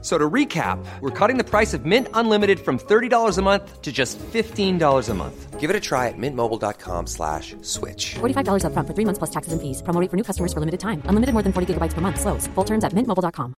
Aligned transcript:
So 0.00 0.16
to 0.16 0.30
recap, 0.30 0.78
we're 1.00 1.10
cutting 1.10 1.38
the 1.38 1.44
price 1.44 1.74
of 1.74 1.84
Mint 1.84 2.06
Unlimited 2.14 2.60
from 2.60 2.78
$30 2.78 3.36
a 3.36 3.42
month 3.42 3.82
to 3.82 3.90
just 3.90 4.16
$15 4.18 5.08
a 5.08 5.14
month. 5.14 5.58
Give 5.58 5.70
it 5.70 5.74
a 5.74 5.80
try 5.80 6.06
at 6.06 6.14
mintmobile.com 6.16 7.08
slash 7.08 7.56
switch. 7.62 8.14
$45 8.20 8.62
upfront 8.62 8.86
for 8.86 8.94
three 8.94 9.04
months 9.04 9.18
plus 9.18 9.30
taxes 9.30 9.52
and 9.52 9.60
fees. 9.60 9.82
Promo 9.82 10.00
rate 10.00 10.08
for 10.08 10.16
new 10.16 10.22
customers 10.22 10.52
for 10.52 10.60
limited 10.60 10.78
time. 10.78 11.02
Unlimited 11.10 11.34
more 11.34 11.42
than 11.42 11.52
40 11.52 11.74
gigabytes 11.74 11.94
per 11.94 12.00
month. 12.00 12.20
Slows. 12.20 12.46
Full 12.54 12.64
terms 12.64 12.84
at 12.84 12.94
mintmobile.com. 12.94 13.54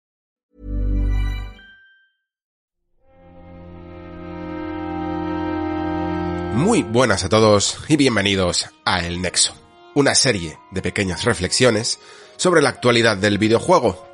Muy 6.56 6.84
buenas 6.84 7.24
a 7.24 7.29
todos 7.29 7.78
y 7.87 7.96
bienvenidos 7.96 8.70
a 8.84 9.06
El 9.06 9.21
Nexo, 9.21 9.54
una 9.96 10.14
serie 10.14 10.57
de 10.71 10.82
pequeñas 10.82 11.24
reflexiones 11.24 12.00
sobre 12.36 12.62
la 12.62 12.70
actualidad 12.70 13.18
del 13.18 13.37
videojuego. 13.37 14.06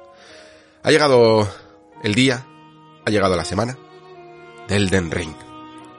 Ha 0.84 0.92
llegado 0.92 1.48
el 2.04 2.16
día, 2.16 2.46
ha 3.06 3.10
llegado 3.10 3.36
la 3.36 3.46
semana 3.46 3.78
del 4.68 4.90
Den 4.90 5.12
Ring. 5.12 5.36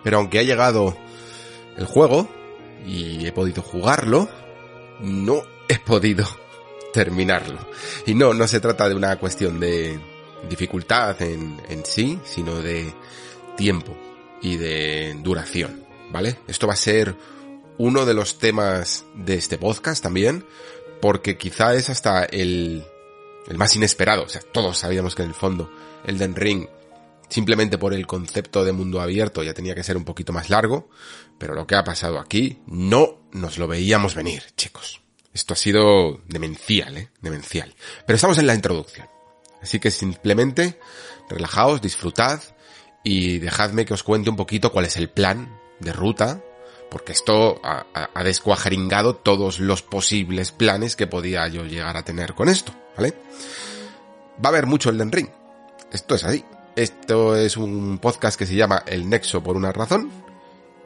Pero 0.02 0.18
aunque 0.18 0.38
ha 0.38 0.42
llegado 0.42 0.96
el 1.76 1.86
juego 1.86 2.28
y 2.86 3.26
he 3.26 3.32
podido 3.32 3.62
jugarlo, 3.62 4.28
no 5.00 5.42
he 5.68 5.78
podido 5.78 6.26
terminarlo. 6.92 7.58
Y 8.06 8.14
no, 8.14 8.34
no 8.34 8.46
se 8.46 8.60
trata 8.60 8.88
de 8.88 8.94
una 8.94 9.16
cuestión 9.18 9.60
de 9.60 9.98
dificultad 10.48 11.20
en, 11.22 11.60
en 11.68 11.84
sí, 11.84 12.20
sino 12.24 12.60
de 12.60 12.92
tiempo 13.56 13.96
y 14.42 14.56
de 14.56 15.16
duración, 15.22 15.84
¿vale? 16.10 16.38
Esto 16.46 16.66
va 16.66 16.74
a 16.74 16.76
ser 16.76 17.16
uno 17.78 18.06
de 18.06 18.14
los 18.14 18.38
temas 18.38 19.04
de 19.14 19.34
este 19.34 19.58
podcast 19.58 20.02
también, 20.02 20.44
porque 21.00 21.36
quizá 21.36 21.74
es 21.74 21.90
hasta 21.90 22.24
el, 22.24 22.84
el 23.48 23.58
más 23.58 23.74
inesperado. 23.76 24.24
O 24.24 24.28
sea, 24.28 24.40
todos 24.40 24.78
sabíamos 24.78 25.14
que 25.14 25.22
en 25.22 25.28
el 25.28 25.34
fondo 25.34 25.70
el 26.04 26.18
Den 26.18 26.34
Ring, 26.34 26.66
simplemente 27.28 27.78
por 27.78 27.94
el 27.94 28.06
concepto 28.06 28.64
de 28.64 28.72
mundo 28.72 29.00
abierto, 29.00 29.42
ya 29.42 29.54
tenía 29.54 29.74
que 29.74 29.82
ser 29.82 29.96
un 29.96 30.04
poquito 30.04 30.32
más 30.32 30.50
largo, 30.50 30.88
pero 31.38 31.54
lo 31.54 31.66
que 31.66 31.76
ha 31.76 31.84
pasado 31.84 32.18
aquí 32.18 32.60
no 32.66 33.20
nos 33.32 33.58
lo 33.58 33.68
veíamos 33.68 34.14
venir, 34.14 34.42
chicos. 34.56 35.00
Esto 35.32 35.52
ha 35.54 35.56
sido 35.56 36.22
demencial, 36.28 36.96
¿eh? 36.96 37.10
Demencial. 37.20 37.74
Pero 38.06 38.14
estamos 38.14 38.38
en 38.38 38.46
la 38.46 38.54
introducción. 38.54 39.06
Así 39.60 39.78
que 39.80 39.90
simplemente 39.90 40.78
relajaos, 41.28 41.82
disfrutad 41.82 42.40
y 43.04 43.38
dejadme 43.38 43.84
que 43.84 43.94
os 43.94 44.02
cuente 44.02 44.30
un 44.30 44.36
poquito 44.36 44.72
cuál 44.72 44.86
es 44.86 44.96
el 44.96 45.10
plan 45.10 45.60
de 45.80 45.92
ruta, 45.92 46.42
porque 46.90 47.12
esto 47.12 47.60
ha, 47.62 47.86
ha, 47.94 48.24
descuajeringado 48.24 49.16
todos 49.16 49.58
los 49.58 49.82
posibles 49.82 50.52
planes 50.52 50.96
que 50.96 51.06
podía 51.06 51.46
yo 51.48 51.64
llegar 51.64 51.96
a 51.96 52.04
tener 52.04 52.34
con 52.34 52.48
esto, 52.48 52.72
¿vale? 52.96 53.14
Va 54.44 54.48
a 54.48 54.48
haber 54.48 54.66
mucho 54.66 54.90
el 54.90 55.10
Ring. 55.10 55.28
Esto 55.92 56.14
es 56.14 56.24
así. 56.24 56.44
Esto 56.74 57.36
es 57.36 57.56
un 57.56 57.98
podcast 57.98 58.38
que 58.38 58.46
se 58.46 58.54
llama 58.54 58.82
El 58.86 59.08
Nexo 59.08 59.42
por 59.42 59.56
una 59.56 59.72
razón 59.72 60.10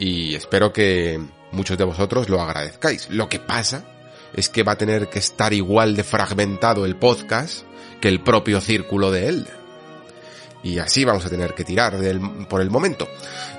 y 0.01 0.35
espero 0.35 0.73
que 0.73 1.21
muchos 1.53 1.77
de 1.77 1.85
vosotros 1.85 2.29
lo 2.29 2.41
agradezcáis. 2.41 3.11
Lo 3.11 3.29
que 3.29 3.39
pasa 3.39 3.85
es 4.33 4.49
que 4.49 4.63
va 4.63 4.73
a 4.73 4.79
tener 4.79 5.09
que 5.09 5.19
estar 5.19 5.53
igual 5.53 5.95
de 5.95 6.05
fragmentado 6.05 6.85
el 6.85 6.97
podcast 6.97 7.65
que 8.01 8.09
el 8.09 8.23
propio 8.23 8.61
círculo 8.61 9.11
de 9.11 9.29
Elder. 9.29 9.61
Y 10.63 10.79
así 10.79 11.05
vamos 11.05 11.25
a 11.27 11.31
tener 11.31 11.55
que 11.55 11.65
tirar 11.65 11.99
del, 11.99 12.21
por 12.49 12.61
el 12.61 12.71
momento. 12.71 13.09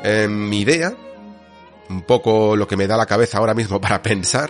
Eh, 0.04 0.28
mi 0.28 0.62
idea, 0.62 0.96
un 1.92 2.02
poco 2.04 2.56
lo 2.56 2.68
que 2.68 2.78
me 2.78 2.88
da 2.88 2.98
la 2.98 3.06
cabeza 3.06 3.38
ahora 3.38 3.54
mismo 3.54 3.80
para 3.80 4.02
pensar, 4.04 4.50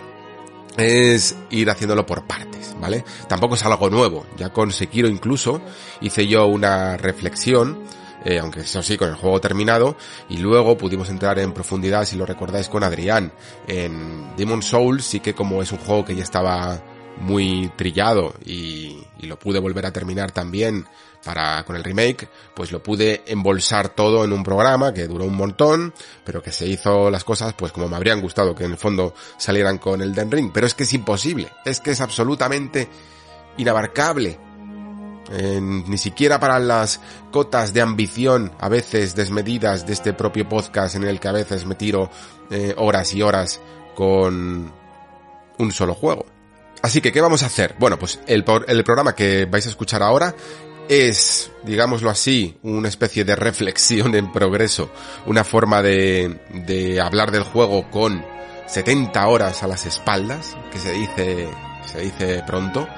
es 0.76 1.36
ir 1.50 1.68
haciéndolo 1.70 2.06
por 2.06 2.26
partes, 2.26 2.74
¿vale? 2.80 3.04
Tampoco 3.28 3.54
es 3.56 3.64
algo 3.64 3.90
nuevo. 3.90 4.26
Ya 4.36 4.50
con 4.50 4.72
Sekiro 4.72 5.08
incluso 5.08 5.60
hice 6.00 6.26
yo 6.26 6.46
una 6.46 6.96
reflexión 6.96 7.84
eh, 8.24 8.38
aunque 8.38 8.60
eso 8.60 8.82
sí, 8.82 8.96
con 8.96 9.08
el 9.08 9.16
juego 9.16 9.40
terminado, 9.40 9.96
y 10.28 10.38
luego 10.38 10.78
pudimos 10.78 11.08
entrar 11.08 11.38
en 11.38 11.52
profundidad, 11.52 12.04
si 12.04 12.16
lo 12.16 12.24
recordáis, 12.24 12.68
con 12.68 12.84
Adrián. 12.84 13.32
En 13.66 14.36
Demon 14.36 14.62
Souls 14.62 15.04
sí 15.04 15.20
que 15.20 15.34
como 15.34 15.60
es 15.62 15.72
un 15.72 15.78
juego 15.78 16.04
que 16.04 16.14
ya 16.14 16.22
estaba 16.22 16.80
muy 17.20 17.70
trillado 17.76 18.34
y, 18.44 19.04
y, 19.18 19.26
lo 19.26 19.38
pude 19.38 19.58
volver 19.58 19.86
a 19.86 19.92
terminar 19.92 20.30
también 20.30 20.86
para 21.24 21.64
con 21.64 21.76
el 21.76 21.84
remake, 21.84 22.28
pues 22.54 22.72
lo 22.72 22.82
pude 22.82 23.22
embolsar 23.26 23.90
todo 23.90 24.24
en 24.24 24.32
un 24.32 24.42
programa 24.42 24.92
que 24.92 25.06
duró 25.06 25.24
un 25.24 25.36
montón, 25.36 25.94
pero 26.24 26.42
que 26.42 26.52
se 26.52 26.66
hizo 26.66 27.10
las 27.10 27.24
cosas 27.24 27.54
pues 27.54 27.72
como 27.72 27.88
me 27.88 27.96
habrían 27.96 28.20
gustado 28.20 28.54
que 28.54 28.64
en 28.64 28.72
el 28.72 28.78
fondo 28.78 29.14
salieran 29.36 29.78
con 29.78 30.02
el 30.02 30.14
Den 30.14 30.30
Ring, 30.30 30.50
pero 30.52 30.66
es 30.66 30.74
que 30.74 30.82
es 30.84 30.92
imposible, 30.92 31.48
es 31.64 31.80
que 31.80 31.92
es 31.92 32.00
absolutamente 32.00 32.88
inabarcable 33.56 34.38
ni 35.30 35.98
siquiera 35.98 36.38
para 36.38 36.58
las 36.58 37.00
cotas 37.30 37.72
de 37.72 37.80
ambición 37.80 38.52
a 38.58 38.68
veces 38.68 39.14
desmedidas 39.14 39.86
de 39.86 39.92
este 39.92 40.12
propio 40.12 40.48
podcast 40.48 40.96
en 40.96 41.04
el 41.04 41.20
que 41.20 41.28
a 41.28 41.32
veces 41.32 41.64
me 41.64 41.74
tiro 41.74 42.10
eh, 42.50 42.74
horas 42.76 43.14
y 43.14 43.22
horas 43.22 43.60
con 43.94 44.70
un 45.58 45.72
solo 45.72 45.94
juego. 45.94 46.26
Así 46.82 47.00
que, 47.00 47.12
¿qué 47.12 47.20
vamos 47.20 47.42
a 47.44 47.46
hacer? 47.46 47.76
Bueno, 47.78 47.98
pues 47.98 48.18
el, 48.26 48.44
el 48.66 48.84
programa 48.84 49.14
que 49.14 49.46
vais 49.46 49.64
a 49.66 49.70
escuchar 49.70 50.02
ahora 50.02 50.34
es, 50.88 51.50
digámoslo 51.62 52.10
así, 52.10 52.58
una 52.62 52.88
especie 52.88 53.24
de 53.24 53.36
reflexión 53.36 54.14
en 54.14 54.32
progreso, 54.32 54.90
una 55.26 55.44
forma 55.44 55.82
de, 55.82 56.40
de 56.66 57.00
hablar 57.00 57.30
del 57.30 57.44
juego 57.44 57.90
con 57.90 58.24
70 58.66 59.26
horas 59.26 59.62
a 59.62 59.66
las 59.66 59.86
espaldas, 59.86 60.56
que 60.70 60.78
se 60.78 60.92
dice, 60.92 61.48
se 61.84 62.00
dice 62.00 62.42
pronto, 62.46 62.88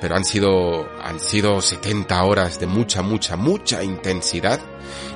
pero 0.00 0.16
han 0.16 0.24
sido, 0.24 0.88
han 1.00 1.20
sido 1.20 1.60
70 1.62 2.22
horas 2.24 2.58
de 2.60 2.66
mucha, 2.66 3.02
mucha, 3.02 3.36
mucha 3.36 3.82
intensidad 3.82 4.60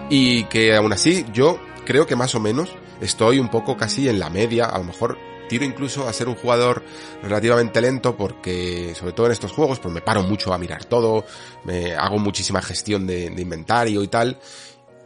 y 0.08 0.44
que 0.44 0.76
aún 0.76 0.92
así 0.92 1.26
yo 1.32 1.58
creo 1.84 2.06
que 2.06 2.16
más 2.16 2.34
o 2.34 2.40
menos 2.40 2.70
estoy 3.00 3.38
un 3.38 3.48
poco 3.48 3.76
casi 3.76 4.08
en 4.08 4.18
la 4.18 4.30
media, 4.30 4.66
a 4.66 4.78
lo 4.78 4.84
mejor 4.84 5.18
tiro 5.48 5.64
incluso 5.64 6.08
a 6.08 6.12
ser 6.12 6.28
un 6.28 6.34
jugador 6.34 6.82
relativamente 7.22 7.80
lento 7.80 8.16
porque 8.16 8.94
sobre 8.94 9.12
todo 9.12 9.26
en 9.26 9.32
estos 9.32 9.52
juegos 9.52 9.78
pues 9.78 9.92
me 9.92 10.00
paro 10.00 10.22
mucho 10.22 10.52
a 10.52 10.58
mirar 10.58 10.84
todo, 10.84 11.24
me 11.64 11.94
hago 11.94 12.18
muchísima 12.18 12.62
gestión 12.62 13.06
de, 13.06 13.26
inventario 13.26 14.02
y 14.02 14.08
tal, 14.08 14.38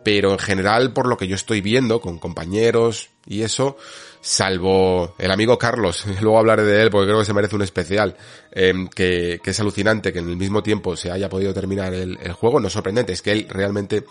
pero 0.02 0.32
en 0.32 0.38
general 0.38 0.92
por 0.92 1.06
lo 1.06 1.16
que 1.16 1.28
yo 1.28 1.34
estoy 1.34 1.60
viendo 1.60 2.00
con 2.00 2.18
compañeros 2.18 3.10
y 3.26 3.42
eso, 3.42 3.76
salvo 4.20 5.14
el 5.18 5.30
amigo 5.30 5.58
Carlos, 5.58 6.04
luego 6.20 6.38
hablaré 6.38 6.64
de 6.64 6.82
él 6.82 6.90
porque 6.90 7.06
creo 7.06 7.20
que 7.20 7.26
se 7.26 7.34
merece 7.34 7.56
un 7.56 7.62
especial, 7.62 8.16
eh, 8.52 8.72
que, 8.94 9.40
es 9.44 9.60
alucinante 9.60 10.12
que 10.12 10.20
en 10.20 10.30
el 10.30 10.36
mismo 10.36 10.62
tiempo 10.62 10.96
se 10.96 11.10
haya 11.10 11.28
podido 11.28 11.52
terminar 11.52 11.94
el, 11.94 12.18
el 12.20 12.32
juego, 12.32 12.60
no 12.60 12.68
es 12.68 12.72
sorprendente, 12.72 13.12
es 13.12 13.22
que 13.22 13.32
él 13.32 13.46
realmente 13.48 14.04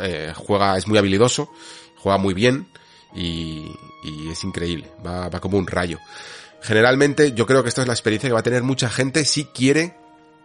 eh, 0.00 0.32
juega, 0.34 0.76
es 0.76 0.88
muy 0.88 0.98
habilidoso, 0.98 1.50
juega 1.96 2.18
muy 2.18 2.34
bien 2.34 2.68
y, 3.14 3.70
y 4.02 4.28
es 4.30 4.44
increíble, 4.44 4.90
va, 5.04 5.28
va 5.28 5.40
como 5.40 5.58
un 5.58 5.66
rayo. 5.66 5.98
Generalmente 6.60 7.32
yo 7.32 7.46
creo 7.46 7.62
que 7.62 7.68
esto 7.68 7.82
es 7.82 7.86
la 7.86 7.92
experiencia 7.92 8.28
que 8.28 8.34
va 8.34 8.40
a 8.40 8.44
tener 8.44 8.62
mucha 8.62 8.88
gente 8.88 9.24
si 9.24 9.44
quiere 9.44 9.96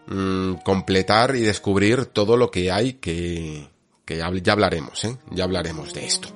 mmm, 0.08 0.56
completar 0.66 1.36
y 1.36 1.42
descubrir 1.42 2.06
todo 2.08 2.36
lo 2.36 2.52
que 2.52 2.72
hay 2.72 2.94
que, 2.94 3.70
que 4.06 4.18
ya, 4.18 4.30
ya 4.34 4.54
hablaremos, 4.54 5.04
¿eh? 5.06 5.18
ya 5.32 5.46
hablaremos 5.46 5.94
de 5.94 6.06
esto. 6.06 6.28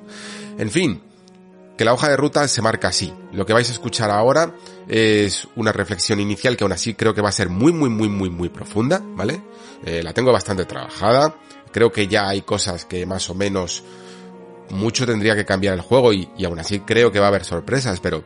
En 0.57 0.69
fin, 0.69 1.01
que 1.77 1.85
la 1.85 1.93
hoja 1.93 2.09
de 2.09 2.17
ruta 2.17 2.47
se 2.47 2.61
marca 2.61 2.89
así. 2.89 3.13
Lo 3.31 3.45
que 3.45 3.53
vais 3.53 3.67
a 3.69 3.73
escuchar 3.73 4.11
ahora 4.11 4.55
es 4.87 5.47
una 5.55 5.71
reflexión 5.71 6.19
inicial 6.19 6.55
que 6.55 6.63
aún 6.63 6.73
así 6.73 6.93
creo 6.93 7.13
que 7.13 7.21
va 7.21 7.29
a 7.29 7.33
ser 7.33 7.49
muy, 7.49 7.73
muy, 7.73 7.89
muy, 7.89 8.09
muy, 8.09 8.29
muy 8.29 8.49
profunda, 8.49 9.01
¿vale? 9.03 9.41
Eh, 9.85 10.03
la 10.03 10.13
tengo 10.13 10.31
bastante 10.31 10.65
trabajada. 10.65 11.35
Creo 11.71 11.91
que 11.91 12.07
ya 12.07 12.29
hay 12.29 12.43
cosas 12.43 12.85
que 12.85 13.05
más 13.05 13.29
o 13.29 13.35
menos 13.35 13.83
mucho 14.73 15.05
tendría 15.05 15.35
que 15.35 15.45
cambiar 15.45 15.73
el 15.75 15.81
juego 15.81 16.11
y, 16.13 16.27
aún 16.45 16.59
así 16.59 16.81
creo 16.81 17.11
que 17.11 17.19
va 17.19 17.25
a 17.25 17.29
haber 17.29 17.45
sorpresas, 17.45 17.99
pero 17.99 18.23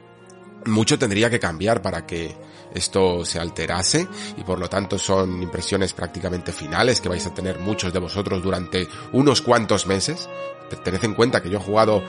mucho 0.65 0.97
tendría 0.97 1.29
que 1.29 1.39
cambiar 1.39 1.81
para 1.81 2.05
que 2.05 2.35
esto 2.73 3.23
se 3.25 3.39
alterase 3.39 4.07
y 4.37 4.43
por 4.43 4.59
lo 4.59 4.69
tanto 4.69 4.99
son 4.99 5.41
impresiones 5.41 5.93
prácticamente 5.93 6.51
finales 6.51 6.99
que 6.99 7.09
vais 7.09 7.25
a 7.25 7.33
tener 7.33 7.59
muchos 7.59 7.93
de 7.93 7.99
vosotros 7.99 8.43
durante 8.43 8.87
unos 9.13 9.41
cuantos 9.41 9.87
meses. 9.87 10.29
Tened 10.83 11.03
en 11.03 11.13
cuenta 11.13 11.41
que 11.41 11.49
yo 11.49 11.59
he 11.59 11.61
jugado 11.61 12.03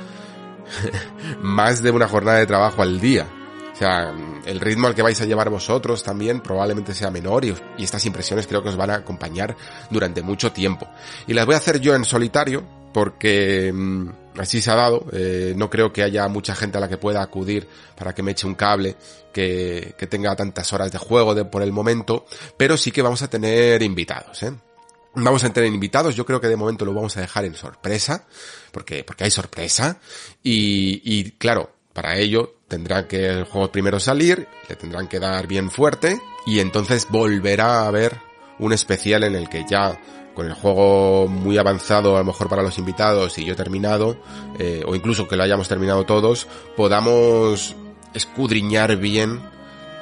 más 1.43 1.83
de 1.83 1.91
una 1.91 2.09
jornada 2.09 2.39
de 2.39 2.47
trabajo 2.47 2.83
al 2.83 3.01
día. 3.01 3.27
O 3.73 3.77
sea, 3.79 4.13
el 4.45 4.59
ritmo 4.59 4.89
al 4.89 4.95
que 4.97 5.03
vais 5.03 5.21
a 5.21 5.25
llevar 5.25 5.51
vosotros 5.51 6.03
también 6.03 6.41
probablemente 6.41 6.95
sea 6.95 7.13
menor 7.13 7.45
y, 7.45 7.55
estas 7.79 8.05
impresiones 8.07 8.49
creo 8.49 8.61
que 8.61 8.71
os 8.71 8.77
van 8.77 8.91
a 8.91 8.97
acompañar 8.97 9.57
durante 9.89 10.21
mucho 10.21 10.51
tiempo. 10.51 10.89
Y 11.29 11.35
las 11.35 11.47
voy 11.47 11.55
a 11.55 11.59
hacer 11.59 11.81
yo 11.81 11.95
en 11.95 12.05
solitario 12.05 12.65
porque 12.93 13.71
mmm, 13.73 14.09
así 14.43 14.61
se 14.61 14.71
ha 14.71 14.75
dado. 14.75 15.07
Eh, 15.13 15.55
no 15.57 15.71
creo 15.71 15.93
que 15.93 16.03
haya 16.03 16.29
mucha 16.29 16.55
gente 16.55 16.79
a 16.79 16.81
la 16.81 16.89
que 16.89 16.99
pueda 16.99 17.23
acudir 17.23 17.69
para 17.97 18.15
que 18.15 18.23
me 18.23 18.33
eche 18.33 18.47
un 18.47 18.55
cable 18.55 18.97
que, 19.33 19.95
que 19.99 20.07
tenga 20.07 20.35
tantas 20.37 20.73
horas 20.73 20.93
de 20.93 20.99
juego 20.99 21.35
de, 21.35 21.45
por 21.45 21.63
el 21.63 21.73
momento, 21.73 22.27
pero 22.57 22.77
sí 22.77 22.91
que 22.91 23.03
vamos 23.03 23.23
a 23.23 23.29
tener 23.29 23.83
invitados. 23.83 24.43
¿eh? 24.43 24.53
Vamos 25.15 25.43
a 25.45 25.53
tener 25.53 25.73
invitados, 25.73 26.15
yo 26.15 26.25
creo 26.25 26.41
que 26.41 26.49
de 26.49 26.57
momento 26.57 26.85
lo 26.85 26.95
vamos 26.95 27.17
a 27.17 27.21
dejar 27.21 27.45
en 27.45 27.55
sorpresa, 27.55 28.27
porque, 28.73 29.05
porque 29.05 29.25
hay 29.25 29.31
sorpresa, 29.31 29.99
y, 30.43 31.03
y 31.05 31.33
claro, 31.33 31.73
para 31.93 32.17
ello 32.17 32.57
tendrá 32.69 33.09
que 33.09 33.27
el 33.27 33.45
juego 33.45 33.73
primero 33.73 33.99
salir, 33.99 34.47
le 34.69 34.77
tendrán 34.77 35.09
que 35.09 35.19
dar 35.19 35.47
bien 35.47 35.71
fuerte, 35.71 36.21
y 36.47 36.61
entonces 36.61 37.07
volverá 37.09 37.81
a 37.81 37.89
haber 37.89 38.21
un 38.59 38.73
especial 38.73 39.25
en 39.25 39.35
el 39.35 39.49
que 39.49 39.65
ya 39.69 39.99
con 40.39 40.47
el 40.47 40.55
juego 40.55 41.27
muy 41.27 41.59
avanzado 41.59 42.15
a 42.15 42.21
lo 42.21 42.25
mejor 42.27 42.49
para 42.49 42.63
los 42.63 42.79
invitados 42.79 43.37
y 43.39 43.45
yo 43.45 43.57
terminado, 43.57 44.17
eh, 44.57 44.85
o 44.87 44.95
incluso 44.95 45.27
que 45.27 45.35
lo 45.35 45.43
hayamos 45.43 45.67
terminado 45.67 46.07
todos, 46.07 46.47
podamos 46.77 47.75
escudriñar 48.15 48.95
bien 48.99 49.41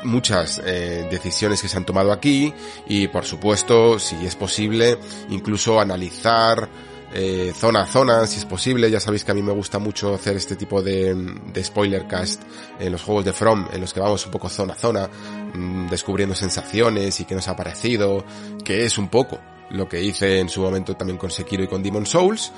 muchas 0.05 0.61
eh, 0.63 1.09
decisiones 1.11 1.63
que 1.63 1.69
se 1.69 1.79
han 1.79 1.87
tomado 1.87 2.13
aquí 2.13 2.53
y 2.87 3.09
por 3.09 3.25
supuesto, 3.25 3.99
si 3.99 4.27
es 4.27 4.37
posible, 4.37 4.99
incluso 5.31 5.81
analizar 5.81 6.69
eh, 7.15 7.55
zona 7.57 7.85
a 7.85 7.87
zona, 7.87 8.27
si 8.27 8.37
es 8.39 8.45
posible. 8.45 8.91
Ya 8.91 9.01
sabéis 9.01 9.25
que 9.25 9.31
a 9.31 9.35
mí 9.35 9.41
me 9.41 9.53
gusta 9.53 9.79
mucho 9.79 10.13
hacer 10.13 10.37
este 10.37 10.55
tipo 10.55 10.83
de, 10.83 11.15
de 11.15 11.65
spoiler 11.65 12.07
cast 12.07 12.43
en 12.79 12.93
los 12.93 13.03
juegos 13.03 13.25
de 13.25 13.33
From, 13.33 13.69
en 13.73 13.81
los 13.81 13.95
que 13.95 14.01
vamos 14.01 14.27
un 14.27 14.33
poco 14.33 14.51
zona 14.51 14.75
a 14.75 14.77
zona, 14.77 15.09
mmm, 15.55 15.89
descubriendo 15.89 16.35
sensaciones 16.35 17.21
y 17.21 17.25
qué 17.25 17.35
nos 17.35 17.49
ha 17.49 17.57
parecido, 17.57 18.23
que 18.63 18.85
es 18.85 18.99
un 18.99 19.09
poco 19.09 19.41
lo 19.71 19.89
que 19.89 20.03
hice 20.03 20.41
en 20.41 20.49
su 20.49 20.61
momento 20.61 20.97
también 20.97 21.19
con 21.19 21.31
Sekiro 21.31 21.63
y 21.65 21.69
con 21.69 21.83
Demon 21.83 22.07
Souls 22.07 22.53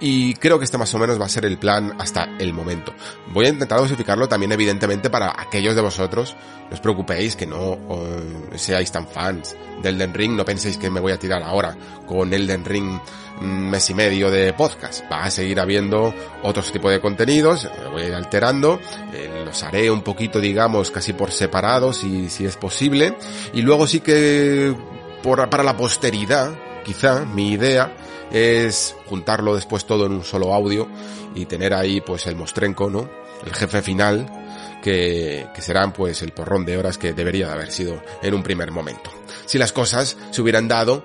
y 0.00 0.34
creo 0.34 0.58
que 0.58 0.64
este 0.64 0.78
más 0.78 0.94
o 0.94 0.98
menos 0.98 1.20
va 1.20 1.26
a 1.26 1.28
ser 1.28 1.44
el 1.44 1.58
plan 1.58 1.94
hasta 1.98 2.36
el 2.38 2.52
momento. 2.52 2.94
Voy 3.28 3.46
a 3.46 3.48
intentar 3.48 3.78
dosificarlo 3.78 4.28
también 4.28 4.52
evidentemente 4.52 5.10
para 5.10 5.34
aquellos 5.40 5.74
de 5.74 5.82
vosotros, 5.82 6.36
no 6.68 6.74
os 6.74 6.80
preocupéis 6.80 7.36
que 7.36 7.46
no 7.46 7.72
uh, 7.72 8.56
seáis 8.56 8.92
tan 8.92 9.08
fans 9.08 9.56
de 9.82 9.88
Elden 9.88 10.14
Ring, 10.14 10.36
no 10.36 10.44
penséis 10.44 10.76
que 10.76 10.90
me 10.90 11.00
voy 11.00 11.12
a 11.12 11.18
tirar 11.18 11.42
ahora 11.42 11.76
con 12.06 12.32
Elden 12.32 12.64
Ring 12.64 12.98
un 13.40 13.70
mes 13.70 13.88
y 13.90 13.94
medio 13.94 14.30
de 14.30 14.52
podcast, 14.52 15.04
va 15.10 15.24
a 15.24 15.30
seguir 15.30 15.60
habiendo 15.60 16.12
otros 16.42 16.72
tipos 16.72 16.90
de 16.90 17.00
contenidos, 17.00 17.68
voy 17.92 18.02
a 18.02 18.06
ir 18.08 18.14
alterando, 18.14 18.80
eh, 19.12 19.42
los 19.44 19.62
haré 19.62 19.90
un 19.90 20.02
poquito 20.02 20.40
digamos 20.40 20.90
casi 20.90 21.12
por 21.12 21.30
separado 21.30 21.92
si, 21.92 22.28
si 22.30 22.44
es 22.44 22.56
posible 22.56 23.16
y 23.52 23.62
luego 23.62 23.86
sí 23.86 24.00
que 24.00 24.74
por, 25.22 25.48
para 25.50 25.62
la 25.62 25.76
posteridad, 25.76 26.52
quizá 26.84 27.24
mi 27.24 27.52
idea 27.52 27.94
es 28.30 28.94
juntarlo 29.06 29.54
después 29.54 29.84
todo 29.86 30.06
en 30.06 30.12
un 30.12 30.24
solo 30.24 30.52
audio 30.52 30.88
y 31.34 31.46
tener 31.46 31.74
ahí 31.74 32.00
pues 32.00 32.26
el 32.26 32.36
mostrenco, 32.36 32.90
¿no? 32.90 33.08
El 33.44 33.54
jefe 33.54 33.82
final 33.82 34.80
que, 34.82 35.46
que 35.54 35.62
serán 35.62 35.92
pues 35.92 36.22
el 36.22 36.32
porrón 36.32 36.64
de 36.64 36.76
horas 36.76 36.98
que 36.98 37.12
debería 37.12 37.46
de 37.46 37.52
haber 37.52 37.70
sido 37.70 38.02
en 38.22 38.34
un 38.34 38.42
primer 38.42 38.70
momento. 38.70 39.10
Si 39.46 39.58
las 39.58 39.72
cosas 39.72 40.16
se 40.30 40.42
hubieran 40.42 40.68
dado 40.68 41.04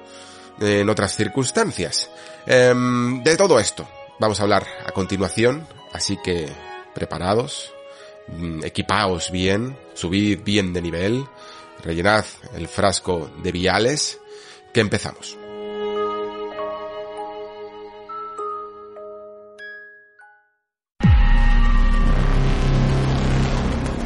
en 0.59 0.89
otras 0.89 1.15
circunstancias. 1.15 2.09
Eh, 2.45 2.73
de 3.23 3.37
todo 3.37 3.59
esto 3.59 3.87
vamos 4.19 4.39
a 4.39 4.43
hablar 4.43 4.65
a 4.85 4.91
continuación, 4.91 5.67
así 5.91 6.17
que 6.23 6.47
preparados, 6.93 7.73
equipaos 8.63 9.31
bien, 9.31 9.77
subid 9.93 10.39
bien 10.43 10.73
de 10.73 10.81
nivel, 10.81 11.25
rellenad 11.83 12.25
el 12.55 12.67
frasco 12.67 13.29
de 13.43 13.51
viales, 13.51 14.19
que 14.73 14.79
empezamos. 14.79 15.37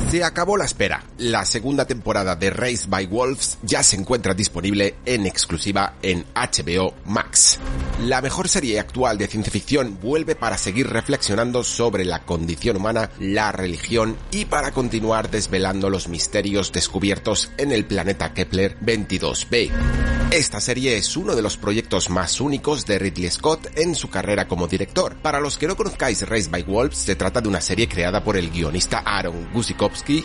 Se 0.10 0.24
acabó 0.24 0.56
la 0.56 0.64
espera. 0.64 1.04
La 1.18 1.44
segunda 1.44 1.86
temporada 1.86 2.38
de 2.38 2.50
Race 2.50 2.86
by 2.88 3.08
Wolves 3.08 3.58
ya 3.62 3.84
se 3.84 3.98
encuentra 3.98 4.34
disponible 4.34 4.96
en 5.06 5.26
exclusiva 5.26 5.96
en 6.02 6.26
HBO 6.34 6.94
Max. 7.06 7.60
La 8.04 8.22
mejor 8.22 8.48
serie 8.48 8.80
actual 8.80 9.18
de 9.18 9.28
ciencia 9.28 9.52
ficción 9.52 10.00
vuelve 10.02 10.36
para 10.36 10.58
seguir 10.58 10.88
reflexionando 10.88 11.62
sobre 11.62 12.06
la 12.06 12.24
condición 12.24 12.78
humana, 12.78 13.10
la 13.20 13.52
religión 13.52 14.16
y 14.32 14.46
para 14.46 14.72
continuar 14.72 15.30
desvelando 15.30 15.90
los 15.90 16.08
misterios 16.08 16.72
descubiertos 16.72 17.52
en 17.58 17.74
el 17.74 17.86
planeta 17.86 18.34
Kepler 18.34 18.80
22b. 18.80 19.72
Esta 20.32 20.60
serie 20.60 20.98
es 20.98 21.16
uno 21.16 21.36
de 21.38 21.42
los 21.42 21.56
proyectos 21.56 22.10
más 22.10 22.42
únicos 22.42 22.86
de 22.86 23.00
Ridley 23.00 23.32
Scott 23.32 23.70
en 23.76 23.96
su 23.96 24.10
carrera 24.10 24.46
como 24.46 24.68
director. 24.68 25.16
Para 25.16 25.40
los 25.40 25.58
que 25.58 25.68
no 25.68 25.78
conozcáis 25.78 26.28
Race 26.28 26.50
by 26.50 26.64
Wolves, 26.64 26.98
se 26.98 27.16
trata 27.16 27.40
de 27.40 27.48
una 27.48 27.62
serie 27.62 27.88
creada 27.88 28.22
por 28.22 28.36
el 28.36 28.50
guionista 28.50 29.00
Aaron 29.00 29.48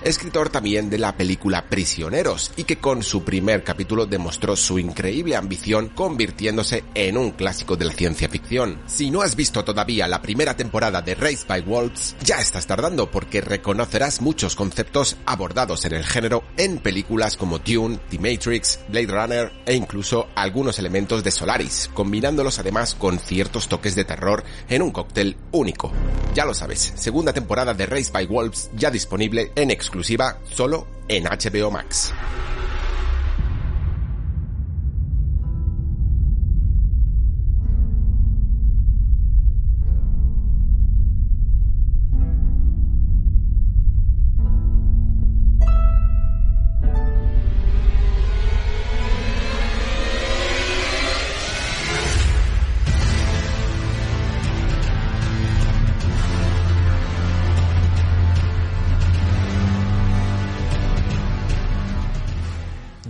Escritor 0.02 0.50
también 0.50 0.90
de 0.90 0.98
la 0.98 1.16
película 1.16 1.68
Prisioneros, 1.68 2.52
y 2.56 2.64
que 2.64 2.78
con 2.78 3.02
su 3.02 3.24
primer 3.24 3.64
capítulo 3.64 4.06
demostró 4.06 4.54
su 4.56 4.78
increíble 4.78 5.36
ambición 5.36 5.88
convirtiéndose 5.88 6.84
en 6.94 7.16
un 7.16 7.32
clásico 7.32 7.76
de 7.76 7.86
la 7.86 7.92
ciencia 7.92 8.28
ficción. 8.28 8.80
Si 8.86 9.10
no 9.10 9.22
has 9.22 9.34
visto 9.34 9.64
todavía 9.64 10.06
la 10.08 10.22
primera 10.22 10.56
temporada 10.56 11.02
de 11.02 11.14
Race 11.14 11.44
by 11.46 11.62
Wolves, 11.62 12.16
ya 12.22 12.36
estás 12.36 12.66
tardando 12.66 13.10
porque 13.10 13.40
reconocerás 13.40 14.20
muchos 14.20 14.56
conceptos 14.56 15.16
abordados 15.26 15.84
en 15.84 15.94
el 15.94 16.04
género 16.04 16.44
en 16.56 16.78
películas 16.78 17.36
como 17.36 17.58
Dune, 17.58 17.98
The 18.10 18.18
Matrix, 18.18 18.80
Blade 18.88 19.06
Runner 19.06 19.52
e 19.66 19.74
incluso 19.74 20.28
algunos 20.34 20.78
elementos 20.78 21.24
de 21.24 21.30
Solaris, 21.30 21.90
combinándolos 21.94 22.58
además 22.58 22.94
con 22.94 23.18
ciertos 23.18 23.68
toques 23.68 23.94
de 23.94 24.04
terror 24.04 24.44
en 24.68 24.82
un 24.82 24.90
cóctel 24.90 25.36
único. 25.50 25.92
Ya 26.34 26.44
lo 26.44 26.54
sabes, 26.54 26.92
segunda 26.96 27.32
temporada 27.32 27.74
de 27.74 27.86
Race 27.86 28.10
by 28.12 28.26
Wolves 28.26 28.70
ya 28.74 28.90
disponible 28.90 29.52
en 29.54 29.61
exclusiva 29.70 30.38
solo 30.52 30.86
en 31.08 31.24
HBO 31.24 31.70
Max. 31.70 32.12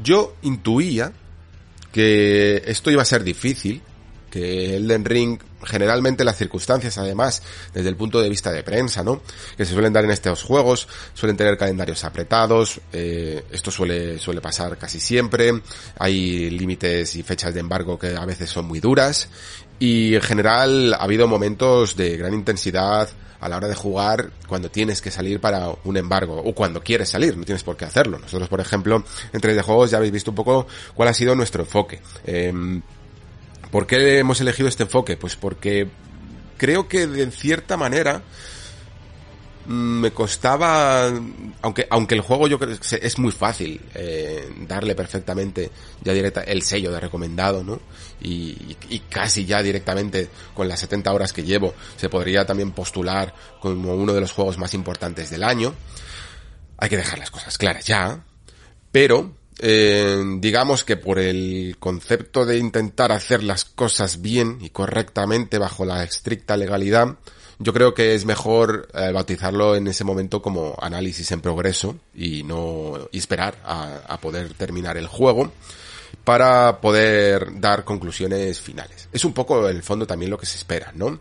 Yo 0.03 0.37
intuía 0.43 1.13
que 1.93 2.63
esto 2.67 2.91
iba 2.91 3.03
a 3.03 3.07
ser 3.07 3.23
difícil, 3.23 3.83
que 4.31 4.77
Elden 4.77 5.05
Ring, 5.05 5.39
generalmente 5.63 6.25
las 6.25 6.39
circunstancias 6.39 6.97
además, 6.97 7.43
desde 7.75 7.91
el 7.91 7.97
punto 7.97 8.21
de 8.21 8.31
vista 8.31 8.51
de 8.51 8.63
prensa, 8.63 9.05
¿no? 9.05 9.21
Que 9.59 9.67
se 9.67 9.75
suelen 9.75 9.93
dar 9.93 10.05
en 10.05 10.11
estos 10.11 10.43
juegos, 10.43 10.89
suelen 11.13 11.37
tener 11.37 11.59
calendarios 11.59 12.03
apretados, 12.05 12.81
eh, 12.95 13.45
esto 13.53 13.71
suele, 13.71 14.19
suele 14.19 14.41
pasar 14.41 14.79
casi 14.79 15.01
siempre, 15.01 15.53
hay 15.99 16.49
límites 16.49 17.15
y 17.15 17.23
fechas 17.23 17.53
de 17.53 17.61
embargo 17.61 17.99
que 17.99 18.17
a 18.17 18.25
veces 18.25 18.49
son 18.49 18.65
muy 18.65 18.81
duras, 18.81 19.29
y 19.79 20.15
en 20.15 20.23
general 20.23 20.95
ha 20.95 21.05
habido 21.05 21.29
momentos 21.29 21.95
de 21.95 22.17
gran 22.17 22.33
intensidad, 22.33 23.11
a 23.43 23.49
la 23.49 23.57
hora 23.57 23.69
de 23.69 23.75
jugar 23.75 24.31
cuando 24.47 24.71
tienes 24.71 25.03
que 25.03 25.11
salir 25.11 25.41
para 25.41 25.69
un 25.85 25.97
embargo 25.97 26.41
o 26.43 26.55
cuando 26.55 26.81
quieres 26.83 27.09
salir, 27.09 27.37
no 27.37 27.45
tienes 27.45 27.65
por 27.65 27.77
qué 27.77 27.85
hacerlo. 27.85 28.19
Nosotros, 28.19 28.49
por 28.49 28.61
ejemplo, 28.61 29.05
en 29.33 29.41
3D 29.41 29.63
Juegos 29.63 29.91
ya 29.91 29.99
habéis 29.99 30.13
visto 30.13 30.31
un 30.31 30.37
poco 30.37 30.67
cuál 30.95 31.09
ha 31.09 31.15
sido 31.15 31.35
nuestro 31.35 31.65
enfoque. 31.65 32.01
Eh, 32.25 32.53
¿Por 33.73 33.87
qué 33.87 34.21
hemos 34.21 34.41
elegido 34.41 34.69
este 34.69 34.85
enfoque? 34.85 35.17
Pues 35.17 35.35
porque 35.35 35.89
creo 36.57 36.87
que 36.87 37.09
de 37.09 37.29
cierta 37.33 37.77
manera 37.77 38.23
me 39.67 40.11
costaba, 40.13 41.11
aunque, 41.63 41.87
aunque 41.91 42.15
el 42.15 42.21
juego 42.21 42.49
yo 42.49 42.59
creo 42.59 42.79
que 42.79 42.99
es 43.01 43.19
muy 43.19 43.33
fácil 43.33 43.81
eh, 43.95 44.53
darle 44.67 44.95
perfectamente 44.95 45.71
ya 46.03 46.13
directa 46.13 46.43
el 46.43 46.63
sello 46.63 46.91
de 46.91 47.01
recomendado, 47.01 47.63
¿no? 47.63 47.81
Y, 48.21 48.77
y, 48.89 49.01
casi 49.09 49.45
ya 49.45 49.63
directamente 49.63 50.29
con 50.55 50.69
las 50.69 50.81
70 50.81 51.13
horas 51.13 51.33
que 51.33 51.43
llevo 51.43 51.75
se 51.97 52.09
podría 52.09 52.47
también 52.47 52.73
postular 52.73 53.35
como 53.61 53.95
uno 53.95 54.13
de 54.13 54.21
los 54.21 54.33
juegos 54.33 54.59
más 54.59 54.75
importantes 54.75 55.31
del 55.31 55.43
año. 55.45 55.75
Hay 56.79 56.89
que 56.89 56.97
dejar 56.97 57.19
las 57.19 57.31
cosas 57.31 57.59
claras 57.59 57.87
ya, 57.87 58.25
pero 58.91 59.33
eh, 59.59 60.21
digamos 60.39 60.83
que 60.83 60.97
por 60.97 61.19
el 61.19 61.77
concepto 61.79 62.45
de 62.45 62.59
intentar 62.59 63.13
hacer 63.13 63.43
las 63.43 63.65
cosas 63.65 64.21
bien 64.21 64.59
y 64.61 64.71
correctamente 64.71 65.59
bajo 65.59 65.85
la 65.85 66.03
estricta 66.03 66.57
legalidad, 66.57 67.17
yo 67.63 67.73
creo 67.73 67.95
que 67.95 68.15
es 68.15 68.25
mejor 68.25 68.89
eh, 68.95 69.13
bautizarlo 69.13 69.77
en 69.77 69.87
ese 69.87 70.05
momento 70.05 70.43
como 70.43 70.77
análisis 70.81 71.31
en 71.33 71.41
progreso 71.41 71.97
y 72.15 72.43
no 72.43 73.09
esperar 73.13 73.57
a, 73.65 74.01
a, 74.09 74.21
poder 74.21 74.55
terminar 74.55 74.97
el 74.97 75.07
juego. 75.07 75.53
Para 76.25 76.81
poder 76.81 77.61
dar 77.61 77.85
conclusiones 77.85 78.61
finales. 78.61 79.09
Es 79.13 79.25
un 79.25 79.33
poco 79.33 79.69
el 79.69 79.83
fondo 79.83 80.07
también 80.07 80.31
lo 80.31 80.39
que 80.39 80.47
se 80.47 80.57
espera, 80.57 80.93
¿no? 80.95 81.19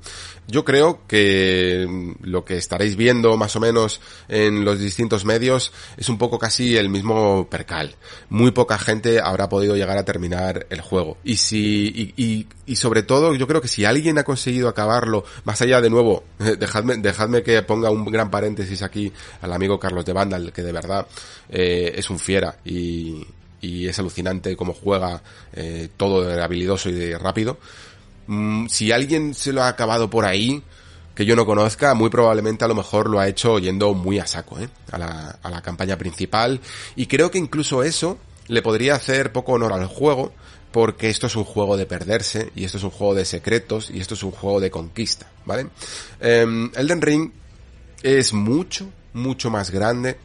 Yo 0.47 0.63
creo 0.63 1.01
que 1.07 2.15
lo 2.21 2.45
que 2.45 2.57
estaréis 2.57 2.95
viendo 2.95 3.35
más 3.37 3.55
o 3.55 3.59
menos 3.59 4.01
en 4.27 4.63
los 4.65 4.79
distintos 4.79 5.25
medios 5.25 5.71
es 5.97 6.09
un 6.09 6.17
poco 6.17 6.37
casi 6.37 6.77
el 6.77 6.89
mismo 6.89 7.47
percal. 7.49 7.95
Muy 8.29 8.51
poca 8.51 8.77
gente 8.77 9.19
habrá 9.19 9.49
podido 9.49 9.75
llegar 9.75 9.97
a 9.97 10.05
terminar 10.05 10.67
el 10.69 10.81
juego. 10.81 11.17
Y 11.23 11.37
si, 11.37 12.13
y, 12.15 12.47
y, 12.65 12.75
sobre 12.75 13.03
todo, 13.03 13.33
yo 13.33 13.47
creo 13.47 13.61
que 13.61 13.67
si 13.67 13.85
alguien 13.85 14.17
ha 14.17 14.23
conseguido 14.23 14.67
acabarlo, 14.67 15.23
más 15.45 15.61
allá 15.61 15.81
de 15.81 15.89
nuevo, 15.89 16.23
dejadme, 16.59 16.97
dejadme 16.97 17.43
que 17.43 17.61
ponga 17.63 17.89
un 17.89 18.05
gran 18.05 18.29
paréntesis 18.29 18.81
aquí 18.83 19.11
al 19.41 19.53
amigo 19.53 19.79
Carlos 19.79 20.05
de 20.05 20.13
Vandal, 20.13 20.51
que 20.51 20.63
de 20.63 20.71
verdad 20.71 21.07
eh, 21.49 21.93
es 21.95 22.09
un 22.09 22.19
fiera 22.19 22.57
y, 22.65 23.25
y 23.61 23.87
es 23.87 23.99
alucinante 23.99 24.55
cómo 24.57 24.73
juega 24.73 25.21
eh, 25.53 25.89
todo 25.95 26.23
de 26.23 26.41
habilidoso 26.41 26.89
y 26.89 26.93
de 26.93 27.17
rápido. 27.17 27.57
Mm, 28.27 28.67
si 28.67 28.91
alguien 28.91 29.33
se 29.33 29.53
lo 29.53 29.63
ha 29.63 29.67
acabado 29.67 30.09
por 30.09 30.25
ahí, 30.25 30.63
que 31.15 31.25
yo 31.25 31.35
no 31.35 31.45
conozca, 31.45 31.93
muy 31.93 32.09
probablemente 32.09 32.65
a 32.65 32.67
lo 32.67 32.75
mejor 32.75 33.09
lo 33.09 33.19
ha 33.19 33.27
hecho 33.27 33.59
yendo 33.59 33.93
muy 33.93 34.19
a 34.19 34.27
saco, 34.27 34.59
¿eh? 34.59 34.69
a, 34.91 34.97
la, 34.97 35.39
a 35.41 35.49
la 35.49 35.61
campaña 35.61 35.97
principal. 35.97 36.59
Y 36.95 37.07
creo 37.07 37.29
que 37.29 37.37
incluso 37.37 37.83
eso 37.83 38.17
le 38.47 38.61
podría 38.61 38.95
hacer 38.95 39.31
poco 39.31 39.53
honor 39.53 39.73
al 39.73 39.87
juego, 39.87 40.33
porque 40.71 41.09
esto 41.09 41.27
es 41.27 41.35
un 41.35 41.43
juego 41.43 41.77
de 41.77 41.85
perderse, 41.85 42.51
y 42.55 42.63
esto 42.63 42.77
es 42.77 42.83
un 42.83 42.91
juego 42.91 43.13
de 43.13 43.25
secretos, 43.25 43.89
y 43.91 43.99
esto 43.99 44.13
es 44.13 44.23
un 44.23 44.31
juego 44.31 44.59
de 44.61 44.71
conquista, 44.71 45.29
¿vale? 45.45 45.67
Eh, 46.19 46.69
Elden 46.75 47.01
Ring 47.01 47.31
es 48.01 48.33
mucho, 48.33 48.89
mucho 49.13 49.49
más 49.49 49.69
grande 49.69 50.17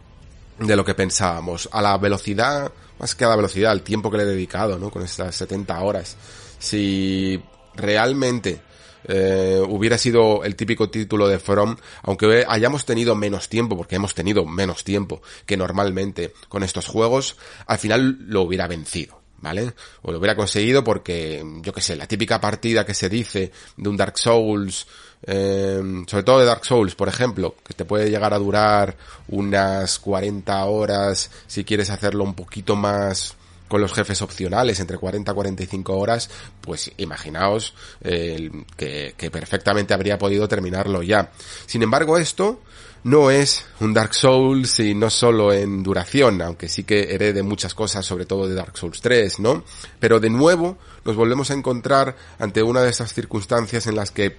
de 0.58 0.76
lo 0.76 0.84
que 0.84 0.94
pensábamos. 0.94 1.68
A 1.72 1.82
la 1.82 1.96
velocidad 1.98 2.72
más 2.98 3.14
que 3.14 3.24
a 3.24 3.28
la 3.28 3.36
velocidad, 3.36 3.72
al 3.72 3.82
tiempo 3.82 4.10
que 4.10 4.18
le 4.18 4.22
he 4.24 4.26
dedicado, 4.26 4.78
¿no? 4.78 4.90
Con 4.90 5.02
estas 5.02 5.34
70 5.36 5.80
horas. 5.80 6.16
Si 6.58 7.40
realmente 7.74 8.60
eh, 9.08 9.62
hubiera 9.68 9.98
sido 9.98 10.42
el 10.44 10.56
típico 10.56 10.90
título 10.90 11.28
de 11.28 11.38
From, 11.38 11.76
aunque 12.02 12.44
hayamos 12.48 12.84
tenido 12.84 13.14
menos 13.14 13.48
tiempo, 13.48 13.76
porque 13.76 13.96
hemos 13.96 14.14
tenido 14.14 14.44
menos 14.44 14.84
tiempo 14.84 15.22
que 15.44 15.56
normalmente 15.56 16.32
con 16.48 16.62
estos 16.62 16.86
juegos, 16.86 17.36
al 17.66 17.78
final 17.78 18.18
lo 18.26 18.42
hubiera 18.42 18.66
vencido. 18.66 19.20
¿Vale? 19.38 19.74
O 20.00 20.10
lo 20.10 20.18
hubiera 20.18 20.34
conseguido 20.34 20.82
porque, 20.82 21.44
yo 21.60 21.72
que 21.74 21.82
sé, 21.82 21.94
la 21.94 22.08
típica 22.08 22.40
partida 22.40 22.86
que 22.86 22.94
se 22.94 23.10
dice 23.10 23.52
de 23.76 23.88
un 23.88 23.96
Dark 23.96 24.18
Souls, 24.18 24.86
eh, 25.26 26.04
sobre 26.06 26.22
todo 26.22 26.40
de 26.40 26.46
Dark 26.46 26.64
Souls, 26.64 26.94
por 26.94 27.08
ejemplo, 27.08 27.54
que 27.66 27.74
te 27.74 27.84
puede 27.84 28.10
llegar 28.10 28.32
a 28.34 28.38
durar 28.38 28.96
unas 29.28 29.98
40 29.98 30.64
horas 30.64 31.30
si 31.46 31.64
quieres 31.64 31.90
hacerlo 31.90 32.24
un 32.24 32.34
poquito 32.34 32.76
más 32.76 33.34
con 33.68 33.80
los 33.80 33.92
jefes 33.92 34.22
opcionales 34.22 34.78
entre 34.78 34.96
40 34.96 35.32
y 35.32 35.34
45 35.34 35.98
horas, 35.98 36.30
pues 36.60 36.92
imaginaos 36.98 37.74
que, 38.00 39.14
que 39.16 39.30
perfectamente 39.32 39.92
habría 39.92 40.18
podido 40.18 40.46
terminarlo 40.46 41.02
ya. 41.02 41.32
Sin 41.66 41.82
embargo, 41.82 42.16
esto 42.16 42.60
no 43.06 43.30
es 43.30 43.64
un 43.78 43.94
Dark 43.94 44.14
Souls 44.14 44.80
y 44.80 44.92
no 44.92 45.10
solo 45.10 45.52
en 45.52 45.84
duración, 45.84 46.42
aunque 46.42 46.68
sí 46.68 46.82
que 46.82 47.14
herede 47.14 47.44
muchas 47.44 47.72
cosas, 47.72 48.04
sobre 48.04 48.26
todo 48.26 48.48
de 48.48 48.56
Dark 48.56 48.76
Souls 48.76 49.00
3, 49.00 49.38
¿no? 49.38 49.62
Pero 50.00 50.18
de 50.18 50.28
nuevo 50.28 50.76
nos 51.04 51.14
volvemos 51.14 51.52
a 51.52 51.54
encontrar 51.54 52.16
ante 52.40 52.64
una 52.64 52.82
de 52.82 52.90
esas 52.90 53.14
circunstancias 53.14 53.86
en 53.86 53.94
las 53.94 54.10
que 54.10 54.34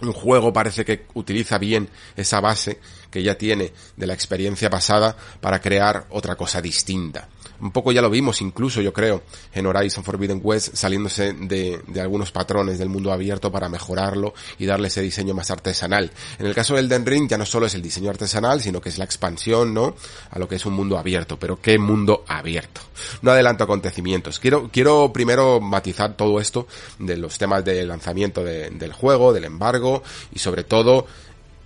un 0.00 0.12
juego 0.12 0.52
parece 0.52 0.84
que 0.84 1.06
utiliza 1.14 1.58
bien 1.58 1.88
esa 2.16 2.40
base 2.40 2.78
que 3.10 3.22
ya 3.22 3.36
tiene 3.36 3.72
de 3.96 4.06
la 4.06 4.14
experiencia 4.14 4.70
pasada 4.70 5.16
para 5.40 5.60
crear 5.60 6.06
otra 6.10 6.36
cosa 6.36 6.60
distinta. 6.60 7.28
Un 7.60 7.72
poco 7.72 7.90
ya 7.90 8.00
lo 8.00 8.08
vimos 8.08 8.40
incluso, 8.40 8.80
yo 8.80 8.92
creo, 8.92 9.22
en 9.52 9.66
Horizon 9.66 10.04
Forbidden 10.04 10.40
West 10.44 10.76
saliéndose 10.76 11.32
de, 11.32 11.80
de 11.88 12.00
algunos 12.00 12.30
patrones 12.30 12.78
del 12.78 12.88
mundo 12.88 13.12
abierto 13.12 13.50
para 13.50 13.68
mejorarlo 13.68 14.32
y 14.58 14.66
darle 14.66 14.88
ese 14.88 15.02
diseño 15.02 15.34
más 15.34 15.50
artesanal. 15.50 16.12
En 16.38 16.46
el 16.46 16.54
caso 16.54 16.76
del 16.76 16.84
Elden 16.84 17.04
Ring 17.04 17.28
ya 17.28 17.36
no 17.36 17.44
solo 17.44 17.66
es 17.66 17.74
el 17.74 17.82
diseño 17.82 18.10
artesanal, 18.10 18.60
sino 18.60 18.80
que 18.80 18.90
es 18.90 18.98
la 18.98 19.04
expansión, 19.04 19.74
¿no? 19.74 19.96
A 20.30 20.38
lo 20.38 20.46
que 20.46 20.54
es 20.54 20.66
un 20.66 20.74
mundo 20.74 20.98
abierto. 20.98 21.36
Pero 21.38 21.60
¿qué 21.60 21.78
mundo 21.78 22.24
abierto? 22.28 22.80
No 23.22 23.32
adelanto 23.32 23.64
acontecimientos. 23.64 24.38
Quiero, 24.38 24.70
quiero 24.72 25.12
primero 25.12 25.60
matizar 25.60 26.16
todo 26.16 26.40
esto 26.40 26.68
de 27.00 27.16
los 27.16 27.38
temas 27.38 27.64
de 27.64 27.84
lanzamiento 27.84 28.44
de, 28.44 28.70
del 28.70 28.92
juego, 28.92 29.32
del 29.32 29.44
embargo 29.44 30.04
y 30.32 30.38
sobre 30.38 30.62
todo 30.62 31.06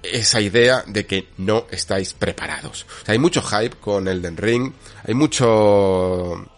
esa 0.03 0.41
idea 0.41 0.85
de 0.87 1.07
que 1.07 1.29
no 1.39 1.67
estáis 1.71 2.15
preparados. 2.15 2.87
Hay 3.07 3.19
mucho 3.19 3.43
hype 3.43 3.77
con 3.77 4.09
Elden 4.09 4.37
Ring, 4.37 4.73
hay 5.05 5.15
mucho... 5.15 6.49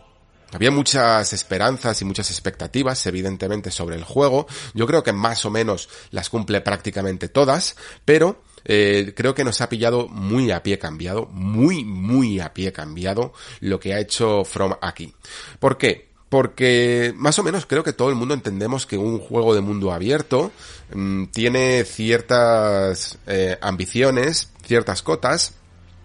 Había 0.52 0.70
muchas 0.70 1.32
esperanzas 1.32 2.00
y 2.00 2.04
muchas 2.04 2.30
expectativas, 2.30 3.04
evidentemente, 3.06 3.72
sobre 3.72 3.96
el 3.96 4.04
juego. 4.04 4.46
Yo 4.72 4.86
creo 4.86 5.02
que 5.02 5.12
más 5.12 5.44
o 5.44 5.50
menos 5.50 5.88
las 6.12 6.30
cumple 6.30 6.60
prácticamente 6.60 7.28
todas, 7.28 7.74
pero 8.04 8.40
eh, 8.64 9.12
creo 9.16 9.34
que 9.34 9.42
nos 9.42 9.60
ha 9.60 9.68
pillado 9.68 10.06
muy 10.06 10.52
a 10.52 10.62
pie 10.62 10.78
cambiado, 10.78 11.26
muy, 11.26 11.84
muy 11.84 12.38
a 12.38 12.54
pie 12.54 12.72
cambiado 12.72 13.32
lo 13.60 13.80
que 13.80 13.94
ha 13.94 13.98
hecho 13.98 14.44
From 14.44 14.74
aquí. 14.80 15.12
¿Por 15.58 15.76
qué? 15.76 16.13
Porque 16.34 17.14
más 17.16 17.38
o 17.38 17.44
menos 17.44 17.64
creo 17.64 17.84
que 17.84 17.92
todo 17.92 18.08
el 18.08 18.16
mundo 18.16 18.34
entendemos 18.34 18.86
que 18.86 18.98
un 18.98 19.20
juego 19.20 19.54
de 19.54 19.60
mundo 19.60 19.92
abierto 19.92 20.50
mmm, 20.92 21.26
tiene 21.26 21.84
ciertas 21.84 23.20
eh, 23.28 23.56
ambiciones, 23.60 24.50
ciertas 24.66 25.02
cotas, 25.02 25.54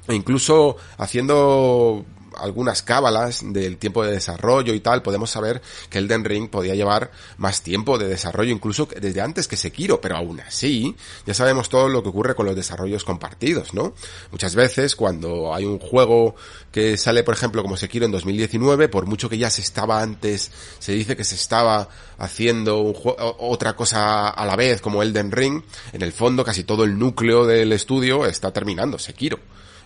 e 0.07 0.13
incluso 0.13 0.77
haciendo 0.99 2.05
algunas 2.37 2.81
cábalas 2.81 3.41
del 3.43 3.77
tiempo 3.77 4.03
de 4.03 4.11
desarrollo 4.11 4.73
y 4.73 4.79
tal, 4.79 5.01
podemos 5.01 5.29
saber 5.29 5.61
que 5.89 5.97
Elden 5.97 6.25
Ring 6.25 6.49
podía 6.49 6.75
llevar 6.75 7.11
más 7.37 7.61
tiempo 7.61 7.97
de 7.97 8.07
desarrollo, 8.07 8.51
incluso 8.51 8.87
desde 8.99 9.21
antes 9.21 9.47
que 9.47 9.57
Sekiro, 9.57 10.01
pero 10.01 10.17
aún 10.17 10.39
así, 10.41 10.95
ya 11.25 11.33
sabemos 11.33 11.69
todo 11.69 11.89
lo 11.89 12.03
que 12.03 12.09
ocurre 12.09 12.35
con 12.35 12.45
los 12.45 12.55
desarrollos 12.55 13.03
compartidos, 13.03 13.73
¿no? 13.73 13.93
Muchas 14.31 14.55
veces 14.55 14.95
cuando 14.95 15.53
hay 15.53 15.65
un 15.65 15.79
juego 15.79 16.35
que 16.71 16.97
sale, 16.97 17.23
por 17.23 17.33
ejemplo, 17.33 17.61
como 17.61 17.77
Sekiro 17.77 18.05
en 18.05 18.11
2019, 18.11 18.89
por 18.89 19.05
mucho 19.05 19.29
que 19.29 19.37
ya 19.37 19.49
se 19.49 19.61
estaba 19.61 20.01
antes, 20.01 20.51
se 20.79 20.91
dice 20.93 21.15
que 21.15 21.23
se 21.23 21.35
estaba 21.35 21.89
haciendo 22.17 22.79
un 22.79 22.99
otra 23.39 23.75
cosa 23.75 24.29
a 24.29 24.45
la 24.45 24.55
vez, 24.55 24.81
como 24.81 25.01
Elden 25.01 25.31
Ring, 25.31 25.63
en 25.93 26.01
el 26.01 26.11
fondo 26.11 26.43
casi 26.43 26.63
todo 26.63 26.83
el 26.83 26.97
núcleo 26.97 27.45
del 27.45 27.71
estudio 27.71 28.25
está 28.25 28.51
terminando, 28.51 28.99
Sekiro. 28.99 29.39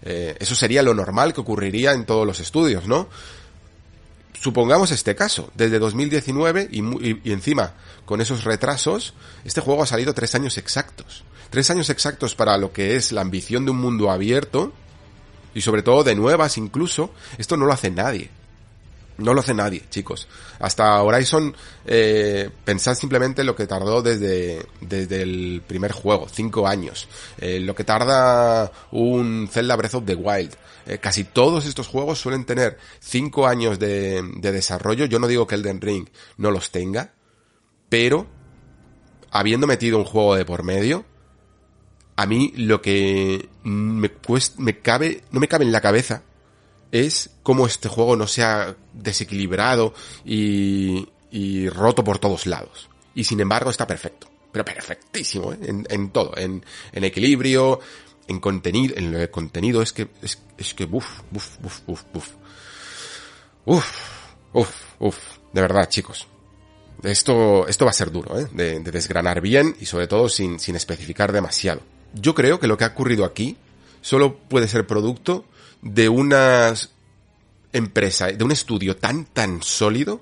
Eh, 0.03 0.35
eso 0.39 0.55
sería 0.55 0.83
lo 0.83 0.93
normal 0.93 1.33
que 1.33 1.41
ocurriría 1.41 1.93
en 1.93 2.05
todos 2.05 2.27
los 2.27 2.39
estudios, 2.39 2.87
¿no? 2.87 3.07
Supongamos 4.39 4.91
este 4.91 5.15
caso, 5.15 5.49
desde 5.55 5.79
2019 5.79 6.67
y, 6.69 6.81
y, 6.81 7.21
y, 7.23 7.31
encima 7.31 7.73
con 8.05 8.19
esos 8.19 8.43
retrasos, 8.43 9.13
este 9.45 9.61
juego 9.61 9.83
ha 9.83 9.87
salido 9.87 10.13
tres 10.13 10.35
años 10.35 10.57
exactos. 10.57 11.23
Tres 11.49 11.69
años 11.69 11.89
exactos 11.89 12.35
para 12.35 12.57
lo 12.57 12.73
que 12.73 12.97
es 12.97 13.13
la 13.13 13.21
ambición 13.21 13.63
de 13.63 13.71
un 13.71 13.77
mundo 13.77 14.11
abierto 14.11 14.73
y 15.55 15.61
sobre 15.61 15.83
todo 15.83 16.03
de 16.03 16.15
nuevas 16.15 16.57
incluso, 16.57 17.11
esto 17.37 17.57
no 17.57 17.65
lo 17.65 17.73
hace 17.73 17.91
nadie. 17.91 18.29
No 19.17 19.33
lo 19.33 19.41
hace 19.41 19.53
nadie, 19.53 19.83
chicos. 19.89 20.27
Hasta 20.59 21.01
Horizon, 21.01 21.55
eh, 21.85 22.49
pensad 22.65 22.95
simplemente 22.95 23.43
lo 23.43 23.55
que 23.55 23.67
tardó 23.67 24.01
desde, 24.01 24.65
desde 24.81 25.21
el 25.21 25.61
primer 25.65 25.91
juego, 25.91 26.27
cinco 26.29 26.67
años. 26.67 27.07
Eh, 27.37 27.59
lo 27.59 27.75
que 27.75 27.83
tarda 27.83 28.71
un 28.91 29.47
Zelda 29.51 29.75
Breath 29.75 29.95
of 29.95 30.05
the 30.05 30.15
Wild. 30.15 30.55
Eh, 30.85 30.97
casi 30.97 31.23
todos 31.23 31.65
estos 31.65 31.87
juegos 31.87 32.19
suelen 32.19 32.45
tener 32.45 32.77
cinco 32.99 33.47
años 33.47 33.79
de, 33.79 34.21
de 34.37 34.51
desarrollo. 34.51 35.05
Yo 35.05 35.19
no 35.19 35.27
digo 35.27 35.45
que 35.47 35.55
Elden 35.55 35.79
Ring 35.79 36.07
no 36.37 36.49
los 36.49 36.71
tenga, 36.71 37.13
pero 37.89 38.27
habiendo 39.31 39.67
metido 39.67 39.97
un 39.97 40.05
juego 40.05 40.35
de 40.35 40.45
por 40.45 40.63
medio, 40.63 41.05
a 42.15 42.25
mí 42.25 42.53
lo 42.55 42.81
que 42.81 43.49
me, 43.63 44.09
cuesta, 44.09 44.61
me 44.61 44.79
cabe, 44.79 45.23
no 45.31 45.39
me 45.39 45.47
cabe 45.47 45.65
en 45.65 45.71
la 45.71 45.81
cabeza 45.81 46.23
es 46.91 47.31
cómo 47.41 47.65
este 47.65 47.89
juego 47.89 48.15
no 48.15 48.27
se 48.27 48.43
ha 48.43 48.75
desequilibrado 48.93 49.93
y, 50.23 51.07
y 51.31 51.69
roto 51.69 52.03
por 52.03 52.19
todos 52.19 52.45
lados. 52.45 52.89
Y 53.15 53.23
sin 53.23 53.39
embargo 53.39 53.69
está 53.69 53.85
perfecto. 53.87 54.27
Pero 54.51 54.65
perfectísimo, 54.65 55.51
¿eh? 55.51 55.57
en, 55.63 55.87
en, 55.89 56.11
todo. 56.11 56.37
En, 56.37 56.63
en, 56.91 57.03
equilibrio, 57.03 57.79
en 58.27 58.39
contenido. 58.39 58.95
En 58.95 59.15
el 59.15 59.29
contenido 59.31 59.81
es 59.81 59.93
que, 59.93 60.09
es, 60.21 60.39
es 60.57 60.73
que, 60.75 60.85
buf, 60.85 61.21
buf, 61.31 61.57
buf, 61.59 61.81
buf, 61.85 62.03
buf. 62.13 62.29
Uf, 63.65 63.87
uf, 64.53 64.69
uf. 64.99 65.17
De 65.51 65.61
verdad, 65.61 65.89
chicos. 65.89 66.27
Esto, 67.01 67.67
esto 67.67 67.85
va 67.85 67.91
a 67.91 67.95
ser 67.95 68.11
duro, 68.11 68.39
¿eh? 68.39 68.47
De, 68.51 68.79
de 68.79 68.91
desgranar 68.91 69.41
bien 69.41 69.75
y 69.79 69.87
sobre 69.87 70.07
todo 70.07 70.29
sin, 70.29 70.59
sin 70.59 70.75
especificar 70.75 71.31
demasiado. 71.31 71.81
Yo 72.13 72.35
creo 72.35 72.59
que 72.59 72.67
lo 72.67 72.77
que 72.77 72.83
ha 72.83 72.89
ocurrido 72.89 73.25
aquí 73.25 73.57
solo 74.01 74.37
puede 74.37 74.67
ser 74.67 74.85
producto 74.85 75.45
de 75.81 76.09
una 76.09 76.73
empresa, 77.73 78.27
de 78.27 78.43
un 78.43 78.51
estudio 78.51 78.95
tan, 78.95 79.25
tan 79.25 79.61
sólido 79.61 80.21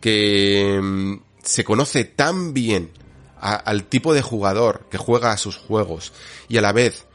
que 0.00 0.80
mm, 0.82 1.14
se 1.42 1.64
conoce 1.64 2.04
tan 2.04 2.52
bien 2.52 2.90
al 3.38 3.84
tipo 3.84 4.14
de 4.14 4.22
jugador 4.22 4.86
que 4.90 4.98
juega 4.98 5.30
a 5.30 5.36
sus 5.36 5.56
juegos 5.56 6.12
y 6.48 6.56
a 6.56 6.62
la 6.62 6.72
vez 6.72 7.06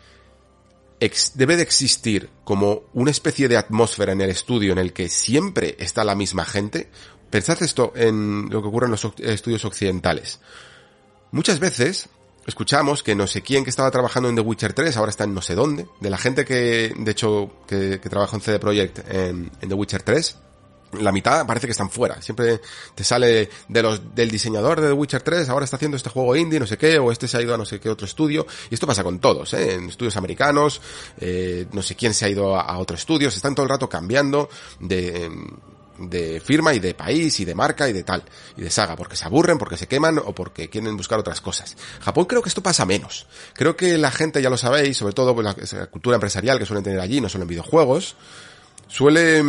debe 1.33 1.57
de 1.57 1.63
existir 1.63 2.29
como 2.43 2.83
una 2.93 3.12
especie 3.12 3.48
de 3.48 3.57
atmósfera 3.57 4.13
en 4.13 4.21
el 4.21 4.29
estudio 4.29 4.71
en 4.71 4.77
el 4.77 4.93
que 4.93 5.10
siempre 5.10 5.75
está 5.79 6.03
la 6.03 6.15
misma 6.15 6.45
gente. 6.45 6.89
Pensad 7.31 7.62
esto 7.63 7.91
en 7.95 8.50
lo 8.51 8.62
que 8.62 8.67
ocurre 8.67 8.86
en 8.86 8.91
los 8.91 9.07
estudios 9.17 9.65
occidentales. 9.65 10.39
Muchas 11.31 11.60
veces 11.60 12.07
escuchamos 12.45 13.03
que 13.03 13.15
no 13.15 13.27
sé 13.27 13.41
quién 13.41 13.63
que 13.63 13.69
estaba 13.69 13.91
trabajando 13.91 14.29
en 14.29 14.36
The 14.36 14.41
Witcher 14.41 14.74
3 14.74 14.98
ahora 14.98 15.12
está 15.12 15.24
en 15.25 15.33
no 15.33 15.41
sé 15.41 15.55
dónde. 15.55 15.88
De 16.00 16.10
la 16.10 16.17
gente 16.17 16.45
que, 16.45 16.93
de 16.95 17.12
hecho, 17.12 17.51
que, 17.67 17.98
trabajó 17.98 18.36
en 18.36 18.41
CD 18.41 18.60
Projekt 18.60 19.00
en, 19.10 19.50
The 19.60 19.74
Witcher 19.74 20.03
3, 20.03 20.38
la 21.00 21.12
mitad 21.12 21.45
parece 21.45 21.67
que 21.67 21.71
están 21.71 21.89
fuera. 21.89 22.21
Siempre 22.21 22.60
te 22.95 23.03
sale 23.03 23.50
de 23.67 23.81
los, 23.83 24.15
del 24.15 24.29
diseñador 24.29 24.81
de 24.81 24.88
The 24.88 24.93
Witcher 24.93 25.21
3, 25.21 25.50
ahora 25.50 25.65
está 25.65 25.77
haciendo 25.77 25.98
este 25.98 26.10
juego 26.10 26.36
indie, 26.36 26.60
no 26.60 26.67
sé 26.67 26.77
qué, 26.77 27.00
o 27.00 27.12
este 27.12 27.27
se 27.27 27.38
ha 27.38 27.41
ido 27.41 27.53
a 27.53 27.57
no 27.57 27.65
sé 27.65 27.79
qué 27.79 27.89
otro 27.89 28.05
estudio. 28.05 28.45
Y 28.69 28.74
esto 28.74 28.88
pasa 28.88 29.03
con 29.03 29.19
todos, 29.19 29.53
¿eh? 29.53 29.75
En 29.75 29.89
estudios 29.89 30.17
americanos, 30.17 30.81
eh, 31.19 31.67
no 31.71 31.81
sé 31.81 31.95
quién 31.95 32.13
se 32.13 32.25
ha 32.25 32.29
ido 32.29 32.55
a, 32.55 32.62
a 32.62 32.77
otro 32.79 32.95
estudio, 32.95 33.31
se 33.31 33.38
están 33.38 33.55
todo 33.55 33.63
el 33.63 33.69
rato 33.69 33.88
cambiando 33.88 34.50
de, 34.79 35.29
de 36.10 36.39
firma 36.39 36.74
y 36.74 36.79
de 36.79 36.93
país 36.93 37.39
y 37.39 37.46
de 37.46 37.55
marca 37.55 37.88
y 37.89 37.93
de 37.93 38.03
tal, 38.03 38.24
y 38.58 38.62
de 38.62 38.70
saga, 38.70 38.96
porque 38.96 39.15
se 39.15 39.25
aburren, 39.25 39.58
porque 39.58 39.77
se 39.77 39.88
queman 39.88 40.17
o 40.17 40.34
porque 40.34 40.70
quieren 40.70 40.98
buscar 40.98 41.20
otras 41.20 41.41
cosas. 41.41 41.75
Japón 42.01 42.25
creo 42.25 42.41
que 42.41 42.50
esto 42.50 42.63
pasa 42.63 42.86
menos. 42.86 43.27
Creo 43.53 43.75
que 43.75 43.98
la 43.98 44.12
gente, 44.12 44.41
ya 44.41 44.50
lo 44.50 44.58
sabéis, 44.58 44.98
sobre 44.98 45.13
todo 45.13 45.34
pues, 45.36 45.46
la, 45.46 45.79
la 45.79 45.88
cultura 45.88 46.15
empresarial 46.15 46.60
que 46.60 46.65
suelen 46.65 46.84
tener 46.84 47.00
allí, 47.00 47.22
no 47.22 47.29
solo 47.29 47.43
en 47.43 47.50
videojuegos, 47.50 48.15
suele 48.88 49.43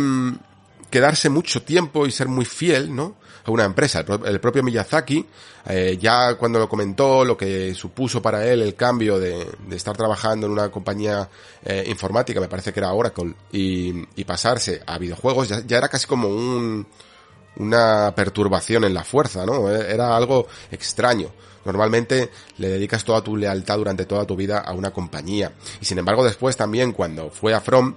quedarse 0.89 1.29
mucho 1.29 1.63
tiempo 1.63 2.05
y 2.05 2.11
ser 2.11 2.27
muy 2.27 2.45
fiel, 2.45 2.95
¿no? 2.95 3.15
A 3.45 3.51
una 3.51 3.65
empresa. 3.65 3.99
El, 3.99 4.25
el 4.25 4.39
propio 4.39 4.63
Miyazaki, 4.63 5.25
eh, 5.65 5.97
ya 5.99 6.35
cuando 6.35 6.59
lo 6.59 6.69
comentó, 6.69 7.25
lo 7.25 7.37
que 7.37 7.73
supuso 7.73 8.21
para 8.21 8.45
él 8.45 8.61
el 8.61 8.75
cambio 8.75 9.19
de, 9.19 9.47
estar 9.71 9.95
trabajando 9.95 10.47
en 10.47 10.53
una 10.53 10.69
compañía 10.69 11.29
eh, 11.63 11.83
informática, 11.87 12.39
me 12.39 12.47
parece 12.47 12.71
que 12.71 12.79
era 12.79 12.93
Oracle, 12.93 13.33
y, 13.51 14.05
y 14.15 14.23
pasarse 14.23 14.81
a 14.85 14.97
videojuegos, 14.97 15.49
ya, 15.49 15.61
ya, 15.65 15.77
era 15.77 15.89
casi 15.89 16.07
como 16.07 16.27
un, 16.27 16.85
una 17.57 18.13
perturbación 18.15 18.83
en 18.83 18.93
la 18.93 19.03
fuerza, 19.03 19.45
¿no? 19.45 19.69
Era 19.69 20.15
algo 20.15 20.47
extraño. 20.71 21.29
Normalmente 21.65 22.29
le 22.57 22.67
dedicas 22.67 23.03
toda 23.03 23.23
tu 23.23 23.37
lealtad 23.37 23.77
durante 23.77 24.05
toda 24.05 24.25
tu 24.25 24.35
vida 24.35 24.59
a 24.59 24.73
una 24.73 24.91
compañía. 24.91 25.53
Y 25.79 25.85
sin 25.85 25.97
embargo 25.97 26.23
después 26.23 26.57
también 26.57 26.91
cuando 26.91 27.29
fue 27.29 27.53
a 27.53 27.61
From, 27.61 27.95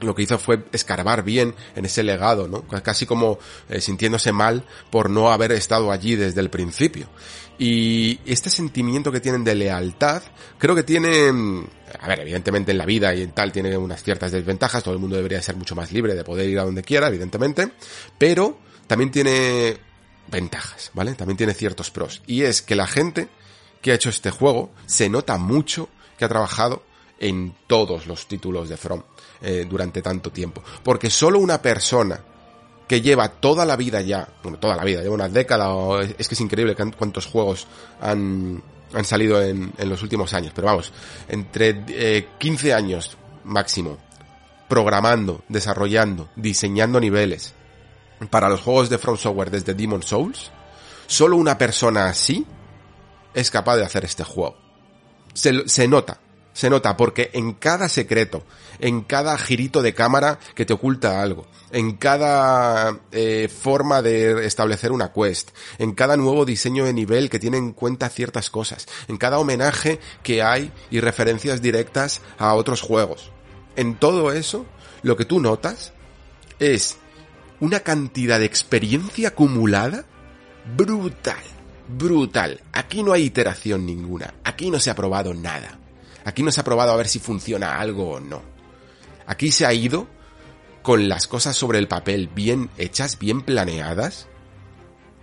lo 0.00 0.14
que 0.14 0.22
hizo 0.22 0.38
fue 0.38 0.64
escarbar 0.72 1.22
bien 1.22 1.54
en 1.74 1.84
ese 1.84 2.02
legado, 2.02 2.48
¿no? 2.48 2.62
Casi 2.62 3.06
como 3.06 3.38
eh, 3.68 3.80
sintiéndose 3.80 4.32
mal 4.32 4.64
por 4.90 5.10
no 5.10 5.30
haber 5.30 5.52
estado 5.52 5.90
allí 5.92 6.16
desde 6.16 6.40
el 6.40 6.50
principio. 6.50 7.08
Y 7.58 8.18
este 8.24 8.48
sentimiento 8.48 9.12
que 9.12 9.20
tienen 9.20 9.44
de 9.44 9.54
lealtad, 9.54 10.22
creo 10.56 10.74
que 10.74 10.82
tiene, 10.82 11.28
a 12.00 12.08
ver, 12.08 12.20
evidentemente 12.20 12.72
en 12.72 12.78
la 12.78 12.86
vida 12.86 13.14
y 13.14 13.22
en 13.22 13.32
tal 13.32 13.52
tiene 13.52 13.76
unas 13.76 14.02
ciertas 14.02 14.32
desventajas, 14.32 14.82
todo 14.82 14.94
el 14.94 15.00
mundo 15.00 15.16
debería 15.16 15.42
ser 15.42 15.56
mucho 15.56 15.74
más 15.74 15.92
libre 15.92 16.14
de 16.14 16.24
poder 16.24 16.48
ir 16.48 16.58
a 16.58 16.64
donde 16.64 16.82
quiera, 16.82 17.08
evidentemente, 17.08 17.70
pero 18.16 18.58
también 18.86 19.10
tiene 19.10 19.76
ventajas, 20.28 20.90
¿vale? 20.94 21.14
También 21.14 21.36
tiene 21.36 21.52
ciertos 21.52 21.90
pros. 21.90 22.22
Y 22.26 22.42
es 22.42 22.62
que 22.62 22.74
la 22.74 22.86
gente 22.86 23.28
que 23.82 23.92
ha 23.92 23.94
hecho 23.94 24.08
este 24.08 24.30
juego 24.30 24.70
se 24.86 25.08
nota 25.08 25.36
mucho 25.36 25.88
que 26.18 26.24
ha 26.24 26.28
trabajado 26.28 26.82
en 27.18 27.54
todos 27.66 28.06
los 28.06 28.26
títulos 28.26 28.68
de 28.68 28.76
From 28.76 29.02
eh, 29.42 29.66
durante 29.68 30.02
tanto 30.02 30.30
tiempo. 30.30 30.62
Porque 30.82 31.10
solo 31.10 31.38
una 31.38 31.60
persona 31.62 32.20
que 32.86 33.00
lleva 33.00 33.28
toda 33.28 33.64
la 33.64 33.76
vida 33.76 34.00
ya, 34.00 34.28
bueno, 34.42 34.58
toda 34.58 34.74
la 34.74 34.84
vida, 34.84 35.00
lleva 35.00 35.14
una 35.14 35.28
década, 35.28 35.70
o 35.70 36.00
es, 36.00 36.28
que 36.28 36.34
es 36.34 36.40
increíble 36.40 36.74
cuántos 36.98 37.26
juegos 37.26 37.68
han, 38.00 38.60
han 38.92 39.04
salido 39.04 39.40
en, 39.40 39.72
en, 39.78 39.88
los 39.88 40.02
últimos 40.02 40.34
años, 40.34 40.52
pero 40.54 40.66
vamos, 40.66 40.92
entre 41.28 41.84
eh, 41.88 42.28
15 42.38 42.74
años 42.74 43.16
máximo, 43.44 43.96
programando, 44.68 45.42
desarrollando, 45.48 46.30
diseñando 46.34 46.98
niveles 46.98 47.54
para 48.28 48.48
los 48.48 48.60
juegos 48.60 48.90
de 48.90 48.98
From 48.98 49.16
Software 49.16 49.50
desde 49.50 49.74
Demon 49.74 50.02
Souls, 50.02 50.50
solo 51.06 51.36
una 51.36 51.56
persona 51.56 52.06
así 52.06 52.44
es 53.34 53.50
capaz 53.50 53.76
de 53.76 53.84
hacer 53.84 54.04
este 54.04 54.24
juego. 54.24 54.56
Se, 55.32 55.68
se 55.68 55.86
nota, 55.86 56.18
se 56.52 56.70
nota 56.70 56.96
porque 56.96 57.30
en 57.32 57.52
cada 57.52 57.88
secreto, 57.88 58.44
en 58.78 59.02
cada 59.02 59.36
girito 59.38 59.82
de 59.82 59.94
cámara 59.94 60.38
que 60.54 60.64
te 60.64 60.72
oculta 60.72 61.22
algo, 61.22 61.46
en 61.70 61.96
cada 61.96 62.98
eh, 63.12 63.48
forma 63.48 64.02
de 64.02 64.46
establecer 64.46 64.92
una 64.92 65.12
quest, 65.12 65.50
en 65.78 65.92
cada 65.92 66.16
nuevo 66.16 66.44
diseño 66.44 66.84
de 66.84 66.92
nivel 66.92 67.30
que 67.30 67.38
tiene 67.38 67.58
en 67.58 67.72
cuenta 67.72 68.08
ciertas 68.08 68.50
cosas, 68.50 68.86
en 69.08 69.16
cada 69.16 69.38
homenaje 69.38 70.00
que 70.22 70.42
hay 70.42 70.72
y 70.90 71.00
referencias 71.00 71.62
directas 71.62 72.20
a 72.38 72.54
otros 72.54 72.82
juegos. 72.82 73.30
En 73.76 73.94
todo 73.94 74.32
eso, 74.32 74.66
lo 75.02 75.16
que 75.16 75.24
tú 75.24 75.40
notas 75.40 75.92
es 76.58 76.96
una 77.60 77.80
cantidad 77.80 78.38
de 78.38 78.46
experiencia 78.46 79.28
acumulada 79.28 80.04
brutal, 80.76 81.42
brutal. 81.88 82.60
Aquí 82.72 83.02
no 83.02 83.12
hay 83.12 83.24
iteración 83.24 83.86
ninguna, 83.86 84.34
aquí 84.44 84.70
no 84.70 84.80
se 84.80 84.90
ha 84.90 84.94
probado 84.94 85.34
nada. 85.34 85.79
Aquí 86.24 86.42
no 86.42 86.52
se 86.52 86.60
ha 86.60 86.64
probado 86.64 86.92
a 86.92 86.96
ver 86.96 87.08
si 87.08 87.18
funciona 87.18 87.78
algo 87.78 88.12
o 88.12 88.20
no. 88.20 88.42
Aquí 89.26 89.52
se 89.52 89.66
ha 89.66 89.72
ido 89.72 90.06
con 90.82 91.08
las 91.08 91.26
cosas 91.26 91.56
sobre 91.56 91.78
el 91.78 91.88
papel 91.88 92.28
bien 92.28 92.70
hechas, 92.78 93.18
bien 93.18 93.42
planeadas, 93.42 94.26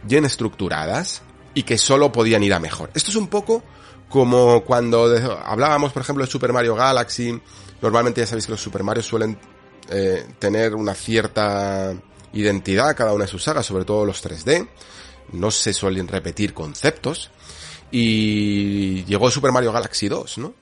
bien 0.04 0.26
estructuradas 0.26 1.22
y 1.54 1.64
que 1.64 1.78
solo 1.78 2.12
podían 2.12 2.44
ir 2.44 2.54
a 2.54 2.60
mejor. 2.60 2.92
Esto 2.94 3.12
es 3.12 3.16
un 3.16 3.28
poco 3.28 3.64
como 4.10 4.64
cuando 4.64 5.14
hablábamos, 5.44 5.92
por 5.92 6.02
ejemplo, 6.02 6.24
de 6.26 6.32
Super 6.32 6.54
Mario 6.54 6.76
Galaxy. 6.76 7.40
Normalmente 7.82 8.22
ya 8.22 8.28
sabéis 8.28 8.46
que 8.46 8.52
los 8.52 8.62
Super 8.62 8.84
Mario 8.84 9.04
suelen 9.04 9.38
eh, 9.90 10.26
tener 10.40 10.76
una 10.76 10.94
cierta 10.94 11.94
identidad 12.34 12.96
cada 12.96 13.14
una 13.14 13.26
de 13.26 13.32
sus 13.32 13.44
sagas, 13.44 13.66
sobre 13.66 13.86
todo 13.86 14.06
los 14.06 14.24
3D. 14.24 14.68
No 15.34 15.52
se 15.52 15.74
suelen 15.74 16.08
repetir 16.08 16.54
conceptos. 16.54 17.32
Y 17.92 19.04
llegó 19.06 19.32
Super 19.32 19.52
Mario 19.52 19.72
Galaxy 19.72 20.08
2, 20.08 20.38
¿no? 20.40 20.54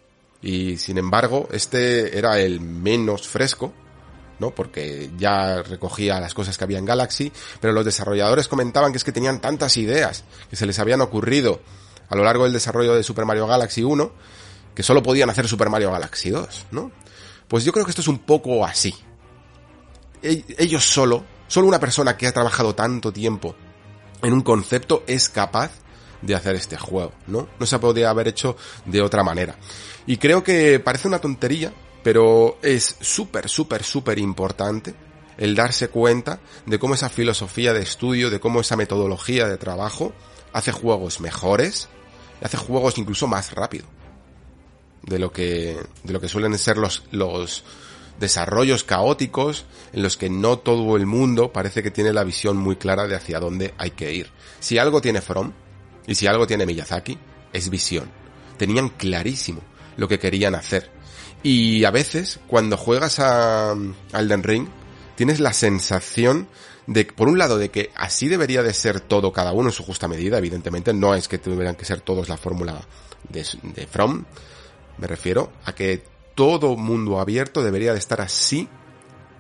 Y 0.42 0.78
sin 0.78 0.98
embargo, 0.98 1.48
este 1.52 2.18
era 2.18 2.40
el 2.40 2.62
menos 2.62 3.28
fresco, 3.28 3.74
¿no? 4.40 4.52
Porque 4.52 5.10
ya 5.18 5.64
recogía 5.64 6.20
las 6.20 6.34
cosas 6.34 6.58
que 6.58 6.64
había 6.64 6.78
en 6.78 6.86
Galaxy, 6.86 7.32
pero 7.60 7.74
los 7.74 7.86
desarrolladores 7.86 8.48
comentaban 8.48 8.92
que 8.92 8.98
es 8.98 9.04
que 9.04 9.12
tenían 9.12 9.42
tantas 9.42 9.78
ideas 9.78 10.24
que 10.50 10.56
se 10.56 10.66
les 10.66 10.78
habían 10.80 11.02
ocurrido 11.02 11.62
a 12.10 12.16
lo 12.16 12.24
largo 12.24 12.44
del 12.44 12.54
desarrollo 12.54 12.94
de 12.94 13.04
Super 13.04 13.26
Mario 13.26 13.48
Galaxy 13.48 13.84
1 13.84 14.12
que 14.76 14.84
solo 14.84 15.02
podían 15.02 15.30
hacer 15.30 15.48
Super 15.48 15.70
Mario 15.70 15.92
Galaxy 15.92 16.30
2, 16.30 16.68
¿no? 16.72 16.92
Pues 17.48 17.64
yo 17.64 17.72
creo 17.72 17.86
que 17.86 17.92
esto 17.92 18.02
es 18.02 18.08
un 18.08 18.20
poco 18.20 18.66
así. 18.66 18.94
Ellos 20.22 20.84
solo, 20.84 21.24
solo 21.48 21.68
una 21.68 21.80
persona 21.80 22.18
que 22.18 22.28
ha 22.28 22.34
trabajado 22.34 22.76
tanto 22.76 23.14
tiempo 23.14 23.56
en 24.22 24.34
un 24.34 24.42
concepto 24.42 25.04
es 25.08 25.30
capaz 25.30 25.72
de 26.22 26.36
hacer 26.36 26.56
este 26.56 26.78
juego, 26.78 27.14
¿no? 27.28 27.48
No 27.60 27.66
se 27.66 27.80
podría 27.80 28.10
haber 28.10 28.28
hecho 28.28 28.58
de 28.86 29.02
otra 29.02 29.24
manera. 29.24 29.56
Y 30.06 30.18
creo 30.18 30.44
que 30.44 30.80
parece 30.80 31.08
una 31.08 31.20
tontería, 31.20 31.74
pero 32.04 32.58
es 32.62 32.96
súper, 33.00 33.50
súper, 33.50 33.84
súper 33.84 34.20
importante 34.20 34.94
el 35.38 35.56
darse 35.56 35.90
cuenta 35.90 36.40
de 36.66 36.80
cómo 36.80 36.94
esa 36.94 37.10
filosofía 37.10 37.74
de 37.74 37.82
estudio, 37.82 38.30
de 38.30 38.40
cómo 38.40 38.62
esa 38.62 38.76
metodología 38.76 39.48
de 39.48 39.58
trabajo 39.58 40.14
hace 40.54 40.72
juegos 40.72 41.20
mejores, 41.20 41.90
hace 42.42 42.58
juegos 42.58 42.98
incluso 42.98 43.28
más 43.28 43.52
rápido 43.54 43.86
de 45.04 45.20
lo 45.20 45.32
que, 45.32 45.78
de 46.04 46.14
lo 46.14 46.20
que 46.20 46.30
suelen 46.30 46.58
ser 46.58 46.78
los, 46.78 47.04
los 47.12 47.64
desarrollos 48.20 48.84
caóticos 48.84 49.66
en 49.94 50.04
los 50.04 50.18
que 50.18 50.30
no 50.30 50.60
todo 50.60 50.96
el 50.96 51.06
mundo 51.06 51.52
parece 51.52 51.84
que 51.84 51.92
tiene 51.92 52.14
la 52.14 52.24
visión 52.24 52.58
muy 52.58 52.76
clara 52.76 53.08
de 53.08 53.16
hacia 53.16 53.40
dónde 53.40 53.74
hay 53.78 53.92
que 53.92 54.14
ir. 54.14 54.32
Si 54.60 54.78
algo 54.78 55.02
tiene 55.02 55.22
From, 55.22 55.54
y 56.08 56.16
si 56.16 56.28
algo 56.28 56.48
tiene 56.48 56.66
Miyazaki, 56.66 57.18
es 57.54 57.70
visión. 57.70 58.10
Tenían 58.58 58.90
clarísimo 58.90 59.62
lo 59.98 60.08
que 60.08 60.20
querían 60.20 60.56
hacer. 60.56 60.92
Y 61.44 61.84
a 61.84 61.92
veces, 61.92 62.40
cuando 62.48 62.78
juegas 62.78 63.20
a 63.20 63.76
Alden 64.14 64.44
Ring, 64.44 64.68
tienes 65.16 65.40
la 65.40 65.54
sensación 65.54 66.48
de, 66.88 67.06
por 67.06 67.28
un 67.28 67.38
lado, 67.38 67.58
de 67.58 67.70
que 67.70 67.92
así 67.96 68.28
debería 68.28 68.64
de 68.64 68.74
ser 68.74 69.00
todo 69.00 69.32
cada 69.32 69.54
uno 69.54 69.70
en 69.70 69.74
su 69.74 69.84
justa 69.84 70.08
medida, 70.08 70.38
evidentemente, 70.38 70.94
no 70.94 71.16
es 71.16 71.28
que 71.28 71.38
tuvieran 71.38 71.76
que 71.76 71.86
ser 71.86 72.02
todos 72.02 72.30
la 72.30 72.38
fórmula 72.38 72.82
de, 73.30 73.46
de 73.62 73.88
From, 73.88 74.26
me 74.98 75.08
refiero 75.08 75.52
a 75.66 75.74
que 75.74 76.04
todo 76.36 76.76
mundo 76.76 77.20
abierto 77.20 77.64
debería 77.64 77.94
de 77.94 78.00
estar 78.00 78.22
así 78.22 78.68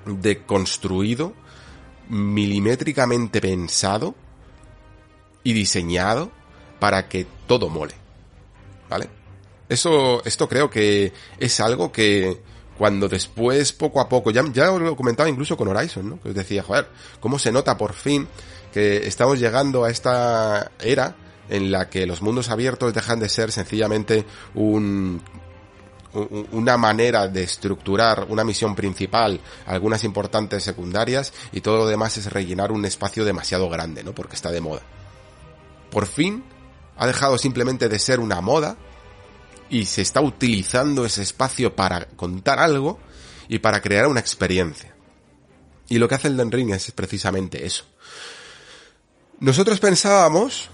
de 0.06 0.44
construido, 0.46 1.34
milimétricamente 2.10 3.42
pensado 3.42 4.16
y 5.44 5.54
diseñado 5.54 6.32
para 6.80 7.08
que 7.08 7.26
todo 7.48 7.70
mole. 7.70 7.96
¿Vale? 8.90 9.10
Eso, 9.68 10.24
esto 10.26 10.48
creo 10.48 10.70
que 10.70 11.12
es 11.40 11.60
algo 11.60 11.92
que 11.92 12.40
cuando 12.78 13.08
después, 13.08 13.72
poco 13.74 14.02
a 14.02 14.10
poco, 14.10 14.32
ya, 14.32 14.44
ya 14.52 14.68
lo 14.68 14.96
comentaba 14.96 15.30
incluso 15.30 15.56
con 15.56 15.68
Horizon, 15.70 16.10
¿no? 16.10 16.22
Que 16.22 16.30
os 16.30 16.36
decía, 16.36 16.62
joder, 16.62 16.88
cómo 17.20 17.40
se 17.40 17.52
nota 17.52 17.78
por 17.78 17.94
fin 17.94 18.28
que 18.74 19.08
estamos 19.08 19.40
llegando 19.40 19.86
a 19.86 19.90
esta 19.90 20.72
era 20.80 21.16
en 21.50 21.72
la 21.72 21.90
que 21.90 22.06
los 22.06 22.22
mundos 22.22 22.50
abiertos 22.50 22.94
dejan 22.94 23.20
de 23.20 23.30
ser 23.30 23.52
sencillamente 23.52 24.26
un, 24.56 25.22
una 26.52 26.78
manera 26.78 27.28
de 27.28 27.44
estructurar 27.44 28.28
una 28.30 28.44
misión 28.44 28.76
principal, 28.76 29.40
algunas 29.66 30.04
importantes 30.04 30.64
secundarias 30.64 31.34
y 31.52 31.62
todo 31.62 31.78
lo 31.78 31.88
demás 31.88 32.18
es 32.18 32.32
rellenar 32.32 32.72
un 32.72 32.86
espacio 32.86 33.26
demasiado 33.26 33.70
grande, 33.70 34.04
¿no? 34.04 34.14
Porque 34.14 34.36
está 34.36 34.52
de 34.52 34.62
moda. 34.62 34.82
Por 35.90 36.08
fin 36.08 36.44
ha 36.98 37.08
dejado 37.08 37.38
simplemente 37.38 37.90
de 37.90 38.00
ser 38.00 38.20
una 38.20 38.42
moda 38.42 38.78
y 39.70 39.86
se 39.86 40.02
está 40.02 40.22
utilizando 40.22 41.06
ese 41.06 41.24
espacio 41.24 41.76
para 41.76 42.06
contar 42.06 42.60
algo 42.60 43.00
y 43.48 43.60
para 43.60 43.82
crear 43.82 44.08
una 44.08 44.20
experiencia. 44.20 44.96
Y 45.88 45.98
lo 45.98 46.08
que 46.08 46.16
hace 46.16 46.28
el 46.28 46.38
Den 46.38 46.52
Ring 46.52 46.72
es 46.72 46.92
precisamente 46.92 47.66
eso. 47.66 47.86
Nosotros 49.40 49.80
pensábamos 49.80 50.70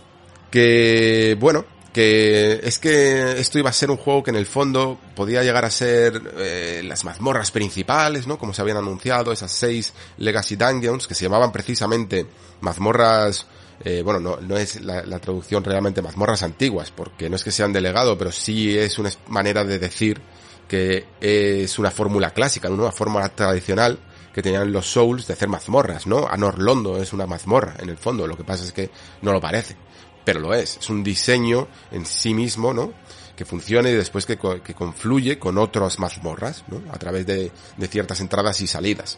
que, 0.50 1.36
bueno, 1.40 1.66
que 1.94 2.62
es 2.64 2.80
que 2.80 3.40
esto 3.40 3.60
iba 3.60 3.70
a 3.70 3.74
ser 3.74 3.92
un 3.92 3.98
juego 3.98 4.24
que 4.24 4.30
en 4.30 4.38
el 4.38 4.46
fondo 4.46 5.00
podía 5.16 5.44
llegar 5.44 5.66
a 5.66 5.72
ser 5.72 6.22
eh, 6.38 6.82
las 6.86 7.04
mazmorras 7.04 7.52
principales, 7.52 8.28
¿no? 8.28 8.38
Como 8.38 8.54
se 8.54 8.62
habían 8.62 8.78
anunciado, 8.78 9.32
esas 9.32 9.52
seis 9.52 9.94
Legacy 10.18 10.56
Dungeons, 10.56 11.08
que 11.08 11.16
se 11.16 11.26
llamaban 11.26 11.52
precisamente 11.52 12.26
mazmorras, 12.62 13.46
eh, 13.84 14.02
bueno, 14.04 14.20
no, 14.20 14.38
no 14.38 14.58
es 14.58 14.82
la, 14.82 15.20
traducción 15.20 15.64
realmente 15.64 16.02
mazmorras 16.02 16.44
antiguas, 16.44 16.92
porque 16.92 17.30
no 17.30 17.36
es 17.36 17.44
que 17.44 17.52
sean 17.52 17.74
delegado, 17.74 18.18
pero 18.18 18.32
sí 18.32 18.78
es 18.78 19.00
una 19.00 19.12
manera 19.28 19.64
de 19.64 19.80
decir 19.80 20.22
que 20.68 21.06
es 21.20 21.78
una 21.80 21.92
fórmula 21.92 22.32
clásica, 22.32 22.70
una 22.70 22.92
fórmula 22.92 23.30
tradicional 23.30 24.00
que 24.34 24.42
tenían 24.42 24.72
los 24.72 24.90
Souls 24.90 25.28
de 25.28 25.34
hacer 25.34 25.50
mazmorras, 25.50 26.08
¿no? 26.08 26.28
Anor 26.28 26.60
Londo 26.60 27.02
es 27.02 27.12
una 27.12 27.28
mazmorra, 27.28 27.76
en 27.80 27.90
el 27.90 27.98
fondo, 27.98 28.26
lo 28.26 28.38
que 28.38 28.46
pasa 28.46 28.64
es 28.64 28.72
que 28.72 28.90
no 29.22 29.34
lo 29.34 29.42
parece 29.42 29.76
pero 30.24 30.40
lo 30.40 30.54
es. 30.54 30.78
Es 30.78 30.90
un 30.90 31.04
diseño 31.04 31.68
en 31.92 32.06
sí 32.06 32.34
mismo, 32.34 32.74
¿no? 32.74 32.94
Que 33.36 33.46
funcione 33.46 33.92
y 33.92 33.96
después 33.96 34.26
que, 34.26 34.38
que 34.38 34.74
confluye 34.74 35.40
con 35.40 35.58
otras 35.58 36.00
mazmorras, 36.00 36.64
¿no? 36.68 36.82
A 36.92 36.98
través 36.98 37.26
de, 37.26 37.52
de 37.78 37.88
ciertas 37.88 38.20
entradas 38.22 38.62
y 38.62 38.68
salidas. 38.68 39.18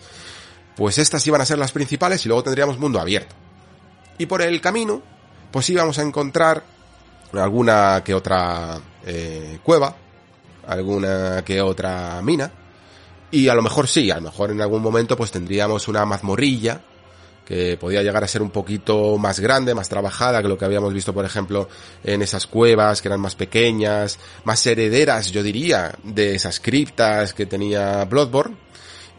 Pues 0.75 0.97
estas 0.97 1.25
iban 1.27 1.41
a 1.41 1.45
ser 1.45 1.59
las 1.59 1.71
principales 1.71 2.25
y 2.25 2.29
luego 2.29 2.43
tendríamos 2.43 2.79
mundo 2.79 2.99
abierto. 2.99 3.35
Y 4.17 4.25
por 4.25 4.41
el 4.41 4.61
camino, 4.61 5.01
pues 5.51 5.69
íbamos 5.69 5.97
a 5.99 6.03
encontrar 6.03 6.63
alguna 7.33 8.01
que 8.03 8.13
otra 8.13 8.79
eh, 9.05 9.59
cueva, 9.63 9.95
alguna 10.67 11.43
que 11.43 11.61
otra 11.61 12.21
mina, 12.21 12.51
y 13.31 13.47
a 13.47 13.55
lo 13.55 13.63
mejor 13.63 13.87
sí, 13.87 14.11
a 14.11 14.15
lo 14.15 14.21
mejor 14.21 14.51
en 14.51 14.61
algún 14.61 14.81
momento 14.81 15.17
pues 15.17 15.31
tendríamos 15.31 15.87
una 15.87 16.05
mazmorrilla 16.05 16.81
que 17.45 17.77
podía 17.77 18.01
llegar 18.01 18.23
a 18.23 18.27
ser 18.27 18.41
un 18.41 18.51
poquito 18.51 19.17
más 19.17 19.39
grande, 19.39 19.73
más 19.73 19.89
trabajada 19.89 20.41
que 20.41 20.47
lo 20.47 20.57
que 20.57 20.65
habíamos 20.65 20.93
visto, 20.93 21.13
por 21.13 21.25
ejemplo, 21.25 21.67
en 22.03 22.21
esas 22.21 22.47
cuevas 22.47 23.01
que 23.01 23.07
eran 23.07 23.19
más 23.19 23.35
pequeñas, 23.35 24.19
más 24.43 24.65
herederas, 24.65 25.31
yo 25.31 25.43
diría, 25.43 25.93
de 26.03 26.35
esas 26.35 26.59
criptas 26.59 27.33
que 27.33 27.45
tenía 27.45 28.05
Bloodborne 28.05 28.55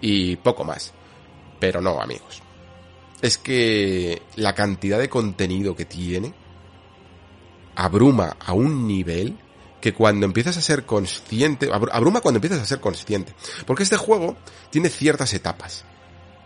y 0.00 0.36
poco 0.36 0.64
más. 0.64 0.92
Pero 1.58 1.80
no, 1.80 2.00
amigos. 2.00 2.43
Es 3.24 3.38
que 3.38 4.20
la 4.36 4.54
cantidad 4.54 4.98
de 4.98 5.08
contenido 5.08 5.74
que 5.74 5.86
tiene 5.86 6.34
abruma 7.74 8.36
a 8.38 8.52
un 8.52 8.86
nivel 8.86 9.38
que 9.80 9.94
cuando 9.94 10.26
empiezas 10.26 10.58
a 10.58 10.60
ser 10.60 10.84
consciente, 10.84 11.70
abruma 11.72 12.20
cuando 12.20 12.36
empiezas 12.36 12.60
a 12.60 12.66
ser 12.66 12.80
consciente. 12.80 13.34
Porque 13.66 13.82
este 13.82 13.96
juego 13.96 14.36
tiene 14.68 14.90
ciertas 14.90 15.32
etapas 15.32 15.86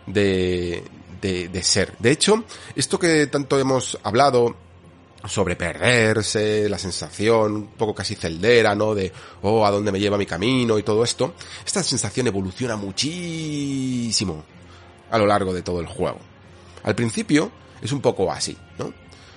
de, 0.07 0.85
de, 1.21 1.63
ser. 1.63 1.97
De 1.99 2.11
hecho, 2.11 2.45
esto 2.77 2.97
que 2.97 3.27
tanto 3.27 3.59
hemos 3.59 3.99
hablado 4.01 4.55
sobre 5.25 5.57
perderse, 5.57 6.69
la 6.69 6.77
sensación 6.77 7.55
un 7.55 7.67
poco 7.71 7.93
casi 7.93 8.15
celdera, 8.15 8.73
¿no? 8.73 8.95
De, 8.95 9.11
oh, 9.41 9.65
a 9.65 9.71
dónde 9.71 9.91
me 9.91 9.99
lleva 9.99 10.17
mi 10.17 10.25
camino 10.25 10.79
y 10.79 10.83
todo 10.83 11.03
esto. 11.03 11.33
Esta 11.65 11.83
sensación 11.83 12.27
evoluciona 12.27 12.77
muchísimo 12.77 14.45
a 15.11 15.17
lo 15.17 15.25
largo 15.25 15.53
de 15.53 15.61
todo 15.61 15.81
el 15.81 15.87
juego. 15.87 16.28
Al 16.83 16.95
principio 16.95 17.51
es 17.81 17.91
un 17.91 18.01
poco 18.01 18.31
así, 18.31 18.57
¿no? 18.77 18.93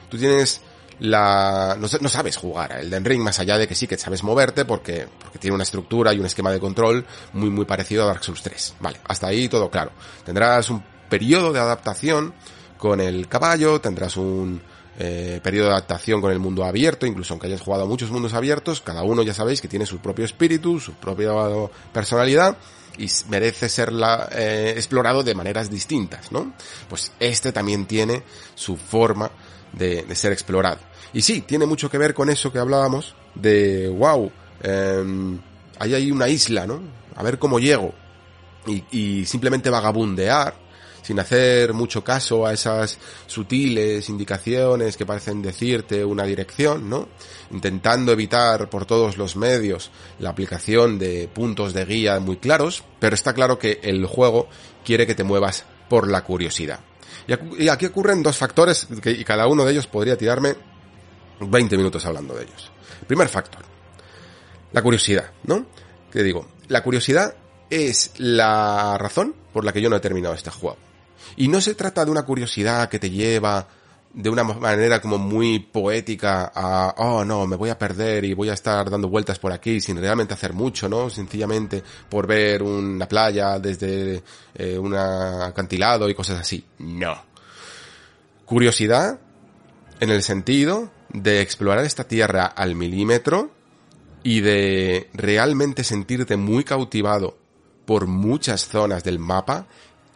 Tú 0.09 0.19
tienes 0.19 0.61
la... 1.01 1.77
No, 1.79 1.89
no 2.01 2.09
sabes 2.09 2.37
jugar 2.37 2.73
el 2.73 2.91
Den 2.91 3.05
Ring 3.05 3.23
más 3.23 3.39
allá 3.41 3.59
de 3.59 3.67
que 3.67 3.75
sí 3.75 3.87
que 3.87 3.99
sabes 3.99 4.23
moverte 4.23 4.65
porque, 4.65 5.09
porque 5.21 5.39
tiene 5.39 5.55
una 5.55 5.65
estructura 5.65 6.13
y 6.13 6.19
un 6.19 6.27
esquema 6.27 6.51
de 6.51 6.61
control 6.61 7.05
muy 7.33 7.51
muy 7.51 7.65
parecido 7.65 8.05
a 8.05 8.07
Dark 8.07 8.25
Souls 8.25 8.43
3. 8.43 8.77
Vale, 8.81 9.01
hasta 9.09 9.27
ahí 9.27 9.49
todo 9.49 9.71
claro. 9.71 9.93
Tendrás 10.25 10.71
un 10.71 10.83
periodo 11.09 11.53
de 11.53 11.61
adaptación 11.61 12.35
con 12.79 13.01
el 13.01 13.29
caballo, 13.29 13.81
tendrás 13.81 14.17
un 14.17 14.61
eh, 14.99 15.41
periodo 15.43 15.69
de 15.69 15.73
adaptación 15.73 16.21
con 16.21 16.33
el 16.33 16.39
mundo 16.39 16.65
abierto, 16.65 17.07
incluso 17.07 17.33
aunque 17.33 17.47
hayas 17.47 17.61
jugado 17.61 17.87
muchos 17.87 18.11
mundos 18.11 18.35
abiertos, 18.35 18.81
cada 18.81 19.03
uno 19.03 19.23
ya 19.23 19.33
sabéis 19.33 19.61
que 19.61 19.69
tiene 19.69 19.87
su 19.87 19.99
propio 19.99 20.25
espíritu, 20.25 20.79
su 20.81 20.93
propia 20.95 21.33
personalidad 21.93 22.57
y 22.99 23.09
merece 23.29 23.69
ser 23.69 23.93
la, 23.93 24.29
eh, 24.33 24.75
explorado 24.77 25.23
de 25.23 25.35
maneras 25.35 25.71
distintas, 25.71 26.33
¿no? 26.33 26.53
Pues 26.89 27.13
este 27.21 27.53
también 27.53 27.87
tiene 27.87 28.23
su 28.55 28.77
forma 28.77 29.31
de, 29.73 30.05
ser 30.15 30.33
explorado. 30.33 30.79
Y 31.13 31.23
sí, 31.23 31.43
tiene 31.43 31.67
mucho 31.67 31.91
que 31.91 31.99
ver 31.99 32.15
con 32.15 32.31
eso 32.31 32.53
que 32.53 32.59
hablábamos 32.59 33.15
de, 33.35 33.89
wow, 33.89 34.31
eh, 34.63 35.39
hay 35.79 35.95
ahí 35.95 36.11
una 36.11 36.29
isla, 36.29 36.67
¿no? 36.67 36.81
A 37.17 37.23
ver 37.23 37.39
cómo 37.39 37.59
llego. 37.59 37.95
Y, 38.67 38.85
y 38.93 39.27
simplemente 39.27 39.71
vagabundear 39.71 40.62
sin 41.03 41.19
hacer 41.19 41.73
mucho 41.75 42.03
caso 42.03 42.47
a 42.47 42.53
esas 42.53 42.99
sutiles 43.27 44.09
indicaciones 44.09 44.97
que 44.97 45.05
parecen 45.05 45.43
decirte 45.43 46.05
una 46.05 46.25
dirección, 46.25 46.89
¿no? 46.89 47.09
Intentando 47.51 48.13
evitar 48.13 48.71
por 48.71 48.87
todos 48.87 49.19
los 49.19 49.37
medios 49.37 49.91
la 50.19 50.31
aplicación 50.31 50.99
de 50.99 51.29
puntos 51.33 51.75
de 51.75 51.85
guía 51.85 52.19
muy 52.21 52.37
claros, 52.37 52.85
pero 52.99 53.15
está 53.15 53.35
claro 53.35 53.59
que 53.59 53.81
el 53.83 54.07
juego 54.07 54.49
quiere 54.85 55.07
que 55.07 55.15
te 55.15 55.25
muevas 55.25 55.65
por 55.89 56.09
la 56.09 56.25
curiosidad. 56.25 56.81
Y 57.59 57.69
aquí 57.69 57.87
ocurren 57.87 58.23
dos 58.23 58.37
factores 58.37 58.89
y 59.05 59.25
cada 59.25 59.47
uno 59.47 59.65
de 59.65 59.73
ellos 59.73 59.87
podría 59.87 60.17
tirarme 60.17 60.57
20 61.41 61.77
minutos 61.77 62.05
hablando 62.07 62.35
de 62.35 62.45
ellos. 62.45 62.71
Primer 63.07 63.29
factor, 63.29 63.63
la 64.73 64.83
curiosidad, 64.83 65.33
¿no? 65.45 65.67
Que 66.11 66.23
digo, 66.23 66.49
la 66.69 66.83
curiosidad 66.83 67.35
es 67.71 68.13
la 68.19 68.97
razón 68.99 69.35
por 69.53 69.65
la 69.65 69.73
que 69.73 69.81
yo 69.81 69.91
no 69.91 69.97
he 69.97 70.01
terminado 70.01 70.35
este 70.35 70.51
juego. 70.51 70.77
Y 71.37 71.49
no 71.49 71.61
se 71.61 71.75
trata 71.75 72.05
de 72.05 72.11
una 72.11 72.23
curiosidad 72.23 72.89
que 72.89 72.99
te 72.99 73.11
lleva 73.11 73.67
de 74.15 74.29
una 74.29 74.45
manera 74.45 75.01
como 75.01 75.17
muy 75.17 75.59
poética 75.59 76.53
a, 76.55 76.95
oh 76.99 77.25
no, 77.25 77.47
me 77.47 77.57
voy 77.57 77.71
a 77.71 77.79
perder 77.79 78.25
y 78.25 78.35
voy 78.35 78.51
a 78.51 78.53
estar 78.53 78.91
dando 78.91 79.09
vueltas 79.09 79.39
por 79.39 79.53
aquí 79.53 79.81
sin 79.81 79.97
realmente 79.97 80.35
hacer 80.35 80.53
mucho, 80.53 80.89
¿no? 80.89 81.09
Sencillamente 81.09 81.83
por 82.09 82.27
ver 82.27 82.63
una 82.63 83.09
playa 83.09 83.59
desde 83.59 84.23
eh, 84.55 84.79
un 84.79 84.95
acantilado 84.95 86.09
y 86.09 86.15
cosas 86.15 86.41
así. 86.41 86.63
No. 86.79 87.23
Curiosidad 88.45 89.19
en 90.01 90.11
el 90.11 90.23
sentido 90.23 90.91
de 91.09 91.41
explorar 91.41 91.85
esta 91.85 92.05
tierra 92.05 92.47
al 92.47 92.75
milímetro 92.75 93.51
y 94.23 94.41
de 94.41 95.09
realmente 95.15 95.85
sentirte 95.85 96.37
muy 96.37 96.65
cautivado 96.65 97.39
por 97.87 98.07
muchas 98.07 98.67
zonas 98.67 99.05
del 99.05 99.19
mapa 99.19 99.67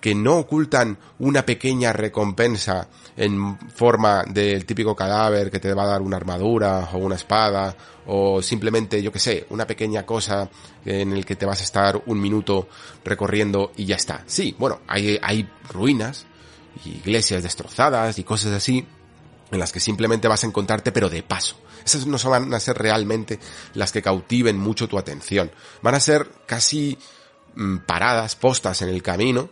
que 0.07 0.15
no 0.15 0.37
ocultan 0.37 0.97
una 1.19 1.45
pequeña 1.45 1.93
recompensa 1.93 2.87
en 3.17 3.59
forma 3.59 4.23
del 4.23 4.65
típico 4.65 4.95
cadáver 4.95 5.51
que 5.51 5.59
te 5.59 5.75
va 5.75 5.83
a 5.83 5.89
dar 5.89 6.01
una 6.01 6.17
armadura 6.17 6.91
o 6.93 6.99
una 6.99 7.17
espada 7.17 7.77
o 8.07 8.41
simplemente, 8.41 9.03
yo 9.03 9.11
que 9.11 9.19
sé, 9.19 9.49
una 9.51 9.67
pequeña 9.67 10.07
cosa 10.07 10.49
en 10.85 11.13
el 11.13 11.27
que 11.27 11.35
te 11.35 11.45
vas 11.45 11.61
a 11.61 11.65
estar 11.65 12.01
un 12.07 12.21
minuto 12.21 12.69
recorriendo 13.05 13.73
y 13.77 13.87
ya 13.87 13.97
está. 13.97 14.23
Sí, 14.27 14.55
bueno, 14.57 14.79
hay, 14.87 15.19
hay 15.21 15.51
ruinas, 15.71 16.25
iglesias 16.85 17.43
destrozadas 17.43 18.17
y 18.21 18.23
cosas 18.23 18.53
así 18.53 18.87
en 19.51 19.59
las 19.59 19.73
que 19.73 19.81
simplemente 19.81 20.29
vas 20.29 20.45
a 20.45 20.47
encontrarte 20.47 20.93
pero 20.93 21.09
de 21.09 21.25
paso. 21.25 21.57
Esas 21.85 22.07
no 22.07 22.17
van 22.31 22.55
a 22.55 22.61
ser 22.61 22.79
realmente 22.79 23.41
las 23.75 23.91
que 23.91 24.03
cautiven 24.03 24.57
mucho 24.57 24.87
tu 24.87 25.01
atención. 25.01 25.51
Van 25.83 25.97
a 25.97 26.01
ser 26.01 26.31
casi 26.47 26.97
mm, 27.57 27.79
paradas, 27.79 28.37
postas 28.37 28.83
en 28.83 28.89
el 28.89 29.03
camino, 29.03 29.51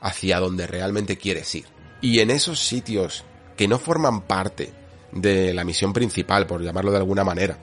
hacia 0.00 0.40
donde 0.40 0.66
realmente 0.66 1.16
quieres 1.18 1.54
ir. 1.54 1.66
Y 2.00 2.20
en 2.20 2.30
esos 2.30 2.60
sitios 2.60 3.24
que 3.56 3.68
no 3.68 3.78
forman 3.78 4.22
parte 4.22 4.72
de 5.12 5.52
la 5.52 5.64
misión 5.64 5.92
principal, 5.92 6.46
por 6.46 6.62
llamarlo 6.62 6.90
de 6.92 6.98
alguna 6.98 7.24
manera, 7.24 7.58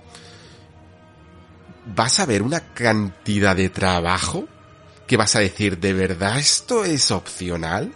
vas 1.95 2.19
a 2.19 2.25
ver 2.25 2.41
una 2.41 2.73
cantidad 2.73 3.55
de 3.55 3.69
trabajo 3.69 4.47
que 5.07 5.17
vas 5.17 5.35
a 5.35 5.39
decir, 5.39 5.79
¿de 5.79 5.93
verdad 5.93 6.37
esto 6.37 6.83
es 6.83 7.11
opcional? 7.11 7.93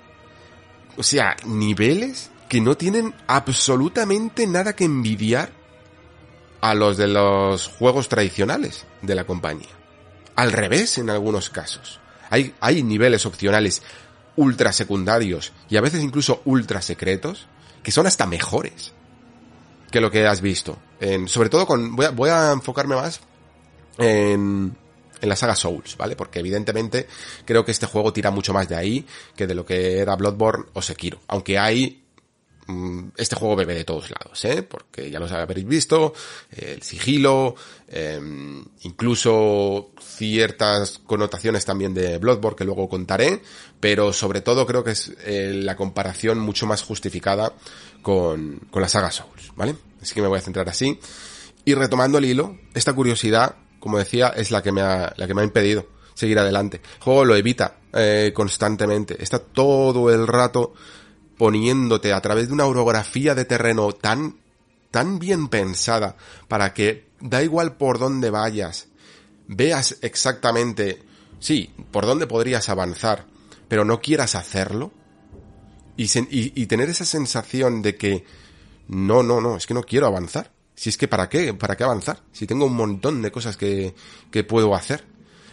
O 0.97 1.03
sea, 1.03 1.35
niveles 1.45 2.31
que 2.47 2.61
no 2.61 2.75
tienen 2.75 3.13
absolutamente 3.27 4.47
nada 4.47 4.75
que 4.75 4.85
envidiar 4.85 5.51
a 6.61 6.73
los 6.73 6.97
de 6.97 7.07
los 7.07 7.67
juegos 7.67 8.07
tradicionales 8.07 8.85
de 9.01 9.15
la 9.15 9.25
compañía. 9.25 9.69
Al 10.35 10.51
revés 10.51 10.97
en 10.97 11.09
algunos 11.09 11.49
casos. 11.49 11.99
Hay, 12.29 12.55
hay 12.61 12.83
niveles 12.83 13.25
opcionales 13.25 13.81
ultra 14.35 14.71
secundarios 14.71 15.51
y 15.69 15.77
a 15.77 15.81
veces 15.81 16.01
incluso 16.01 16.41
ultra 16.45 16.81
secretos 16.81 17.47
que 17.83 17.91
son 17.91 18.07
hasta 18.07 18.25
mejores 18.25 18.93
que 19.89 20.01
lo 20.01 20.09
que 20.09 20.25
has 20.25 20.41
visto. 20.41 20.77
En, 20.99 21.27
sobre 21.27 21.49
todo 21.49 21.65
con, 21.65 21.95
voy 21.95 22.29
a, 22.29 22.51
enfocarme 22.51 22.95
más 22.95 23.19
en, 23.97 24.75
en 25.19 25.29
la 25.29 25.35
saga 25.35 25.55
Souls, 25.55 25.97
¿vale? 25.97 26.15
Porque 26.15 26.39
evidentemente 26.39 27.07
creo 27.45 27.65
que 27.65 27.71
este 27.71 27.85
juego 27.85 28.13
tira 28.13 28.31
mucho 28.31 28.53
más 28.53 28.69
de 28.69 28.75
ahí 28.75 29.05
que 29.35 29.47
de 29.47 29.55
lo 29.55 29.65
que 29.65 29.99
era 29.99 30.15
Bloodborne 30.15 30.65
o 30.73 30.81
Sekiro. 30.81 31.19
Aunque 31.27 31.59
hay 31.59 32.03
este 33.17 33.35
juego 33.35 33.55
bebe 33.55 33.75
de 33.75 33.83
todos 33.83 34.09
lados, 34.09 34.43
¿eh? 34.45 34.63
Porque 34.63 35.09
ya 35.09 35.19
lo 35.19 35.27
habréis 35.27 35.67
visto, 35.67 36.13
el 36.51 36.81
sigilo, 36.81 37.55
em, 37.87 38.63
incluso 38.81 39.91
ciertas 39.99 40.99
connotaciones 40.99 41.65
también 41.65 41.93
de 41.93 42.17
Bloodborne 42.17 42.57
que 42.57 42.65
luego 42.65 42.89
contaré, 42.89 43.41
pero 43.79 44.13
sobre 44.13 44.41
todo 44.41 44.65
creo 44.65 44.83
que 44.83 44.91
es 44.91 45.11
eh, 45.25 45.53
la 45.53 45.75
comparación 45.75 46.39
mucho 46.39 46.65
más 46.65 46.83
justificada 46.83 47.53
con, 48.01 48.59
con 48.69 48.81
la 48.81 48.89
saga 48.89 49.11
Souls, 49.11 49.51
¿vale? 49.55 49.75
Así 50.01 50.13
que 50.13 50.21
me 50.21 50.27
voy 50.27 50.39
a 50.39 50.41
centrar 50.41 50.67
así. 50.69 50.99
Y 51.63 51.75
retomando 51.75 52.17
el 52.17 52.25
hilo, 52.25 52.57
esta 52.73 52.93
curiosidad 52.93 53.55
como 53.81 53.97
decía, 53.97 54.29
es 54.29 54.51
la 54.51 54.63
que 54.63 54.71
me 54.71 54.81
ha, 54.81 55.11
la 55.17 55.27
que 55.27 55.33
me 55.33 55.41
ha 55.41 55.43
impedido 55.43 55.87
seguir 56.13 56.39
adelante. 56.39 56.79
El 56.97 57.03
juego 57.03 57.25
lo 57.25 57.35
evita 57.35 57.75
eh, 57.91 58.31
constantemente. 58.33 59.21
Está 59.21 59.39
todo 59.39 60.09
el 60.13 60.27
rato 60.27 60.73
poniéndote 61.41 62.13
a 62.13 62.21
través 62.21 62.49
de 62.49 62.53
una 62.53 62.67
orografía 62.67 63.33
de 63.33 63.45
terreno 63.45 63.93
tan, 63.93 64.37
tan 64.91 65.17
bien 65.17 65.47
pensada 65.47 66.15
para 66.47 66.71
que 66.75 67.07
da 67.19 67.41
igual 67.41 67.77
por 67.77 67.97
dónde 67.97 68.29
vayas, 68.29 68.89
veas 69.47 69.97
exactamente, 70.03 71.01
sí, 71.39 71.73
por 71.89 72.05
dónde 72.05 72.27
podrías 72.27 72.69
avanzar, 72.69 73.25
pero 73.67 73.83
no 73.83 74.01
quieras 74.01 74.35
hacerlo. 74.35 74.91
Y, 75.97 76.65
tener 76.67 76.91
esa 76.91 77.05
sensación 77.05 77.81
de 77.81 77.95
que 77.95 78.23
no, 78.87 79.23
no, 79.23 79.41
no, 79.41 79.57
es 79.57 79.65
que 79.65 79.73
no 79.73 79.81
quiero 79.81 80.05
avanzar. 80.05 80.51
Si 80.75 80.89
es 80.89 80.97
que 80.97 81.07
para 81.07 81.27
qué, 81.27 81.55
para 81.55 81.75
qué 81.75 81.83
avanzar, 81.83 82.21
si 82.31 82.45
tengo 82.45 82.67
un 82.67 82.75
montón 82.75 83.19
de 83.23 83.31
cosas 83.31 83.57
que, 83.57 83.95
que 84.29 84.43
puedo 84.43 84.75
hacer. 84.75 85.05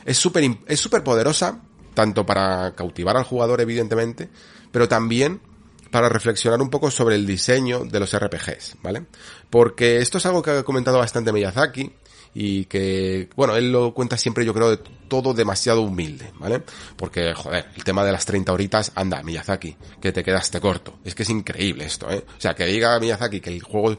Es 0.05 0.19
súper 0.19 0.59
es 0.67 0.81
súper 0.81 1.03
poderosa, 1.03 1.63
tanto 1.95 2.27
para 2.27 2.75
cautivar 2.75 3.17
al 3.17 3.25
jugador, 3.25 3.63
evidentemente, 3.63 4.29
pero 4.71 4.87
también 4.87 5.48
para 5.91 6.09
reflexionar 6.09 6.61
un 6.61 6.71
poco 6.71 6.91
sobre 6.91 7.15
el 7.15 7.27
diseño 7.27 7.85
de 7.85 8.01
los 8.01 8.17
RPGs, 8.17 8.77
¿vale? 8.83 9.07
Porque 9.51 9.99
esto 9.99 10.19
es 10.19 10.27
algo 10.27 10.43
que 10.43 10.51
ha 10.51 10.63
comentado 10.63 10.99
bastante 10.99 11.33
Miyazaki 11.33 11.93
y 12.35 12.67
que, 12.67 13.29
bueno, 13.37 13.57
él 13.57 13.73
lo 13.73 13.95
cuenta 13.95 14.17
siempre, 14.17 14.45
yo 14.45 14.55
creo, 14.55 14.71
de 14.71 14.79
todo 15.09 15.35
demasiado 15.35 15.83
humilde, 15.83 16.33
¿vale? 16.39 16.63
Porque, 16.97 17.35
joder, 17.35 17.67
el 17.75 17.85
tema 17.85 18.05
de 18.05 18.13
las 18.13 18.27
30 18.27 18.53
horitas, 18.53 18.93
anda, 18.95 19.23
Miyazaki, 19.23 19.77
que 20.01 20.13
te 20.13 20.23
quedaste 20.23 20.61
corto. 20.61 20.99
Es 21.05 21.15
que 21.15 21.23
es 21.23 21.31
increíble 21.31 21.85
esto, 21.85 22.11
¿eh? 22.11 22.25
O 22.27 22.41
sea, 22.41 22.55
que 22.55 22.67
diga 22.67 22.99
Miyazaki 23.01 23.41
que 23.41 23.51
el 23.51 23.63
juego 23.63 23.97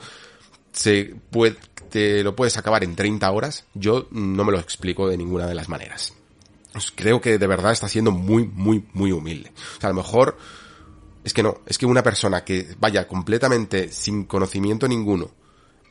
se 0.71 1.15
puede, 1.31 1.57
te 1.89 2.23
lo 2.23 2.35
puedes 2.35 2.57
acabar 2.57 2.83
en 2.83 2.95
30 2.95 3.29
horas, 3.31 3.65
yo 3.73 4.07
no 4.11 4.43
me 4.43 4.51
lo 4.51 4.59
explico 4.59 5.09
de 5.09 5.17
ninguna 5.17 5.47
de 5.47 5.55
las 5.55 5.69
maneras. 5.69 6.13
Pues 6.71 6.91
creo 6.95 7.19
que 7.19 7.37
de 7.37 7.47
verdad 7.47 7.71
está 7.71 7.89
siendo 7.89 8.11
muy, 8.11 8.45
muy, 8.45 8.85
muy 8.93 9.11
humilde. 9.11 9.51
O 9.77 9.81
sea, 9.81 9.89
a 9.89 9.93
lo 9.93 10.01
mejor 10.01 10.37
es 11.29 11.33
que 11.33 11.43
no, 11.43 11.59
es 11.67 11.77
que 11.77 11.85
una 11.85 12.01
persona 12.01 12.43
que 12.43 12.75
vaya 12.79 13.07
completamente 13.07 13.91
sin 13.91 14.23
conocimiento 14.25 14.87
ninguno 14.87 15.29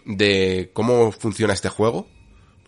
de 0.05 0.72
cómo 0.72 1.12
funciona 1.12 1.53
este 1.53 1.68
juego, 1.68 2.09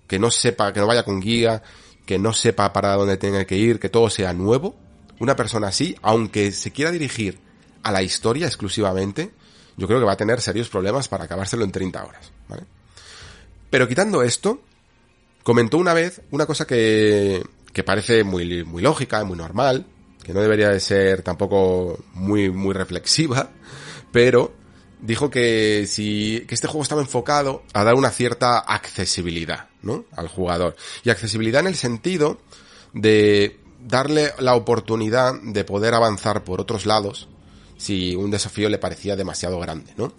que 0.06 0.20
no 0.20 0.30
sepa, 0.30 0.72
que 0.72 0.78
no 0.78 0.86
vaya 0.86 1.02
con 1.02 1.20
guía, 1.20 1.64
que 2.06 2.20
no 2.20 2.32
sepa 2.32 2.72
para 2.72 2.94
dónde 2.94 3.16
tenga 3.16 3.44
que 3.44 3.56
ir, 3.56 3.80
que 3.80 3.88
todo 3.88 4.08
sea 4.08 4.32
nuevo, 4.32 4.76
una 5.18 5.34
persona 5.34 5.66
así, 5.66 5.96
aunque 6.00 6.52
se 6.52 6.70
quiera 6.70 6.92
dirigir 6.92 7.40
a 7.82 7.90
la 7.90 8.04
historia 8.04 8.46
exclusivamente, 8.46 9.32
yo 9.76 9.88
creo 9.88 9.98
que 9.98 10.06
va 10.06 10.12
a 10.12 10.16
tener 10.16 10.40
serios 10.40 10.68
problemas 10.68 11.08
para 11.08 11.24
acabárselo 11.24 11.64
en 11.64 11.72
30 11.72 12.04
horas, 12.04 12.30
¿vale? 12.48 12.62
Pero 13.68 13.88
quitando 13.88 14.22
esto, 14.22 14.60
comentó 15.42 15.76
una 15.76 15.92
vez 15.92 16.22
una 16.30 16.46
cosa 16.46 16.68
que, 16.68 17.42
que 17.72 17.82
parece 17.82 18.22
muy, 18.22 18.62
muy 18.62 18.80
lógica, 18.80 19.24
muy 19.24 19.36
normal, 19.36 19.86
que 20.22 20.34
no 20.34 20.40
debería 20.40 20.68
de 20.68 20.80
ser 20.80 21.22
tampoco 21.22 21.98
muy, 22.14 22.50
muy 22.50 22.74
reflexiva, 22.74 23.50
pero 24.12 24.52
dijo 25.00 25.30
que 25.30 25.86
si, 25.86 26.44
que 26.46 26.54
este 26.54 26.66
juego 26.66 26.82
estaba 26.82 27.00
enfocado 27.00 27.62
a 27.72 27.84
dar 27.84 27.94
una 27.94 28.10
cierta 28.10 28.58
accesibilidad, 28.58 29.68
¿no? 29.82 30.04
Al 30.16 30.28
jugador. 30.28 30.76
Y 31.04 31.10
accesibilidad 31.10 31.60
en 31.60 31.68
el 31.68 31.76
sentido 31.76 32.38
de 32.92 33.58
darle 33.80 34.32
la 34.38 34.54
oportunidad 34.54 35.34
de 35.42 35.64
poder 35.64 35.94
avanzar 35.94 36.44
por 36.44 36.60
otros 36.60 36.86
lados 36.86 37.28
si 37.76 38.14
un 38.14 38.30
desafío 38.30 38.68
le 38.68 38.78
parecía 38.78 39.16
demasiado 39.16 39.58
grande, 39.58 39.94
¿no? 39.96 40.12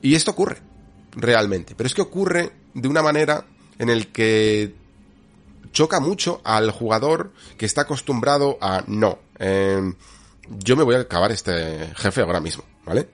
Y 0.00 0.14
esto 0.14 0.30
ocurre, 0.30 0.58
realmente. 1.12 1.74
Pero 1.74 1.86
es 1.86 1.94
que 1.94 2.02
ocurre 2.02 2.52
de 2.72 2.88
una 2.88 3.02
manera 3.02 3.46
en 3.78 3.90
el 3.90 4.08
que 4.08 4.74
choca 5.72 6.00
mucho 6.00 6.40
al 6.44 6.70
jugador 6.70 7.32
que 7.58 7.66
está 7.66 7.82
acostumbrado 7.82 8.56
a 8.60 8.84
no. 8.86 9.18
Em, 9.38 9.94
yo 10.48 10.76
me 10.76 10.82
voy 10.82 10.96
a 10.96 11.00
acabar 11.00 11.32
este 11.32 11.90
jefe 11.96 12.20
ahora 12.20 12.40
mismo, 12.40 12.64
¿vale? 12.84 13.08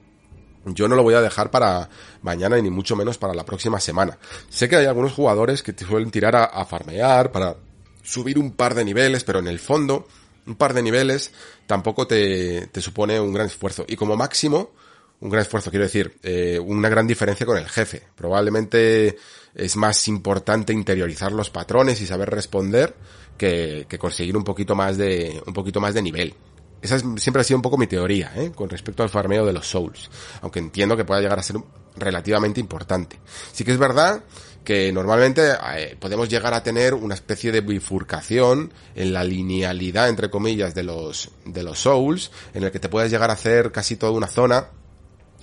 Yo 0.65 0.89
no 0.89 0.97
lo 0.97 1.03
voy 1.03 1.15
a 1.15 1.23
dejar 1.23 1.51
para 1.51 1.89
mañana 2.23 2.59
y 2.59 2.63
ni 2.63 2.71
mucho 2.71 2.95
menos 2.95 3.17
para 3.17 3.35
la 3.35 3.45
próxima 3.45 3.81
semana. 3.81 4.19
Sé 4.51 4.69
que 4.69 4.77
hay 4.77 4.87
algunos 4.87 5.13
jugadores 5.13 5.63
que 5.63 5.73
te 5.73 5.87
suelen 5.87 6.11
tirar 6.11 6.37
a, 6.37 6.65
farmear 6.67 7.33
para 7.33 7.57
subir 8.03 8.39
un 8.39 8.53
par 8.53 8.75
de 8.75 8.85
niveles, 8.85 9.25
pero 9.25 9.39
en 9.39 9.47
el 9.47 9.59
fondo 9.59 10.07
un 10.47 10.57
par 10.57 10.75
de 10.75 10.83
niveles 10.83 11.33
tampoco 11.67 12.07
te, 12.07 12.67
te 12.67 12.81
supone 12.83 13.19
un 13.21 13.33
gran 13.33 13.47
esfuerzo. 13.47 13.85
Y 13.89 13.97
como 13.97 14.17
máximo, 14.17 14.73
un 15.21 15.31
gran 15.31 15.43
esfuerzo, 15.43 15.71
quiero 15.71 15.85
decir, 15.85 16.19
eh, 16.23 16.59
una 16.59 16.89
gran 16.89 17.07
diferencia 17.07 17.47
con 17.47 17.57
el 17.57 17.69
jefe. 17.69 18.03
Probablemente 18.15 19.17
es 19.55 19.77
más 19.77 20.09
importante 20.09 20.73
interiorizar 20.73 21.33
los 21.33 21.51
patrones 21.51 22.01
y 22.01 22.07
saber 22.07 22.31
responder 22.31 22.95
que, 23.41 23.87
que 23.89 23.99
conseguir 23.99 24.37
un 24.37 24.45
poquito 24.45 24.75
más 24.75 24.99
de, 24.99 25.43
un 25.47 25.55
poquito 25.55 25.81
más 25.81 25.95
de 25.95 26.03
nivel. 26.03 26.35
Esa 26.83 26.99
siempre 27.17 27.41
ha 27.41 27.45
sido 27.45 27.57
un 27.57 27.63
poco 27.63 27.79
mi 27.79 27.87
teoría, 27.87 28.33
¿eh? 28.37 28.53
con 28.55 28.69
respecto 28.69 29.03
al 29.03 29.09
farmeo 29.09 29.47
de 29.47 29.55
los 29.55 29.67
souls. 29.67 30.11
Aunque 30.43 30.59
entiendo 30.59 30.95
que 30.95 31.07
pueda 31.07 31.23
llegar 31.23 31.39
a 31.39 31.43
ser 31.43 31.57
relativamente 31.97 32.61
importante. 32.61 33.19
Sí 33.51 33.65
que 33.65 33.73
es 33.73 33.79
verdad 33.79 34.23
que 34.63 34.93
normalmente 34.93 35.53
eh, 35.75 35.97
podemos 35.99 36.29
llegar 36.29 36.53
a 36.53 36.63
tener 36.63 36.93
una 36.93 37.15
especie 37.15 37.51
de 37.51 37.63
bifurcación 37.63 38.75
en 38.95 39.15
la 39.15 39.25
linealidad, 39.25 40.11
entre 40.11 40.29
comillas, 40.29 40.75
de 40.75 40.83
los, 40.83 41.31
de 41.47 41.63
los 41.63 41.79
souls, 41.79 42.31
en 42.53 42.65
el 42.65 42.71
que 42.71 42.79
te 42.79 42.91
puedes 42.91 43.11
llegar 43.11 43.31
a 43.31 43.35
hacer 43.35 43.73
casi 43.73 43.97
toda 43.97 44.13
una 44.13 44.27
zona 44.27 44.69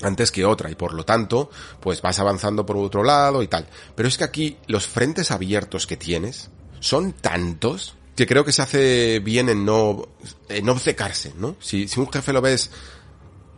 antes 0.04 0.32
que 0.32 0.46
otra 0.46 0.70
y 0.70 0.76
por 0.76 0.94
lo 0.94 1.04
tanto 1.04 1.50
pues 1.80 2.04
vas 2.04 2.20
avanzando 2.20 2.64
por 2.64 2.78
otro 2.78 3.04
lado 3.04 3.42
y 3.42 3.48
tal. 3.48 3.68
Pero 3.96 4.08
es 4.08 4.20
que 4.20 4.24
aquí 4.24 4.58
los 4.68 4.86
frentes 4.86 5.32
abiertos 5.32 5.88
que 5.88 5.98
tienes 5.98 6.52
son 6.80 7.14
tantos 7.14 7.96
que 8.16 8.26
creo 8.26 8.44
que 8.44 8.52
se 8.52 8.62
hace 8.62 9.20
bien 9.20 9.50
en 9.50 9.64
no, 9.64 10.08
en 10.50 10.70
obcecarse, 10.70 11.34
¿no? 11.38 11.56
Si, 11.60 11.88
si 11.88 12.00
un 12.00 12.12
jefe 12.12 12.34
lo 12.34 12.42
ves 12.42 12.72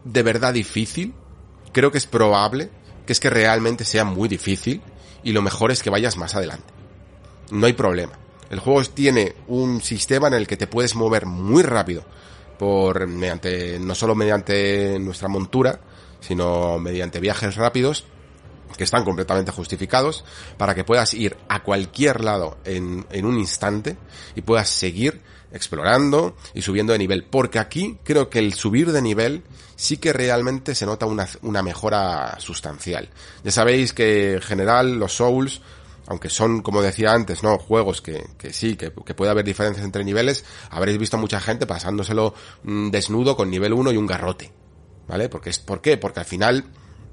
de 0.04 0.22
verdad 0.24 0.54
difícil, 0.54 1.14
creo 1.72 1.92
que 1.92 1.98
es 1.98 2.06
probable 2.06 2.70
que 3.06 3.14
es 3.14 3.20
que 3.20 3.30
realmente 3.30 3.86
sea 3.86 4.04
muy 4.04 4.28
difícil 4.28 4.82
y 5.24 5.32
lo 5.32 5.42
mejor 5.42 5.72
es 5.72 5.82
que 5.82 5.90
vayas 5.90 6.18
más 6.18 6.36
adelante. 6.36 6.74
No 7.52 7.66
hay 7.66 7.74
problema. 7.74 8.14
El 8.50 8.60
juego 8.60 8.84
tiene 8.84 9.36
un 9.48 9.82
sistema 9.82 10.28
en 10.28 10.34
el 10.34 10.48
que 10.48 10.58
te 10.58 10.68
puedes 10.68 10.96
mover 10.96 11.26
muy 11.26 11.64
rápido 11.64 12.04
por 12.58 13.08
mediante 13.08 13.80
no 13.80 13.96
solo 13.96 14.16
mediante 14.16 15.00
nuestra 15.00 15.28
montura, 15.30 15.80
sino 16.20 16.80
mediante 16.80 17.20
viajes 17.20 17.56
rápidos 17.56 18.06
que 18.78 18.84
están 18.84 19.04
completamente 19.04 19.52
justificados 19.52 20.24
para 20.58 20.76
que 20.76 20.84
puedas 20.84 21.14
ir 21.14 21.38
a 21.48 21.64
cualquier 21.64 22.24
lado 22.24 22.58
en, 22.66 23.06
en 23.12 23.26
un 23.26 23.38
instante 23.38 23.98
y 24.36 24.42
puedas 24.42 24.70
seguir 24.70 25.22
explorando 25.52 26.36
y 26.54 26.62
subiendo 26.62 26.94
de 26.94 27.00
nivel. 27.00 27.26
Porque 27.26 27.60
aquí 27.60 27.98
creo 28.04 28.30
que 28.30 28.40
el 28.40 28.54
subir 28.54 28.92
de 28.92 29.02
nivel 29.02 29.44
sí 29.76 29.98
que 29.98 30.14
realmente 30.14 30.76
se 30.76 30.86
nota 30.86 31.06
una, 31.06 31.28
una 31.42 31.64
mejora 31.64 32.40
sustancial. 32.40 33.10
Ya 33.44 33.52
sabéis 33.52 33.94
que 33.94 34.36
en 34.36 34.42
general 34.42 34.96
los 35.00 35.14
Souls, 35.14 35.62
aunque 36.08 36.30
son, 36.30 36.62
como 36.62 36.82
decía 36.82 37.14
antes, 37.14 37.44
¿no? 37.44 37.58
Juegos 37.58 38.02
que, 38.02 38.28
que 38.38 38.54
sí, 38.54 38.76
que, 38.76 38.92
puede 38.92 39.32
haber 39.32 39.46
diferencias 39.46 39.86
entre 39.86 40.04
niveles, 40.04 40.46
habréis 40.70 40.98
visto 40.98 41.18
mucha 41.18 41.40
gente 41.40 41.66
pasándoselo 41.66 42.34
mm, 42.64 42.90
desnudo 42.90 43.36
con 43.36 43.50
nivel 43.50 43.74
1 43.74 43.92
y 43.92 43.98
un 43.98 44.08
garrote. 44.08 44.52
¿Vale? 45.08 45.28
Porque 45.28 45.50
es, 45.50 45.58
¿Por 45.58 45.82
qué? 45.82 45.98
Porque 45.98 46.20
al 46.20 46.26
final 46.26 46.66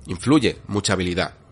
influye 0.07 0.59
mucha 0.67 0.93
habilidad. 0.93 1.46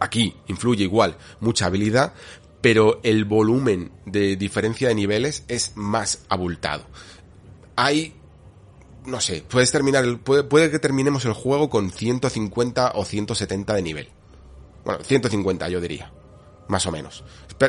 Aquí 0.00 0.34
influye 0.48 0.84
igual 0.84 1.16
mucha 1.40 1.66
habilidad, 1.66 2.14
pero 2.60 3.00
el 3.02 3.24
volumen 3.24 3.92
de 4.06 4.36
diferencia 4.36 4.88
de 4.88 4.94
niveles 4.94 5.44
es 5.48 5.72
más 5.76 6.24
abultado. 6.28 6.86
Hay, 7.76 8.14
no 9.04 9.20
sé, 9.20 9.44
puedes 9.48 9.70
terminar, 9.70 10.04
el, 10.04 10.18
puede, 10.18 10.42
puede 10.42 10.70
que 10.70 10.78
terminemos 10.78 11.24
el 11.26 11.34
juego 11.34 11.70
con 11.70 11.90
150 11.90 12.92
o 12.94 13.04
170 13.04 13.74
de 13.74 13.82
nivel. 13.82 14.08
Bueno, 14.84 15.04
150 15.04 15.68
yo 15.68 15.80
diría, 15.80 16.10
más 16.68 16.86
o 16.86 16.92
menos. 16.92 17.22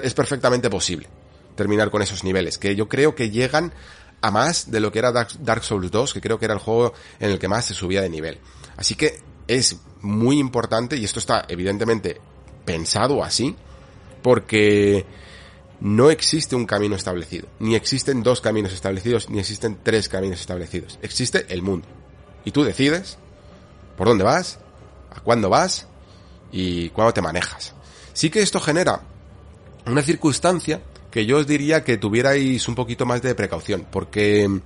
Es 0.04 0.14
perfectamente 0.14 0.70
posible 0.70 1.08
terminar 1.56 1.92
con 1.92 2.02
esos 2.02 2.24
niveles, 2.24 2.58
que 2.58 2.76
yo 2.76 2.88
creo 2.88 3.14
que 3.14 3.30
llegan 3.30 3.74
a 4.22 4.32
más 4.32 4.72
de 4.72 4.80
lo 4.80 4.92
que 4.92 5.00
era 5.00 5.12
Dark 5.12 5.64
Souls 5.64 5.92
2, 5.92 6.14
que 6.14 6.22
creo 6.22 6.40
que 6.40 6.46
era 6.46 6.54
el 6.54 6.60
juego 6.60 6.94
en 7.20 7.32
el 7.32 7.40
que 7.40 7.48
más 7.48 7.66
se 7.66 7.74
subía 7.74 8.02
de 8.02 8.10
nivel. 8.10 8.40
Así 8.78 8.96
que 8.96 9.20
es 9.58 9.78
muy 10.02 10.40
importante, 10.40 10.96
y 10.96 11.04
esto 11.04 11.20
está 11.20 11.46
evidentemente 11.48 12.22
pensado 12.64 13.24
así, 13.24 13.56
porque 14.22 15.06
no 15.82 16.10
existe 16.10 16.56
un 16.56 16.66
camino 16.66 16.96
establecido, 16.96 17.48
ni 17.60 17.76
existen 17.76 18.24
dos 18.24 18.40
caminos 18.40 18.72
establecidos, 18.72 19.30
ni 19.30 19.40
existen 19.40 19.78
tres 19.84 20.08
caminos 20.08 20.40
establecidos. 20.40 21.00
Existe 21.02 21.46
el 21.50 21.64
mundo. 21.64 21.88
Y 22.46 22.52
tú 22.52 22.64
decides 22.64 23.18
por 23.98 24.08
dónde 24.08 24.24
vas, 24.24 24.60
a 25.10 25.20
cuándo 25.20 25.50
vas 25.50 25.88
y 26.52 26.90
cuándo 26.90 27.14
te 27.14 27.22
manejas. 27.22 27.74
Sí 28.14 28.30
que 28.30 28.42
esto 28.42 28.60
genera 28.62 29.02
una 29.86 30.02
circunstancia 30.02 30.82
que 31.10 31.26
yo 31.26 31.38
os 31.40 31.48
diría 31.48 31.84
que 31.84 31.98
tuvierais 31.98 32.68
un 32.70 32.76
poquito 32.76 33.06
más 33.06 33.22
de 33.22 33.36
precaución, 33.36 33.86
porque 33.92 34.62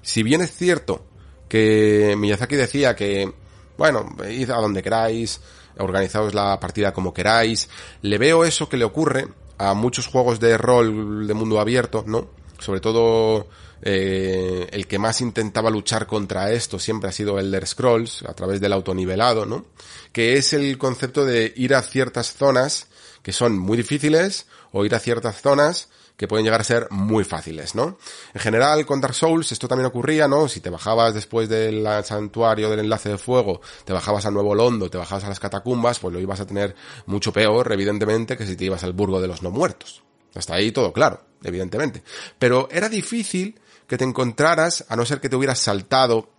si 0.00 0.22
bien 0.22 0.40
es 0.40 0.56
cierto 0.56 1.04
que 1.48 2.14
Miyazaki 2.16 2.56
decía 2.56 2.96
que, 2.96 3.32
bueno, 3.76 4.16
id 4.28 4.50
a 4.50 4.56
donde 4.56 4.82
queráis, 4.82 5.40
organizaos 5.78 6.34
la 6.34 6.58
partida 6.58 6.92
como 6.92 7.12
queráis, 7.12 7.68
le 8.02 8.18
veo 8.18 8.44
eso 8.44 8.68
que 8.68 8.76
le 8.76 8.84
ocurre 8.84 9.28
a 9.58 9.74
muchos 9.74 10.06
juegos 10.06 10.40
de 10.40 10.56
rol 10.58 11.26
de 11.26 11.34
mundo 11.34 11.60
abierto, 11.60 12.04
¿no? 12.06 12.28
Sobre 12.58 12.80
todo 12.80 13.48
eh, 13.82 14.66
el 14.70 14.86
que 14.86 14.98
más 14.98 15.20
intentaba 15.20 15.70
luchar 15.70 16.06
contra 16.06 16.50
esto 16.52 16.78
siempre 16.78 17.10
ha 17.10 17.12
sido 17.12 17.38
Elder 17.38 17.66
Scrolls, 17.66 18.22
a 18.22 18.34
través 18.34 18.60
del 18.60 18.72
autonivelado, 18.72 19.46
¿no? 19.46 19.66
Que 20.12 20.36
es 20.36 20.52
el 20.52 20.78
concepto 20.78 21.24
de 21.24 21.52
ir 21.56 21.74
a 21.74 21.82
ciertas 21.82 22.32
zonas 22.32 22.88
que 23.22 23.32
son 23.32 23.58
muy 23.58 23.76
difíciles 23.76 24.46
o 24.72 24.84
ir 24.84 24.94
a 24.94 25.00
ciertas 25.00 25.42
zonas 25.42 25.88
que 26.16 26.26
pueden 26.26 26.44
llegar 26.44 26.60
a 26.60 26.64
ser 26.64 26.88
muy 26.90 27.24
fáciles, 27.24 27.74
¿no? 27.74 27.98
En 28.32 28.40
general, 28.40 28.86
con 28.86 29.00
Dark 29.00 29.14
Souls 29.14 29.52
esto 29.52 29.68
también 29.68 29.86
ocurría, 29.86 30.26
¿no? 30.26 30.48
Si 30.48 30.60
te 30.60 30.70
bajabas 30.70 31.14
después 31.14 31.48
del 31.48 31.86
santuario 32.04 32.70
del 32.70 32.80
enlace 32.80 33.10
de 33.10 33.18
fuego, 33.18 33.60
te 33.84 33.92
bajabas 33.92 34.24
a 34.26 34.30
Nuevo 34.30 34.54
Londo, 34.54 34.88
te 34.88 34.98
bajabas 34.98 35.24
a 35.24 35.28
las 35.28 35.40
catacumbas, 35.40 35.98
pues 35.98 36.14
lo 36.14 36.20
ibas 36.20 36.40
a 36.40 36.46
tener 36.46 36.74
mucho 37.06 37.32
peor, 37.32 37.70
evidentemente, 37.72 38.36
que 38.36 38.46
si 38.46 38.56
te 38.56 38.64
ibas 38.64 38.82
al 38.84 38.94
Burgo 38.94 39.20
de 39.20 39.28
los 39.28 39.42
No 39.42 39.50
Muertos. 39.50 40.02
Hasta 40.34 40.54
ahí 40.54 40.72
todo 40.72 40.92
claro, 40.92 41.22
evidentemente. 41.42 42.02
Pero 42.38 42.68
era 42.70 42.88
difícil 42.88 43.60
que 43.86 43.98
te 43.98 44.04
encontraras, 44.04 44.84
a 44.88 44.96
no 44.96 45.04
ser 45.04 45.20
que 45.20 45.28
te 45.28 45.36
hubieras 45.36 45.58
saltado 45.58 46.30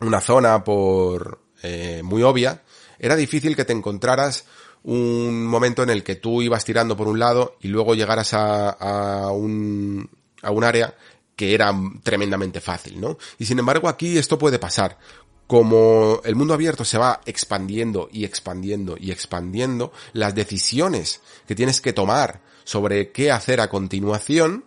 una 0.00 0.20
zona 0.20 0.62
por 0.62 1.40
eh, 1.62 2.02
muy 2.04 2.22
obvia, 2.22 2.62
era 2.98 3.16
difícil 3.16 3.56
que 3.56 3.64
te 3.64 3.72
encontraras 3.72 4.44
un 4.86 5.44
momento 5.44 5.82
en 5.82 5.90
el 5.90 6.04
que 6.04 6.14
tú 6.14 6.42
ibas 6.42 6.64
tirando 6.64 6.96
por 6.96 7.08
un 7.08 7.18
lado 7.18 7.56
y 7.60 7.68
luego 7.68 7.96
llegaras 7.96 8.32
a, 8.34 9.30
un, 9.32 10.08
a 10.42 10.52
un 10.52 10.64
área 10.64 10.94
que 11.34 11.54
era 11.54 11.74
tremendamente 12.04 12.60
fácil, 12.60 13.00
¿no? 13.00 13.18
Y 13.38 13.46
sin 13.46 13.58
embargo 13.58 13.88
aquí 13.88 14.16
esto 14.16 14.38
puede 14.38 14.60
pasar. 14.60 14.96
Como 15.48 16.20
el 16.24 16.36
mundo 16.36 16.54
abierto 16.54 16.84
se 16.84 16.98
va 16.98 17.20
expandiendo 17.26 18.08
y 18.12 18.24
expandiendo 18.24 18.96
y 18.98 19.10
expandiendo, 19.10 19.92
las 20.12 20.36
decisiones 20.36 21.20
que 21.48 21.56
tienes 21.56 21.80
que 21.80 21.92
tomar 21.92 22.40
sobre 22.62 23.10
qué 23.10 23.32
hacer 23.32 23.60
a 23.60 23.68
continuación 23.68 24.64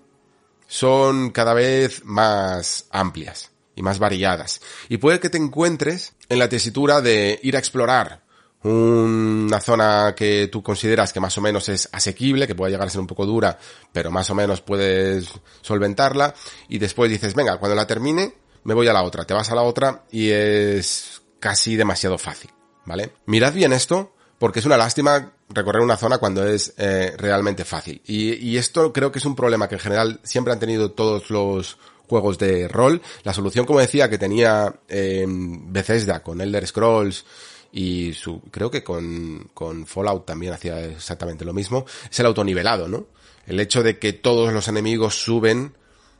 son 0.67 1.31
cada 1.31 1.53
vez 1.53 2.03
más 2.03 2.87
amplias 2.91 3.51
y 3.73 3.83
más 3.83 3.99
variadas. 3.99 4.59
Y 4.89 4.97
puede 4.97 5.21
que 5.21 5.29
te 5.29 5.37
encuentres 5.37 6.13
en 6.27 6.39
la 6.39 6.49
tesitura 6.49 7.01
de 7.01 7.39
ir 7.41 7.55
a 7.55 7.59
explorar 7.59 8.28
una 8.63 9.59
zona 9.61 10.13
que 10.15 10.49
tú 10.51 10.61
consideras 10.61 11.13
que 11.13 11.19
más 11.19 11.37
o 11.37 11.41
menos 11.41 11.69
es 11.69 11.87
asequible, 11.91 12.47
que 12.47 12.55
puede 12.55 12.71
llegar 12.71 12.87
a 12.87 12.91
ser 12.91 13.01
un 13.01 13.07
poco 13.07 13.25
dura, 13.25 13.57
pero 13.91 14.11
más 14.11 14.29
o 14.29 14.35
menos 14.35 14.61
puedes 14.61 15.29
solventarla, 15.61 16.33
y 16.67 16.77
después 16.77 17.09
dices, 17.09 17.35
venga, 17.35 17.57
cuando 17.57 17.75
la 17.75 17.87
termine, 17.87 18.33
me 18.63 18.73
voy 18.73 18.87
a 18.87 18.93
la 18.93 19.03
otra, 19.03 19.25
te 19.25 19.33
vas 19.33 19.49
a 19.51 19.55
la 19.55 19.61
otra 19.61 20.03
y 20.11 20.29
es 20.29 21.21
casi 21.39 21.75
demasiado 21.75 22.17
fácil, 22.17 22.51
¿vale? 22.85 23.13
Mirad 23.25 23.53
bien 23.53 23.71
esto, 23.71 24.13
porque 24.37 24.59
es 24.59 24.65
una 24.65 24.77
lástima 24.77 25.33
recorrer 25.49 25.81
una 25.81 25.97
zona 25.97 26.17
cuando 26.17 26.45
es 26.45 26.73
eh, 26.77 27.13
realmente 27.17 27.65
fácil. 27.65 28.01
Y, 28.05 28.33
y, 28.35 28.57
esto 28.57 28.93
creo 28.93 29.11
que 29.11 29.19
es 29.19 29.25
un 29.25 29.35
problema 29.35 29.67
que 29.67 29.75
en 29.75 29.81
general 29.81 30.19
siempre 30.23 30.53
han 30.53 30.59
tenido 30.59 30.91
todos 30.91 31.29
los 31.29 31.77
juegos 32.07 32.37
de 32.37 32.67
rol. 32.67 33.01
La 33.23 33.33
solución, 33.33 33.65
como 33.65 33.79
decía, 33.79 34.09
que 34.09 34.17
tenía 34.17 34.73
eh, 34.89 35.25
Bethesda 35.27 36.21
con 36.21 36.41
Elder 36.41 36.67
Scrolls 36.67 37.25
y 37.71 38.13
su, 38.13 38.41
creo 38.51 38.71
que 38.71 38.83
con, 38.83 39.49
con 39.53 39.85
Fallout 39.85 40.25
también 40.25 40.53
hacía 40.53 40.83
exactamente 40.85 41.45
lo 41.45 41.53
mismo, 41.53 41.85
es 42.09 42.19
el 42.19 42.25
autonivelado, 42.25 42.87
¿no? 42.87 43.07
El 43.45 43.59
hecho 43.59 43.83
de 43.83 43.99
que 43.99 44.13
todos 44.13 44.53
los 44.53 44.67
enemigos 44.67 45.21
suben 45.21 45.73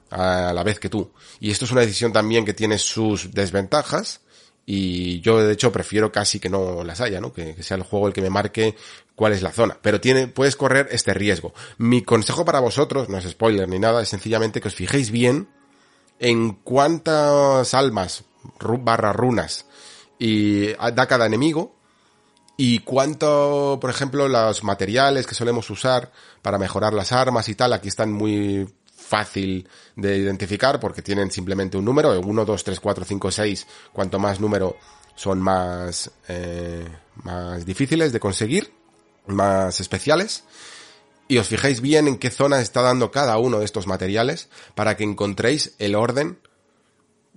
a 0.10 0.52
la 0.54 0.64
vez 0.64 0.80
que 0.80 0.90
tú. 0.90 1.12
Y 1.40 1.52
esto 1.52 1.66
es 1.66 1.72
una 1.72 1.82
decisión 1.82 2.12
también 2.12 2.46
que 2.46 2.54
tiene 2.54 2.78
sus 2.78 3.32
desventajas, 3.32 4.22
y 4.72 5.20
yo 5.22 5.40
de 5.40 5.54
hecho 5.54 5.72
prefiero 5.72 6.12
casi 6.12 6.40
que 6.40 6.50
no 6.50 6.84
las 6.84 7.02
haya, 7.02 7.20
¿no? 7.20 7.34
Que, 7.34 7.62
sea 7.64 7.78
el 7.78 7.84
juego 7.84 8.08
el 8.08 8.14
que 8.14 8.22
me 8.22 8.30
marque 8.30 8.76
cuál 9.16 9.34
es 9.34 9.42
la 9.42 9.52
zona. 9.52 9.80
Pero 9.82 10.00
tiene, 10.00 10.28
puedes 10.28 10.56
correr 10.56 10.88
este 10.92 11.14
riesgo. 11.16 11.56
Mi 11.80 12.04
consejo 12.04 12.46
para 12.46 12.60
vosotros, 12.60 13.10
no 13.10 13.18
es 13.18 13.28
spoiler 13.28 13.68
ni 13.68 13.80
nada, 13.80 14.04
es 14.04 14.10
sencillamente 14.10 14.62
que 14.62 14.68
os 14.68 14.76
fijéis 14.76 15.10
bien 15.10 15.50
en 16.20 16.54
cuántas 16.54 17.74
almas 17.74 18.26
barra 18.60 19.12
runas 19.12 19.66
y 20.20 20.74
da 20.74 21.08
cada 21.08 21.26
enemigo 21.26 21.80
y 22.62 22.80
cuánto, 22.80 23.78
por 23.80 23.90
ejemplo, 23.90 24.28
los 24.28 24.66
materiales 24.66 25.26
que 25.26 25.34
solemos 25.34 25.70
usar 25.70 26.12
para 26.42 26.58
mejorar 26.58 26.94
las 26.94 27.14
armas 27.14 27.48
y 27.48 27.56
tal, 27.56 27.72
aquí 27.72 27.88
están 27.88 28.12
muy 28.12 28.68
fácil 28.94 29.70
de 29.96 30.18
identificar 30.18 30.78
porque 30.78 31.02
tienen 31.02 31.32
simplemente 31.32 31.78
un 31.78 31.86
número, 31.86 32.20
1, 32.20 32.46
2, 32.46 32.64
3, 32.66 32.80
4, 32.82 33.06
5, 33.06 33.32
6, 33.32 33.68
cuanto 33.94 34.20
más 34.20 34.42
número 34.42 34.76
son 35.16 35.40
más, 35.40 36.12
eh, 36.28 36.86
más 37.24 37.66
difíciles 37.66 38.12
de 38.12 38.20
conseguir, 38.20 38.74
más 39.28 39.80
especiales. 39.80 40.44
Y 41.30 41.38
os 41.38 41.48
fijéis 41.48 41.80
bien 41.80 42.10
en 42.10 42.18
qué 42.18 42.30
zona 42.30 42.60
está 42.60 42.82
dando 42.82 43.10
cada 43.10 43.38
uno 43.38 43.60
de 43.60 43.66
estos 43.66 43.88
materiales 43.88 44.50
para 44.76 44.98
que 44.98 45.06
encontréis 45.06 45.76
el 45.80 45.96
orden, 45.96 46.40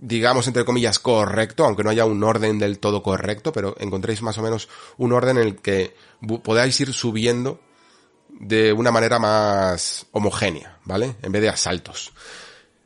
digamos 0.03 0.49
entre 0.49 0.65
comillas, 0.65 0.99
correcto, 0.99 1.65
aunque 1.65 1.85
no 1.85 1.91
haya 1.91 2.05
un 2.05 2.23
orden 2.25 2.59
del 2.59 2.81
todo 2.81 3.05
correcto, 3.05 3.53
pero 3.53 3.77
encontréis 3.79 4.21
más 4.21 4.37
o 4.37 4.43
menos 4.43 4.69
un 4.99 5.12
orden 5.12 5.38
en 5.38 5.45
el 5.45 5.57
que 5.57 5.95
podáis 6.43 6.79
ir 6.81 6.93
subiendo 6.93 7.61
de 8.29 8.73
una 8.73 8.91
manera 8.91 9.21
más 9.21 10.07
homogénea, 10.11 10.79
¿vale? 10.85 11.15
En 11.23 11.31
vez 11.31 11.43
de 11.43 11.49
asaltos. 11.51 12.12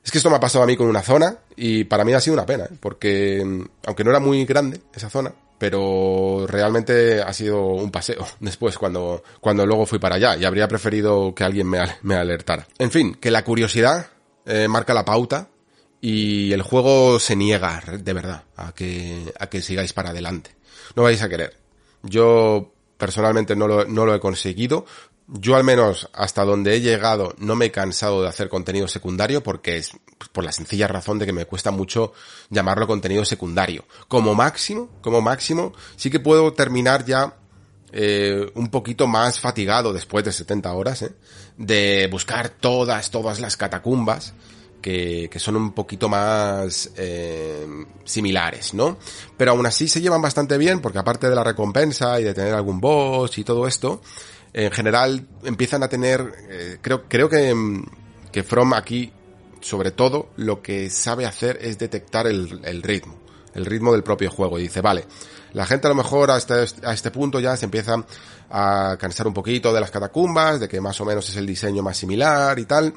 Es 0.05 0.11
que 0.13 0.19
esto 0.19 0.29
me 0.29 0.37
ha 0.37 0.41
pasado 0.41 0.63
a 0.63 0.67
mí 0.67 0.77
con 0.77 0.89
una 0.89 1.01
zona 1.01 1.39
y 1.57 1.85
para 1.85 2.05
mí 2.05 2.13
ha 2.13 2.21
sido 2.21 2.35
una 2.35 2.45
pena, 2.45 2.65
¿eh? 2.65 2.77
porque 2.79 3.43
mm, 3.43 3.63
aunque 3.87 4.05
no 4.05 4.11
era 4.11 4.21
muy 4.21 4.45
grande 4.45 4.83
esa 4.95 5.09
zona, 5.09 5.33
pero 5.59 6.45
realmente 6.47 7.23
ha 7.23 7.33
sido 7.33 7.65
un 7.65 7.91
paseo 7.91 8.27
después 8.41 8.77
cuando, 8.77 9.25
cuando 9.41 9.65
luego 9.65 9.87
fui 9.87 9.99
para 9.99 10.17
allá 10.17 10.37
y 10.37 10.45
habría 10.45 10.69
preferido 10.69 11.35
que 11.35 11.45
alguien 11.45 11.67
me, 11.67 11.79
me 12.03 12.17
alertara. 12.17 12.69
En 12.79 12.91
fin, 12.91 13.15
que 13.15 13.31
la 13.31 13.43
curiosidad 13.43 14.07
eh, 14.45 14.69
marca 14.69 14.93
la 14.93 15.05
pauta 15.07 15.49
y 16.09 16.53
el 16.53 16.63
juego 16.63 17.19
se 17.19 17.35
niega 17.35 17.83
de 17.99 18.13
verdad 18.13 18.45
a 18.55 18.73
que, 18.73 19.35
a 19.41 19.49
que 19.49 19.61
sigáis 19.61 19.93
para 19.93 20.11
adelante. 20.11 20.55
No 20.95 21.03
vais 21.03 21.21
a 21.21 21.29
querer. 21.29 21.57
Yo 22.05 22.73
personalmente 22.97 23.57
no 23.57 23.67
lo, 23.67 23.87
no 23.87 24.07
lo 24.07 24.15
he 24.15 24.21
conseguido, 24.21 24.87
yo 25.27 25.57
al 25.57 25.65
menos 25.65 26.09
hasta 26.13 26.45
donde 26.45 26.77
he 26.77 26.81
llegado 26.81 27.35
no 27.39 27.57
me 27.57 27.65
he 27.65 27.71
cansado 27.73 28.23
de 28.23 28.29
hacer 28.29 28.49
contenido 28.49 28.87
secundario 28.87 29.43
porque 29.43 29.79
es 29.79 29.97
por 30.31 30.45
la 30.45 30.53
sencilla 30.53 30.87
razón 30.87 31.19
de 31.19 31.27
que 31.27 31.33
me 31.33 31.45
cuesta 31.45 31.73
mucho 31.73 32.13
llamarlo 32.51 32.87
contenido 32.87 33.25
secundario. 33.25 33.85
Como 34.07 34.37
máximo, 34.37 34.89
como 35.01 35.21
máximo, 35.21 35.73
sí 35.97 36.09
que 36.09 36.21
puedo 36.21 36.53
terminar 36.53 37.05
ya 37.05 37.35
eh, 37.91 38.49
un 38.55 38.69
poquito 38.69 39.09
más 39.09 39.41
fatigado 39.41 39.93
después 39.93 40.25
de 40.25 40.31
70 40.31 40.73
horas, 40.73 41.03
¿eh? 41.03 41.17
de 41.57 42.09
buscar 42.13 42.49
todas, 42.49 43.11
todas 43.11 43.41
las 43.41 43.57
catacumbas 43.57 44.35
que, 44.87 45.29
que 45.29 45.41
son 45.41 45.57
un 45.57 45.73
poquito 45.73 46.09
más 46.09 46.93
eh, 46.97 47.67
similares, 48.05 48.73
¿no? 48.73 48.99
Pero 49.37 49.51
aún 49.51 49.67
así 49.67 49.89
se 49.89 50.01
llevan 50.01 50.23
bastante 50.23 50.57
bien 50.59 50.81
porque 50.81 51.01
aparte 51.01 51.29
de 51.29 51.35
la 51.35 51.43
recompensa 51.43 52.21
y 52.21 52.23
de 52.23 52.33
tener 52.33 52.55
algún 52.55 52.81
boss 52.81 53.37
y 53.37 53.43
todo 53.43 53.67
esto, 53.67 54.01
en 54.53 54.71
general 54.71 55.27
empiezan 55.43 55.83
a 55.83 55.89
tener, 55.89 56.33
eh, 56.49 56.79
creo, 56.81 57.09
creo 57.09 57.29
que, 57.29 57.53
mm, 57.53 57.85
que 58.31 58.45
From 58.45 58.75
aquí, 58.75 59.13
sobre 59.61 59.91
todo, 59.91 60.29
lo 60.37 60.63
que 60.63 60.89
sabe 60.89 61.27
hacer 61.27 61.59
es 61.61 61.79
detectar 61.79 62.29
el, 62.29 62.61
el 62.63 62.81
ritmo, 62.81 63.19
el 63.55 63.67
ritmo 63.67 63.91
del 63.91 64.05
propio 64.05 64.31
juego. 64.31 64.57
Y 64.57 64.63
dice, 64.63 64.83
vale, 64.83 65.05
la 65.53 65.67
gente 65.67 65.89
a 65.89 65.91
lo 65.91 65.97
mejor 65.97 66.31
hasta 66.31 66.65
a 66.85 66.93
este 66.93 67.11
punto 67.11 67.41
ya 67.41 67.57
se 67.57 67.65
empieza 67.65 68.05
a 68.51 68.97
cansar 69.01 69.27
un 69.27 69.35
poquito 69.35 69.73
de 69.73 69.81
las 69.81 69.91
catacumbas, 69.91 70.61
de 70.61 70.69
que 70.69 70.81
más 70.81 71.01
o 71.01 71.05
menos 71.05 71.29
es 71.29 71.35
el 71.35 71.45
diseño 71.45 71.83
más 71.83 71.97
similar 71.97 72.57
y 72.61 72.67
tal. 72.67 72.95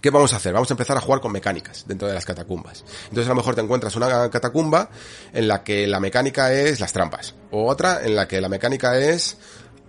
¿Qué 0.00 0.10
vamos 0.10 0.32
a 0.32 0.36
hacer? 0.36 0.52
Vamos 0.52 0.70
a 0.70 0.74
empezar 0.74 0.96
a 0.96 1.00
jugar 1.00 1.20
con 1.20 1.32
mecánicas 1.32 1.84
dentro 1.86 2.08
de 2.08 2.14
las 2.14 2.24
catacumbas. 2.24 2.84
Entonces 3.04 3.26
a 3.26 3.30
lo 3.30 3.36
mejor 3.36 3.54
te 3.54 3.60
encuentras 3.60 3.96
una 3.96 4.30
catacumba 4.30 4.90
en 5.32 5.48
la 5.48 5.62
que 5.62 5.86
la 5.86 6.00
mecánica 6.00 6.52
es 6.52 6.80
las 6.80 6.92
trampas. 6.92 7.34
O 7.50 7.66
otra 7.66 8.04
en 8.04 8.14
la 8.14 8.28
que 8.28 8.40
la 8.40 8.48
mecánica 8.48 8.98
es 8.98 9.36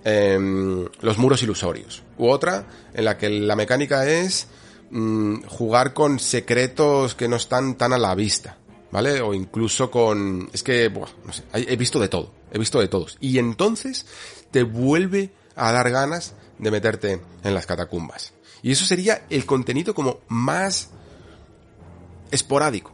Em, 0.10 0.88
los 1.02 1.18
muros 1.18 1.44
ilusorios. 1.44 2.02
U 2.18 2.30
otra 2.30 2.66
en 2.94 3.04
la 3.04 3.18
que 3.18 3.30
la 3.30 3.58
mecánica 3.58 4.08
es 4.08 4.48
mm, 4.90 5.42
jugar 5.48 5.94
con 5.94 6.20
secretos 6.20 7.14
que 7.14 7.28
no 7.28 7.36
están 7.36 7.76
tan 7.76 7.92
a 7.92 7.98
la 7.98 8.16
vista. 8.16 8.58
¿Vale? 8.90 9.20
O 9.20 9.34
incluso 9.34 9.92
con... 9.92 10.50
Es 10.54 10.64
que, 10.64 10.90
no 10.90 11.34
sé, 11.34 11.44
he 11.52 11.76
visto 11.76 12.00
de 12.00 12.08
todo. 12.08 12.32
He 12.54 12.58
visto 12.58 12.80
de 12.80 12.88
todos. 12.88 13.18
Y 13.20 13.38
entonces 13.38 14.06
te 14.50 14.64
vuelve 14.64 15.32
a 15.58 15.74
dar 15.74 15.92
ganas 15.92 16.36
de 16.58 16.72
meterte 16.72 17.22
en 17.44 17.54
las 17.54 17.66
catacumbas. 17.66 18.32
Y 18.62 18.72
eso 18.72 18.86
sería 18.86 19.26
el 19.30 19.46
contenido 19.46 19.94
como 19.94 20.20
más 20.28 20.90
esporádico 22.32 22.94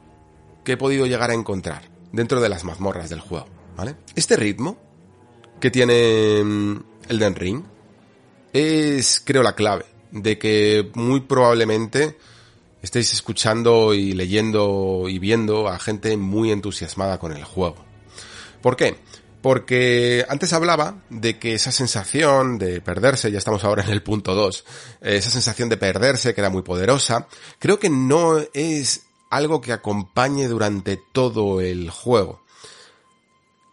que 0.63 0.73
he 0.73 0.77
podido 0.77 1.05
llegar 1.05 1.31
a 1.31 1.33
encontrar 1.33 1.89
dentro 2.11 2.41
de 2.41 2.49
las 2.49 2.63
mazmorras 2.63 3.09
del 3.09 3.19
juego, 3.19 3.47
¿vale? 3.75 3.95
Este 4.15 4.35
ritmo 4.35 4.77
que 5.59 5.71
tiene 5.71 6.43
mm, 6.43 6.83
Elden 7.09 7.35
Ring 7.35 7.63
es, 8.53 9.21
creo, 9.23 9.43
la 9.43 9.55
clave 9.55 9.85
de 10.11 10.37
que 10.37 10.91
muy 10.93 11.21
probablemente 11.21 12.17
estéis 12.81 13.13
escuchando 13.13 13.93
y 13.93 14.13
leyendo 14.13 15.05
y 15.09 15.17
viendo 15.17 15.67
a 15.67 15.79
gente 15.79 16.15
muy 16.17 16.51
entusiasmada 16.51 17.17
con 17.17 17.31
el 17.31 17.43
juego. 17.43 17.77
¿Por 18.61 18.75
qué? 18.75 18.95
Porque 19.43 20.25
antes 20.29 20.53
hablaba 20.53 21.03
de 21.09 21.37
que 21.37 21.53
esa 21.53 21.73
sensación 21.73 22.57
de 22.57 22.79
perderse, 22.79 23.29
ya 23.29 23.39
estamos 23.39 23.65
ahora 23.65 23.83
en 23.83 23.89
el 23.89 24.01
punto 24.01 24.35
2, 24.35 24.65
esa 25.01 25.29
sensación 25.29 25.67
de 25.67 25.75
perderse 25.75 26.33
que 26.33 26.39
era 26.39 26.49
muy 26.49 26.61
poderosa, 26.61 27.27
creo 27.59 27.77
que 27.77 27.89
no 27.89 28.37
es 28.53 29.03
algo 29.29 29.59
que 29.59 29.73
acompañe 29.73 30.47
durante 30.47 30.95
todo 30.95 31.59
el 31.59 31.89
juego. 31.89 32.41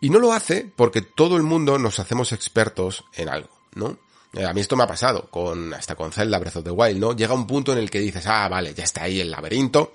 Y 0.01 0.11
no 0.11 0.19
lo 0.19 0.33
hace 0.33 0.69
porque 0.75 1.03
todo 1.03 1.37
el 1.37 1.45
mundo 1.45 1.79
nos 1.79 2.01
hacemos 2.01 2.33
expertos 2.33 3.05
en 3.15 3.29
algo, 3.29 3.51
¿no? 3.77 3.97
Eh, 4.33 4.45
a 4.45 4.53
mí 4.53 4.61
esto 4.61 4.75
me 4.75 4.83
ha 4.83 4.89
pasado 4.89 5.31
con, 5.31 5.73
hasta 5.73 5.95
con 5.95 6.11
Zelda 6.11 6.41
Breath 6.41 6.57
of 6.57 6.65
the 6.65 6.71
Wild, 6.73 6.99
¿no? 6.99 7.15
Llega 7.15 7.33
un 7.33 7.47
punto 7.47 7.71
en 7.73 7.79
el 7.79 7.91
que 7.91 8.01
dices, 8.01 8.27
ah, 8.27 8.49
vale, 8.49 8.75
ya 8.75 8.83
está 8.83 9.05
ahí 9.05 9.21
el 9.21 9.31
laberinto, 9.31 9.93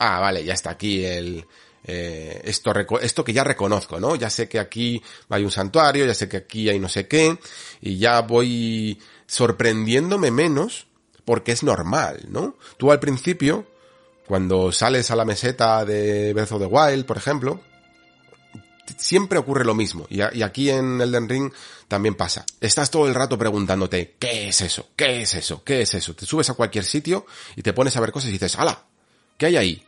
ah, 0.00 0.20
vale, 0.20 0.44
ya 0.44 0.52
está 0.52 0.68
aquí 0.68 1.02
el, 1.02 1.46
eh, 1.84 2.40
esto, 2.44 2.72
esto 3.00 3.24
que 3.24 3.32
ya 3.32 3.44
reconozco, 3.44 4.00
¿no? 4.00 4.16
Ya 4.16 4.30
sé 4.30 4.48
que 4.48 4.58
aquí 4.58 5.02
hay 5.28 5.44
un 5.44 5.50
santuario, 5.50 6.06
ya 6.06 6.14
sé 6.14 6.28
que 6.28 6.38
aquí 6.38 6.68
hay 6.68 6.78
no 6.78 6.88
sé 6.88 7.06
qué, 7.06 7.38
y 7.80 7.98
ya 7.98 8.20
voy 8.22 8.98
sorprendiéndome 9.26 10.30
menos 10.30 10.86
porque 11.24 11.52
es 11.52 11.62
normal, 11.62 12.26
¿no? 12.28 12.56
Tú 12.76 12.90
al 12.90 13.00
principio 13.00 13.66
cuando 14.26 14.72
sales 14.72 15.10
a 15.10 15.16
la 15.16 15.24
meseta 15.24 15.84
de 15.84 16.32
Breath 16.32 16.52
of 16.52 16.60
the 16.60 16.66
Wild, 16.66 17.04
por 17.04 17.16
ejemplo, 17.16 17.60
siempre 18.96 19.38
ocurre 19.38 19.64
lo 19.64 19.74
mismo. 19.74 20.06
Y, 20.08 20.20
aquí 20.20 20.70
en 20.70 21.00
Elden 21.00 21.28
Ring 21.28 21.52
también 21.88 22.14
pasa. 22.14 22.44
Estás 22.60 22.90
todo 22.90 23.06
el 23.06 23.14
rato 23.14 23.36
preguntándote, 23.36 24.16
¿qué 24.18 24.48
es 24.48 24.60
eso? 24.62 24.88
¿Qué 24.96 25.22
es 25.22 25.34
eso? 25.34 25.62
¿Qué 25.62 25.82
es 25.82 25.94
eso? 25.94 26.14
Te 26.14 26.26
subes 26.26 26.48
a 26.50 26.54
cualquier 26.54 26.84
sitio 26.84 27.26
y 27.56 27.62
te 27.62 27.72
pones 27.72 27.96
a 27.96 28.00
ver 28.00 28.12
cosas 28.12 28.30
y 28.30 28.32
dices, 28.32 28.56
¡hala! 28.58 28.84
¿Qué 29.36 29.46
hay 29.46 29.56
ahí? 29.56 29.84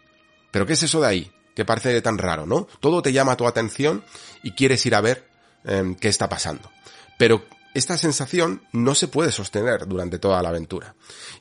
¿Pero 0.51 0.67
qué 0.67 0.75
es 0.75 0.83
eso 0.83 1.01
de 1.01 1.07
ahí? 1.07 1.33
Que 1.57 1.65
parece 1.65 2.01
tan 2.03 2.19
raro, 2.19 2.47
¿no? 2.47 2.69
Todo 2.79 3.03
te 3.03 3.13
llama 3.13 3.37
tu 3.37 3.47
atención 3.49 4.05
y 4.45 4.53
quieres 4.53 4.87
ir 4.87 4.95
a 4.95 5.01
ver 5.01 5.27
em, 5.65 5.97
qué 5.97 6.07
está 6.07 6.29
pasando. 6.29 6.71
Pero 7.19 7.45
esta 7.75 7.99
sensación 7.99 8.63
no 8.73 8.95
se 8.95 9.09
puede 9.09 9.33
sostener 9.33 9.87
durante 9.87 10.19
toda 10.19 10.41
la 10.43 10.51
aventura. 10.51 10.95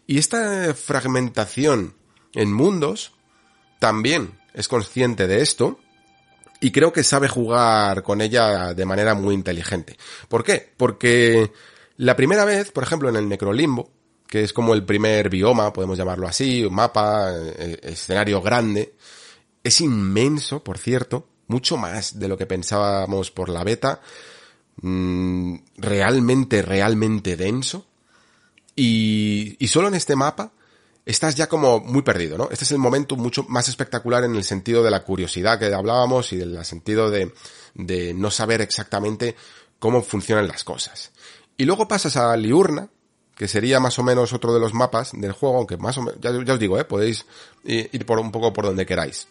Y 0.07 0.18
esta 0.18 0.74
fragmentación 0.74 1.95
en 2.34 2.51
mundos 2.51 3.13
también 3.80 4.39
es 4.53 4.68
consciente 4.68 5.28
de 5.28 5.41
esto 5.41 5.80
y 6.59 6.72
creo 6.72 6.91
que 6.91 7.03
sabe 7.03 7.28
jugar 7.28 8.03
con 8.03 8.22
ella 8.22 8.74
de 8.74 8.86
manera 8.86 9.13
muy 9.13 9.36
inteligente. 9.36 9.97
¿Por 10.28 10.43
qué? 10.43 10.74
Porque 10.76 11.51
la 11.97 12.16
primera 12.16 12.45
vez, 12.45 12.72
por 12.72 12.84
ejemplo, 12.84 13.09
en 13.09 13.16
el 13.18 13.30
Necrolimbo, 13.30 13.91
que 14.28 14.43
es 14.43 14.53
como 14.53 14.74
el 14.74 14.86
primer 14.86 15.30
bioma, 15.30 15.72
podemos 15.72 15.97
llamarlo 15.97 16.28
así, 16.28 16.68
mapa, 16.70 17.32
eh, 17.34 17.80
escenario 17.84 18.41
grande, 18.41 18.95
es 19.66 19.82
inmenso, 19.82 20.63
por 20.63 20.78
cierto, 20.78 21.28
mucho 21.47 21.76
más 21.76 22.20
de 22.20 22.28
lo 22.28 22.38
que 22.38 22.45
pensábamos 22.45 23.32
por 23.32 23.49
la 23.49 23.63
beta, 23.63 23.99
mm, 24.82 25.55
realmente, 25.78 26.61
realmente 26.61 27.36
denso, 27.36 27.88
y, 28.76 29.57
y 29.57 29.68
solo 29.68 29.88
en 29.88 29.95
este 29.95 30.16
mapa 30.16 30.51
estás 31.03 31.34
ya 31.36 31.47
como 31.47 31.80
muy 31.80 32.03
perdido, 32.03 32.38
¿no? 32.38 32.49
Este 32.51 32.63
es 32.63 32.72
el 32.72 32.78
momento 32.78 33.16
mucho 33.16 33.43
más 33.49 33.68
espectacular 33.68 34.24
en 34.24 34.36
el 34.36 34.43
sentido 34.43 34.84
de 34.84 34.91
la 34.91 35.03
curiosidad 35.03 35.57
que 35.57 35.74
hablábamos 35.74 36.32
y 36.32 36.38
del 36.38 36.63
sentido 36.63 37.09
de, 37.09 37.34
de 37.74 38.13
no 38.13 38.30
saber 38.30 38.61
exactamente 38.61 39.36
cómo 39.80 40.03
funcionan 40.03 40.47
las 40.47 40.63
cosas. 40.63 41.11
Y 41.57 41.66
luego 41.66 41.88
pasas 41.88 42.18
a 42.18 42.38
Liurna, 42.38 42.89
que 43.36 43.47
sería 43.47 43.80
más 43.80 43.97
o 43.97 44.03
menos 44.03 44.32
otro 44.32 44.53
de 44.53 44.59
los 44.59 44.76
mapas 44.76 45.11
del 45.13 45.32
juego, 45.32 45.57
aunque 45.57 45.78
más 45.78 45.97
o 45.97 46.03
menos, 46.03 46.22
ya, 46.22 46.30
os 46.53 46.59
digo, 46.59 46.80
¿eh? 46.80 46.86
podéis 46.86 47.26
ir 47.63 48.05
por 48.05 48.20
un 48.20 48.32
poco 48.32 48.53
por 48.53 48.66
donde 48.66 48.86
queráis. 48.86 49.28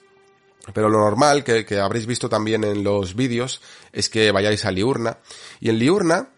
Pero 0.72 0.88
lo 0.88 0.98
normal 0.98 1.44
que, 1.44 1.78
habréis 1.78 2.06
visto 2.06 2.28
también 2.28 2.64
en 2.64 2.82
los 2.82 3.14
vídeos 3.14 3.60
es 3.92 4.08
que 4.08 4.30
vayáis 4.30 4.64
a 4.64 4.70
Liurna. 4.70 5.18
Y 5.60 5.68
en 5.68 5.78
Liurna 5.78 6.30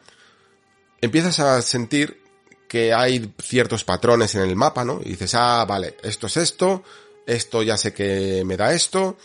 empiezas 1.01 1.39
a 1.41 1.62
sentir 1.62 2.22
que 2.66 2.93
hay 2.93 3.33
ciertos 3.41 3.85
patrones 3.85 4.35
en 4.35 4.43
el 4.43 4.57
mapa, 4.57 4.85
¿no? 4.85 5.01
Y 5.03 5.11
dices, 5.11 5.35
ah, 5.35 5.64
vale, 5.64 5.97
esto 6.03 6.27
es 6.27 6.37
esto, 6.37 6.83
esto 7.24 7.62
ya 7.62 7.77
sé 7.77 7.93
que 7.93 8.43
me 8.45 8.57
da 8.57 8.72
esto, 8.72 9.16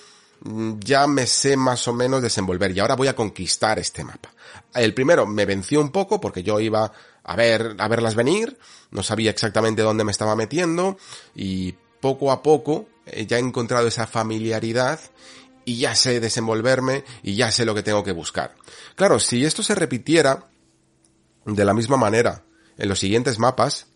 mm, 0.41 0.73
ya 0.79 1.07
me 1.07 1.25
sé 1.25 1.57
más 1.57 1.87
o 1.87 1.93
menos 1.93 2.21
desenvolver 2.21 2.71
y 2.71 2.79
ahora 2.79 2.95
voy 2.95 3.07
a 3.07 3.15
conquistar 3.15 3.79
este 3.79 4.03
mapa. 4.03 4.31
El 4.75 4.93
primero 4.93 5.25
me 5.25 5.45
venció 5.45 5.81
un 5.81 5.91
poco 5.91 6.21
porque 6.21 6.43
yo 6.43 6.59
iba 6.59 6.91
a 7.23 7.35
ver, 7.35 7.75
a 7.79 7.87
verlas 7.87 8.13
venir, 8.13 8.57
no 8.91 9.01
sabía 9.01 9.31
exactamente 9.31 9.81
dónde 9.81 10.03
me 10.03 10.11
estaba 10.11 10.35
metiendo 10.35 10.97
y 11.33 11.73
poco 11.99 12.31
a 12.31 12.43
poco 12.43 12.87
eh, 13.05 13.25
ya 13.25 13.37
he 13.37 13.39
encontrado 13.39 13.87
esa 13.87 14.07
familiaridad 14.07 14.99
y 15.65 15.77
ya 15.77 15.95
sé 15.95 16.19
desenvolverme 16.19 17.03
y 17.23 17.35
ya 17.35 17.51
sé 17.51 17.65
lo 17.65 17.75
que 17.75 17.83
tengo 17.83 18.03
que 18.03 18.11
buscar. 18.11 18.55
Claro, 18.95 19.19
si 19.19 19.45
esto 19.45 19.63
se 19.63 19.75
repitiera 19.75 20.49
de 21.45 21.65
la 21.65 21.73
misma 21.73 21.97
manera 21.97 22.43
en 22.77 22.89
los 22.89 22.99
siguientes 22.99 23.39
mapas, 23.39 23.87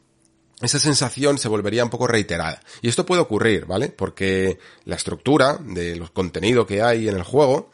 esa 0.61 0.79
sensación 0.79 1.37
se 1.37 1.49
volvería 1.49 1.83
un 1.83 1.89
poco 1.89 2.07
reiterada. 2.07 2.61
Y 2.81 2.87
esto 2.87 3.05
puede 3.05 3.21
ocurrir, 3.21 3.65
¿vale? 3.65 3.89
Porque 3.89 4.59
la 4.85 4.95
estructura 4.95 5.57
de 5.61 5.95
los 5.95 6.11
contenido 6.11 6.65
que 6.65 6.81
hay 6.81 7.09
en 7.09 7.15
el 7.15 7.23
juego 7.23 7.71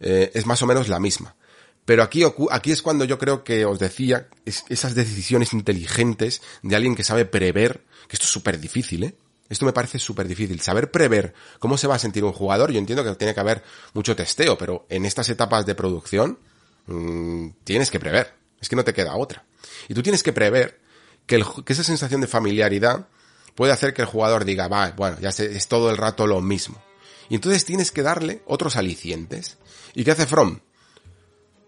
eh, 0.00 0.30
es 0.34 0.46
más 0.46 0.60
o 0.62 0.66
menos 0.66 0.88
la 0.88 0.98
misma. 0.98 1.36
Pero 1.84 2.02
aquí, 2.02 2.24
aquí 2.50 2.72
es 2.72 2.82
cuando 2.82 3.04
yo 3.04 3.16
creo 3.18 3.44
que 3.44 3.64
os 3.64 3.78
decía 3.78 4.28
esas 4.44 4.96
decisiones 4.96 5.52
inteligentes 5.52 6.42
de 6.62 6.74
alguien 6.74 6.96
que 6.96 7.04
sabe 7.04 7.26
prever, 7.26 7.84
que 8.08 8.16
esto 8.16 8.24
es 8.24 8.30
súper 8.30 8.58
difícil, 8.58 9.04
¿eh? 9.04 9.14
Esto 9.48 9.64
me 9.64 9.72
parece 9.72 9.98
súper 9.98 10.26
difícil. 10.26 10.60
Saber 10.60 10.90
prever 10.90 11.34
cómo 11.58 11.78
se 11.78 11.86
va 11.86 11.94
a 11.94 11.98
sentir 11.98 12.24
un 12.24 12.32
jugador, 12.32 12.72
yo 12.72 12.78
entiendo 12.78 13.04
que 13.04 13.14
tiene 13.14 13.34
que 13.34 13.40
haber 13.40 13.62
mucho 13.94 14.16
testeo, 14.16 14.58
pero 14.58 14.86
en 14.88 15.06
estas 15.06 15.28
etapas 15.28 15.66
de 15.66 15.74
producción 15.74 16.38
mmm, 16.86 17.48
tienes 17.64 17.90
que 17.90 18.00
prever. 18.00 18.34
Es 18.60 18.68
que 18.68 18.76
no 18.76 18.84
te 18.84 18.94
queda 18.94 19.16
otra. 19.16 19.44
Y 19.88 19.94
tú 19.94 20.02
tienes 20.02 20.22
que 20.22 20.32
prever 20.32 20.80
que, 21.26 21.44
esa 21.66 21.84
sensación 21.84 22.20
de 22.20 22.26
familiaridad 22.26 23.08
puede 23.54 23.72
hacer 23.72 23.94
que 23.94 24.02
el 24.02 24.08
jugador 24.08 24.44
diga, 24.44 24.68
va, 24.68 24.90
bueno, 24.92 25.18
ya 25.20 25.30
es 25.30 25.68
todo 25.68 25.90
el 25.90 25.96
rato 25.96 26.26
lo 26.26 26.40
mismo. 26.40 26.82
Y 27.28 27.34
entonces 27.34 27.64
tienes 27.64 27.90
que 27.90 28.02
darle 28.02 28.42
otros 28.46 28.76
alicientes. 28.76 29.58
¿Y 29.94 30.04
qué 30.04 30.12
hace 30.12 30.26
From? 30.26 30.60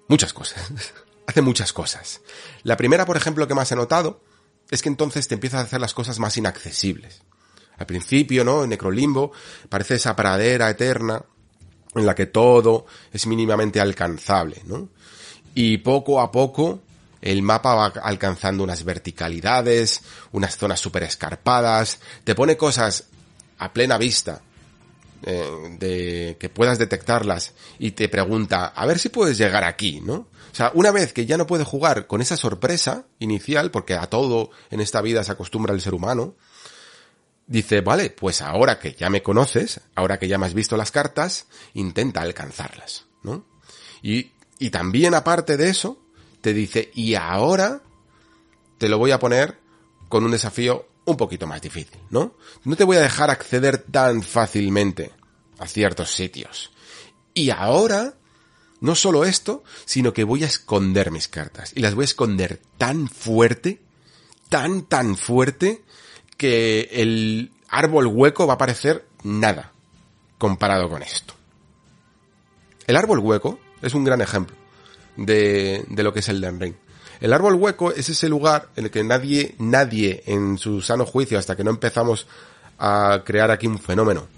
Muchas 0.06 0.32
cosas. 0.32 0.70
hace 1.26 1.42
muchas 1.42 1.72
cosas. 1.72 2.20
La 2.62 2.76
primera, 2.76 3.04
por 3.04 3.16
ejemplo, 3.16 3.46
que 3.46 3.54
más 3.54 3.70
he 3.72 3.76
notado, 3.76 4.22
es 4.70 4.82
que 4.82 4.88
entonces 4.88 5.28
te 5.28 5.34
empiezas 5.34 5.60
a 5.60 5.64
hacer 5.64 5.80
las 5.80 5.94
cosas 5.94 6.18
más 6.18 6.36
inaccesibles. 6.36 7.22
Al 7.78 7.86
principio, 7.86 8.44
¿no? 8.44 8.64
En 8.64 8.70
Necrolimbo 8.70 9.32
parece 9.68 9.94
esa 9.94 10.16
pradera 10.16 10.68
eterna 10.68 11.22
en 11.94 12.06
la 12.06 12.14
que 12.14 12.26
todo 12.26 12.86
es 13.12 13.26
mínimamente 13.26 13.80
alcanzable, 13.80 14.62
¿no? 14.66 14.88
Y 15.54 15.78
poco 15.78 16.20
a 16.20 16.30
poco 16.30 16.80
el 17.20 17.42
mapa 17.42 17.74
va 17.74 17.86
alcanzando 18.02 18.62
unas 18.62 18.84
verticalidades, 18.84 20.02
unas 20.32 20.56
zonas 20.56 20.80
súper 20.80 21.02
escarpadas, 21.04 21.98
te 22.24 22.34
pone 22.34 22.56
cosas 22.56 23.06
a 23.58 23.72
plena 23.72 23.98
vista 23.98 24.40
eh, 25.22 25.76
de 25.78 26.36
que 26.38 26.48
puedas 26.48 26.78
detectarlas 26.78 27.54
y 27.78 27.90
te 27.90 28.08
pregunta 28.08 28.66
a 28.66 28.86
ver 28.86 29.00
si 29.00 29.08
puedes 29.08 29.36
llegar 29.36 29.64
aquí, 29.64 30.00
¿no? 30.00 30.14
O 30.14 30.54
sea, 30.54 30.70
una 30.74 30.92
vez 30.92 31.12
que 31.12 31.26
ya 31.26 31.36
no 31.36 31.46
puede 31.46 31.64
jugar 31.64 32.06
con 32.06 32.20
esa 32.20 32.36
sorpresa 32.36 33.04
inicial, 33.18 33.70
porque 33.70 33.94
a 33.94 34.06
todo 34.08 34.50
en 34.70 34.80
esta 34.80 35.00
vida 35.00 35.24
se 35.24 35.32
acostumbra 35.32 35.74
el 35.74 35.80
ser 35.80 35.94
humano, 35.94 36.34
dice, 37.48 37.80
vale, 37.80 38.10
pues 38.10 38.42
ahora 38.42 38.78
que 38.78 38.92
ya 38.92 39.10
me 39.10 39.22
conoces, 39.22 39.80
ahora 39.94 40.18
que 40.18 40.28
ya 40.28 40.38
me 40.38 40.46
has 40.46 40.54
visto 40.54 40.76
las 40.76 40.92
cartas, 40.92 41.46
intenta 41.74 42.20
alcanzarlas, 42.20 43.06
¿no? 43.22 43.44
Y, 44.02 44.32
y 44.58 44.70
también 44.70 45.14
aparte 45.14 45.56
de 45.56 45.70
eso, 45.70 46.00
te 46.40 46.52
dice, 46.52 46.90
y 46.94 47.14
ahora 47.14 47.82
te 48.76 48.88
lo 48.88 48.98
voy 48.98 49.10
a 49.10 49.18
poner 49.18 49.58
con 50.08 50.24
un 50.24 50.30
desafío 50.30 50.86
un 51.04 51.16
poquito 51.16 51.46
más 51.46 51.60
difícil, 51.60 51.98
¿no? 52.10 52.36
No 52.64 52.76
te 52.76 52.84
voy 52.84 52.98
a 52.98 53.00
dejar 53.00 53.30
acceder 53.30 53.78
tan 53.78 54.22
fácilmente 54.22 55.10
a 55.58 55.66
ciertos 55.66 56.10
sitios. 56.10 56.70
Y 57.32 57.50
ahora, 57.50 58.14
no 58.80 58.94
solo 58.94 59.24
esto, 59.24 59.64
sino 59.86 60.12
que 60.12 60.24
voy 60.24 60.44
a 60.44 60.46
esconder 60.46 61.10
mis 61.10 61.28
cartas. 61.28 61.72
Y 61.74 61.80
las 61.80 61.94
voy 61.94 62.02
a 62.02 62.04
esconder 62.04 62.60
tan 62.76 63.08
fuerte, 63.08 63.80
tan, 64.50 64.82
tan 64.82 65.16
fuerte, 65.16 65.82
que 66.38 66.88
el 66.92 67.52
árbol 67.68 68.06
hueco 68.06 68.46
va 68.46 68.54
a 68.54 68.58
parecer 68.58 69.04
nada 69.24 69.72
comparado 70.38 70.88
con 70.88 71.02
esto. 71.02 71.34
El 72.86 72.96
árbol 72.96 73.18
hueco 73.18 73.58
es 73.82 73.92
un 73.92 74.04
gran 74.04 74.22
ejemplo 74.22 74.56
de, 75.16 75.84
de 75.88 76.02
lo 76.02 76.14
que 76.14 76.20
es 76.20 76.28
el 76.30 76.42
Ring. 76.58 76.74
El 77.20 77.32
árbol 77.32 77.54
hueco 77.54 77.92
es 77.92 78.08
ese 78.08 78.28
lugar 78.28 78.68
en 78.76 78.84
el 78.84 78.90
que 78.90 79.02
nadie, 79.02 79.56
nadie 79.58 80.22
en 80.26 80.56
su 80.56 80.80
sano 80.80 81.04
juicio, 81.04 81.38
hasta 81.38 81.56
que 81.56 81.64
no 81.64 81.70
empezamos 81.70 82.28
a 82.78 83.22
crear 83.24 83.50
aquí 83.50 83.66
un 83.66 83.80
fenómeno, 83.80 84.28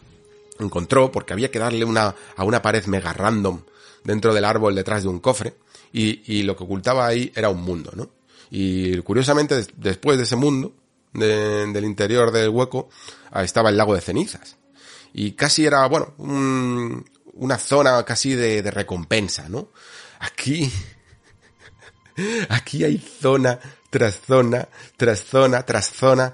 encontró, 0.59 1.13
porque 1.13 1.35
había 1.35 1.51
que 1.51 1.59
darle 1.59 1.85
una, 1.85 2.15
a 2.35 2.45
una 2.45 2.63
pared 2.63 2.85
mega 2.87 3.13
random 3.13 3.61
dentro 4.03 4.33
del 4.33 4.47
árbol 4.47 4.75
detrás 4.75 5.03
de 5.03 5.11
un 5.11 5.21
cofre, 5.21 5.55
y, 5.93 6.23
y 6.39 6.43
lo 6.43 6.57
que 6.57 6.65
ocultaba 6.65 7.07
ahí 7.07 7.31
era 7.35 7.51
un 7.51 7.63
mundo, 7.63 7.93
¿no? 7.95 8.09
Y 8.51 8.97
curiosamente, 9.03 9.67
después 9.77 10.17
de 10.17 10.25
ese 10.25 10.37
mundo, 10.37 10.73
del 11.13 11.85
interior 11.85 12.31
del 12.31 12.51
hueco, 12.51 12.89
estaba 13.35 13.71
el 13.71 13.77
lago 13.77 13.95
de 13.95 14.01
cenizas. 14.01 14.57
Y 15.13 15.33
casi 15.33 15.67
era, 15.67 15.87
bueno, 15.87 16.15
una 16.19 17.59
zona 17.59 18.03
casi 18.05 18.35
de, 18.35 18.63
de 18.63 18.71
recompensa, 18.71 19.49
¿no? 19.49 19.71
Aquí, 20.21 20.71
aquí 22.49 22.85
hay 22.85 22.99
zona 22.99 23.59
tras 23.91 24.21
zona, 24.21 24.69
tras 24.97 25.25
zona, 25.25 25.63
tras 25.65 25.91
zona, 25.91 26.33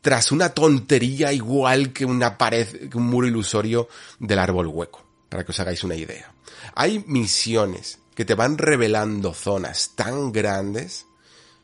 tras 0.00 0.32
una 0.32 0.50
tontería 0.50 1.32
igual 1.32 1.92
que 1.92 2.04
una 2.04 2.38
pared, 2.38 2.88
que 2.88 2.96
un 2.96 3.06
muro 3.06 3.26
ilusorio 3.26 3.88
del 4.18 4.38
árbol 4.38 4.68
hueco, 4.68 5.04
para 5.28 5.44
que 5.44 5.50
os 5.50 5.60
hagáis 5.60 5.82
una 5.84 5.96
idea. 5.96 6.32
Hay 6.74 7.04
misiones 7.06 7.98
que 8.14 8.24
te 8.24 8.34
van 8.34 8.58
revelando 8.58 9.34
zonas 9.34 9.92
tan 9.96 10.32
grandes 10.32 11.06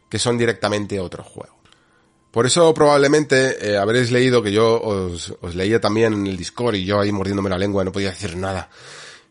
que 0.09 0.19
son 0.19 0.39
directamente 0.39 0.99
otro 0.99 1.23
juego. 1.23 1.58
Por 2.31 2.47
eso 2.47 2.73
probablemente 2.75 3.71
eh, 3.71 3.77
habréis 3.77 4.11
leído 4.11 4.43
que 4.43 4.53
yo 4.53 4.81
os, 4.81 5.35
leía 5.55 5.81
también 5.81 6.13
en 6.13 6.27
el 6.27 6.37
Discord 6.37 6.75
y 6.75 6.85
yo 6.85 7.01
ahí 7.01 7.11
mordiéndome 7.11 7.51
la 7.51 7.59
lengua 7.59 7.85
no 7.85 7.93
podía 7.93 8.11
decir 8.11 8.37
nada. 8.37 8.71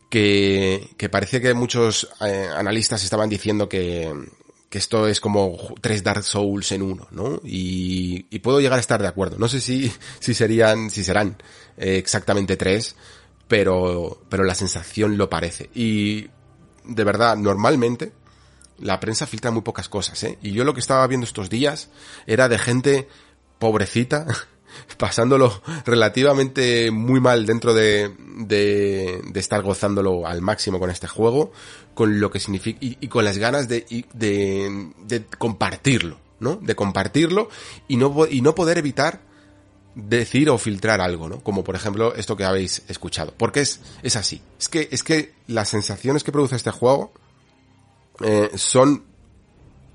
Que, 0.10 0.90
que 0.98 1.10
parece 1.10 1.42
que 1.42 1.54
muchos 1.54 2.08
eh, 2.22 2.48
analistas 2.56 3.04
estaban 3.04 3.30
diciendo 3.30 3.68
que, 3.68 4.14
que 4.70 4.78
esto 4.78 5.08
es 5.08 5.20
como 5.20 5.76
tres 5.82 6.04
Dark 6.04 6.24
Souls 6.24 6.72
en 6.72 6.82
uno, 6.82 7.08
¿no? 7.12 7.42
Y, 7.44 8.26
y 8.30 8.40
puedo 8.40 8.60
llegar 8.60 8.78
a 8.78 8.82
estar 8.82 9.02
de 9.02 9.08
acuerdo. 9.08 9.38
No 9.38 9.48
sé 9.48 9.62
si, 9.62 9.92
si 10.20 10.34
serían, 10.34 10.90
si 10.90 11.04
serán 11.04 11.38
eh, 11.78 11.98
exactamente 11.98 12.58
tres, 12.58 12.96
pero, 13.48 14.22
pero 14.30 14.44
la 14.44 14.56
sensación 14.56 15.18
lo 15.18 15.30
parece. 15.30 15.70
Y 15.74 16.28
de 16.84 17.04
verdad, 17.04 17.38
normalmente, 17.38 18.12
la 18.80 19.00
prensa 19.00 19.26
filtra 19.26 19.52
muy 19.52 19.62
pocas 19.62 19.90
cosas, 19.90 20.24
¿eh? 20.24 20.38
Y 20.42 20.52
yo 20.52 20.64
lo 20.64 20.74
que 20.74 20.80
estaba 20.80 21.06
viendo 21.08 21.26
estos 21.26 21.50
días 21.50 21.90
era 22.26 22.50
de 22.50 22.60
gente 22.60 23.08
pobrecita, 23.60 24.26
pasándolo 24.98 25.62
relativamente 25.86 26.92
muy 26.92 27.20
mal 27.20 27.46
dentro 27.46 27.74
de, 27.74 28.14
de, 28.38 29.22
de, 29.26 29.40
estar 29.40 29.62
gozándolo 29.64 30.28
al 30.28 30.42
máximo 30.42 30.80
con 30.80 30.90
este 30.90 31.08
juego, 31.08 31.52
con 31.94 32.20
lo 32.20 32.30
que 32.30 32.40
significa, 32.40 32.78
y, 32.82 33.08
con 33.08 33.26
las 33.26 33.38
ganas 33.38 33.68
de, 33.68 33.86
de, 34.14 34.92
de, 35.06 35.26
compartirlo, 35.38 36.20
¿no? 36.40 36.58
De 36.58 36.76
compartirlo 36.76 37.50
y 37.88 37.98
no, 37.98 38.14
y 38.30 38.42
no 38.42 38.54
poder 38.54 38.78
evitar 38.78 39.22
decir 39.96 40.50
o 40.52 40.60
filtrar 40.60 41.02
algo, 41.02 41.28
¿no? 41.28 41.40
Como 41.40 41.64
por 41.64 41.76
ejemplo 41.76 42.14
esto 42.14 42.38
que 42.38 42.44
habéis 42.44 42.84
escuchado. 42.88 43.34
Porque 43.36 43.62
es, 43.62 43.82
es 44.04 44.16
así. 44.16 44.42
Es 44.60 44.70
que, 44.70 44.88
es 44.92 45.04
que 45.04 45.34
las 45.48 45.70
sensaciones 45.70 46.24
que 46.24 46.32
produce 46.32 46.56
este 46.56 46.70
juego, 46.72 47.12
eh, 48.24 48.52
son 48.56 49.04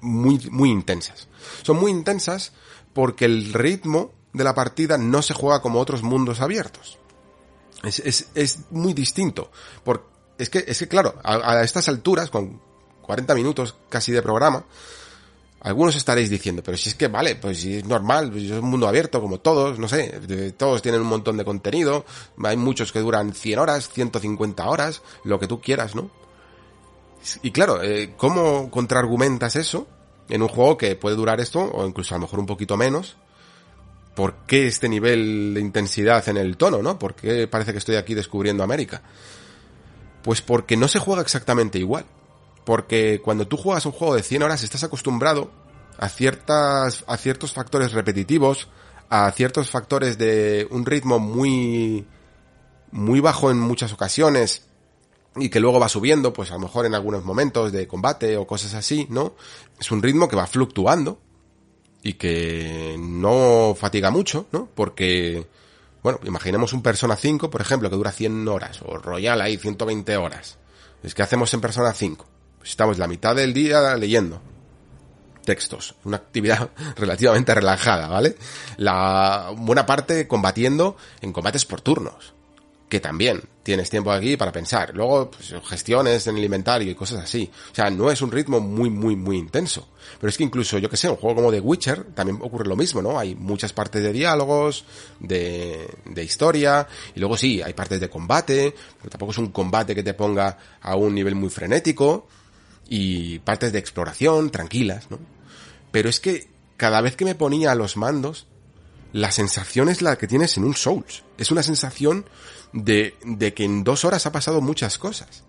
muy, 0.01 0.39
muy 0.51 0.71
intensas. 0.71 1.29
Son 1.63 1.79
muy 1.79 1.91
intensas 1.91 2.53
porque 2.93 3.25
el 3.25 3.53
ritmo 3.53 4.13
de 4.33 4.45
la 4.45 4.55
partida 4.55 4.99
no 4.99 5.23
se 5.23 5.35
juega 5.35 5.63
como 5.63 5.81
otros 5.81 6.03
mundos 6.03 6.41
abiertos. 6.41 6.99
Es, 7.83 7.99
es, 8.01 8.29
es 8.35 8.59
muy 8.71 8.95
distinto. 8.95 9.51
Porque 9.85 10.13
es 10.39 10.51
que, 10.51 10.65
es 10.67 10.79
que 10.79 10.89
claro, 10.89 11.15
a, 11.23 11.63
estas 11.63 11.89
alturas, 11.89 12.31
con 12.31 12.61
40 13.03 13.35
minutos 13.35 13.77
casi 13.89 14.13
de 14.13 14.23
programa, 14.23 14.65
algunos 15.61 15.95
estaréis 15.95 16.29
diciendo, 16.31 16.63
pero 16.65 16.77
si 16.77 16.89
es 16.89 16.97
que 16.97 17.07
vale, 17.07 17.37
pues 17.37 17.61
si 17.61 17.77
es 17.77 17.85
normal, 17.85 18.31
pues 18.33 18.45
es 18.45 18.51
un 18.51 18.69
mundo 18.69 18.89
abierto 18.89 19.21
como 19.21 19.39
todos, 19.39 19.79
no 19.79 19.89
sé, 19.89 20.53
todos 20.57 20.83
tienen 20.83 21.01
un 21.01 21.07
montón 21.07 21.37
de 21.37 21.45
contenido, 21.45 22.05
hay 22.43 22.57
muchos 22.57 22.91
que 22.91 22.99
duran 22.99 23.33
100 23.33 23.59
horas, 23.61 23.89
150 23.91 24.67
horas, 24.67 25.03
lo 25.23 25.39
que 25.39 25.47
tú 25.47 25.61
quieras, 25.61 25.95
¿no? 25.95 26.11
Y 27.43 27.51
claro, 27.51 27.83
eh, 27.83 28.15
¿cómo 28.17 28.71
contraargumentas 28.71 29.57
eso 29.57 29.87
en 30.29 30.43
un 30.43 30.49
juego 30.49 30.77
que 30.77 30.97
puede 30.97 31.17
durar 31.17 31.41
esto, 31.41 31.61
o 31.61 31.87
incluso 31.87 32.15
a 32.15 32.19
lo 32.19 32.23
mejor 32.23 32.41
un 32.41 32.47
poquito 32.47 32.77
menos? 32.77 33.17
¿Por 34.15 34.35
qué 34.47 34.67
este 34.67 34.89
nivel 34.89 35.55
de 35.55 35.61
intensidad 35.61 36.29
en 36.29 36.37
el 36.37 36.57
tono, 36.57 36.83
no? 36.83 36.99
¿Por 36.99 37.15
qué 37.15 37.47
parece 37.49 37.73
que 37.73 37.79
estoy 37.79 37.97
aquí 37.97 38.15
descubriendo 38.15 38.63
América? 38.63 39.03
Pues 40.23 40.43
porque 40.43 40.77
no 40.77 40.89
se 40.89 40.99
juega 40.99 41.23
exactamente 41.23 41.79
igual. 41.79 42.05
Porque 42.65 43.21
cuando 43.23 43.49
tú 43.49 43.57
juegas 43.57 43.87
un 43.87 43.93
juego 43.93 44.15
de 44.15 44.23
100 44.23 44.43
horas 44.43 44.63
estás 44.63 44.85
acostumbrado 44.85 45.51
a 45.99 46.09
ciertas, 46.09 47.05
a 47.07 47.17
ciertos 47.17 47.53
factores 47.53 47.93
repetitivos, 47.93 48.69
a 49.09 49.31
ciertos 49.33 49.71
factores 49.71 50.19
de 50.19 50.67
un 50.71 50.87
ritmo 50.87 51.19
muy, 51.19 52.07
muy 52.93 53.21
bajo 53.21 53.51
en 53.51 53.59
muchas 53.59 53.93
ocasiones, 53.93 54.67
y 55.37 55.49
que 55.49 55.61
luego 55.61 55.81
va 55.81 55.89
subiendo, 55.89 56.33
pues 56.33 56.51
a 56.51 56.55
lo 56.55 56.61
mejor 56.61 56.87
en 56.87 56.95
algunos 56.95 57.25
momentos 57.25 57.73
de 57.73 57.89
combate 57.89 58.37
o 58.37 58.47
cosas 58.47 58.75
así, 58.75 59.07
¿no? 59.09 59.35
Es 59.81 59.91
un 59.91 60.03
ritmo 60.03 60.29
que 60.29 60.37
va 60.37 60.47
fluctuando 60.47 61.19
y 62.03 62.15
que 62.15 62.97
no 62.99 63.75
fatiga 63.79 64.11
mucho, 64.11 64.47
¿no? 64.53 64.69
Porque, 64.75 65.47
bueno, 66.03 66.21
imaginemos 66.25 66.73
un 66.73 66.83
Persona 66.83 67.17
5, 67.17 67.49
por 67.49 67.61
ejemplo, 67.61 67.89
que 67.89 67.97
dura 67.97 68.13
100 68.13 68.47
horas, 68.49 68.81
o 68.85 68.99
Royal 68.99 69.41
ahí 69.41 69.57
120 69.57 70.17
horas. 70.17 70.59
Es 71.03 71.15
que 71.15 71.23
hacemos 71.23 71.53
en 71.55 71.61
Persona 71.61 71.93
5. 71.93 72.27
Pues 72.59 72.71
estamos 72.71 72.99
la 72.99 73.09
mitad 73.09 73.35
del 73.35 73.55
día 73.55 73.97
leyendo 73.97 74.41
textos, 75.45 75.97
una 76.05 76.19
actividad 76.19 76.71
relativamente 76.97 77.55
relajada, 77.55 78.09
¿vale? 78.09 78.37
La 78.77 79.53
buena 79.57 79.87
parte 79.87 80.29
combatiendo 80.29 80.97
en 81.21 81.33
combates 81.33 81.65
por 81.65 81.81
turnos 81.81 82.35
que 82.93 83.01
también 83.01 83.41
tienes 83.63 83.89
tiempo 83.89 84.13
aquí 84.13 84.37
para 84.37 84.53
pensar. 84.53 84.95
Luego, 84.95 85.31
pues, 85.31 85.55
gestiones 85.65 86.27
en 86.27 86.37
el 86.37 86.45
inventario 86.45 86.91
y 86.91 86.95
cosas 86.95 87.25
así. 87.25 87.51
O 87.71 87.75
sea, 87.75 87.89
no 87.89 88.11
es 88.11 88.21
un 88.21 88.31
ritmo 88.31 88.61
muy, 88.61 88.91
muy, 88.91 89.17
muy 89.17 89.39
intenso. 89.39 89.89
Pero 90.21 90.29
es 90.29 90.37
que 90.37 90.45
incluso, 90.45 90.77
yo 90.77 90.91
que 90.91 90.99
sé, 90.99 91.09
un 91.09 91.17
juego 91.17 91.37
como 91.37 91.51
The 91.51 91.61
Witcher 91.61 92.05
también 92.13 92.39
ocurre 92.43 92.69
lo 92.69 92.77
mismo, 92.77 93.01
¿no? 93.01 93.19
Hay 93.19 93.35
muchas 93.35 93.73
partes 93.73 94.03
de 94.03 94.13
diálogos, 94.13 94.85
de, 95.21 95.89
de 96.05 96.23
historia, 96.23 96.87
y 97.15 97.21
luego 97.21 97.39
sí, 97.39 97.63
hay 97.63 97.73
partes 97.73 97.99
de 97.99 98.11
combate, 98.11 98.75
pero 98.99 99.09
tampoco 99.09 99.33
es 99.33 99.39
un 99.39 99.53
combate 99.53 99.95
que 99.95 100.03
te 100.03 100.13
ponga 100.13 100.59
a 100.83 100.95
un 100.95 101.15
nivel 101.15 101.35
muy 101.35 101.49
frenético, 101.49 102.27
y 102.91 103.39
partes 103.39 103.73
de 103.73 103.79
exploración, 103.79 104.51
tranquilas, 104.51 105.11
¿no? 105.11 105.19
Pero 105.93 106.11
es 106.11 106.21
que 106.21 106.47
cada 106.77 107.01
vez 107.01 107.17
que 107.17 107.25
me 107.25 107.37
ponía 107.37 107.73
a 107.73 107.75
los 107.75 107.97
mandos, 107.97 108.47
la 109.13 109.31
sensación 109.31 109.89
es 109.89 110.03
la 110.03 110.17
que 110.17 110.27
tienes 110.27 110.57
en 110.57 110.65
un 110.65 110.75
Souls. 110.75 111.23
Es 111.39 111.51
una 111.51 111.63
sensación 111.63 112.27
de, 112.73 113.15
de 113.25 113.55
que 113.55 113.65
en 113.65 113.85
dos 113.85 114.05
horas 114.05 114.27
ha 114.27 114.33
pasado 114.33 114.61
muchas 114.61 114.99
cosas. 114.99 115.45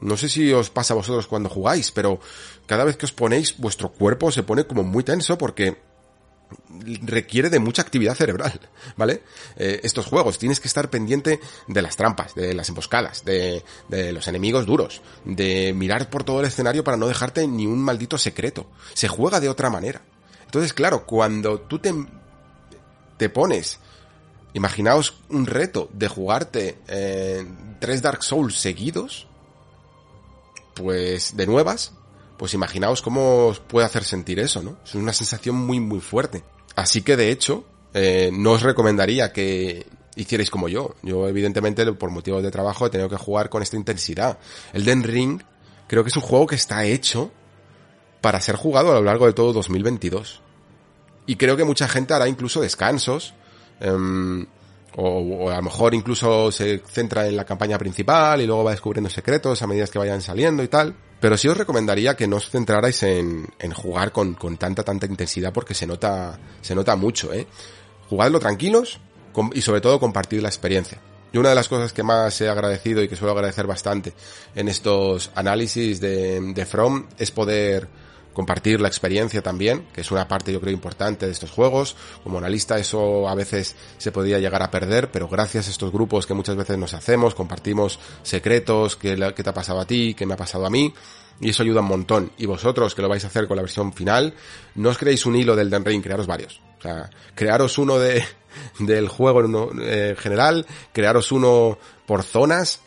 No 0.00 0.16
sé 0.16 0.28
si 0.28 0.52
os 0.52 0.70
pasa 0.70 0.94
a 0.94 0.96
vosotros 0.96 1.26
cuando 1.26 1.48
jugáis, 1.48 1.90
pero 1.90 2.20
cada 2.66 2.84
vez 2.84 2.96
que 2.96 3.06
os 3.06 3.12
ponéis, 3.12 3.58
vuestro 3.58 3.90
cuerpo 3.90 4.32
se 4.32 4.42
pone 4.42 4.64
como 4.64 4.82
muy 4.82 5.04
tenso 5.04 5.36
porque 5.36 5.76
requiere 7.02 7.50
de 7.50 7.58
mucha 7.58 7.82
actividad 7.82 8.14
cerebral, 8.14 8.60
¿vale? 8.96 9.22
Eh, 9.56 9.80
estos 9.84 10.06
juegos, 10.06 10.38
tienes 10.38 10.58
que 10.58 10.68
estar 10.68 10.90
pendiente 10.90 11.38
de 11.68 11.82
las 11.82 11.96
trampas, 11.96 12.34
de 12.34 12.54
las 12.54 12.68
emboscadas, 12.68 13.24
de, 13.24 13.62
de, 13.88 14.12
los 14.12 14.26
enemigos 14.26 14.66
duros, 14.66 15.02
de 15.24 15.72
mirar 15.74 16.10
por 16.10 16.24
todo 16.24 16.40
el 16.40 16.46
escenario 16.46 16.82
para 16.82 16.96
no 16.96 17.06
dejarte 17.06 17.46
ni 17.46 17.66
un 17.66 17.78
maldito 17.78 18.18
secreto. 18.18 18.66
Se 18.94 19.06
juega 19.08 19.38
de 19.38 19.48
otra 19.48 19.70
manera. 19.70 20.02
Entonces, 20.44 20.72
claro, 20.72 21.06
cuando 21.06 21.60
tú 21.60 21.78
te, 21.78 21.94
te 23.16 23.28
pones 23.28 23.78
Imaginaos 24.52 25.14
un 25.28 25.46
reto 25.46 25.88
de 25.92 26.08
jugarte 26.08 26.78
eh, 26.88 27.46
tres 27.78 28.02
Dark 28.02 28.22
Souls 28.22 28.56
seguidos, 28.56 29.26
pues 30.74 31.36
de 31.36 31.46
nuevas, 31.46 31.92
pues 32.36 32.54
imaginaos 32.54 33.02
cómo 33.02 33.46
os 33.46 33.60
puede 33.60 33.86
hacer 33.86 34.04
sentir 34.04 34.40
eso, 34.40 34.62
¿no? 34.62 34.78
Es 34.84 34.94
una 34.94 35.12
sensación 35.12 35.56
muy 35.56 35.78
muy 35.78 36.00
fuerte. 36.00 36.42
Así 36.74 37.02
que 37.02 37.16
de 37.16 37.30
hecho, 37.30 37.64
eh, 37.94 38.30
no 38.32 38.52
os 38.52 38.62
recomendaría 38.62 39.32
que 39.32 39.86
hicierais 40.16 40.50
como 40.50 40.68
yo. 40.68 40.94
Yo 41.02 41.28
evidentemente 41.28 41.90
por 41.92 42.10
motivos 42.10 42.42
de 42.42 42.50
trabajo 42.50 42.86
he 42.86 42.90
tenido 42.90 43.08
que 43.08 43.16
jugar 43.16 43.50
con 43.50 43.62
esta 43.62 43.76
intensidad. 43.76 44.38
El 44.72 44.84
Den 44.84 45.02
Ring 45.02 45.42
creo 45.86 46.02
que 46.02 46.10
es 46.10 46.16
un 46.16 46.22
juego 46.22 46.46
que 46.46 46.56
está 46.56 46.84
hecho 46.84 47.30
para 48.20 48.40
ser 48.40 48.56
jugado 48.56 48.90
a 48.90 48.94
lo 48.94 49.02
largo 49.02 49.26
de 49.26 49.32
todo 49.32 49.52
2022. 49.52 50.42
Y 51.26 51.36
creo 51.36 51.56
que 51.56 51.64
mucha 51.64 51.88
gente 51.88 52.14
hará 52.14 52.28
incluso 52.28 52.60
descansos 52.60 53.34
Um, 53.80 54.46
o, 54.96 55.04
o, 55.04 55.50
a 55.50 55.56
lo 55.56 55.62
mejor 55.62 55.94
incluso 55.94 56.50
se 56.50 56.82
centra 56.86 57.26
en 57.26 57.36
la 57.36 57.44
campaña 57.44 57.78
principal 57.78 58.40
y 58.40 58.46
luego 58.46 58.64
va 58.64 58.72
descubriendo 58.72 59.08
secretos 59.08 59.62
a 59.62 59.66
medida 59.66 59.86
que 59.86 59.98
vayan 59.98 60.20
saliendo 60.20 60.62
y 60.62 60.68
tal. 60.68 60.94
Pero 61.20 61.36
sí 61.36 61.48
os 61.48 61.56
recomendaría 61.56 62.16
que 62.16 62.26
no 62.26 62.36
os 62.36 62.48
centrarais 62.50 63.02
en, 63.02 63.46
en 63.58 63.72
jugar 63.72 64.10
con, 64.10 64.34
con, 64.34 64.56
tanta, 64.56 64.82
tanta 64.82 65.06
intensidad 65.06 65.52
porque 65.52 65.74
se 65.74 65.86
nota, 65.86 66.38
se 66.60 66.74
nota 66.74 66.96
mucho, 66.96 67.32
eh. 67.32 67.46
Jugadlo 68.08 68.40
tranquilos 68.40 69.00
y 69.52 69.60
sobre 69.60 69.80
todo 69.80 70.00
compartir 70.00 70.42
la 70.42 70.48
experiencia. 70.48 70.98
Y 71.32 71.38
una 71.38 71.50
de 71.50 71.54
las 71.54 71.68
cosas 71.68 71.92
que 71.92 72.02
más 72.02 72.40
he 72.40 72.48
agradecido 72.48 73.02
y 73.02 73.08
que 73.08 73.14
suelo 73.14 73.32
agradecer 73.32 73.66
bastante 73.66 74.12
en 74.54 74.68
estos 74.68 75.30
análisis 75.34 76.00
de, 76.00 76.40
de 76.40 76.66
From 76.66 77.06
es 77.18 77.30
poder 77.30 77.86
compartir 78.32 78.80
la 78.80 78.88
experiencia 78.88 79.42
también, 79.42 79.86
que 79.92 80.00
es 80.00 80.10
una 80.10 80.28
parte 80.28 80.52
yo 80.52 80.60
creo 80.60 80.72
importante 80.72 81.26
de 81.26 81.32
estos 81.32 81.50
juegos. 81.50 81.96
Como 82.22 82.38
analista 82.38 82.78
eso 82.78 83.28
a 83.28 83.34
veces 83.34 83.76
se 83.98 84.12
podría 84.12 84.38
llegar 84.38 84.62
a 84.62 84.70
perder, 84.70 85.10
pero 85.10 85.28
gracias 85.28 85.68
a 85.68 85.70
estos 85.70 85.92
grupos 85.92 86.26
que 86.26 86.34
muchas 86.34 86.56
veces 86.56 86.78
nos 86.78 86.94
hacemos, 86.94 87.34
compartimos 87.34 87.98
secretos, 88.22 88.96
qué, 88.96 89.16
te 89.16 89.50
ha 89.50 89.54
pasado 89.54 89.80
a 89.80 89.86
ti, 89.86 90.14
qué 90.14 90.26
me 90.26 90.34
ha 90.34 90.36
pasado 90.36 90.66
a 90.66 90.70
mí, 90.70 90.92
y 91.40 91.50
eso 91.50 91.62
ayuda 91.62 91.80
un 91.80 91.88
montón. 91.88 92.32
Y 92.38 92.46
vosotros 92.46 92.94
que 92.94 93.02
lo 93.02 93.08
vais 93.08 93.24
a 93.24 93.28
hacer 93.28 93.46
con 93.46 93.56
la 93.56 93.62
versión 93.62 93.92
final, 93.92 94.34
no 94.74 94.90
os 94.90 94.98
creéis 94.98 95.26
un 95.26 95.36
hilo 95.36 95.56
del 95.56 95.70
Den 95.70 95.84
Ring, 95.84 96.02
crearos 96.02 96.26
varios. 96.26 96.60
O 96.78 96.82
sea, 96.82 97.10
crearos 97.34 97.78
uno 97.78 97.98
de, 97.98 98.22
del 98.78 99.08
juego 99.08 99.44
en 99.44 99.80
eh, 99.82 100.14
general, 100.18 100.66
crearos 100.92 101.32
uno 101.32 101.78
por 102.06 102.22
zonas, 102.22 102.80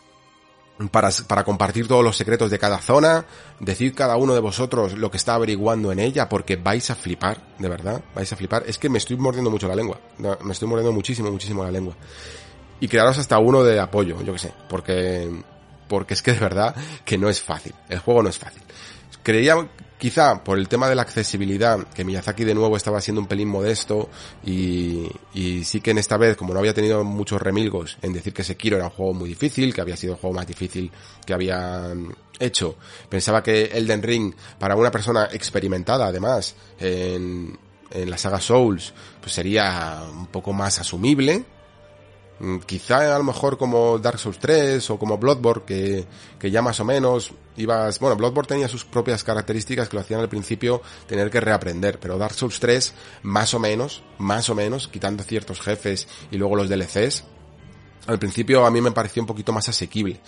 para, 0.92 1.10
para 1.28 1.44
compartir 1.44 1.88
todos 1.88 2.04
los 2.04 2.18
secretos 2.18 2.50
de 2.50 2.60
cada 2.60 2.80
zona, 2.80 3.26
decid 3.60 3.94
cada 3.96 4.18
uno 4.18 4.34
de 4.34 4.40
vosotros 4.40 4.94
lo 4.94 5.12
que 5.12 5.18
está 5.18 5.36
averiguando 5.36 5.92
en 5.92 6.00
ella, 6.00 6.28
porque 6.30 6.56
vais 6.56 6.90
a 6.90 6.96
flipar, 6.96 7.42
de 7.60 7.70
verdad, 7.70 8.04
vais 8.16 8.32
a 8.32 8.36
flipar. 8.36 8.64
Es 8.68 8.78
que 8.78 8.90
me 8.90 8.98
estoy 8.98 9.18
mordiendo 9.18 9.50
mucho 9.50 9.68
la 9.68 9.76
lengua, 9.76 10.00
me 10.18 10.54
estoy 10.54 10.68
mordiendo 10.68 10.92
muchísimo, 10.92 11.32
muchísimo 11.32 11.64
la 11.64 11.72
lengua. 11.72 11.96
Y 12.80 12.88
crearos 12.88 13.18
hasta 13.18 13.38
uno 13.40 13.64
de 13.64 13.80
apoyo, 13.80 14.22
yo 14.24 14.34
que 14.34 14.40
sé, 14.40 14.54
porque, 14.68 15.30
porque 15.88 16.16
es 16.16 16.22
que 16.22 16.34
de 16.34 16.40
verdad 16.40 16.76
que 17.06 17.18
no 17.18 17.30
es 17.30 17.42
fácil, 17.42 17.74
el 17.90 18.00
juego 18.00 18.24
no 18.24 18.30
es 18.30 18.38
fácil. 18.38 18.62
Creía 19.22 19.56
Quizá 20.04 20.44
por 20.44 20.60
el 20.60 20.68
tema 20.68 20.90
de 20.90 20.96
la 20.96 21.04
accesibilidad, 21.04 21.80
que 21.96 22.04
Miyazaki 22.04 22.44
de 22.44 22.54
nuevo 22.54 22.76
estaba 22.76 23.00
siendo 23.00 23.22
un 23.22 23.28
pelín 23.28 23.48
modesto 23.48 24.10
y, 24.46 25.08
sí 25.64 25.80
que 25.80 25.92
en 25.92 25.98
esta 25.98 26.18
vez, 26.18 26.36
como 26.36 26.54
no 26.54 26.60
había 26.60 26.74
tenido 26.74 27.06
muchos 27.06 27.42
remilgos 27.42 27.98
en 28.02 28.12
decir 28.12 28.34
que 28.34 28.44
Sekiro 28.44 28.76
era 28.76 28.88
un 28.88 28.92
juego 28.92 29.14
muy 29.14 29.30
difícil, 29.30 29.74
que 29.74 29.80
había 29.80 29.96
sido 29.96 30.16
el 30.16 30.20
juego 30.20 30.36
más 30.36 30.46
difícil 30.46 30.92
que 31.26 31.34
había 31.34 31.94
hecho, 32.38 32.76
pensaba 33.08 33.42
que 33.42 33.64
Elden 33.74 34.04
Ring, 34.04 34.34
para 34.60 34.76
una 34.76 34.92
persona 34.92 35.30
experimentada 35.32 36.08
además 36.08 36.54
en, 36.82 37.58
en 37.90 38.10
la 38.10 38.18
saga 38.18 38.42
Souls, 38.42 38.94
pues 39.22 39.32
sería 39.32 40.04
un 40.12 40.28
poco 40.28 40.52
más 40.52 40.80
asumible, 40.80 41.46
quizá 42.66 43.16
a 43.16 43.18
lo 43.18 43.24
mejor 43.24 43.58
como 43.58 44.00
Dark 44.00 44.20
Souls 44.20 44.40
3 44.40 44.90
o 44.90 45.00
como 45.00 45.18
Bloodborne, 45.18 45.64
que, 45.66 46.06
que 46.40 46.52
ya 46.52 46.62
más 46.62 46.80
o 46.80 46.86
menos 46.86 47.32
ibas... 47.58 48.00
Bueno, 48.00 48.16
Bloodborne 48.16 48.48
tenía 48.48 48.68
sus 48.68 48.84
propias 48.86 49.24
características 49.24 49.88
que 49.88 49.96
lo 49.96 50.02
hacían 50.02 50.20
al 50.20 50.30
principio 50.30 50.82
tener 51.08 51.30
que 51.30 51.40
reaprender, 51.40 52.00
pero 52.00 52.18
Dark 52.18 52.34
Souls 52.34 52.60
3 52.60 52.94
más 53.24 53.54
o 53.54 53.60
menos, 53.60 54.04
más 54.18 54.50
o 54.50 54.56
menos, 54.56 54.88
quitando 54.88 55.24
ciertos 55.24 55.62
jefes 55.62 56.08
y 56.32 56.38
luego 56.38 56.56
los 56.56 56.70
DLCs, 56.70 57.24
al 58.08 58.20
principio 58.20 58.66
a 58.66 58.72
mí 58.72 58.82
me 58.82 58.92
pareció 58.92 59.22
un 59.22 59.28
poquito 59.28 59.54
más 59.54 59.70
asequible. 59.70 60.20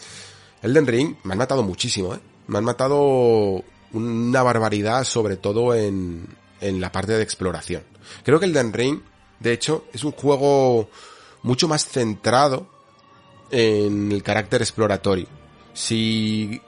Elden 0.62 0.88
Ring 0.88 1.16
me 1.24 1.34
han 1.34 1.38
matado 1.38 1.64
muchísimo, 1.64 2.16
¿eh? 2.16 2.20
Me 2.47 2.60
han 2.60 2.64
matado 2.64 3.64
una 3.91 4.43
barbaridad, 4.43 5.03
sobre 5.03 5.36
todo 5.36 5.74
en, 5.74 6.28
en 6.62 6.80
la 6.80 6.91
parte 6.91 7.14
de 7.14 7.24
exploración. 7.24 7.84
Creo 8.24 8.39
que 8.39 8.45
Elden 8.45 8.72
Ring, 8.72 9.01
de 9.39 9.51
hecho, 9.51 9.86
es 9.93 10.03
un 10.03 10.12
juego 10.12 10.89
mucho 11.46 11.68
más 11.68 11.86
centrado 11.86 12.68
en 13.52 14.12
el 14.12 14.24
carácter 14.24 14.62
exploratorio. 14.62 15.28
Si, 15.74 16.60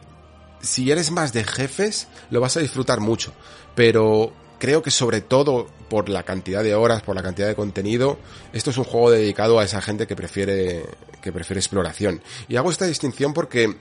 si 0.61 0.91
eres 0.91 1.09
más 1.09 1.33
de 1.33 1.43
jefes, 1.43 2.07
lo 2.29 2.39
vas 2.39 2.57
a 2.57 2.59
disfrutar 2.59 2.99
mucho. 2.99 3.33
Pero 3.73 4.31
creo 4.59 4.83
que 4.83 4.91
sobre 4.91 5.21
todo 5.21 5.67
por 5.89 6.09
la 6.09 6.21
cantidad 6.23 6.63
de 6.63 6.75
horas, 6.75 7.01
por 7.01 7.15
la 7.15 7.23
cantidad 7.23 7.47
de 7.47 7.55
contenido, 7.55 8.19
esto 8.53 8.69
es 8.69 8.77
un 8.77 8.83
juego 8.83 9.09
dedicado 9.09 9.59
a 9.59 9.63
esa 9.63 9.81
gente 9.81 10.05
que 10.05 10.15
prefiere, 10.15 10.85
que 11.21 11.31
prefiere 11.31 11.59
exploración. 11.59 12.21
Y 12.47 12.57
hago 12.57 12.69
esta 12.69 12.85
distinción 12.85 13.33
porque, 13.33 13.75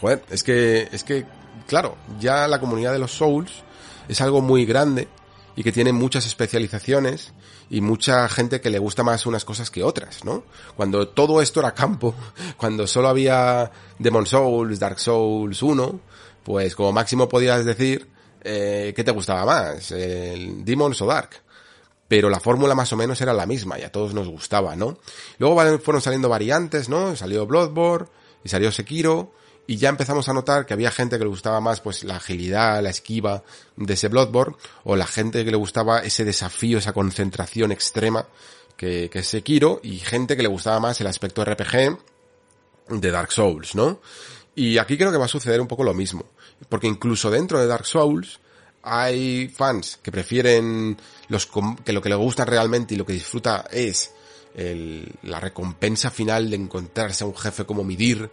joder, 0.00 0.22
es 0.28 0.42
que, 0.42 0.88
es 0.92 1.02
que, 1.02 1.24
claro, 1.66 1.96
ya 2.20 2.46
la 2.46 2.60
comunidad 2.60 2.92
de 2.92 2.98
los 2.98 3.12
Souls 3.12 3.62
es 4.06 4.20
algo 4.20 4.42
muy 4.42 4.66
grande 4.66 5.08
y 5.58 5.64
que 5.64 5.72
tiene 5.72 5.92
muchas 5.92 6.24
especializaciones 6.24 7.32
y 7.68 7.80
mucha 7.80 8.28
gente 8.28 8.60
que 8.60 8.70
le 8.70 8.78
gusta 8.78 9.02
más 9.02 9.26
unas 9.26 9.44
cosas 9.44 9.72
que 9.72 9.82
otras, 9.82 10.24
¿no? 10.24 10.44
Cuando 10.76 11.08
todo 11.08 11.42
esto 11.42 11.58
era 11.58 11.74
campo, 11.74 12.14
cuando 12.56 12.86
solo 12.86 13.08
había 13.08 13.68
Demon 13.98 14.24
Souls, 14.24 14.78
Dark 14.78 15.00
Souls 15.00 15.60
1, 15.60 16.00
pues 16.44 16.76
como 16.76 16.92
máximo 16.92 17.28
podías 17.28 17.64
decir 17.64 18.08
eh, 18.44 18.92
qué 18.94 19.02
te 19.02 19.10
gustaba 19.10 19.44
más, 19.44 19.90
el 19.90 20.64
Demons 20.64 21.02
o 21.02 21.06
Dark. 21.06 21.30
Pero 22.06 22.30
la 22.30 22.38
fórmula 22.38 22.76
más 22.76 22.92
o 22.92 22.96
menos 22.96 23.20
era 23.20 23.32
la 23.32 23.44
misma 23.44 23.80
y 23.80 23.82
a 23.82 23.90
todos 23.90 24.14
nos 24.14 24.28
gustaba, 24.28 24.76
¿no? 24.76 24.98
Luego 25.38 25.60
fueron 25.80 26.00
saliendo 26.00 26.28
variantes, 26.28 26.88
¿no? 26.88 27.16
Salió 27.16 27.48
Bloodborne 27.48 28.06
y 28.44 28.48
salió 28.48 28.70
Sekiro 28.70 29.32
y 29.68 29.76
ya 29.76 29.90
empezamos 29.90 30.26
a 30.30 30.32
notar 30.32 30.64
que 30.64 30.72
había 30.72 30.90
gente 30.90 31.18
que 31.18 31.24
le 31.24 31.28
gustaba 31.28 31.60
más 31.60 31.82
pues 31.82 32.02
la 32.02 32.16
agilidad, 32.16 32.82
la 32.82 32.88
esquiva 32.88 33.44
de 33.76 33.92
ese 33.92 34.08
Bloodborne, 34.08 34.56
o 34.84 34.96
la 34.96 35.06
gente 35.06 35.44
que 35.44 35.50
le 35.50 35.58
gustaba 35.58 35.98
ese 35.98 36.24
desafío, 36.24 36.78
esa 36.78 36.94
concentración 36.94 37.70
extrema 37.70 38.26
que, 38.78 39.10
que 39.10 39.18
es 39.18 39.28
Sekiro, 39.28 39.80
y 39.82 39.98
gente 39.98 40.38
que 40.38 40.42
le 40.42 40.48
gustaba 40.48 40.80
más 40.80 40.98
el 41.02 41.06
aspecto 41.06 41.44
RPG 41.44 41.98
de 42.88 43.10
Dark 43.10 43.30
Souls, 43.30 43.74
¿no? 43.74 44.00
Y 44.54 44.78
aquí 44.78 44.96
creo 44.96 45.12
que 45.12 45.18
va 45.18 45.26
a 45.26 45.28
suceder 45.28 45.60
un 45.60 45.68
poco 45.68 45.84
lo 45.84 45.92
mismo, 45.92 46.24
porque 46.70 46.86
incluso 46.86 47.30
dentro 47.30 47.60
de 47.60 47.66
Dark 47.66 47.84
Souls 47.84 48.40
hay 48.82 49.48
fans 49.48 49.98
que 50.02 50.10
prefieren 50.10 50.96
los 51.28 51.46
que 51.84 51.92
lo 51.92 52.00
que 52.00 52.08
le 52.08 52.14
gusta 52.14 52.46
realmente 52.46 52.94
y 52.94 52.96
lo 52.96 53.04
que 53.04 53.12
disfruta 53.12 53.66
es 53.70 54.12
el, 54.54 55.12
la 55.24 55.40
recompensa 55.40 56.10
final 56.10 56.48
de 56.48 56.56
encontrarse 56.56 57.22
a 57.22 57.26
un 57.26 57.36
jefe 57.36 57.66
como 57.66 57.84
Midir, 57.84 58.30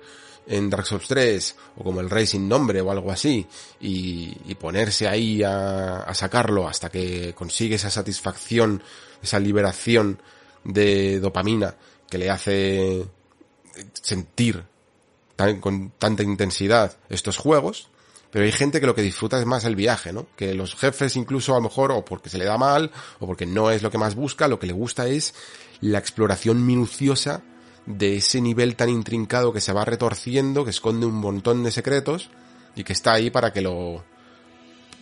en 0.48 0.70
Dark 0.70 0.86
Souls 0.86 1.08
3 1.08 1.56
o 1.78 1.84
como 1.84 2.02
el 2.02 2.10
Rey 2.10 2.26
sin 2.26 2.48
nombre 2.48 2.82
o 2.82 2.92
algo 2.92 3.12
así 3.12 3.46
y, 3.80 4.56
ponerse 4.56 5.08
ahí 5.08 5.44
a, 5.44 5.98
a, 5.98 6.14
sacarlo 6.14 6.68
hasta 6.68 6.90
que 6.90 7.34
consigue 7.36 7.76
esa 7.76 7.90
satisfacción, 7.90 8.82
esa 9.22 9.40
liberación 9.40 10.22
de 10.64 11.20
dopamina 11.20 11.76
que 12.10 12.18
le 12.18 12.30
hace 12.30 13.06
sentir 13.94 14.64
con 15.60 15.92
tanta 16.00 16.24
intensidad 16.24 16.98
estos 17.10 17.38
juegos, 17.38 17.90
pero 18.32 18.46
hay 18.46 18.52
gente 18.52 18.80
que 18.80 18.86
lo 18.86 18.96
que 18.96 19.02
disfruta 19.02 19.40
es 19.40 19.46
más 19.46 19.66
el 19.66 19.76
viaje, 19.76 20.14
¿no? 20.14 20.28
Que 20.36 20.54
los 20.54 20.76
jefes 20.76 21.16
incluso 21.16 21.54
a 21.54 21.58
lo 21.58 21.64
mejor 21.64 21.92
o 21.92 22.06
porque 22.06 22.30
se 22.30 22.38
le 22.38 22.46
da 22.46 22.58
mal 22.58 22.92
o 23.20 23.28
porque 23.28 23.46
no 23.46 23.72
es 23.72 23.84
lo 23.84 23.92
que 23.92 23.98
más 23.98 24.16
busca, 24.16 24.48
lo 24.48 24.60
que 24.60 24.68
le 24.68 24.74
gusta 24.74 25.08
es 25.08 25.34
la 25.82 26.00
exploración 26.00 26.66
minuciosa 26.66 27.44
de 27.86 28.18
ese 28.18 28.42
nivel 28.42 28.76
tan 28.76 28.90
intrincado 28.90 29.54
que 29.54 29.62
se 29.62 29.74
va 29.74 29.86
retorciendo, 29.86 30.64
que 30.64 30.72
esconde 30.72 31.06
un 31.06 31.16
montón 31.16 31.64
de 31.64 31.72
secretos 31.72 32.30
y 32.76 32.84
que 32.84 32.94
está 32.94 33.14
ahí 33.14 33.30
para 33.30 33.54
que 33.54 33.62
lo... 33.62 34.04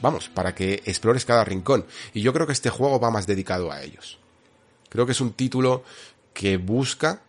Vamos, 0.02 0.28
para 0.30 0.54
que 0.54 0.84
explores 0.86 1.24
cada 1.24 1.46
rincón. 1.46 1.86
Y 2.14 2.22
yo 2.22 2.34
creo 2.34 2.46
que 2.46 2.54
este 2.54 2.70
juego 2.70 3.00
va 3.00 3.10
más 3.10 3.26
dedicado 3.26 3.72
a 3.72 3.82
ellos. 3.82 4.20
Creo 4.90 5.06
que 5.06 5.14
es 5.14 5.22
un 5.22 5.32
título 5.34 5.84
que 6.34 6.58
busca 6.58 7.22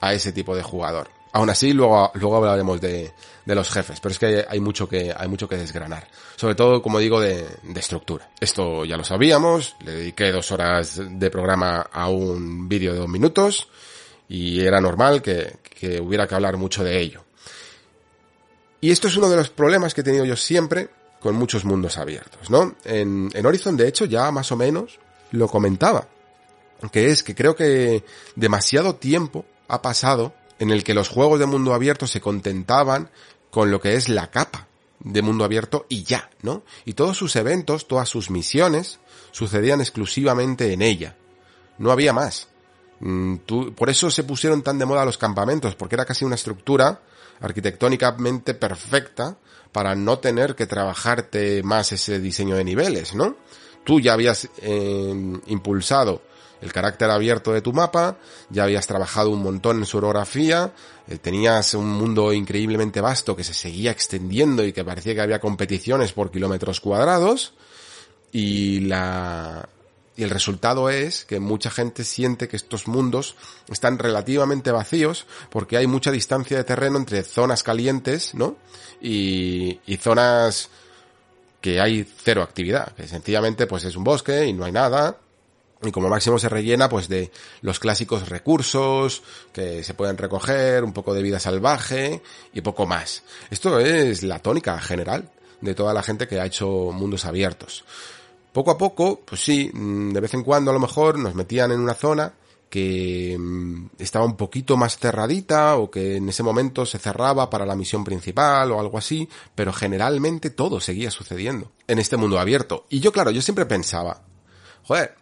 a 0.00 0.12
ese 0.12 0.32
tipo 0.32 0.56
de 0.56 0.62
jugador. 0.62 1.08
Aún 1.32 1.50
así, 1.50 1.72
luego, 1.72 2.10
luego 2.14 2.36
hablaremos 2.36 2.80
de, 2.80 3.12
de 3.44 3.54
los 3.54 3.70
jefes, 3.70 4.00
pero 4.00 4.12
es 4.12 4.18
que 4.18 4.44
hay, 4.48 4.58
mucho 4.58 4.88
que, 4.88 5.14
hay 5.16 5.28
mucho 5.28 5.48
que 5.48 5.56
desgranar. 5.56 6.08
Sobre 6.34 6.54
todo, 6.54 6.82
como 6.82 6.98
digo, 6.98 7.20
de, 7.20 7.46
de 7.62 7.80
estructura. 7.80 8.30
Esto 8.40 8.84
ya 8.84 8.96
lo 8.96 9.04
sabíamos, 9.04 9.76
le 9.84 9.92
dediqué 9.92 10.32
dos 10.32 10.50
horas 10.50 10.98
de 10.98 11.30
programa 11.30 11.88
a 11.92 12.08
un 12.08 12.68
vídeo 12.68 12.94
de 12.94 13.00
dos 13.00 13.08
minutos 13.08 13.68
y 14.28 14.60
era 14.60 14.80
normal 14.80 15.22
que, 15.22 15.58
que 15.62 16.00
hubiera 16.00 16.26
que 16.26 16.34
hablar 16.34 16.56
mucho 16.56 16.82
de 16.84 17.00
ello. 17.00 17.24
Y 18.80 18.90
esto 18.90 19.08
es 19.08 19.16
uno 19.16 19.28
de 19.28 19.36
los 19.36 19.50
problemas 19.50 19.94
que 19.94 20.02
he 20.02 20.04
tenido 20.04 20.24
yo 20.24 20.36
siempre 20.36 20.90
con 21.20 21.34
muchos 21.34 21.64
mundos 21.64 21.98
abiertos, 21.98 22.50
¿no? 22.50 22.76
En, 22.84 23.30
en 23.32 23.46
Horizon, 23.46 23.76
de 23.76 23.88
hecho, 23.88 24.04
ya 24.04 24.30
más 24.30 24.52
o 24.52 24.56
menos 24.56 24.98
lo 25.32 25.48
comentaba. 25.48 26.08
Que 26.92 27.10
es 27.10 27.22
que 27.22 27.34
creo 27.34 27.56
que 27.56 28.04
demasiado 28.34 28.96
tiempo 28.96 29.46
ha 29.66 29.80
pasado 29.80 30.34
en 30.58 30.70
el 30.70 30.84
que 30.84 30.94
los 30.94 31.08
juegos 31.08 31.38
de 31.40 31.46
mundo 31.46 31.74
abierto 31.74 32.06
se 32.06 32.20
contentaban 32.20 33.10
con 33.50 33.70
lo 33.70 33.80
que 33.80 33.94
es 33.94 34.08
la 34.08 34.30
capa 34.30 34.68
de 35.00 35.22
mundo 35.22 35.44
abierto 35.44 35.86
y 35.88 36.04
ya, 36.04 36.30
¿no? 36.42 36.62
Y 36.84 36.94
todos 36.94 37.16
sus 37.16 37.36
eventos, 37.36 37.88
todas 37.88 38.08
sus 38.08 38.30
misiones, 38.30 38.98
sucedían 39.30 39.80
exclusivamente 39.80 40.72
en 40.72 40.82
ella. 40.82 41.16
No 41.78 41.90
había 41.90 42.12
más. 42.12 42.48
Mm, 43.00 43.36
por 43.74 43.90
eso 43.90 44.10
se 44.10 44.24
pusieron 44.24 44.62
tan 44.62 44.78
de 44.78 44.86
moda 44.86 45.04
los 45.04 45.18
campamentos, 45.18 45.74
porque 45.74 45.94
era 45.94 46.04
casi 46.04 46.24
una 46.24 46.34
estructura 46.34 47.00
arquitectónicamente 47.40 48.54
perfecta 48.54 49.36
para 49.72 49.94
no 49.94 50.18
tener 50.18 50.54
que 50.54 50.66
trabajarte 50.66 51.62
más 51.62 51.92
ese 51.92 52.18
diseño 52.18 52.56
de 52.56 52.64
niveles, 52.64 53.14
¿no? 53.14 53.36
Tú 53.84 54.00
ya 54.00 54.14
habías 54.14 54.48
eh, 54.62 55.38
impulsado 55.46 56.22
el 56.60 56.72
carácter 56.72 57.10
abierto 57.10 57.52
de 57.52 57.60
tu 57.60 57.72
mapa, 57.72 58.16
ya 58.48 58.64
habías 58.64 58.86
trabajado 58.86 59.30
un 59.30 59.42
montón 59.42 59.78
en 59.78 59.86
su 59.86 59.98
orografía, 59.98 60.72
eh, 61.06 61.18
tenías 61.18 61.74
un 61.74 61.88
mundo 61.88 62.32
increíblemente 62.32 63.00
vasto 63.00 63.36
que 63.36 63.44
se 63.44 63.52
seguía 63.52 63.90
extendiendo 63.90 64.64
y 64.64 64.72
que 64.72 64.84
parecía 64.84 65.14
que 65.14 65.20
había 65.20 65.38
competiciones 65.38 66.12
por 66.12 66.30
kilómetros 66.30 66.80
cuadrados, 66.80 67.52
y 68.32 68.80
la, 68.80 69.68
y 70.16 70.22
el 70.22 70.30
resultado 70.30 70.88
es 70.88 71.24
que 71.24 71.40
mucha 71.40 71.70
gente 71.70 72.04
siente 72.04 72.48
que 72.48 72.56
estos 72.56 72.88
mundos 72.88 73.36
están 73.68 73.98
relativamente 73.98 74.70
vacíos 74.70 75.26
porque 75.50 75.76
hay 75.76 75.86
mucha 75.86 76.10
distancia 76.10 76.56
de 76.56 76.64
terreno 76.64 76.96
entre 76.96 77.22
zonas 77.22 77.62
calientes, 77.62 78.34
¿no? 78.34 78.56
Y, 79.00 79.80
y 79.86 79.96
zonas 79.98 80.70
que 81.60 81.80
hay 81.80 82.06
cero 82.22 82.42
actividad, 82.42 82.94
que 82.94 83.06
sencillamente 83.06 83.66
pues 83.66 83.84
es 83.84 83.96
un 83.96 84.04
bosque 84.04 84.46
y 84.46 84.52
no 84.52 84.64
hay 84.64 84.72
nada, 84.72 85.18
y 85.82 85.90
como 85.90 86.08
máximo 86.08 86.38
se 86.38 86.48
rellena 86.48 86.88
pues 86.88 87.08
de 87.08 87.30
los 87.60 87.78
clásicos 87.78 88.28
recursos 88.28 89.22
que 89.52 89.82
se 89.82 89.94
pueden 89.94 90.16
recoger, 90.16 90.84
un 90.84 90.92
poco 90.92 91.12
de 91.12 91.22
vida 91.22 91.38
salvaje 91.38 92.22
y 92.54 92.60
poco 92.62 92.86
más. 92.86 93.22
Esto 93.50 93.78
es 93.80 94.22
la 94.22 94.38
tónica 94.38 94.78
general 94.80 95.30
de 95.60 95.74
toda 95.74 95.92
la 95.92 96.02
gente 96.02 96.28
que 96.28 96.40
ha 96.40 96.46
hecho 96.46 96.90
mundos 96.92 97.24
abiertos. 97.24 97.84
Poco 98.56 98.70
a 98.70 98.78
poco, 98.78 99.20
pues 99.20 99.44
sí, 99.44 99.70
mm, 99.70 100.12
de 100.14 100.20
vez 100.20 100.32
en 100.32 100.42
cuando 100.42 100.70
a 100.70 100.72
lo 100.72 100.80
mejor 100.80 101.18
nos 101.18 101.34
metían 101.34 101.72
en 101.72 101.80
una 101.80 101.92
zona 101.92 102.32
que 102.70 103.36
mm, 103.38 103.88
estaba 103.98 104.24
un 104.24 104.34
poquito 104.34 104.78
más 104.78 104.96
cerradita 104.96 105.76
o 105.76 105.90
que 105.90 106.16
en 106.16 106.30
ese 106.30 106.42
momento 106.42 106.86
se 106.86 106.98
cerraba 106.98 107.50
para 107.50 107.66
la 107.66 107.76
misión 107.76 108.02
principal 108.02 108.72
o 108.72 108.80
algo 108.80 108.96
así, 108.96 109.28
pero 109.54 109.74
generalmente 109.74 110.48
todo 110.48 110.80
seguía 110.80 111.10
sucediendo 111.10 111.70
en 111.86 111.98
este 111.98 112.16
mundo 112.16 112.38
abierto. 112.38 112.86
Y 112.88 113.00
yo, 113.00 113.12
claro, 113.12 113.30
yo 113.30 113.42
siempre 113.42 113.66
pensaba, 113.66 114.22
joder, 114.84 115.16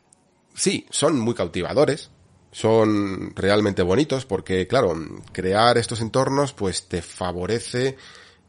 sí, 0.55 0.87
son 0.91 1.19
muy 1.19 1.35
cautivadores, 1.35 2.11
son 2.53 3.35
realmente 3.35 3.83
bonitos 3.83 4.27
porque, 4.27 4.69
claro, 4.69 4.95
crear 5.33 5.77
estos 5.77 6.01
entornos 6.01 6.53
pues 6.53 6.87
te 6.87 7.03
favorece 7.03 7.97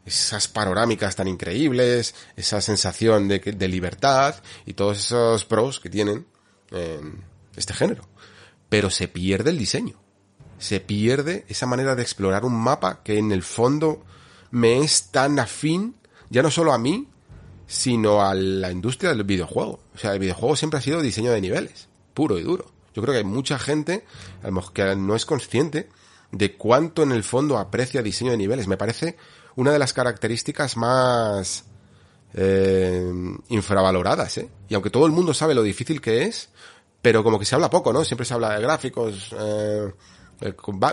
esas 0.06 0.48
panorámicas 0.48 1.16
tan 1.16 1.28
increíbles, 1.28 2.14
esa 2.36 2.60
sensación 2.60 3.28
de, 3.28 3.40
de 3.40 3.68
libertad 3.68 4.36
y 4.64 4.74
todos 4.74 4.98
esos 4.98 5.44
pros 5.44 5.80
que 5.80 5.90
tienen 5.90 6.26
en 6.70 7.24
este 7.56 7.74
género. 7.74 8.08
Pero 8.68 8.90
se 8.90 9.08
pierde 9.08 9.50
el 9.50 9.58
diseño. 9.58 10.00
Se 10.58 10.80
pierde 10.80 11.44
esa 11.48 11.66
manera 11.66 11.94
de 11.94 12.02
explorar 12.02 12.44
un 12.44 12.54
mapa 12.54 13.02
que 13.02 13.18
en 13.18 13.32
el 13.32 13.42
fondo 13.42 14.04
me 14.50 14.78
es 14.78 15.10
tan 15.10 15.38
afín, 15.38 15.96
ya 16.30 16.42
no 16.42 16.50
solo 16.50 16.72
a 16.72 16.78
mí, 16.78 17.08
sino 17.66 18.22
a 18.22 18.32
la 18.34 18.70
industria 18.70 19.10
del 19.10 19.24
videojuego. 19.24 19.80
O 19.94 19.98
sea, 19.98 20.14
el 20.14 20.18
videojuego 20.18 20.56
siempre 20.56 20.78
ha 20.78 20.82
sido 20.82 21.02
diseño 21.02 21.32
de 21.32 21.40
niveles 21.40 21.88
puro 22.16 22.38
y 22.38 22.42
duro. 22.42 22.64
Yo 22.94 23.02
creo 23.02 23.12
que 23.12 23.18
hay 23.18 23.24
mucha 23.24 23.58
gente 23.58 24.04
que 24.72 24.96
no 24.96 25.14
es 25.14 25.26
consciente 25.26 25.90
de 26.32 26.56
cuánto 26.56 27.02
en 27.02 27.12
el 27.12 27.22
fondo 27.22 27.58
aprecia 27.58 28.02
diseño 28.02 28.30
de 28.30 28.38
niveles. 28.38 28.66
Me 28.66 28.78
parece 28.78 29.16
una 29.56 29.72
de 29.72 29.78
las 29.78 29.92
características 29.92 30.76
más 30.76 31.64
eh, 32.34 33.12
infravaloradas, 33.48 34.38
¿eh? 34.38 34.48
Y 34.68 34.74
aunque 34.74 34.90
todo 34.90 35.06
el 35.06 35.12
mundo 35.12 35.34
sabe 35.34 35.54
lo 35.54 35.62
difícil 35.62 36.00
que 36.00 36.24
es, 36.24 36.50
pero 37.02 37.24
como 37.24 37.38
que 37.38 37.44
se 37.44 37.54
habla 37.54 37.70
poco, 37.70 37.92
¿no? 37.92 38.04
Siempre 38.04 38.24
se 38.24 38.34
habla 38.34 38.54
de 38.54 38.62
gráficos, 38.62 39.34
eh, 39.38 39.92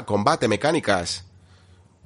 combate, 0.06 0.48
mecánicas. 0.48 1.26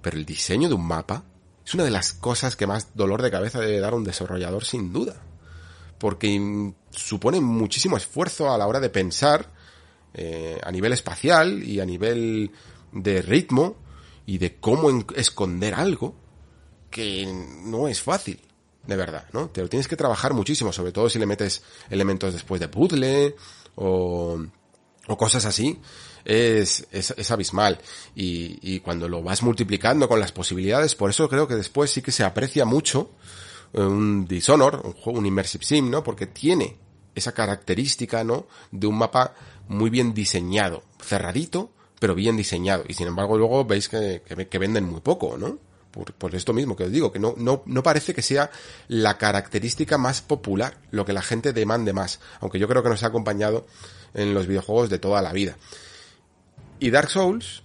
Pero 0.02 0.18
el 0.18 0.26
diseño 0.26 0.68
de 0.68 0.76
un 0.76 0.88
mapa 0.88 1.24
es 1.66 1.74
una 1.74 1.84
de 1.84 1.92
las 1.92 2.14
cosas 2.14 2.56
que 2.56 2.68
más 2.68 2.96
dolor 2.96 3.22
de 3.22 3.32
cabeza 3.32 3.60
debe 3.60 3.80
dar 3.80 3.94
un 3.94 4.04
desarrollador, 4.04 4.64
sin 4.64 4.94
duda 4.94 5.22
porque 5.98 6.74
supone 6.92 7.42
muchísimo 7.42 7.98
esfuerzo 7.98 8.52
a 8.52 8.58
la 8.58 8.68
hora 8.68 8.80
de 8.80 8.90
pensar 8.90 9.50
eh, 10.14 10.60
a 10.64 10.72
nivel 10.72 10.94
espacial 10.94 11.64
y 11.64 11.80
a 11.80 11.86
nivel 11.86 12.52
de 12.92 13.22
ritmo 13.22 13.76
y 14.26 14.38
de 14.38 14.56
cómo 14.58 14.90
esconder 15.16 15.74
algo 15.74 16.16
que 16.90 17.26
no 17.64 17.88
es 17.88 18.02
fácil, 18.02 18.40
de 18.86 18.96
verdad, 18.96 19.26
¿no? 19.34 19.50
Te 19.50 19.62
lo 19.62 19.70
tienes 19.70 19.88
que 19.88 19.96
trabajar 19.96 20.34
muchísimo, 20.34 20.72
sobre 20.72 20.92
todo 20.92 21.10
si 21.10 21.20
le 21.20 21.26
metes 21.26 21.64
elementos 21.90 22.34
después 22.34 22.62
de 22.62 22.68
puzzle 22.68 23.36
o, 23.76 24.42
o 25.08 25.18
cosas 25.18 25.46
así, 25.46 25.80
es, 26.26 26.88
es, 26.92 27.14
es 27.18 27.32
abismal. 27.32 27.80
Y, 28.16 28.60
y 28.62 28.80
cuando 28.80 29.08
lo 29.08 29.24
vas 29.24 29.44
multiplicando 29.44 30.08
con 30.08 30.20
las 30.20 30.32
posibilidades, 30.32 30.96
por 30.96 31.10
eso 31.10 31.30
creo 31.30 31.48
que 31.48 31.56
después 31.56 31.92
sí 31.92 32.02
que 32.02 32.12
se 32.12 32.24
aprecia 32.24 32.66
mucho 32.66 33.12
un 33.74 34.26
Dishonor, 34.28 34.82
un 34.84 34.94
juego, 34.94 35.20
un 35.20 35.26
Immersive 35.26 35.64
Sim, 35.64 35.90
¿no? 35.90 36.04
Porque 36.04 36.28
tiene 36.28 36.78
esa 37.16 37.34
característica, 37.34 38.24
¿no? 38.24 38.48
De 38.72 38.88
un 38.88 38.98
mapa 38.98 39.34
muy 39.68 39.90
bien 39.90 40.14
diseñado, 40.14 40.84
cerradito, 41.02 41.72
pero 42.00 42.16
bien 42.16 42.38
diseñado. 42.38 42.84
Y 42.88 42.94
sin 42.94 43.08
embargo 43.08 43.38
luego 43.38 43.66
veis 43.66 43.90
que, 43.90 44.22
que, 44.50 44.58
venden 44.58 44.86
muy 44.86 45.02
poco, 45.02 45.38
¿no? 45.38 45.60
Por, 46.18 46.36
esto 46.36 46.54
mismo 46.54 46.76
que 46.76 46.86
os 46.86 46.92
digo, 46.92 47.12
que 47.12 47.20
no, 47.20 47.34
no, 47.38 47.64
no 47.66 47.84
parece 47.84 48.14
que 48.14 48.22
sea 48.22 48.52
la 48.88 49.18
característica 49.18 49.98
más 49.98 50.22
popular, 50.22 50.78
lo 50.92 51.06
que 51.06 51.14
la 51.14 51.22
gente 51.22 51.54
demande 51.54 51.94
más, 51.94 52.20
aunque 52.40 52.60
yo 52.60 52.68
creo 52.68 52.84
que 52.84 52.90
nos 52.90 53.04
ha 53.04 53.08
acompañado 53.08 53.66
en 54.14 54.34
los 54.34 54.48
videojuegos 54.48 54.90
de 54.90 55.00
toda 55.00 55.22
la 55.22 55.34
vida. 55.34 55.58
Y 56.80 56.92
Dark 56.92 57.10
Souls 57.10 57.64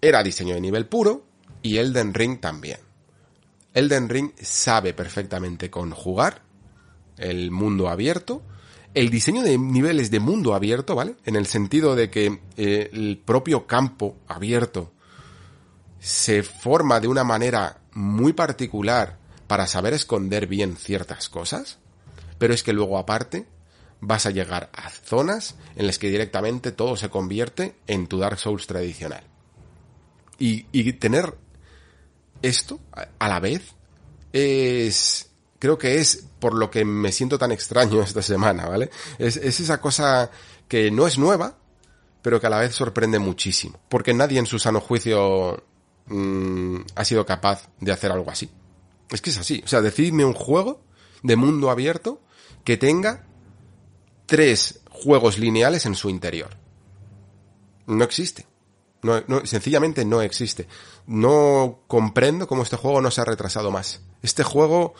era 0.00 0.22
diseño 0.22 0.54
de 0.54 0.60
nivel 0.60 0.86
puro 0.86 1.24
y 1.62 1.78
Elden 1.78 2.14
Ring 2.14 2.40
también. 2.40 2.78
Elden 3.74 4.08
Ring 4.08 4.32
sabe 4.40 4.94
perfectamente 4.94 5.70
conjugar 5.70 6.42
el 7.18 7.50
mundo 7.50 7.88
abierto, 7.88 8.42
el 8.94 9.10
diseño 9.10 9.42
de 9.42 9.58
niveles 9.58 10.10
de 10.10 10.20
mundo 10.20 10.54
abierto, 10.54 10.94
¿vale? 10.94 11.16
En 11.24 11.36
el 11.36 11.46
sentido 11.46 11.94
de 11.94 12.10
que 12.10 12.40
eh, 12.56 12.90
el 12.92 13.20
propio 13.24 13.66
campo 13.66 14.16
abierto 14.26 14.92
se 16.06 16.44
forma 16.44 17.00
de 17.00 17.08
una 17.08 17.24
manera 17.24 17.78
muy 17.92 18.32
particular 18.32 19.18
para 19.48 19.66
saber 19.66 19.92
esconder 19.92 20.46
bien 20.46 20.76
ciertas 20.76 21.28
cosas, 21.28 21.80
pero 22.38 22.54
es 22.54 22.62
que 22.62 22.72
luego 22.72 22.96
aparte 22.96 23.48
vas 24.00 24.24
a 24.24 24.30
llegar 24.30 24.70
a 24.72 24.88
zonas 24.88 25.56
en 25.74 25.88
las 25.88 25.98
que 25.98 26.08
directamente 26.08 26.70
todo 26.70 26.96
se 26.96 27.10
convierte 27.10 27.74
en 27.88 28.06
tu 28.06 28.18
Dark 28.20 28.38
Souls 28.38 28.68
tradicional. 28.68 29.24
Y, 30.38 30.66
y 30.70 30.92
tener 30.92 31.36
esto 32.40 32.78
a 33.18 33.28
la 33.28 33.40
vez 33.40 33.74
es, 34.32 35.28
creo 35.58 35.76
que 35.76 35.98
es 35.98 36.28
por 36.38 36.54
lo 36.54 36.70
que 36.70 36.84
me 36.84 37.10
siento 37.10 37.36
tan 37.36 37.50
extraño 37.50 38.00
esta 38.00 38.22
semana, 38.22 38.68
¿vale? 38.68 38.90
Es, 39.18 39.38
esa 39.38 39.80
cosa 39.80 40.30
que 40.68 40.92
no 40.92 41.08
es 41.08 41.18
nueva, 41.18 41.56
pero 42.22 42.40
que 42.40 42.46
a 42.46 42.50
la 42.50 42.60
vez 42.60 42.76
sorprende 42.76 43.18
muchísimo. 43.18 43.80
Porque 43.88 44.14
nadie 44.14 44.38
en 44.38 44.46
su 44.46 44.60
sano 44.60 44.80
juicio 44.80 45.64
mm, 46.06 46.78
ha 46.94 47.04
sido 47.04 47.24
capaz 47.26 47.68
de 47.80 47.92
hacer 47.92 48.12
algo 48.12 48.30
así. 48.30 48.50
Es 49.10 49.20
que 49.20 49.30
es 49.30 49.38
así. 49.38 49.62
O 49.64 49.68
sea, 49.68 49.80
decidme 49.80 50.24
un 50.24 50.34
juego 50.34 50.80
de 51.22 51.36
mundo 51.36 51.70
abierto 51.70 52.20
que 52.64 52.76
tenga 52.76 53.26
tres 54.26 54.80
juegos 54.90 55.38
lineales 55.38 55.86
en 55.86 55.94
su 55.94 56.10
interior. 56.10 56.50
No 57.86 58.04
existe. 58.04 58.46
No, 59.02 59.22
sencillamente 59.44 60.04
no 60.04 60.20
existe. 60.20 60.66
No 61.06 61.82
comprendo 61.86 62.48
cómo 62.48 62.64
este 62.64 62.76
juego 62.76 63.00
no 63.00 63.10
se 63.10 63.20
ha 63.20 63.24
retrasado 63.24 63.70
más. 63.70 64.00
Este 64.22 64.42
juego, 64.42 64.94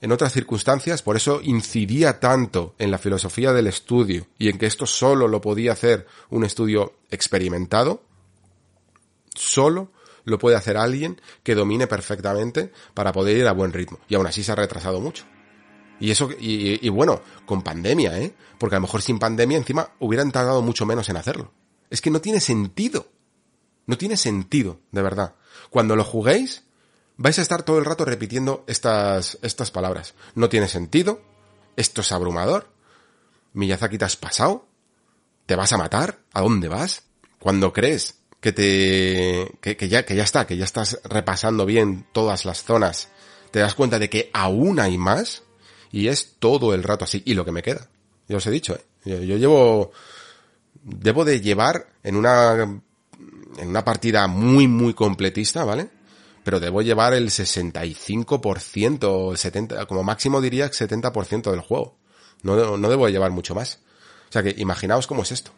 en 0.00 0.10
otras 0.10 0.32
circunstancias, 0.32 1.02
por 1.02 1.16
eso 1.16 1.40
incidía 1.42 2.18
tanto 2.18 2.74
en 2.78 2.90
la 2.90 2.98
filosofía 2.98 3.52
del 3.52 3.68
estudio 3.68 4.26
y 4.36 4.48
en 4.48 4.58
que 4.58 4.66
esto 4.66 4.86
solo 4.86 5.28
lo 5.28 5.40
podía 5.40 5.72
hacer 5.72 6.06
un 6.30 6.44
estudio 6.44 6.94
experimentado, 7.10 8.02
solo 9.34 9.92
lo 10.24 10.38
puede 10.38 10.56
hacer 10.56 10.76
alguien 10.76 11.20
que 11.42 11.54
domine 11.54 11.86
perfectamente 11.86 12.72
para 12.94 13.12
poder 13.12 13.36
ir 13.36 13.46
a 13.46 13.52
buen 13.52 13.72
ritmo. 13.72 13.98
Y 14.08 14.14
aún 14.14 14.26
así 14.26 14.42
se 14.42 14.52
ha 14.52 14.56
retrasado 14.56 15.00
mucho. 15.00 15.24
Y 16.00 16.10
eso, 16.10 16.30
y, 16.38 16.84
y 16.84 16.88
bueno, 16.88 17.20
con 17.46 17.62
pandemia, 17.62 18.18
¿eh? 18.18 18.34
Porque 18.58 18.76
a 18.76 18.78
lo 18.78 18.82
mejor 18.82 19.02
sin 19.02 19.18
pandemia 19.18 19.58
encima 19.58 19.90
hubieran 20.00 20.32
tardado 20.32 20.62
mucho 20.62 20.86
menos 20.86 21.08
en 21.08 21.16
hacerlo. 21.16 21.52
Es 21.90 22.00
que 22.00 22.10
no 22.10 22.20
tiene 22.20 22.40
sentido 22.40 23.06
no 23.86 23.98
tiene 23.98 24.16
sentido, 24.16 24.80
de 24.90 25.02
verdad. 25.02 25.34
Cuando 25.70 25.96
lo 25.96 26.04
juguéis, 26.04 26.64
vais 27.16 27.38
a 27.38 27.42
estar 27.42 27.62
todo 27.62 27.78
el 27.78 27.84
rato 27.84 28.04
repitiendo 28.04 28.64
estas, 28.66 29.38
estas 29.42 29.70
palabras. 29.70 30.14
No 30.34 30.48
tiene 30.48 30.68
sentido, 30.68 31.20
esto 31.76 32.00
es 32.00 32.12
abrumador, 32.12 32.72
Miyazaki 33.54 33.98
te 33.98 34.04
has 34.04 34.16
pasado, 34.16 34.66
te 35.46 35.56
vas 35.56 35.72
a 35.72 35.78
matar, 35.78 36.20
¿a 36.32 36.40
dónde 36.40 36.68
vas? 36.68 37.04
Cuando 37.38 37.72
crees 37.72 38.21
que 38.42 38.52
te, 38.52 39.52
que, 39.60 39.88
ya, 39.88 40.04
que 40.04 40.16
ya 40.16 40.24
está, 40.24 40.48
que 40.48 40.56
ya 40.56 40.64
estás 40.64 40.98
repasando 41.04 41.64
bien 41.64 42.04
todas 42.10 42.44
las 42.44 42.64
zonas, 42.64 43.08
te 43.52 43.60
das 43.60 43.76
cuenta 43.76 44.00
de 44.00 44.10
que 44.10 44.30
aún 44.32 44.80
hay 44.80 44.98
más, 44.98 45.44
y 45.92 46.08
es 46.08 46.34
todo 46.40 46.74
el 46.74 46.82
rato 46.82 47.04
así, 47.04 47.22
y 47.24 47.34
lo 47.34 47.44
que 47.44 47.52
me 47.52 47.62
queda. 47.62 47.88
Ya 48.26 48.38
os 48.38 48.46
he 48.46 48.50
dicho, 48.50 48.74
¿eh? 48.74 48.84
yo, 49.04 49.36
llevo, 49.36 49.92
debo 50.82 51.24
de 51.24 51.40
llevar 51.40 51.86
en 52.02 52.16
una 52.16 52.82
en 53.58 53.68
una 53.68 53.84
partida 53.84 54.26
muy, 54.26 54.66
muy 54.66 54.92
completista, 54.92 55.64
¿vale? 55.64 55.90
Pero 56.42 56.58
debo 56.58 56.82
llevar 56.82 57.14
el 57.14 57.28
65%, 57.28 59.36
70, 59.36 59.86
como 59.86 60.02
máximo 60.02 60.40
diría 60.40 60.68
70% 60.68 61.52
del 61.52 61.60
juego. 61.60 61.96
No, 62.42 62.76
no 62.76 62.90
debo 62.90 63.08
llevar 63.08 63.30
mucho 63.30 63.54
más. 63.54 63.78
O 64.30 64.32
sea 64.32 64.42
que 64.42 64.52
imaginaos 64.58 65.06
cómo 65.06 65.22
es 65.22 65.30
esto. 65.30 65.52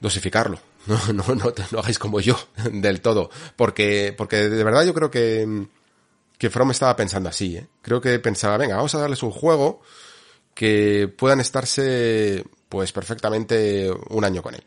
Dosificarlo. 0.00 0.60
No, 0.86 0.98
no, 1.12 1.34
no, 1.34 1.52
no 1.70 1.78
hagáis 1.78 1.98
como 1.98 2.20
yo, 2.20 2.36
del 2.72 3.00
todo. 3.00 3.30
Porque, 3.56 4.14
porque 4.16 4.48
de 4.48 4.64
verdad 4.64 4.84
yo 4.84 4.94
creo 4.94 5.10
que, 5.10 5.66
que 6.38 6.50
From 6.50 6.70
estaba 6.70 6.96
pensando 6.96 7.28
así, 7.28 7.56
¿eh? 7.56 7.66
Creo 7.82 8.00
que 8.00 8.18
pensaba, 8.18 8.56
venga, 8.56 8.76
vamos 8.76 8.94
a 8.94 9.00
darles 9.00 9.22
un 9.22 9.30
juego 9.30 9.82
que 10.54 11.12
puedan 11.16 11.40
estarse, 11.40 12.44
pues 12.68 12.92
perfectamente 12.92 13.90
un 14.10 14.24
año 14.24 14.42
con 14.42 14.54
él 14.54 14.64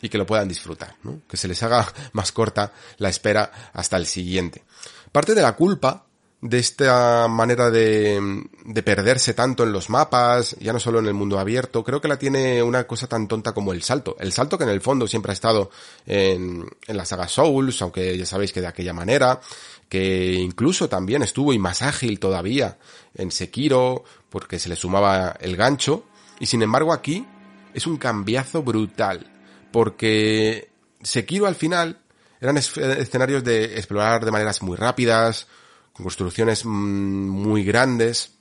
y 0.00 0.08
que 0.10 0.18
lo 0.18 0.26
puedan 0.26 0.48
disfrutar, 0.48 0.96
¿no? 1.02 1.22
Que 1.26 1.36
se 1.36 1.48
les 1.48 1.62
haga 1.62 1.90
más 2.12 2.30
corta 2.32 2.72
la 2.98 3.08
espera 3.08 3.70
hasta 3.72 3.96
el 3.96 4.06
siguiente. 4.06 4.62
Parte 5.10 5.34
de 5.34 5.42
la 5.42 5.56
culpa 5.56 6.06
de 6.44 6.58
esta 6.58 7.26
manera 7.26 7.70
de, 7.70 8.44
de 8.66 8.82
perderse 8.82 9.32
tanto 9.32 9.62
en 9.62 9.72
los 9.72 9.88
mapas, 9.88 10.54
ya 10.60 10.74
no 10.74 10.78
solo 10.78 10.98
en 10.98 11.06
el 11.06 11.14
mundo 11.14 11.38
abierto, 11.38 11.82
creo 11.82 12.02
que 12.02 12.08
la 12.08 12.18
tiene 12.18 12.62
una 12.62 12.84
cosa 12.84 13.06
tan 13.06 13.26
tonta 13.26 13.54
como 13.54 13.72
el 13.72 13.82
salto. 13.82 14.14
El 14.20 14.30
salto 14.30 14.58
que 14.58 14.64
en 14.64 14.70
el 14.70 14.82
fondo 14.82 15.06
siempre 15.06 15.30
ha 15.30 15.32
estado 15.32 15.70
en, 16.04 16.66
en 16.86 16.96
la 16.98 17.06
saga 17.06 17.28
Souls, 17.28 17.80
aunque 17.80 18.18
ya 18.18 18.26
sabéis 18.26 18.52
que 18.52 18.60
de 18.60 18.66
aquella 18.66 18.92
manera, 18.92 19.40
que 19.88 20.34
incluso 20.34 20.86
también 20.86 21.22
estuvo 21.22 21.54
y 21.54 21.58
más 21.58 21.80
ágil 21.80 22.20
todavía 22.20 22.76
en 23.14 23.30
Sekiro, 23.30 24.04
porque 24.28 24.58
se 24.58 24.68
le 24.68 24.76
sumaba 24.76 25.38
el 25.40 25.56
gancho, 25.56 26.04
y 26.40 26.44
sin 26.44 26.60
embargo 26.60 26.92
aquí 26.92 27.26
es 27.72 27.86
un 27.86 27.96
cambiazo 27.96 28.62
brutal, 28.62 29.32
porque 29.72 30.68
Sekiro 31.02 31.46
al 31.46 31.54
final 31.54 32.00
eran 32.38 32.58
escenarios 32.58 33.42
de 33.44 33.76
explorar 33.78 34.26
de 34.26 34.30
maneras 34.30 34.60
muy 34.60 34.76
rápidas, 34.76 35.46
construcciones 35.94 36.64
mm, 36.64 36.68
muy 36.68 37.64
grandes. 37.64 38.32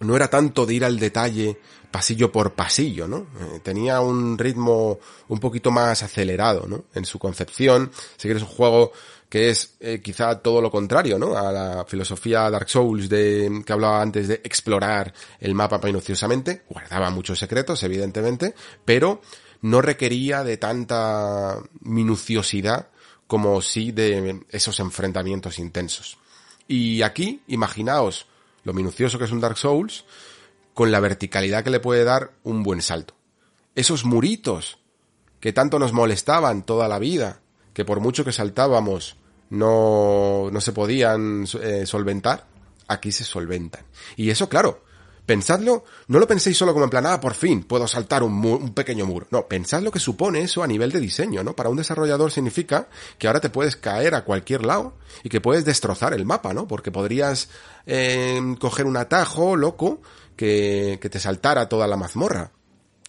No 0.00 0.16
era 0.16 0.28
tanto 0.28 0.64
de 0.64 0.74
ir 0.74 0.84
al 0.84 0.98
detalle 0.98 1.58
pasillo 1.90 2.30
por 2.30 2.54
pasillo, 2.54 3.08
¿no? 3.08 3.26
Eh, 3.40 3.60
tenía 3.62 4.00
un 4.00 4.38
ritmo 4.38 4.98
un 5.28 5.40
poquito 5.40 5.70
más 5.70 6.02
acelerado, 6.02 6.66
¿no? 6.66 6.84
En 6.94 7.04
su 7.04 7.18
concepción. 7.18 7.90
Si 8.16 8.28
quieres 8.28 8.42
un 8.42 8.48
juego 8.48 8.92
que 9.28 9.50
es 9.50 9.76
eh, 9.80 10.00
quizá 10.02 10.40
todo 10.40 10.60
lo 10.60 10.70
contrario, 10.70 11.18
¿no? 11.18 11.36
A 11.36 11.52
la 11.52 11.84
filosofía 11.86 12.50
Dark 12.50 12.68
Souls 12.68 13.08
de 13.08 13.62
que 13.64 13.72
hablaba 13.72 14.02
antes 14.02 14.28
de 14.28 14.34
explorar 14.44 15.12
el 15.38 15.54
mapa 15.54 15.78
minuciosamente, 15.78 16.62
guardaba 16.68 17.10
muchos 17.10 17.38
secretos, 17.38 17.82
evidentemente, 17.82 18.54
pero 18.84 19.20
no 19.62 19.82
requería 19.82 20.42
de 20.42 20.56
tanta 20.56 21.58
minuciosidad 21.80 22.88
como 23.26 23.60
sí 23.60 23.92
de 23.92 24.40
esos 24.50 24.80
enfrentamientos 24.80 25.58
intensos. 25.58 26.19
Y 26.72 27.02
aquí, 27.02 27.42
imaginaos 27.48 28.28
lo 28.62 28.72
minucioso 28.72 29.18
que 29.18 29.24
es 29.24 29.32
un 29.32 29.40
Dark 29.40 29.58
Souls, 29.58 30.04
con 30.72 30.92
la 30.92 31.00
verticalidad 31.00 31.64
que 31.64 31.70
le 31.70 31.80
puede 31.80 32.04
dar 32.04 32.30
un 32.44 32.62
buen 32.62 32.80
salto. 32.80 33.14
Esos 33.74 34.04
muritos 34.04 34.78
que 35.40 35.52
tanto 35.52 35.80
nos 35.80 35.92
molestaban 35.92 36.64
toda 36.64 36.86
la 36.86 37.00
vida, 37.00 37.40
que 37.74 37.84
por 37.84 37.98
mucho 37.98 38.24
que 38.24 38.30
saltábamos 38.30 39.16
no, 39.48 40.48
no 40.52 40.60
se 40.60 40.70
podían 40.70 41.44
eh, 41.60 41.86
solventar, 41.86 42.46
aquí 42.86 43.10
se 43.10 43.24
solventan. 43.24 43.82
Y 44.14 44.30
eso, 44.30 44.48
claro, 44.48 44.84
Pensadlo, 45.30 45.84
no 46.08 46.18
lo 46.18 46.26
penséis 46.26 46.58
solo 46.58 46.72
como 46.72 46.86
en 46.86 46.90
plan, 46.90 47.06
ah, 47.06 47.20
por 47.20 47.34
fin 47.34 47.62
puedo 47.62 47.86
saltar 47.86 48.24
un, 48.24 48.44
un, 48.44 48.74
pequeño 48.74 49.06
muro. 49.06 49.28
No, 49.30 49.46
pensad 49.46 49.80
lo 49.80 49.92
que 49.92 50.00
supone 50.00 50.40
eso 50.40 50.64
a 50.64 50.66
nivel 50.66 50.90
de 50.90 50.98
diseño, 50.98 51.44
¿no? 51.44 51.54
Para 51.54 51.68
un 51.68 51.76
desarrollador 51.76 52.32
significa 52.32 52.88
que 53.16 53.28
ahora 53.28 53.38
te 53.38 53.48
puedes 53.48 53.76
caer 53.76 54.16
a 54.16 54.24
cualquier 54.24 54.66
lado 54.66 54.94
y 55.22 55.28
que 55.28 55.40
puedes 55.40 55.64
destrozar 55.64 56.14
el 56.14 56.26
mapa, 56.26 56.52
¿no? 56.52 56.66
Porque 56.66 56.90
podrías 56.90 57.48
eh, 57.86 58.40
coger 58.58 58.86
un 58.86 58.96
atajo 58.96 59.54
loco 59.54 60.02
que, 60.34 60.98
que 61.00 61.08
te 61.08 61.20
saltara 61.20 61.68
toda 61.68 61.86
la 61.86 61.96
mazmorra. 61.96 62.50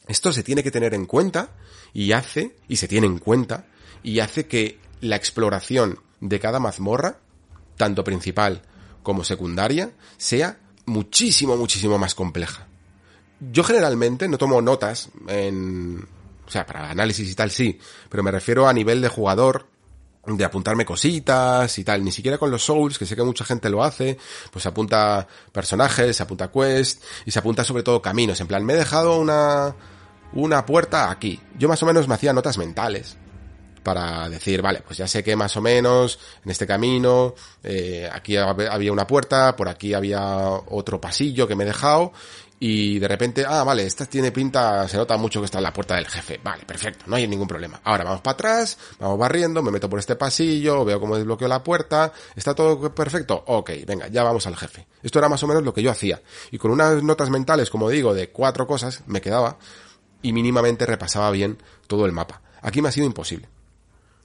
Esto 0.07 0.31
se 0.31 0.43
tiene 0.43 0.61
que 0.61 0.69
tener 0.69 0.93
en 0.93 1.07
cuenta 1.07 1.49
y 1.91 2.11
hace, 2.11 2.55
y 2.67 2.75
se 2.75 2.87
tiene 2.87 3.07
en 3.07 3.17
cuenta, 3.17 3.65
y 4.03 4.19
hace 4.19 4.45
que 4.45 4.77
la 4.99 5.15
exploración 5.15 5.97
de 6.19 6.39
cada 6.39 6.59
mazmorra, 6.59 7.17
tanto 7.77 8.03
principal 8.03 8.61
como 9.01 9.23
secundaria, 9.23 9.93
sea 10.17 10.59
muchísimo, 10.85 11.57
muchísimo 11.57 11.97
más 11.97 12.15
compleja. 12.15 12.67
Yo 13.39 13.63
generalmente 13.63 14.27
no 14.27 14.37
tomo 14.37 14.61
notas 14.61 15.09
en, 15.27 16.07
o 16.45 16.51
sea, 16.51 16.65
para 16.65 16.89
análisis 16.89 17.29
y 17.29 17.35
tal 17.35 17.49
sí, 17.49 17.79
pero 18.09 18.23
me 18.23 18.31
refiero 18.31 18.67
a 18.67 18.73
nivel 18.73 19.01
de 19.01 19.09
jugador, 19.09 19.67
de 20.25 20.45
apuntarme 20.45 20.85
cositas 20.85 21.77
y 21.79 21.83
tal, 21.83 22.03
ni 22.03 22.11
siquiera 22.11 22.37
con 22.37 22.51
los 22.51 22.63
Souls, 22.63 22.99
que 22.99 23.05
sé 23.05 23.15
que 23.15 23.23
mucha 23.23 23.43
gente 23.43 23.69
lo 23.69 23.83
hace, 23.83 24.17
pues 24.51 24.63
se 24.63 24.69
apunta 24.69 25.27
personajes, 25.51 26.15
se 26.15 26.23
apunta 26.23 26.51
quest 26.51 27.03
y 27.25 27.31
se 27.31 27.39
apunta 27.39 27.63
sobre 27.63 27.83
todo 27.83 28.01
caminos, 28.01 28.39
en 28.39 28.47
plan, 28.47 28.63
me 28.63 28.73
he 28.73 28.77
dejado 28.77 29.19
una, 29.19 29.75
una 30.33 30.65
puerta 30.65 31.09
aquí. 31.09 31.39
Yo 31.57 31.67
más 31.67 31.81
o 31.81 31.87
menos 31.87 32.07
me 32.07 32.13
hacía 32.13 32.33
notas 32.33 32.59
mentales, 32.59 33.17
para 33.83 34.29
decir, 34.29 34.61
vale, 34.61 34.81
pues 34.85 34.97
ya 34.97 35.07
sé 35.07 35.23
que 35.23 35.35
más 35.35 35.55
o 35.57 35.61
menos 35.61 36.19
en 36.43 36.51
este 36.51 36.67
camino, 36.67 37.33
eh, 37.63 38.09
aquí 38.11 38.37
había 38.37 38.91
una 38.91 39.07
puerta, 39.07 39.55
por 39.55 39.69
aquí 39.69 39.93
había 39.93 40.21
otro 40.69 41.01
pasillo 41.01 41.47
que 41.47 41.55
me 41.55 41.63
he 41.63 41.67
dejado, 41.67 42.11
y 42.63 42.99
de 42.99 43.07
repente, 43.07 43.43
ah, 43.47 43.63
vale, 43.63 43.87
esta 43.87 44.05
tiene 44.05 44.31
pinta, 44.31 44.87
se 44.87 44.95
nota 44.95 45.17
mucho 45.17 45.41
que 45.41 45.45
está 45.45 45.57
en 45.57 45.63
la 45.63 45.73
puerta 45.73 45.95
del 45.95 46.05
jefe. 46.05 46.39
Vale, 46.43 46.63
perfecto, 46.63 47.05
no 47.07 47.15
hay 47.15 47.27
ningún 47.27 47.47
problema. 47.47 47.81
Ahora 47.83 48.03
vamos 48.03 48.21
para 48.21 48.33
atrás, 48.33 48.77
vamos 48.99 49.17
barriendo, 49.17 49.63
me 49.63 49.71
meto 49.71 49.89
por 49.89 49.97
este 49.97 50.15
pasillo, 50.15 50.85
veo 50.85 50.99
cómo 50.99 51.17
desbloqueo 51.17 51.47
la 51.47 51.63
puerta, 51.63 52.13
está 52.35 52.53
todo 52.53 52.93
perfecto. 52.93 53.43
Ok, 53.47 53.71
venga, 53.87 54.09
ya 54.09 54.21
vamos 54.21 54.45
al 54.45 54.55
jefe. 54.55 54.85
Esto 55.01 55.17
era 55.17 55.27
más 55.27 55.41
o 55.41 55.47
menos 55.47 55.63
lo 55.63 55.73
que 55.73 55.81
yo 55.81 55.89
hacía. 55.89 56.21
Y 56.51 56.59
con 56.59 56.69
unas 56.69 57.01
notas 57.01 57.31
mentales, 57.31 57.71
como 57.71 57.89
digo, 57.89 58.13
de 58.13 58.29
cuatro 58.29 58.67
cosas, 58.67 59.01
me 59.07 59.21
quedaba 59.21 59.57
y 60.21 60.31
mínimamente 60.31 60.85
repasaba 60.85 61.31
bien 61.31 61.57
todo 61.87 62.05
el 62.05 62.11
mapa. 62.11 62.43
Aquí 62.61 62.79
me 62.79 62.89
ha 62.89 62.91
sido 62.91 63.07
imposible. 63.07 63.49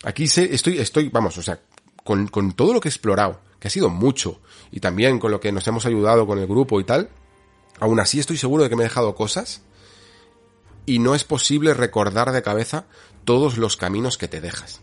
Aquí 0.04 0.28
sé, 0.28 0.54
estoy, 0.54 0.78
estoy, 0.78 1.08
vamos, 1.08 1.36
o 1.38 1.42
sea, 1.42 1.60
con, 2.04 2.28
con 2.28 2.52
todo 2.52 2.72
lo 2.72 2.80
que 2.80 2.88
he 2.88 2.90
explorado, 2.90 3.40
que 3.58 3.68
ha 3.68 3.70
sido 3.70 3.88
mucho, 3.88 4.40
y 4.70 4.80
también 4.80 5.18
con 5.18 5.30
lo 5.30 5.40
que 5.40 5.52
nos 5.52 5.66
hemos 5.66 5.86
ayudado 5.86 6.26
con 6.26 6.38
el 6.38 6.46
grupo 6.46 6.80
y 6.80 6.84
tal, 6.84 7.08
aún 7.80 8.00
así 8.00 8.18
estoy 8.18 8.36
seguro 8.36 8.62
de 8.62 8.68
que 8.68 8.76
me 8.76 8.82
he 8.82 8.88
dejado 8.88 9.14
cosas 9.14 9.62
y 10.86 11.00
no 11.00 11.14
es 11.14 11.24
posible 11.24 11.74
recordar 11.74 12.32
de 12.32 12.42
cabeza 12.42 12.86
todos 13.24 13.58
los 13.58 13.76
caminos 13.76 14.18
que 14.18 14.28
te 14.28 14.40
dejas. 14.40 14.80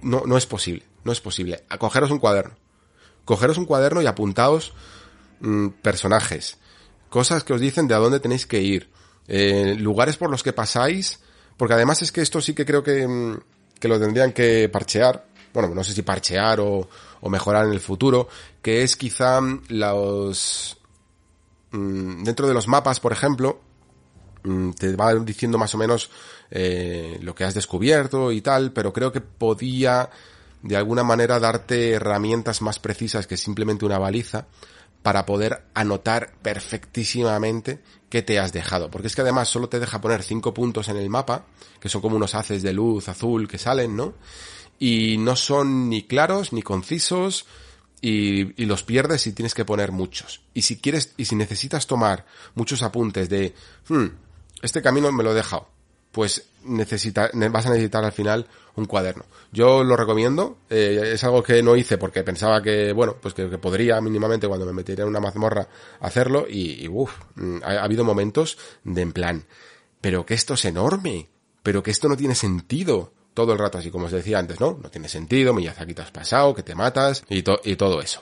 No, 0.00 0.22
no 0.26 0.36
es 0.36 0.46
posible, 0.46 0.84
no 1.04 1.12
es 1.12 1.20
posible. 1.20 1.64
Cogeros 1.78 2.10
un 2.10 2.18
cuaderno. 2.18 2.54
Cogeros 3.24 3.58
un 3.58 3.66
cuaderno 3.66 4.02
y 4.02 4.06
apuntaos 4.06 4.72
mmm, 5.40 5.68
personajes, 5.68 6.58
cosas 7.08 7.44
que 7.44 7.52
os 7.52 7.60
dicen 7.60 7.88
de 7.88 7.94
a 7.94 7.98
dónde 7.98 8.20
tenéis 8.20 8.46
que 8.46 8.62
ir, 8.62 8.90
eh, 9.28 9.76
lugares 9.78 10.16
por 10.16 10.30
los 10.30 10.42
que 10.42 10.52
pasáis, 10.52 11.20
porque 11.56 11.74
además 11.74 12.02
es 12.02 12.10
que 12.10 12.20
esto 12.20 12.40
sí 12.40 12.54
que 12.54 12.64
creo 12.64 12.82
que, 12.82 13.06
mmm, 13.06 13.38
que 13.82 13.88
lo 13.88 13.98
tendrían 13.98 14.30
que 14.30 14.68
parchear, 14.68 15.24
bueno, 15.52 15.74
no 15.74 15.82
sé 15.82 15.92
si 15.92 16.02
parchear 16.02 16.60
o, 16.60 16.88
o 17.20 17.28
mejorar 17.28 17.66
en 17.66 17.72
el 17.72 17.80
futuro, 17.80 18.28
que 18.62 18.84
es 18.84 18.96
quizá 18.96 19.40
los... 19.70 20.78
Mmm, 21.72 22.22
dentro 22.22 22.46
de 22.46 22.54
los 22.54 22.68
mapas, 22.68 23.00
por 23.00 23.10
ejemplo, 23.10 23.60
mmm, 24.44 24.70
te 24.70 24.94
va 24.94 25.12
diciendo 25.16 25.58
más 25.58 25.74
o 25.74 25.78
menos 25.78 26.10
eh, 26.52 27.18
lo 27.22 27.34
que 27.34 27.42
has 27.42 27.54
descubierto 27.54 28.30
y 28.30 28.40
tal, 28.40 28.70
pero 28.70 28.92
creo 28.92 29.10
que 29.10 29.20
podía 29.20 30.08
de 30.62 30.76
alguna 30.76 31.02
manera 31.02 31.40
darte 31.40 31.90
herramientas 31.90 32.62
más 32.62 32.78
precisas 32.78 33.26
que 33.26 33.36
simplemente 33.36 33.84
una 33.84 33.98
baliza 33.98 34.46
para 35.02 35.26
poder 35.26 35.64
anotar 35.74 36.32
perfectísimamente 36.42 37.80
qué 38.08 38.22
te 38.22 38.38
has 38.38 38.52
dejado. 38.52 38.90
Porque 38.90 39.08
es 39.08 39.16
que 39.16 39.22
además 39.22 39.48
solo 39.48 39.68
te 39.68 39.80
deja 39.80 40.00
poner 40.00 40.22
cinco 40.22 40.54
puntos 40.54 40.88
en 40.88 40.96
el 40.96 41.10
mapa, 41.10 41.46
que 41.80 41.88
son 41.88 42.00
como 42.00 42.16
unos 42.16 42.34
haces 42.34 42.62
de 42.62 42.72
luz 42.72 43.08
azul 43.08 43.48
que 43.48 43.58
salen, 43.58 43.96
¿no? 43.96 44.14
Y 44.78 45.16
no 45.18 45.36
son 45.36 45.88
ni 45.88 46.02
claros 46.04 46.52
ni 46.52 46.62
concisos 46.62 47.46
y, 48.00 48.60
y, 48.60 48.66
los 48.66 48.82
pierdes 48.82 49.22
si 49.22 49.32
tienes 49.32 49.54
que 49.54 49.64
poner 49.64 49.92
muchos. 49.92 50.42
Y 50.54 50.62
si 50.62 50.78
quieres, 50.78 51.14
y 51.16 51.24
si 51.24 51.36
necesitas 51.36 51.86
tomar 51.86 52.26
muchos 52.54 52.82
apuntes 52.82 53.28
de, 53.28 53.54
hmm, 53.88 54.06
este 54.60 54.82
camino 54.82 55.12
me 55.12 55.22
lo 55.22 55.32
he 55.32 55.34
dejado, 55.34 55.68
pues 56.12 56.48
necesita, 56.64 57.30
vas 57.32 57.66
a 57.66 57.70
necesitar 57.70 58.04
al 58.04 58.12
final 58.12 58.46
un 58.76 58.84
cuaderno. 58.86 59.24
Yo 59.50 59.82
lo 59.82 59.96
recomiendo, 59.96 60.58
eh, 60.70 61.12
es 61.14 61.24
algo 61.24 61.42
que 61.42 61.62
no 61.62 61.76
hice 61.76 61.98
porque 61.98 62.22
pensaba 62.22 62.62
que, 62.62 62.92
bueno, 62.92 63.16
pues 63.20 63.34
que, 63.34 63.46
podría 63.58 64.00
mínimamente 64.00 64.46
cuando 64.48 64.66
me 64.66 64.72
metiera 64.72 65.02
en 65.02 65.08
una 65.08 65.20
mazmorra 65.20 65.66
hacerlo 66.00 66.46
y, 66.48 66.84
y 66.84 66.88
uff, 66.88 67.12
mm, 67.34 67.58
ha, 67.64 67.72
ha, 67.72 67.84
habido 67.84 68.04
momentos 68.04 68.58
de 68.84 69.02
en 69.02 69.12
plan, 69.12 69.44
pero 70.00 70.24
que 70.24 70.34
esto 70.34 70.54
es 70.54 70.64
enorme, 70.64 71.28
pero 71.62 71.82
que 71.82 71.90
esto 71.90 72.08
no 72.08 72.16
tiene 72.16 72.34
sentido. 72.34 73.12
Todo 73.34 73.54
el 73.54 73.58
rato 73.58 73.78
así 73.78 73.90
como 73.90 74.06
os 74.06 74.12
decía 74.12 74.38
antes, 74.38 74.60
¿no? 74.60 74.78
No 74.82 74.90
tiene 74.90 75.08
sentido, 75.08 75.54
Miyazaki 75.54 75.94
te 75.94 76.02
has 76.02 76.10
pasado, 76.10 76.54
que 76.54 76.62
te 76.62 76.74
matas 76.74 77.24
y 77.30 77.42
todo 77.42 78.02
eso. 78.02 78.20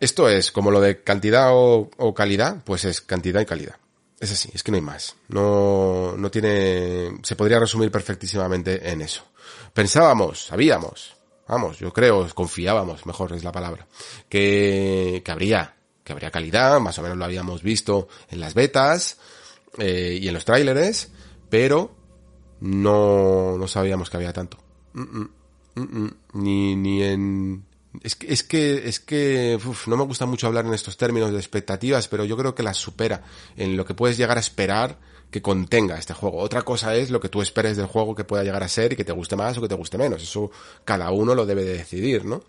Esto 0.00 0.28
es 0.28 0.50
como 0.50 0.70
lo 0.70 0.80
de 0.80 1.02
cantidad 1.02 1.50
o, 1.52 1.90
o 1.98 2.14
calidad, 2.14 2.62
pues 2.64 2.86
es 2.86 3.02
cantidad 3.02 3.42
y 3.42 3.46
calidad. 3.46 3.76
Es 4.22 4.30
así, 4.30 4.50
es 4.54 4.62
que 4.62 4.70
no 4.70 4.76
hay 4.76 4.82
más. 4.82 5.16
No, 5.30 6.16
no 6.16 6.30
tiene, 6.30 7.10
se 7.24 7.34
podría 7.34 7.58
resumir 7.58 7.90
perfectísimamente 7.90 8.88
en 8.88 9.02
eso. 9.02 9.24
Pensábamos, 9.74 10.44
sabíamos, 10.46 11.16
vamos, 11.48 11.80
yo 11.80 11.92
creo, 11.92 12.28
confiábamos, 12.32 13.04
mejor 13.04 13.32
es 13.32 13.42
la 13.42 13.50
palabra, 13.50 13.88
que, 14.28 15.22
que 15.24 15.32
habría, 15.32 15.74
que 16.04 16.12
habría 16.12 16.30
calidad, 16.30 16.78
más 16.78 16.96
o 17.00 17.02
menos 17.02 17.18
lo 17.18 17.24
habíamos 17.24 17.64
visto 17.64 18.06
en 18.30 18.38
las 18.38 18.54
betas, 18.54 19.18
eh, 19.78 20.20
y 20.22 20.28
en 20.28 20.34
los 20.34 20.44
tráileres, 20.44 21.10
pero 21.50 21.92
no, 22.60 23.58
no 23.58 23.66
sabíamos 23.66 24.08
que 24.08 24.18
había 24.18 24.32
tanto. 24.32 24.56
Mm 24.92 25.02
-mm, 25.02 25.30
mm 25.74 26.10
ni, 26.34 26.76
ni 26.76 27.02
en, 27.02 27.64
es 28.00 28.16
que, 28.16 28.32
es 28.32 28.42
que, 28.42 28.88
es 28.88 29.00
que 29.00 29.58
no 29.86 29.96
me 29.96 30.04
gusta 30.04 30.26
mucho 30.26 30.46
hablar 30.46 30.64
en 30.66 30.74
estos 30.74 30.96
términos 30.96 31.30
de 31.30 31.38
expectativas, 31.38 32.08
pero 32.08 32.24
yo 32.24 32.36
creo 32.36 32.54
que 32.54 32.62
las 32.62 32.76
supera 32.76 33.22
en 33.56 33.76
lo 33.76 33.84
que 33.84 33.94
puedes 33.94 34.16
llegar 34.16 34.38
a 34.38 34.40
esperar 34.40 34.98
que 35.30 35.42
contenga 35.42 35.98
este 35.98 36.14
juego. 36.14 36.38
Otra 36.38 36.62
cosa 36.62 36.94
es 36.94 37.10
lo 37.10 37.20
que 37.20 37.28
tú 37.28 37.42
esperes 37.42 37.76
del 37.76 37.86
juego 37.86 38.14
que 38.14 38.24
pueda 38.24 38.44
llegar 38.44 38.62
a 38.62 38.68
ser 38.68 38.92
y 38.92 38.96
que 38.96 39.04
te 39.04 39.12
guste 39.12 39.36
más 39.36 39.56
o 39.58 39.62
que 39.62 39.68
te 39.68 39.74
guste 39.74 39.98
menos. 39.98 40.22
Eso 40.22 40.50
cada 40.84 41.10
uno 41.10 41.34
lo 41.34 41.46
debe 41.46 41.64
de 41.64 41.78
decidir, 41.78 42.24
¿no? 42.24 42.42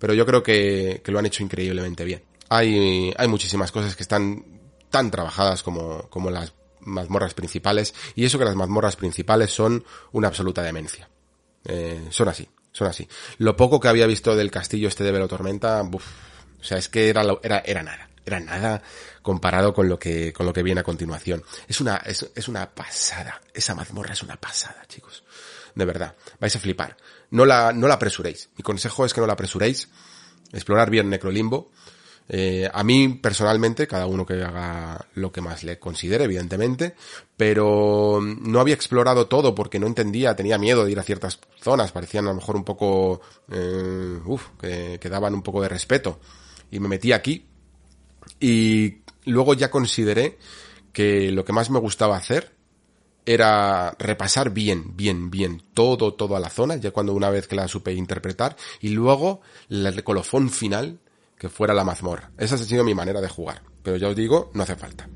pero 0.00 0.14
yo 0.14 0.26
creo 0.26 0.42
que, 0.42 1.02
que 1.04 1.12
lo 1.12 1.20
han 1.20 1.26
hecho 1.26 1.44
increíblemente 1.44 2.04
bien. 2.04 2.22
Hay, 2.48 3.12
hay 3.16 3.28
muchísimas 3.28 3.70
cosas 3.70 3.94
que 3.94 4.02
están 4.02 4.44
tan 4.88 5.10
trabajadas 5.10 5.62
como, 5.62 6.08
como 6.08 6.30
las 6.30 6.54
mazmorras 6.80 7.34
principales, 7.34 7.94
y 8.16 8.24
eso 8.24 8.38
que 8.38 8.46
las 8.46 8.56
mazmorras 8.56 8.96
principales 8.96 9.52
son 9.52 9.84
una 10.10 10.28
absoluta 10.28 10.62
demencia. 10.62 11.08
Eh, 11.64 12.08
son 12.08 12.28
así, 12.28 12.48
son 12.72 12.88
así. 12.88 13.08
Lo 13.38 13.56
poco 13.56 13.80
que 13.80 13.88
había 13.88 14.06
visto 14.06 14.36
del 14.36 14.50
castillo 14.50 14.88
este 14.88 15.04
de 15.04 15.12
Velo 15.12 15.28
Tormenta, 15.28 15.82
o 15.82 16.00
sea, 16.62 16.78
es 16.78 16.88
que 16.88 17.08
era, 17.08 17.22
era, 17.42 17.58
era 17.64 17.82
nada, 17.82 18.10
era 18.24 18.40
nada 18.40 18.82
comparado 19.22 19.74
con 19.74 19.88
lo 19.88 19.98
que, 19.98 20.32
con 20.32 20.46
lo 20.46 20.52
que 20.52 20.62
viene 20.62 20.80
a 20.80 20.84
continuación. 20.84 21.42
Es 21.68 21.80
una, 21.80 21.96
es, 21.98 22.30
es 22.34 22.48
una 22.48 22.70
pasada, 22.70 23.40
esa 23.52 23.74
mazmorra 23.74 24.12
es 24.12 24.22
una 24.22 24.36
pasada, 24.36 24.84
chicos. 24.88 25.24
De 25.74 25.84
verdad, 25.84 26.14
vais 26.38 26.54
a 26.54 26.60
flipar. 26.60 26.96
No 27.30 27.44
la, 27.44 27.72
no 27.72 27.86
la 27.86 27.94
apresuréis. 27.94 28.50
Mi 28.56 28.62
consejo 28.62 29.04
es 29.04 29.14
que 29.14 29.20
no 29.20 29.26
la 29.26 29.34
apresuréis. 29.34 29.88
Explorar 30.52 30.90
bien 30.90 31.08
Necrolimbo 31.08 31.70
eh, 32.32 32.70
a 32.72 32.84
mí 32.84 33.08
personalmente, 33.08 33.88
cada 33.88 34.06
uno 34.06 34.24
que 34.24 34.34
haga 34.34 35.04
lo 35.14 35.32
que 35.32 35.40
más 35.40 35.64
le 35.64 35.80
considere, 35.80 36.24
evidentemente, 36.24 36.94
pero 37.36 38.20
no 38.22 38.60
había 38.60 38.76
explorado 38.76 39.26
todo 39.26 39.52
porque 39.52 39.80
no 39.80 39.88
entendía, 39.88 40.36
tenía 40.36 40.56
miedo 40.56 40.84
de 40.84 40.92
ir 40.92 41.00
a 41.00 41.02
ciertas 41.02 41.40
zonas, 41.60 41.90
parecían 41.90 42.26
a 42.26 42.28
lo 42.28 42.36
mejor 42.36 42.54
un 42.54 42.62
poco, 42.62 43.20
eh, 43.50 44.20
uff, 44.24 44.50
que, 44.60 45.00
daban 45.10 45.34
un 45.34 45.42
poco 45.42 45.60
de 45.60 45.70
respeto. 45.70 46.20
Y 46.70 46.78
me 46.78 46.86
metí 46.86 47.10
aquí 47.10 47.46
y 48.38 48.98
luego 49.24 49.54
ya 49.54 49.68
consideré 49.68 50.38
que 50.92 51.32
lo 51.32 51.44
que 51.44 51.52
más 51.52 51.68
me 51.68 51.80
gustaba 51.80 52.16
hacer 52.16 52.54
era 53.26 53.96
repasar 53.98 54.50
bien, 54.50 54.96
bien, 54.96 55.32
bien 55.32 55.64
todo, 55.74 56.14
toda 56.14 56.38
la 56.38 56.48
zona, 56.48 56.76
ya 56.76 56.92
cuando 56.92 57.12
una 57.12 57.28
vez 57.28 57.48
que 57.48 57.56
la 57.56 57.66
supe 57.66 57.92
interpretar, 57.92 58.56
y 58.80 58.90
luego 58.90 59.40
el 59.68 60.04
colofón 60.04 60.48
final 60.48 61.00
que 61.40 61.48
fuera 61.48 61.74
la 61.74 61.84
mazmorra. 61.84 62.30
Esa 62.38 62.54
ha 62.54 62.58
sido 62.58 62.84
mi 62.84 62.94
manera 62.94 63.20
de 63.20 63.28
jugar. 63.28 63.62
Pero 63.82 63.96
ya 63.96 64.08
os 64.08 64.14
digo, 64.14 64.50
no 64.54 64.62
hace 64.62 64.76
falta. 64.76 65.08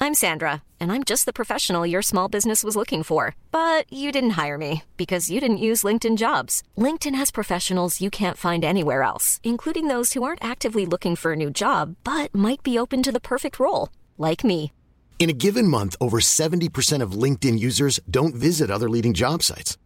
I'm 0.00 0.14
Sandra, 0.14 0.64
and 0.80 0.90
I'm 0.90 1.04
just 1.04 1.26
the 1.26 1.32
professional 1.32 1.86
your 1.86 2.02
small 2.02 2.28
business 2.28 2.64
was 2.64 2.74
looking 2.74 3.04
for. 3.04 3.36
But 3.52 3.84
you 3.88 4.10
didn't 4.10 4.30
hire 4.30 4.58
me 4.58 4.82
because 4.96 5.30
you 5.30 5.38
didn't 5.40 5.58
use 5.68 5.84
LinkedIn 5.84 6.16
jobs. 6.16 6.64
LinkedIn 6.76 7.14
has 7.14 7.30
professionals 7.30 8.00
you 8.00 8.10
can't 8.10 8.36
find 8.36 8.64
anywhere 8.64 9.04
else, 9.04 9.38
including 9.44 9.86
those 9.86 10.12
who 10.12 10.24
aren't 10.24 10.44
actively 10.44 10.84
looking 10.84 11.14
for 11.14 11.32
a 11.32 11.36
new 11.36 11.50
job, 11.50 11.94
but 12.02 12.34
might 12.34 12.64
be 12.64 12.76
open 12.76 13.00
to 13.04 13.12
the 13.12 13.20
perfect 13.20 13.60
role, 13.60 13.90
like 14.18 14.42
me. 14.42 14.72
In 15.20 15.30
a 15.30 15.38
given 15.44 15.68
month, 15.68 15.94
over 16.00 16.18
70% 16.18 17.00
of 17.00 17.12
LinkedIn 17.12 17.60
users 17.60 18.00
don't 18.10 18.34
visit 18.34 18.72
other 18.72 18.90
leading 18.90 19.14
job 19.14 19.44
sites. 19.44 19.78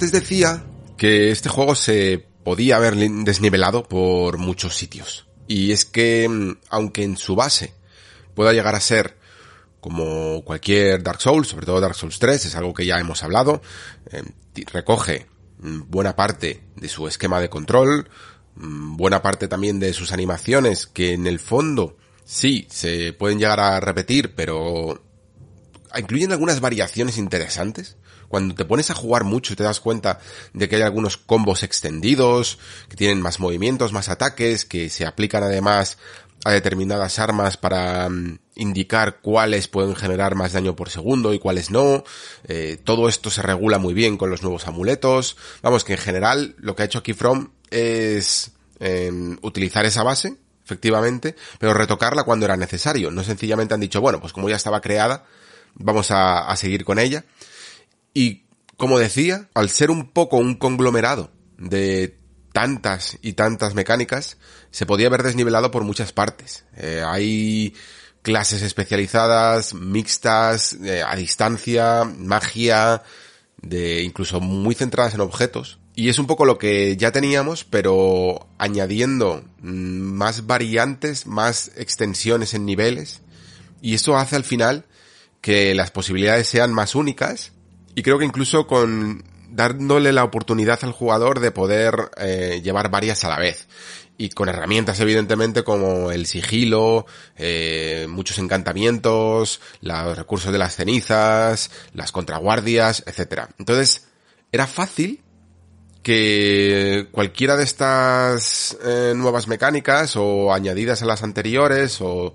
Antes 0.00 0.12
decía 0.12 0.64
que 0.96 1.30
este 1.30 1.50
juego 1.50 1.74
se 1.74 2.26
podía 2.42 2.76
haber 2.76 2.96
desnivelado 2.96 3.82
por 3.86 4.38
muchos 4.38 4.74
sitios. 4.74 5.26
Y 5.46 5.72
es 5.72 5.84
que, 5.84 6.26
mm, 6.26 6.56
aunque 6.70 7.02
en 7.02 7.18
su 7.18 7.36
base 7.36 7.74
pueda 8.34 8.54
llegar 8.54 8.74
a 8.74 8.80
ser 8.80 9.18
como 9.78 10.42
cualquier 10.42 11.02
Dark 11.02 11.20
Souls, 11.20 11.48
sobre 11.48 11.66
todo 11.66 11.82
Dark 11.82 11.96
Souls 11.96 12.18
3, 12.18 12.46
es 12.46 12.54
algo 12.54 12.72
que 12.72 12.86
ya 12.86 12.98
hemos 12.98 13.22
hablado, 13.22 13.60
eh, 14.10 14.22
recoge 14.72 15.26
mm, 15.58 15.90
buena 15.90 16.16
parte 16.16 16.62
de 16.76 16.88
su 16.88 17.06
esquema 17.06 17.38
de 17.38 17.50
control, 17.50 18.08
mm, 18.54 18.96
buena 18.96 19.20
parte 19.20 19.48
también 19.48 19.80
de 19.80 19.92
sus 19.92 20.12
animaciones, 20.12 20.86
que 20.86 21.12
en 21.12 21.26
el 21.26 21.38
fondo 21.38 21.98
sí 22.24 22.66
se 22.70 23.12
pueden 23.12 23.38
llegar 23.38 23.60
a 23.60 23.80
repetir, 23.80 24.34
pero 24.34 25.04
incluyen 25.94 26.32
algunas 26.32 26.60
variaciones 26.60 27.18
interesantes 27.18 27.98
cuando 28.30 28.54
te 28.54 28.64
pones 28.64 28.90
a 28.90 28.94
jugar 28.94 29.24
mucho 29.24 29.56
te 29.56 29.64
das 29.64 29.80
cuenta 29.80 30.20
de 30.52 30.68
que 30.68 30.76
hay 30.76 30.82
algunos 30.82 31.16
combos 31.16 31.64
extendidos, 31.64 32.60
que 32.88 32.94
tienen 32.94 33.20
más 33.20 33.40
movimientos, 33.40 33.92
más 33.92 34.08
ataques, 34.08 34.64
que 34.64 34.88
se 34.88 35.04
aplican 35.04 35.42
además 35.42 35.98
a 36.44 36.52
determinadas 36.52 37.18
armas 37.18 37.56
para 37.56 38.08
mm, 38.08 38.38
indicar 38.54 39.18
cuáles 39.20 39.66
pueden 39.66 39.96
generar 39.96 40.36
más 40.36 40.52
daño 40.52 40.76
por 40.76 40.90
segundo 40.90 41.34
y 41.34 41.40
cuáles 41.40 41.72
no. 41.72 42.04
Eh, 42.44 42.78
todo 42.84 43.08
esto 43.08 43.30
se 43.30 43.42
regula 43.42 43.78
muy 43.78 43.94
bien 43.94 44.16
con 44.16 44.30
los 44.30 44.42
nuevos 44.42 44.68
amuletos. 44.68 45.36
Vamos, 45.60 45.82
que 45.82 45.94
en 45.94 45.98
general 45.98 46.54
lo 46.58 46.76
que 46.76 46.82
ha 46.82 46.86
hecho 46.86 47.00
aquí 47.00 47.14
From 47.14 47.50
es 47.68 48.52
em, 48.78 49.38
utilizar 49.42 49.84
esa 49.86 50.04
base, 50.04 50.36
efectivamente, 50.64 51.34
pero 51.58 51.74
retocarla 51.74 52.22
cuando 52.22 52.46
era 52.46 52.56
necesario. 52.56 53.10
No 53.10 53.24
sencillamente 53.24 53.74
han 53.74 53.80
dicho, 53.80 54.00
bueno, 54.00 54.20
pues 54.20 54.32
como 54.32 54.48
ya 54.48 54.56
estaba 54.56 54.80
creada, 54.80 55.24
vamos 55.74 56.12
a 56.12 56.54
seguir 56.56 56.84
con 56.84 57.00
ella. 57.00 57.24
Y, 58.14 58.44
como 58.76 58.98
decía, 58.98 59.48
al 59.54 59.70
ser 59.70 59.90
un 59.90 60.10
poco 60.10 60.36
un 60.36 60.54
conglomerado 60.54 61.30
de 61.58 62.18
tantas 62.52 63.18
y 63.22 63.34
tantas 63.34 63.74
mecánicas, 63.74 64.38
se 64.70 64.86
podía 64.86 65.06
haber 65.08 65.22
desnivelado 65.22 65.70
por 65.70 65.84
muchas 65.84 66.12
partes. 66.12 66.64
Eh, 66.76 67.02
hay 67.06 67.74
clases 68.22 68.62
especializadas, 68.62 69.74
mixtas, 69.74 70.74
eh, 70.84 71.02
a 71.06 71.16
distancia, 71.16 72.04
magia, 72.04 73.02
de 73.62 74.02
incluso 74.02 74.40
muy 74.40 74.74
centradas 74.74 75.14
en 75.14 75.20
objetos. 75.20 75.78
Y 75.94 76.08
es 76.08 76.18
un 76.18 76.26
poco 76.26 76.44
lo 76.44 76.58
que 76.58 76.96
ya 76.96 77.12
teníamos, 77.12 77.64
pero 77.64 78.48
añadiendo 78.58 79.44
mm, 79.60 79.70
más 79.70 80.46
variantes, 80.46 81.26
más 81.26 81.72
extensiones 81.76 82.54
en 82.54 82.64
niveles. 82.64 83.20
Y 83.82 83.94
eso 83.94 84.16
hace 84.16 84.36
al 84.36 84.44
final 84.44 84.86
que 85.40 85.74
las 85.74 85.90
posibilidades 85.90 86.48
sean 86.48 86.72
más 86.72 86.94
únicas 86.94 87.52
y 88.00 88.02
creo 88.02 88.18
que 88.18 88.24
incluso 88.24 88.66
con 88.66 89.22
dándole 89.50 90.10
la 90.14 90.24
oportunidad 90.24 90.78
al 90.84 90.92
jugador 90.92 91.38
de 91.38 91.50
poder 91.50 92.10
eh, 92.16 92.62
llevar 92.64 92.90
varias 92.90 93.24
a 93.24 93.28
la 93.28 93.38
vez. 93.38 93.68
Y 94.16 94.30
con 94.30 94.48
herramientas 94.48 94.98
evidentemente 95.00 95.64
como 95.64 96.10
el 96.10 96.24
sigilo, 96.24 97.04
eh, 97.36 98.06
muchos 98.08 98.38
encantamientos, 98.38 99.60
los 99.82 100.16
recursos 100.16 100.50
de 100.50 100.56
las 100.56 100.76
cenizas, 100.76 101.70
las 101.92 102.10
contraguardias, 102.10 103.04
etc. 103.06 103.50
Entonces, 103.58 104.08
era 104.50 104.66
fácil 104.66 105.20
que 106.02 107.08
cualquiera 107.12 107.58
de 107.58 107.64
estas 107.64 108.78
eh, 108.82 109.12
nuevas 109.14 109.46
mecánicas 109.46 110.16
o 110.16 110.54
añadidas 110.54 111.02
a 111.02 111.06
las 111.06 111.22
anteriores 111.22 111.98
o 112.00 112.32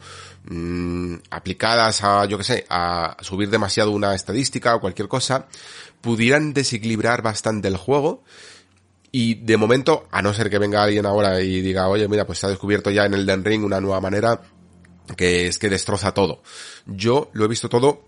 mmm, 0.50 1.16
aplicadas 1.30 2.04
a, 2.04 2.26
yo 2.26 2.38
que 2.38 2.44
sé, 2.44 2.66
a 2.70 3.18
subir 3.22 3.50
demasiado 3.50 3.92
una 3.92 4.16
estadística 4.16 4.76
o 4.76 4.82
cualquier 4.82 5.08
cosa, 5.08 5.48
pudieran 6.02 6.54
desequilibrar 6.54 7.22
bastante 7.22 7.68
el 7.68 7.78
juego. 7.78 8.24
Y 9.12 9.36
de 9.36 9.58
momento, 9.58 10.08
a 10.12 10.22
no 10.22 10.34
ser 10.34 10.50
que 10.50 10.60
venga 10.60 10.84
alguien 10.84 11.06
ahora 11.06 11.42
y 11.42 11.62
diga, 11.62 11.88
oye, 11.88 12.08
mira, 12.08 12.26
pues 12.26 12.40
se 12.40 12.48
ha 12.48 12.50
descubierto 12.50 12.92
ya 12.92 13.06
en 13.06 13.14
el 13.14 13.26
Den 13.26 13.46
Ring 13.46 13.64
una 13.64 13.80
nueva 13.80 14.02
manera 14.02 14.42
que 15.16 15.48
es 15.48 15.60
que 15.60 15.70
destroza 15.70 16.14
todo. 16.14 16.42
Yo 16.86 17.30
lo 17.34 17.46
he 17.46 17.48
visto 17.48 17.70
todo 17.70 18.04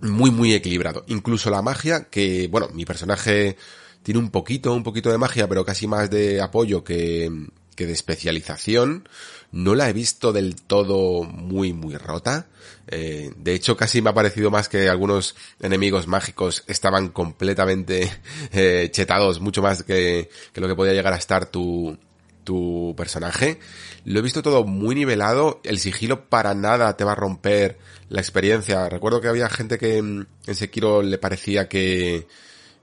muy, 0.00 0.30
muy 0.30 0.52
equilibrado. 0.52 1.04
Incluso 1.06 1.50
la 1.50 1.62
magia, 1.62 2.08
que, 2.10 2.48
bueno, 2.48 2.68
mi 2.74 2.84
personaje 2.84 3.56
tiene 4.02 4.20
un 4.20 4.30
poquito, 4.30 4.72
un 4.74 4.82
poquito 4.82 5.10
de 5.10 5.18
magia, 5.18 5.48
pero 5.48 5.64
casi 5.64 5.86
más 5.86 6.10
de 6.10 6.40
apoyo 6.40 6.82
que, 6.84 7.30
que 7.76 7.86
de 7.86 7.92
especialización. 7.92 9.08
No 9.52 9.74
la 9.74 9.88
he 9.88 9.92
visto 9.92 10.32
del 10.32 10.56
todo 10.56 11.24
muy, 11.24 11.72
muy 11.72 11.96
rota. 11.96 12.46
Eh, 12.88 13.32
de 13.36 13.54
hecho, 13.54 13.76
casi 13.76 14.00
me 14.00 14.10
ha 14.10 14.14
parecido 14.14 14.50
más 14.50 14.68
que 14.68 14.88
algunos 14.88 15.36
enemigos 15.60 16.06
mágicos 16.06 16.64
estaban 16.66 17.10
completamente 17.10 18.10
eh, 18.52 18.88
chetados, 18.90 19.40
mucho 19.40 19.62
más 19.62 19.82
que, 19.82 20.30
que 20.52 20.60
lo 20.60 20.68
que 20.68 20.74
podía 20.74 20.94
llegar 20.94 21.12
a 21.12 21.18
estar 21.18 21.46
tu, 21.46 21.98
tu 22.44 22.94
personaje. 22.96 23.60
Lo 24.04 24.18
he 24.18 24.22
visto 24.22 24.42
todo 24.42 24.64
muy 24.64 24.94
nivelado. 24.94 25.60
El 25.64 25.78
sigilo 25.78 26.28
para 26.28 26.54
nada 26.54 26.96
te 26.96 27.04
va 27.04 27.12
a 27.12 27.16
romper 27.16 27.78
la 28.08 28.20
experiencia. 28.20 28.88
Recuerdo 28.88 29.20
que 29.20 29.28
había 29.28 29.48
gente 29.48 29.78
que 29.78 29.98
en 29.98 30.26
Sekiro 30.54 31.02
le 31.02 31.18
parecía 31.18 31.68
que, 31.68 32.26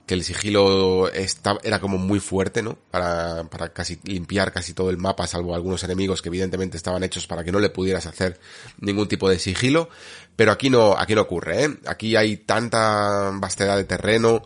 que 0.10 0.16
el 0.16 0.24
sigilo 0.24 1.08
era 1.14 1.80
como 1.80 2.00
muy 2.00 2.20
fuerte, 2.20 2.64
¿no? 2.64 2.80
Para, 2.90 3.44
para 3.44 3.72
casi 3.72 4.00
limpiar 4.06 4.52
casi 4.52 4.74
todo 4.74 4.90
el 4.90 4.98
mapa, 4.98 5.28
salvo 5.28 5.54
algunos 5.54 5.84
enemigos 5.84 6.24
que 6.24 6.30
evidentemente 6.30 6.78
estaban 6.78 7.04
hechos 7.04 7.28
para 7.28 7.44
que 7.44 7.52
no 7.52 7.60
le 7.60 7.70
pudieras 7.70 8.08
hacer 8.08 8.40
ningún 8.80 9.08
tipo 9.08 9.30
de 9.30 9.38
sigilo. 9.38 9.88
Pero 10.36 10.52
aquí 10.52 10.72
no, 10.72 10.98
aquí 10.98 11.14
no 11.14 11.22
ocurre, 11.22 11.64
¿eh? 11.64 11.78
Aquí 11.86 12.16
hay 12.16 12.38
tanta 12.38 13.30
vastedad 13.36 13.78
de 13.78 13.84
terreno, 13.84 14.42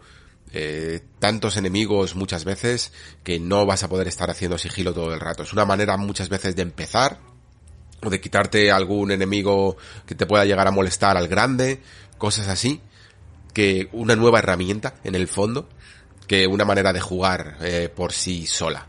eh, 0.52 1.00
tantos 1.20 1.56
enemigos 1.56 2.14
muchas 2.14 2.44
veces 2.44 2.92
que 3.24 3.40
no 3.40 3.66
vas 3.66 3.84
a 3.84 3.88
poder 3.88 4.10
estar 4.10 4.30
haciendo 4.30 4.58
sigilo 4.58 4.94
todo 4.94 5.14
el 5.14 5.22
rato. 5.22 5.44
Es 5.44 5.54
una 5.54 5.64
manera 5.64 5.96
muchas 5.96 6.28
veces 6.28 6.58
de 6.58 6.64
empezar 6.64 7.20
o 8.04 8.10
de 8.10 8.20
quitarte 8.20 8.70
algún 8.70 9.12
enemigo 9.12 9.78
que 10.06 10.14
te 10.14 10.26
pueda 10.26 10.44
llegar 10.44 10.68
a 10.68 10.72
molestar 10.72 11.16
al 11.16 11.30
grande, 11.30 11.80
cosas 12.18 12.50
así, 12.50 12.82
que 13.54 13.90
una 13.92 14.16
nueva 14.16 14.40
herramienta 14.40 14.96
en 15.04 15.16
el 15.16 15.28
fondo 15.28 15.70
que 16.28 16.48
una 16.48 16.66
manera 16.66 16.94
de 16.94 17.02
jugar 17.02 17.58
eh, 17.62 17.90
por 17.94 18.14
sí 18.14 18.48
sola. 18.48 18.88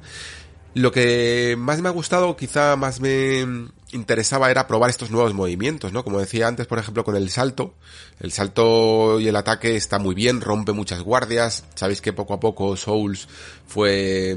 Lo 0.75 0.91
que 0.91 1.55
más 1.59 1.81
me 1.81 1.89
ha 1.89 1.93
gustado, 1.93 2.37
quizá 2.37 2.75
más 2.77 3.01
me 3.01 3.69
interesaba 3.93 4.51
era 4.51 4.67
probar 4.67 4.91
estos 4.91 5.11
nuevos 5.11 5.33
movimientos, 5.33 5.93
¿no? 5.93 6.03
Como 6.03 6.19
decía 6.19 6.49
antes, 6.49 6.67
por 6.67 6.81
ejemplo, 6.81 7.05
con 7.05 7.15
el 7.15 7.31
salto. 7.31 7.75
El 8.19 8.33
salto 8.33 9.21
y 9.21 9.29
el 9.29 9.37
ataque 9.37 9.77
está 9.77 10.01
muy 10.01 10.17
bien, 10.17 10.41
rompe 10.41 10.73
muchas 10.73 11.01
guardias. 11.01 11.65
Sabéis 11.77 12.01
que 12.01 12.13
poco 12.13 12.35
a 12.35 12.41
poco 12.41 12.77
Souls 12.77 13.29
fue, 13.67 14.37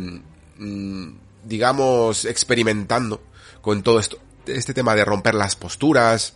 mm, 0.57 1.07
digamos, 1.43 2.25
experimentando 2.25 3.23
con 3.61 3.81
todo 3.81 3.99
esto, 3.99 4.19
este 4.45 4.75
tema 4.75 4.93
de 4.95 5.05
romper 5.05 5.33
las 5.33 5.55
posturas, 5.55 6.35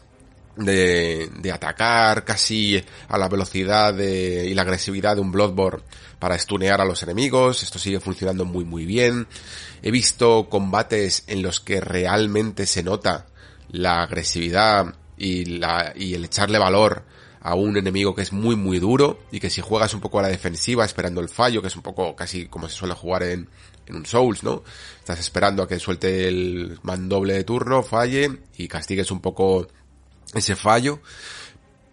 de, 0.66 1.30
de 1.40 1.52
atacar 1.52 2.24
casi 2.24 2.84
a 3.08 3.18
la 3.18 3.28
velocidad 3.30 3.94
de, 3.94 4.48
y 4.48 4.54
la 4.54 4.64
agresividad 4.64 5.16
de 5.16 5.22
un 5.22 5.32
Bloodborne 5.32 5.84
para 6.20 6.38
stunear 6.38 6.82
a 6.82 6.86
los 6.86 7.04
enemigos. 7.04 7.64
Esto 7.64 7.80
sigue 7.80 8.00
funcionando 8.00 8.46
muy 8.46 8.64
muy 8.64 8.86
bien. 8.86 9.28
He 9.82 9.92
visto 9.92 10.48
combates 10.50 11.24
en 11.28 11.42
los 11.42 11.60
que 11.60 11.82
realmente 11.82 12.66
se 12.66 12.84
nota 12.84 13.26
la 13.72 14.04
agresividad 14.04 14.94
y, 15.18 15.46
la, 15.46 15.94
y 15.96 16.14
el 16.14 16.26
echarle 16.26 16.60
valor 16.60 17.04
a 17.42 17.56
un 17.56 17.76
enemigo 17.76 18.14
que 18.14 18.22
es 18.22 18.32
muy 18.32 18.56
muy 18.56 18.78
duro 18.78 19.20
y 19.32 19.40
que 19.40 19.50
si 19.50 19.62
juegas 19.62 19.94
un 19.94 20.00
poco 20.00 20.20
a 20.20 20.24
la 20.24 20.28
defensiva 20.28 20.86
esperando 20.86 21.22
el 21.22 21.30
fallo, 21.30 21.62
que 21.62 21.70
es 21.70 21.76
un 21.76 21.82
poco 21.82 22.16
casi 22.16 22.46
como 22.46 22.70
se 22.70 22.76
suele 22.76 22.94
jugar 22.94 23.24
en, 23.24 23.50
en 23.88 23.96
un 23.96 24.06
Souls, 24.06 24.44
¿no? 24.44 24.64
Estás 25.00 25.20
esperando 25.20 25.64
a 25.64 25.68
que 25.68 25.80
suelte 25.80 26.28
el 26.28 26.80
mandoble 26.84 27.34
de 27.34 27.44
turno, 27.44 27.82
falle 27.82 28.40
y 28.58 28.68
castigues 28.68 29.10
un 29.10 29.22
poco 29.22 29.68
ese 30.34 30.56
fallo, 30.56 31.02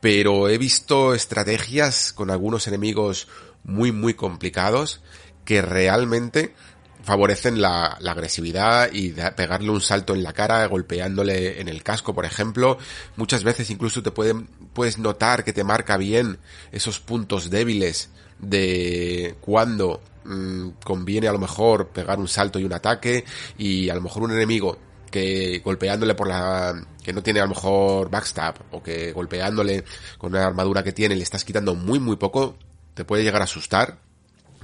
pero 0.00 0.48
he 0.48 0.58
visto 0.58 1.14
estrategias 1.14 2.12
con 2.12 2.30
algunos 2.30 2.66
enemigos 2.66 3.28
muy 3.64 3.92
muy 3.92 4.14
complicados 4.14 5.00
que 5.44 5.62
realmente 5.62 6.54
favorecen 7.02 7.62
la, 7.62 7.86
agresividad 7.86 8.90
y 8.92 9.12
pegarle 9.12 9.70
un 9.70 9.80
salto 9.80 10.14
en 10.14 10.22
la 10.22 10.34
cara 10.34 10.66
golpeándole 10.66 11.58
en 11.58 11.68
el 11.68 11.82
casco, 11.82 12.14
por 12.14 12.26
ejemplo. 12.26 12.76
Muchas 13.16 13.44
veces 13.44 13.70
incluso 13.70 14.02
te 14.02 14.10
pueden, 14.10 14.46
puedes 14.74 14.98
notar 14.98 15.42
que 15.42 15.54
te 15.54 15.64
marca 15.64 15.96
bien 15.96 16.38
esos 16.70 17.00
puntos 17.00 17.48
débiles 17.48 18.10
de 18.40 19.36
cuando 19.40 20.02
mmm, 20.24 20.68
conviene 20.84 21.28
a 21.28 21.32
lo 21.32 21.38
mejor 21.38 21.88
pegar 21.88 22.18
un 22.18 22.28
salto 22.28 22.58
y 22.58 22.64
un 22.64 22.74
ataque 22.74 23.24
y 23.56 23.88
a 23.88 23.94
lo 23.94 24.02
mejor 24.02 24.24
un 24.24 24.32
enemigo 24.32 24.78
que 25.10 25.60
golpeándole 25.64 26.14
por 26.14 26.28
la 26.28 26.82
que 27.02 27.12
no 27.12 27.22
tiene 27.22 27.40
a 27.40 27.44
lo 27.44 27.50
mejor 27.50 28.10
backstab 28.10 28.56
o 28.70 28.82
que 28.82 29.12
golpeándole 29.12 29.84
con 30.18 30.32
una 30.32 30.46
armadura 30.46 30.82
que 30.82 30.92
tiene 30.92 31.16
le 31.16 31.22
estás 31.22 31.44
quitando 31.44 31.74
muy 31.74 31.98
muy 31.98 32.16
poco 32.16 32.56
te 32.94 33.04
puede 33.04 33.22
llegar 33.22 33.40
a 33.40 33.44
asustar 33.44 33.98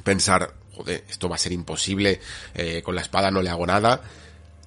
pensar 0.03 0.55
joder 0.72 1.05
esto 1.09 1.28
va 1.28 1.36
a 1.36 1.38
ser 1.38 1.53
imposible 1.53 2.20
eh, 2.55 2.82
con 2.82 2.95
la 2.95 3.01
espada 3.01 3.30
no 3.30 3.42
le 3.42 3.51
hago 3.51 3.66
nada 3.66 4.03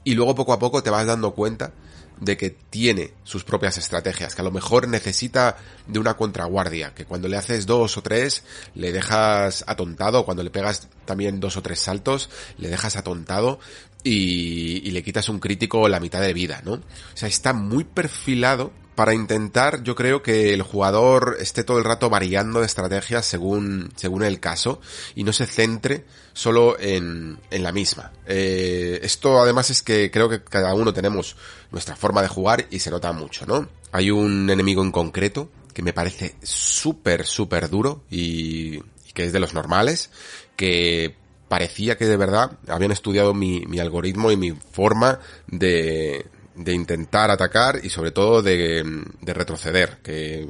y 0.03 0.15
luego 0.15 0.35
poco 0.35 0.53
a 0.53 0.59
poco 0.59 0.81
te 0.81 0.89
vas 0.89 1.05
dando 1.05 1.33
cuenta 1.33 1.73
de 2.19 2.37
que 2.37 2.49
tiene 2.49 3.13
sus 3.23 3.43
propias 3.43 3.77
estrategias, 3.77 4.33
que 4.33 4.41
a 4.41 4.45
lo 4.45 4.51
mejor 4.51 4.87
necesita 4.87 5.57
de 5.87 5.99
una 5.99 6.15
contraguardia, 6.15 6.93
que 6.93 7.05
cuando 7.05 7.27
le 7.27 7.37
haces 7.37 7.65
dos 7.65 7.97
o 7.97 8.01
tres 8.01 8.43
le 8.73 8.91
dejas 8.91 9.63
atontado, 9.67 10.25
cuando 10.25 10.43
le 10.43 10.49
pegas 10.49 10.87
también 11.05 11.39
dos 11.39 11.57
o 11.57 11.61
tres 11.61 11.79
saltos 11.79 12.29
le 12.57 12.69
dejas 12.69 12.95
atontado 12.95 13.59
y, 14.07 14.81
y 14.87 14.91
le 14.91 15.03
quitas 15.03 15.29
un 15.29 15.39
crítico 15.39 15.87
la 15.87 15.99
mitad 15.99 16.21
de 16.21 16.33
vida, 16.33 16.61
¿no? 16.63 16.73
O 16.73 16.81
sea, 17.13 17.27
está 17.27 17.53
muy 17.53 17.83
perfilado 17.83 18.71
para 18.97 19.13
intentar, 19.13 19.83
yo 19.83 19.93
creo 19.93 20.23
que 20.23 20.55
el 20.55 20.63
jugador 20.63 21.37
esté 21.39 21.63
todo 21.63 21.77
el 21.77 21.83
rato 21.83 22.09
variando 22.09 22.61
de 22.61 22.65
estrategias 22.65 23.27
según, 23.27 23.91
según 23.95 24.23
el 24.23 24.39
caso 24.39 24.81
y 25.13 25.23
no 25.23 25.33
se 25.33 25.45
centre 25.45 26.03
solo 26.33 26.79
en, 26.79 27.37
en 27.51 27.61
la 27.61 27.71
misma. 27.71 28.11
Eh, 28.25 28.99
esto 29.03 29.39
además 29.39 29.69
es 29.69 29.83
que 29.83 30.09
creo 30.09 30.29
que 30.29 30.43
cada 30.43 30.73
uno 30.73 30.93
tenemos 30.93 31.35
nuestra 31.69 31.95
forma 31.95 32.23
de 32.23 32.27
jugar 32.27 32.65
y 32.71 32.79
se 32.79 32.89
nota 32.89 33.11
mucho, 33.13 33.45
¿no? 33.45 33.69
Hay 33.91 34.09
un 34.09 34.49
enemigo 34.49 34.81
en 34.81 34.91
concreto 34.91 35.51
que 35.75 35.83
me 35.83 35.93
parece 35.93 36.35
súper, 36.41 37.27
súper 37.27 37.69
duro 37.69 38.03
y, 38.09 38.77
y 38.77 39.13
que 39.13 39.25
es 39.25 39.31
de 39.31 39.39
los 39.39 39.53
normales, 39.53 40.09
que 40.55 41.15
parecía 41.47 41.97
que 41.97 42.05
de 42.05 42.17
verdad 42.17 42.51
habían 42.67 42.91
estudiado 42.91 43.33
mi, 43.33 43.61
mi 43.67 43.79
algoritmo 43.79 44.31
y 44.31 44.37
mi 44.37 44.51
forma 44.51 45.19
de, 45.47 46.25
de 46.57 46.73
intentar 46.73 47.29
atacar 47.31 47.79
y 47.83 47.89
sobre 47.89 48.11
todo 48.11 48.41
de, 48.41 48.83
de, 49.21 49.33
retroceder, 49.33 49.99
que 50.03 50.47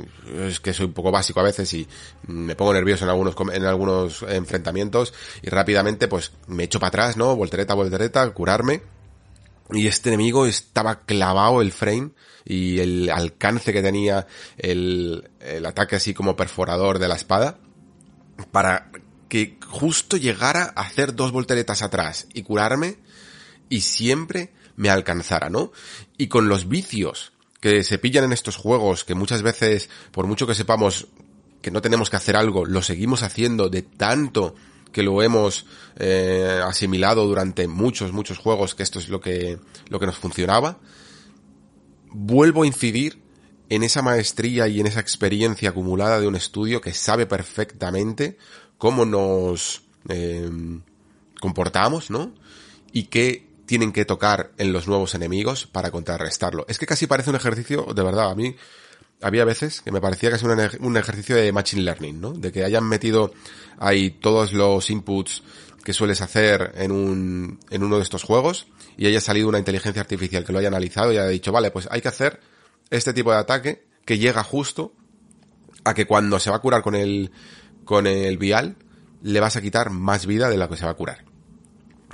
es 0.47 0.59
que 0.59 0.73
soy 0.73 0.87
un 0.87 0.93
poco 0.93 1.11
básico 1.11 1.39
a 1.39 1.43
veces 1.43 1.71
y 1.73 1.87
me 2.27 2.55
pongo 2.55 2.73
nervioso 2.73 3.03
en 3.03 3.09
algunos 3.09 3.35
en 3.53 3.65
algunos 3.65 4.23
enfrentamientos 4.23 5.13
y 5.41 5.49
rápidamente 5.49 6.07
pues 6.07 6.31
me 6.47 6.63
echo 6.63 6.79
para 6.79 6.89
atrás, 6.89 7.17
¿no? 7.17 7.35
Voltereta, 7.35 7.73
voltereta, 7.73 8.29
curarme. 8.31 8.81
Y 9.69 9.87
este 9.87 10.07
enemigo 10.07 10.45
estaba 10.45 11.01
clavado 11.01 11.61
el 11.61 11.73
frame 11.73 12.11
y 12.45 12.79
el 12.79 13.09
alcance 13.09 13.73
que 13.73 13.81
tenía 13.81 14.25
el, 14.57 15.29
el 15.41 15.65
ataque 15.65 15.97
así 15.97 16.13
como 16.13 16.37
perforador 16.37 16.99
de 16.99 17.09
la 17.09 17.15
espada 17.15 17.57
para 18.51 18.89
que 19.27 19.57
justo 19.67 20.17
llegara 20.17 20.73
a 20.75 20.81
hacer 20.81 21.15
dos 21.15 21.31
volteretas 21.31 21.81
atrás 21.81 22.27
y 22.33 22.43
curarme 22.43 22.97
y 23.69 23.81
siempre 23.81 24.51
me 24.75 24.89
alcanzara, 24.89 25.49
¿no? 25.49 25.71
Y 26.17 26.27
con 26.27 26.47
los 26.47 26.69
vicios 26.69 27.33
que 27.59 27.83
se 27.83 27.97
pillan 27.97 28.25
en 28.25 28.33
estos 28.33 28.55
juegos, 28.55 29.03
que 29.03 29.15
muchas 29.15 29.41
veces, 29.41 29.89
por 30.11 30.27
mucho 30.27 30.47
que 30.47 30.55
sepamos 30.55 31.07
que 31.61 31.71
no 31.71 31.81
tenemos 31.81 32.09
que 32.09 32.15
hacer 32.15 32.35
algo, 32.35 32.65
lo 32.65 32.81
seguimos 32.81 33.23
haciendo 33.23 33.69
de 33.69 33.81
tanto 33.81 34.55
que 34.91 35.03
lo 35.03 35.21
hemos 35.21 35.65
eh, 35.97 36.61
asimilado 36.63 37.25
durante 37.25 37.67
muchos, 37.67 38.13
muchos 38.13 38.37
juegos, 38.37 38.75
que 38.75 38.83
esto 38.83 38.99
es 38.99 39.09
lo 39.09 39.19
que, 39.19 39.59
lo 39.89 39.99
que 39.99 40.05
nos 40.05 40.17
funcionaba, 40.17 40.79
vuelvo 42.11 42.63
a 42.63 42.67
incidir 42.67 43.21
en 43.69 43.83
esa 43.83 44.01
maestría 44.01 44.67
y 44.67 44.79
en 44.79 44.87
esa 44.87 44.99
experiencia 44.99 45.69
acumulada 45.69 46.19
de 46.19 46.27
un 46.27 46.35
estudio 46.35 46.79
que 46.79 46.93
sabe 46.93 47.25
perfectamente 47.25 48.37
cómo 48.77 49.05
nos 49.05 49.83
eh, 50.09 50.49
comportamos, 51.39 52.09
¿no? 52.09 52.33
Y 52.91 53.03
que 53.03 53.47
tienen 53.65 53.91
que 53.91 54.05
tocar 54.05 54.51
en 54.57 54.71
los 54.71 54.87
nuevos 54.87 55.13
enemigos 55.13 55.67
para 55.67 55.91
contrarrestarlo. 55.91 56.65
Es 56.69 56.79
que 56.79 56.85
casi 56.85 57.05
parece 57.05 57.29
un 57.29 57.35
ejercicio, 57.35 57.87
de 57.93 58.03
verdad, 58.03 58.31
a 58.31 58.35
mí 58.35 58.55
había 59.21 59.45
veces 59.45 59.81
que 59.81 59.91
me 59.91 59.99
parecía 59.99 60.31
casi 60.31 60.45
un 60.45 60.97
ejercicio 60.97 61.35
de 61.35 61.51
machine 61.51 61.83
learning, 61.83 62.21
¿no? 62.21 62.33
De 62.33 62.51
que 62.51 62.63
hayan 62.63 62.87
metido 62.87 63.33
ahí 63.77 64.11
todos 64.11 64.53
los 64.53 64.89
inputs 64.89 65.43
que 65.83 65.93
sueles 65.93 66.21
hacer 66.21 66.73
en 66.75 66.91
un, 66.91 67.59
en 67.69 67.83
uno 67.83 67.97
de 67.97 68.03
estos 68.03 68.23
juegos 68.23 68.67
y 68.97 69.07
haya 69.07 69.21
salido 69.21 69.47
una 69.47 69.59
inteligencia 69.59 70.01
artificial 70.01 70.43
que 70.43 70.53
lo 70.53 70.59
haya 70.59 70.67
analizado 70.67 71.11
y 71.11 71.17
haya 71.17 71.27
dicho, 71.27 71.51
vale, 71.51 71.71
pues 71.71 71.87
hay 71.91 72.01
que 72.01 72.09
hacer 72.09 72.39
este 72.89 73.13
tipo 73.13 73.31
de 73.31 73.37
ataque 73.37 73.85
que 74.05 74.17
llega 74.17 74.43
justo 74.43 74.93
a 75.83 75.93
que 75.93 76.05
cuando 76.05 76.39
se 76.39 76.49
va 76.49 76.57
a 76.57 76.59
curar 76.59 76.81
con 76.81 76.95
el, 76.95 77.31
con 77.87 78.05
el 78.05 78.37
vial, 78.37 78.75
le 79.23 79.39
vas 79.39 79.55
a 79.55 79.61
quitar 79.61 79.89
más 79.89 80.27
vida 80.27 80.49
de 80.49 80.57
la 80.57 80.69
que 80.69 80.77
se 80.77 80.85
va 80.85 80.91
a 80.91 80.95
curar. 80.95 81.25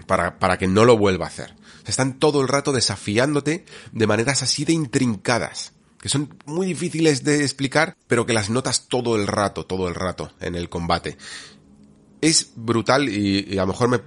para, 0.07 0.39
para 0.39 0.57
que 0.57 0.67
no 0.67 0.85
lo 0.85 0.97
vuelva 0.97 1.25
a 1.25 1.27
hacer. 1.27 1.55
están 1.85 2.19
todo 2.19 2.41
el 2.41 2.47
rato 2.47 2.71
desafiándote 2.71 3.65
de 3.91 4.07
maneras 4.07 4.41
así 4.41 4.63
de 4.63 4.71
intrincadas, 4.71 5.73
que 5.99 6.07
son 6.07 6.37
muy 6.45 6.67
difíciles 6.67 7.23
de 7.25 7.41
explicar, 7.41 7.97
pero 8.07 8.25
que 8.25 8.33
las 8.33 8.49
notas 8.49 8.87
todo 8.87 9.17
el 9.17 9.27
rato, 9.27 9.65
todo 9.65 9.89
el 9.89 9.95
rato 9.95 10.31
en 10.39 10.55
el 10.55 10.69
combate. 10.69 11.17
Es 12.21 12.51
brutal 12.55 13.09
y, 13.09 13.57
a 13.57 13.61
lo 13.61 13.67
mejor 13.67 13.89
me, 13.89 13.99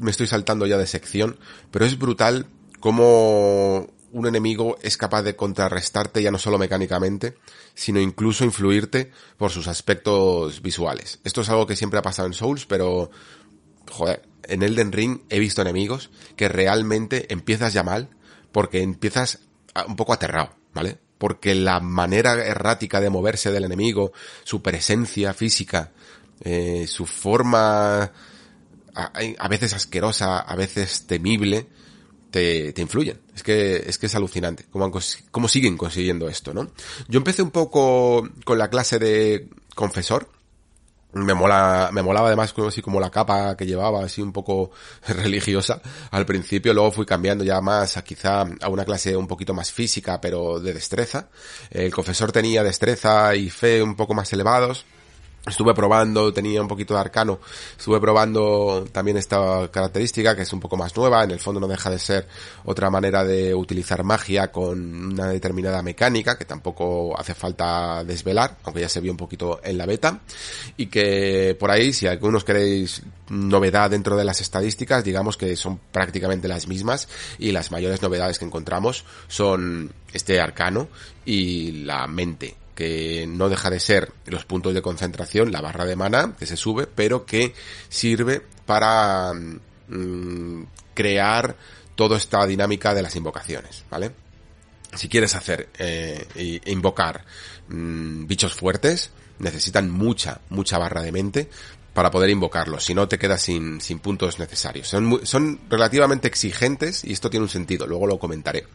me 0.00 0.10
estoy 0.10 0.28
saltando 0.28 0.66
ya 0.66 0.78
de 0.78 0.86
sección, 0.86 1.38
pero 1.72 1.84
es 1.84 1.98
brutal 1.98 2.46
cómo 2.78 3.88
un 4.14 4.26
enemigo 4.26 4.78
es 4.80 4.96
capaz 4.96 5.22
de 5.22 5.36
contrarrestarte 5.36 6.22
ya 6.22 6.30
no 6.30 6.38
solo 6.38 6.56
mecánicamente, 6.56 7.34
sino 7.74 8.00
incluso 8.00 8.44
influirte 8.44 9.10
por 9.36 9.50
sus 9.50 9.66
aspectos 9.66 10.62
visuales. 10.62 11.18
Esto 11.24 11.42
es 11.42 11.48
algo 11.50 11.66
que 11.66 11.76
siempre 11.76 11.98
ha 11.98 12.02
pasado 12.02 12.26
en 12.26 12.32
Souls, 12.32 12.64
pero 12.64 13.10
joder, 13.90 14.22
en 14.44 14.62
Elden 14.62 14.92
Ring 14.92 15.20
he 15.28 15.40
visto 15.40 15.62
enemigos 15.62 16.10
que 16.36 16.48
realmente 16.48 17.32
empiezas 17.32 17.72
ya 17.72 17.82
mal 17.82 18.08
porque 18.52 18.82
empiezas 18.82 19.40
un 19.86 19.96
poco 19.96 20.12
aterrado, 20.12 20.54
¿vale? 20.72 20.98
Porque 21.18 21.56
la 21.56 21.80
manera 21.80 22.34
errática 22.34 23.00
de 23.00 23.10
moverse 23.10 23.50
del 23.50 23.64
enemigo, 23.64 24.12
su 24.44 24.62
presencia 24.62 25.34
física, 25.34 25.90
eh, 26.40 26.86
su 26.86 27.04
forma 27.04 28.12
a, 28.94 29.48
veces 29.48 29.74
asquerosa, 29.74 30.38
a 30.38 30.54
veces 30.54 31.08
temible, 31.08 31.66
te, 32.34 32.72
te, 32.72 32.82
influyen. 32.82 33.20
Es 33.32 33.44
que, 33.44 33.76
es 33.86 33.96
que 33.96 34.06
es 34.06 34.14
alucinante 34.16 34.64
cómo, 34.68 34.90
cómo 35.30 35.46
siguen 35.46 35.76
consiguiendo 35.76 36.28
esto, 36.28 36.52
¿no? 36.52 36.68
Yo 37.06 37.18
empecé 37.18 37.42
un 37.42 37.52
poco 37.52 38.28
con 38.44 38.58
la 38.58 38.68
clase 38.68 38.98
de 38.98 39.48
confesor, 39.76 40.28
me 41.12 41.32
mola, 41.32 41.90
me 41.92 42.02
molaba 42.02 42.26
además 42.26 42.52
como 42.52 42.66
así 42.66 42.82
como 42.82 42.98
la 42.98 43.08
capa 43.08 43.56
que 43.56 43.66
llevaba, 43.66 44.04
así 44.04 44.20
un 44.20 44.32
poco 44.32 44.72
religiosa 45.06 45.80
al 46.10 46.26
principio, 46.26 46.74
luego 46.74 46.90
fui 46.90 47.06
cambiando 47.06 47.44
ya 47.44 47.60
más 47.60 47.96
a 47.96 48.02
quizá 48.02 48.44
a 48.60 48.68
una 48.68 48.84
clase 48.84 49.16
un 49.16 49.28
poquito 49.28 49.54
más 49.54 49.70
física, 49.70 50.20
pero 50.20 50.58
de 50.58 50.74
destreza. 50.74 51.28
El 51.70 51.94
confesor 51.94 52.32
tenía 52.32 52.64
destreza 52.64 53.36
y 53.36 53.48
fe 53.48 53.80
un 53.80 53.94
poco 53.94 54.12
más 54.12 54.32
elevados, 54.32 54.86
Estuve 55.46 55.74
probando, 55.74 56.32
tenía 56.32 56.62
un 56.62 56.68
poquito 56.68 56.94
de 56.94 57.00
arcano, 57.00 57.38
estuve 57.76 58.00
probando 58.00 58.86
también 58.90 59.18
esta 59.18 59.68
característica 59.70 60.34
que 60.34 60.40
es 60.40 60.52
un 60.54 60.60
poco 60.60 60.78
más 60.78 60.96
nueva, 60.96 61.22
en 61.22 61.32
el 61.32 61.38
fondo 61.38 61.60
no 61.60 61.68
deja 61.68 61.90
de 61.90 61.98
ser 61.98 62.26
otra 62.64 62.88
manera 62.88 63.24
de 63.24 63.54
utilizar 63.54 64.04
magia 64.04 64.50
con 64.50 65.12
una 65.12 65.28
determinada 65.28 65.82
mecánica 65.82 66.38
que 66.38 66.46
tampoco 66.46 67.14
hace 67.18 67.34
falta 67.34 68.02
desvelar, 68.04 68.56
aunque 68.64 68.80
ya 68.80 68.88
se 68.88 69.02
vio 69.02 69.12
un 69.12 69.18
poquito 69.18 69.60
en 69.62 69.76
la 69.76 69.84
beta, 69.84 70.20
y 70.78 70.86
que 70.86 71.54
por 71.60 71.70
ahí 71.70 71.92
si 71.92 72.06
algunos 72.06 72.42
queréis 72.42 73.02
novedad 73.28 73.90
dentro 73.90 74.16
de 74.16 74.24
las 74.24 74.40
estadísticas, 74.40 75.04
digamos 75.04 75.36
que 75.36 75.56
son 75.56 75.78
prácticamente 75.92 76.48
las 76.48 76.68
mismas 76.68 77.06
y 77.38 77.52
las 77.52 77.70
mayores 77.70 78.00
novedades 78.00 78.38
que 78.38 78.46
encontramos 78.46 79.04
son 79.28 79.92
este 80.10 80.40
arcano 80.40 80.88
y 81.26 81.84
la 81.84 82.06
mente 82.06 82.63
que 82.74 83.26
no 83.28 83.48
deja 83.48 83.70
de 83.70 83.80
ser 83.80 84.12
los 84.26 84.44
puntos 84.44 84.74
de 84.74 84.82
concentración, 84.82 85.52
la 85.52 85.60
barra 85.60 85.84
de 85.84 85.96
mana 85.96 86.34
que 86.38 86.46
se 86.46 86.56
sube, 86.56 86.86
pero 86.86 87.24
que 87.24 87.54
sirve 87.88 88.42
para 88.66 89.32
mm, 89.32 90.62
crear 90.94 91.56
toda 91.94 92.16
esta 92.16 92.44
dinámica 92.46 92.94
de 92.94 93.02
las 93.02 93.16
invocaciones, 93.16 93.84
¿vale? 93.90 94.12
Si 94.94 95.08
quieres 95.08 95.34
hacer 95.34 95.68
eh, 95.78 96.60
invocar 96.66 97.24
mm, 97.68 98.26
bichos 98.26 98.54
fuertes, 98.54 99.10
necesitan 99.38 99.90
mucha, 99.90 100.40
mucha 100.50 100.78
barra 100.78 101.02
de 101.02 101.12
mente 101.12 101.50
para 101.92 102.10
poder 102.10 102.30
invocarlos, 102.30 102.84
si 102.84 102.94
no 102.94 103.06
te 103.06 103.18
quedas 103.18 103.42
sin, 103.42 103.80
sin 103.80 104.00
puntos 104.00 104.38
necesarios. 104.38 104.88
Son, 104.88 105.20
son 105.24 105.60
relativamente 105.70 106.26
exigentes 106.26 107.04
y 107.04 107.12
esto 107.12 107.30
tiene 107.30 107.44
un 107.44 107.50
sentido, 107.50 107.86
luego 107.86 108.06
lo 108.06 108.18
comentaré. 108.18 108.66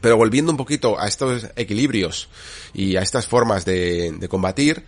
Pero 0.00 0.16
volviendo 0.16 0.50
un 0.50 0.56
poquito 0.56 0.98
a 0.98 1.06
estos 1.06 1.46
equilibrios 1.56 2.28
y 2.72 2.96
a 2.96 3.02
estas 3.02 3.26
formas 3.26 3.64
de, 3.64 4.26
combatir, 4.28 4.84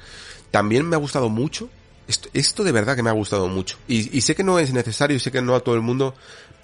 también 0.50 0.88
me 0.88 0.96
ha 0.96 0.98
gustado 0.98 1.28
mucho. 1.28 1.68
Esto, 2.32 2.64
de 2.64 2.72
verdad 2.72 2.96
que 2.96 3.02
me 3.02 3.10
ha 3.10 3.14
gustado 3.14 3.48
mucho. 3.48 3.76
Y, 3.86 4.20
sé 4.20 4.34
que 4.34 4.44
no 4.44 4.58
es 4.58 4.72
necesario 4.72 5.16
y 5.16 5.20
sé 5.20 5.30
que 5.30 5.42
no 5.42 5.54
a 5.54 5.60
todo 5.60 5.74
el 5.74 5.82
mundo 5.82 6.14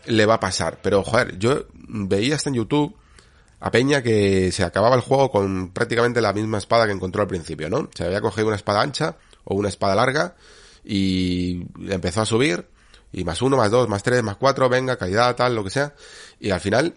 le 0.07 0.27
va 0.27 0.35
a 0.35 0.41
pasar. 0.41 0.79
Pero, 0.83 1.03
joder, 1.03 1.39
yo 1.39 1.67
veía 1.75 2.37
hasta 2.37 2.51
en 2.51 2.57
YouTube 2.57 2.95
a 3.61 3.71
Peña 3.71 4.03
que 4.03 4.53
se 4.53 4.65
acababa 4.65 4.95
el 4.95 5.03
juego 5.03 5.31
con 5.31 5.71
prácticamente 5.71 6.21
la 6.21 6.33
misma 6.33 6.59
espada 6.59 6.87
que 6.87 6.93
encontró 6.93 7.23
al 7.23 7.29
principio, 7.29 7.71
¿no? 7.71 7.89
Se 7.95 8.05
había 8.05 8.21
cogido 8.21 8.49
una 8.49 8.57
espada 8.57 8.83
ancha 8.83 9.17
o 9.45 9.55
una 9.55 9.69
espada 9.69 9.95
larga 9.95 10.35
y 10.85 11.63
empezó 11.89 12.23
a 12.23 12.27
subir 12.27 12.67
y 13.15 13.25
más 13.25 13.41
uno, 13.43 13.57
más 13.57 13.71
dos, 13.71 13.89
más 13.89 14.03
tres, 14.03 14.23
más 14.23 14.37
cuatro, 14.37 14.69
venga, 14.69 14.97
calidad, 14.97 15.37
tal, 15.37 15.55
lo 15.55 15.63
que 15.63 15.71
sea. 15.71 15.95
Y 16.41 16.51
al 16.51 16.61
final 16.61 16.95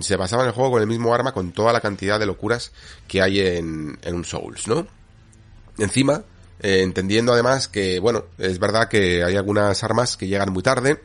se 0.00 0.18
pasaba 0.18 0.42
en 0.42 0.48
el 0.48 0.54
juego 0.54 0.72
con 0.72 0.82
el 0.82 0.88
mismo 0.88 1.14
arma 1.14 1.32
con 1.32 1.52
toda 1.52 1.72
la 1.72 1.80
cantidad 1.80 2.18
de 2.18 2.26
locuras 2.26 2.72
que 3.08 3.22
hay 3.22 3.40
en, 3.40 3.98
en 4.02 4.14
un 4.14 4.24
Souls, 4.24 4.68
¿no? 4.68 4.86
Encima, 5.78 6.22
eh, 6.60 6.82
entendiendo 6.82 7.32
además 7.32 7.68
que, 7.68 7.98
bueno, 7.98 8.24
es 8.38 8.58
verdad 8.58 8.88
que 8.88 9.24
hay 9.24 9.36
algunas 9.36 9.82
armas 9.82 10.16
que 10.16 10.28
llegan 10.28 10.52
muy 10.52 10.62
tarde, 10.62 11.00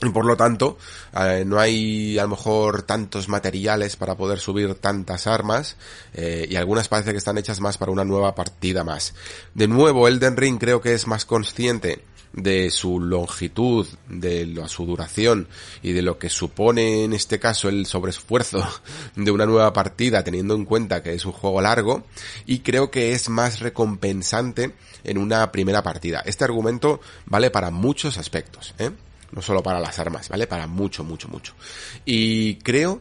y 0.00 0.10
por 0.10 0.24
lo 0.24 0.36
tanto, 0.36 0.78
eh, 1.18 1.42
no 1.44 1.58
hay 1.58 2.18
a 2.18 2.22
lo 2.22 2.28
mejor 2.28 2.82
tantos 2.82 3.28
materiales 3.28 3.96
para 3.96 4.16
poder 4.16 4.38
subir 4.38 4.76
tantas 4.76 5.26
armas 5.26 5.76
eh, 6.14 6.46
y 6.48 6.54
algunas 6.54 6.86
parece 6.86 7.10
que 7.10 7.18
están 7.18 7.36
hechas 7.36 7.60
más 7.60 7.78
para 7.78 7.90
una 7.90 8.04
nueva 8.04 8.34
partida 8.34 8.84
más. 8.84 9.14
De 9.54 9.66
nuevo, 9.66 10.06
Elden 10.06 10.36
Ring 10.36 10.58
creo 10.58 10.80
que 10.80 10.94
es 10.94 11.08
más 11.08 11.24
consciente 11.24 12.04
de 12.32 12.70
su 12.70 13.00
longitud, 13.00 13.86
de 14.08 14.62
su 14.68 14.86
duración 14.86 15.48
y 15.82 15.92
de 15.92 16.02
lo 16.02 16.18
que 16.18 16.28
supone 16.28 17.04
en 17.04 17.12
este 17.12 17.38
caso 17.38 17.68
el 17.68 17.86
sobreesfuerzo 17.86 18.66
de 19.16 19.30
una 19.30 19.46
nueva 19.46 19.72
partida 19.72 20.22
teniendo 20.22 20.54
en 20.54 20.64
cuenta 20.64 21.02
que 21.02 21.14
es 21.14 21.24
un 21.24 21.32
juego 21.32 21.60
largo 21.60 22.04
y 22.46 22.60
creo 22.60 22.90
que 22.90 23.12
es 23.12 23.28
más 23.28 23.60
recompensante 23.60 24.74
en 25.04 25.18
una 25.18 25.50
primera 25.52 25.82
partida. 25.82 26.22
Este 26.24 26.44
argumento 26.44 27.00
vale 27.26 27.50
para 27.50 27.70
muchos 27.70 28.18
aspectos, 28.18 28.74
¿eh? 28.78 28.90
no 29.32 29.42
solo 29.42 29.62
para 29.62 29.80
las 29.80 29.98
armas, 29.98 30.28
vale 30.28 30.46
para 30.46 30.66
mucho, 30.66 31.04
mucho, 31.04 31.28
mucho. 31.28 31.54
Y 32.04 32.56
creo 32.56 33.00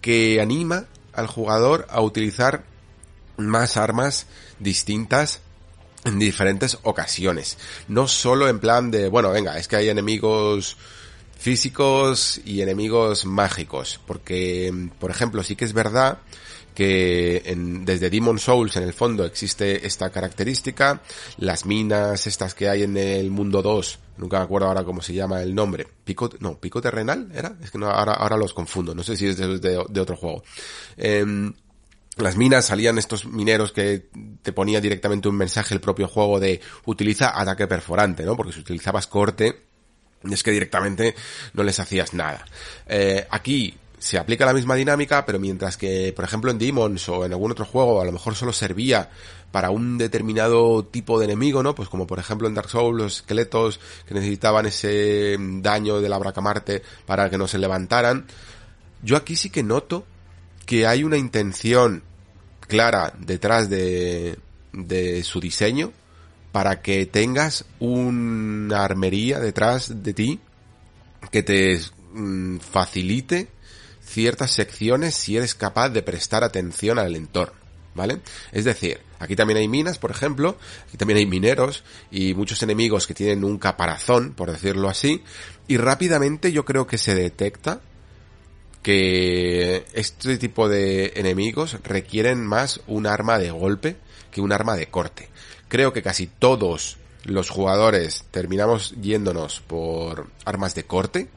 que 0.00 0.40
anima 0.40 0.86
al 1.12 1.26
jugador 1.26 1.86
a 1.90 2.00
utilizar 2.00 2.64
más 3.36 3.76
armas 3.76 4.26
distintas 4.58 5.40
en 6.04 6.18
diferentes 6.18 6.78
ocasiones. 6.82 7.58
No 7.88 8.08
solo 8.08 8.48
en 8.48 8.58
plan 8.58 8.90
de, 8.90 9.08
bueno, 9.08 9.30
venga, 9.30 9.58
es 9.58 9.68
que 9.68 9.76
hay 9.76 9.88
enemigos 9.88 10.76
físicos 11.38 12.40
y 12.44 12.62
enemigos 12.62 13.24
mágicos. 13.24 14.00
Porque, 14.06 14.72
por 14.98 15.10
ejemplo, 15.10 15.42
sí 15.42 15.56
que 15.56 15.64
es 15.64 15.72
verdad 15.72 16.18
que 16.78 17.42
en, 17.46 17.84
desde 17.84 18.08
Demon 18.08 18.38
Souls 18.38 18.76
en 18.76 18.84
el 18.84 18.92
fondo 18.92 19.24
existe 19.24 19.84
esta 19.84 20.10
característica, 20.10 21.02
las 21.38 21.66
minas 21.66 22.28
estas 22.28 22.54
que 22.54 22.68
hay 22.68 22.84
en 22.84 22.96
el 22.96 23.32
mundo 23.32 23.62
2, 23.62 23.98
nunca 24.18 24.38
me 24.38 24.44
acuerdo 24.44 24.68
ahora 24.68 24.84
cómo 24.84 25.02
se 25.02 25.12
llama 25.12 25.42
el 25.42 25.56
nombre, 25.56 25.88
pico, 26.04 26.30
no, 26.38 26.56
pico 26.60 26.80
terrenal 26.80 27.32
era, 27.34 27.56
es 27.60 27.72
que 27.72 27.78
no, 27.78 27.90
ahora, 27.90 28.12
ahora 28.12 28.36
los 28.36 28.54
confundo, 28.54 28.94
no 28.94 29.02
sé 29.02 29.16
si 29.16 29.26
es 29.26 29.36
de, 29.36 29.76
otro 29.76 30.16
juego. 30.16 30.44
Em, 30.96 31.52
las 32.18 32.36
minas 32.36 32.66
salían 32.66 32.98
estos 32.98 33.26
mineros 33.26 33.72
que 33.72 34.08
te 34.42 34.52
ponía 34.52 34.80
directamente 34.80 35.28
un 35.28 35.36
mensaje 35.36 35.74
el 35.74 35.80
propio 35.80 36.08
juego 36.08 36.40
de 36.40 36.60
utiliza 36.84 37.38
ataque 37.38 37.66
perforante, 37.66 38.24
¿no? 38.24 38.36
Porque 38.36 38.52
si 38.52 38.60
utilizabas 38.60 39.06
corte, 39.06 39.62
es 40.22 40.42
que 40.42 40.50
directamente 40.50 41.14
no 41.54 41.62
les 41.62 41.78
hacías 41.80 42.14
nada. 42.14 42.44
Eh, 42.86 43.26
aquí 43.30 43.74
se 43.98 44.18
aplica 44.18 44.46
la 44.46 44.52
misma 44.52 44.74
dinámica, 44.76 45.26
pero 45.26 45.38
mientras 45.38 45.76
que, 45.76 46.12
por 46.14 46.24
ejemplo, 46.24 46.50
en 46.50 46.58
Demons 46.58 47.08
o 47.08 47.24
en 47.24 47.32
algún 47.32 47.50
otro 47.50 47.64
juego 47.64 48.00
a 48.00 48.04
lo 48.04 48.12
mejor 48.12 48.34
solo 48.34 48.52
servía 48.52 49.10
para 49.50 49.70
un 49.70 49.98
determinado 49.98 50.84
tipo 50.84 51.18
de 51.18 51.24
enemigo, 51.24 51.62
¿no? 51.62 51.74
Pues 51.74 51.88
como 51.88 52.06
por 52.06 52.18
ejemplo 52.18 52.48
en 52.48 52.54
Dark 52.54 52.68
Souls 52.68 52.96
los 52.96 53.16
esqueletos 53.16 53.80
que 54.06 54.14
necesitaban 54.14 54.66
ese 54.66 55.36
daño 55.38 56.00
de 56.00 56.08
la 56.08 56.18
bracamarte 56.18 56.82
para 57.06 57.30
que 57.30 57.38
no 57.38 57.48
se 57.48 57.58
levantaran. 57.58 58.26
Yo 59.02 59.16
aquí 59.16 59.36
sí 59.36 59.50
que 59.50 59.62
noto 59.62 60.04
que 60.66 60.86
hay 60.86 61.02
una 61.02 61.16
intención 61.16 62.02
clara 62.68 63.12
detrás 63.18 63.68
de, 63.68 64.38
de 64.72 65.24
su 65.24 65.40
diseño 65.40 65.92
para 66.52 66.80
que 66.80 67.06
tengas 67.06 67.64
una 67.78 68.84
armería 68.84 69.38
detrás 69.40 70.02
de 70.02 70.14
ti 70.14 70.40
que 71.30 71.42
te 71.42 71.80
mm, 72.12 72.58
facilite 72.58 73.48
ciertas 74.02 74.52
secciones 74.52 75.14
si 75.14 75.36
eres 75.36 75.54
capaz 75.54 75.90
de 75.90 76.02
prestar 76.02 76.44
atención 76.44 76.98
al 76.98 77.14
entorno, 77.14 77.54
¿vale? 77.94 78.20
Es 78.52 78.64
decir, 78.64 79.00
aquí 79.18 79.36
también 79.36 79.58
hay 79.58 79.68
minas, 79.68 79.98
por 79.98 80.10
ejemplo, 80.10 80.56
aquí 80.86 80.96
también 80.96 81.18
hay 81.18 81.26
mineros 81.26 81.84
y 82.10 82.32
muchos 82.34 82.62
enemigos 82.62 83.06
que 83.06 83.14
tienen 83.14 83.44
un 83.44 83.58
caparazón, 83.58 84.32
por 84.32 84.50
decirlo 84.50 84.88
así, 84.88 85.22
y 85.66 85.76
rápidamente 85.76 86.52
yo 86.52 86.64
creo 86.64 86.86
que 86.86 86.96
se 86.96 87.14
detecta 87.14 87.80
que 88.88 89.84
este 89.92 90.38
tipo 90.38 90.66
de 90.66 91.12
enemigos 91.16 91.76
requieren 91.84 92.46
más 92.46 92.80
un 92.86 93.06
arma 93.06 93.38
de 93.38 93.50
golpe 93.50 93.98
que 94.30 94.40
un 94.40 94.50
arma 94.50 94.76
de 94.76 94.86
corte. 94.86 95.28
Creo 95.68 95.92
que 95.92 96.00
casi 96.00 96.26
todos 96.26 96.96
los 97.24 97.50
jugadores 97.50 98.24
terminamos 98.30 98.94
yéndonos 98.98 99.60
por 99.60 100.28
armas 100.46 100.74
de 100.74 100.84
corte 100.84 101.28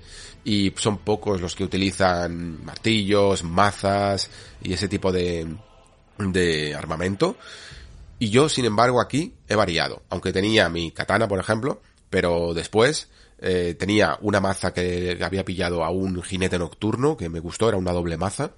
y 0.45 0.73
son 0.77 0.99
pocos 0.99 1.41
los 1.41 1.53
que 1.53 1.65
utilizan 1.65 2.63
martillos, 2.63 3.43
mazas 3.43 4.29
y 4.63 4.71
ese 4.71 4.87
tipo 4.87 5.11
de, 5.11 5.45
de 6.19 6.73
armamento. 6.73 7.35
Y 8.17 8.29
yo, 8.29 8.47
sin 8.47 8.63
embargo, 8.63 9.01
aquí 9.01 9.33
he 9.49 9.55
variado. 9.55 10.03
Aunque 10.09 10.31
tenía 10.31 10.69
mi 10.69 10.91
katana, 10.91 11.27
por 11.27 11.41
ejemplo, 11.41 11.81
pero 12.09 12.53
después 12.53 13.09
eh, 13.41 13.75
tenía 13.77 14.17
una 14.21 14.39
maza 14.39 14.73
que 14.73 15.17
había 15.21 15.43
pillado 15.43 15.83
a 15.83 15.89
un 15.89 16.21
jinete 16.21 16.59
nocturno, 16.59 17.17
que 17.17 17.29
me 17.29 17.39
gustó, 17.39 17.67
era 17.67 17.77
una 17.77 17.91
doble 17.91 18.17
maza. 18.17 18.51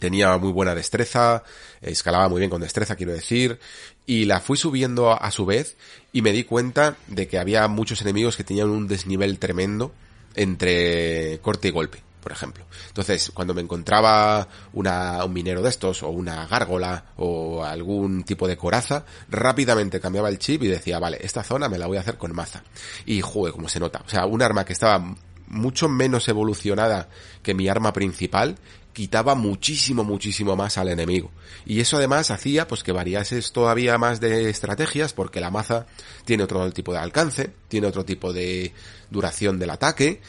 Tenía 0.00 0.36
muy 0.38 0.50
buena 0.50 0.74
destreza, 0.74 1.44
escalaba 1.80 2.28
muy 2.28 2.40
bien 2.40 2.50
con 2.50 2.60
destreza, 2.60 2.96
quiero 2.96 3.12
decir, 3.12 3.60
y 4.04 4.24
la 4.24 4.40
fui 4.40 4.56
subiendo 4.56 5.12
a, 5.12 5.16
a 5.16 5.30
su 5.30 5.46
vez 5.46 5.76
y 6.12 6.22
me 6.22 6.32
di 6.32 6.42
cuenta 6.42 6.96
de 7.06 7.28
que 7.28 7.38
había 7.38 7.68
muchos 7.68 8.02
enemigos 8.02 8.36
que 8.36 8.42
tenían 8.42 8.70
un 8.70 8.88
desnivel 8.88 9.38
tremendo 9.38 9.92
entre 10.34 11.38
corte 11.40 11.68
y 11.68 11.70
golpe, 11.70 12.02
por 12.26 12.32
ejemplo. 12.32 12.64
Entonces, 12.88 13.30
cuando 13.32 13.54
me 13.54 13.62
encontraba 13.62 14.48
una, 14.72 15.24
un 15.24 15.32
minero 15.32 15.62
de 15.62 15.68
estos, 15.68 16.02
o 16.02 16.08
una 16.08 16.44
gárgola, 16.48 17.04
o 17.18 17.62
algún 17.62 18.24
tipo 18.24 18.48
de 18.48 18.56
coraza, 18.56 19.04
rápidamente 19.28 20.00
cambiaba 20.00 20.28
el 20.28 20.40
chip 20.40 20.64
y 20.64 20.66
decía, 20.66 20.98
vale, 20.98 21.18
esta 21.20 21.44
zona 21.44 21.68
me 21.68 21.78
la 21.78 21.86
voy 21.86 21.98
a 21.98 22.00
hacer 22.00 22.18
con 22.18 22.34
maza. 22.34 22.64
Y 23.04 23.20
juego, 23.20 23.54
como 23.54 23.68
se 23.68 23.78
nota. 23.78 24.02
O 24.04 24.08
sea, 24.08 24.26
un 24.26 24.42
arma 24.42 24.64
que 24.64 24.72
estaba 24.72 25.14
mucho 25.46 25.88
menos 25.88 26.26
evolucionada 26.26 27.08
que 27.44 27.54
mi 27.54 27.68
arma 27.68 27.92
principal, 27.92 28.56
quitaba 28.92 29.36
muchísimo, 29.36 30.02
muchísimo 30.02 30.56
más 30.56 30.78
al 30.78 30.88
enemigo. 30.88 31.30
Y 31.64 31.78
eso 31.78 31.98
además 31.98 32.32
hacía 32.32 32.66
pues 32.66 32.82
que 32.82 32.90
variases 32.90 33.52
todavía 33.52 33.98
más 33.98 34.18
de 34.18 34.50
estrategias 34.50 35.12
porque 35.12 35.40
la 35.40 35.52
maza 35.52 35.86
tiene 36.24 36.42
otro 36.42 36.72
tipo 36.72 36.92
de 36.92 36.98
alcance, 36.98 37.52
tiene 37.68 37.86
otro 37.86 38.04
tipo 38.04 38.32
de 38.32 38.72
duración 39.12 39.60
del 39.60 39.70
ataque 39.70 40.20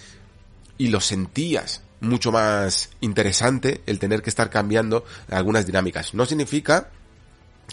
y 0.77 0.87
lo 0.89 1.01
sentías 1.01 1.81
mucho 1.99 2.31
más 2.31 2.89
interesante 3.01 3.81
el 3.85 3.99
tener 3.99 4.21
que 4.21 4.29
estar 4.29 4.49
cambiando 4.49 5.05
algunas 5.29 5.65
dinámicas. 5.65 6.13
No 6.13 6.25
significa 6.25 6.89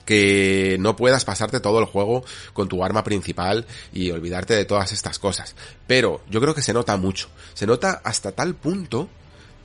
que 0.05 0.77
no 0.81 0.97
puedas 0.97 1.25
pasarte 1.25 1.61
todo 1.61 1.79
el 1.79 1.87
juego 1.87 2.25
con 2.53 2.69
tu 2.69 2.85
arma 2.85 3.05
principal 3.05 3.67
y 3.93 4.11
olvidarte 4.11 4.55
de 4.55 4.65
todas 4.65 4.93
estas 4.93 5.19
cosas. 5.19 5.55
Pero 5.87 6.21
yo 6.31 6.41
creo 6.41 6.55
que 6.55 6.63
se 6.63 6.73
nota 6.73 6.97
mucho. 6.97 7.29
Se 7.55 7.67
nota 7.67 8.01
hasta 8.05 8.33
tal 8.33 8.55
punto 8.55 9.09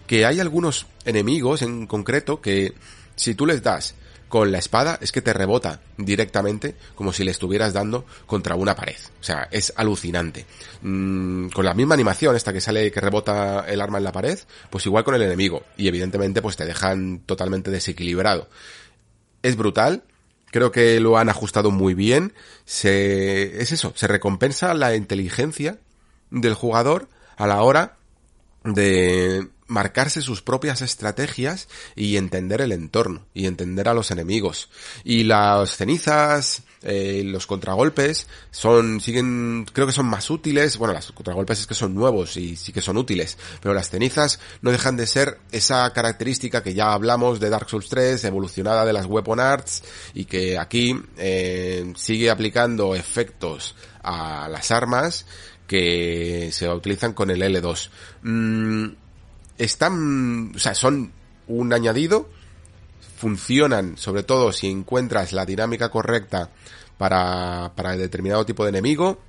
que 0.07 0.25
hay 0.25 0.39
algunos 0.39 0.87
enemigos 1.05 1.61
en 1.61 1.87
concreto 1.87 2.41
que 2.41 2.73
si 3.15 3.35
tú 3.35 3.45
les 3.45 3.61
das 3.61 3.95
con 4.29 4.51
la 4.51 4.59
espada 4.59 4.97
es 5.01 5.11
que 5.11 5.21
te 5.21 5.33
rebota 5.33 5.81
directamente 5.97 6.75
como 6.95 7.11
si 7.11 7.23
le 7.23 7.31
estuvieras 7.31 7.73
dando 7.73 8.05
contra 8.25 8.55
una 8.55 8.75
pared. 8.75 8.95
O 9.19 9.23
sea, 9.23 9.49
es 9.51 9.73
alucinante. 9.75 10.45
Mm, 10.81 11.49
con 11.49 11.65
la 11.65 11.73
misma 11.73 11.95
animación, 11.95 12.35
esta 12.35 12.53
que 12.53 12.61
sale 12.61 12.91
que 12.91 13.01
rebota 13.01 13.65
el 13.67 13.81
arma 13.81 13.97
en 13.97 14.03
la 14.03 14.11
pared, 14.11 14.39
pues 14.69 14.85
igual 14.85 15.03
con 15.03 15.15
el 15.15 15.23
enemigo. 15.23 15.63
Y 15.75 15.87
evidentemente 15.87 16.41
pues 16.41 16.55
te 16.55 16.65
dejan 16.65 17.19
totalmente 17.25 17.71
desequilibrado. 17.71 18.47
Es 19.41 19.57
brutal. 19.57 20.03
Creo 20.51 20.71
que 20.71 20.99
lo 20.99 21.17
han 21.17 21.29
ajustado 21.29 21.71
muy 21.71 21.93
bien. 21.93 22.33
Se, 22.65 23.61
es 23.61 23.71
eso, 23.71 23.93
se 23.95 24.07
recompensa 24.07 24.73
la 24.73 24.95
inteligencia 24.95 25.79
del 26.31 26.53
jugador 26.53 27.07
a 27.35 27.47
la 27.47 27.61
hora 27.63 27.97
de 28.63 29.47
marcarse 29.69 30.21
sus 30.21 30.41
propias 30.41 30.81
estrategias 30.81 31.69
y 31.95 32.17
entender 32.17 32.59
el 32.59 32.73
entorno 32.73 33.25
y 33.33 33.45
entender 33.45 33.87
a 33.87 33.93
los 33.93 34.11
enemigos. 34.11 34.69
Y 35.03 35.23
las 35.23 35.77
cenizas, 35.77 36.63
eh, 36.81 37.21
los 37.23 37.45
contragolpes 37.45 38.27
son, 38.51 38.99
siguen, 38.99 39.65
creo 39.71 39.87
que 39.87 39.93
son 39.93 40.07
más 40.07 40.29
útiles. 40.29 40.77
Bueno, 40.77 40.93
las 40.93 41.11
contragolpes 41.11 41.61
es 41.61 41.67
que 41.67 41.75
son 41.75 41.95
nuevos 41.95 42.35
y 42.35 42.55
sí 42.55 42.73
que 42.73 42.81
son 42.81 42.97
útiles, 42.97 43.37
pero 43.61 43.73
las 43.73 43.89
cenizas 43.89 44.39
no 44.61 44.71
dejan 44.71 44.97
de 44.97 45.07
ser 45.07 45.39
esa 45.51 45.91
característica 45.93 46.63
que 46.63 46.73
ya 46.73 46.91
hablamos 46.91 47.39
de 47.39 47.49
Dark 47.49 47.69
Souls 47.69 47.89
3, 47.89 48.23
evolucionada 48.25 48.85
de 48.85 48.93
las 48.93 49.05
Weapon 49.05 49.39
Arts 49.39 49.83
y 50.13 50.25
que 50.25 50.57
aquí 50.57 50.99
eh, 51.17 51.93
sigue 51.95 52.29
aplicando 52.29 52.95
efectos 52.95 53.75
a 54.01 54.49
las 54.49 54.71
armas 54.71 55.25
que 55.69 56.49
se 56.51 56.67
utilizan 56.67 57.13
con 57.13 57.29
el 57.29 57.43
L2. 57.43 57.89
Mm, 58.23 58.87
están, 59.59 60.53
o 60.55 60.59
sea, 60.59 60.73
son 60.73 61.11
un 61.47 61.73
añadido, 61.73 62.29
funcionan 63.17 63.97
sobre 63.97 64.23
todo 64.23 64.51
si 64.51 64.67
encuentras 64.71 65.33
la 65.33 65.45
dinámica 65.45 65.89
correcta 65.89 66.49
para, 66.97 67.73
para 67.75 67.95
determinado 67.97 68.45
tipo 68.45 68.63
de 68.63 68.69
enemigo, 68.69 69.19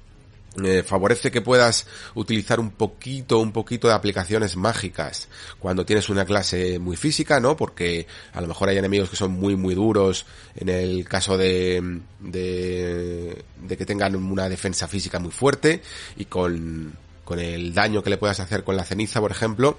eh, 0.64 0.82
favorece 0.84 1.30
que 1.30 1.42
puedas 1.42 1.86
utilizar 2.14 2.58
un 2.58 2.70
poquito, 2.72 3.38
un 3.38 3.52
poquito 3.52 3.86
de 3.86 3.94
aplicaciones 3.94 4.56
mágicas 4.56 5.28
cuando 5.60 5.86
tienes 5.86 6.08
una 6.08 6.24
clase 6.24 6.80
muy 6.80 6.96
física, 6.96 7.38
¿no? 7.38 7.56
Porque 7.56 8.06
a 8.32 8.40
lo 8.40 8.48
mejor 8.48 8.68
hay 8.68 8.78
enemigos 8.78 9.10
que 9.10 9.16
son 9.16 9.30
muy, 9.32 9.54
muy 9.54 9.74
duros 9.76 10.26
en 10.56 10.68
el 10.68 11.08
caso 11.08 11.36
de, 11.36 12.00
de, 12.18 13.44
de 13.62 13.76
que 13.76 13.86
tengan 13.86 14.16
una 14.16 14.48
defensa 14.48 14.88
física 14.88 15.20
muy 15.20 15.30
fuerte 15.30 15.82
y 16.16 16.24
con, 16.24 16.96
con 17.24 17.38
el 17.38 17.72
daño 17.72 18.02
que 18.02 18.10
le 18.10 18.18
puedas 18.18 18.40
hacer 18.40 18.64
con 18.64 18.76
la 18.76 18.84
ceniza, 18.84 19.20
por 19.20 19.30
ejemplo, 19.30 19.78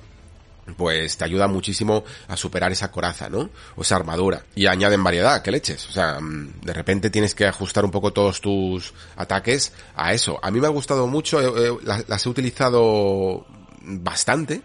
pues 0.77 1.17
te 1.17 1.25
ayuda 1.25 1.47
muchísimo 1.47 2.03
a 2.27 2.37
superar 2.37 2.71
esa 2.71 2.91
coraza, 2.91 3.29
¿no? 3.29 3.49
O 3.75 3.81
esa 3.81 3.95
armadura. 3.95 4.45
Y 4.55 4.67
añaden 4.67 5.03
variedad, 5.03 5.41
que 5.41 5.51
leches. 5.51 5.87
O 5.87 5.91
sea, 5.91 6.19
mm, 6.19 6.61
de 6.61 6.73
repente 6.73 7.09
tienes 7.09 7.35
que 7.35 7.45
ajustar 7.45 7.85
un 7.85 7.91
poco 7.91 8.13
todos 8.13 8.41
tus 8.41 8.93
ataques 9.15 9.73
a 9.95 10.13
eso. 10.13 10.39
A 10.43 10.51
mí 10.51 10.59
me 10.59 10.67
ha 10.67 10.71
gustado 10.71 11.07
mucho, 11.07 11.41
eh, 11.41 11.69
eh, 11.69 12.03
las, 12.07 12.25
he 12.25 12.29
utilizado 12.29 13.45
bastante. 13.81 14.61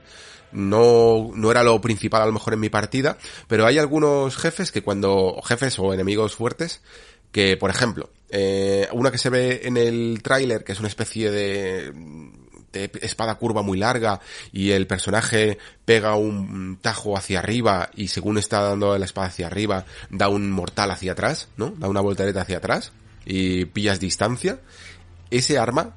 No, 0.52 1.30
no 1.34 1.50
era 1.50 1.62
lo 1.62 1.80
principal 1.80 2.22
a 2.22 2.26
lo 2.26 2.32
mejor 2.32 2.54
en 2.54 2.60
mi 2.60 2.68
partida, 2.68 3.18
pero 3.48 3.66
hay 3.66 3.78
algunos 3.78 4.36
jefes 4.36 4.70
que 4.70 4.82
cuando, 4.82 5.40
jefes 5.44 5.78
o 5.78 5.92
enemigos 5.92 6.34
fuertes, 6.34 6.80
que 7.32 7.56
por 7.56 7.68
ejemplo, 7.68 8.08
eh, 8.30 8.88
una 8.92 9.10
que 9.10 9.18
se 9.18 9.28
ve 9.28 9.62
en 9.64 9.76
el 9.76 10.20
tráiler, 10.22 10.64
que 10.64 10.72
es 10.72 10.78
una 10.78 10.88
especie 10.88 11.30
de 11.30 11.92
espada 13.00 13.36
curva 13.36 13.62
muy 13.62 13.78
larga 13.78 14.20
y 14.52 14.70
el 14.70 14.86
personaje 14.86 15.58
pega 15.84 16.16
un 16.16 16.78
tajo 16.80 17.16
hacia 17.16 17.38
arriba 17.38 17.90
y 17.94 18.08
según 18.08 18.38
está 18.38 18.60
dando 18.60 18.96
la 18.96 19.04
espada 19.04 19.28
hacia 19.28 19.46
arriba 19.46 19.84
da 20.10 20.28
un 20.28 20.50
mortal 20.50 20.90
hacia 20.90 21.12
atrás, 21.12 21.48
¿no? 21.56 21.74
Da 21.78 21.88
una 21.88 22.00
voltereta 22.00 22.42
hacia 22.42 22.58
atrás 22.58 22.92
y 23.24 23.64
pillas 23.66 24.00
distancia. 24.00 24.60
Ese 25.30 25.58
arma 25.58 25.96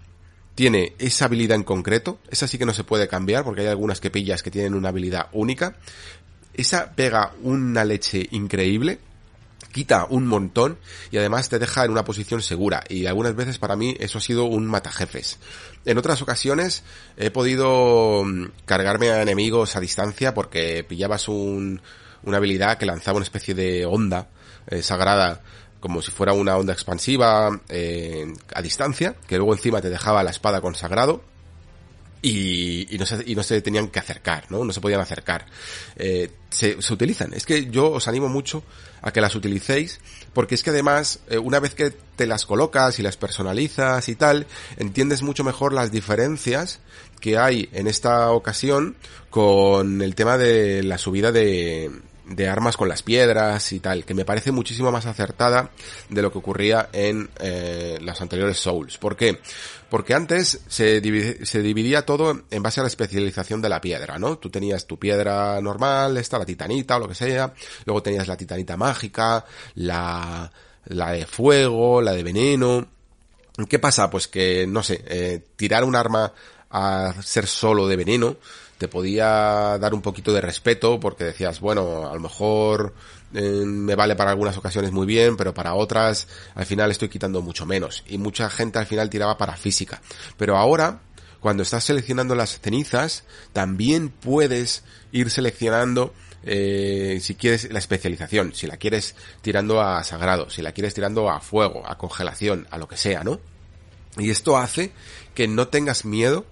tiene 0.56 0.94
esa 1.00 1.26
habilidad 1.26 1.56
en 1.56 1.64
concreto, 1.64 2.20
esa 2.30 2.48
sí 2.48 2.58
que 2.58 2.66
no 2.66 2.74
se 2.74 2.84
puede 2.84 3.08
cambiar 3.08 3.44
porque 3.44 3.62
hay 3.62 3.68
algunas 3.68 4.02
que 4.02 4.10
pillas 4.10 4.44
que 4.44 4.52
tienen 4.52 4.74
una 4.74 4.90
habilidad 4.90 5.28
única. 5.32 5.78
Esa 6.54 6.94
pega 6.96 7.34
una 7.42 7.86
leche 7.86 8.28
increíble 8.32 9.00
quita 9.72 10.06
un 10.10 10.28
montón 10.28 10.78
y 11.12 11.18
además 11.18 11.50
te 11.50 11.60
deja 11.60 11.86
en 11.86 11.92
una 11.92 12.04
posición 12.04 12.42
segura 12.42 12.84
y 12.90 13.06
algunas 13.06 13.36
veces 13.36 13.58
para 13.58 13.76
mí 13.76 13.96
eso 14.00 14.18
ha 14.18 14.22
sido 14.22 14.46
un 14.46 14.66
matajefes. 14.66 15.40
En 15.86 15.98
otras 15.98 16.22
ocasiones 16.22 16.84
he 17.18 17.32
podido 17.32 18.24
mm, 18.26 18.52
cargarme 18.66 19.10
a 19.12 19.22
enemigos 19.22 19.76
a 19.76 19.80
distancia 19.80 20.34
porque 20.34 20.84
pillabas 20.88 21.28
un, 21.28 21.82
una 22.24 22.38
habilidad 22.38 22.78
que 22.78 22.86
lanzaba 22.86 23.18
una 23.18 23.24
especie 23.24 23.54
de 23.54 23.86
onda 23.86 24.28
eh, 24.68 24.82
sagrada 24.82 25.42
como 25.80 26.02
si 26.02 26.12
fuera 26.12 26.34
una 26.34 26.58
onda 26.58 26.74
expansiva 26.74 27.62
eh, 27.70 28.26
a 28.54 28.62
distancia, 28.62 29.16
que 29.28 29.38
luego 29.38 29.54
encima 29.54 29.82
te 29.82 29.90
dejaba 29.90 30.24
la 30.24 30.32
espada 30.32 30.60
consagrado 30.60 31.24
y, 32.22 32.94
y, 32.94 32.98
no 32.98 33.06
se, 33.06 33.24
y 33.26 33.36
no 33.36 33.44
se 33.44 33.62
tenían 33.62 33.88
que 33.88 34.00
acercar, 34.00 34.46
¿no? 34.50 34.64
No 34.64 34.74
se 34.74 34.82
podían 34.82 35.00
acercar. 35.00 35.46
Eh, 35.96 36.30
se, 36.50 36.82
se, 36.82 36.94
utilizan. 36.94 37.34
Es 37.34 37.46
que 37.46 37.70
yo 37.70 37.92
os 37.92 38.08
animo 38.08 38.28
mucho 38.28 38.64
a 39.02 39.12
que 39.12 39.22
las 39.22 39.36
utilicéis, 39.36 40.00
porque 40.34 40.56
es 40.56 40.64
que 40.64 40.72
además, 40.72 41.20
eh, 41.30 41.38
una 41.38 41.60
vez 41.60 41.76
que 41.76 41.92
te 41.92 42.28
las 42.28 42.46
colocas 42.46 43.00
y 43.00 43.04
las 43.04 43.18
personalizas 43.18 44.10
y 44.10 44.16
tal, 44.16 44.48
entiendes 44.78 45.22
mucho 45.22 45.44
mejor 45.44 45.74
las 45.74 45.92
diferencias 45.92 46.80
que 47.22 47.38
hay 47.38 47.70
en 47.74 47.88
esta 47.88 48.32
ocasión 48.32 48.96
con 49.30 50.02
el 50.02 50.16
tema 50.16 50.38
de 50.38 50.84
la 50.84 50.98
subida 50.98 51.32
de, 51.32 51.92
de 52.30 52.48
armas 52.48 52.78
con 52.78 52.88
las 52.88 53.04
piedras 53.04 53.72
y 53.74 53.80
tal, 53.80 54.06
que 54.06 54.14
me 54.14 54.26
parece 54.26 54.52
muchísimo 54.52 54.92
más 54.92 55.06
acertada 55.06 55.72
de 56.10 56.22
lo 56.22 56.32
que 56.32 56.38
ocurría 56.38 56.90
en 56.94 57.30
eh, 57.40 57.98
las 58.02 58.22
anteriores 58.22 58.58
Souls. 58.58 58.98
¿Por 58.98 59.16
qué? 59.16 59.40
Porque 59.90 60.14
antes 60.14 60.62
se, 60.68 61.02
se 61.46 61.62
dividía 61.62 62.06
todo 62.06 62.44
en 62.50 62.64
base 62.64 62.80
a 62.80 62.84
la 62.84 62.90
especialización 62.90 63.62
de 63.62 63.70
la 63.70 63.82
piedra, 63.82 64.20
¿no? 64.20 64.38
Tú 64.38 64.50
tenías 64.50 64.86
tu 64.86 65.00
piedra 65.00 65.60
normal, 65.62 66.18
esta, 66.18 66.38
la 66.38 66.46
titanita 66.46 66.98
o 66.98 67.00
lo 67.00 67.08
que 67.08 67.16
sea, 67.16 67.54
luego 67.86 68.04
tenías 68.04 68.28
la 68.28 68.38
titanita 68.38 68.78
mágica, 68.78 69.44
la, 69.76 70.52
la 70.86 71.12
de 71.12 71.26
fuego, 71.26 72.02
la 72.02 72.14
de 72.14 72.24
veneno. 72.24 72.88
¿Qué 73.68 73.80
pasa? 73.80 74.10
Pues 74.10 74.28
que, 74.28 74.66
no 74.68 74.84
sé, 74.84 75.04
eh, 75.08 75.44
tirar 75.56 75.84
un 75.84 75.96
arma 75.96 76.32
a 76.70 77.14
ser 77.24 77.48
solo 77.48 77.88
de 77.88 77.96
veneno 77.96 78.38
te 78.80 78.88
podía 78.88 79.78
dar 79.78 79.94
un 79.94 80.02
poquito 80.02 80.32
de 80.32 80.40
respeto 80.40 81.02
porque 81.02 81.26
decías, 81.26 81.60
bueno, 81.60 82.10
a 82.10 82.14
lo 82.14 82.20
mejor 82.22 82.94
eh, 83.34 83.42
me 83.66 83.94
vale 83.94 84.16
para 84.16 84.32
algunas 84.32 84.58
ocasiones 84.58 84.94
muy 84.94 85.06
bien, 85.06 85.36
pero 85.36 85.54
para 85.54 85.76
otras 85.76 86.30
al 86.56 86.66
final 86.66 86.90
estoy 86.90 87.10
quitando 87.10 87.42
mucho 87.42 87.66
menos. 87.66 88.06
Y 88.08 88.18
mucha 88.18 88.50
gente 88.50 88.80
al 88.80 88.86
final 88.86 89.10
tiraba 89.10 89.38
para 89.38 89.58
física. 89.58 90.02
Pero 90.38 90.56
ahora, 90.56 91.02
cuando 91.42 91.64
estás 91.64 91.84
seleccionando 91.84 92.36
las 92.36 92.62
cenizas, 92.62 93.26
también 93.52 94.08
puedes 94.08 94.86
ir 95.12 95.30
seleccionando 95.30 96.14
eh, 96.44 97.20
si 97.22 97.36
quieres 97.36 97.70
la 97.74 97.80
especialización, 97.80 98.54
si 98.54 98.66
la 98.66 98.78
quieres 98.78 99.14
tirando 99.42 99.82
a 99.82 100.02
sagrado, 100.06 100.50
si 100.50 100.62
la 100.62 100.72
quieres 100.72 100.94
tirando 100.94 101.30
a 101.30 101.42
fuego, 101.42 101.86
a 101.86 101.98
congelación, 101.98 102.66
a 102.72 102.78
lo 102.78 102.88
que 102.88 102.96
sea, 102.96 103.26
¿no? 103.26 103.42
Y 104.18 104.30
esto 104.30 104.58
hace 104.58 104.94
que 105.36 105.50
no 105.50 105.68
tengas 105.68 106.06
miedo 106.06 106.46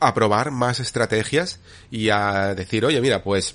a 0.00 0.14
probar 0.14 0.50
más 0.50 0.80
estrategias 0.80 1.60
y 1.90 2.10
a 2.10 2.54
decir, 2.54 2.84
oye, 2.84 3.00
mira, 3.00 3.22
pues, 3.22 3.54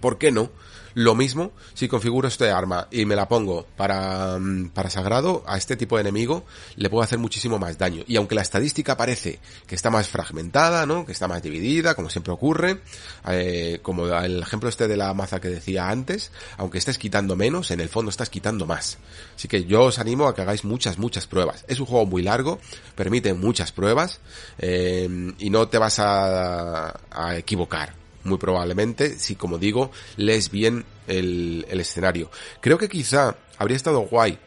¿por 0.00 0.18
qué 0.18 0.30
no? 0.30 0.50
Lo 0.98 1.14
mismo 1.14 1.52
si 1.74 1.86
configuro 1.86 2.26
este 2.26 2.50
arma 2.50 2.88
y 2.90 3.04
me 3.04 3.14
la 3.14 3.28
pongo 3.28 3.64
para, 3.76 4.36
mm, 4.36 4.70
para 4.70 4.90
sagrado, 4.90 5.44
a 5.46 5.56
este 5.56 5.76
tipo 5.76 5.94
de 5.94 6.00
enemigo 6.00 6.44
le 6.74 6.90
puedo 6.90 7.04
hacer 7.04 7.20
muchísimo 7.20 7.56
más 7.56 7.78
daño. 7.78 8.02
Y 8.08 8.16
aunque 8.16 8.34
la 8.34 8.42
estadística 8.42 8.96
parece 8.96 9.38
que 9.68 9.76
está 9.76 9.90
más 9.90 10.08
fragmentada, 10.08 10.86
¿no? 10.86 11.06
Que 11.06 11.12
está 11.12 11.28
más 11.28 11.40
dividida, 11.40 11.94
como 11.94 12.10
siempre 12.10 12.32
ocurre, 12.32 12.80
eh, 13.28 13.78
como 13.80 14.08
el 14.08 14.42
ejemplo 14.42 14.68
este 14.68 14.88
de 14.88 14.96
la 14.96 15.14
maza 15.14 15.40
que 15.40 15.46
decía 15.46 15.88
antes, 15.88 16.32
aunque 16.56 16.78
estés 16.78 16.98
quitando 16.98 17.36
menos, 17.36 17.70
en 17.70 17.78
el 17.78 17.88
fondo 17.88 18.10
estás 18.10 18.28
quitando 18.28 18.66
más. 18.66 18.98
Así 19.36 19.46
que 19.46 19.66
yo 19.66 19.84
os 19.84 20.00
animo 20.00 20.26
a 20.26 20.34
que 20.34 20.42
hagáis 20.42 20.64
muchas, 20.64 20.98
muchas 20.98 21.28
pruebas. 21.28 21.64
Es 21.68 21.78
un 21.78 21.86
juego 21.86 22.06
muy 22.06 22.22
largo, 22.22 22.58
permite 22.96 23.34
muchas 23.34 23.70
pruebas, 23.70 24.18
eh, 24.58 25.08
y 25.38 25.50
no 25.50 25.68
te 25.68 25.78
vas 25.78 26.00
a, 26.00 26.88
a 27.08 27.36
equivocar 27.36 27.97
muy 28.28 28.38
probablemente, 28.38 29.18
si 29.18 29.34
como 29.34 29.58
digo, 29.58 29.90
lees 30.16 30.50
bien 30.50 30.84
el, 31.06 31.66
el 31.68 31.80
escenario. 31.80 32.30
Creo 32.60 32.78
que 32.78 32.88
quizá 32.88 33.36
habría 33.58 33.76
estado 33.76 34.00
guay 34.00 34.38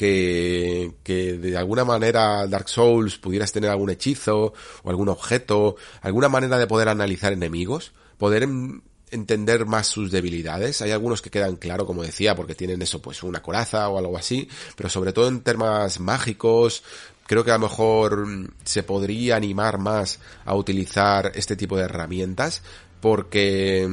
que, 0.00 0.92
que 1.02 1.34
de 1.34 1.58
alguna 1.58 1.84
manera 1.84 2.46
Dark 2.46 2.70
Souls 2.70 3.18
pudieras 3.18 3.52
tener 3.52 3.68
algún 3.68 3.90
hechizo 3.90 4.54
o 4.82 4.88
algún 4.88 5.10
objeto, 5.10 5.76
alguna 6.00 6.30
manera 6.30 6.56
de 6.56 6.66
poder 6.66 6.88
analizar 6.88 7.34
enemigos, 7.34 7.92
poder 8.16 8.48
entender 9.10 9.66
más 9.66 9.88
sus 9.88 10.10
debilidades. 10.10 10.80
Hay 10.80 10.90
algunos 10.90 11.20
que 11.20 11.30
quedan 11.30 11.56
claro, 11.56 11.84
como 11.84 12.02
decía, 12.02 12.34
porque 12.34 12.54
tienen 12.54 12.80
eso, 12.80 13.02
pues 13.02 13.22
una 13.22 13.42
coraza 13.42 13.90
o 13.90 13.98
algo 13.98 14.16
así, 14.16 14.48
pero 14.76 14.88
sobre 14.88 15.12
todo 15.12 15.28
en 15.28 15.42
temas 15.42 16.00
mágicos, 16.00 16.82
creo 17.30 17.44
que 17.44 17.52
a 17.52 17.58
lo 17.58 17.68
mejor 17.68 18.26
se 18.64 18.82
podría 18.82 19.36
animar 19.36 19.78
más 19.78 20.18
a 20.44 20.56
utilizar 20.56 21.30
este 21.36 21.54
tipo 21.54 21.76
de 21.76 21.84
herramientas 21.84 22.60
porque 23.00 23.88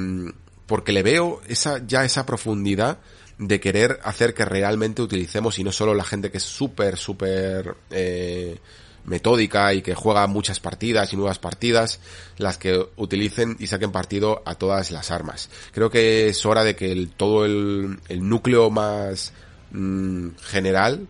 porque 0.65 0.91
le 0.91 1.03
veo 1.03 1.43
esa 1.47 1.85
ya 1.85 2.03
esa 2.03 2.26
profundidad 2.26 2.97
de 3.38 3.59
querer 3.59 3.99
hacer 4.03 4.34
que 4.34 4.43
realmente 4.43 5.03
utilicemos 5.03 5.59
y 5.59 5.64
no 5.64 5.72
solo 5.72 5.93
la 5.93 6.03
gente 6.03 6.31
que 6.31 6.38
es 6.38 6.43
súper 6.43 6.97
súper 6.97 7.76
eh, 7.91 8.57
metódica 9.05 9.72
y 9.72 9.84
que 9.84 9.93
juega 9.93 10.26
muchas 10.26 10.59
partidas 10.59 11.14
y 11.14 11.15
nuevas 11.15 11.38
partidas 11.38 11.99
las 12.39 12.57
que 12.57 12.88
utilicen 12.95 13.55
y 13.59 13.68
saquen 13.68 13.91
partido 13.91 14.41
a 14.45 14.55
todas 14.55 14.89
las 14.89 15.11
armas. 15.11 15.51
Creo 15.73 15.91
que 15.91 16.30
es 16.30 16.43
hora 16.43 16.64
de 16.64 16.76
que 16.76 16.91
el, 16.91 17.09
todo 17.09 17.45
el, 17.45 17.99
el 18.09 18.27
núcleo 18.27 18.72
más 18.72 19.31
mm, 19.69 20.30
general 20.41 21.07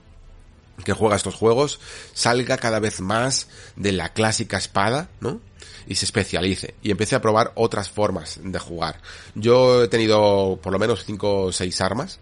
que 0.83 0.93
juega 0.93 1.15
estos 1.15 1.35
juegos 1.35 1.79
salga 2.13 2.57
cada 2.57 2.79
vez 2.79 3.01
más 3.01 3.47
de 3.75 3.91
la 3.91 4.09
clásica 4.09 4.57
espada, 4.57 5.09
¿no? 5.19 5.41
Y 5.87 5.95
se 5.95 6.05
especialice 6.05 6.75
y 6.81 6.91
empiece 6.91 7.15
a 7.15 7.21
probar 7.21 7.51
otras 7.55 7.89
formas 7.89 8.39
de 8.43 8.59
jugar. 8.59 9.01
Yo 9.35 9.83
he 9.83 9.87
tenido 9.87 10.59
por 10.61 10.73
lo 10.73 10.79
menos 10.79 11.05
5 11.05 11.43
o 11.43 11.51
6 11.51 11.81
armas 11.81 12.19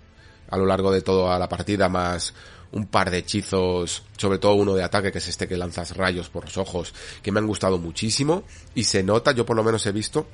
a 0.49 0.57
lo 0.57 0.65
largo 0.65 0.91
de 0.91 1.01
toda 1.01 1.37
la 1.39 1.49
partida 1.49 1.89
más 1.89 2.33
un 2.71 2.87
par 2.87 3.09
de 3.09 3.19
hechizos, 3.19 4.03
sobre 4.17 4.37
todo 4.37 4.55
uno 4.55 4.75
de 4.75 4.83
ataque 4.83 5.11
que 5.11 5.19
es 5.19 5.27
este 5.27 5.47
que 5.47 5.57
lanzas 5.57 5.95
rayos 5.95 6.29
por 6.29 6.45
los 6.45 6.57
ojos, 6.57 6.93
que 7.23 7.31
me 7.31 7.39
han 7.39 7.47
gustado 7.47 7.77
muchísimo 7.77 8.43
y 8.73 8.83
se 8.83 9.01
nota, 9.01 9.31
yo 9.31 9.45
por 9.45 9.55
lo 9.55 9.63
menos 9.63 9.85
he 9.85 9.91
visto 9.91 10.27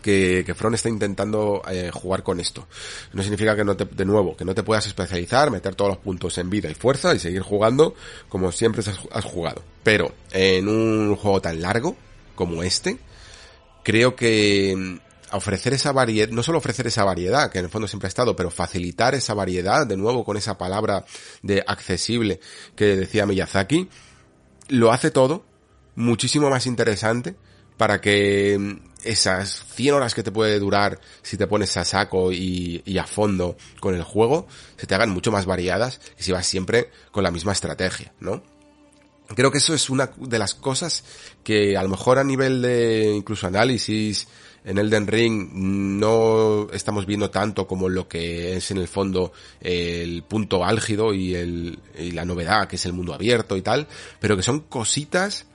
que, 0.00 0.44
que 0.44 0.52
está 0.74 0.88
intentando 0.88 1.62
eh, 1.70 1.90
jugar 1.92 2.22
con 2.22 2.40
esto. 2.40 2.66
No 3.12 3.22
significa 3.22 3.54
que 3.54 3.64
no 3.64 3.76
te, 3.76 3.84
de 3.84 4.04
nuevo, 4.04 4.36
que 4.36 4.44
no 4.44 4.54
te 4.54 4.62
puedas 4.62 4.86
especializar, 4.86 5.50
meter 5.50 5.74
todos 5.74 5.90
los 5.90 5.98
puntos 5.98 6.38
en 6.38 6.50
vida 6.50 6.70
y 6.70 6.74
fuerza 6.74 7.14
y 7.14 7.18
seguir 7.18 7.42
jugando 7.42 7.94
como 8.28 8.52
siempre 8.52 8.80
has, 8.80 8.98
has 9.10 9.24
jugado. 9.24 9.62
Pero 9.82 10.12
en 10.30 10.68
un 10.68 11.16
juego 11.16 11.40
tan 11.40 11.60
largo 11.60 11.96
como 12.34 12.62
este, 12.62 12.98
creo 13.82 14.16
que 14.16 14.74
mm, 14.76 15.36
ofrecer 15.36 15.74
esa 15.74 15.92
variedad, 15.92 16.28
no 16.28 16.42
solo 16.42 16.58
ofrecer 16.58 16.86
esa 16.86 17.04
variedad, 17.04 17.50
que 17.50 17.58
en 17.58 17.66
el 17.66 17.70
fondo 17.70 17.88
siempre 17.88 18.06
ha 18.06 18.08
estado, 18.08 18.36
pero 18.36 18.50
facilitar 18.50 19.14
esa 19.14 19.34
variedad, 19.34 19.86
de 19.86 19.96
nuevo 19.96 20.24
con 20.24 20.36
esa 20.36 20.58
palabra 20.58 21.04
de 21.42 21.62
accesible 21.66 22.40
que 22.76 22.96
decía 22.96 23.26
Miyazaki, 23.26 23.88
lo 24.68 24.92
hace 24.92 25.10
todo 25.10 25.44
muchísimo 25.94 26.48
más 26.48 26.66
interesante 26.66 27.34
para 27.76 28.00
que 28.00 28.56
mm, 28.58 28.91
esas 29.04 29.64
100 29.74 29.94
horas 29.94 30.14
que 30.14 30.22
te 30.22 30.32
puede 30.32 30.58
durar 30.58 31.00
si 31.22 31.36
te 31.36 31.46
pones 31.46 31.76
a 31.76 31.84
saco 31.84 32.32
y, 32.32 32.82
a 32.98 33.06
fondo 33.06 33.56
con 33.80 33.94
el 33.94 34.02
juego, 34.02 34.46
se 34.76 34.86
te 34.86 34.94
hagan 34.94 35.10
mucho 35.10 35.32
más 35.32 35.46
variadas 35.46 35.98
que 36.16 36.22
si 36.22 36.32
vas 36.32 36.46
siempre 36.46 36.90
con 37.10 37.22
la 37.22 37.30
misma 37.30 37.52
estrategia, 37.52 38.12
¿no? 38.20 38.42
Creo 39.34 39.50
que 39.50 39.58
eso 39.58 39.72
es 39.72 39.88
una 39.88 40.10
de 40.16 40.38
las 40.38 40.54
cosas 40.54 41.04
que 41.42 41.76
a 41.76 41.82
lo 41.82 41.88
mejor 41.88 42.18
a 42.18 42.24
nivel 42.24 42.60
de 42.60 43.14
incluso 43.16 43.46
análisis 43.46 44.28
en 44.64 44.78
Elden 44.78 45.06
Ring 45.06 45.50
no 45.52 46.68
estamos 46.72 47.06
viendo 47.06 47.30
tanto 47.30 47.66
como 47.66 47.88
lo 47.88 48.08
que 48.08 48.56
es 48.56 48.70
en 48.70 48.76
el 48.76 48.88
fondo 48.88 49.32
el 49.60 50.22
punto 50.22 50.64
álgido 50.64 51.14
y, 51.14 51.34
el, 51.34 51.78
y 51.98 52.12
la 52.12 52.24
novedad 52.24 52.68
que 52.68 52.76
es 52.76 52.86
el 52.86 52.92
mundo 52.92 53.14
abierto 53.14 53.56
y 53.56 53.62
tal, 53.62 53.88
pero 54.20 54.36
que 54.36 54.42
son 54.42 54.60
cositas 54.60 55.46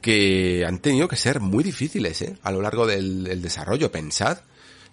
que 0.00 0.64
han 0.66 0.78
tenido 0.78 1.08
que 1.08 1.16
ser 1.16 1.40
muy 1.40 1.62
difíciles 1.62 2.22
¿eh? 2.22 2.36
a 2.42 2.50
lo 2.50 2.62
largo 2.62 2.86
del, 2.86 3.42
desarrollo. 3.42 3.92
Pensad 3.92 4.38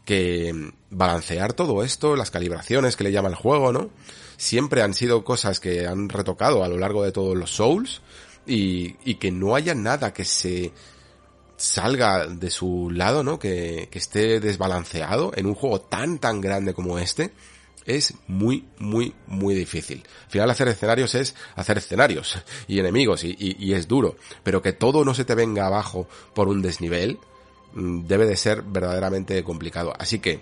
que 0.06 0.72
balancear 0.90 1.54
todo 1.54 1.84
esto, 1.84 2.16
las 2.16 2.32
calibraciones 2.32 2.96
que 2.96 3.04
le 3.04 3.12
llama 3.12 3.30
el 3.30 3.36
juego, 3.36 3.74
¿no? 3.74 3.90
Siempre 4.38 4.82
han 4.82 4.94
sido 4.94 5.24
cosas 5.24 5.60
que 5.60 5.88
han 5.88 6.10
retocado 6.10 6.64
a 6.64 6.68
lo 6.68 6.78
largo 6.78 7.04
de 7.04 7.12
todos 7.12 7.36
los 7.36 7.52
Souls 7.52 8.02
y, 8.46 8.96
y 9.04 9.16
que 9.16 9.32
no 9.32 9.56
haya 9.56 9.76
nada 9.76 10.14
que 10.14 10.24
se 10.24 10.72
salga 11.58 12.28
de 12.28 12.50
su 12.50 12.90
lado, 12.92 13.24
¿no? 13.24 13.40
Que, 13.40 13.90
que 13.92 13.98
esté 13.98 14.40
desbalanceado 14.40 15.32
en 15.36 15.48
un 15.48 15.56
juego 15.56 15.82
tan 15.82 16.20
tan 16.20 16.40
grande 16.40 16.74
como 16.74 17.00
este 17.00 17.32
es 17.88 18.14
muy, 18.28 18.68
muy, 18.78 19.16
muy 19.26 19.56
difícil. 19.56 20.04
Al 20.26 20.32
final 20.32 20.50
hacer 20.52 20.68
escenarios 20.68 21.16
es 21.16 21.34
hacer 21.56 21.80
escenarios 21.80 22.38
y 22.68 22.80
enemigos 22.80 23.24
y, 23.24 23.74
es 23.74 23.88
duro. 23.88 24.18
Pero 24.44 24.62
que 24.62 24.74
todo 24.74 25.04
no 25.04 25.14
se 25.14 25.26
te 25.26 25.34
venga 25.34 25.66
abajo 25.66 26.08
por 26.36 26.50
un 26.50 26.62
desnivel 26.62 27.18
debe 27.74 28.26
de 28.26 28.38
ser 28.38 28.62
verdaderamente 28.62 29.44
complicado. 29.44 29.94
Así 29.98 30.20
que, 30.20 30.42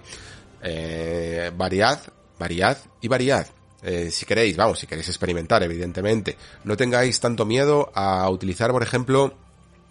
eh, 0.61 1.51
variad, 1.55 1.99
variad 2.39 2.77
y 3.01 3.07
variad. 3.07 3.47
Eh, 3.83 4.09
si 4.09 4.25
queréis, 4.25 4.57
vamos, 4.57 4.79
si 4.79 4.87
queréis 4.87 5.09
experimentar, 5.09 5.61
evidentemente. 5.61 6.37
No 6.63 6.75
tengáis 6.75 7.19
tanto 7.19 7.45
miedo 7.45 7.91
a 7.93 8.27
utilizar, 8.29 8.71
por 8.71 8.81
ejemplo, 8.81 9.35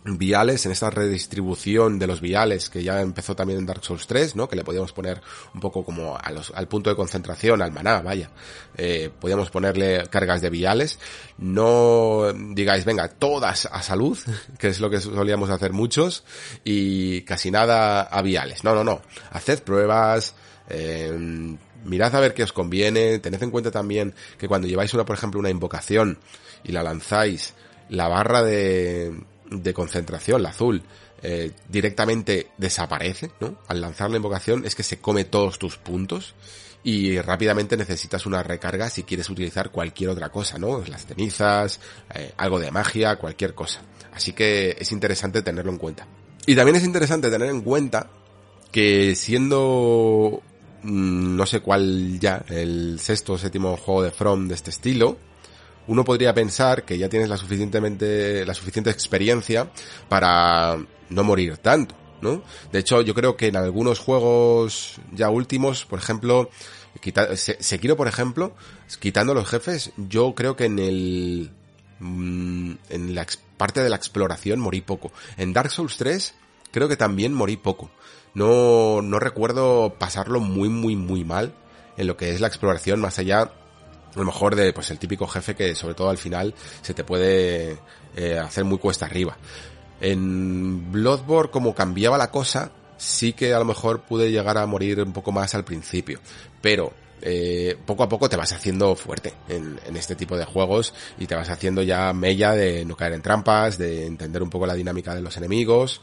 viales, 0.05 0.67
en 0.67 0.73
esta 0.73 0.91
redistribución 0.91 1.99
de 1.99 2.07
los 2.07 2.21
viales 2.21 2.69
que 2.69 2.83
ya 2.83 3.01
empezó 3.01 3.35
también 3.35 3.59
en 3.59 3.67
Dark 3.67 3.83
Souls 3.83 4.07
3, 4.07 4.37
¿no? 4.37 4.49
Que 4.49 4.57
le 4.57 4.65
podíamos 4.65 4.93
poner 4.93 5.23
un 5.55 5.61
poco 5.61 5.85
como 5.85 6.17
al 6.19 6.69
punto 6.69 6.91
de 6.91 6.97
concentración, 6.97 7.63
al 7.63 7.73
maná, 7.73 8.03
vaya. 8.03 8.31
Eh, 8.77 9.11
podíamos 9.19 9.51
ponerle 9.51 10.07
cargas 10.11 10.43
de 10.43 10.51
viales. 10.51 10.99
No 11.39 12.33
digáis, 12.35 12.85
venga, 12.85 13.09
todas 13.09 13.67
a 13.67 13.83
salud, 13.83 14.19
que 14.59 14.69
es 14.69 14.81
lo 14.81 14.91
que 14.91 15.01
solíamos 15.01 15.49
hacer 15.49 15.73
muchos, 15.73 16.25
y 16.65 17.23
casi 17.23 17.51
nada 17.51 18.03
a 18.03 18.21
viales. 18.21 18.63
No, 18.63 18.75
no, 18.75 18.85
no. 18.85 19.01
Haced 19.31 19.63
pruebas, 19.63 20.35
eh, 20.69 21.57
mirad 21.85 22.15
a 22.15 22.21
ver 22.21 22.35
qué 22.35 22.43
os 22.43 22.53
conviene, 22.53 23.19
tened 23.21 23.43
en 23.43 23.51
cuenta 23.51 23.71
también 23.71 24.15
que 24.39 24.49
cuando 24.49 24.69
lleváis 24.69 24.93
una, 24.93 25.07
por 25.07 25.17
ejemplo, 25.17 25.41
una 25.41 25.51
invocación 25.51 26.19
y 26.63 26.73
la 26.73 26.83
lanzáis, 26.83 27.55
la 27.89 28.09
barra 28.09 28.43
de, 28.43 29.13
de 29.63 29.75
concentración, 29.75 30.43
la 30.43 30.51
azul, 30.51 30.83
eh, 31.23 31.53
directamente 31.69 32.49
desaparece, 32.59 33.31
¿no? 33.41 33.59
Al 33.69 33.81
lanzar 33.81 34.11
la 34.11 34.17
invocación 34.17 34.65
es 34.67 34.75
que 34.75 34.83
se 34.83 34.99
come 34.99 35.25
todos 35.25 35.59
tus 35.59 35.79
puntos 35.79 36.35
y 36.83 37.19
rápidamente 37.19 37.79
necesitas 37.79 38.27
una 38.27 38.43
recarga 38.43 38.91
si 38.91 39.05
quieres 39.05 39.31
utilizar 39.31 39.71
cualquier 39.71 40.11
otra 40.11 40.29
cosa, 40.29 40.59
¿no? 40.59 40.85
Las 40.87 41.07
cenizas, 41.07 41.81
eh, 42.15 42.33
algo 42.37 42.61
de 42.61 42.71
magia, 42.71 43.17
cualquier 43.17 43.55
cosa. 43.55 43.81
Así 44.13 44.33
que 44.33 44.77
es 44.79 44.93
interesante 44.93 45.43
tenerlo 45.43 45.73
en 45.73 45.79
cuenta. 45.79 46.07
Y 46.47 46.55
también 46.55 46.77
es 46.77 46.85
interesante 46.85 47.31
tener 47.31 47.49
en 47.49 47.63
cuenta 47.63 48.11
que 48.71 49.17
siendo 49.17 50.43
mm, 50.83 51.37
no 51.37 51.47
sé 51.47 51.61
cuál 51.61 52.21
ya, 52.21 52.45
el 52.49 52.99
sexto 53.01 53.33
o 53.33 53.39
séptimo 53.39 53.77
juego 53.79 54.03
de 54.03 54.11
From 54.11 54.47
de 54.47 54.55
este 54.55 54.71
estilo, 54.71 55.17
uno 55.87 56.05
podría 56.05 56.35
pensar 56.35 56.85
que 56.85 56.99
ya 56.99 57.09
tienes 57.09 57.29
la 57.29 57.37
suficientemente, 57.37 58.45
la 58.47 58.55
suficiente 58.55 58.91
experiencia 58.91 59.71
para 60.09 60.79
no 61.11 61.25
morir 61.25 61.59
tanto, 61.59 61.95
¿no? 62.21 62.43
De 62.73 62.79
hecho, 62.79 63.03
yo 63.03 63.15
creo 63.15 63.37
que 63.37 63.49
en 63.49 63.57
algunos 63.57 63.99
juegos 63.99 65.01
ya 65.13 65.31
últimos, 65.31 65.85
por 65.85 65.99
ejemplo, 65.99 66.51
quita, 67.01 67.37
Sekiro, 67.37 67.97
por 67.97 68.09
ejemplo, 68.09 68.55
quitando 69.01 69.35
los 69.35 69.49
jefes, 69.49 69.93
yo 69.97 70.35
creo 70.35 70.57
que 70.57 70.65
en 70.67 70.79
el, 70.79 71.51
mm, 72.01 72.73
en 72.91 73.15
la 73.15 73.27
parte 73.57 73.83
de 73.83 73.91
la 73.91 73.97
exploración 73.97 74.61
morí 74.61 74.81
poco. 74.81 75.13
En 75.37 75.53
Dark 75.53 75.71
Souls 75.71 75.97
3, 75.97 76.35
creo 76.71 76.89
que 76.89 76.97
también 76.97 77.35
morí 77.35 77.57
poco. 77.57 77.91
No, 78.35 79.01
no 79.03 79.21
recuerdo 79.21 79.95
pasarlo 79.99 80.41
muy, 80.41 80.69
muy, 80.69 80.97
muy 80.97 81.25
mal 81.25 81.55
en 81.97 82.07
lo 82.09 82.17
que 82.17 82.31
es 82.31 82.41
la 82.41 82.49
exploración, 82.49 83.01
más 83.01 83.19
allá, 83.19 83.53
a 84.15 84.19
lo 84.19 84.25
mejor 84.25 84.55
de, 84.55 84.73
pues 84.73 84.91
el 84.91 84.99
típico 84.99 85.27
jefe 85.27 85.55
que 85.55 85.75
sobre 85.75 85.95
todo 85.95 86.09
al 86.09 86.19
final 86.19 86.55
se 86.83 86.95
te 86.95 87.05
puede 87.05 87.79
eh, 88.17 88.39
hacer 88.39 88.65
muy 88.65 88.79
cuesta 88.79 89.07
arriba. 89.07 89.37
En 90.01 90.93
Bloodborne, 90.93 91.51
como 91.51 91.75
cambiaba 91.75 92.19
la 92.19 92.31
cosa, 92.31 92.71
sí 92.97 93.33
que 93.33 93.55
a 93.55 93.59
lo 93.59 93.65
mejor 93.65 94.03
pude 94.03 94.31
llegar 94.31 94.59
a 94.59 94.67
morir 94.67 95.01
un 95.01 95.13
poco 95.13 95.33
más 95.33 95.55
al 95.55 95.65
principio. 95.65 96.21
Pero 96.61 96.93
eh, 97.23 97.77
poco 97.87 98.03
a 98.03 98.09
poco 98.09 98.29
te 98.29 98.37
vas 98.37 98.53
haciendo 98.53 98.95
fuerte 98.97 99.35
en, 99.49 99.81
en, 99.87 99.97
este 99.97 100.15
tipo 100.15 100.37
de 100.37 100.45
juegos 100.45 100.93
y 101.19 101.27
te 101.27 101.35
vas 101.35 101.49
haciendo 101.49 101.83
ya 101.83 102.13
mella 102.13 102.53
de 102.53 102.85
no 102.85 102.97
caer 102.97 103.15
en 103.15 103.23
trampas, 103.23 103.79
de 103.79 104.07
entender 104.07 104.43
un 104.43 104.51
poco 104.51 104.67
la 104.67 104.75
dinámica 104.75 105.15
de 105.15 105.23
los 105.23 105.37
enemigos. 105.37 106.01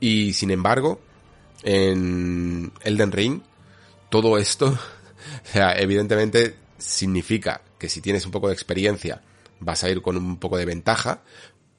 Y 0.00 0.32
sin 0.32 0.50
embargo, 0.50 1.00
en 1.62 2.72
Elden 2.82 3.12
Ring, 3.12 3.42
todo 4.10 4.38
esto, 4.38 4.66
o 5.44 5.52
sea, 5.52 5.72
evidentemente 5.78 6.65
significa 6.86 7.62
que 7.78 7.88
si 7.88 8.00
tienes 8.00 8.24
un 8.24 8.32
poco 8.32 8.48
de 8.48 8.54
experiencia 8.54 9.22
vas 9.58 9.82
a 9.84 9.90
ir 9.90 10.02
con 10.02 10.16
un 10.16 10.38
poco 10.38 10.56
de 10.56 10.64
ventaja, 10.64 11.22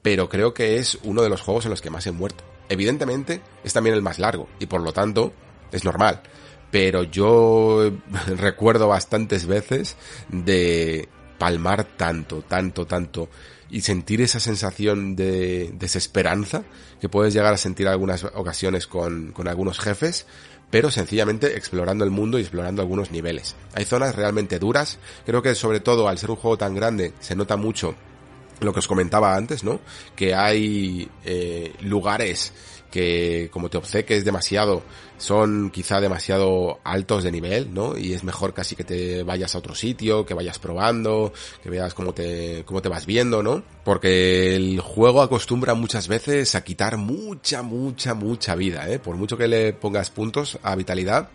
pero 0.02 0.30
creo 0.30 0.54
que 0.54 0.78
es 0.78 0.98
uno 1.04 1.22
de 1.22 1.30
los 1.30 1.42
juegos 1.42 1.66
en 1.66 1.72
los 1.72 1.82
que 1.82 1.90
más 1.90 2.06
he 2.08 2.12
muerto. 2.12 2.44
Evidentemente 2.70 3.42
es 3.64 3.74
también 3.74 3.96
el 3.96 4.02
más 4.02 4.20
largo 4.20 4.50
y 4.60 4.66
por 4.66 4.82
lo 4.82 4.94
tanto 4.94 5.34
es 5.72 5.86
normal. 5.86 6.22
Pero 6.72 7.04
yo 7.04 7.92
recuerdo 8.28 8.88
bastantes 8.88 9.46
veces 9.46 9.96
de 10.30 11.08
palmar 11.38 11.86
tanto, 11.86 12.42
tanto, 12.42 12.86
tanto 12.86 13.30
y 13.70 13.82
sentir 13.82 14.22
esa 14.22 14.40
sensación 14.40 15.16
de 15.16 15.72
desesperanza 15.74 16.64
que 17.00 17.10
puedes 17.10 17.34
llegar 17.34 17.54
a 17.54 17.58
sentir 17.58 17.88
algunas 17.88 18.24
ocasiones 18.24 18.88
con, 18.88 19.32
con 19.32 19.48
algunos 19.48 19.80
jefes, 19.80 20.26
pero 20.70 20.92
sencillamente 20.92 21.58
explorando 21.58 22.04
el 22.04 22.12
mundo 22.12 22.38
y 22.38 22.42
explorando 22.42 22.82
algunos 22.82 23.12
niveles. 23.12 23.56
Hay 23.74 23.86
zonas 23.86 24.16
realmente 24.16 24.60
duras, 24.60 25.00
creo 25.26 25.42
que 25.42 25.56
sobre 25.56 25.80
todo 25.80 26.08
al 26.08 26.18
ser 26.18 26.32
un 26.32 26.38
juego 26.38 26.58
tan 26.58 26.76
grande 26.76 27.14
se 27.20 27.36
nota 27.36 27.58
mucho 27.58 27.96
lo 28.60 28.74
que 28.74 28.80
os 28.80 28.88
comentaba 28.88 29.36
antes, 29.36 29.64
¿no? 29.64 29.80
Que 30.16 30.34
hay 30.34 31.10
eh, 31.26 31.74
lugares 31.82 32.54
que 32.92 33.50
como 33.52 33.70
te 33.70 33.78
obseques 33.78 34.24
demasiado 34.26 34.84
son 35.18 35.72
quizá 35.72 36.00
demasiado 36.00 36.80
altos 36.84 37.24
de 37.24 37.32
nivel, 37.32 37.74
¿no? 37.74 37.98
Y 37.98 38.14
es 38.14 38.24
mejor 38.24 38.54
casi 38.54 38.76
que 38.76 38.84
te 38.84 39.24
vayas 39.24 39.56
a 39.56 39.60
otro 39.60 39.76
sitio, 39.76 40.26
que 40.26 40.34
vayas 40.34 40.60
probando, 40.60 41.34
que 41.64 41.70
veas 41.70 41.94
cómo 41.94 42.14
te, 42.14 42.64
cómo 42.66 42.82
te 42.82 42.90
vas 42.90 43.06
viendo, 43.06 43.42
¿no? 43.42 43.64
Porque 43.84 44.56
el 44.56 44.80
juego 44.80 45.22
acostumbra 45.22 45.74
muchas 45.74 46.08
veces 46.08 46.56
a 46.56 46.64
quitar 46.64 46.98
mucha, 46.98 47.62
mucha, 47.62 48.14
mucha 48.14 48.56
vida, 48.56 48.90
¿eh? 48.90 49.00
Por 49.00 49.16
mucho 49.16 49.38
que 49.38 49.48
le 49.48 49.74
pongas 49.74 50.10
puntos 50.12 50.60
a 50.62 50.76
vitalidad, 50.76 51.30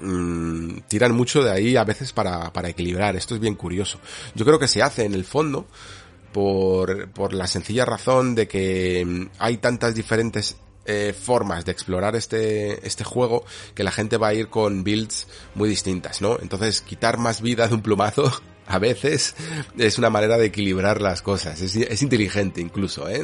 mmm, 0.00 0.78
tiran 0.88 1.12
mucho 1.12 1.42
de 1.42 1.52
ahí 1.52 1.76
a 1.76 1.84
veces 1.84 2.12
para, 2.12 2.52
para 2.52 2.68
equilibrar. 2.68 3.16
Esto 3.16 3.34
es 3.34 3.40
bien 3.40 3.54
curioso. 3.54 3.98
Yo 4.34 4.44
creo 4.44 4.58
que 4.58 4.68
se 4.68 4.82
hace 4.82 5.04
en 5.04 5.14
el 5.14 5.24
fondo 5.24 5.66
por, 6.32 7.08
por 7.10 7.32
la 7.32 7.46
sencilla 7.46 7.84
razón 7.84 8.34
de 8.34 8.48
que 8.48 9.04
mm, 9.06 9.36
hay 9.38 9.58
tantas 9.58 9.94
diferentes 9.94 10.56
eh, 10.86 11.14
formas 11.18 11.64
de 11.64 11.72
explorar 11.72 12.16
este, 12.16 12.86
este 12.86 13.04
juego 13.04 13.44
que 13.74 13.84
la 13.84 13.90
gente 13.90 14.16
va 14.16 14.28
a 14.28 14.34
ir 14.34 14.48
con 14.48 14.84
builds 14.84 15.26
muy 15.54 15.68
distintas, 15.68 16.20
¿no? 16.20 16.38
Entonces 16.40 16.80
quitar 16.80 17.18
más 17.18 17.40
vida 17.40 17.68
de 17.68 17.74
un 17.74 17.82
plumazo 17.82 18.30
a 18.66 18.78
veces 18.78 19.34
es 19.76 19.98
una 19.98 20.10
manera 20.10 20.38
de 20.38 20.46
equilibrar 20.46 21.00
las 21.00 21.22
cosas. 21.22 21.60
Es, 21.60 22.02
inteligente 22.02 22.60
incluso, 22.60 23.08
¿eh? 23.08 23.22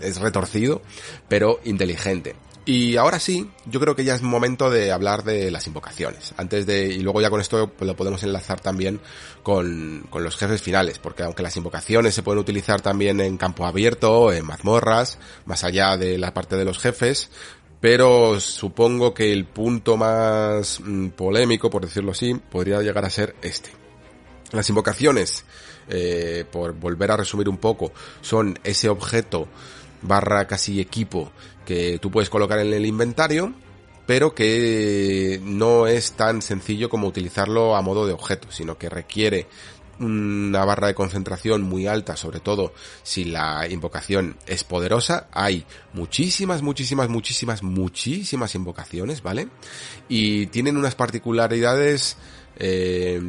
Es 0.00 0.20
retorcido, 0.20 0.82
pero 1.28 1.60
inteligente. 1.64 2.34
Y 2.64 2.96
ahora 2.96 3.18
sí, 3.18 3.50
yo 3.66 3.80
creo 3.80 3.96
que 3.96 4.04
ya 4.04 4.14
es 4.14 4.22
momento 4.22 4.70
de 4.70 4.92
hablar 4.92 5.24
de 5.24 5.50
las 5.50 5.66
invocaciones. 5.66 6.32
Antes 6.36 6.64
de, 6.64 6.86
y 6.86 7.00
luego 7.00 7.20
ya 7.20 7.28
con 7.28 7.40
esto 7.40 7.72
lo 7.80 7.96
podemos 7.96 8.22
enlazar 8.22 8.60
también 8.60 9.00
con, 9.42 10.06
con 10.10 10.22
los 10.22 10.36
jefes 10.36 10.62
finales, 10.62 11.00
porque 11.00 11.24
aunque 11.24 11.42
las 11.42 11.56
invocaciones 11.56 12.14
se 12.14 12.22
pueden 12.22 12.38
utilizar 12.38 12.80
también 12.80 13.20
en 13.20 13.36
campo 13.36 13.66
abierto, 13.66 14.32
en 14.32 14.46
mazmorras, 14.46 15.18
más 15.44 15.64
allá 15.64 15.96
de 15.96 16.18
la 16.18 16.32
parte 16.34 16.54
de 16.54 16.64
los 16.64 16.78
jefes, 16.78 17.30
pero 17.80 18.38
supongo 18.38 19.12
que 19.12 19.32
el 19.32 19.44
punto 19.44 19.96
más 19.96 20.78
mm, 20.78 21.08
polémico, 21.08 21.68
por 21.68 21.82
decirlo 21.82 22.12
así, 22.12 22.32
podría 22.34 22.80
llegar 22.80 23.04
a 23.04 23.10
ser 23.10 23.34
este. 23.42 23.70
Las 24.52 24.68
invocaciones, 24.68 25.44
eh, 25.88 26.44
por 26.52 26.74
volver 26.74 27.10
a 27.10 27.16
resumir 27.16 27.48
un 27.48 27.56
poco, 27.56 27.90
son 28.20 28.56
ese 28.62 28.88
objeto 28.88 29.48
barra 30.02 30.46
casi 30.46 30.80
equipo 30.80 31.32
que 31.64 31.98
tú 31.98 32.10
puedes 32.10 32.30
colocar 32.30 32.58
en 32.58 32.72
el 32.72 32.86
inventario, 32.86 33.54
pero 34.06 34.34
que 34.34 35.40
no 35.42 35.86
es 35.86 36.12
tan 36.12 36.42
sencillo 36.42 36.88
como 36.88 37.06
utilizarlo 37.06 37.76
a 37.76 37.82
modo 37.82 38.06
de 38.06 38.12
objeto, 38.12 38.48
sino 38.50 38.76
que 38.76 38.88
requiere 38.88 39.46
una 40.00 40.64
barra 40.64 40.88
de 40.88 40.94
concentración 40.94 41.62
muy 41.62 41.86
alta, 41.86 42.16
sobre 42.16 42.40
todo 42.40 42.72
si 43.02 43.24
la 43.24 43.66
invocación 43.68 44.36
es 44.46 44.64
poderosa. 44.64 45.28
Hay 45.32 45.64
muchísimas, 45.92 46.62
muchísimas, 46.62 47.08
muchísimas, 47.08 47.62
muchísimas 47.62 48.54
invocaciones, 48.54 49.22
¿vale? 49.22 49.48
Y 50.08 50.46
tienen 50.46 50.76
unas 50.76 50.94
particularidades 50.94 52.16
eh, 52.56 53.20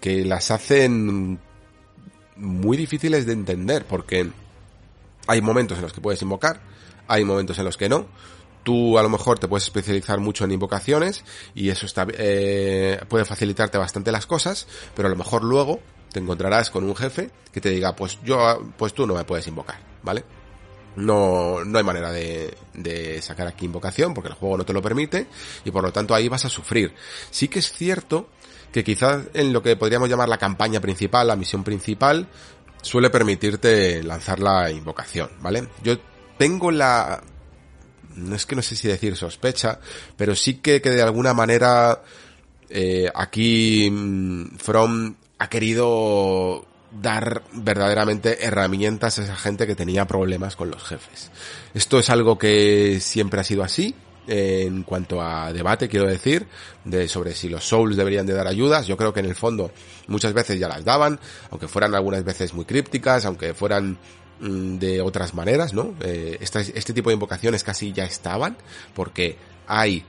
que 0.00 0.24
las 0.24 0.50
hacen 0.50 1.38
muy 2.36 2.76
difíciles 2.76 3.26
de 3.26 3.32
entender, 3.32 3.84
porque 3.86 4.30
hay 5.26 5.42
momentos 5.42 5.78
en 5.78 5.82
los 5.82 5.92
que 5.92 6.00
puedes 6.00 6.22
invocar, 6.22 6.60
hay 7.08 7.24
momentos 7.24 7.58
en 7.58 7.64
los 7.64 7.76
que 7.76 7.88
no. 7.88 8.06
Tú 8.62 8.98
a 8.98 9.02
lo 9.02 9.08
mejor 9.08 9.38
te 9.38 9.46
puedes 9.46 9.64
especializar 9.64 10.18
mucho 10.18 10.44
en 10.44 10.50
invocaciones 10.50 11.24
y 11.54 11.68
eso 11.70 11.86
está, 11.86 12.06
eh, 12.12 13.00
puede 13.08 13.24
facilitarte 13.24 13.78
bastante 13.78 14.10
las 14.10 14.26
cosas, 14.26 14.66
pero 14.94 15.06
a 15.06 15.10
lo 15.10 15.16
mejor 15.16 15.44
luego 15.44 15.80
te 16.12 16.18
encontrarás 16.18 16.70
con 16.70 16.84
un 16.84 16.96
jefe 16.96 17.30
que 17.52 17.60
te 17.60 17.70
diga, 17.70 17.94
pues 17.94 18.18
yo, 18.24 18.72
pues 18.76 18.92
tú 18.92 19.06
no 19.06 19.14
me 19.14 19.24
puedes 19.24 19.46
invocar, 19.46 19.78
¿vale? 20.02 20.24
No, 20.96 21.64
no 21.64 21.78
hay 21.78 21.84
manera 21.84 22.10
de, 22.10 22.56
de 22.74 23.20
sacar 23.22 23.46
aquí 23.46 23.66
invocación 23.66 24.14
porque 24.14 24.30
el 24.30 24.34
juego 24.34 24.56
no 24.56 24.64
te 24.64 24.72
lo 24.72 24.82
permite 24.82 25.26
y 25.64 25.70
por 25.70 25.84
lo 25.84 25.92
tanto 25.92 26.14
ahí 26.14 26.28
vas 26.28 26.44
a 26.46 26.48
sufrir. 26.48 26.92
Sí 27.30 27.48
que 27.48 27.60
es 27.60 27.70
cierto 27.70 28.30
que 28.72 28.82
quizás 28.82 29.24
en 29.32 29.52
lo 29.52 29.62
que 29.62 29.76
podríamos 29.76 30.08
llamar 30.08 30.28
la 30.28 30.38
campaña 30.38 30.80
principal, 30.80 31.28
la 31.28 31.36
misión 31.36 31.62
principal, 31.62 32.28
suele 32.82 33.10
permitirte 33.10 34.02
lanzar 34.02 34.40
la 34.40 34.70
invocación, 34.70 35.30
¿vale? 35.40 35.68
Yo 35.82 35.96
tengo 36.38 36.70
la... 36.70 37.22
No 38.14 38.34
es 38.34 38.46
que 38.46 38.56
no 38.56 38.62
sé 38.62 38.76
si 38.76 38.88
decir 38.88 39.14
sospecha, 39.16 39.78
pero 40.16 40.34
sí 40.34 40.54
que, 40.54 40.80
que 40.80 40.90
de 40.90 41.02
alguna 41.02 41.34
manera 41.34 42.02
eh, 42.70 43.10
aquí 43.14 43.90
mm, 43.90 44.56
From 44.56 45.14
ha 45.38 45.48
querido 45.48 46.64
dar 46.90 47.42
verdaderamente 47.52 48.44
herramientas 48.46 49.18
a 49.18 49.24
esa 49.24 49.36
gente 49.36 49.66
que 49.66 49.74
tenía 49.74 50.06
problemas 50.06 50.56
con 50.56 50.70
los 50.70 50.82
jefes. 50.82 51.30
Esto 51.74 51.98
es 51.98 52.08
algo 52.08 52.38
que 52.38 53.00
siempre 53.00 53.40
ha 53.40 53.44
sido 53.44 53.62
así, 53.62 53.94
en 54.28 54.82
cuanto 54.82 55.22
a 55.22 55.52
debate, 55.52 55.88
quiero 55.88 56.06
decir, 56.06 56.46
de 56.84 57.06
sobre 57.06 57.34
si 57.34 57.48
los 57.48 57.64
Souls 57.64 57.96
deberían 57.96 58.26
de 58.26 58.32
dar 58.32 58.46
ayudas. 58.46 58.86
Yo 58.86 58.96
creo 58.96 59.12
que 59.12 59.20
en 59.20 59.26
el 59.26 59.34
fondo 59.34 59.70
muchas 60.08 60.32
veces 60.32 60.58
ya 60.58 60.68
las 60.68 60.84
daban, 60.84 61.20
aunque 61.50 61.68
fueran 61.68 61.94
algunas 61.94 62.24
veces 62.24 62.54
muy 62.54 62.64
crípticas, 62.64 63.24
aunque 63.24 63.54
fueran 63.54 63.98
de 64.40 65.00
otras 65.00 65.34
maneras, 65.34 65.72
¿no? 65.72 65.94
Eh, 66.00 66.38
este, 66.40 66.60
este 66.78 66.92
tipo 66.92 67.10
de 67.10 67.14
invocaciones 67.14 67.64
casi 67.64 67.92
ya 67.92 68.04
estaban, 68.04 68.56
porque 68.94 69.38
hay 69.66 70.04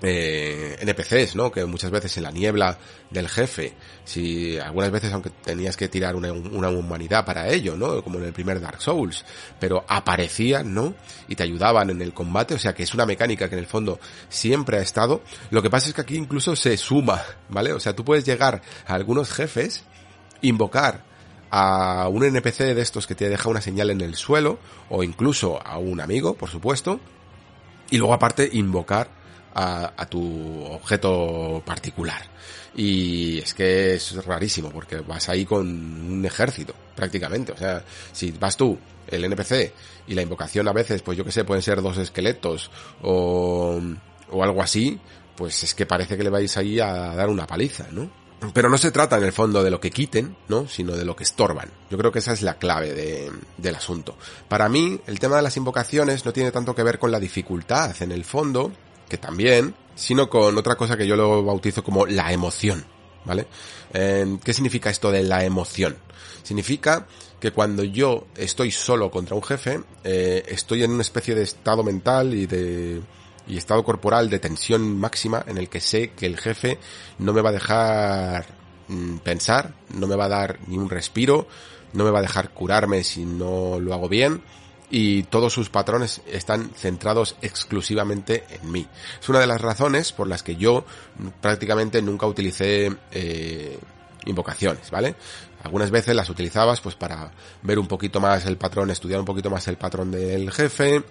eh, 0.00 0.76
NPCs, 0.80 1.34
¿no? 1.34 1.50
Que 1.50 1.64
muchas 1.64 1.90
veces 1.90 2.16
en 2.16 2.22
la 2.22 2.30
niebla 2.30 2.78
del 3.10 3.28
jefe, 3.28 3.74
si 4.04 4.56
algunas 4.56 4.92
veces 4.92 5.12
aunque 5.12 5.30
tenías 5.30 5.76
que 5.76 5.88
tirar 5.88 6.14
una, 6.14 6.32
una, 6.32 6.68
humanidad 6.68 7.24
para 7.24 7.48
ello, 7.48 7.76
¿no? 7.76 8.02
Como 8.02 8.18
en 8.18 8.24
el 8.24 8.32
primer 8.32 8.60
Dark 8.60 8.80
Souls, 8.80 9.24
pero 9.58 9.84
aparecían, 9.88 10.72
¿no? 10.72 10.94
Y 11.26 11.34
te 11.34 11.42
ayudaban 11.42 11.90
en 11.90 12.00
el 12.00 12.14
combate, 12.14 12.54
o 12.54 12.58
sea 12.58 12.74
que 12.74 12.84
es 12.84 12.94
una 12.94 13.06
mecánica 13.06 13.48
que 13.48 13.56
en 13.56 13.60
el 13.60 13.66
fondo 13.66 13.98
siempre 14.28 14.78
ha 14.78 14.82
estado. 14.82 15.22
Lo 15.50 15.62
que 15.62 15.70
pasa 15.70 15.88
es 15.88 15.94
que 15.94 16.02
aquí 16.02 16.16
incluso 16.16 16.54
se 16.54 16.76
suma, 16.76 17.22
¿vale? 17.48 17.72
O 17.72 17.80
sea, 17.80 17.96
tú 17.96 18.04
puedes 18.04 18.24
llegar 18.24 18.62
a 18.86 18.94
algunos 18.94 19.32
jefes, 19.32 19.82
invocar 20.42 21.07
a 21.50 22.08
un 22.08 22.24
NPC 22.24 22.74
de 22.74 22.82
estos 22.82 23.06
que 23.06 23.14
te 23.14 23.28
deja 23.28 23.48
una 23.48 23.60
señal 23.60 23.90
en 23.90 24.00
el 24.00 24.14
suelo, 24.14 24.58
o 24.88 25.02
incluso 25.02 25.60
a 25.64 25.78
un 25.78 26.00
amigo, 26.00 26.34
por 26.34 26.50
supuesto, 26.50 27.00
y 27.90 27.98
luego 27.98 28.14
aparte 28.14 28.48
invocar 28.52 29.08
a, 29.54 30.06
tu 30.08 30.64
objeto 30.64 31.62
particular. 31.64 32.22
Y 32.76 33.38
es 33.38 33.54
que 33.54 33.94
es 33.94 34.24
rarísimo 34.24 34.70
porque 34.70 35.00
vas 35.00 35.28
ahí 35.28 35.44
con 35.44 35.66
un 35.66 36.24
ejército, 36.24 36.74
prácticamente. 36.94 37.52
O 37.52 37.56
sea, 37.56 37.82
si 38.12 38.30
vas 38.32 38.56
tú, 38.56 38.78
el 39.08 39.24
NPC, 39.24 39.72
y 40.06 40.14
la 40.14 40.22
invocación 40.22 40.68
a 40.68 40.72
veces, 40.72 41.02
pues 41.02 41.18
yo 41.18 41.24
que 41.24 41.32
sé, 41.32 41.44
pueden 41.44 41.62
ser 41.62 41.82
dos 41.82 41.98
esqueletos 41.98 42.70
o, 43.02 43.80
o 44.30 44.42
algo 44.44 44.62
así, 44.62 44.98
pues 45.36 45.62
es 45.64 45.74
que 45.74 45.86
parece 45.86 46.16
que 46.16 46.22
le 46.22 46.30
vais 46.30 46.56
ahí 46.56 46.78
a 46.78 47.14
dar 47.14 47.28
una 47.28 47.46
paliza, 47.46 47.86
¿no? 47.90 48.10
Pero 48.52 48.68
no 48.68 48.78
se 48.78 48.92
trata 48.92 49.18
en 49.18 49.24
el 49.24 49.32
fondo 49.32 49.64
de 49.64 49.70
lo 49.70 49.80
que 49.80 49.90
quiten, 49.90 50.36
¿no? 50.48 50.68
Sino 50.68 50.92
de 50.92 51.04
lo 51.04 51.16
que 51.16 51.24
estorban. 51.24 51.70
Yo 51.90 51.98
creo 51.98 52.12
que 52.12 52.20
esa 52.20 52.32
es 52.32 52.42
la 52.42 52.58
clave 52.58 52.94
de, 52.94 53.32
del 53.56 53.74
asunto. 53.74 54.16
Para 54.48 54.68
mí, 54.68 55.00
el 55.06 55.18
tema 55.18 55.36
de 55.36 55.42
las 55.42 55.56
invocaciones 55.56 56.24
no 56.24 56.32
tiene 56.32 56.52
tanto 56.52 56.74
que 56.74 56.84
ver 56.84 56.98
con 56.98 57.10
la 57.10 57.18
dificultad 57.18 58.00
en 58.00 58.12
el 58.12 58.24
fondo, 58.24 58.72
que 59.08 59.18
también, 59.18 59.74
sino 59.96 60.30
con 60.30 60.56
otra 60.56 60.76
cosa 60.76 60.96
que 60.96 61.06
yo 61.06 61.16
lo 61.16 61.42
bautizo 61.44 61.82
como 61.82 62.06
la 62.06 62.32
emoción, 62.32 62.84
¿vale? 63.24 63.48
Eh, 63.92 64.38
¿Qué 64.44 64.52
significa 64.52 64.90
esto 64.90 65.10
de 65.10 65.24
la 65.24 65.44
emoción? 65.44 65.96
Significa 66.44 67.06
que 67.40 67.50
cuando 67.50 67.82
yo 67.82 68.26
estoy 68.36 68.70
solo 68.70 69.10
contra 69.10 69.34
un 69.34 69.42
jefe, 69.42 69.80
eh, 70.04 70.44
estoy 70.48 70.84
en 70.84 70.92
una 70.92 71.02
especie 71.02 71.34
de 71.34 71.42
estado 71.42 71.82
mental 71.82 72.34
y 72.34 72.46
de 72.46 73.00
y 73.48 73.56
estado 73.56 73.82
corporal 73.82 74.30
de 74.30 74.38
tensión 74.38 74.98
máxima 74.98 75.44
en 75.46 75.58
el 75.58 75.68
que 75.68 75.80
sé 75.80 76.10
que 76.10 76.26
el 76.26 76.36
jefe 76.36 76.78
no 77.18 77.32
me 77.32 77.42
va 77.42 77.50
a 77.50 77.52
dejar 77.52 78.46
mm, 78.88 79.16
pensar, 79.18 79.74
no 79.94 80.06
me 80.06 80.16
va 80.16 80.26
a 80.26 80.28
dar 80.28 80.58
ni 80.66 80.76
un 80.76 80.90
respiro, 80.90 81.48
no 81.92 82.04
me 82.04 82.10
va 82.10 82.18
a 82.18 82.22
dejar 82.22 82.50
curarme 82.50 83.02
si 83.02 83.24
no 83.24 83.80
lo 83.80 83.94
hago 83.94 84.08
bien 84.08 84.42
y 84.90 85.24
todos 85.24 85.52
sus 85.52 85.68
patrones 85.68 86.22
están 86.26 86.70
centrados 86.74 87.36
exclusivamente 87.42 88.44
en 88.50 88.70
mí. 88.70 88.86
Es 89.20 89.28
una 89.28 89.40
de 89.40 89.46
las 89.46 89.60
razones 89.60 90.12
por 90.12 90.28
las 90.28 90.42
que 90.42 90.56
yo 90.56 90.84
prácticamente 91.40 92.00
nunca 92.00 92.26
utilicé 92.26 92.94
eh, 93.10 93.78
invocaciones, 94.24 94.90
¿vale? 94.90 95.14
Algunas 95.62 95.90
veces 95.90 96.14
las 96.14 96.30
utilizabas 96.30 96.80
pues 96.80 96.94
para 96.94 97.30
ver 97.62 97.78
un 97.78 97.88
poquito 97.88 98.20
más 98.20 98.46
el 98.46 98.56
patrón, 98.56 98.90
estudiar 98.90 99.20
un 99.20 99.26
poquito 99.26 99.50
más 99.50 99.66
el 99.68 99.76
patrón 99.76 100.10
del 100.10 100.50
jefe, 100.52 101.02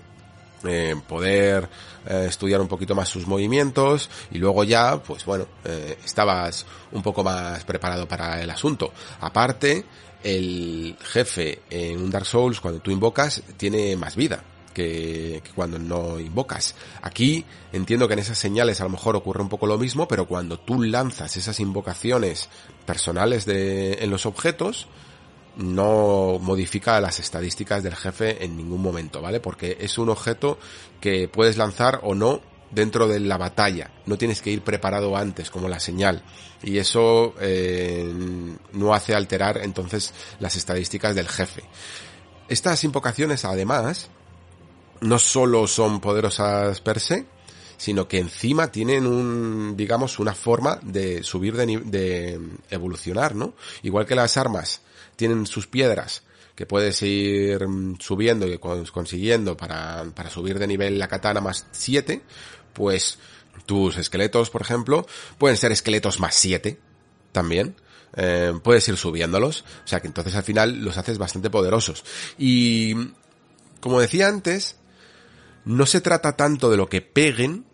eh, 0.63 0.95
poder 1.07 1.69
eh, 2.07 2.25
estudiar 2.27 2.61
un 2.61 2.67
poquito 2.67 2.95
más 2.95 3.09
sus 3.09 3.27
movimientos 3.27 4.09
y 4.31 4.37
luego 4.37 4.63
ya, 4.63 5.01
pues 5.01 5.25
bueno, 5.25 5.45
eh, 5.63 5.97
estabas 6.03 6.65
un 6.91 7.03
poco 7.03 7.23
más 7.23 7.63
preparado 7.63 8.07
para 8.07 8.41
el 8.41 8.49
asunto. 8.49 8.91
Aparte, 9.21 9.85
el 10.23 10.97
jefe 10.99 11.61
en 11.69 12.01
un 12.01 12.09
Dark 12.09 12.25
Souls, 12.25 12.59
cuando 12.59 12.79
tú 12.79 12.91
invocas, 12.91 13.43
tiene 13.57 13.95
más 13.95 14.15
vida. 14.15 14.43
Que, 14.73 15.41
que, 15.43 15.51
cuando 15.55 15.79
no 15.79 16.19
invocas. 16.19 16.75
Aquí 17.01 17.43
entiendo 17.73 18.07
que 18.07 18.13
en 18.13 18.19
esas 18.19 18.37
señales 18.37 18.79
a 18.79 18.83
lo 18.83 18.91
mejor 18.91 19.15
ocurre 19.15 19.41
un 19.41 19.49
poco 19.49 19.65
lo 19.65 19.79
mismo, 19.79 20.07
pero 20.07 20.27
cuando 20.27 20.59
tú 20.59 20.83
lanzas 20.83 21.35
esas 21.35 21.59
invocaciones 21.59 22.47
personales 22.85 23.47
de, 23.47 23.93
en 23.93 24.11
los 24.11 24.27
objetos, 24.27 24.87
no 25.57 26.37
modifica 26.39 27.01
las 27.01 27.19
estadísticas 27.19 27.83
del 27.83 27.95
jefe 27.95 28.43
en 28.43 28.55
ningún 28.55 28.81
momento, 28.81 29.21
¿vale? 29.21 29.39
Porque 29.39 29.77
es 29.79 29.97
un 29.97 30.09
objeto 30.09 30.59
que 31.01 31.27
puedes 31.27 31.57
lanzar 31.57 31.99
o 32.03 32.13
no 32.13 32.41
dentro 32.69 33.07
de 33.07 33.19
la 33.19 33.37
batalla. 33.37 33.91
No 34.05 34.17
tienes 34.17 34.41
que 34.41 34.51
ir 34.51 34.61
preparado 34.61 35.17
antes, 35.17 35.49
como 35.49 35.67
la 35.67 35.79
señal. 35.79 36.23
Y 36.61 36.77
eso 36.77 37.33
eh, 37.39 38.11
no 38.73 38.93
hace 38.93 39.15
alterar 39.15 39.59
entonces 39.63 40.13
las 40.39 40.55
estadísticas 40.55 41.15
del 41.15 41.27
jefe. 41.27 41.63
Estas 42.49 42.83
invocaciones, 42.83 43.43
además, 43.43 44.09
no 45.01 45.17
solo 45.17 45.67
son 45.67 45.99
poderosas 45.99 46.81
per 46.81 46.99
se, 46.99 47.25
sino 47.77 48.07
que 48.07 48.19
encima 48.19 48.71
tienen 48.71 49.05
un, 49.05 49.75
digamos, 49.75 50.19
una 50.19 50.33
forma 50.33 50.79
de 50.81 51.23
subir 51.23 51.55
de, 51.55 51.65
de 51.85 52.39
evolucionar, 52.69 53.35
¿no? 53.35 53.53
Igual 53.83 54.05
que 54.05 54.15
las 54.15 54.37
armas 54.37 54.81
tienen 55.17 55.45
sus 55.45 55.67
piedras 55.67 56.23
que 56.55 56.65
puedes 56.65 57.01
ir 57.03 57.59
subiendo 57.99 58.47
y 58.47 58.57
consiguiendo 58.57 59.55
para, 59.55 60.05
para 60.15 60.29
subir 60.29 60.57
de 60.57 60.65
nivel 60.65 60.97
la 60.97 61.07
katana 61.07 61.39
más 61.39 61.67
7, 61.71 62.23
pues 62.73 63.19
tus 63.65 63.97
esqueletos, 63.97 64.49
por 64.49 64.61
ejemplo, 64.61 65.05
pueden 65.37 65.57
ser 65.57 65.71
esqueletos 65.71 66.19
más 66.19 66.33
7 66.33 66.79
también. 67.31 67.75
Eh, 68.15 68.53
puedes 68.63 68.87
ir 68.87 68.97
subiéndolos. 68.97 69.61
O 69.85 69.87
sea 69.87 69.99
que 69.99 70.07
entonces 70.07 70.33
al 70.35 70.43
final 70.43 70.83
los 70.83 70.97
haces 70.97 71.17
bastante 71.19 71.51
poderosos. 71.51 72.03
Y 72.37 72.95
como 73.79 74.01
decía 74.01 74.27
antes, 74.27 74.77
no 75.65 75.85
se 75.85 76.01
trata 76.01 76.35
tanto 76.35 76.71
de 76.71 76.77
lo 76.77 76.89
que 76.89 77.01
peguen, 77.01 77.65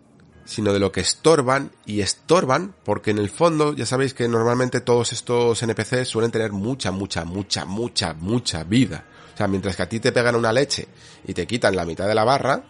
sino 0.45 0.73
de 0.73 0.79
lo 0.79 0.91
que 0.91 1.01
estorban 1.01 1.71
y 1.85 2.01
estorban 2.01 2.75
porque 2.83 3.11
en 3.11 3.17
el 3.17 3.29
fondo 3.29 3.73
ya 3.73 3.85
sabéis 3.85 4.13
que 4.13 4.27
normalmente 4.27 4.81
todos 4.81 5.13
estos 5.13 5.61
NPCs 5.63 6.07
suelen 6.07 6.31
tener 6.31 6.51
mucha, 6.51 6.91
mucha, 6.91 7.25
mucha, 7.25 7.65
mucha, 7.65 8.13
mucha 8.13 8.63
vida. 8.63 9.05
O 9.33 9.37
sea, 9.37 9.47
mientras 9.47 9.75
que 9.75 9.83
a 9.83 9.89
ti 9.89 9.99
te 9.99 10.11
pegan 10.11 10.35
una 10.35 10.53
leche 10.53 10.87
y 11.25 11.33
te 11.33 11.47
quitan 11.47 11.75
la 11.75 11.85
mitad 11.85 12.07
de 12.07 12.15
la 12.15 12.23
barra, 12.23 12.63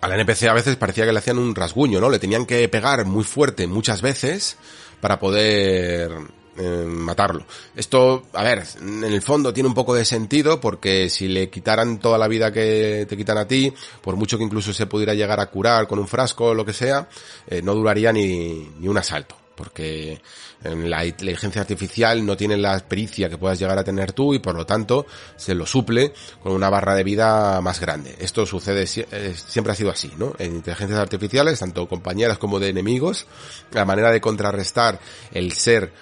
al 0.00 0.12
NPC 0.12 0.44
a 0.44 0.52
veces 0.52 0.76
parecía 0.76 1.06
que 1.06 1.12
le 1.12 1.18
hacían 1.18 1.38
un 1.38 1.54
rasguño, 1.54 2.00
¿no? 2.00 2.10
Le 2.10 2.18
tenían 2.18 2.44
que 2.44 2.68
pegar 2.68 3.04
muy 3.06 3.24
fuerte 3.24 3.66
muchas 3.66 4.02
veces 4.02 4.58
para 5.00 5.18
poder 5.18 6.10
eh, 6.56 6.84
matarlo. 6.86 7.44
Esto, 7.74 8.24
a 8.32 8.44
ver, 8.44 8.62
en 8.80 9.02
el 9.02 9.22
fondo 9.22 9.52
tiene 9.52 9.68
un 9.68 9.74
poco 9.74 9.94
de 9.94 10.04
sentido 10.04 10.60
porque 10.60 11.08
si 11.10 11.26
le 11.26 11.50
quitaran 11.50 11.98
toda 11.98 12.16
la 12.16 12.28
vida 12.28 12.52
que 12.52 13.06
te 13.08 13.16
quitan 13.16 13.38
a 13.38 13.48
ti, 13.48 13.72
por 14.00 14.14
mucho 14.16 14.38
que 14.38 14.44
incluso 14.44 14.72
se 14.72 14.86
pudiera 14.86 15.14
llegar 15.14 15.40
a 15.40 15.46
curar 15.46 15.88
con 15.88 15.98
un 15.98 16.06
frasco 16.06 16.46
o 16.46 16.54
lo 16.54 16.64
que 16.64 16.72
sea, 16.72 17.08
eh, 17.48 17.60
no 17.60 17.74
duraría 17.74 18.12
ni, 18.12 18.70
ni 18.78 18.86
un 18.86 18.98
asalto. 18.98 19.36
Porque 19.56 20.20
la 20.64 21.04
inteligencia 21.04 21.60
artificial 21.60 22.26
no 22.26 22.36
tiene 22.36 22.56
la 22.56 22.78
pericia 22.80 23.28
que 23.28 23.38
puedas 23.38 23.58
llegar 23.58 23.78
a 23.78 23.84
tener 23.84 24.12
tú 24.12 24.34
y 24.34 24.40
por 24.40 24.56
lo 24.56 24.66
tanto 24.66 25.06
se 25.36 25.54
lo 25.54 25.64
suple 25.64 26.12
con 26.42 26.52
una 26.52 26.70
barra 26.70 26.94
de 26.94 27.04
vida 27.04 27.60
más 27.60 27.80
grande. 27.80 28.16
Esto 28.18 28.46
sucede, 28.46 28.84
siempre 28.86 29.72
ha 29.72 29.76
sido 29.76 29.90
así, 29.90 30.10
¿no? 30.16 30.34
En 30.38 30.56
inteligencias 30.56 30.98
artificiales, 30.98 31.60
tanto 31.60 31.86
compañeras 31.88 32.38
como 32.38 32.58
de 32.58 32.70
enemigos, 32.70 33.26
la 33.70 33.84
manera 33.84 34.10
de 34.10 34.20
contrarrestar 34.20 34.98
el 35.32 35.52
ser 35.52 35.92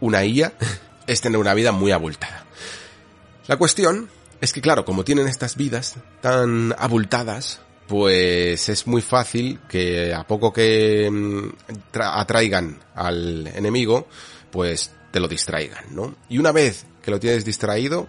una 0.00 0.24
IA 0.24 0.52
es 1.06 1.20
tener 1.20 1.38
una 1.38 1.54
vida 1.54 1.72
muy 1.72 1.92
abultada. 1.92 2.44
La 3.46 3.56
cuestión 3.56 4.08
es 4.40 4.52
que, 4.52 4.60
claro, 4.60 4.84
como 4.84 5.04
tienen 5.04 5.28
estas 5.28 5.56
vidas 5.56 5.96
tan 6.20 6.74
abultadas, 6.78 7.60
pues 7.86 8.68
es 8.68 8.86
muy 8.86 9.02
fácil 9.02 9.58
que 9.68 10.14
a 10.14 10.24
poco 10.26 10.52
que 10.52 11.10
atraigan 11.92 12.78
al 12.94 13.48
enemigo, 13.48 14.06
pues 14.50 14.92
te 15.10 15.20
lo 15.20 15.28
distraigan, 15.28 15.84
¿no? 15.90 16.14
Y 16.28 16.38
una 16.38 16.52
vez 16.52 16.86
que 17.02 17.10
lo 17.10 17.18
tienes 17.18 17.44
distraído, 17.44 18.08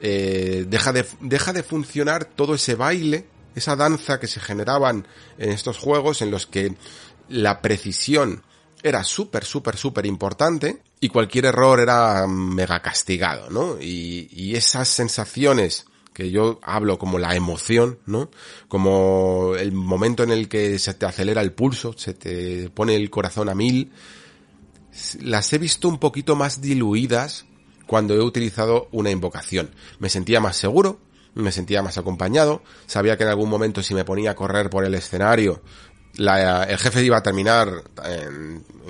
eh, 0.00 0.66
deja, 0.68 0.92
de, 0.92 1.06
deja 1.20 1.52
de 1.52 1.62
funcionar 1.62 2.26
todo 2.26 2.54
ese 2.54 2.74
baile, 2.74 3.26
esa 3.54 3.74
danza 3.74 4.20
que 4.20 4.26
se 4.26 4.40
generaban 4.40 5.06
en 5.38 5.50
estos 5.50 5.78
juegos 5.78 6.22
en 6.22 6.30
los 6.30 6.46
que 6.46 6.76
la 7.28 7.62
precisión 7.62 8.42
era 8.82 9.04
súper, 9.04 9.44
súper, 9.44 9.76
súper 9.76 10.06
importante 10.06 10.82
y 11.00 11.08
cualquier 11.08 11.46
error 11.46 11.80
era 11.80 12.26
mega 12.26 12.80
castigado, 12.80 13.50
¿no? 13.50 13.80
Y, 13.80 14.28
y 14.32 14.56
esas 14.56 14.88
sensaciones 14.88 15.86
que 16.12 16.30
yo 16.30 16.58
hablo 16.62 16.98
como 16.98 17.18
la 17.18 17.36
emoción, 17.36 18.00
¿no? 18.06 18.28
Como 18.66 19.54
el 19.56 19.70
momento 19.70 20.24
en 20.24 20.32
el 20.32 20.48
que 20.48 20.78
se 20.80 20.94
te 20.94 21.06
acelera 21.06 21.42
el 21.42 21.52
pulso, 21.52 21.94
se 21.96 22.12
te 22.12 22.70
pone 22.70 22.96
el 22.96 23.08
corazón 23.08 23.48
a 23.48 23.54
mil, 23.54 23.92
las 25.20 25.52
he 25.52 25.58
visto 25.58 25.88
un 25.88 25.98
poquito 25.98 26.34
más 26.34 26.60
diluidas 26.60 27.46
cuando 27.86 28.14
he 28.14 28.20
utilizado 28.20 28.88
una 28.90 29.10
invocación. 29.10 29.70
Me 30.00 30.10
sentía 30.10 30.40
más 30.40 30.56
seguro, 30.56 30.98
me 31.34 31.52
sentía 31.52 31.82
más 31.82 31.98
acompañado, 31.98 32.62
sabía 32.86 33.16
que 33.16 33.22
en 33.22 33.30
algún 33.30 33.48
momento 33.48 33.82
si 33.82 33.94
me 33.94 34.04
ponía 34.04 34.32
a 34.32 34.34
correr 34.34 34.70
por 34.70 34.84
el 34.84 34.94
escenario 34.94 35.62
la, 36.18 36.64
el 36.64 36.78
jefe 36.78 37.04
iba 37.04 37.16
a 37.16 37.22
terminar 37.22 37.84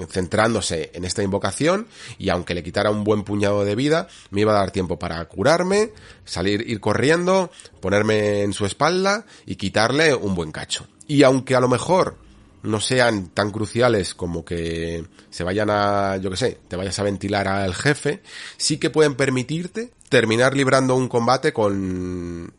centrándose 0.08 0.90
en 0.94 1.04
esta 1.04 1.22
invocación 1.22 1.86
y 2.18 2.30
aunque 2.30 2.54
le 2.54 2.62
quitara 2.62 2.90
un 2.90 3.04
buen 3.04 3.22
puñado 3.22 3.64
de 3.64 3.74
vida, 3.74 4.08
me 4.30 4.40
iba 4.40 4.52
a 4.52 4.58
dar 4.58 4.70
tiempo 4.70 4.98
para 4.98 5.22
curarme, 5.26 5.92
salir, 6.24 6.68
ir 6.68 6.80
corriendo, 6.80 7.50
ponerme 7.80 8.42
en 8.42 8.52
su 8.52 8.64
espalda 8.64 9.26
y 9.46 9.56
quitarle 9.56 10.14
un 10.14 10.34
buen 10.34 10.52
cacho. 10.52 10.86
Y 11.06 11.22
aunque 11.22 11.54
a 11.54 11.60
lo 11.60 11.68
mejor 11.68 12.16
no 12.62 12.80
sean 12.80 13.28
tan 13.28 13.50
cruciales 13.50 14.14
como 14.14 14.44
que 14.44 15.04
se 15.30 15.44
vayan 15.44 15.68
a, 15.70 16.16
yo 16.16 16.30
que 16.30 16.36
sé, 16.36 16.58
te 16.66 16.76
vayas 16.76 16.98
a 16.98 17.04
ventilar 17.04 17.46
al 17.46 17.74
jefe, 17.74 18.22
sí 18.56 18.78
que 18.78 18.90
pueden 18.90 19.14
permitirte 19.14 19.92
terminar 20.08 20.56
librando 20.56 20.96
un 20.96 21.08
combate 21.08 21.52
con, 21.52 22.54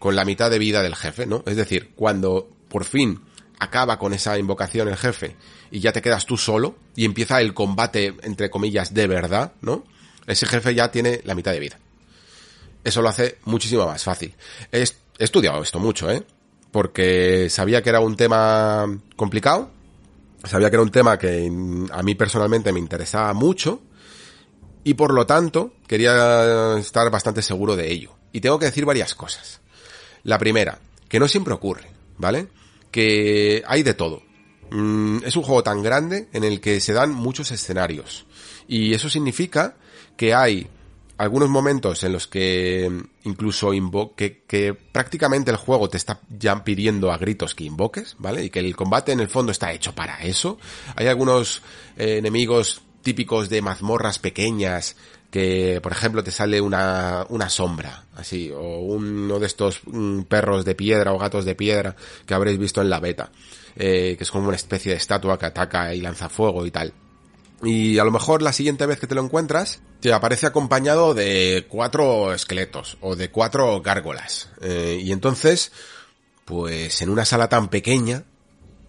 con 0.00 0.16
la 0.16 0.24
mitad 0.24 0.50
de 0.50 0.58
vida 0.58 0.82
del 0.82 0.96
jefe, 0.96 1.24
¿no? 1.24 1.44
Es 1.46 1.56
decir, 1.56 1.92
cuando 1.94 2.48
por 2.68 2.84
fin 2.84 3.20
acaba 3.58 3.98
con 3.98 4.12
esa 4.12 4.38
invocación 4.38 4.88
el 4.88 4.96
jefe 4.96 5.36
y 5.70 5.80
ya 5.80 5.92
te 5.92 6.02
quedas 6.02 6.26
tú 6.26 6.36
solo 6.36 6.76
y 6.94 7.04
empieza 7.04 7.40
el 7.40 7.54
combate, 7.54 8.14
entre 8.22 8.50
comillas, 8.50 8.94
de 8.94 9.06
verdad, 9.06 9.52
¿no? 9.60 9.84
Ese 10.26 10.46
jefe 10.46 10.74
ya 10.74 10.90
tiene 10.90 11.20
la 11.24 11.34
mitad 11.34 11.52
de 11.52 11.60
vida. 11.60 11.78
Eso 12.84 13.02
lo 13.02 13.08
hace 13.08 13.38
muchísimo 13.44 13.86
más 13.86 14.04
fácil. 14.04 14.34
He, 14.72 14.84
estudiado 15.18 15.62
esto 15.62 15.78
mucho, 15.78 16.10
¿eh? 16.10 16.22
Porque 16.70 17.48
sabía 17.50 17.82
que 17.82 17.90
era 17.90 18.00
un 18.00 18.16
tema 18.16 18.86
complicado, 19.16 19.72
Sabía 20.44 20.70
que 20.70 20.76
era 20.76 20.82
un 20.82 20.90
tema 20.90 21.18
que 21.18 21.50
a 21.90 22.02
mí 22.02 22.14
personalmente 22.14 22.72
me 22.72 22.78
interesaba 22.78 23.32
mucho 23.32 23.82
y 24.84 24.94
por 24.94 25.12
lo 25.12 25.26
tanto 25.26 25.72
quería 25.86 26.76
estar 26.78 27.10
bastante 27.10 27.42
seguro 27.42 27.74
de 27.74 27.90
ello. 27.90 28.14
Y 28.32 28.40
tengo 28.40 28.58
que 28.58 28.66
decir 28.66 28.84
varias 28.84 29.14
cosas. 29.14 29.60
La 30.22 30.38
primera, 30.38 30.78
que 31.08 31.18
no 31.18 31.26
siempre 31.26 31.54
ocurre, 31.54 31.90
¿vale? 32.18 32.48
Que 32.90 33.62
hay 33.66 33.82
de 33.82 33.94
todo. 33.94 34.22
Mm, 34.70 35.18
es 35.24 35.36
un 35.36 35.42
juego 35.42 35.62
tan 35.62 35.82
grande 35.82 36.28
en 36.32 36.44
el 36.44 36.60
que 36.60 36.80
se 36.80 36.92
dan 36.92 37.12
muchos 37.12 37.50
escenarios. 37.50 38.26
Y 38.66 38.94
eso 38.94 39.08
significa 39.08 39.76
que 40.16 40.34
hay 40.34 40.68
algunos 41.18 41.48
momentos 41.48 42.04
en 42.04 42.12
los 42.12 42.28
que 42.28 42.90
incluso 43.24 43.74
invoque, 43.74 44.44
que 44.46 44.72
prácticamente 44.72 45.50
el 45.50 45.56
juego 45.56 45.88
te 45.88 45.96
está 45.96 46.20
ya 46.28 46.62
pidiendo 46.62 47.10
a 47.10 47.18
gritos 47.18 47.54
que 47.54 47.64
invoques, 47.64 48.14
¿vale? 48.18 48.44
Y 48.44 48.50
que 48.50 48.60
el 48.60 48.76
combate 48.76 49.12
en 49.12 49.20
el 49.20 49.28
fondo 49.28 49.50
está 49.50 49.72
hecho 49.72 49.94
para 49.94 50.22
eso. 50.22 50.58
Hay 50.94 51.08
algunos 51.08 51.62
eh, 51.96 52.18
enemigos 52.18 52.82
típicos 53.02 53.48
de 53.48 53.62
mazmorras 53.62 54.18
pequeñas 54.18 54.96
que, 55.30 55.80
por 55.82 55.92
ejemplo, 55.92 56.24
te 56.24 56.30
sale 56.30 56.60
una, 56.60 57.26
una 57.28 57.48
sombra, 57.50 58.04
así, 58.16 58.50
o 58.50 58.78
uno 58.78 59.38
de 59.38 59.46
estos 59.46 59.80
mm, 59.84 60.22
perros 60.22 60.64
de 60.64 60.74
piedra 60.74 61.12
o 61.12 61.18
gatos 61.18 61.44
de 61.44 61.54
piedra 61.54 61.96
que 62.26 62.34
habréis 62.34 62.58
visto 62.58 62.80
en 62.80 62.88
la 62.88 63.00
beta, 63.00 63.30
eh, 63.76 64.14
que 64.16 64.24
es 64.24 64.30
como 64.30 64.48
una 64.48 64.56
especie 64.56 64.92
de 64.92 64.98
estatua 64.98 65.38
que 65.38 65.46
ataca 65.46 65.94
y 65.94 66.00
lanza 66.00 66.28
fuego 66.28 66.64
y 66.64 66.70
tal. 66.70 66.92
Y 67.62 67.98
a 67.98 68.04
lo 68.04 68.10
mejor 68.10 68.40
la 68.40 68.52
siguiente 68.52 68.86
vez 68.86 69.00
que 69.00 69.06
te 69.06 69.14
lo 69.14 69.22
encuentras, 69.22 69.80
te 70.00 70.12
aparece 70.12 70.46
acompañado 70.46 71.12
de 71.12 71.66
cuatro 71.68 72.32
esqueletos 72.32 72.96
o 73.00 73.16
de 73.16 73.30
cuatro 73.30 73.82
gárgolas. 73.82 74.48
Eh, 74.62 75.00
y 75.02 75.12
entonces, 75.12 75.72
pues 76.44 77.02
en 77.02 77.10
una 77.10 77.24
sala 77.24 77.48
tan 77.48 77.68
pequeña, 77.68 78.24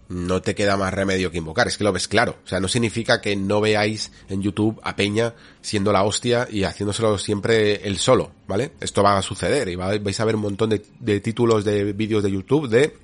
no 0.10 0.42
te 0.42 0.56
queda 0.56 0.76
más 0.76 0.94
remedio 0.94 1.32
que 1.32 1.38
invocar. 1.38 1.68
Es 1.68 1.78
que 1.78 1.84
lo 1.84 1.94
ves 1.94 2.08
claro. 2.08 2.38
O 2.44 2.48
sea, 2.48 2.60
no 2.60 2.68
significa 2.68 3.22
que 3.22 3.36
no 3.36 3.62
veáis 3.62 4.12
en 4.28 4.42
YouTube 4.42 4.82
a 4.84 4.96
Peña 4.96 5.36
siendo 5.62 5.94
la 5.94 6.04
hostia 6.04 6.48
y 6.50 6.64
haciéndoselo 6.64 7.18
siempre 7.20 7.88
él 7.88 8.00
solo, 8.00 8.32
¿vale? 8.48 8.72
Esto 8.82 9.04
va 9.04 9.18
a 9.18 9.22
suceder 9.22 9.70
y 9.70 9.76
vais 9.76 10.20
a 10.20 10.26
ver 10.26 10.36
un 10.36 10.42
montón 10.42 10.70
de, 10.72 11.20
títulos 11.20 11.64
de 11.64 11.94
vídeos 11.94 12.24
de 12.24 12.32
YouTube 12.32 12.68
de 12.68 12.98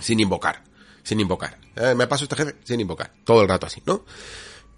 sin 0.00 0.20
invocar. 0.20 0.62
Sin 1.02 1.18
invocar. 1.18 1.58
Eh, 1.76 1.94
me 1.94 2.06
paso 2.06 2.24
este 2.24 2.36
jefe 2.36 2.56
sin 2.62 2.78
invocar. 2.78 3.10
Todo 3.24 3.42
el 3.42 3.48
rato 3.48 3.66
así, 3.66 3.82
¿no? 3.86 4.04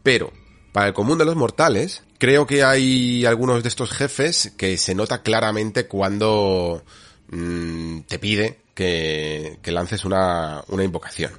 Pero, 0.05 0.33
para 0.73 0.87
el 0.87 0.95
común 0.95 1.19
de 1.19 1.25
los 1.25 1.35
mortales, 1.35 2.05
creo 2.19 2.47
que 2.47 2.63
hay 2.63 3.27
algunos 3.27 3.65
de 3.65 3.69
estos 3.69 3.91
jefes 3.91 4.53
que 4.57 4.79
se 4.79 4.95
nota 4.95 5.23
claramente 5.23 5.89
cuando 5.89 6.85
mm, 7.29 8.01
te 8.03 8.21
pide 8.21 8.66
que, 8.77 9.59
lances 9.65 10.05
una, 10.05 10.63
una 10.69 10.85
invocación. 10.85 11.33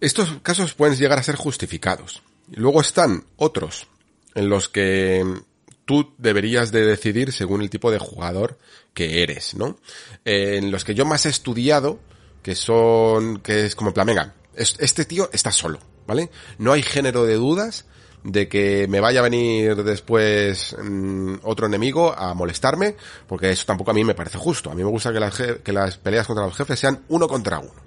Estos 0.00 0.38
casos 0.42 0.72
pueden 0.72 0.96
llegar 0.96 1.18
a 1.18 1.22
ser 1.22 1.34
justificados. 1.34 2.22
Luego 2.52 2.80
están 2.80 3.24
otros 3.36 3.88
en 4.34 4.48
los 4.48 4.68
que 4.68 5.24
tú 5.84 6.14
deberías 6.16 6.72
de 6.72 6.86
decidir 6.86 7.32
según 7.32 7.60
el 7.60 7.70
tipo 7.70 7.90
de 7.90 7.98
jugador 7.98 8.58
que 8.94 9.22
eres, 9.22 9.54
¿no? 9.54 9.78
Eh, 10.24 10.56
en 10.56 10.70
los 10.70 10.84
que 10.84 10.94
yo 10.94 11.04
más 11.04 11.26
he 11.26 11.30
estudiado, 11.30 11.98
que 12.42 12.54
son, 12.54 13.40
que 13.40 13.66
es 13.66 13.74
como 13.74 13.90
en 13.90 14.32
este 14.56 15.04
tío 15.04 15.28
está 15.32 15.50
solo, 15.50 15.80
¿vale? 16.06 16.30
No 16.58 16.72
hay 16.72 16.82
género 16.82 17.24
de 17.24 17.34
dudas 17.34 17.86
de 18.24 18.48
que 18.48 18.88
me 18.88 19.00
vaya 19.00 19.20
a 19.20 19.22
venir 19.22 19.76
después 19.84 20.74
mm, 20.82 21.34
otro 21.42 21.66
enemigo 21.66 22.12
a 22.16 22.32
molestarme, 22.34 22.96
porque 23.28 23.50
eso 23.50 23.64
tampoco 23.66 23.90
a 23.90 23.94
mí 23.94 24.02
me 24.02 24.14
parece 24.14 24.38
justo. 24.38 24.70
A 24.70 24.74
mí 24.74 24.82
me 24.82 24.90
gusta 24.90 25.12
que 25.12 25.20
las, 25.20 25.34
que 25.62 25.72
las 25.72 25.98
peleas 25.98 26.26
contra 26.26 26.46
los 26.46 26.56
jefes 26.56 26.80
sean 26.80 27.04
uno 27.08 27.28
contra 27.28 27.58
uno. 27.58 27.84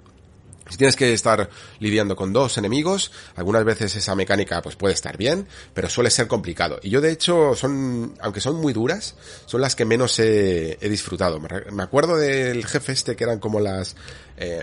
Si 0.70 0.76
tienes 0.76 0.96
que 0.96 1.12
estar 1.12 1.48
lidiando 1.80 2.14
con 2.14 2.32
dos 2.32 2.58
enemigos, 2.58 3.10
algunas 3.36 3.64
veces 3.64 3.96
esa 3.96 4.14
mecánica 4.14 4.60
pues 4.60 4.76
puede 4.76 4.94
estar 4.94 5.16
bien, 5.16 5.48
pero 5.74 5.88
suele 5.88 6.10
ser 6.10 6.28
complicado. 6.28 6.78
Y 6.82 6.90
yo 6.90 7.00
de 7.00 7.10
hecho 7.10 7.54
son, 7.54 8.14
aunque 8.20 8.40
son 8.40 8.56
muy 8.56 8.74
duras, 8.74 9.16
son 9.46 9.62
las 9.62 9.74
que 9.74 9.86
menos 9.86 10.18
he, 10.18 10.76
disfrutado. 10.82 11.40
Me, 11.40 11.82
acuerdo 11.82 12.16
del 12.16 12.64
jefe 12.66 12.92
este 12.92 13.16
que 13.16 13.24
eran 13.24 13.38
como 13.38 13.60
las, 13.60 13.96
eh, 14.36 14.62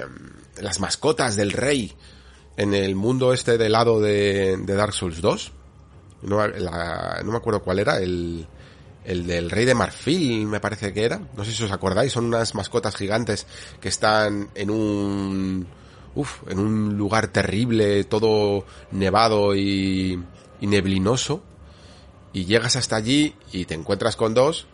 las 0.61 0.79
mascotas 0.79 1.35
del 1.35 1.51
rey 1.51 1.93
en 2.55 2.75
el 2.75 2.95
mundo 2.95 3.33
este 3.33 3.57
del 3.57 3.71
lado 3.71 3.99
de, 3.99 4.57
de 4.57 4.73
Dark 4.75 4.93
Souls 4.93 5.21
2 5.21 5.51
no, 6.25 7.31
me 7.31 7.37
acuerdo 7.37 7.61
cuál 7.61 7.79
era, 7.79 7.97
el, 7.97 8.47
el 9.03 9.27
del 9.27 9.49
rey 9.49 9.65
de 9.65 9.75
marfil 9.75 10.47
me 10.47 10.59
parece 10.59 10.93
que 10.93 11.03
era, 11.03 11.21
no 11.35 11.45
sé 11.45 11.51
si 11.51 11.63
os 11.63 11.71
acordáis, 11.71 12.11
son 12.11 12.25
unas 12.25 12.55
mascotas 12.55 12.95
gigantes 12.95 13.45
que 13.79 13.89
están 13.89 14.49
en 14.55 14.69
un, 14.69 15.67
en 16.47 16.59
un 16.59 16.97
lugar 16.97 17.27
terrible, 17.27 18.03
todo 18.05 18.65
nevado 18.91 19.55
y, 19.55 20.21
y 20.59 20.67
neblinoso, 20.67 21.43
y 22.33 22.45
llegas 22.45 22.75
hasta 22.75 22.95
allí 22.95 23.35
y 23.51 23.65
te 23.65 23.75
encuentras 23.75 24.15
con 24.15 24.33
dos, 24.33 24.67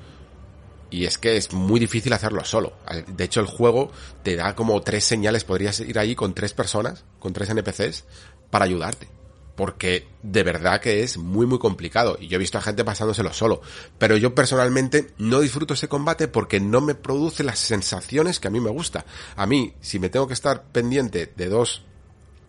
y 0.89 1.05
es 1.05 1.17
que 1.17 1.37
es 1.37 1.53
muy 1.53 1.79
difícil 1.79 2.11
hacerlo 2.11 2.43
solo. 2.43 2.73
De 3.07 3.23
hecho, 3.23 3.39
el 3.39 3.45
juego 3.45 3.91
te 4.23 4.35
da 4.35 4.55
como 4.55 4.81
tres 4.81 5.05
señales. 5.05 5.45
Podrías 5.45 5.79
ir 5.79 5.97
ahí 5.97 6.15
con 6.15 6.33
tres 6.33 6.53
personas, 6.53 7.05
con 7.17 7.31
tres 7.31 7.49
NPCs, 7.49 8.03
para 8.49 8.65
ayudarte 8.65 9.07
porque 9.55 10.07
de 10.23 10.43
verdad 10.43 10.81
que 10.81 11.03
es 11.03 11.17
muy 11.17 11.45
muy 11.45 11.59
complicado 11.59 12.17
y 12.19 12.27
yo 12.27 12.35
he 12.35 12.39
visto 12.39 12.57
a 12.57 12.61
gente 12.61 12.83
pasándoselo 12.83 13.33
solo, 13.33 13.61
pero 13.97 14.17
yo 14.17 14.33
personalmente 14.33 15.13
no 15.17 15.39
disfruto 15.39 15.73
ese 15.73 15.87
combate 15.87 16.27
porque 16.27 16.59
no 16.59 16.81
me 16.81 16.95
produce 16.95 17.43
las 17.43 17.59
sensaciones 17.59 18.39
que 18.39 18.47
a 18.47 18.51
mí 18.51 18.59
me 18.59 18.69
gusta. 18.69 19.05
A 19.35 19.45
mí, 19.45 19.73
si 19.81 19.99
me 19.99 20.09
tengo 20.09 20.27
que 20.27 20.33
estar 20.33 20.63
pendiente 20.63 21.31
de 21.35 21.49
dos 21.49 21.83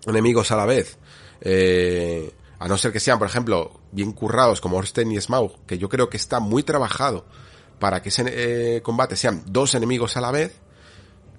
enemigos 0.07 0.51
a 0.51 0.57
la 0.57 0.67
vez, 0.67 0.99
eh, 1.41 2.33
a 2.59 2.69
no 2.69 2.79
ser 2.79 2.93
que 2.93 3.01
sean, 3.01 3.19
por 3.19 3.27
ejemplo, 3.27 3.81
bien 3.91 4.13
currados 4.13 4.61
como 4.61 4.77
Orsten 4.77 5.11
y 5.11 5.21
Smaug, 5.21 5.67
que 5.67 5.79
yo 5.79 5.89
creo 5.89 6.09
que 6.09 6.17
está 6.17 6.39
muy 6.39 6.63
trabajado 6.63 7.25
para 7.79 8.01
que 8.01 8.11
ese 8.11 8.25
eh, 8.29 8.83
combate 8.83 9.17
sean 9.17 9.43
dos 9.47 9.75
enemigos 9.75 10.17
a 10.17 10.21
la 10.21 10.31
vez, 10.31 10.61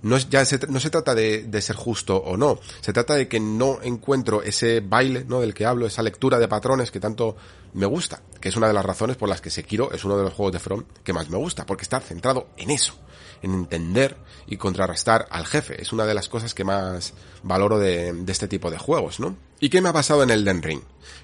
no, 0.03 0.17
ya 0.17 0.43
se, 0.45 0.59
no 0.67 0.79
se 0.79 0.89
trata 0.89 1.15
de, 1.15 1.43
de, 1.43 1.61
ser 1.61 1.75
justo 1.75 2.17
o 2.17 2.37
no, 2.37 2.59
se 2.81 2.93
trata 2.93 3.15
de 3.15 3.27
que 3.27 3.39
no 3.39 3.79
encuentro 3.81 4.43
ese 4.43 4.81
baile, 4.81 5.25
¿no? 5.27 5.39
Del 5.39 5.53
que 5.53 5.65
hablo, 5.65 5.87
esa 5.87 6.03
lectura 6.03 6.39
de 6.39 6.47
patrones 6.47 6.91
que 6.91 6.99
tanto 6.99 7.37
me 7.73 7.85
gusta, 7.85 8.21
que 8.39 8.49
es 8.49 8.55
una 8.57 8.67
de 8.67 8.73
las 8.73 8.85
razones 8.85 9.15
por 9.15 9.29
las 9.29 9.39
que 9.41 9.49
Sekiro 9.49 9.91
es 9.93 10.03
uno 10.03 10.17
de 10.17 10.23
los 10.23 10.33
juegos 10.33 10.53
de 10.53 10.59
From 10.59 10.83
que 11.03 11.13
más 11.13 11.29
me 11.29 11.37
gusta, 11.37 11.65
porque 11.65 11.83
está 11.83 12.01
centrado 12.01 12.49
en 12.57 12.69
eso, 12.69 12.95
en 13.41 13.53
entender 13.53 14.17
y 14.45 14.57
contrarrestar 14.57 15.25
al 15.31 15.45
jefe, 15.45 15.81
es 15.81 15.93
una 15.93 16.05
de 16.05 16.13
las 16.13 16.27
cosas 16.27 16.53
que 16.53 16.65
más 16.65 17.13
valoro 17.41 17.79
de, 17.79 18.11
de 18.11 18.31
este 18.31 18.49
tipo 18.49 18.69
de 18.69 18.77
juegos, 18.77 19.21
¿no? 19.21 19.37
¿Y 19.61 19.69
qué 19.69 19.81
me 19.81 19.89
ha 19.89 19.93
pasado 19.93 20.21
en 20.23 20.31
el 20.31 20.43
Den 20.43 20.61
Ring? 20.61 20.81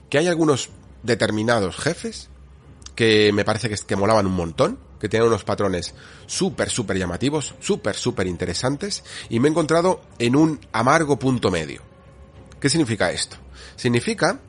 Que 0.10 0.20
hay 0.20 0.28
algunos 0.28 0.70
determinados 1.04 1.76
jefes 1.76 2.30
que 2.96 3.32
me 3.34 3.44
parece 3.44 3.70
que, 3.70 3.76
que 3.76 3.96
molaban 3.98 4.26
un 4.26 4.34
montón, 4.34 4.80
que 5.00 5.10
tiene 5.10 5.26
unos 5.26 5.44
patrones 5.44 5.94
súper, 6.26 6.70
súper 6.70 6.98
llamativos, 6.98 7.56
súper, 7.60 7.96
súper 7.96 8.28
interesantes, 8.28 9.04
y 9.30 9.40
me 9.40 9.48
he 9.48 9.52
encontrado 9.52 10.02
en 10.18 10.36
un 10.36 10.60
amargo 10.72 11.18
punto 11.18 11.50
medio. 11.52 11.82
¿Qué 12.60 12.70
significa 12.70 13.12
esto? 13.12 13.38
Significa 13.76 14.40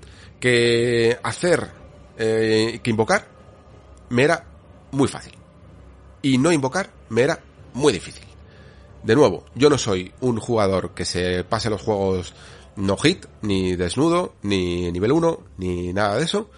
que 0.41 1.19
hacer, 1.23 1.71
eh, 2.19 2.81
que 2.83 2.91
invocar, 2.91 3.29
me 4.09 4.25
era 4.25 4.45
muy 4.91 5.09
fácil. 5.09 5.35
Y 6.23 6.39
no 6.39 6.53
invocar 6.53 6.91
me 7.09 7.23
era 7.23 7.41
muy 7.75 7.93
difícil. 7.93 8.25
De 9.03 9.15
nuevo, 9.15 9.45
yo 9.55 9.71
no 9.71 9.79
soy 9.79 10.13
un 10.21 10.39
jugador 10.39 10.93
que 10.93 11.05
se 11.05 11.45
pase 11.45 11.71
los 11.71 11.81
juegos 11.81 12.35
no 12.77 12.97
hit, 12.97 13.27
ni 13.43 13.77
desnudo, 13.77 14.35
ni 14.43 14.91
nivel 14.93 15.13
1, 15.13 15.41
ni 15.59 15.93
nada 15.93 16.17
de 16.17 16.25
eso. 16.25 16.51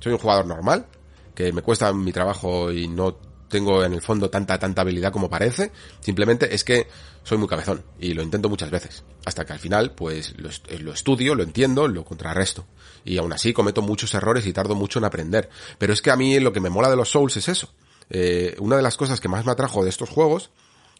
Soy 0.00 0.12
un 0.12 0.18
jugador 0.18 0.46
normal, 0.46 0.86
que 1.34 1.52
me 1.52 1.62
cuesta 1.62 1.92
mi 1.92 2.12
trabajo 2.12 2.72
y 2.72 2.88
no 2.88 3.16
tengo 3.54 3.84
en 3.84 3.92
el 3.92 4.02
fondo 4.02 4.30
tanta, 4.30 4.58
tanta 4.58 4.82
habilidad 4.82 5.12
como 5.12 5.30
parece. 5.30 5.70
Simplemente 6.00 6.52
es 6.52 6.64
que 6.64 6.88
soy 7.22 7.38
muy 7.38 7.46
cabezón 7.46 7.84
y 8.00 8.12
lo 8.12 8.20
intento 8.20 8.48
muchas 8.48 8.68
veces. 8.68 9.04
Hasta 9.24 9.46
que 9.46 9.52
al 9.52 9.60
final, 9.60 9.92
pues 9.92 10.34
lo, 10.38 10.92
estudio, 10.92 11.36
lo 11.36 11.44
entiendo, 11.44 11.86
lo 11.86 12.04
contrarresto. 12.04 12.66
Y 13.04 13.16
aún 13.16 13.32
así 13.32 13.52
cometo 13.52 13.80
muchos 13.80 14.12
errores 14.12 14.44
y 14.46 14.52
tardo 14.52 14.74
mucho 14.74 14.98
en 14.98 15.04
aprender. 15.04 15.48
Pero 15.78 15.92
es 15.92 16.02
que 16.02 16.10
a 16.10 16.16
mí 16.16 16.40
lo 16.40 16.52
que 16.52 16.58
me 16.58 16.68
mola 16.68 16.90
de 16.90 16.96
los 16.96 17.10
Souls 17.10 17.36
es 17.36 17.48
eso. 17.48 17.72
Eh, 18.10 18.56
una 18.58 18.74
de 18.74 18.82
las 18.82 18.96
cosas 18.96 19.20
que 19.20 19.28
más 19.28 19.46
me 19.46 19.52
atrajo 19.52 19.84
de 19.84 19.90
estos 19.90 20.10
juegos 20.10 20.50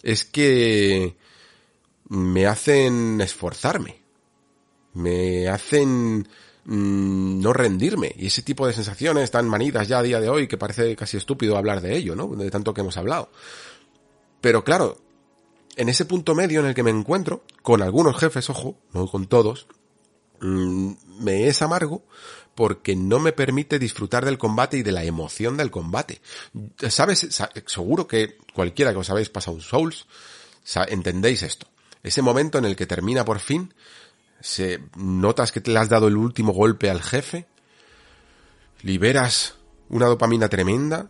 es 0.04 0.24
que 0.24 1.16
me 2.08 2.46
hacen 2.46 3.20
esforzarme. 3.20 4.00
Me 4.92 5.48
hacen 5.48 6.28
Mm, 6.66 7.40
no 7.40 7.52
rendirme. 7.52 8.14
Y 8.16 8.26
ese 8.26 8.42
tipo 8.42 8.66
de 8.66 8.72
sensaciones 8.72 9.30
tan 9.30 9.48
manidas 9.48 9.86
ya 9.86 9.98
a 9.98 10.02
día 10.02 10.20
de 10.20 10.28
hoy 10.28 10.48
que 10.48 10.56
parece 10.56 10.96
casi 10.96 11.16
estúpido 11.16 11.56
hablar 11.56 11.80
de 11.80 11.96
ello, 11.96 12.16
¿no? 12.16 12.28
De 12.28 12.50
tanto 12.50 12.72
que 12.72 12.80
hemos 12.80 12.96
hablado. 12.96 13.30
Pero 14.40 14.64
claro, 14.64 14.98
en 15.76 15.88
ese 15.88 16.04
punto 16.04 16.34
medio 16.34 16.60
en 16.60 16.66
el 16.66 16.74
que 16.74 16.82
me 16.82 16.90
encuentro, 16.90 17.44
con 17.62 17.82
algunos 17.82 18.16
jefes, 18.16 18.48
ojo, 18.48 18.78
no 18.92 19.06
con 19.06 19.26
todos, 19.26 19.66
mm, 20.40 20.92
me 21.20 21.48
es 21.48 21.60
amargo 21.60 22.02
porque 22.54 22.94
no 22.94 23.18
me 23.18 23.32
permite 23.32 23.78
disfrutar 23.78 24.24
del 24.24 24.38
combate 24.38 24.78
y 24.78 24.82
de 24.82 24.92
la 24.92 25.04
emoción 25.04 25.56
del 25.56 25.70
combate. 25.70 26.20
¿Sabes? 26.88 27.28
Seguro 27.66 28.06
que 28.06 28.38
cualquiera 28.54 28.92
que 28.92 28.98
os 28.98 29.10
habéis 29.10 29.28
pasado 29.28 29.60
Souls, 29.60 30.06
entendéis 30.88 31.42
esto. 31.42 31.66
Ese 32.02 32.22
momento 32.22 32.58
en 32.58 32.64
el 32.64 32.76
que 32.76 32.86
termina 32.86 33.24
por 33.24 33.40
fin 33.40 33.74
se, 34.44 34.84
notas 34.94 35.52
que 35.52 35.62
te 35.62 35.70
le 35.70 35.78
has 35.78 35.88
dado 35.88 36.06
el 36.06 36.18
último 36.18 36.52
golpe 36.52 36.90
al 36.90 37.00
jefe, 37.00 37.46
liberas 38.82 39.56
una 39.88 40.04
dopamina 40.04 40.50
tremenda, 40.50 41.08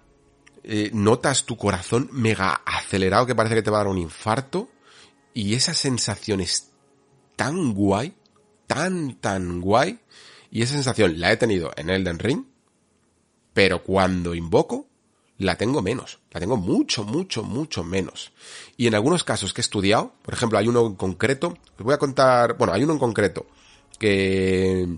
eh, 0.63 0.91
notas 0.93 1.45
tu 1.45 1.57
corazón 1.57 2.09
mega 2.13 2.63
acelerado 2.65 3.27
que 3.27 3.35
parece 3.35 3.57
que 3.57 3.63
te 3.63 3.71
va 3.71 3.79
a 3.79 3.81
dar 3.81 3.91
un 3.91 3.99
infarto, 3.99 4.71
y 5.33 5.55
esa 5.55 5.75
sensación 5.75 6.41
es 6.41 6.71
tan 7.35 7.75
guay, 7.75 8.15
tan, 8.69 9.17
tan 9.17 9.61
guay, 9.61 9.99
y 10.53 10.63
esa 10.63 10.75
sensación 10.75 11.19
la 11.19 11.33
he 11.33 11.37
tenido 11.37 11.73
en 11.77 11.91
Elden 11.91 12.21
Ring, 12.21 12.45
pero 13.53 13.83
cuando 13.83 14.37
invoco, 14.37 14.87
la 15.39 15.57
tengo 15.57 15.83
menos, 15.83 16.21
la 16.31 16.41
tengo 16.41 16.57
mucho, 16.57 17.05
mucho, 17.05 17.43
mucho 17.43 17.83
menos. 17.85 18.33
Y 18.77 18.87
en 18.87 18.95
algunos 18.95 19.25
casos 19.25 19.53
que 19.53 19.61
he 19.61 19.63
estudiado, 19.63 20.15
por 20.23 20.35
ejemplo, 20.35 20.59
hay 20.59 20.69
uno 20.69 20.87
en 20.87 20.95
concreto, 20.95 21.57
os 21.79 21.85
voy 21.85 21.95
a 21.95 21.99
contar, 21.99 22.57
bueno, 22.57 22.73
hay 22.73 22.85
uno 22.85 22.95
en 22.95 22.99
concreto 22.99 23.47
que 23.99 24.89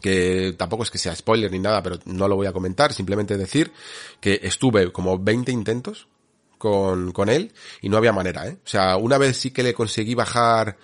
que 0.00 0.54
tampoco 0.56 0.82
es 0.82 0.90
que 0.90 0.98
sea 0.98 1.16
spoiler 1.16 1.50
ni 1.50 1.58
nada, 1.58 1.82
pero 1.82 1.98
no 2.04 2.28
lo 2.28 2.36
voy 2.36 2.46
a 2.46 2.52
comentar, 2.52 2.92
simplemente 2.92 3.36
decir 3.36 3.72
que 4.20 4.38
estuve 4.42 4.92
como 4.92 5.18
20 5.18 5.50
intentos 5.50 6.08
con, 6.56 7.12
con 7.12 7.28
él 7.28 7.52
y 7.80 7.88
no 7.88 7.96
había 7.96 8.12
manera, 8.12 8.46
¿eh? 8.46 8.58
O 8.64 8.68
sea, 8.68 8.96
una 8.96 9.18
vez 9.18 9.36
sí 9.36 9.50
que 9.50 9.62
le 9.62 9.74
conseguí 9.74 10.14
bajar 10.14 10.76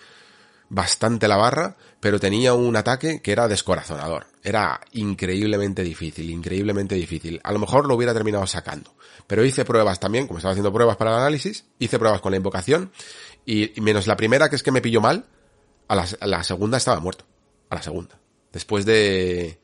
bastante 0.69 1.29
la 1.29 1.37
barra, 1.37 1.77
pero 2.05 2.21
tenía 2.21 2.53
un 2.53 2.77
ataque 2.77 3.23
que 3.23 3.33
era 3.33 3.49
descorazonador. 3.49 4.27
Era 4.43 4.79
increíblemente 4.93 5.83
difícil, 5.83 6.29
increíblemente 6.29 6.97
difícil. 6.97 7.41
A 7.43 7.51
lo 7.51 7.59
mejor 7.59 7.89
lo 7.89 7.95
hubiera 7.95 8.13
terminado 8.13 8.47
sacando. 8.47 8.95
Pero 9.27 9.43
hice 9.43 9.65
pruebas 9.65 10.01
también, 10.01 10.27
como 10.27 10.37
estaba 10.37 10.53
haciendo 10.53 10.71
pruebas 10.71 10.99
para 10.99 11.13
el 11.13 11.17
análisis, 11.17 11.65
hice 11.79 11.99
pruebas 11.99 12.21
con 12.21 12.33
la 12.33 12.37
invocación 12.37 12.93
y, 13.47 13.73
menos 13.81 14.07
la 14.07 14.19
primera 14.19 14.51
que 14.51 14.57
es 14.57 14.63
que 14.63 14.71
me 14.71 14.83
pilló 14.83 15.01
mal, 15.01 15.25
a 15.89 15.95
la, 16.27 16.45
segunda 16.45 16.77
estaba 16.77 17.01
muerto. 17.01 17.25
A 17.71 17.77
la 17.77 17.83
segunda. 17.83 18.19
Después 18.53 18.85
de, 18.85 19.59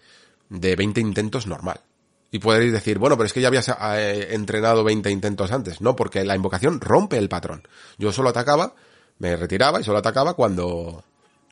de 0.48 0.76
20 0.76 0.98
intentos 0.98 1.46
normal. 1.46 1.82
Y 2.30 2.38
podéis 2.38 2.72
decir, 2.72 2.98
bueno, 2.98 3.18
pero 3.18 3.26
es 3.26 3.34
que 3.34 3.42
ya 3.42 3.48
habías 3.48 3.68
eh, 3.68 4.28
entrenado 4.30 4.82
20 4.82 5.10
intentos 5.10 5.52
antes. 5.52 5.82
No, 5.82 5.94
porque 5.94 6.24
la 6.24 6.36
invocación 6.36 6.80
rompe 6.80 7.18
el 7.18 7.28
patrón. 7.28 7.68
Yo 7.98 8.12
solo 8.12 8.30
atacaba, 8.30 8.76
me 9.18 9.36
retiraba 9.36 9.82
y 9.82 9.84
solo 9.84 9.98
atacaba 9.98 10.32
cuando, 10.32 11.04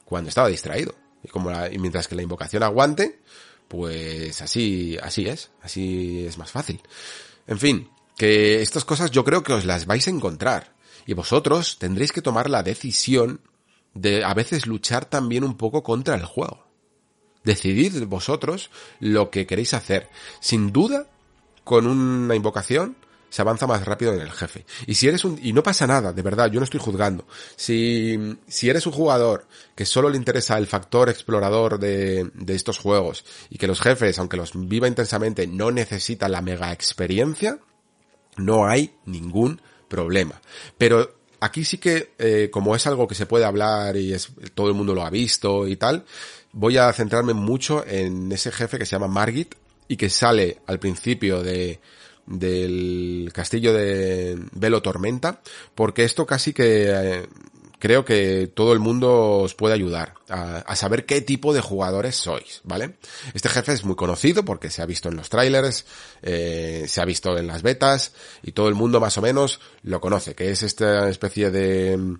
cuando 0.09 0.31
estaba 0.31 0.49
distraído. 0.49 0.95
Y 1.23 1.29
como 1.29 1.51
y 1.67 1.79
mientras 1.79 2.09
que 2.09 2.15
la 2.15 2.23
invocación 2.23 2.63
aguante, 2.63 3.21
pues 3.69 4.41
así, 4.41 4.97
así 5.03 5.27
es, 5.29 5.51
así 5.61 6.25
es 6.27 6.39
más 6.39 6.51
fácil. 6.51 6.81
En 7.47 7.59
fin, 7.59 7.91
que 8.17 8.63
estas 8.63 8.87
cosas 8.87 9.11
yo 9.11 9.23
creo 9.23 9.43
que 9.43 9.53
os 9.53 9.67
las 9.67 9.85
vais 9.85 10.07
a 10.09 10.11
encontrar. 10.11 10.75
Y 11.07 11.13
vosotros 11.13 11.79
tendréis 11.79 12.13
que 12.13 12.23
tomar 12.23 12.49
la 12.49 12.63
decisión 12.63 13.41
de 13.93 14.25
a 14.25 14.33
veces 14.33 14.67
luchar 14.67 15.05
también 15.05 15.45
un 15.45 15.57
poco 15.57 15.83
contra 15.83 16.15
el 16.15 16.25
juego. 16.25 16.67
Decidid 17.45 18.05
vosotros 18.07 18.71
lo 19.01 19.31
que 19.31 19.47
queréis 19.47 19.75
hacer. 19.75 20.09
Sin 20.41 20.73
duda, 20.73 21.07
con 21.65 21.87
una 21.87 22.35
invocación, 22.35 22.97
se 23.31 23.43
avanza 23.43 23.67
más 23.67 23.85
rápido 23.85 24.15
en 24.15 24.21
el 24.21 24.31
jefe. 24.31 24.65
Y 24.87 24.95
si 24.95 25.09
eres 25.09 25.25
un, 25.25 25.39
y 25.43 25.53
no 25.53 25.63
pasa 25.63 25.87
nada, 25.87 26.13
de 26.13 26.23
verdad, 26.23 26.51
yo 26.51 26.61
no 26.61 26.65
estoy 26.65 26.81
juzgando. 26.81 27.27
Si, 27.57 28.39
si 28.47 28.71
eres 28.71 28.87
un 28.87 28.93
jugador 28.93 29.47
que 29.75 29.85
solo 29.85 30.09
le 30.11 30.17
interesa 30.17 30.57
el 30.59 30.67
factor 30.67 31.09
explorador 31.09 31.79
de, 31.79 32.31
de 32.35 32.55
estos 32.55 32.79
juegos 32.79 33.25
y 33.51 33.59
que 33.59 33.67
los 33.67 33.81
jefes, 33.81 34.19
aunque 34.19 34.37
los 34.37 34.53
viva 34.55 34.89
intensamente, 34.89 35.47
no 35.47 35.71
necesitan 35.71 36.33
la 36.33 36.43
mega 36.43 36.73
experiencia, 36.73 37.59
no 38.37 38.67
hay 38.67 38.95
ningún 39.05 39.61
problema. 39.89 40.41
Pero 40.77 41.19
aquí 41.41 41.65
sí 41.65 41.79
que, 41.79 42.13
eh, 42.19 42.49
como 42.53 42.75
es 42.75 42.87
algo 42.87 43.07
que 43.07 43.15
se 43.15 43.27
puede 43.27 43.45
hablar 43.45 43.97
y 43.97 44.13
es, 44.13 44.31
todo 44.55 44.69
el 44.69 44.75
mundo 44.75 44.95
lo 44.95 45.05
ha 45.05 45.11
visto 45.11 45.67
y 45.67 45.77
tal, 45.77 46.05
voy 46.53 46.77
a 46.79 46.93
centrarme 46.93 47.35
mucho 47.35 47.85
en 47.87 48.31
ese 48.33 48.51
jefe 48.51 48.79
que 48.79 48.87
se 48.87 48.93
llama 48.93 49.09
Margit 49.09 49.55
y 49.87 49.97
que 49.97 50.11
sale 50.11 50.59
al 50.67 50.79
principio 50.79 51.43
de, 51.43 51.81
del 52.29 53.31
castillo 53.33 53.73
de 53.73 54.39
Velo 54.53 54.83
Tormenta, 54.83 55.41
porque 55.75 56.05
esto 56.05 56.27
casi 56.27 56.53
que 56.53 56.91
eh, 56.91 57.27
creo 57.79 58.05
que 58.05 58.51
todo 58.53 58.73
el 58.73 58.81
mundo 58.81 59.39
os 59.39 59.55
puede 59.55 59.75
ayudar 59.75 60.15
a, 60.29 60.77
saber 60.77 61.07
qué 61.07 61.21
tipo 61.21 61.55
de 61.55 61.61
jugadores 61.61 62.17
sois, 62.17 62.61
¿vale? 62.65 62.97
Este 63.35 63.49
jefe 63.49 63.73
es 63.73 63.85
muy 63.85 63.97
conocido 63.97 64.45
porque 64.45 64.71
se 64.71 64.83
ha 64.83 64.87
visto 64.87 65.09
en 65.09 65.17
los 65.17 65.31
trailers, 65.31 65.87
eh, 66.23 66.85
se 66.87 67.01
ha 67.01 67.05
visto 67.05 67.37
en 67.39 67.47
las 67.47 67.63
betas 67.63 68.13
y 68.43 68.53
todo 68.53 68.69
el 68.69 68.75
mundo 68.75 69.01
más 69.01 69.17
o 69.19 69.23
menos 69.23 69.61
lo 69.83 70.01
conoce, 70.01 70.35
que 70.35 70.51
es 70.51 70.63
esta 70.63 71.09
especie 71.09 71.51
de 71.51 72.19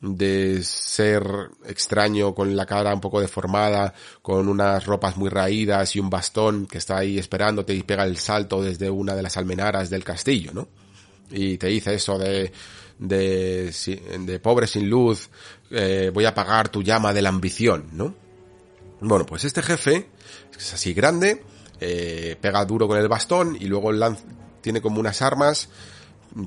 de 0.00 0.62
ser 0.62 1.24
extraño 1.66 2.34
con 2.34 2.54
la 2.54 2.66
cara 2.66 2.94
un 2.94 3.00
poco 3.00 3.20
deformada, 3.20 3.94
con 4.22 4.48
unas 4.48 4.84
ropas 4.84 5.16
muy 5.16 5.30
raídas 5.30 5.96
y 5.96 6.00
un 6.00 6.10
bastón 6.10 6.66
que 6.66 6.78
está 6.78 6.98
ahí 6.98 7.18
esperándote 7.18 7.74
y 7.74 7.82
pega 7.82 8.04
el 8.04 8.18
salto 8.18 8.62
desde 8.62 8.90
una 8.90 9.14
de 9.14 9.22
las 9.22 9.36
almenaras 9.36 9.88
del 9.88 10.04
castillo, 10.04 10.52
¿no? 10.52 10.68
Y 11.30 11.58
te 11.58 11.68
dice 11.68 11.94
eso 11.94 12.18
de, 12.18 12.52
de, 12.98 13.72
de 14.20 14.38
pobre 14.38 14.66
sin 14.66 14.88
luz, 14.88 15.28
eh, 15.70 16.10
voy 16.12 16.24
a 16.24 16.30
apagar 16.30 16.68
tu 16.68 16.82
llama 16.82 17.12
de 17.12 17.22
la 17.22 17.30
ambición, 17.30 17.86
¿no? 17.92 18.14
Bueno, 19.00 19.26
pues 19.26 19.44
este 19.44 19.62
jefe 19.62 20.08
es 20.56 20.74
así 20.74 20.94
grande, 20.94 21.42
eh, 21.80 22.36
pega 22.40 22.64
duro 22.64 22.86
con 22.86 22.98
el 22.98 23.08
bastón 23.08 23.56
y 23.58 23.66
luego 23.66 23.90
tiene 24.60 24.80
como 24.80 25.00
unas 25.00 25.20
armas 25.20 25.68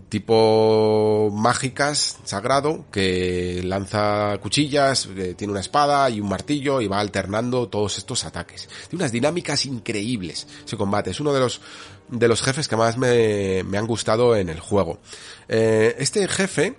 tipo 0.07 1.31
mágicas, 1.33 2.19
sagrado, 2.23 2.85
que 2.91 3.61
lanza 3.63 4.37
cuchillas, 4.39 5.09
tiene 5.35 5.51
una 5.51 5.61
espada 5.61 6.09
y 6.09 6.21
un 6.21 6.29
martillo 6.29 6.81
y 6.81 6.87
va 6.87 6.99
alternando 6.99 7.67
todos 7.69 7.97
estos 7.97 8.23
ataques. 8.25 8.67
Tiene 8.89 9.03
unas 9.03 9.11
dinámicas 9.11 9.65
increíbles 9.65 10.47
ese 10.65 10.77
combate. 10.77 11.09
Es 11.09 11.19
uno 11.19 11.33
de 11.33 11.39
los, 11.39 11.61
de 12.07 12.27
los 12.27 12.41
jefes 12.41 12.67
que 12.67 12.75
más 12.75 12.97
me, 12.97 13.63
me 13.63 13.77
han 13.77 13.87
gustado 13.87 14.35
en 14.35 14.49
el 14.49 14.59
juego. 14.59 14.99
Eh, 15.47 15.95
este 15.97 16.27
jefe, 16.27 16.75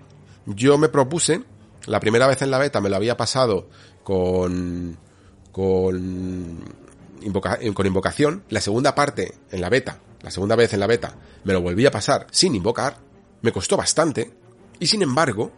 yo 0.46 0.78
me 0.78 0.88
propuse, 0.88 1.42
la 1.86 1.98
primera 1.98 2.28
vez 2.28 2.42
en 2.42 2.50
la 2.50 2.58
beta 2.58 2.80
me 2.80 2.90
lo 2.90 2.96
había 2.96 3.16
pasado 3.16 3.68
con, 4.04 4.96
con, 5.50 6.64
con 7.74 7.86
invocación, 7.86 8.44
la 8.50 8.60
segunda 8.60 8.94
parte 8.94 9.34
en 9.50 9.60
la 9.60 9.68
beta 9.68 9.98
la 10.22 10.30
segunda 10.30 10.56
vez 10.56 10.72
en 10.72 10.80
la 10.80 10.86
beta, 10.86 11.14
me 11.44 11.52
lo 11.52 11.60
volví 11.60 11.86
a 11.86 11.90
pasar 11.90 12.26
sin 12.30 12.54
invocar, 12.54 12.98
me 13.42 13.52
costó 13.52 13.76
bastante, 13.76 14.32
y 14.78 14.86
sin 14.86 15.02
embargo, 15.02 15.52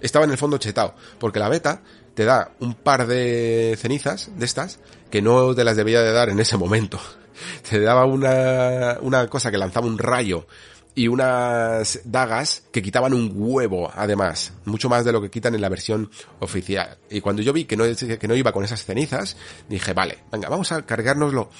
estaba 0.00 0.24
en 0.24 0.30
el 0.30 0.38
fondo 0.38 0.58
chetado, 0.58 0.94
porque 1.18 1.38
la 1.38 1.48
beta 1.48 1.82
te 2.14 2.24
da 2.24 2.52
un 2.60 2.74
par 2.74 3.06
de 3.06 3.76
cenizas 3.78 4.30
de 4.36 4.44
estas 4.44 4.78
que 5.10 5.22
no 5.22 5.54
te 5.54 5.64
las 5.64 5.76
debía 5.76 6.00
de 6.00 6.12
dar 6.12 6.28
en 6.28 6.40
ese 6.40 6.56
momento. 6.56 7.00
Te 7.68 7.80
daba 7.80 8.04
una, 8.04 8.98
una 9.00 9.28
cosa 9.28 9.50
que 9.50 9.58
lanzaba 9.58 9.88
un 9.88 9.98
rayo 9.98 10.46
y 10.94 11.08
unas 11.08 12.00
dagas 12.04 12.62
que 12.70 12.82
quitaban 12.82 13.12
un 13.12 13.32
huevo, 13.34 13.90
además, 13.92 14.52
mucho 14.64 14.88
más 14.88 15.04
de 15.04 15.12
lo 15.12 15.20
que 15.20 15.30
quitan 15.30 15.54
en 15.54 15.60
la 15.60 15.68
versión 15.68 16.10
oficial. 16.38 16.98
Y 17.10 17.20
cuando 17.20 17.42
yo 17.42 17.52
vi 17.52 17.64
que 17.64 17.76
no, 17.76 17.84
que 17.84 18.28
no 18.28 18.36
iba 18.36 18.52
con 18.52 18.64
esas 18.64 18.84
cenizas, 18.84 19.36
dije, 19.68 19.92
vale, 19.92 20.18
venga, 20.30 20.48
vamos 20.48 20.70
a 20.70 20.82
cargárnoslo 20.82 21.50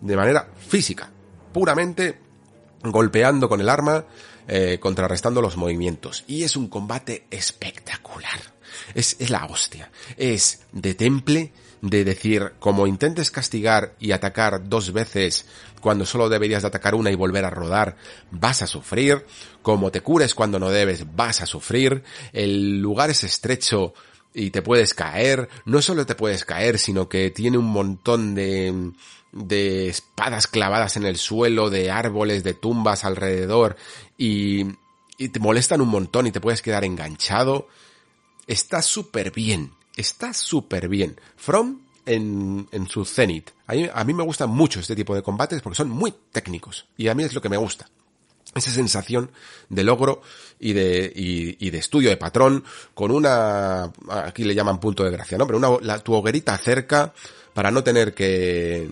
de 0.00 0.16
manera 0.16 0.48
física, 0.68 1.10
puramente 1.52 2.18
golpeando 2.82 3.48
con 3.48 3.60
el 3.60 3.68
arma, 3.68 4.06
eh, 4.48 4.78
contrarrestando 4.80 5.40
los 5.40 5.56
movimientos. 5.56 6.24
Y 6.26 6.42
es 6.42 6.56
un 6.56 6.68
combate 6.68 7.26
espectacular. 7.30 8.40
Es, 8.94 9.16
es 9.18 9.30
la 9.30 9.44
hostia. 9.46 9.90
Es 10.16 10.62
de 10.72 10.94
temple, 10.94 11.52
de 11.80 12.04
decir, 12.04 12.54
como 12.58 12.86
intentes 12.86 13.30
castigar 13.30 13.94
y 13.98 14.12
atacar 14.12 14.68
dos 14.68 14.92
veces 14.92 15.46
cuando 15.80 16.06
solo 16.06 16.28
deberías 16.28 16.62
de 16.62 16.68
atacar 16.68 16.94
una 16.94 17.10
y 17.10 17.16
volver 17.16 17.44
a 17.44 17.50
rodar, 17.50 17.96
vas 18.30 18.62
a 18.62 18.66
sufrir. 18.66 19.26
Como 19.62 19.90
te 19.90 20.00
cures 20.00 20.34
cuando 20.34 20.58
no 20.58 20.70
debes, 20.70 21.14
vas 21.14 21.42
a 21.42 21.46
sufrir. 21.46 22.04
El 22.32 22.80
lugar 22.80 23.10
es 23.10 23.24
estrecho 23.24 23.92
y 24.32 24.50
te 24.50 24.62
puedes 24.62 24.94
caer. 24.94 25.48
No 25.66 25.82
solo 25.82 26.06
te 26.06 26.14
puedes 26.14 26.44
caer, 26.44 26.78
sino 26.78 27.08
que 27.08 27.30
tiene 27.30 27.58
un 27.58 27.66
montón 27.66 28.34
de 28.34 28.92
de 29.32 29.88
espadas 29.88 30.46
clavadas 30.46 30.96
en 30.96 31.04
el 31.04 31.16
suelo, 31.16 31.70
de 31.70 31.90
árboles, 31.90 32.44
de 32.44 32.54
tumbas 32.54 33.04
alrededor 33.04 33.76
y, 34.16 34.66
y 35.18 35.28
te 35.30 35.40
molestan 35.40 35.80
un 35.80 35.88
montón 35.88 36.26
y 36.26 36.32
te 36.32 36.40
puedes 36.40 36.62
quedar 36.62 36.84
enganchado. 36.84 37.68
Está 38.46 38.82
súper 38.82 39.32
bien, 39.32 39.72
está 39.96 40.34
súper 40.34 40.88
bien. 40.88 41.18
From 41.36 41.80
en, 42.06 42.68
en 42.72 42.88
su 42.88 43.04
cenit. 43.04 43.50
A 43.66 44.04
mí, 44.04 44.14
me 44.14 44.22
gustan 44.22 44.50
mucho 44.50 44.80
este 44.80 44.96
tipo 44.96 45.14
de 45.14 45.22
combates 45.22 45.62
porque 45.62 45.76
son 45.76 45.88
muy 45.88 46.12
técnicos 46.30 46.86
y 46.96 47.08
a 47.08 47.14
mí 47.14 47.22
es 47.22 47.34
lo 47.34 47.40
que 47.40 47.48
me 47.48 47.56
gusta 47.56 47.88
esa 48.54 48.70
sensación 48.70 49.30
de 49.70 49.82
logro 49.82 50.20
y 50.60 50.74
de, 50.74 51.10
y, 51.14 51.70
de 51.70 51.78
estudio 51.78 52.10
de 52.10 52.18
patrón 52.18 52.64
con 52.92 53.10
una, 53.10 53.90
aquí 54.10 54.44
le 54.44 54.54
llaman 54.54 54.78
punto 54.78 55.04
de 55.04 55.10
gracia, 55.10 55.38
¿no? 55.38 55.46
Pero 55.46 55.56
una, 55.56 55.70
la, 55.80 56.00
tu 56.00 56.12
hoguerita 56.12 56.58
cerca 56.58 57.14
para 57.54 57.70
no 57.70 57.82
tener 57.82 58.12
que, 58.12 58.90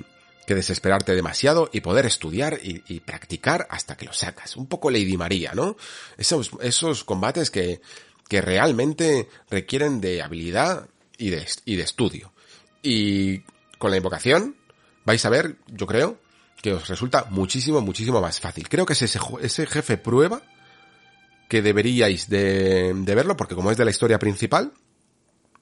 que 0.51 0.57
desesperarte 0.57 1.15
demasiado 1.15 1.71
y 1.73 1.81
poder 1.81 2.07
estudiar 2.07 2.59
y, 2.61 2.99
practicar 2.99 3.69
hasta 3.71 3.97
que 3.97 4.05
lo 4.05 4.13
sacas. 4.13 4.57
Un 4.57 4.67
poco 4.67 4.91
Lady 4.91 5.17
María, 5.17 5.53
¿no? 5.55 5.77
Esos, 6.19 6.51
esos 6.61 7.05
combates 7.05 7.53
que, 7.53 7.81
que 8.29 8.41
realmente 8.41 9.29
requieren 9.49 10.01
de 10.01 10.23
habilidad 10.23 10.89
y 11.17 11.31
de, 11.31 11.47
y 11.67 11.77
de 11.77 11.85
estudio. 11.85 12.33
Y 12.83 13.45
con 13.79 13.93
la 13.93 13.97
invocación 13.97 14.57
vais 15.05 15.25
a 15.25 15.31
ver, 15.31 15.55
yo 15.69 15.87
creo, 15.87 16.19
que 16.61 16.73
os 16.73 16.89
resulta 16.89 17.27
muchísimo, 17.31 17.81
muchísimo 17.81 18.21
más 18.21 18.41
fácil. 18.41 18.69
Creo 18.69 18.85
que 18.85 18.95
es 18.95 19.03
ese, 19.03 19.21
ese 19.43 19.67
jefe 19.67 19.99
prueba 19.99 20.43
que 21.49 21.63
deberíais 21.63 22.29
de, 22.29 22.93
de 22.93 23.15
verlo, 23.15 23.37
porque 23.37 23.55
como 23.55 23.71
es 23.71 23.77
de 23.77 23.85
la 23.85 23.93
historia 23.93 24.19
principal, 24.19 24.73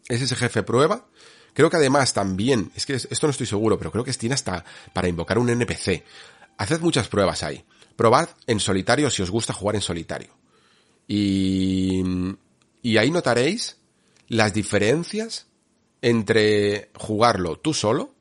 es 0.08 0.22
ese 0.22 0.34
jefe 0.34 0.62
prueba. 0.62 1.04
Creo 1.52 1.70
que 1.70 1.76
además 1.76 2.12
también, 2.12 2.70
es 2.74 2.86
que 2.86 2.94
esto 2.94 3.26
no 3.26 3.30
estoy 3.30 3.46
seguro, 3.46 3.78
pero 3.78 3.90
creo 3.90 4.04
que 4.04 4.12
tiene 4.12 4.34
hasta 4.34 4.64
para 4.92 5.08
invocar 5.08 5.38
un 5.38 5.50
NPC. 5.50 6.04
Haced 6.56 6.80
muchas 6.80 7.08
pruebas 7.08 7.42
ahí. 7.42 7.64
Probad 7.96 8.28
en 8.46 8.60
solitario 8.60 9.10
si 9.10 9.22
os 9.22 9.30
gusta 9.30 9.52
jugar 9.52 9.74
en 9.74 9.82
solitario. 9.82 10.30
Y, 11.06 12.02
y 12.82 12.96
ahí 12.96 13.10
notaréis 13.10 13.78
las 14.28 14.52
diferencias 14.52 15.46
entre 16.02 16.90
jugarlo 16.94 17.58
tú 17.58 17.74
solo 17.74 18.14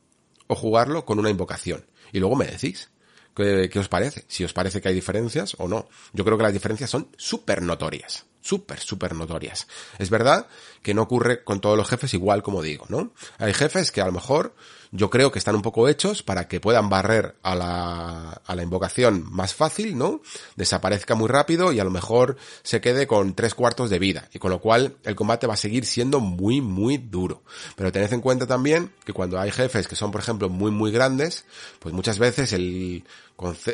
o 0.47 0.55
jugarlo 0.55 1.05
con 1.05 1.19
una 1.19 1.29
invocación. 1.29 1.85
Y 2.11 2.19
luego 2.19 2.35
me 2.35 2.45
decís. 2.45 2.89
¿Qué, 3.37 3.77
os 3.77 3.87
parece? 3.87 4.25
Si 4.27 4.43
os 4.43 4.51
parece 4.51 4.81
que 4.81 4.89
hay 4.89 4.95
diferencias 4.95 5.55
o 5.59 5.67
no. 5.67 5.87
Yo 6.11 6.25
creo 6.25 6.37
que 6.37 6.43
las 6.43 6.53
diferencias 6.53 6.89
son 6.89 7.09
súper 7.17 7.61
notorias. 7.61 8.25
Súper, 8.47 8.79
súper 8.79 9.13
notorias. 9.13 9.67
Es 9.99 10.09
verdad 10.09 10.47
que 10.81 10.93
no 10.93 11.01
ocurre 11.01 11.43
con 11.43 11.59
todos 11.59 11.75
los 11.75 11.89
jefes 11.89 12.13
igual 12.13 12.43
como 12.43 12.61
digo, 12.61 12.85
¿no? 12.87 13.11
Hay 13.39 13.53
jefes 13.53 13.91
que 13.91 13.99
a 13.99 14.05
lo 14.05 14.13
mejor 14.13 14.55
yo 14.93 15.09
creo 15.09 15.33
que 15.33 15.39
están 15.39 15.55
un 15.55 15.61
poco 15.61 15.89
hechos 15.89 16.23
para 16.23 16.47
que 16.47 16.61
puedan 16.61 16.89
barrer 16.89 17.35
a 17.43 17.55
la, 17.55 18.41
a 18.45 18.55
la 18.55 18.63
invocación 18.63 19.25
más 19.29 19.53
fácil, 19.53 19.97
¿no? 19.97 20.21
Desaparezca 20.55 21.13
muy 21.13 21.27
rápido 21.27 21.73
y 21.73 21.81
a 21.81 21.83
lo 21.83 21.91
mejor 21.91 22.37
se 22.63 22.79
quede 22.79 23.05
con 23.05 23.33
tres 23.33 23.53
cuartos 23.53 23.89
de 23.89 23.99
vida. 23.99 24.29
Y 24.31 24.39
con 24.39 24.49
lo 24.49 24.61
cual 24.61 24.95
el 25.03 25.17
combate 25.17 25.45
va 25.45 25.55
a 25.55 25.57
seguir 25.57 25.85
siendo 25.85 26.21
muy, 26.21 26.61
muy 26.61 26.97
duro. 26.97 27.43
Pero 27.75 27.91
tened 27.91 28.13
en 28.13 28.21
cuenta 28.21 28.47
también 28.47 28.93
que 29.03 29.11
cuando 29.11 29.41
hay 29.41 29.51
jefes 29.51 29.89
que 29.89 29.97
son, 29.97 30.11
por 30.11 30.21
ejemplo, 30.21 30.47
muy, 30.47 30.71
muy 30.71 30.91
grandes, 30.93 31.43
pues 31.79 31.93
muchas 31.93 32.17
veces 32.17 32.53
el, 32.53 33.03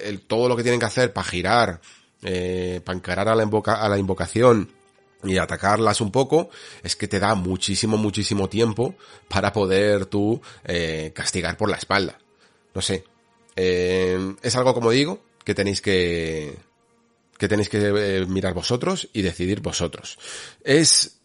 el 0.03 0.21
todo 0.21 0.49
lo 0.49 0.55
que 0.55 0.63
tienen 0.63 0.79
que 0.79 0.87
hacer 0.87 1.13
para 1.13 1.27
girar, 1.27 1.81
eh, 2.23 2.81
para 2.83 2.97
encarar 2.97 3.29
a 3.29 3.35
la, 3.35 3.43
invoca, 3.43 3.75
a 3.75 3.89
la 3.89 3.97
invocación, 3.97 4.69
y 5.23 5.37
atacarlas 5.37 6.01
un 6.01 6.11
poco, 6.11 6.49
es 6.83 6.95
que 6.95 7.07
te 7.07 7.19
da 7.19 7.35
muchísimo, 7.35 7.97
muchísimo 7.97 8.49
tiempo 8.49 8.95
para 9.27 9.53
poder 9.53 10.05
tú 10.05 10.41
eh, 10.65 11.11
castigar 11.15 11.57
por 11.57 11.69
la 11.69 11.77
espalda. 11.77 12.19
No 12.73 12.81
sé. 12.81 13.03
Eh, 13.55 14.35
es 14.41 14.55
algo, 14.55 14.73
como 14.73 14.91
digo, 14.91 15.23
que 15.43 15.55
tenéis 15.55 15.81
que, 15.81 16.57
que 17.37 17.47
tenéis 17.47 17.69
que 17.69 17.77
eh, 17.79 18.25
mirar 18.25 18.53
vosotros 18.53 19.09
y 19.13 19.21
decidir 19.21 19.61
vosotros. 19.61 20.17
Es, 20.63 21.19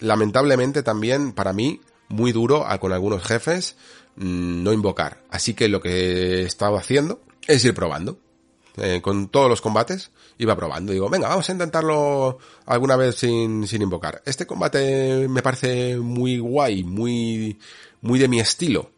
lamentablemente 0.00 0.82
también, 0.82 1.32
para 1.32 1.52
mí, 1.52 1.80
muy 2.08 2.32
duro 2.32 2.66
con 2.80 2.92
algunos 2.92 3.24
jefes 3.24 3.76
mm, 4.16 4.62
no 4.62 4.72
invocar. 4.72 5.22
Así 5.30 5.54
que 5.54 5.68
lo 5.68 5.80
que 5.80 5.90
he 5.90 6.42
estado 6.42 6.76
haciendo 6.76 7.22
es 7.46 7.64
ir 7.64 7.74
probando. 7.74 8.18
Eh, 8.76 9.00
con 9.02 9.28
todos 9.28 9.50
los 9.50 9.60
combates, 9.60 10.10
iba 10.38 10.56
probando. 10.56 10.92
Digo, 10.92 11.10
venga, 11.10 11.28
vamos 11.28 11.48
a 11.48 11.52
intentarlo 11.52 12.38
alguna 12.66 12.96
vez 12.96 13.16
sin, 13.16 13.66
sin 13.66 13.82
invocar. 13.82 14.22
Este 14.24 14.46
combate 14.46 15.28
me 15.28 15.42
parece 15.42 15.98
muy 15.98 16.38
guay, 16.38 16.82
muy, 16.82 17.58
muy 18.00 18.18
de 18.18 18.28
mi 18.28 18.40
estilo. 18.40 18.90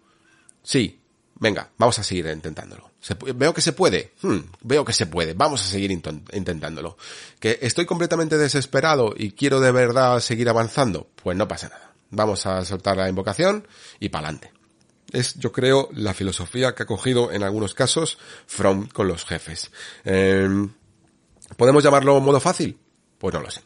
Sí, 0.63 1.01
venga, 1.35 1.71
vamos 1.77 1.99
a 1.99 2.05
seguir 2.05 2.27
intentándolo. 2.27 2.91
veo 3.35 3.53
que 3.53 3.61
se 3.61 3.73
puede. 3.73 4.13
Hmm, 4.23 4.39
veo 4.63 4.85
que 4.85 4.93
se 4.93 5.07
puede. 5.07 5.35
Vamos 5.35 5.63
a 5.63 5.69
seguir 5.69 5.91
intentándolo. 5.91 6.97
Que 7.41 7.59
estoy 7.61 7.85
completamente 7.85 8.39
desesperado 8.39 9.13
y 9.17 9.33
quiero 9.33 9.61
de 9.61 9.73
verdad 9.73 10.21
seguir 10.21 10.49
avanzando. 10.49 11.09
Pues 11.23 11.37
no 11.37 11.49
pasa 11.49 11.69
nada. 11.69 11.95
Vamos 12.11 12.47
a 12.47 12.65
soltar 12.65 12.97
la 12.97 13.09
invocación 13.09 13.67
y 13.99 14.09
pa'lante 14.09 14.54
es, 15.15 15.35
yo 15.35 15.53
creo, 15.53 15.89
la 15.93 16.15
filosofía 16.15 16.75
que 16.75 16.83
ha 16.83 16.87
cogido 16.87 17.33
en 17.33 17.43
algunos 17.43 17.75
casos 17.75 18.19
From 18.47 18.89
con 18.89 19.09
los 19.09 19.25
jefes. 19.25 19.71
Em, 20.05 20.71
¿Podemos 21.57 21.83
llamarlo 21.83 22.21
modo 22.21 22.41
fácil? 22.41 22.79
Pues 23.19 23.35
no 23.35 23.41
lo 23.41 23.51
sé. 23.51 23.63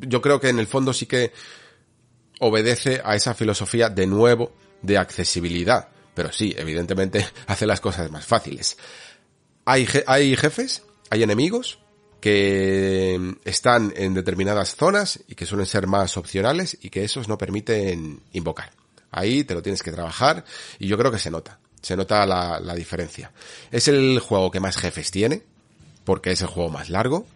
Yo 0.00 0.20
creo 0.20 0.40
que 0.40 0.48
en 0.48 0.58
el 0.58 0.66
fondo 0.66 0.92
sí 0.92 1.06
que 1.06 1.32
obedece 2.40 3.00
a 3.04 3.16
esa 3.16 3.34
filosofía 3.34 3.88
de 3.88 4.06
nuevo 4.06 4.52
de 4.82 4.98
accesibilidad. 4.98 5.88
Pero 6.14 6.32
sí, 6.32 6.54
evidentemente 6.56 7.26
hace 7.46 7.66
las 7.66 7.80
cosas 7.80 8.10
más 8.10 8.26
fáciles. 8.26 8.76
Hay, 9.64 9.86
hay 10.06 10.36
jefes, 10.36 10.82
hay 11.10 11.22
enemigos 11.22 11.78
que 12.20 13.36
están 13.44 13.92
en 13.96 14.14
determinadas 14.14 14.76
zonas 14.76 15.20
y 15.26 15.34
que 15.34 15.46
suelen 15.46 15.66
ser 15.66 15.86
más 15.86 16.16
opcionales 16.16 16.76
y 16.82 16.90
que 16.90 17.04
esos 17.04 17.28
no 17.28 17.38
permiten 17.38 18.22
invocar. 18.32 18.79
Ahí 19.10 19.44
te 19.44 19.54
lo 19.54 19.62
tienes 19.62 19.82
que 19.82 19.92
trabajar 19.92 20.44
y 20.78 20.86
yo 20.86 20.96
creo 20.98 21.10
que 21.10 21.18
se 21.18 21.30
nota. 21.30 21.58
Se 21.82 21.96
nota 21.96 22.26
la, 22.26 22.60
la 22.60 22.74
diferencia. 22.74 23.32
Es 23.70 23.88
el 23.88 24.18
juego 24.20 24.50
que 24.50 24.60
más 24.60 24.76
jefes 24.76 25.10
tiene, 25.10 25.42
porque 26.04 26.32
es 26.32 26.40
el 26.42 26.48
juego 26.48 26.70
más 26.70 26.90
largo. 26.90 27.26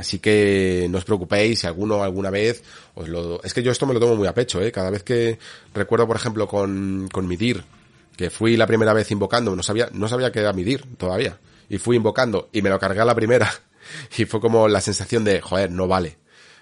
Así 0.00 0.18
que 0.18 0.86
no 0.88 0.96
os 0.96 1.04
preocupéis 1.04 1.60
si 1.60 1.66
alguno 1.66 2.02
alguna 2.02 2.30
vez 2.30 2.62
os 2.94 3.06
lo... 3.06 3.42
Es 3.42 3.52
que 3.52 3.62
yo 3.62 3.70
esto 3.70 3.84
me 3.84 3.92
lo 3.92 4.00
tomo 4.00 4.16
muy 4.16 4.26
a 4.26 4.32
pecho, 4.32 4.62
¿eh? 4.62 4.72
Cada 4.72 4.88
vez 4.88 5.02
que 5.02 5.38
recuerdo, 5.74 6.06
por 6.06 6.16
ejemplo, 6.16 6.48
con, 6.48 7.06
con 7.12 7.28
Midir, 7.28 7.62
que 8.16 8.30
fui 8.30 8.56
la 8.56 8.66
primera 8.66 8.94
vez 8.94 9.10
invocando, 9.10 9.54
no 9.54 9.62
sabía, 9.62 9.90
no 9.92 10.08
sabía 10.08 10.32
que 10.32 10.40
era 10.40 10.54
Midir 10.54 10.84
todavía. 10.96 11.38
Y 11.68 11.76
fui 11.76 11.96
invocando 11.96 12.48
y 12.50 12.62
me 12.62 12.70
lo 12.70 12.78
cargué 12.78 13.00
a 13.00 13.04
la 13.04 13.14
primera. 13.14 13.52
Y 14.16 14.24
fue 14.24 14.40
como 14.40 14.68
la 14.68 14.80
sensación 14.80 15.24
de, 15.24 15.40
joder, 15.40 15.70
no 15.70 15.88
vale. 15.88 16.18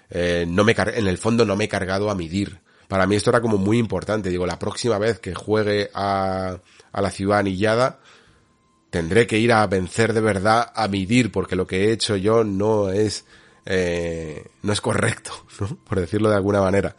Eh, 0.09 0.45
no 0.47 0.63
me 0.63 0.73
en 0.75 1.07
el 1.07 1.17
fondo 1.19 1.45
no 1.45 1.55
me 1.55 1.65
he 1.65 1.69
cargado 1.69 2.09
a 2.09 2.15
Midir 2.15 2.59
para 2.89 3.05
mí 3.05 3.15
esto 3.15 3.29
era 3.29 3.39
como 3.39 3.57
muy 3.57 3.77
importante. 3.77 4.29
Digo, 4.29 4.47
la 4.47 4.57
próxima 4.57 4.97
vez 4.97 5.19
que 5.19 5.35
juegue 5.35 5.91
a, 5.93 6.57
a 6.91 7.01
la 7.01 7.11
ciudad 7.11 7.37
anillada, 7.37 7.99
tendré 8.89 9.27
que 9.27 9.37
ir 9.37 9.53
a 9.53 9.65
vencer 9.67 10.11
de 10.11 10.21
verdad 10.21 10.71
a 10.75 10.87
Midir, 10.87 11.31
porque 11.31 11.55
lo 11.55 11.67
que 11.67 11.85
he 11.85 11.91
hecho 11.91 12.15
yo 12.15 12.43
no 12.43 12.89
es, 12.89 13.25
eh, 13.67 14.43
no 14.63 14.73
es 14.73 14.81
correcto, 14.81 15.31
¿no? 15.59 15.77
por 15.85 15.99
decirlo 15.99 16.31
de 16.31 16.35
alguna 16.35 16.61
manera. 16.61 16.95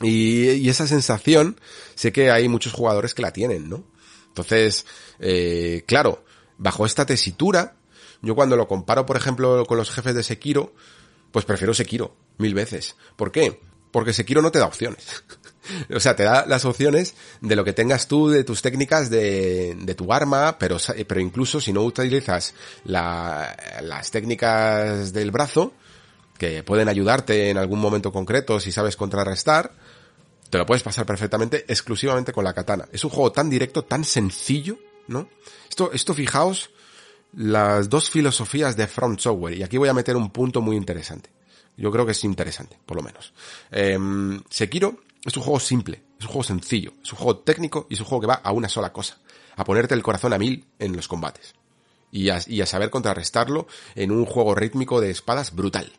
Y, 0.00 0.48
y, 0.52 0.70
esa 0.70 0.86
sensación, 0.86 1.60
sé 1.94 2.12
que 2.12 2.30
hay 2.30 2.48
muchos 2.48 2.72
jugadores 2.72 3.12
que 3.12 3.20
la 3.20 3.34
tienen, 3.34 3.68
¿no? 3.68 3.84
Entonces, 4.28 4.86
eh, 5.18 5.84
claro, 5.86 6.24
bajo 6.56 6.86
esta 6.86 7.04
tesitura, 7.04 7.76
yo 8.22 8.34
cuando 8.34 8.56
lo 8.56 8.66
comparo, 8.66 9.04
por 9.04 9.18
ejemplo, 9.18 9.66
con 9.66 9.76
los 9.76 9.90
jefes 9.90 10.14
de 10.14 10.22
Sekiro, 10.22 10.72
pues 11.30 11.44
prefiero 11.44 11.74
Sekiro 11.74 12.16
mil 12.38 12.54
veces. 12.54 12.96
¿Por 13.16 13.30
qué? 13.30 13.60
Porque 13.90 14.12
Sekiro 14.12 14.42
no 14.42 14.50
te 14.50 14.58
da 14.58 14.66
opciones. 14.66 15.24
o 15.94 16.00
sea, 16.00 16.16
te 16.16 16.24
da 16.24 16.46
las 16.46 16.64
opciones 16.64 17.14
de 17.40 17.56
lo 17.56 17.64
que 17.64 17.72
tengas 17.72 18.08
tú, 18.08 18.28
de 18.28 18.44
tus 18.44 18.62
técnicas, 18.62 19.10
de, 19.10 19.76
de 19.78 19.94
tu 19.94 20.12
arma, 20.12 20.58
pero, 20.58 20.78
pero 21.06 21.20
incluso 21.20 21.60
si 21.60 21.72
no 21.72 21.82
utilizas 21.82 22.54
la, 22.84 23.56
las 23.82 24.10
técnicas 24.10 25.12
del 25.12 25.30
brazo, 25.30 25.72
que 26.38 26.62
pueden 26.62 26.88
ayudarte 26.88 27.50
en 27.50 27.58
algún 27.58 27.80
momento 27.80 28.12
concreto 28.12 28.60
si 28.60 28.72
sabes 28.72 28.96
contrarrestar, 28.96 29.72
te 30.48 30.58
lo 30.58 30.66
puedes 30.66 30.82
pasar 30.82 31.06
perfectamente 31.06 31.64
exclusivamente 31.68 32.32
con 32.32 32.44
la 32.44 32.54
katana. 32.54 32.88
Es 32.92 33.04
un 33.04 33.10
juego 33.10 33.30
tan 33.30 33.50
directo, 33.50 33.84
tan 33.84 34.04
sencillo, 34.04 34.78
¿no? 35.06 35.28
Esto, 35.68 35.92
esto 35.92 36.14
fijaos, 36.14 36.70
las 37.34 37.88
dos 37.88 38.10
filosofías 38.10 38.76
de 38.76 38.86
Front 38.86 39.20
Software, 39.20 39.56
y 39.56 39.62
aquí 39.62 39.76
voy 39.76 39.88
a 39.88 39.94
meter 39.94 40.16
un 40.16 40.30
punto 40.30 40.60
muy 40.60 40.76
interesante. 40.76 41.30
Yo 41.80 41.90
creo 41.90 42.04
que 42.04 42.12
es 42.12 42.24
interesante, 42.24 42.78
por 42.84 42.98
lo 42.98 43.02
menos. 43.02 43.32
Eh, 43.72 43.98
Sekiro 44.50 45.00
es 45.24 45.34
un 45.34 45.42
juego 45.42 45.58
simple, 45.58 46.02
es 46.18 46.26
un 46.26 46.30
juego 46.30 46.44
sencillo, 46.44 46.92
es 47.02 47.10
un 47.12 47.18
juego 47.18 47.38
técnico 47.38 47.86
y 47.88 47.94
es 47.94 48.00
un 48.00 48.06
juego 48.06 48.20
que 48.20 48.26
va 48.26 48.34
a 48.34 48.52
una 48.52 48.68
sola 48.68 48.92
cosa, 48.92 49.18
a 49.56 49.64
ponerte 49.64 49.94
el 49.94 50.02
corazón 50.02 50.34
a 50.34 50.38
mil 50.38 50.66
en 50.78 50.94
los 50.94 51.08
combates. 51.08 51.54
Y 52.12 52.28
a, 52.28 52.66
saber 52.66 52.90
contrarrestarlo 52.90 53.66
en 53.94 54.10
un 54.10 54.26
juego 54.26 54.54
rítmico 54.54 55.00
de 55.00 55.10
espadas 55.10 55.54
brutal. 55.54 55.90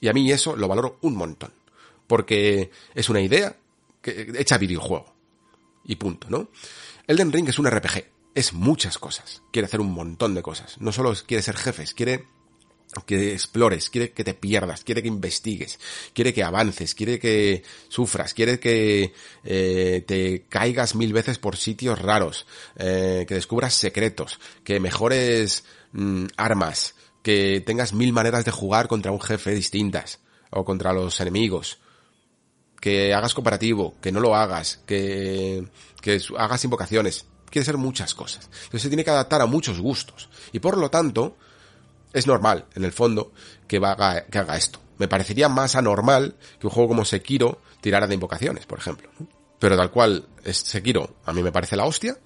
Y 0.00 0.08
a 0.08 0.12
mí 0.12 0.30
eso 0.30 0.56
lo 0.56 0.68
valoro 0.68 0.98
un 1.00 1.16
montón. 1.16 1.52
Porque 2.06 2.70
es 2.94 3.08
una 3.08 3.20
idea 3.20 3.56
que, 4.02 4.32
hecha 4.36 4.58
videojuego. 4.58 5.14
Y 5.84 5.96
punto, 5.96 6.28
¿no? 6.28 6.48
Elden 7.06 7.32
Ring 7.32 7.48
es 7.48 7.58
un 7.58 7.70
RPG. 7.70 8.04
Es 8.34 8.52
muchas 8.52 8.98
cosas. 8.98 9.42
Quiere 9.52 9.66
hacer 9.66 9.80
un 9.80 9.92
montón 9.92 10.34
de 10.34 10.42
cosas. 10.42 10.76
No 10.80 10.90
solo 10.92 11.14
quiere 11.26 11.42
ser 11.42 11.56
jefes, 11.56 11.94
quiere 11.94 12.26
que 13.06 13.32
explores, 13.32 13.90
quiere 13.90 14.12
que 14.12 14.24
te 14.24 14.34
pierdas, 14.34 14.82
quiere 14.82 15.02
que 15.02 15.08
investigues, 15.08 15.78
quiere 16.14 16.32
que 16.32 16.42
avances, 16.42 16.94
quiere 16.94 17.18
que 17.18 17.62
sufras, 17.88 18.34
quiere 18.34 18.58
que 18.58 19.12
eh, 19.44 20.04
te 20.06 20.46
caigas 20.48 20.94
mil 20.94 21.12
veces 21.12 21.38
por 21.38 21.56
sitios 21.56 21.98
raros, 21.98 22.46
eh, 22.76 23.24
que 23.28 23.34
descubras 23.34 23.74
secretos, 23.74 24.40
que 24.64 24.80
mejores 24.80 25.64
mm, 25.92 26.26
armas, 26.36 26.94
que 27.22 27.62
tengas 27.64 27.92
mil 27.92 28.12
maneras 28.12 28.44
de 28.44 28.50
jugar 28.50 28.88
contra 28.88 29.12
un 29.12 29.20
jefe 29.20 29.54
distintas 29.54 30.20
o 30.50 30.64
contra 30.64 30.92
los 30.92 31.20
enemigos, 31.20 31.78
que 32.80 33.12
hagas 33.12 33.34
cooperativo, 33.34 33.96
que 34.00 34.12
no 34.12 34.20
lo 34.20 34.34
hagas, 34.34 34.80
que, 34.86 35.68
que 36.00 36.20
hagas 36.38 36.64
invocaciones, 36.64 37.26
quiere 37.50 37.66
ser 37.66 37.76
muchas 37.76 38.14
cosas. 38.14 38.48
Entonces 38.64 38.82
se 38.82 38.88
tiene 38.88 39.04
que 39.04 39.10
adaptar 39.10 39.42
a 39.42 39.46
muchos 39.46 39.80
gustos 39.80 40.28
y 40.52 40.60
por 40.60 40.78
lo 40.78 40.90
tanto 40.90 41.36
es 42.12 42.26
normal, 42.26 42.66
en 42.74 42.84
el 42.84 42.92
fondo, 42.92 43.32
que, 43.66 43.78
haga, 43.78 44.56
esto. 44.56 44.80
Me 44.98 45.08
parecería 45.08 45.48
más 45.48 45.76
anormal 45.76 46.36
que 46.58 46.66
un 46.66 46.72
juego 46.72 46.88
como 46.88 47.04
Sekiro 47.04 47.60
tirara 47.80 48.06
de 48.06 48.14
invocaciones, 48.14 48.66
por 48.66 48.78
ejemplo. 48.78 49.10
pero 49.58 49.76
tal 49.76 49.90
cual 49.90 50.26
es 50.44 50.56
Sekiro, 50.58 51.16
a 51.24 51.32
mí 51.32 51.42
me 51.42 51.52
parece 51.52 51.76
la 51.76 51.84
hostia, 51.84 52.18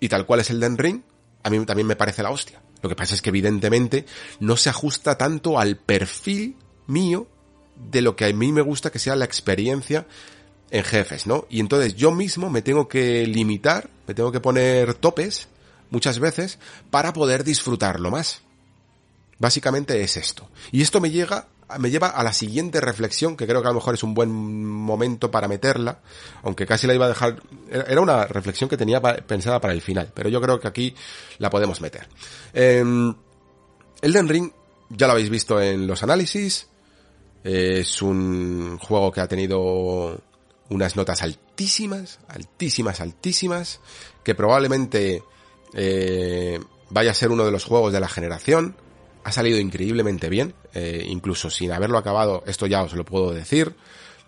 y 0.00 0.08
tal 0.08 0.26
cual 0.26 0.40
es 0.40 0.50
el 0.50 0.60
Den 0.60 0.78
Ring, 0.78 1.02
a 1.42 1.50
mí 1.50 1.64
también 1.64 1.86
me 1.86 1.96
parece 1.96 2.22
la 2.22 2.30
hostia. 2.30 2.62
Lo 2.82 2.88
que 2.88 2.96
pasa 2.96 3.14
es 3.14 3.22
que 3.22 3.30
evidentemente 3.30 4.06
no 4.40 4.56
se 4.56 4.68
ajusta 4.68 5.16
tanto 5.16 5.58
al 5.58 5.76
perfil 5.76 6.56
mío 6.86 7.26
de 7.76 8.00
lo 8.00 8.16
que 8.16 8.26
a 8.26 8.32
mí 8.32 8.52
me 8.52 8.62
gusta 8.62 8.90
que 8.90 8.98
sea 8.98 9.16
la 9.16 9.24
experiencia 9.24 10.06
en 10.70 10.84
jefes, 10.84 11.26
¿no? 11.26 11.46
Y 11.48 11.60
entonces 11.60 11.94
yo 11.94 12.12
mismo 12.12 12.50
me 12.50 12.62
tengo 12.62 12.88
que 12.88 13.26
limitar, 13.26 13.90
me 14.06 14.14
tengo 14.14 14.32
que 14.32 14.40
poner 14.40 14.94
topes 14.94 15.48
muchas 15.90 16.18
veces 16.18 16.58
para 16.90 17.12
poder 17.12 17.44
disfrutarlo 17.44 18.10
más. 18.10 18.42
Básicamente 19.38 20.02
es 20.02 20.16
esto. 20.16 20.48
Y 20.72 20.82
esto 20.82 21.00
me 21.00 21.10
llega 21.10 21.48
me 21.78 21.90
lleva 21.90 22.08
a 22.08 22.22
la 22.22 22.32
siguiente 22.32 22.80
reflexión, 22.80 23.36
que 23.36 23.46
creo 23.46 23.60
que 23.60 23.66
a 23.66 23.70
lo 23.70 23.76
mejor 23.76 23.94
es 23.94 24.02
un 24.02 24.14
buen 24.14 24.30
momento 24.30 25.30
para 25.30 25.48
meterla, 25.48 25.98
aunque 26.42 26.66
casi 26.66 26.86
la 26.86 26.94
iba 26.94 27.06
a 27.06 27.08
dejar, 27.08 27.42
era 27.68 28.00
una 28.00 28.24
reflexión 28.24 28.70
que 28.70 28.76
tenía 28.76 29.00
pensada 29.02 29.60
para 29.60 29.74
el 29.74 29.82
final, 29.82 30.12
pero 30.14 30.28
yo 30.28 30.40
creo 30.40 30.60
que 30.60 30.68
aquí 30.68 30.94
la 31.38 31.50
podemos 31.50 31.80
meter. 31.80 32.08
Eh, 32.54 32.84
Elden 34.00 34.28
Ring, 34.28 34.52
ya 34.90 35.06
lo 35.06 35.14
habéis 35.14 35.30
visto 35.30 35.60
en 35.60 35.86
los 35.86 36.02
análisis, 36.02 36.68
es 37.42 38.02
un 38.02 38.78
juego 38.78 39.10
que 39.10 39.20
ha 39.20 39.28
tenido 39.28 40.20
unas 40.68 40.96
notas 40.96 41.22
altísimas, 41.22 42.20
altísimas, 42.28 43.00
altísimas, 43.00 43.80
que 44.22 44.34
probablemente 44.34 45.22
eh, 45.74 46.60
vaya 46.90 47.10
a 47.10 47.14
ser 47.14 47.30
uno 47.30 47.44
de 47.44 47.50
los 47.50 47.64
juegos 47.64 47.92
de 47.92 48.00
la 48.00 48.08
generación, 48.08 48.76
ha 49.26 49.32
salido 49.32 49.58
increíblemente 49.58 50.28
bien, 50.28 50.54
eh, 50.72 51.04
incluso 51.08 51.50
sin 51.50 51.72
haberlo 51.72 51.98
acabado, 51.98 52.44
esto 52.46 52.68
ya 52.68 52.84
os 52.84 52.92
lo 52.92 53.04
puedo 53.04 53.32
decir. 53.32 53.74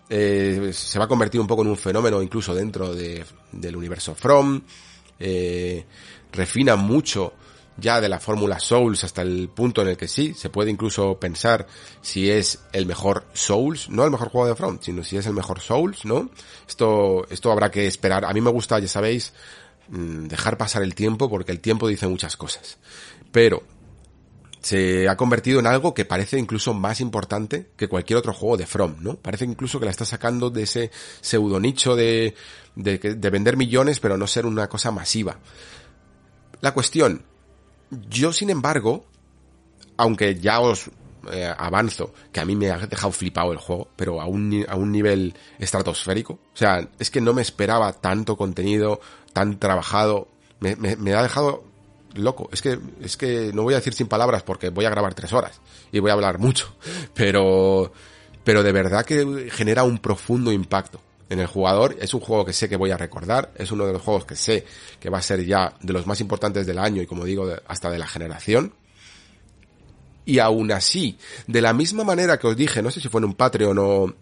Eh, 0.09 0.71
se 0.73 0.99
va 0.99 1.05
a 1.05 1.07
convertir 1.07 1.39
un 1.39 1.47
poco 1.47 1.61
en 1.61 1.69
un 1.69 1.77
fenómeno 1.77 2.21
incluso 2.21 2.53
dentro 2.53 2.93
de, 2.93 3.23
del 3.53 3.77
universo 3.77 4.13
From. 4.13 4.61
Eh, 5.17 5.85
refina 6.33 6.75
mucho 6.75 7.31
ya 7.77 8.01
de 8.01 8.09
la 8.09 8.19
fórmula 8.19 8.59
Souls 8.59 9.05
hasta 9.05 9.21
el 9.21 9.47
punto 9.47 9.81
en 9.83 9.87
el 9.87 9.95
que 9.95 10.09
sí, 10.09 10.33
se 10.33 10.49
puede 10.49 10.69
incluso 10.69 11.17
pensar 11.17 11.65
si 12.01 12.29
es 12.29 12.59
el 12.73 12.85
mejor 12.85 13.23
Souls, 13.31 13.89
no 13.89 14.03
el 14.03 14.11
mejor 14.11 14.27
juego 14.27 14.47
de 14.47 14.55
From, 14.55 14.79
sino 14.81 15.05
si 15.05 15.15
es 15.15 15.25
el 15.27 15.33
mejor 15.33 15.61
Souls, 15.61 16.03
¿no? 16.03 16.29
Esto, 16.67 17.25
esto 17.29 17.53
habrá 17.53 17.71
que 17.71 17.87
esperar. 17.87 18.25
A 18.25 18.33
mí 18.33 18.41
me 18.41 18.51
gusta, 18.51 18.79
ya 18.79 18.89
sabéis, 18.89 19.31
mm, 19.87 20.25
dejar 20.25 20.57
pasar 20.57 20.83
el 20.83 20.93
tiempo 20.93 21.29
porque 21.29 21.53
el 21.53 21.61
tiempo 21.61 21.87
dice 21.87 22.05
muchas 22.05 22.35
cosas. 22.35 22.79
Pero 23.31 23.63
se 24.69 25.09
ha 25.09 25.17
convertido 25.17 25.59
en 25.59 25.65
algo 25.65 25.95
que 25.95 26.05
parece 26.05 26.37
incluso 26.37 26.75
más 26.75 27.01
importante 27.01 27.71
que 27.75 27.87
cualquier 27.87 28.17
otro 28.17 28.33
juego 28.33 28.55
de 28.55 28.67
From, 28.67 28.97
¿no? 28.99 29.15
Parece 29.15 29.45
incluso 29.45 29.79
que 29.79 29.85
la 29.85 29.91
está 29.91 30.05
sacando 30.05 30.51
de 30.51 30.61
ese 30.61 30.91
pseudo 31.21 31.59
nicho 31.59 31.95
de, 31.95 32.35
de, 32.75 32.99
de 32.99 33.29
vender 33.31 33.57
millones 33.57 33.99
pero 33.99 34.15
no 34.15 34.27
ser 34.27 34.45
una 34.45 34.69
cosa 34.69 34.91
masiva. 34.91 35.39
La 36.61 36.75
cuestión, 36.75 37.23
yo 38.11 38.31
sin 38.31 38.51
embargo, 38.51 39.07
aunque 39.97 40.35
ya 40.35 40.59
os 40.59 40.91
eh, 41.31 41.51
avanzo, 41.57 42.13
que 42.31 42.39
a 42.39 42.45
mí 42.45 42.55
me 42.55 42.69
ha 42.69 42.77
dejado 42.77 43.11
flipado 43.11 43.51
el 43.51 43.57
juego, 43.57 43.89
pero 43.95 44.21
a 44.21 44.27
un, 44.27 44.67
a 44.69 44.75
un 44.75 44.91
nivel 44.91 45.33
estratosférico, 45.57 46.33
o 46.33 46.57
sea, 46.57 46.87
es 46.99 47.09
que 47.09 47.21
no 47.21 47.33
me 47.33 47.41
esperaba 47.41 47.93
tanto 47.93 48.37
contenido, 48.37 49.01
tan 49.33 49.57
trabajado, 49.57 50.27
me, 50.59 50.75
me, 50.75 50.95
me 50.95 51.15
ha 51.15 51.23
dejado 51.23 51.63
loco. 52.15 52.49
Es 52.51 52.61
que, 52.61 52.79
es 53.01 53.17
que 53.17 53.51
no 53.53 53.63
voy 53.63 53.73
a 53.73 53.77
decir 53.77 53.93
sin 53.93 54.07
palabras 54.07 54.43
porque 54.43 54.69
voy 54.69 54.85
a 54.85 54.89
grabar 54.89 55.13
tres 55.13 55.33
horas 55.33 55.61
y 55.91 55.99
voy 55.99 56.11
a 56.11 56.13
hablar 56.13 56.39
mucho, 56.39 56.75
pero, 57.13 57.91
pero 58.43 58.63
de 58.63 58.71
verdad 58.71 59.05
que 59.05 59.49
genera 59.51 59.83
un 59.83 59.99
profundo 59.99 60.51
impacto 60.51 61.01
en 61.29 61.39
el 61.39 61.47
jugador. 61.47 61.95
Es 61.99 62.13
un 62.13 62.19
juego 62.19 62.45
que 62.45 62.53
sé 62.53 62.67
que 62.67 62.75
voy 62.75 62.91
a 62.91 62.97
recordar, 62.97 63.51
es 63.55 63.71
uno 63.71 63.85
de 63.85 63.93
los 63.93 64.01
juegos 64.01 64.25
que 64.25 64.35
sé 64.35 64.65
que 64.99 65.09
va 65.09 65.19
a 65.19 65.21
ser 65.21 65.45
ya 65.45 65.73
de 65.81 65.93
los 65.93 66.05
más 66.07 66.19
importantes 66.21 66.65
del 66.65 66.79
año 66.79 67.01
y 67.01 67.05
como 67.05 67.23
digo, 67.25 67.47
hasta 67.67 67.89
de 67.89 67.99
la 67.99 68.07
generación. 68.07 68.73
Y 70.25 70.39
aún 70.39 70.71
así, 70.71 71.17
de 71.47 71.61
la 71.61 71.73
misma 71.73 72.03
manera 72.03 72.37
que 72.37 72.47
os 72.47 72.55
dije, 72.55 72.83
no 72.83 72.91
sé 72.91 72.99
si 72.99 73.09
fue 73.09 73.19
en 73.19 73.25
un 73.25 73.33
Patreon 73.33 73.77
o, 73.79 74.13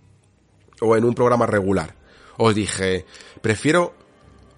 o 0.81 0.95
en 0.95 1.03
un 1.03 1.13
programa 1.13 1.45
regular, 1.45 1.95
os 2.37 2.55
dije, 2.55 3.05
prefiero 3.41 3.95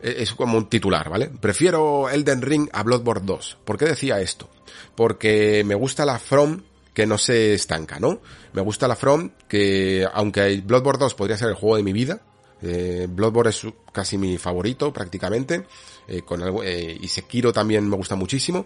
es 0.02 0.34
como 0.34 0.58
un 0.58 0.70
titular, 0.70 1.10
¿vale? 1.10 1.30
Prefiero 1.30 2.10
Elden 2.10 2.42
Ring 2.42 2.70
a 2.72 2.84
Bloodborne 2.84 3.26
2. 3.26 3.58
¿Por 3.66 3.78
qué 3.78 3.86
decía 3.86 4.22
esto? 4.22 4.50
Porque 4.96 5.64
me 5.66 5.76
gusta 5.76 6.06
la 6.06 6.20
From 6.20 6.62
que 6.94 7.06
no 7.06 7.18
se 7.18 7.54
estanca, 7.54 8.00
¿no? 8.00 8.20
Me 8.54 8.62
gusta 8.62 8.88
la 8.88 8.96
From 8.96 9.32
que, 9.48 10.06
aunque 10.14 10.62
Bloodborne 10.62 11.00
2 11.00 11.16
podría 11.16 11.38
ser 11.38 11.50
el 11.50 11.56
juego 11.56 11.78
de 11.78 11.84
mi 11.84 11.94
vida, 11.94 12.22
eh, 12.62 13.08
Bloodborne 13.10 13.52
es 13.52 13.66
casi 13.94 14.18
mi 14.18 14.38
favorito 14.38 14.92
prácticamente, 14.92 15.66
eh, 16.08 16.24
con 16.24 16.42
eh, 16.64 16.98
y 17.00 17.08
Sekiro 17.08 17.54
también 17.54 17.88
me 17.88 17.96
gusta 17.96 18.16
muchísimo. 18.16 18.66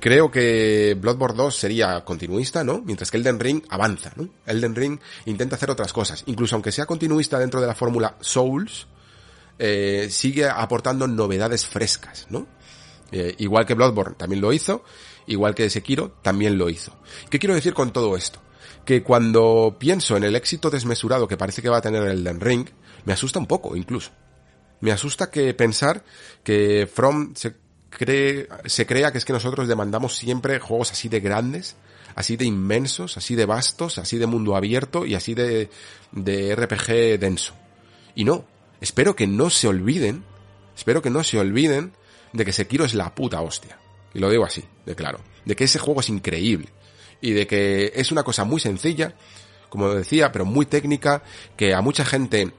Creo 0.00 0.30
que 0.30 0.96
Bloodborne 1.00 1.36
2 1.36 1.56
sería 1.56 2.04
continuista, 2.04 2.62
¿no? 2.62 2.80
Mientras 2.84 3.10
que 3.10 3.16
Elden 3.16 3.40
Ring 3.40 3.64
avanza, 3.68 4.12
¿no? 4.14 4.28
Elden 4.46 4.76
Ring 4.76 5.00
intenta 5.26 5.56
hacer 5.56 5.70
otras 5.70 5.92
cosas. 5.92 6.22
Incluso 6.26 6.54
aunque 6.54 6.70
sea 6.70 6.86
continuista 6.86 7.38
dentro 7.38 7.60
de 7.60 7.66
la 7.66 7.74
fórmula 7.74 8.16
Souls, 8.20 8.86
eh, 9.58 10.08
sigue 10.10 10.48
aportando 10.48 11.06
novedades 11.06 11.66
frescas, 11.66 12.26
¿no? 12.30 12.46
Eh, 13.10 13.34
igual 13.38 13.66
que 13.66 13.74
Bloodborne 13.74 14.16
también 14.16 14.40
lo 14.40 14.52
hizo, 14.52 14.84
igual 15.26 15.54
que 15.54 15.70
Sekiro 15.70 16.10
también 16.22 16.58
lo 16.58 16.68
hizo. 16.68 16.96
¿Qué 17.30 17.38
quiero 17.38 17.54
decir 17.54 17.74
con 17.74 17.92
todo 17.92 18.16
esto? 18.16 18.40
Que 18.84 19.02
cuando 19.02 19.76
pienso 19.78 20.16
en 20.16 20.24
el 20.24 20.36
éxito 20.36 20.70
desmesurado 20.70 21.26
que 21.26 21.36
parece 21.36 21.62
que 21.62 21.68
va 21.68 21.78
a 21.78 21.82
tener 21.82 22.02
el 22.04 22.24
Den 22.24 22.40
Ring, 22.40 22.68
me 23.04 23.12
asusta 23.12 23.38
un 23.38 23.46
poco 23.46 23.76
incluso. 23.76 24.10
Me 24.80 24.92
asusta 24.92 25.30
que 25.30 25.54
pensar 25.54 26.04
que 26.44 26.88
From 26.92 27.34
se 27.34 27.56
cree, 27.90 28.48
se 28.66 28.86
crea 28.86 29.10
que 29.10 29.18
es 29.18 29.24
que 29.24 29.32
nosotros 29.32 29.66
demandamos 29.66 30.16
siempre 30.16 30.60
juegos 30.60 30.92
así 30.92 31.08
de 31.08 31.20
grandes, 31.20 31.76
así 32.14 32.36
de 32.36 32.44
inmensos, 32.44 33.16
así 33.16 33.34
de 33.34 33.46
vastos, 33.46 33.98
así 33.98 34.18
de 34.18 34.26
mundo 34.26 34.54
abierto 34.54 35.04
y 35.06 35.14
así 35.14 35.34
de, 35.34 35.70
de 36.12 36.54
RPG 36.54 37.18
denso. 37.18 37.54
Y 38.14 38.24
no, 38.24 38.44
espero 38.80 39.16
que 39.16 39.26
no 39.26 39.50
se 39.50 39.68
olviden, 39.68 40.24
espero 40.76 41.02
que 41.02 41.10
no 41.10 41.24
se 41.24 41.38
olviden 41.38 41.92
de 42.32 42.44
que 42.44 42.52
Sekiro 42.52 42.84
es 42.84 42.94
la 42.94 43.14
puta 43.14 43.40
hostia. 43.40 43.78
Y 44.14 44.18
lo 44.18 44.30
digo 44.30 44.44
así, 44.44 44.64
de 44.86 44.94
claro. 44.94 45.20
De 45.44 45.56
que 45.56 45.64
ese 45.64 45.78
juego 45.78 46.00
es 46.00 46.08
increíble. 46.08 46.68
Y 47.20 47.32
de 47.32 47.46
que 47.46 47.92
es 47.94 48.12
una 48.12 48.22
cosa 48.22 48.44
muy 48.44 48.60
sencilla, 48.60 49.14
como 49.68 49.94
decía, 49.94 50.32
pero 50.32 50.44
muy 50.44 50.66
técnica, 50.66 51.22
que 51.56 51.74
a 51.74 51.80
mucha 51.80 52.04
gente 52.04 52.52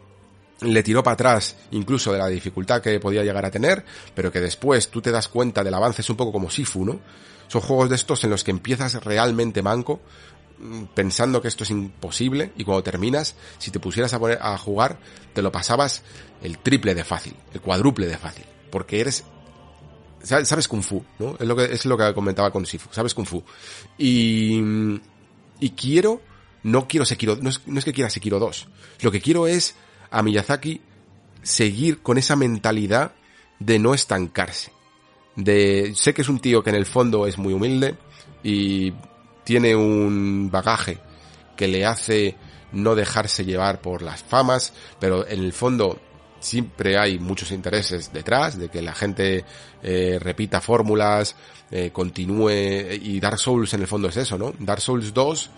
le 0.62 0.84
tiró 0.84 1.04
para 1.04 1.14
atrás 1.14 1.56
incluso 1.72 2.12
de 2.12 2.20
la 2.20 2.28
dificultad 2.28 2.82
que 2.82 3.00
podía 3.00 3.24
llegar 3.24 3.46
a 3.46 3.52
tener, 3.52 3.86
pero 4.14 4.32
que 4.32 4.42
después 4.42 4.90
tú 4.90 5.02
te 5.02 5.12
das 5.12 5.28
cuenta 5.28 5.64
del 5.64 5.74
avance, 5.74 6.02
es 6.02 6.10
un 6.10 6.18
poco 6.18 6.32
como 6.32 6.50
Sifu, 6.50 6.86
¿no? 6.86 7.00
Son 7.48 7.62
juegos 7.62 7.90
de 7.90 7.96
estos 7.96 8.24
en 8.24 8.30
los 8.30 8.44
que 8.44 8.52
empiezas 8.52 9.04
realmente 9.04 9.62
manco, 9.62 10.02
pensando 10.94 11.42
que 11.42 11.48
esto 11.48 11.64
es 11.64 11.72
imposible 11.72 12.52
y 12.58 12.64
cuando 12.64 12.84
terminas, 12.84 13.36
si 13.58 13.72
te 13.72 13.80
pusieras 13.80 14.14
a, 14.14 14.20
poner, 14.20 14.40
a 14.42 14.58
jugar, 14.58 15.00
te 15.34 15.42
lo 15.42 15.52
pasabas 15.52 16.04
el 16.42 16.60
triple 16.60 16.96
de 16.96 17.04
fácil, 17.04 17.36
el 17.54 17.62
cuádruple 17.62 18.08
de 18.08 18.18
fácil, 18.18 18.46
porque 18.72 19.00
eres 19.00 19.24
sabes 20.22 20.68
kung 20.68 20.84
fu, 20.84 21.04
¿no? 21.18 21.38
Es 21.40 21.48
lo 21.48 21.56
que 21.56 21.64
es 21.64 21.86
lo 21.86 21.98
que 21.98 22.14
comentaba 22.14 22.52
con 22.52 22.66
Sifu, 22.66 22.90
sabes 22.92 23.14
kung 23.14 23.26
fu. 23.26 23.44
Y 23.98 24.62
y 25.62 25.70
quiero 25.72 26.22
no 26.64 26.88
quiero 26.88 27.06
Sekiro, 27.06 27.38
no 27.38 27.50
es, 27.50 27.62
no 27.68 27.80
es 27.80 27.86
que 27.86 27.94
quiera 27.94 28.10
Sekiro 28.10 28.40
2. 28.40 28.68
Lo 29.02 29.12
que 29.12 29.22
quiero 29.22 29.48
es 29.48 29.76
a 30.12 30.22
Miyazaki 30.24 30.82
seguir 31.42 32.02
con 32.02 32.18
esa 32.18 32.36
mentalidad 32.36 33.14
de 33.60 33.80
no 33.80 33.94
estancarse. 33.94 34.72
De 35.36 35.94
sé 35.96 36.14
que 36.14 36.22
es 36.22 36.30
un 36.30 36.40
tío 36.40 36.64
que 36.64 36.70
en 36.70 36.76
el 36.76 36.86
fondo 36.86 37.28
es 37.28 37.38
muy 37.38 37.54
humilde 37.54 37.96
y 38.44 38.94
tiene 39.50 39.76
un 39.76 40.52
bagaje 40.52 41.00
que 41.56 41.68
le 41.68 41.84
hace 41.84 42.36
no 42.72 42.94
dejarse 42.94 43.46
llevar 43.46 43.82
por 43.82 44.04
las 44.04 44.22
famas, 44.22 44.74
pero 45.00 45.28
en 45.28 45.40
el 45.40 45.54
fondo 45.54 46.00
siempre 46.40 47.00
hay 47.00 47.18
muchos 47.18 47.50
intereses 47.50 48.14
detrás 48.14 48.60
de 48.60 48.70
que 48.70 48.84
la 48.84 48.94
gente 48.94 49.44
eh, 49.82 50.20
repita 50.22 50.62
fórmulas, 50.62 51.36
eh, 51.72 51.90
continúe 51.92 52.52
y 53.02 53.20
Dark 53.20 53.40
Souls 53.40 53.74
en 53.74 53.82
el 53.82 53.88
fondo 53.88 54.10
es 54.10 54.18
eso, 54.18 54.38
¿no? 54.38 54.54
Dark 54.60 54.82
Souls 54.82 55.16
2 55.16 55.50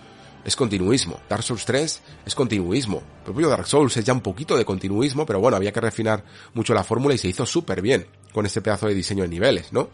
es 0.46 0.56
continuismo, 0.56 1.20
Dark 1.28 1.44
Souls 1.44 1.66
3 1.66 2.02
es 2.28 2.34
continuismo, 2.34 3.04
el 3.18 3.24
propio 3.26 3.50
Dark 3.50 3.68
Souls 3.68 3.98
es 3.98 4.06
ya 4.06 4.14
un 4.14 4.22
poquito 4.22 4.56
de 4.56 4.64
continuismo, 4.64 5.26
pero 5.26 5.42
bueno, 5.42 5.58
había 5.58 5.74
que 5.74 5.82
refinar 5.82 6.24
mucho 6.54 6.74
la 6.74 6.86
fórmula 6.86 7.14
y 7.14 7.18
se 7.18 7.28
hizo 7.28 7.46
súper 7.46 7.82
bien 7.82 8.08
con 8.32 8.46
este 8.46 8.62
pedazo 8.62 8.88
de 8.88 8.96
diseño 8.96 9.24
de 9.24 9.30
niveles, 9.30 9.74
¿no? 9.74 9.90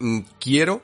Mm, 0.00 0.18
quiero 0.38 0.82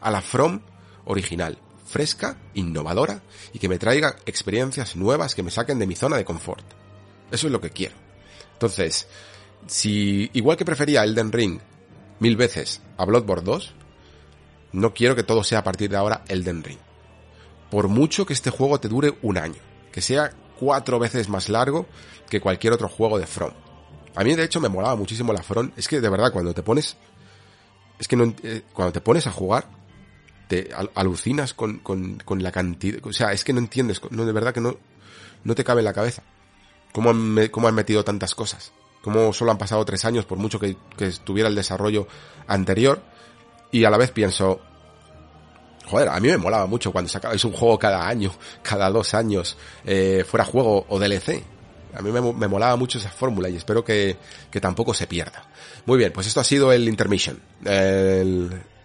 a 0.00 0.10
la 0.10 0.22
From 0.22 0.62
original, 1.08 1.58
fresca, 1.84 2.38
innovadora 2.54 3.22
y 3.52 3.58
que 3.58 3.68
me 3.68 3.78
traiga 3.78 4.16
experiencias 4.26 4.94
nuevas 4.94 5.34
que 5.34 5.42
me 5.42 5.50
saquen 5.50 5.78
de 5.78 5.86
mi 5.86 5.96
zona 5.96 6.16
de 6.16 6.24
confort. 6.24 6.64
Eso 7.30 7.46
es 7.46 7.52
lo 7.52 7.60
que 7.60 7.70
quiero. 7.70 7.96
Entonces, 8.52 9.08
si 9.66 10.30
igual 10.32 10.56
que 10.56 10.64
prefería 10.64 11.04
Elden 11.04 11.32
Ring 11.32 11.60
mil 12.20 12.36
veces 12.36 12.80
a 12.96 13.04
Bloodborne 13.04 13.44
2, 13.44 13.74
no 14.72 14.94
quiero 14.94 15.16
que 15.16 15.22
todo 15.22 15.42
sea 15.42 15.60
a 15.60 15.64
partir 15.64 15.90
de 15.90 15.96
ahora 15.96 16.24
Elden 16.28 16.62
Ring. 16.62 16.78
Por 17.70 17.88
mucho 17.88 18.24
que 18.24 18.32
este 18.32 18.50
juego 18.50 18.80
te 18.80 18.88
dure 18.88 19.18
un 19.22 19.38
año, 19.38 19.60
que 19.92 20.00
sea 20.00 20.32
cuatro 20.58 20.98
veces 20.98 21.28
más 21.28 21.48
largo 21.48 21.86
que 22.28 22.40
cualquier 22.40 22.72
otro 22.72 22.88
juego 22.88 23.18
de 23.18 23.26
From. 23.26 23.52
A 24.14 24.24
mí, 24.24 24.34
de 24.34 24.44
hecho, 24.44 24.60
me 24.60 24.68
molaba 24.68 24.96
muchísimo 24.96 25.32
la 25.32 25.42
From. 25.42 25.70
Es 25.76 25.86
que, 25.86 26.00
de 26.00 26.08
verdad, 26.08 26.32
cuando 26.32 26.52
te 26.52 26.62
pones... 26.62 26.96
Es 27.98 28.08
que 28.08 28.16
no, 28.16 28.34
eh, 28.42 28.62
cuando 28.72 28.92
te 28.92 29.00
pones 29.00 29.26
a 29.26 29.32
jugar, 29.32 29.68
te 30.48 30.70
alucinas 30.94 31.54
con, 31.54 31.78
con, 31.78 32.18
con, 32.24 32.42
la 32.42 32.50
cantidad... 32.50 32.98
O 33.06 33.12
sea, 33.12 33.32
es 33.32 33.44
que 33.44 33.52
no 33.52 33.60
entiendes, 33.60 34.00
no, 34.10 34.24
de 34.24 34.32
verdad 34.32 34.52
que 34.52 34.60
no, 34.60 34.76
no 35.44 35.54
te 35.54 35.62
cabe 35.62 35.82
en 35.82 35.84
la 35.84 35.92
cabeza. 35.92 36.22
¿Cómo 36.92 37.10
han, 37.10 37.48
cómo 37.48 37.68
han 37.68 37.74
metido 37.74 38.02
tantas 38.02 38.34
cosas? 38.34 38.72
¿Cómo 39.02 39.32
solo 39.32 39.52
han 39.52 39.58
pasado 39.58 39.84
tres 39.84 40.04
años, 40.04 40.24
por 40.24 40.38
mucho 40.38 40.58
que, 40.58 40.76
que 40.96 41.06
estuviera 41.06 41.48
el 41.48 41.54
desarrollo 41.54 42.08
anterior? 42.46 43.02
Y 43.70 43.84
a 43.84 43.90
la 43.90 43.98
vez 43.98 44.10
pienso, 44.10 44.60
joder, 45.86 46.08
a 46.08 46.18
mí 46.20 46.28
me 46.28 46.38
molaba 46.38 46.66
mucho 46.66 46.92
cuando 46.92 47.08
sacabais 47.08 47.44
un 47.44 47.52
juego 47.52 47.78
cada 47.78 48.08
año, 48.08 48.32
cada 48.62 48.90
dos 48.90 49.14
años, 49.14 49.56
eh, 49.84 50.24
fuera 50.26 50.44
juego 50.44 50.86
o 50.88 50.98
DLC. 50.98 51.42
A 51.94 52.02
mí 52.02 52.10
me, 52.12 52.48
molaba 52.48 52.76
mucho 52.76 52.98
esa 52.98 53.10
fórmula 53.10 53.48
y 53.48 53.56
espero 53.56 53.82
que, 53.84 54.16
que, 54.50 54.60
tampoco 54.60 54.92
se 54.92 55.06
pierda. 55.06 55.48
Muy 55.86 55.98
bien, 55.98 56.12
pues 56.12 56.26
esto 56.26 56.40
ha 56.40 56.44
sido 56.44 56.70
el 56.72 56.86
intermission. 56.86 57.40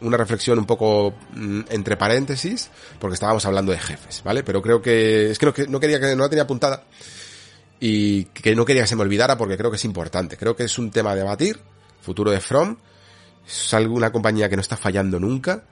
Una 0.04 0.18
reflexión 0.18 0.60
un 0.60 0.66
poco 0.66 1.14
mm, 1.34 1.62
entre 1.70 1.98
paréntesis, 1.98 2.70
porque 3.00 3.16
estábamos 3.16 3.46
hablando 3.46 3.72
de 3.72 3.80
jefes, 3.80 4.22
¿vale? 4.24 4.44
Pero 4.44 4.62
creo 4.62 4.82
que, 4.82 5.32
es 5.32 5.40
que 5.40 5.46
no, 5.46 5.54
no 5.70 5.80
quería 5.80 6.00
que 6.00 6.16
no 6.16 6.24
la 6.24 6.30
tenía 6.30 6.44
apuntada 6.44 6.84
y 7.80 8.26
que 8.26 8.56
no 8.56 8.66
quería 8.66 8.84
que 8.84 8.88
se 8.88 8.96
me 8.96 9.02
olvidara 9.02 9.38
porque 9.38 9.58
creo 9.58 9.72
que 9.72 9.78
es 9.78 9.86
importante. 9.86 10.38
Creo 10.38 10.56
que 10.56 10.64
es 10.64 10.78
un 10.78 10.92
tema 10.92 11.12
a 11.12 11.16
debatir, 11.16 11.60
futuro 12.02 12.32
de 12.32 12.40
From, 12.40 12.78
es 13.46 13.74
alguna 13.74 14.12
compañía 14.12 14.50
que 14.50 14.56
no 14.56 14.62
está 14.62 14.78
fallando 14.78 15.20
nunca, 15.20 15.64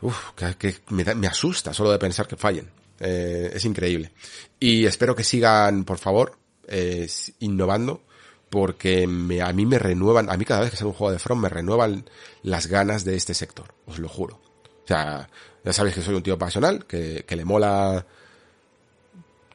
Uf, 0.00 0.32
que, 0.34 0.76
me, 0.90 1.26
asusta 1.26 1.74
solo 1.74 1.90
de 1.90 1.98
pensar 1.98 2.26
que 2.26 2.36
fallen. 2.36 2.70
Eh, 3.00 3.50
es 3.54 3.64
increíble. 3.64 4.12
Y 4.60 4.84
espero 4.86 5.14
que 5.14 5.24
sigan, 5.24 5.84
por 5.84 5.98
favor, 5.98 6.38
eh, 6.66 7.08
innovando, 7.40 8.02
porque 8.50 9.04
a 9.04 9.52
mí 9.52 9.66
me 9.66 9.78
renuevan, 9.78 10.30
a 10.30 10.36
mí 10.36 10.44
cada 10.44 10.60
vez 10.60 10.70
que 10.70 10.76
sale 10.76 10.90
un 10.90 10.96
juego 10.96 11.12
de 11.12 11.18
From 11.18 11.40
me 11.40 11.48
renuevan 11.48 12.08
las 12.42 12.66
ganas 12.66 13.04
de 13.04 13.16
este 13.16 13.34
sector, 13.34 13.74
os 13.86 13.98
lo 13.98 14.08
juro. 14.08 14.40
O 14.84 14.86
sea, 14.86 15.28
ya 15.64 15.72
sabéis 15.72 15.96
que 15.96 16.02
soy 16.02 16.14
un 16.14 16.22
tío 16.22 16.38
pasional, 16.38 16.86
que, 16.86 17.24
que 17.26 17.36
le 17.36 17.44
mola 17.44 18.06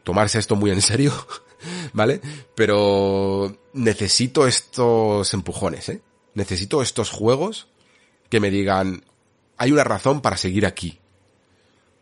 tomarse 0.04 0.38
esto 0.38 0.56
muy 0.56 0.72
en 0.72 0.82
serio, 0.82 1.12
¿vale? 1.94 2.22
Pero 2.56 3.58
necesito 3.74 4.48
estos 4.48 5.34
empujones, 5.34 5.90
¿eh? 5.90 6.02
Necesito 6.36 6.82
estos 6.82 7.10
juegos 7.10 7.68
que 8.30 8.40
me 8.40 8.50
digan, 8.50 9.04
hay 9.58 9.72
una 9.72 9.84
razón 9.84 10.22
para 10.22 10.38
seguir 10.38 10.66
aquí. 10.66 11.00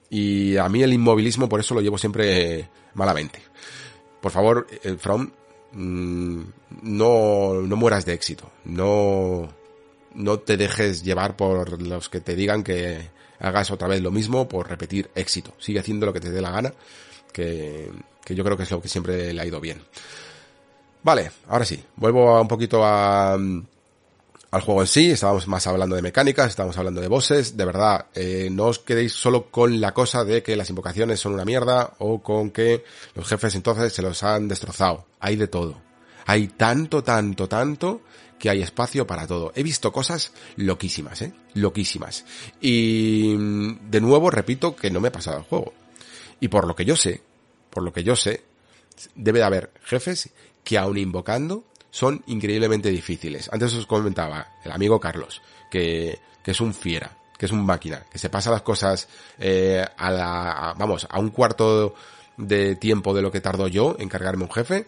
Y 0.10 0.58
a 0.58 0.68
mí 0.68 0.84
el 0.84 0.94
inmovilismo 0.94 1.48
por 1.48 1.60
eso 1.60 1.74
lo 1.74 1.82
llevo 1.82 1.98
siempre 1.98 2.70
malamente. 2.94 3.42
Por 4.22 4.32
favor, 4.32 4.68
eh, 4.84 4.96
From, 5.00 5.32
mm, 5.74 6.42
no, 6.84 7.62
no 7.62 7.76
mueras 7.76 8.06
de 8.06 8.14
éxito. 8.14 8.50
No, 8.66 9.50
no 10.14 10.40
te 10.40 10.58
dejes 10.58 11.04
llevar 11.04 11.36
por 11.36 11.82
los 11.82 12.10
que 12.10 12.22
te 12.22 12.36
digan 12.36 12.64
que 12.64 13.10
hagas 13.40 13.72
otra 13.72 13.88
vez 13.88 14.02
lo 14.02 14.12
mismo 14.12 14.48
por 14.48 14.70
repetir 14.70 15.10
éxito. 15.16 15.54
Sigue 15.58 15.80
haciendo 15.80 16.06
lo 16.06 16.14
que 16.14 16.20
te 16.20 16.32
dé 16.32 16.42
la 16.42 16.52
gana, 16.52 16.74
que, 17.34 17.92
que 18.24 18.36
yo 18.36 18.44
creo 18.44 18.58
que 18.58 18.64
es 18.64 18.72
lo 18.72 18.82
que 18.82 18.88
siempre 18.88 19.34
le 19.34 19.42
ha 19.42 19.46
ido 19.46 19.60
bien. 19.60 19.82
Vale, 21.04 21.32
ahora 21.48 21.66
sí, 21.66 21.84
vuelvo 21.96 22.40
un 22.40 22.48
poquito 22.48 22.86
a, 22.86 23.38
al 24.52 24.62
juego 24.62 24.82
en 24.82 24.88
sí, 24.88 25.10
estábamos 25.10 25.48
más 25.48 25.66
hablando 25.66 25.96
de 25.96 26.02
mecánicas, 26.02 26.50
estábamos 26.50 26.78
hablando 26.78 27.00
de 27.00 27.08
bosses, 27.08 27.56
de 27.56 27.64
verdad, 27.64 28.08
eh, 28.14 28.50
no 28.52 28.66
os 28.66 28.80
quedéis 28.80 29.14
solo 29.14 29.50
con 29.50 29.80
la 29.80 29.94
cosa 29.94 30.26
de 30.26 30.44
que 30.44 30.58
las 30.58 30.70
invocaciones 30.70 31.22
son 31.22 31.34
una 31.34 31.46
mierda 31.46 31.94
o 32.00 32.22
con 32.22 32.52
que 32.52 32.84
los 33.16 33.26
jefes 33.28 33.56
entonces 33.56 33.94
se 33.94 34.02
los 34.02 34.24
han 34.24 34.50
destrozado. 34.50 35.06
Hay 35.22 35.38
de 35.38 35.48
todo. 35.48 35.82
Hay 36.26 36.50
tanto, 36.50 37.02
tanto, 37.02 37.48
tanto 37.48 38.02
que 38.38 38.50
hay 38.50 38.62
espacio 38.62 39.08
para 39.08 39.26
todo. 39.26 39.54
He 39.56 39.64
visto 39.64 39.94
cosas 39.94 40.34
loquísimas, 40.58 41.22
¿eh? 41.22 41.34
Loquísimas. 41.54 42.26
Y 42.60 43.34
de 43.38 44.02
nuevo 44.02 44.30
repito 44.30 44.76
que 44.76 44.92
no 44.92 45.00
me 45.00 45.08
he 45.08 45.12
pasado 45.12 45.38
el 45.38 45.44
juego. 45.44 45.74
Y 46.42 46.50
por 46.50 46.68
lo 46.68 46.76
que 46.76 46.84
yo 46.84 46.98
sé, 46.98 47.22
por 47.70 47.84
lo 47.84 47.94
que 47.94 48.04
yo 48.04 48.18
sé, 48.18 48.44
debe 49.16 49.40
de 49.40 49.46
haber 49.46 49.72
jefes 49.84 50.32
que 50.66 50.78
aun 50.78 50.98
invocando 50.98 51.64
son 51.92 52.24
increíblemente 52.28 52.90
difíciles. 52.90 53.50
Antes 53.52 53.76
os 53.76 53.86
comentaba 53.86 54.48
el 54.64 54.72
amigo 54.72 55.00
Carlos, 55.00 55.42
que, 55.70 56.20
que 56.42 56.52
es 56.52 56.62
un 56.62 56.74
fiera, 56.74 57.12
que 57.38 57.46
es 57.46 57.52
un 57.52 57.66
máquina, 57.66 58.06
que 58.10 58.18
se 58.18 58.30
pasa 58.30 58.50
las 58.50 58.62
cosas 58.62 59.08
eh, 59.38 59.86
a 59.98 60.10
la, 60.10 60.76
vamos, 60.78 61.06
a 61.10 61.20
un 61.20 61.30
cuarto 61.30 61.94
de 62.38 62.76
tiempo 62.78 63.14
de 63.14 63.22
lo 63.22 63.32
que 63.32 63.42
tardó 63.42 63.68
yo 63.68 63.96
en 64.00 64.10
cargarme 64.10 64.44
un 64.44 64.52
jefe. 64.52 64.88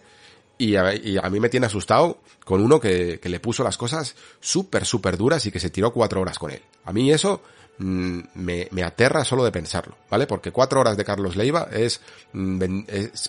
Y 0.56 0.76
a, 0.76 0.84
mí 1.30 1.40
me 1.40 1.48
tiene 1.48 1.66
asustado 1.66 2.20
con 2.44 2.62
uno 2.62 2.78
que, 2.78 3.18
que 3.20 3.28
le 3.28 3.40
puso 3.40 3.64
las 3.64 3.76
cosas 3.76 4.14
súper, 4.40 4.86
súper 4.86 5.16
duras 5.16 5.44
y 5.46 5.50
que 5.50 5.58
se 5.58 5.68
tiró 5.68 5.92
cuatro 5.92 6.20
horas 6.20 6.38
con 6.38 6.52
él. 6.52 6.62
A 6.84 6.92
mí 6.92 7.10
eso 7.10 7.42
me, 7.78 8.68
me, 8.70 8.82
aterra 8.82 9.24
solo 9.24 9.44
de 9.44 9.52
pensarlo, 9.52 9.96
¿vale? 10.10 10.26
Porque 10.26 10.52
cuatro 10.52 10.80
horas 10.80 10.96
de 10.96 11.04
Carlos 11.04 11.36
Leiva 11.36 11.68
es, 11.72 12.00
mm, 12.32 12.62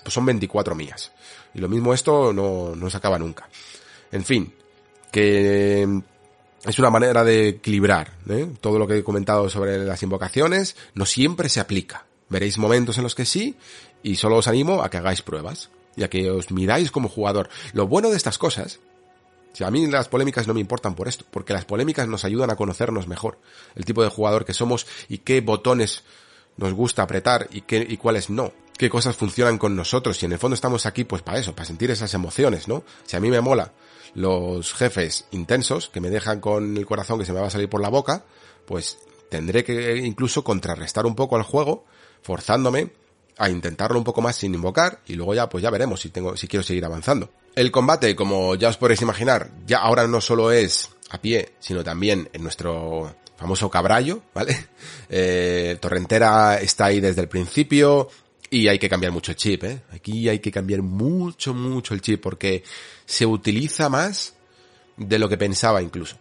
son 0.05 0.25
24 0.25 0.75
mías. 0.75 1.11
Y 1.53 1.59
lo 1.59 1.69
mismo 1.69 1.93
esto 1.93 2.33
no, 2.33 2.75
no 2.75 2.89
se 2.89 2.97
acaba 2.97 3.17
nunca. 3.17 3.49
En 4.11 4.23
fin, 4.23 4.53
que 5.11 5.87
es 6.65 6.79
una 6.79 6.89
manera 6.89 7.23
de 7.23 7.49
equilibrar 7.49 8.11
¿eh? 8.29 8.47
todo 8.59 8.79
lo 8.79 8.87
que 8.87 8.97
he 8.97 9.03
comentado 9.03 9.49
sobre 9.49 9.77
las 9.85 10.01
invocaciones. 10.03 10.75
No 10.93 11.05
siempre 11.05 11.49
se 11.49 11.59
aplica. 11.59 12.05
Veréis 12.27 12.57
momentos 12.57 12.97
en 12.97 13.03
los 13.03 13.15
que 13.15 13.25
sí 13.25 13.55
y 14.01 14.15
solo 14.15 14.37
os 14.37 14.47
animo 14.47 14.83
a 14.83 14.89
que 14.89 14.97
hagáis 14.97 15.21
pruebas 15.21 15.69
y 15.95 16.03
a 16.03 16.09
que 16.09 16.29
os 16.29 16.51
miráis 16.51 16.91
como 16.91 17.07
jugador. 17.07 17.49
Lo 17.73 17.87
bueno 17.87 18.09
de 18.09 18.17
estas 18.17 18.37
cosas, 18.37 18.79
si 19.55 19.63
a 19.63 19.71
mí 19.71 19.87
las 19.87 20.09
polémicas 20.09 20.47
no 20.47 20.53
me 20.53 20.59
importan 20.59 20.95
por 20.95 21.07
esto, 21.07 21.25
porque 21.31 21.53
las 21.53 21.65
polémicas 21.65 22.07
nos 22.07 22.25
ayudan 22.25 22.51
a 22.51 22.55
conocernos 22.55 23.07
mejor, 23.07 23.39
el 23.75 23.85
tipo 23.85 24.03
de 24.03 24.09
jugador 24.09 24.45
que 24.45 24.53
somos 24.53 24.85
y 25.07 25.19
qué 25.19 25.41
botones 25.41 26.03
nos 26.57 26.73
gusta 26.73 27.03
apretar 27.03 27.47
y 27.51 27.61
qué 27.61 27.85
y 27.89 27.97
cuáles 27.97 28.29
no 28.29 28.51
qué 28.77 28.89
cosas 28.89 29.15
funcionan 29.15 29.57
con 29.57 29.75
nosotros 29.75 30.21
y 30.21 30.25
en 30.25 30.33
el 30.33 30.39
fondo 30.39 30.55
estamos 30.55 30.85
aquí 30.85 31.03
pues 31.03 31.21
para 31.21 31.39
eso, 31.39 31.55
para 31.55 31.65
sentir 31.65 31.91
esas 31.91 32.13
emociones, 32.13 32.67
¿no? 32.67 32.83
Si 33.05 33.15
a 33.15 33.19
mí 33.19 33.29
me 33.29 33.41
mola 33.41 33.73
los 34.13 34.73
jefes 34.73 35.25
intensos 35.31 35.89
que 35.89 36.01
me 36.01 36.09
dejan 36.09 36.39
con 36.39 36.77
el 36.77 36.85
corazón 36.85 37.19
que 37.19 37.25
se 37.25 37.33
me 37.33 37.39
va 37.39 37.47
a 37.47 37.51
salir 37.51 37.69
por 37.69 37.81
la 37.81 37.89
boca, 37.89 38.25
pues 38.65 38.97
tendré 39.29 39.63
que 39.63 39.97
incluso 39.97 40.43
contrarrestar 40.43 41.05
un 41.05 41.15
poco 41.15 41.35
al 41.35 41.43
juego, 41.43 41.85
forzándome 42.21 42.91
a 43.37 43.49
intentarlo 43.49 43.97
un 43.97 44.03
poco 44.03 44.21
más 44.21 44.35
sin 44.35 44.53
invocar 44.53 45.01
y 45.05 45.13
luego 45.13 45.33
ya 45.33 45.49
pues 45.49 45.61
ya 45.61 45.69
veremos 45.69 46.01
si 46.01 46.09
tengo 46.09 46.37
si 46.37 46.47
quiero 46.47 46.63
seguir 46.63 46.85
avanzando. 46.85 47.29
El 47.55 47.71
combate, 47.71 48.15
como 48.15 48.55
ya 48.55 48.69
os 48.69 48.77
podréis 48.77 49.01
imaginar, 49.01 49.51
ya 49.65 49.79
ahora 49.79 50.07
no 50.07 50.19
solo 50.21 50.51
es 50.51 50.89
a 51.09 51.21
pie, 51.21 51.53
sino 51.59 51.83
también 51.83 52.29
en 52.33 52.43
nuestro 52.43 53.15
famoso 53.37 53.69
cabrallo, 53.69 54.21
¿vale? 54.33 54.67
Eh, 55.07 55.77
Torrentera 55.79 56.59
está 56.59 56.85
ahí 56.85 56.99
desde 56.99 57.21
el 57.21 57.27
principio, 57.27 58.09
y 58.49 58.67
hay 58.67 58.79
que 58.79 58.89
cambiar 58.89 59.11
mucho 59.11 59.31
el 59.31 59.37
chip, 59.37 59.63
¿eh? 59.63 59.81
Aquí 59.91 60.29
hay 60.29 60.39
que 60.39 60.51
cambiar 60.51 60.81
mucho, 60.81 61.53
mucho 61.53 61.93
el 61.93 62.01
chip 62.01 62.21
porque 62.21 62.63
se 63.05 63.25
utiliza 63.25 63.89
más 63.89 64.33
de 64.97 65.19
lo 65.19 65.27
que 65.29 65.37
pensaba 65.37 65.81
incluso. 65.81 66.17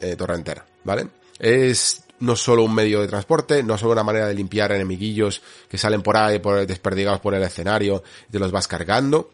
Eh, 0.00 0.16
Torrentera, 0.16 0.66
¿vale? 0.84 1.08
Es 1.38 2.04
no 2.20 2.36
solo 2.36 2.64
un 2.64 2.74
medio 2.74 3.00
de 3.00 3.08
transporte, 3.08 3.62
no 3.62 3.78
solo 3.78 3.92
una 3.92 4.02
manera 4.02 4.26
de 4.26 4.34
limpiar 4.34 4.72
enemiguillos 4.72 5.42
que 5.68 5.78
salen 5.78 6.02
por 6.02 6.16
ahí, 6.16 6.38
por, 6.38 6.66
desperdigados 6.66 7.20
por 7.20 7.34
el 7.34 7.42
escenario, 7.42 8.02
y 8.28 8.32
te 8.32 8.38
los 8.38 8.52
vas 8.52 8.68
cargando. 8.68 9.30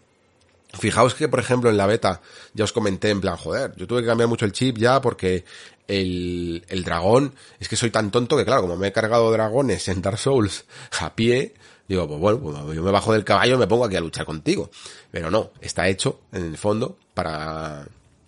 Fijaos 0.78 1.14
que, 1.14 1.28
por 1.28 1.40
ejemplo, 1.40 1.70
en 1.70 1.76
la 1.76 1.86
beta 1.86 2.20
ya 2.54 2.64
os 2.64 2.72
comenté 2.72 3.10
en 3.10 3.20
plan, 3.20 3.36
joder, 3.36 3.74
yo 3.76 3.86
tuve 3.86 4.02
que 4.02 4.06
cambiar 4.06 4.28
mucho 4.28 4.44
el 4.44 4.52
chip 4.52 4.78
ya 4.78 5.00
porque 5.00 5.44
el, 5.88 6.64
el 6.68 6.84
dragón, 6.84 7.34
es 7.58 7.68
que 7.68 7.76
soy 7.76 7.90
tan 7.90 8.10
tonto 8.10 8.36
que 8.36 8.44
claro, 8.44 8.62
como 8.62 8.76
me 8.76 8.88
he 8.88 8.92
cargado 8.92 9.30
dragones 9.32 9.88
en 9.88 10.00
Dark 10.00 10.18
Souls 10.18 10.64
a 11.00 11.14
pie, 11.14 11.54
Digo, 11.90 12.06
pues 12.06 12.20
bueno, 12.20 12.38
pues 12.38 12.76
yo 12.76 12.84
me 12.84 12.92
bajo 12.92 13.12
del 13.12 13.24
caballo 13.24 13.56
y 13.56 13.58
me 13.58 13.66
pongo 13.66 13.84
aquí 13.84 13.96
a 13.96 14.00
luchar 14.00 14.24
contigo. 14.24 14.70
Pero 15.10 15.28
no, 15.28 15.50
está 15.60 15.88
hecho, 15.88 16.20
en 16.30 16.44
el 16.44 16.56
fondo, 16.56 16.96
para, 17.14 17.84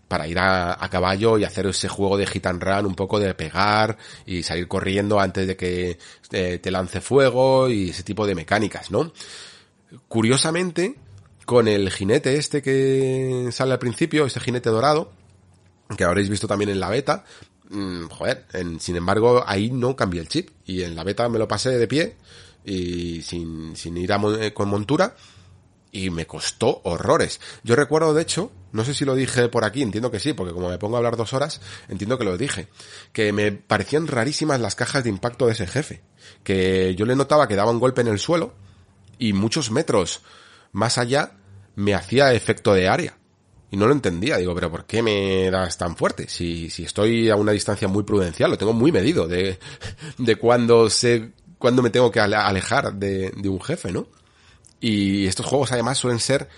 para 0.08 0.26
ir 0.26 0.36
a, 0.40 0.72
a, 0.84 0.90
caballo 0.90 1.38
y 1.38 1.44
hacer 1.44 1.66
ese 1.68 1.86
juego 1.86 2.16
de 2.16 2.26
hit 2.26 2.44
and 2.44 2.60
run, 2.60 2.86
un 2.86 2.96
poco 2.96 3.20
de 3.20 3.32
pegar 3.34 3.96
y 4.26 4.42
salir 4.42 4.66
corriendo 4.66 5.20
antes 5.20 5.46
de 5.46 5.56
que 5.56 5.96
eh, 6.32 6.58
te 6.60 6.70
lance 6.72 7.00
fuego 7.00 7.68
y 7.68 7.90
ese 7.90 8.02
tipo 8.02 8.26
de 8.26 8.34
mecánicas, 8.34 8.90
¿no? 8.90 9.12
Curiosamente, 10.08 10.96
con 11.44 11.68
el 11.68 11.90
jinete 11.90 12.36
este 12.36 12.62
que 12.62 13.48
sale 13.52 13.72
al 13.72 13.78
principio, 13.78 14.26
este 14.26 14.40
jinete 14.40 14.70
dorado, 14.70 15.12
que 15.96 16.04
habréis 16.04 16.28
visto 16.28 16.46
también 16.46 16.70
en 16.70 16.80
la 16.80 16.88
beta, 16.88 17.24
mmm, 17.70 18.06
joder, 18.06 18.46
en, 18.52 18.80
sin 18.80 18.96
embargo, 18.96 19.44
ahí 19.46 19.70
no 19.70 19.96
cambié 19.96 20.20
el 20.20 20.28
chip 20.28 20.50
y 20.66 20.82
en 20.82 20.94
la 20.94 21.04
beta 21.04 21.28
me 21.28 21.38
lo 21.38 21.48
pasé 21.48 21.70
de 21.70 21.88
pie 21.88 22.16
y 22.64 23.22
sin, 23.22 23.76
sin 23.76 23.96
ir 23.96 24.12
a, 24.12 24.20
eh, 24.40 24.52
con 24.52 24.68
montura 24.68 25.14
y 25.90 26.08
me 26.10 26.26
costó 26.26 26.80
horrores. 26.84 27.40
Yo 27.62 27.76
recuerdo, 27.76 28.14
de 28.14 28.22
hecho, 28.22 28.50
no 28.72 28.84
sé 28.84 28.94
si 28.94 29.04
lo 29.04 29.14
dije 29.14 29.48
por 29.48 29.64
aquí, 29.64 29.82
entiendo 29.82 30.10
que 30.10 30.20
sí, 30.20 30.32
porque 30.32 30.54
como 30.54 30.70
me 30.70 30.78
pongo 30.78 30.96
a 30.96 30.98
hablar 30.98 31.16
dos 31.16 31.34
horas, 31.34 31.60
entiendo 31.88 32.18
que 32.18 32.24
lo 32.24 32.38
dije, 32.38 32.68
que 33.12 33.32
me 33.32 33.52
parecían 33.52 34.06
rarísimas 34.06 34.60
las 34.60 34.74
cajas 34.74 35.04
de 35.04 35.10
impacto 35.10 35.46
de 35.46 35.52
ese 35.52 35.66
jefe, 35.66 36.00
que 36.42 36.94
yo 36.94 37.04
le 37.04 37.14
notaba 37.14 37.46
que 37.46 37.56
daba 37.56 37.70
un 37.70 37.80
golpe 37.80 38.00
en 38.00 38.08
el 38.08 38.18
suelo 38.18 38.54
y 39.18 39.34
muchos 39.34 39.70
metros 39.70 40.22
más 40.72 40.98
allá 40.98 41.36
me 41.76 41.94
hacía 41.94 42.32
efecto 42.32 42.74
de 42.74 42.88
área. 42.88 43.18
Y 43.70 43.76
no 43.76 43.86
lo 43.86 43.92
entendía, 43.92 44.36
digo, 44.36 44.54
pero 44.54 44.70
¿por 44.70 44.84
qué 44.84 45.02
me 45.02 45.50
das 45.50 45.78
tan 45.78 45.96
fuerte? 45.96 46.28
Si, 46.28 46.68
si 46.68 46.84
estoy 46.84 47.30
a 47.30 47.36
una 47.36 47.52
distancia 47.52 47.88
muy 47.88 48.02
prudencial, 48.02 48.50
lo 48.50 48.58
tengo 48.58 48.74
muy 48.74 48.92
medido 48.92 49.26
de, 49.26 49.58
de 50.18 50.36
cuando 50.36 50.90
sé, 50.90 51.32
cuando 51.58 51.82
me 51.82 51.88
tengo 51.88 52.10
que 52.10 52.20
alejar 52.20 52.92
de, 52.94 53.30
de 53.30 53.48
un 53.48 53.62
jefe, 53.62 53.90
¿no? 53.90 54.08
Y 54.78 55.26
estos 55.26 55.46
juegos 55.46 55.72
además 55.72 55.96
suelen 55.96 56.18
ser, 56.18 56.48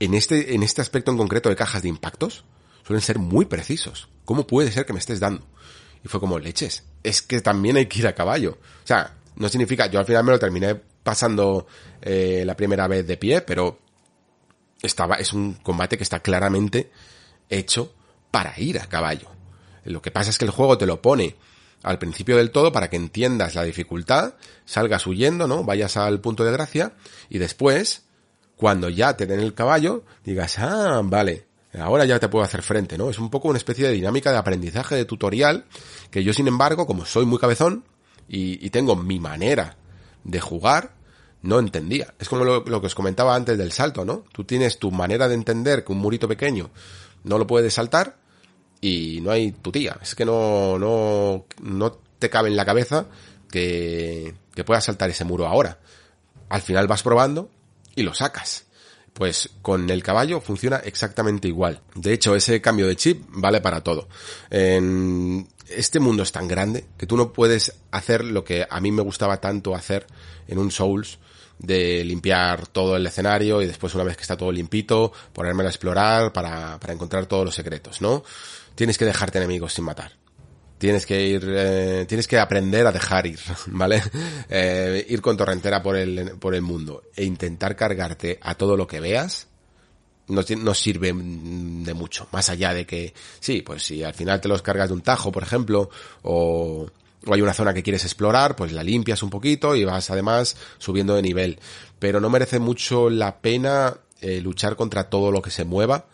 en 0.00 0.14
este, 0.14 0.54
en 0.54 0.62
este 0.64 0.80
aspecto 0.80 1.12
en 1.12 1.18
concreto 1.18 1.48
de 1.48 1.54
cajas 1.54 1.82
de 1.82 1.90
impactos, 1.90 2.44
suelen 2.84 3.02
ser 3.02 3.18
muy 3.18 3.44
precisos. 3.44 4.08
¿Cómo 4.24 4.46
puede 4.46 4.72
ser 4.72 4.84
que 4.84 4.92
me 4.92 4.98
estés 4.98 5.20
dando? 5.20 5.46
Y 6.02 6.08
fue 6.08 6.18
como, 6.18 6.38
leches, 6.38 6.84
es 7.04 7.22
que 7.22 7.40
también 7.40 7.76
hay 7.76 7.86
que 7.86 8.00
ir 8.00 8.06
a 8.08 8.14
caballo. 8.14 8.58
O 8.82 8.86
sea, 8.86 9.16
no 9.36 9.48
significa, 9.48 9.86
yo 9.86 10.00
al 10.00 10.06
final 10.06 10.24
me 10.24 10.32
lo 10.32 10.38
terminé 10.38 10.80
pasando 11.06 11.68
eh, 12.02 12.42
la 12.44 12.56
primera 12.56 12.88
vez 12.88 13.06
de 13.06 13.16
pie, 13.16 13.42
pero 13.42 13.78
estaba, 14.82 15.14
es 15.14 15.32
un 15.32 15.54
combate 15.54 15.96
que 15.96 16.02
está 16.02 16.18
claramente 16.18 16.90
hecho 17.48 17.94
para 18.32 18.58
ir 18.58 18.80
a 18.80 18.88
caballo. 18.88 19.28
Lo 19.84 20.02
que 20.02 20.10
pasa 20.10 20.30
es 20.30 20.38
que 20.38 20.44
el 20.44 20.50
juego 20.50 20.76
te 20.76 20.84
lo 20.84 21.00
pone 21.00 21.36
al 21.84 22.00
principio 22.00 22.36
del 22.36 22.50
todo 22.50 22.72
para 22.72 22.90
que 22.90 22.96
entiendas 22.96 23.54
la 23.54 23.62
dificultad, 23.62 24.34
salgas 24.64 25.06
huyendo, 25.06 25.46
¿no? 25.46 25.62
Vayas 25.62 25.96
al 25.96 26.20
punto 26.20 26.44
de 26.44 26.50
gracia 26.50 26.94
y 27.28 27.38
después, 27.38 28.02
cuando 28.56 28.88
ya 28.88 29.16
te 29.16 29.26
den 29.26 29.38
el 29.38 29.54
caballo, 29.54 30.02
digas, 30.24 30.58
ah, 30.58 31.02
vale, 31.04 31.46
ahora 31.78 32.04
ya 32.04 32.18
te 32.18 32.28
puedo 32.28 32.44
hacer 32.44 32.62
frente, 32.62 32.98
¿no? 32.98 33.10
Es 33.10 33.20
un 33.20 33.30
poco 33.30 33.46
una 33.46 33.58
especie 33.58 33.86
de 33.86 33.92
dinámica 33.92 34.32
de 34.32 34.38
aprendizaje 34.38 34.96
de 34.96 35.04
tutorial 35.04 35.66
que 36.10 36.24
yo, 36.24 36.32
sin 36.32 36.48
embargo, 36.48 36.84
como 36.84 37.04
soy 37.04 37.26
muy 37.26 37.38
cabezón 37.38 37.84
y, 38.28 38.66
y 38.66 38.70
tengo 38.70 38.96
mi 38.96 39.20
manera 39.20 39.76
de 40.26 40.40
jugar, 40.40 40.92
no 41.42 41.58
entendía. 41.58 42.14
Es 42.18 42.28
como 42.28 42.44
lo, 42.44 42.64
que 42.64 42.86
os 42.86 42.94
comentaba 42.94 43.34
antes 43.34 43.56
del 43.56 43.72
salto, 43.72 44.04
¿no? 44.04 44.24
Tú 44.32 44.44
tienes 44.44 44.78
tu 44.78 44.90
manera 44.90 45.28
de 45.28 45.34
entender 45.34 45.84
que 45.84 45.92
un 45.92 45.98
murito 45.98 46.28
pequeño 46.28 46.70
no 47.24 47.38
lo 47.38 47.46
puedes 47.46 47.74
saltar 47.74 48.16
y 48.80 49.20
no 49.22 49.30
hay 49.30 49.52
tu 49.52 49.70
tía. 49.72 49.96
Es 50.02 50.14
que 50.14 50.24
no, 50.24 50.78
no, 50.78 51.46
no 51.62 51.92
te 52.18 52.28
cabe 52.28 52.48
en 52.48 52.56
la 52.56 52.64
cabeza 52.64 53.06
que, 53.50 54.34
que 54.54 54.64
puedas 54.64 54.84
saltar 54.84 55.10
ese 55.10 55.24
muro 55.24 55.46
ahora. 55.46 55.78
Al 56.48 56.62
final 56.62 56.88
vas 56.88 57.02
probando 57.02 57.48
y 57.94 58.02
lo 58.02 58.12
sacas. 58.12 58.65
Pues 59.16 59.48
con 59.62 59.88
el 59.88 60.02
caballo 60.02 60.42
funciona 60.42 60.76
exactamente 60.76 61.48
igual. 61.48 61.80
De 61.94 62.12
hecho, 62.12 62.36
ese 62.36 62.60
cambio 62.60 62.86
de 62.86 62.96
chip 62.96 63.24
vale 63.28 63.62
para 63.62 63.82
todo. 63.82 64.08
En 64.50 65.48
este 65.70 66.00
mundo 66.00 66.22
es 66.22 66.32
tan 66.32 66.46
grande 66.46 66.84
que 66.98 67.06
tú 67.06 67.16
no 67.16 67.32
puedes 67.32 67.72
hacer 67.92 68.22
lo 68.22 68.44
que 68.44 68.66
a 68.68 68.78
mí 68.78 68.92
me 68.92 69.00
gustaba 69.00 69.40
tanto 69.40 69.74
hacer 69.74 70.06
en 70.48 70.58
un 70.58 70.70
Souls, 70.70 71.18
de 71.58 72.04
limpiar 72.04 72.66
todo 72.66 72.94
el 72.94 73.06
escenario 73.06 73.62
y 73.62 73.66
después 73.66 73.94
una 73.94 74.04
vez 74.04 74.18
que 74.18 74.22
está 74.22 74.36
todo 74.36 74.52
limpito, 74.52 75.14
ponérmelo 75.32 75.68
a 75.68 75.72
explorar 75.72 76.30
para, 76.30 76.78
para 76.78 76.92
encontrar 76.92 77.24
todos 77.24 77.46
los 77.46 77.54
secretos, 77.54 78.02
¿no? 78.02 78.22
Tienes 78.74 78.98
que 78.98 79.06
dejarte 79.06 79.38
enemigos 79.38 79.72
sin 79.72 79.86
matar. 79.86 80.12
Tienes 80.78 81.06
que 81.06 81.26
ir, 81.26 81.44
eh, 81.48 82.04
tienes 82.06 82.28
que 82.28 82.38
aprender 82.38 82.86
a 82.86 82.92
dejar 82.92 83.26
ir, 83.26 83.40
¿vale? 83.68 84.02
Eh, 84.48 85.06
ir 85.08 85.22
con 85.22 85.36
torrentera 85.36 85.82
por 85.82 85.96
el, 85.96 86.32
por 86.38 86.54
el 86.54 86.62
mundo 86.62 87.04
e 87.14 87.24
intentar 87.24 87.76
cargarte 87.76 88.38
a 88.42 88.54
todo 88.54 88.76
lo 88.76 88.86
que 88.86 89.00
veas, 89.00 89.48
no, 90.28 90.42
no 90.58 90.74
sirve 90.74 91.12
de 91.14 91.94
mucho. 91.94 92.28
Más 92.32 92.50
allá 92.50 92.74
de 92.74 92.86
que, 92.86 93.14
sí, 93.40 93.62
pues 93.62 93.84
si 93.84 94.02
al 94.02 94.14
final 94.14 94.40
te 94.40 94.48
los 94.48 94.62
cargas 94.62 94.88
de 94.88 94.94
un 94.94 95.00
tajo, 95.00 95.32
por 95.32 95.42
ejemplo, 95.42 95.88
o, 96.22 96.86
o 97.26 97.34
hay 97.34 97.40
una 97.40 97.54
zona 97.54 97.74
que 97.74 97.82
quieres 97.82 98.04
explorar, 98.04 98.56
pues 98.56 98.72
la 98.72 98.82
limpias 98.82 99.22
un 99.22 99.30
poquito 99.30 99.74
y 99.76 99.84
vas 99.84 100.10
además 100.10 100.56
subiendo 100.78 101.14
de 101.14 101.22
nivel. 101.22 101.58
Pero 101.98 102.20
no 102.20 102.30
merece 102.30 102.58
mucho 102.58 103.10
la 103.10 103.38
pena 103.40 103.96
eh, 104.20 104.40
luchar 104.40 104.76
contra 104.76 105.10
todo 105.10 105.30
lo 105.30 105.42
que 105.42 105.50
se 105.50 105.64
mueva, 105.64 106.06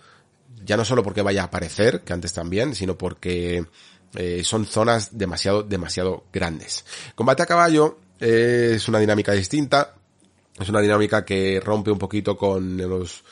ya 0.65 0.77
no 0.77 0.85
solo 0.85 1.03
porque 1.03 1.23
vaya 1.23 1.43
a 1.43 1.47
aparecer, 1.47 2.03
que 2.03 2.13
antes 2.13 2.33
también, 2.33 2.75
sino 2.75 2.97
porque 2.97 3.65
eh, 4.15 4.43
son 4.45 4.67
zonas 4.67 5.17
demasiado, 5.17 5.63
demasiado 5.63 6.25
grandes. 6.33 6.85
Combate 7.15 7.43
a 7.43 7.47
caballo 7.47 7.99
es 8.21 8.89
una 8.89 8.99
dinámica 8.99 9.33
distinta, 9.33 9.95
es 10.59 10.69
una 10.69 10.81
dinámica 10.81 11.25
que 11.25 11.61
rompe 11.61 11.91
un 11.91 11.99
poquito 11.99 12.37
con 12.37 12.77
los 12.77 13.25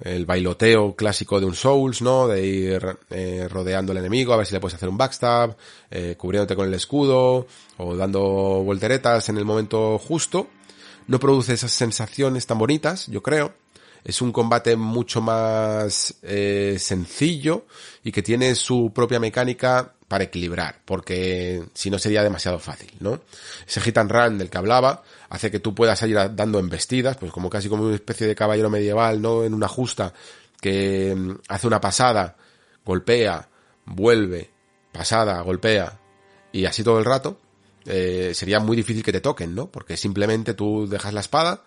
el 0.00 0.26
bailoteo 0.26 0.94
clásico 0.94 1.40
de 1.40 1.46
un 1.46 1.54
Souls, 1.54 2.02
¿no? 2.02 2.28
De 2.28 2.46
ir 2.46 2.98
eh, 3.10 3.48
rodeando 3.50 3.92
al 3.92 3.98
enemigo, 3.98 4.32
a 4.32 4.36
ver 4.36 4.46
si 4.46 4.52
le 4.52 4.60
puedes 4.60 4.74
hacer 4.74 4.88
un 4.88 4.98
backstab, 4.98 5.56
eh, 5.90 6.16
cubriéndote 6.18 6.54
con 6.54 6.68
el 6.68 6.74
escudo, 6.74 7.46
o 7.78 7.96
dando 7.96 8.20
volteretas 8.20 9.28
en 9.28 9.38
el 9.38 9.44
momento 9.44 9.98
justo. 9.98 10.48
No 11.06 11.18
produce 11.18 11.54
esas 11.54 11.72
sensaciones 11.72 12.46
tan 12.46 12.58
bonitas, 12.58 13.06
yo 13.06 13.22
creo. 13.22 13.54
Es 14.06 14.22
un 14.22 14.30
combate 14.30 14.76
mucho 14.76 15.20
más 15.20 16.14
eh, 16.22 16.76
sencillo 16.78 17.66
y 18.04 18.12
que 18.12 18.22
tiene 18.22 18.54
su 18.54 18.92
propia 18.94 19.18
mecánica 19.18 19.94
para 20.06 20.22
equilibrar, 20.22 20.80
porque 20.84 21.64
si 21.74 21.90
no 21.90 21.98
sería 21.98 22.22
demasiado 22.22 22.60
fácil, 22.60 22.92
¿no? 23.00 23.20
Ese 23.66 23.80
hit 23.80 23.98
and 23.98 24.12
run 24.12 24.38
del 24.38 24.48
que 24.48 24.58
hablaba 24.58 25.02
hace 25.28 25.50
que 25.50 25.58
tú 25.58 25.74
puedas 25.74 26.00
ir 26.02 26.16
dando 26.36 26.60
embestidas, 26.60 27.16
pues 27.16 27.32
como 27.32 27.50
casi 27.50 27.68
como 27.68 27.82
una 27.82 27.96
especie 27.96 28.28
de 28.28 28.36
caballero 28.36 28.70
medieval, 28.70 29.20
¿no? 29.20 29.42
En 29.42 29.52
una 29.52 29.66
justa 29.66 30.14
que 30.60 31.12
mm, 31.12 31.38
hace 31.48 31.66
una 31.66 31.80
pasada, 31.80 32.36
golpea, 32.84 33.48
vuelve, 33.86 34.50
pasada, 34.92 35.40
golpea, 35.40 35.98
y 36.52 36.66
así 36.66 36.84
todo 36.84 37.00
el 37.00 37.04
rato, 37.04 37.40
eh, 37.86 38.30
sería 38.36 38.60
muy 38.60 38.76
difícil 38.76 39.02
que 39.02 39.12
te 39.12 39.20
toquen, 39.20 39.52
¿no? 39.52 39.66
Porque 39.66 39.96
simplemente 39.96 40.54
tú 40.54 40.86
dejas 40.86 41.12
la 41.12 41.20
espada, 41.20 41.64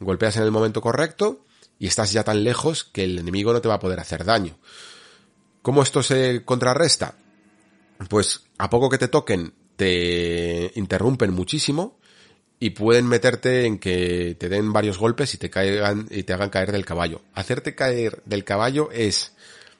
golpeas 0.00 0.36
en 0.36 0.42
el 0.42 0.50
momento 0.50 0.80
correcto, 0.80 1.45
y 1.78 1.86
estás 1.86 2.12
ya 2.12 2.24
tan 2.24 2.44
lejos 2.44 2.84
que 2.84 3.04
el 3.04 3.18
enemigo 3.18 3.52
no 3.52 3.60
te 3.60 3.68
va 3.68 3.74
a 3.74 3.80
poder 3.80 4.00
hacer 4.00 4.24
daño. 4.24 4.56
¿Cómo 5.62 5.82
esto 5.82 6.02
se 6.02 6.44
contrarresta? 6.44 7.16
pues 8.08 8.44
a 8.58 8.68
poco 8.68 8.90
que 8.90 8.98
te 8.98 9.08
toquen 9.08 9.54
te 9.76 10.72
interrumpen 10.74 11.32
muchísimo 11.32 11.98
y 12.58 12.70
pueden 12.70 13.06
meterte 13.06 13.66
en 13.66 13.78
que 13.78 14.36
te 14.38 14.48
den 14.48 14.72
varios 14.72 14.98
golpes 14.98 15.34
y 15.34 15.38
te 15.38 15.50
caigan 15.50 16.06
y 16.10 16.22
te 16.22 16.32
hagan 16.32 16.50
caer 16.50 16.72
del 16.72 16.86
caballo. 16.86 17.20
Hacerte 17.34 17.74
caer 17.74 18.22
del 18.24 18.44
caballo 18.44 18.90
es 18.90 19.34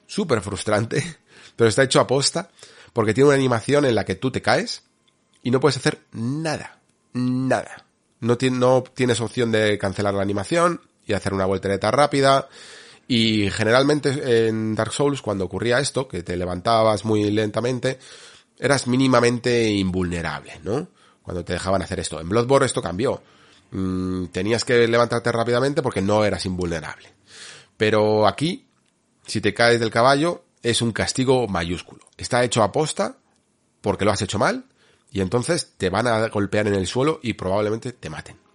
súper 0.05 0.41
frustrante, 0.41 1.17
pero 1.55 1.67
está 1.67 1.83
hecho 1.83 1.99
a 1.99 2.07
posta 2.07 2.51
porque 2.93 3.13
tiene 3.13 3.29
una 3.29 3.37
animación 3.37 3.85
en 3.85 3.95
la 3.95 4.05
que 4.05 4.15
tú 4.15 4.31
te 4.31 4.41
caes 4.41 4.83
y 5.41 5.51
no 5.51 5.59
puedes 5.59 5.77
hacer 5.77 6.01
nada, 6.11 6.79
nada. 7.13 7.85
No, 8.19 8.37
no 8.51 8.83
tienes 8.83 9.21
opción 9.21 9.51
de 9.51 9.77
cancelar 9.77 10.13
la 10.13 10.23
animación 10.23 10.81
y 11.07 11.13
hacer 11.13 11.33
una 11.33 11.45
voltereta 11.45 11.89
rápida. 11.89 12.47
Y 13.07 13.49
generalmente 13.49 14.47
en 14.47 14.75
Dark 14.75 14.91
Souls, 14.91 15.21
cuando 15.21 15.45
ocurría 15.45 15.79
esto, 15.79 16.07
que 16.07 16.23
te 16.23 16.35
levantabas 16.35 17.05
muy 17.05 17.31
lentamente, 17.31 17.97
eras 18.59 18.85
mínimamente 18.87 19.69
invulnerable, 19.69 20.59
¿no? 20.63 20.89
Cuando 21.23 21.43
te 21.43 21.53
dejaban 21.53 21.81
hacer 21.81 21.99
esto. 21.99 22.19
En 22.19 22.29
Bloodborne 22.29 22.65
esto 22.65 22.81
cambió. 22.81 23.21
Mm, 23.71 24.25
tenías 24.27 24.65
que 24.65 24.87
levantarte 24.87 25.31
rápidamente 25.31 25.81
porque 25.81 26.01
no 26.01 26.23
eras 26.25 26.45
invulnerable. 26.45 27.13
Pero 27.77 28.27
aquí, 28.27 28.67
si 29.25 29.39
te 29.39 29.53
caes 29.53 29.79
del 29.79 29.91
caballo, 29.91 30.43
es 30.63 30.81
un 30.81 30.91
castigo 30.91 31.47
mayúsculo. 31.47 32.01
Está 32.17 32.43
hecho 32.43 32.63
a 32.63 32.71
posta 32.71 33.17
porque 33.81 34.05
lo 34.05 34.11
has 34.11 34.21
hecho 34.21 34.39
mal 34.39 34.65
y 35.11 35.21
entonces 35.21 35.73
te 35.77 35.89
van 35.89 36.07
a 36.07 36.27
golpear 36.27 36.67
en 36.67 36.73
el 36.73 36.87
suelo 36.87 37.19
y 37.21 37.33
probablemente 37.33 37.93
te 37.93 38.09
maten. 38.09 38.46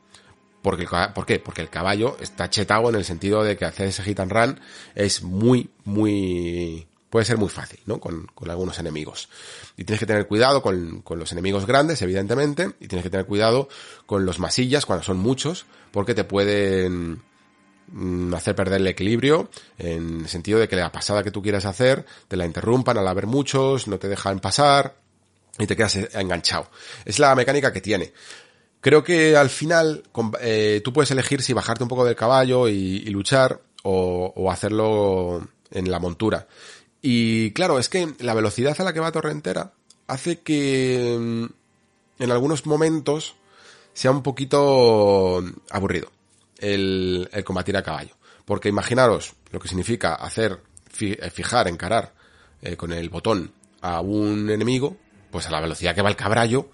Porque, 0.62 0.86
¿Por 1.14 1.26
qué? 1.26 1.40
Porque 1.40 1.60
el 1.60 1.68
caballo 1.68 2.16
está 2.20 2.48
chetado 2.48 2.88
en 2.88 2.94
el 2.94 3.04
sentido 3.04 3.42
de 3.42 3.56
que 3.56 3.64
hacer 3.64 3.88
ese 3.88 4.02
hit 4.04 4.20
and 4.20 4.30
run 4.30 4.60
es 4.94 5.22
muy, 5.22 5.70
muy, 5.84 6.86
puede 7.10 7.26
ser 7.26 7.36
muy 7.36 7.48
fácil, 7.48 7.80
¿no? 7.86 7.98
Con, 7.98 8.28
con 8.28 8.48
algunos 8.48 8.78
enemigos. 8.78 9.28
Y 9.76 9.84
tienes 9.84 9.98
que 9.98 10.06
tener 10.06 10.26
cuidado 10.28 10.62
con, 10.62 11.02
con, 11.02 11.18
los 11.18 11.32
enemigos 11.32 11.66
grandes, 11.66 12.00
evidentemente, 12.02 12.70
y 12.80 12.86
tienes 12.86 13.02
que 13.02 13.10
tener 13.10 13.26
cuidado 13.26 13.68
con 14.06 14.24
los 14.24 14.38
masillas 14.38 14.86
cuando 14.86 15.04
son 15.04 15.18
muchos, 15.18 15.66
porque 15.90 16.14
te 16.14 16.22
pueden 16.22 17.20
mm, 17.88 18.32
hacer 18.34 18.54
perder 18.54 18.80
el 18.80 18.86
equilibrio, 18.86 19.50
en 19.78 20.20
el 20.20 20.28
sentido 20.28 20.60
de 20.60 20.68
que 20.68 20.76
la 20.76 20.92
pasada 20.92 21.24
que 21.24 21.32
tú 21.32 21.42
quieras 21.42 21.64
hacer, 21.64 22.06
te 22.28 22.36
la 22.36 22.46
interrumpan 22.46 22.96
al 22.96 23.08
haber 23.08 23.26
muchos, 23.26 23.88
no 23.88 23.98
te 23.98 24.08
dejan 24.08 24.38
pasar, 24.38 25.02
y 25.58 25.66
te 25.66 25.76
quedas 25.76 25.96
enganchado. 26.14 26.70
Es 27.04 27.18
la 27.18 27.34
mecánica 27.34 27.72
que 27.72 27.80
tiene. 27.80 28.12
Creo 28.82 29.04
que 29.04 29.36
al 29.36 29.48
final 29.48 30.02
eh, 30.40 30.80
tú 30.82 30.92
puedes 30.92 31.12
elegir 31.12 31.40
si 31.40 31.52
bajarte 31.52 31.84
un 31.84 31.88
poco 31.88 32.04
del 32.04 32.16
caballo 32.16 32.68
y, 32.68 33.04
luchar 33.10 33.60
o, 33.84 34.50
hacerlo 34.50 35.46
en 35.70 35.88
la 35.88 36.00
montura. 36.00 36.48
Y 37.00 37.52
claro, 37.52 37.78
es 37.78 37.88
que 37.88 38.12
la 38.18 38.34
velocidad 38.34 38.78
a 38.80 38.82
la 38.82 38.92
que 38.92 38.98
va 38.98 39.12
Torrentera 39.12 39.72
hace 40.08 40.40
que 40.40 41.16
mm, 41.16 41.44
en 42.24 42.30
algunos 42.32 42.66
momentos 42.66 43.36
sea 43.94 44.10
un 44.10 44.24
poquito 44.24 45.44
aburrido 45.70 46.10
el, 46.58 47.30
combatir 47.44 47.76
a 47.76 47.84
caballo. 47.84 48.16
Porque 48.44 48.68
imaginaros 48.68 49.34
lo 49.52 49.60
que 49.60 49.68
significa 49.68 50.16
hacer, 50.16 50.58
eh, 51.00 51.30
fijar, 51.30 51.68
encarar 51.68 52.14
eh, 52.60 52.76
con 52.76 52.92
el 52.92 53.10
botón 53.10 53.52
a 53.80 54.00
un 54.00 54.50
enemigo, 54.50 54.96
pues 55.30 55.46
a 55.46 55.52
la 55.52 55.60
velocidad 55.60 55.94
que 55.94 56.02
va 56.02 56.10
el 56.10 56.16
caballo, 56.16 56.68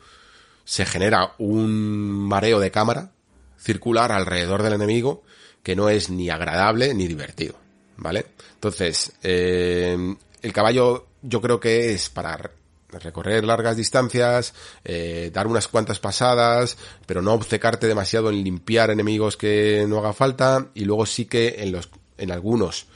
se 0.68 0.84
genera 0.84 1.32
un 1.38 2.28
mareo 2.28 2.60
de 2.60 2.70
cámara 2.70 3.12
circular 3.58 4.12
alrededor 4.12 4.62
del 4.62 4.74
enemigo 4.74 5.22
que 5.62 5.74
no 5.74 5.88
es 5.88 6.10
ni 6.10 6.28
agradable 6.28 6.92
ni 6.92 7.08
divertido, 7.08 7.54
¿vale? 7.96 8.26
Entonces, 8.52 9.12
eh, 9.22 9.96
el 10.42 10.52
caballo 10.52 11.06
yo 11.22 11.40
creo 11.40 11.58
que 11.58 11.92
es 11.94 12.10
para 12.10 12.50
recorrer 12.90 13.44
largas 13.44 13.78
distancias, 13.78 14.52
eh, 14.84 15.30
dar 15.32 15.46
unas 15.46 15.68
cuantas 15.68 16.00
pasadas, 16.00 16.76
pero 17.06 17.22
no 17.22 17.32
obcecarte 17.32 17.86
demasiado 17.86 18.28
en 18.28 18.44
limpiar 18.44 18.90
enemigos 18.90 19.38
que 19.38 19.86
no 19.88 20.00
haga 20.00 20.12
falta, 20.12 20.68
y 20.74 20.84
luego 20.84 21.06
sí 21.06 21.24
que 21.24 21.56
en 21.60 21.72
los, 21.72 21.88
en 22.18 22.30
algunos 22.30 22.88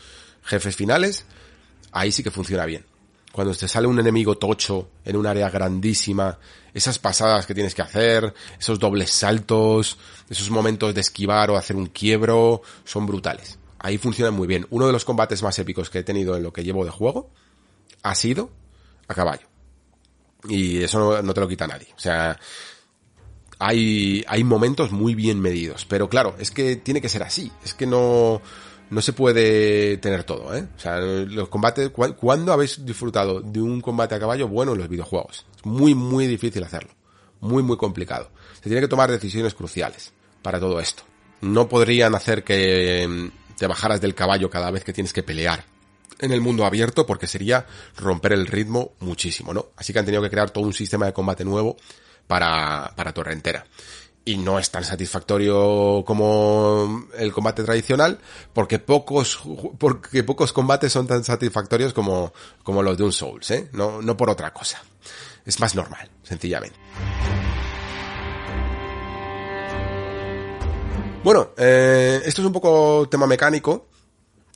jefes 0.44 0.76
finales, 0.76 1.24
ahí 1.90 2.12
sí 2.12 2.22
que 2.22 2.30
funciona 2.30 2.66
bien. 2.66 2.91
Cuando 3.32 3.54
te 3.54 3.66
sale 3.66 3.86
un 3.86 3.98
enemigo 3.98 4.36
tocho 4.36 4.90
en 5.04 5.16
un 5.16 5.26
área 5.26 5.48
grandísima, 5.48 6.38
esas 6.74 6.98
pasadas 6.98 7.46
que 7.46 7.54
tienes 7.54 7.74
que 7.74 7.82
hacer, 7.82 8.34
esos 8.58 8.78
dobles 8.78 9.10
saltos, 9.10 9.98
esos 10.28 10.50
momentos 10.50 10.94
de 10.94 11.00
esquivar 11.00 11.50
o 11.50 11.56
hacer 11.56 11.76
un 11.76 11.86
quiebro, 11.86 12.62
son 12.84 13.06
brutales. 13.06 13.58
Ahí 13.78 13.98
funcionan 13.98 14.34
muy 14.34 14.46
bien. 14.46 14.66
Uno 14.70 14.86
de 14.86 14.92
los 14.92 15.04
combates 15.04 15.42
más 15.42 15.58
épicos 15.58 15.90
que 15.90 16.00
he 16.00 16.02
tenido 16.04 16.36
en 16.36 16.42
lo 16.42 16.52
que 16.52 16.62
llevo 16.62 16.84
de 16.84 16.90
juego 16.90 17.30
ha 18.02 18.14
sido 18.14 18.50
a 19.08 19.14
caballo. 19.14 19.46
Y 20.48 20.82
eso 20.82 21.22
no, 21.22 21.34
te 21.34 21.40
lo 21.40 21.48
quita 21.48 21.66
nadie. 21.66 21.88
O 21.96 21.98
sea, 22.00 22.38
hay, 23.58 24.24
hay 24.28 24.44
momentos 24.44 24.92
muy 24.92 25.14
bien 25.14 25.40
medidos. 25.40 25.84
Pero 25.86 26.08
claro, 26.08 26.36
es 26.38 26.50
que 26.50 26.76
tiene 26.76 27.00
que 27.00 27.08
ser 27.08 27.22
así. 27.22 27.50
Es 27.64 27.74
que 27.74 27.86
no, 27.86 28.42
no 28.92 29.00
se 29.00 29.14
puede 29.14 29.96
tener 29.96 30.24
todo, 30.24 30.54
¿eh? 30.54 30.68
O 30.76 30.78
sea, 30.78 31.00
los 31.00 31.48
combates, 31.48 31.90
¿cuándo 31.90 32.52
habéis 32.52 32.84
disfrutado 32.84 33.40
de 33.40 33.62
un 33.62 33.80
combate 33.80 34.14
a 34.14 34.20
caballo 34.20 34.48
bueno 34.48 34.72
en 34.72 34.78
los 34.78 34.88
videojuegos? 34.90 35.46
Es 35.56 35.64
muy, 35.64 35.94
muy 35.94 36.26
difícil 36.26 36.62
hacerlo. 36.62 36.90
Muy, 37.40 37.62
muy 37.62 37.78
complicado. 37.78 38.30
Se 38.56 38.68
tiene 38.68 38.82
que 38.82 38.88
tomar 38.88 39.10
decisiones 39.10 39.54
cruciales 39.54 40.12
para 40.42 40.60
todo 40.60 40.78
esto. 40.78 41.04
No 41.40 41.70
podrían 41.70 42.14
hacer 42.14 42.44
que 42.44 43.08
mm, 43.08 43.54
te 43.56 43.66
bajaras 43.66 44.02
del 44.02 44.14
caballo 44.14 44.50
cada 44.50 44.70
vez 44.70 44.84
que 44.84 44.92
tienes 44.92 45.14
que 45.14 45.22
pelear 45.22 45.64
en 46.18 46.30
el 46.30 46.42
mundo 46.42 46.66
abierto 46.66 47.06
porque 47.06 47.26
sería 47.26 47.64
romper 47.96 48.34
el 48.34 48.46
ritmo 48.46 48.92
muchísimo, 49.00 49.54
¿no? 49.54 49.68
Así 49.74 49.94
que 49.94 50.00
han 50.00 50.04
tenido 50.04 50.22
que 50.22 50.28
crear 50.28 50.50
todo 50.50 50.64
un 50.64 50.74
sistema 50.74 51.06
de 51.06 51.14
combate 51.14 51.46
nuevo 51.46 51.78
para, 52.26 52.92
para 52.94 53.14
Torrentera. 53.14 53.64
Y 54.24 54.36
no 54.36 54.58
es 54.58 54.70
tan 54.70 54.84
satisfactorio 54.84 56.04
como 56.06 57.06
el 57.18 57.32
combate 57.32 57.64
tradicional, 57.64 58.18
porque 58.52 58.78
pocos, 58.78 59.40
porque 59.78 60.22
pocos 60.22 60.52
combates 60.52 60.92
son 60.92 61.08
tan 61.08 61.24
satisfactorios 61.24 61.92
como, 61.92 62.32
como 62.62 62.82
los 62.82 62.96
de 62.96 63.04
un 63.04 63.12
Souls, 63.12 63.50
¿eh? 63.50 63.68
No, 63.72 64.00
no 64.00 64.16
por 64.16 64.30
otra 64.30 64.52
cosa. 64.52 64.80
Es 65.44 65.58
más 65.58 65.74
normal, 65.74 66.08
sencillamente. 66.22 66.78
Bueno, 71.24 71.50
eh, 71.56 72.20
esto 72.24 72.42
es 72.42 72.46
un 72.46 72.52
poco 72.52 73.08
tema 73.08 73.26
mecánico, 73.28 73.86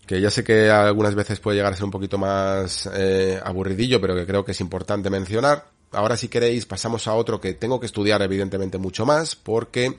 que 0.04 0.20
ya 0.20 0.30
sé 0.30 0.42
que 0.42 0.68
algunas 0.68 1.14
veces 1.14 1.38
puede 1.38 1.56
llegar 1.56 1.72
a 1.72 1.76
ser 1.76 1.84
un 1.84 1.92
poquito 1.92 2.18
más 2.18 2.88
eh, 2.92 3.40
aburridillo, 3.42 4.00
pero 4.00 4.14
que 4.14 4.26
creo 4.26 4.44
que 4.44 4.52
es 4.52 4.60
importante 4.60 5.08
mencionar. 5.08 5.75
Ahora 5.96 6.18
si 6.18 6.28
queréis 6.28 6.66
pasamos 6.66 7.08
a 7.08 7.14
otro 7.14 7.40
que 7.40 7.54
tengo 7.54 7.80
que 7.80 7.86
estudiar 7.86 8.20
evidentemente 8.20 8.76
mucho 8.76 9.06
más, 9.06 9.34
porque 9.34 9.96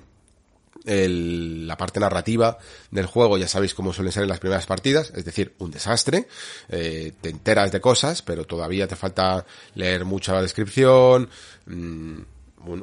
la 0.85 1.75
parte 1.75 1.99
narrativa 1.99 2.59
del 2.91 3.07
juego 3.07 3.39
ya 3.39 3.47
sabéis 3.47 3.73
cómo 3.73 3.91
suelen 3.93 4.11
ser 4.11 4.21
en 4.21 4.29
las 4.29 4.39
primeras 4.39 4.67
partidas, 4.67 5.11
es 5.15 5.25
decir, 5.25 5.55
un 5.57 5.71
desastre, 5.71 6.27
eh, 6.69 7.13
te 7.19 7.29
enteras 7.29 7.71
de 7.71 7.81
cosas, 7.81 8.21
pero 8.21 8.45
todavía 8.45 8.87
te 8.87 8.95
falta 8.95 9.43
leer 9.73 10.05
mucha 10.05 10.33
la 10.33 10.43
descripción, 10.43 11.31
mmm, 11.65 12.19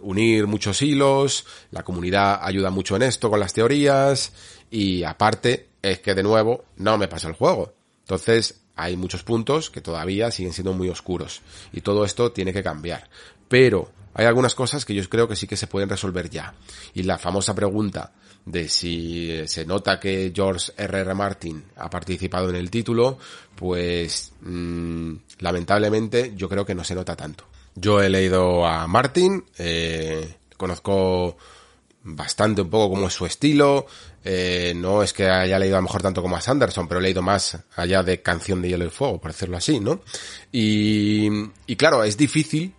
unir 0.02 0.48
muchos 0.48 0.82
hilos, 0.82 1.46
la 1.70 1.84
comunidad 1.84 2.40
ayuda 2.42 2.70
mucho 2.70 2.96
en 2.96 3.02
esto 3.02 3.30
con 3.30 3.38
las 3.38 3.52
teorías 3.52 4.32
y 4.72 5.04
aparte 5.04 5.68
es 5.80 6.00
que 6.00 6.16
de 6.16 6.24
nuevo 6.24 6.64
no 6.78 6.98
me 6.98 7.06
pasa 7.06 7.28
el 7.28 7.34
juego. 7.34 7.74
Entonces 8.00 8.63
hay 8.76 8.96
muchos 8.96 9.22
puntos 9.22 9.70
que 9.70 9.80
todavía 9.80 10.30
siguen 10.30 10.52
siendo 10.52 10.72
muy 10.72 10.88
oscuros 10.88 11.42
y 11.72 11.80
todo 11.80 12.04
esto 12.04 12.32
tiene 12.32 12.52
que 12.52 12.62
cambiar. 12.62 13.08
Pero 13.48 13.90
hay 14.14 14.26
algunas 14.26 14.54
cosas 14.54 14.84
que 14.84 14.94
yo 14.94 15.08
creo 15.08 15.28
que 15.28 15.36
sí 15.36 15.46
que 15.46 15.56
se 15.56 15.66
pueden 15.66 15.88
resolver 15.88 16.30
ya. 16.30 16.54
Y 16.94 17.02
la 17.02 17.18
famosa 17.18 17.54
pregunta 17.54 18.12
de 18.46 18.68
si 18.68 19.46
se 19.46 19.64
nota 19.64 19.98
que 19.98 20.32
George 20.34 20.72
R. 20.76 21.00
R. 21.00 21.14
Martin 21.14 21.64
ha 21.76 21.88
participado 21.88 22.50
en 22.50 22.56
el 22.56 22.70
título, 22.70 23.18
pues 23.54 24.32
mmm, 24.42 25.14
lamentablemente 25.40 26.32
yo 26.36 26.48
creo 26.48 26.64
que 26.64 26.74
no 26.74 26.84
se 26.84 26.94
nota 26.94 27.16
tanto. 27.16 27.46
Yo 27.74 28.00
he 28.00 28.08
leído 28.08 28.66
a 28.66 28.86
Martin, 28.86 29.44
eh, 29.58 30.36
conozco 30.56 31.36
bastante 32.04 32.62
un 32.62 32.70
poco 32.70 32.94
cómo 32.94 33.08
es 33.08 33.14
su 33.14 33.26
estilo, 33.26 33.86
eh, 34.24 34.72
no 34.74 35.02
es 35.02 35.12
que 35.12 35.28
haya 35.28 35.58
leído 35.58 35.76
a 35.76 35.78
lo 35.78 35.84
mejor 35.84 36.02
tanto 36.02 36.22
como 36.22 36.36
a 36.36 36.40
Sanderson, 36.40 36.88
pero 36.88 37.00
he 37.00 37.02
leído 37.02 37.22
más 37.22 37.58
allá 37.76 38.02
de 38.02 38.22
Canción 38.22 38.62
de 38.62 38.70
Hielo 38.70 38.86
y 38.86 38.90
Fuego, 38.90 39.20
por 39.20 39.32
decirlo 39.32 39.56
así, 39.56 39.80
¿no? 39.80 40.00
Y, 40.50 41.28
y 41.66 41.76
claro, 41.76 42.02
es 42.04 42.16
difícil 42.16 42.74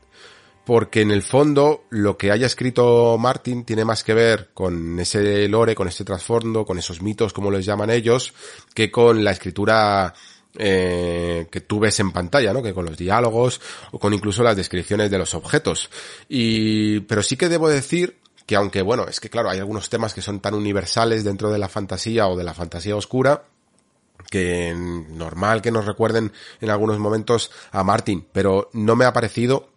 porque 0.66 1.02
en 1.02 1.12
el 1.12 1.22
fondo 1.22 1.86
lo 1.92 2.18
que 2.18 2.32
haya 2.32 2.48
escrito 2.48 3.18
Martin 3.20 3.64
tiene 3.64 3.86
más 3.86 4.04
que 4.04 4.16
ver 4.16 4.50
con 4.54 5.00
ese 5.00 5.48
lore, 5.48 5.76
con 5.76 5.88
ese 5.88 6.04
trasfondo, 6.04 6.66
con 6.66 6.80
esos 6.80 7.04
mitos, 7.04 7.34
como 7.34 7.52
los 7.52 7.64
llaman 7.64 7.92
ellos, 7.92 8.34
que 8.74 8.90
con 8.90 9.24
la 9.24 9.32
escritura 9.32 10.14
eh, 10.58 11.48
que 11.52 11.62
tú 11.62 11.80
ves 11.80 12.00
en 12.00 12.12
pantalla, 12.12 12.52
¿no? 12.52 12.64
Que 12.64 12.74
con 12.74 12.86
los 12.86 12.98
diálogos 12.98 13.62
o 13.92 14.00
con 14.00 14.14
incluso 14.14 14.42
las 14.42 14.56
descripciones 14.56 15.12
de 15.12 15.20
los 15.20 15.36
objetos. 15.36 15.90
Y, 16.28 17.02
pero 17.02 17.22
sí 17.22 17.38
que 17.38 17.50
debo 17.50 17.70
decir 17.70 18.18
que 18.46 18.56
aunque 18.56 18.82
bueno, 18.82 19.06
es 19.08 19.20
que 19.20 19.30
claro, 19.30 19.50
hay 19.50 19.60
algunos 19.60 19.90
temas 19.90 20.14
que 20.14 20.22
son 20.22 20.40
tan 20.40 20.54
universales 20.54 21.24
dentro 21.24 21.50
de 21.52 21.58
la 21.58 21.70
fantasía 21.70 22.28
o 22.28 22.36
de 22.36 22.44
la 22.44 22.54
fantasía 22.54 22.96
oscura, 22.96 23.46
que 24.30 24.74
normal 24.76 25.62
que 25.62 25.72
nos 25.72 25.86
recuerden 25.86 26.32
en 26.62 26.70
algunos 26.70 27.00
momentos 27.00 27.52
a 27.72 27.84
Martin, 27.84 28.28
pero 28.32 28.70
no 28.74 28.96
me 28.96 29.06
ha 29.06 29.14
parecido 29.14 29.70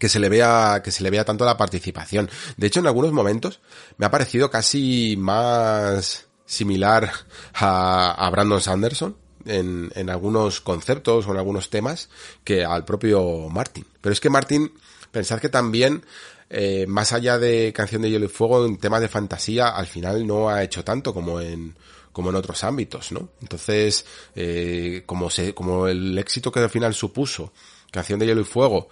que 0.00 0.08
se 0.08 0.18
le 0.18 0.28
vea 0.28 0.80
que 0.82 0.90
se 0.90 1.02
le 1.02 1.10
vea 1.10 1.24
tanto 1.24 1.44
la 1.44 1.56
participación. 1.56 2.28
De 2.56 2.66
hecho, 2.66 2.80
en 2.80 2.86
algunos 2.86 3.12
momentos 3.12 3.60
me 3.96 4.06
ha 4.06 4.10
parecido 4.10 4.50
casi 4.50 5.16
más 5.18 6.26
similar 6.44 7.10
a, 7.54 8.12
a 8.12 8.30
Brandon 8.30 8.60
Sanderson 8.60 9.16
en, 9.46 9.90
en 9.94 10.10
algunos 10.10 10.60
conceptos 10.60 11.26
o 11.26 11.32
en 11.32 11.38
algunos 11.38 11.70
temas 11.70 12.08
que 12.44 12.64
al 12.64 12.84
propio 12.84 13.48
Martin. 13.48 13.86
Pero 14.00 14.12
es 14.12 14.20
que 14.20 14.30
Martin, 14.30 14.72
pensad 15.10 15.40
que 15.40 15.48
también 15.48 16.04
eh, 16.48 16.86
más 16.86 17.12
allá 17.12 17.38
de 17.38 17.72
Canción 17.72 18.02
de 18.02 18.10
Hielo 18.10 18.26
y 18.26 18.28
Fuego, 18.28 18.64
en 18.66 18.78
temas 18.78 19.00
de 19.00 19.08
fantasía, 19.08 19.68
al 19.68 19.86
final 19.86 20.26
no 20.26 20.48
ha 20.48 20.62
hecho 20.62 20.84
tanto 20.84 21.12
como 21.12 21.40
en, 21.40 21.74
como 22.12 22.30
en 22.30 22.36
otros 22.36 22.62
ámbitos, 22.64 23.12
¿no? 23.12 23.30
Entonces, 23.42 24.06
eh, 24.34 25.02
como 25.06 25.28
se, 25.28 25.54
como 25.54 25.88
el 25.88 26.16
éxito 26.18 26.52
que 26.52 26.60
al 26.60 26.70
final 26.70 26.94
supuso 26.94 27.52
Canción 27.90 28.18
de 28.18 28.26
Hielo 28.26 28.42
y 28.42 28.44
Fuego, 28.44 28.88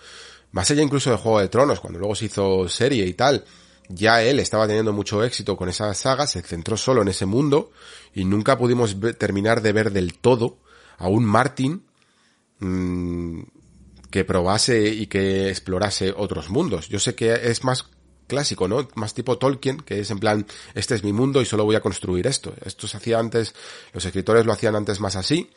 más 0.52 0.70
allá 0.70 0.82
incluso 0.82 1.10
de 1.10 1.16
Juego 1.16 1.40
de 1.40 1.48
Tronos, 1.48 1.80
cuando 1.80 1.98
luego 1.98 2.14
se 2.14 2.26
hizo 2.26 2.68
serie 2.68 3.06
y 3.06 3.14
tal, 3.14 3.44
ya 3.88 4.22
él 4.22 4.40
estaba 4.40 4.66
teniendo 4.66 4.92
mucho 4.92 5.22
éxito 5.22 5.56
con 5.56 5.68
esa 5.68 5.92
saga, 5.94 6.26
se 6.26 6.42
centró 6.42 6.76
solo 6.76 7.02
en 7.02 7.08
ese 7.08 7.26
mundo 7.26 7.70
y 8.14 8.24
nunca 8.24 8.56
pudimos 8.56 8.96
terminar 9.18 9.62
de 9.62 9.72
ver 9.72 9.92
del 9.92 10.18
todo 10.18 10.58
a 10.96 11.08
un 11.08 11.24
Martin 11.24 11.84
mmm, 12.58 13.42
que 14.14 14.24
probase 14.24 14.90
y 14.90 15.08
que 15.08 15.48
explorase 15.48 16.14
otros 16.16 16.48
mundos. 16.48 16.88
Yo 16.88 17.00
sé 17.00 17.16
que 17.16 17.32
es 17.32 17.64
más 17.64 17.86
clásico, 18.28 18.68
¿no? 18.68 18.86
Más 18.94 19.12
tipo 19.12 19.38
Tolkien, 19.38 19.78
que 19.78 19.98
es 19.98 20.10
en 20.12 20.20
plan, 20.20 20.46
este 20.76 20.94
es 20.94 21.02
mi 21.02 21.12
mundo 21.12 21.42
y 21.42 21.46
solo 21.46 21.64
voy 21.64 21.74
a 21.74 21.80
construir 21.80 22.28
esto. 22.28 22.54
Esto 22.64 22.86
se 22.86 22.96
hacía 22.96 23.18
antes, 23.18 23.56
los 23.92 24.04
escritores 24.04 24.46
lo 24.46 24.52
hacían 24.52 24.76
antes 24.76 25.00
más 25.00 25.16
así, 25.16 25.50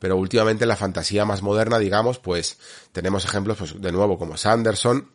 pero 0.00 0.16
últimamente 0.16 0.66
la 0.66 0.74
fantasía 0.74 1.24
más 1.24 1.42
moderna, 1.42 1.78
digamos, 1.78 2.18
pues 2.18 2.58
tenemos 2.90 3.24
ejemplos, 3.24 3.58
pues 3.58 3.80
de 3.80 3.92
nuevo, 3.92 4.18
como 4.18 4.36
Sanderson, 4.36 5.08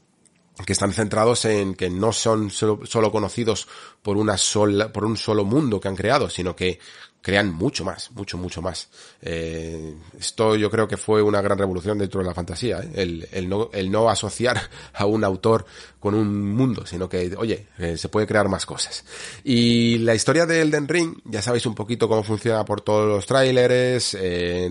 que 0.65 0.73
están 0.73 0.93
centrados 0.93 1.45
en 1.45 1.75
que 1.75 1.89
no 1.89 2.11
son 2.11 2.49
solo, 2.49 3.11
conocidos 3.11 3.67
por 4.01 4.17
una 4.17 4.37
sola, 4.37 4.91
por 4.91 5.05
un 5.05 5.17
solo 5.17 5.43
mundo 5.45 5.79
que 5.79 5.87
han 5.87 5.95
creado, 5.95 6.29
sino 6.29 6.55
que 6.55 6.79
crean 7.21 7.53
mucho 7.53 7.83
más, 7.83 8.11
mucho, 8.11 8.37
mucho 8.37 8.61
más. 8.61 8.89
Eh, 9.21 9.95
esto 10.17 10.55
yo 10.55 10.71
creo 10.71 10.87
que 10.87 10.97
fue 10.97 11.21
una 11.21 11.41
gran 11.41 11.57
revolución 11.57 11.97
dentro 11.97 12.21
de 12.21 12.27
la 12.27 12.33
fantasía, 12.33 12.79
¿eh? 12.79 12.89
el, 12.95 13.27
el, 13.31 13.49
no, 13.49 13.69
el 13.73 13.91
no 13.91 14.09
asociar 14.09 14.57
a 14.93 15.05
un 15.05 15.23
autor 15.23 15.65
con 15.99 16.15
un 16.15 16.53
mundo, 16.53 16.85
sino 16.85 17.09
que, 17.09 17.35
oye, 17.37 17.67
eh, 17.77 17.97
se 17.97 18.09
puede 18.09 18.27
crear 18.27 18.47
más 18.47 18.65
cosas. 18.65 19.03
Y 19.43 19.97
la 19.99 20.15
historia 20.15 20.45
de 20.45 20.61
Elden 20.61 20.87
Ring, 20.87 21.17
ya 21.25 21.41
sabéis 21.41 21.65
un 21.65 21.75
poquito 21.75 22.07
cómo 22.07 22.23
funciona 22.23 22.63
por 22.63 22.81
todos 22.81 23.07
los 23.07 23.25
tráileres, 23.25 24.15
eh, 24.19 24.69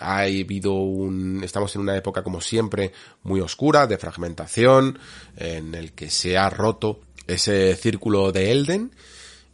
ha 0.00 0.20
habido 0.20 0.72
un, 0.72 1.42
estamos 1.44 1.74
en 1.76 1.82
una 1.82 1.96
época 1.96 2.22
como 2.22 2.40
siempre 2.40 2.92
muy 3.22 3.40
oscura, 3.40 3.86
de 3.86 3.98
fragmentación, 3.98 4.98
en 5.36 5.74
el 5.74 5.92
que 5.92 6.10
se 6.10 6.36
ha 6.36 6.50
roto 6.50 7.00
ese 7.26 7.76
círculo 7.76 8.32
de 8.32 8.50
Elden 8.50 8.92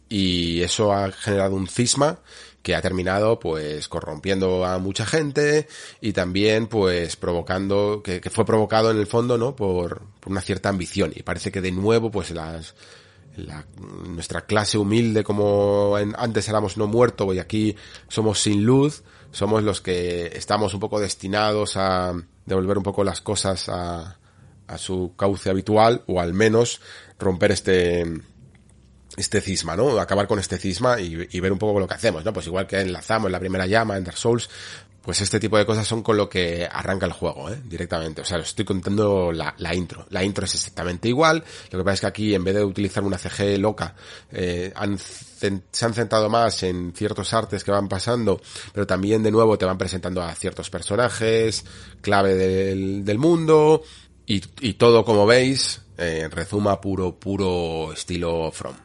y 0.09 0.61
eso 0.61 0.93
ha 0.93 1.11
generado 1.11 1.55
un 1.55 1.67
cisma 1.67 2.19
que 2.67 2.75
ha 2.75 2.81
terminado 2.81 3.39
pues 3.39 3.87
corrompiendo 3.87 4.65
a 4.65 4.77
mucha 4.77 5.05
gente 5.05 5.67
y 6.01 6.11
también 6.11 6.67
pues 6.67 7.15
provocando 7.15 8.01
que, 8.03 8.21
fue 8.29 8.45
provocado 8.45 8.91
en 8.91 8.97
el 8.97 9.07
fondo 9.07 9.37
no 9.37 9.55
por, 9.55 10.01
una 10.25 10.41
cierta 10.41 10.69
ambición. 10.69 11.13
Y 11.15 11.23
parece 11.23 11.51
que 11.51 11.61
de 11.61 11.71
nuevo 11.71 12.11
pues 12.11 12.31
las 12.31 12.75
la, 13.37 13.65
nuestra 14.05 14.41
clase 14.41 14.77
humilde 14.77 15.23
como 15.23 15.97
en, 15.97 16.13
antes 16.17 16.49
éramos 16.49 16.75
no 16.75 16.87
muerto 16.87 17.33
y 17.33 17.39
aquí 17.39 17.75
somos 18.07 18.39
sin 18.41 18.65
luz, 18.65 19.03
somos 19.31 19.63
los 19.63 19.81
que 19.81 20.27
estamos 20.35 20.73
un 20.73 20.79
poco 20.79 20.99
destinados 20.99 21.77
a 21.77 22.13
devolver 22.45 22.77
un 22.77 22.83
poco 22.83 23.03
las 23.03 23.21
cosas 23.21 23.69
a, 23.69 24.17
a 24.67 24.77
su 24.77 25.13
cauce 25.17 25.49
habitual 25.49 26.03
o 26.07 26.19
al 26.19 26.33
menos 26.33 26.81
romper 27.19 27.51
este 27.51 28.05
este 29.15 29.41
cisma, 29.41 29.75
¿no? 29.75 29.99
Acabar 29.99 30.27
con 30.27 30.37
este 30.37 30.59
cisma 30.59 31.01
y, 31.01 31.27
y, 31.31 31.39
ver 31.39 31.51
un 31.51 31.57
poco 31.57 31.79
lo 31.79 31.87
que 31.87 31.95
hacemos, 31.95 32.23
¿no? 32.23 32.31
Pues 32.33 32.45
igual 32.45 32.67
que 32.67 32.79
enlazamos 32.79 33.31
la 33.31 33.39
primera 33.39 33.65
llama 33.65 33.97
en 33.97 34.03
Dark 34.03 34.17
Souls, 34.17 34.47
pues 35.07 35.21
este 35.21 35.39
tipo 35.39 35.57
de 35.57 35.65
cosas 35.65 35.87
son 35.87 36.03
con 36.03 36.17
lo 36.17 36.27
que 36.27 36.67
arranca 36.69 37.05
el 37.05 37.13
juego, 37.13 37.49
¿eh? 37.49 37.57
Directamente. 37.63 38.19
O 38.19 38.25
sea, 38.25 38.39
os 38.39 38.49
estoy 38.49 38.65
contando 38.65 39.31
la, 39.31 39.55
intro. 39.73 40.05
La 40.09 40.21
intro 40.21 40.43
es 40.43 40.53
exactamente 40.53 41.07
igual. 41.07 41.45
Lo 41.71 41.79
que 41.79 41.85
pasa 41.85 41.93
es 41.93 42.01
que 42.01 42.07
aquí, 42.07 42.35
en 42.35 42.43
vez 42.43 42.55
de 42.55 42.65
utilizar 42.65 43.05
una 43.05 43.17
CG 43.17 43.57
loca, 43.57 43.95
eh, 44.33 44.73
se 45.71 45.85
han 45.85 45.93
centrado 45.93 46.29
más 46.29 46.61
en 46.63 46.91
ciertos 46.93 47.33
artes 47.33 47.63
que 47.63 47.71
van 47.71 47.87
pasando, 47.87 48.41
pero 48.73 48.85
también 48.85 49.23
de 49.23 49.31
nuevo 49.31 49.57
te 49.57 49.63
van 49.63 49.77
presentando 49.77 50.21
a 50.21 50.35
ciertos 50.35 50.69
personajes, 50.69 51.63
clave 52.01 52.35
del, 52.35 53.05
del 53.05 53.17
mundo, 53.17 53.83
y, 54.25 54.43
y, 54.59 54.73
todo, 54.73 55.05
como 55.05 55.25
veis, 55.25 55.83
eh, 55.97 56.27
rezuma 56.29 56.81
puro, 56.81 57.17
puro 57.17 57.93
estilo 57.93 58.51
From. 58.51 58.75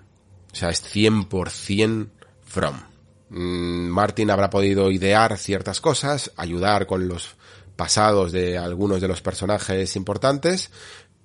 O 0.52 0.54
sea, 0.54 0.70
es 0.70 0.84
100% 0.84 2.10
From. 2.44 2.91
Mm, 3.32 3.88
Martin 3.88 4.30
habrá 4.30 4.50
podido 4.50 4.90
idear 4.90 5.38
ciertas 5.38 5.80
cosas, 5.80 6.32
ayudar 6.36 6.86
con 6.86 7.09
los 7.09 7.34
pasados 7.76 8.30
de 8.30 8.59
algunos 8.59 9.00
de 9.00 9.09
los 9.09 9.22
personajes 9.22 9.96
importantes, 9.96 10.70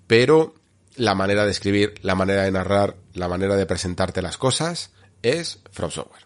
pero 0.07 0.55
la 0.95 1.15
manera 1.15 1.43
de 1.43 1.51
escribir, 1.51 1.95
la 2.03 2.15
manera 2.15 2.43
de 2.43 2.51
narrar, 2.51 2.95
la 3.13 3.27
manera 3.27 3.57
de 3.57 3.65
presentarte 3.65 4.21
las 4.21 4.37
cosas 4.37 4.91
es 5.21 5.59
From 5.71 5.91
Software. 5.91 6.25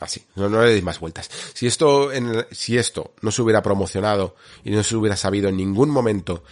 Así, 0.00 0.26
no, 0.34 0.48
le 0.48 0.72
deis 0.72 0.82
más 0.82 0.98
vueltas. 0.98 1.30
Si 1.54 1.68
esto, 1.68 2.10
si 2.50 2.76
esto 2.76 3.14
no 3.20 3.30
se 3.30 3.42
hubiera 3.42 3.62
promocionado 3.62 4.34
y 4.64 4.72
no 4.72 4.82
se 4.82 4.96
hubiera 4.96 5.16
sabido 5.16 5.48
en 5.48 5.56
ningún 5.56 5.90
momento 5.90 6.42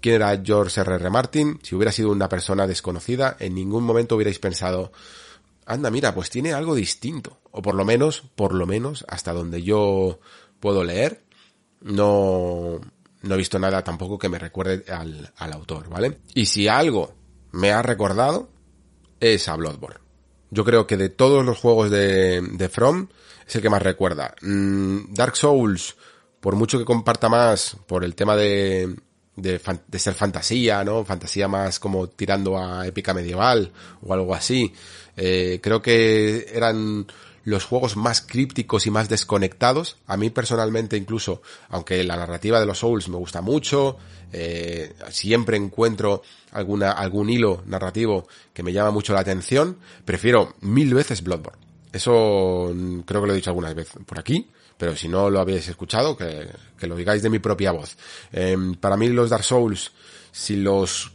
quién 0.00 0.14
era 0.14 0.40
George 0.40 0.80
R.R. 0.80 1.02
R. 1.02 1.10
Martin, 1.10 1.58
si 1.64 1.74
hubiera 1.74 1.90
sido 1.90 2.10
una 2.10 2.28
persona 2.28 2.68
desconocida, 2.68 3.36
en 3.40 3.56
ningún 3.56 3.82
momento 3.82 4.14
hubierais 4.14 4.38
pensado, 4.38 4.92
anda, 5.66 5.90
mira, 5.90 6.14
pues 6.14 6.30
tiene 6.30 6.52
algo 6.52 6.76
distinto. 6.76 7.39
O 7.52 7.62
por 7.62 7.74
lo 7.74 7.84
menos, 7.84 8.22
por 8.34 8.54
lo 8.54 8.66
menos, 8.66 9.04
hasta 9.08 9.32
donde 9.32 9.62
yo 9.62 10.20
puedo 10.60 10.84
leer, 10.84 11.22
no, 11.80 12.80
no 13.22 13.34
he 13.34 13.38
visto 13.38 13.58
nada 13.58 13.82
tampoco 13.82 14.18
que 14.18 14.28
me 14.28 14.38
recuerde 14.38 14.84
al, 14.92 15.32
al 15.36 15.52
autor, 15.52 15.88
¿vale? 15.88 16.20
Y 16.34 16.46
si 16.46 16.68
algo 16.68 17.14
me 17.52 17.72
ha 17.72 17.82
recordado, 17.82 18.48
es 19.18 19.48
a 19.48 19.56
Bloodborne. 19.56 20.00
Yo 20.50 20.64
creo 20.64 20.86
que 20.86 20.96
de 20.96 21.10
todos 21.10 21.44
los 21.44 21.58
juegos 21.58 21.90
de, 21.90 22.40
de 22.40 22.68
From, 22.68 23.08
es 23.46 23.56
el 23.56 23.62
que 23.62 23.70
más 23.70 23.82
recuerda. 23.82 24.34
Mm, 24.42 25.12
Dark 25.12 25.36
Souls, 25.36 25.96
por 26.40 26.56
mucho 26.56 26.78
que 26.78 26.84
comparta 26.84 27.28
más 27.28 27.76
por 27.86 28.04
el 28.04 28.14
tema 28.14 28.36
de, 28.36 28.96
de, 29.36 29.60
de, 29.86 29.98
ser 29.98 30.14
fantasía, 30.14 30.82
¿no? 30.84 31.04
Fantasía 31.04 31.48
más 31.48 31.78
como 31.78 32.08
tirando 32.08 32.58
a 32.58 32.86
épica 32.86 33.14
medieval 33.14 33.72
o 34.02 34.12
algo 34.12 34.34
así. 34.34 34.72
Eh, 35.16 35.60
creo 35.62 35.82
que 35.82 36.46
eran 36.52 37.06
los 37.50 37.64
juegos 37.64 37.96
más 37.96 38.22
crípticos 38.22 38.86
y 38.86 38.90
más 38.90 39.08
desconectados. 39.08 39.96
A 40.06 40.16
mí 40.16 40.30
personalmente 40.30 40.96
incluso, 40.96 41.42
aunque 41.68 42.02
la 42.04 42.16
narrativa 42.16 42.60
de 42.60 42.66
los 42.66 42.78
Souls 42.78 43.08
me 43.08 43.16
gusta 43.16 43.42
mucho, 43.42 43.98
eh, 44.32 44.94
siempre 45.10 45.56
encuentro 45.56 46.22
alguna, 46.52 46.92
algún 46.92 47.28
hilo 47.28 47.62
narrativo 47.66 48.26
que 48.54 48.62
me 48.62 48.72
llama 48.72 48.90
mucho 48.90 49.12
la 49.12 49.20
atención, 49.20 49.78
prefiero 50.04 50.54
mil 50.60 50.94
veces 50.94 51.22
Bloodborne. 51.22 51.60
Eso 51.92 52.72
mm, 52.74 53.00
creo 53.00 53.20
que 53.20 53.26
lo 53.26 53.32
he 53.32 53.36
dicho 53.36 53.50
algunas 53.50 53.74
veces 53.74 53.96
por 54.06 54.18
aquí, 54.18 54.48
pero 54.78 54.96
si 54.96 55.08
no 55.08 55.28
lo 55.28 55.40
habéis 55.40 55.68
escuchado, 55.68 56.16
que, 56.16 56.48
que 56.78 56.86
lo 56.86 56.96
digáis 56.96 57.22
de 57.22 57.30
mi 57.30 57.40
propia 57.40 57.72
voz. 57.72 57.96
Eh, 58.32 58.56
para 58.80 58.96
mí 58.96 59.08
los 59.08 59.28
Dark 59.28 59.44
Souls, 59.44 59.92
si 60.30 60.56
los 60.56 61.12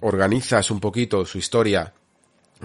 organizas 0.00 0.70
un 0.70 0.80
poquito 0.80 1.24
su 1.24 1.38
historia 1.38 1.94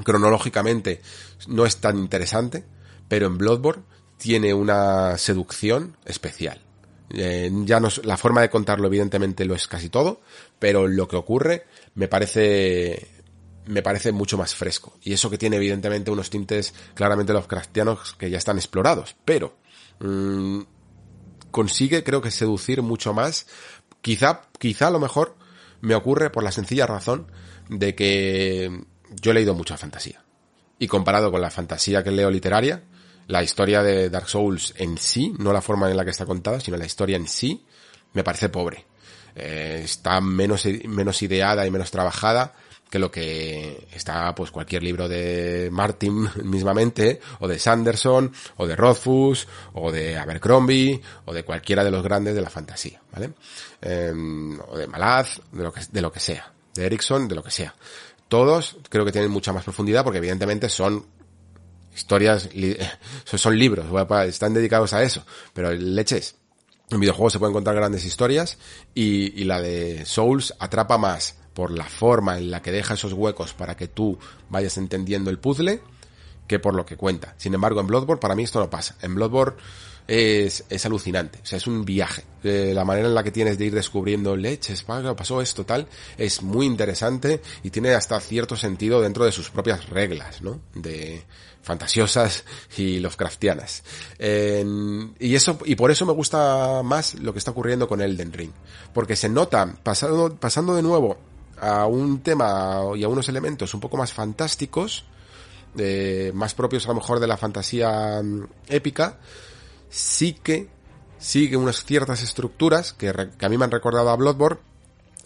cronológicamente 0.03 1.01
no 1.47 1.65
es 1.65 1.77
tan 1.77 1.97
interesante, 1.97 2.65
pero 3.07 3.27
en 3.27 3.37
Bloodborne 3.37 3.83
tiene 4.17 4.53
una 4.53 5.17
seducción 5.17 5.97
especial. 6.05 6.61
Eh, 7.09 7.51
ya 7.65 7.79
no, 7.79 7.89
la 8.03 8.17
forma 8.17 8.41
de 8.41 8.49
contarlo 8.49 8.87
evidentemente 8.87 9.45
lo 9.45 9.55
es 9.55 9.67
casi 9.67 9.89
todo, 9.89 10.21
pero 10.59 10.87
lo 10.87 11.07
que 11.07 11.15
ocurre 11.15 11.65
me 11.93 12.07
parece 12.07 13.15
me 13.67 13.81
parece 13.81 14.11
mucho 14.11 14.37
más 14.37 14.55
fresco. 14.55 14.97
Y 15.01 15.13
eso 15.13 15.29
que 15.29 15.37
tiene 15.37 15.55
evidentemente 15.57 16.11
unos 16.11 16.29
tintes 16.29 16.73
claramente 16.93 17.33
Lovecraftianos 17.33 18.13
que 18.13 18.29
ya 18.29 18.37
están 18.37 18.57
explorados, 18.57 19.15
pero 19.25 19.57
mmm, 19.99 20.61
consigue 21.51 22.03
creo 22.03 22.21
que 22.21 22.31
seducir 22.31 22.81
mucho 22.81 23.13
más. 23.13 23.47
Quizá, 24.01 24.41
quizá 24.59 24.87
a 24.87 24.91
lo 24.91 24.99
mejor 24.99 25.35
me 25.81 25.95
ocurre 25.95 26.29
por 26.29 26.43
la 26.43 26.51
sencilla 26.51 26.85
razón 26.85 27.31
de 27.69 27.95
que 27.95 28.85
yo 29.21 29.31
he 29.31 29.33
leído 29.33 29.53
mucha 29.53 29.77
fantasía. 29.77 30.23
Y 30.77 30.87
comparado 30.87 31.31
con 31.31 31.41
la 31.41 31.49
fantasía 31.49 32.03
que 32.03 32.11
leo 32.11 32.29
literaria, 32.29 32.83
la 33.27 33.43
historia 33.43 33.81
de 33.81 34.09
Dark 34.09 34.27
Souls 34.27 34.73
en 34.77 34.97
sí, 34.97 35.33
no 35.39 35.53
la 35.53 35.61
forma 35.61 35.89
en 35.89 35.97
la 35.97 36.03
que 36.03 36.11
está 36.11 36.25
contada, 36.25 36.59
sino 36.59 36.77
la 36.77 36.85
historia 36.85 37.17
en 37.17 37.27
sí, 37.27 37.65
me 38.13 38.23
parece 38.23 38.49
pobre. 38.49 38.85
Eh, 39.35 39.81
está 39.83 40.21
menos, 40.21 40.65
menos 40.85 41.21
ideada 41.21 41.65
y 41.65 41.71
menos 41.71 41.91
trabajada 41.91 42.53
que 42.89 42.99
lo 42.99 43.11
que 43.11 43.87
está 43.91 44.33
pues 44.35 44.51
cualquier 44.51 44.83
libro 44.83 45.09
de 45.09 45.69
Martin 45.71 46.29
mismamente, 46.43 47.19
o 47.39 47.47
de 47.47 47.59
Sanderson, 47.59 48.31
o 48.57 48.67
de 48.67 48.75
Rothfuss, 48.75 49.47
o 49.73 49.91
de 49.91 50.17
Abercrombie, 50.17 51.01
o 51.25 51.33
de 51.33 51.43
cualquiera 51.43 51.83
de 51.83 51.91
los 51.91 52.03
grandes 52.03 52.35
de 52.35 52.41
la 52.41 52.49
fantasía, 52.49 53.01
¿vale? 53.11 53.33
Eh, 53.81 54.13
o 54.67 54.77
de 54.77 54.87
Malaz, 54.87 55.41
de 55.51 55.63
lo 55.63 55.73
que, 55.73 55.81
de 55.91 56.01
lo 56.01 56.11
que 56.11 56.19
sea, 56.19 56.53
de 56.73 56.85
Erickson, 56.85 57.27
de 57.27 57.35
lo 57.35 57.43
que 57.43 57.51
sea. 57.51 57.75
Todos 58.35 58.75
creo 58.89 59.05
que 59.05 59.13
tienen 59.13 59.31
mucha 59.31 59.53
más 59.53 59.63
profundidad 59.63 60.03
porque 60.03 60.17
evidentemente 60.17 60.67
son 60.67 61.05
historias, 61.95 62.49
son 63.23 63.57
libros, 63.57 63.85
están 64.27 64.53
dedicados 64.53 64.91
a 64.91 65.03
eso, 65.03 65.25
pero 65.53 65.71
leches. 65.71 66.35
En 66.89 66.99
videojuegos 66.99 67.31
se 67.31 67.39
pueden 67.39 67.53
contar 67.53 67.75
grandes 67.75 68.03
historias 68.03 68.57
y, 68.93 69.41
y 69.41 69.45
la 69.45 69.61
de 69.61 70.05
Souls 70.05 70.53
atrapa 70.59 70.97
más 70.97 71.37
por 71.53 71.71
la 71.71 71.85
forma 71.85 72.37
en 72.37 72.51
la 72.51 72.61
que 72.61 72.73
deja 72.73 72.95
esos 72.95 73.13
huecos 73.13 73.53
para 73.53 73.77
que 73.77 73.87
tú 73.87 74.19
vayas 74.49 74.77
entendiendo 74.77 75.29
el 75.29 75.39
puzzle 75.39 75.81
que 76.45 76.59
por 76.59 76.75
lo 76.75 76.85
que 76.85 76.97
cuenta. 76.97 77.35
Sin 77.37 77.53
embargo, 77.53 77.79
en 77.79 77.87
Bloodborne 77.87 78.19
para 78.19 78.35
mí 78.35 78.43
esto 78.43 78.59
no 78.59 78.69
pasa. 78.69 78.97
En 79.01 79.15
Bloodborne 79.15 79.55
es, 80.07 80.63
es 80.69 80.85
alucinante. 80.85 81.39
O 81.43 81.45
sea, 81.45 81.57
es 81.57 81.67
un 81.67 81.83
viaje. 81.85 82.23
Eh, 82.43 82.71
la 82.73 82.85
manera 82.85 83.07
en 83.07 83.15
la 83.15 83.23
que 83.23 83.31
tienes 83.31 83.57
de 83.57 83.65
ir 83.65 83.73
descubriendo 83.73 84.35
leches, 84.35 84.83
pasó 84.83 85.41
esto, 85.41 85.65
tal, 85.65 85.87
es 86.17 86.43
muy 86.43 86.65
interesante 86.65 87.41
y 87.63 87.71
tiene 87.71 87.93
hasta 87.93 88.19
cierto 88.19 88.55
sentido 88.55 89.01
dentro 89.01 89.25
de 89.25 89.31
sus 89.31 89.49
propias 89.49 89.89
reglas, 89.89 90.41
¿no? 90.41 90.61
De 90.75 91.23
fantasiosas 91.63 92.43
y 92.77 92.99
Lovecraftianas. 92.99 93.83
Eh, 94.19 94.63
y 95.19 95.33
eso, 95.33 95.57
y 95.65 95.75
por 95.75 95.89
eso 95.89 96.05
me 96.05 96.13
gusta 96.13 96.83
más 96.83 97.15
lo 97.15 97.33
que 97.33 97.39
está 97.39 97.51
ocurriendo 97.51 97.87
con 97.87 98.01
Elden 98.01 98.31
Ring. 98.31 98.51
Porque 98.93 99.15
se 99.15 99.27
nota, 99.27 99.75
pasando, 99.81 100.35
pasando 100.35 100.75
de 100.75 100.83
nuevo 100.83 101.17
a 101.59 101.87
un 101.87 102.19
tema 102.19 102.81
y 102.95 103.03
a 103.03 103.07
unos 103.07 103.27
elementos 103.29 103.73
un 103.73 103.79
poco 103.79 103.97
más 103.97 104.13
fantásticos, 104.13 105.05
eh, 105.77 106.31
más 106.33 106.53
propios 106.53 106.85
a 106.85 106.89
lo 106.89 106.95
mejor 106.95 107.19
de 107.19 107.27
la 107.27 107.37
fantasía 107.37 108.21
mm, 108.23 108.47
épica, 108.67 109.17
sí 109.95 110.33
que 110.33 110.67
sigue 111.17 111.55
unas 111.55 111.85
ciertas 111.85 112.21
estructuras 112.21 112.91
que, 112.91 113.09
a 113.09 113.49
mí 113.49 113.57
me 113.57 113.63
han 113.63 113.71
recordado 113.71 114.09
a 114.09 114.15
Bloodborne 114.15 114.59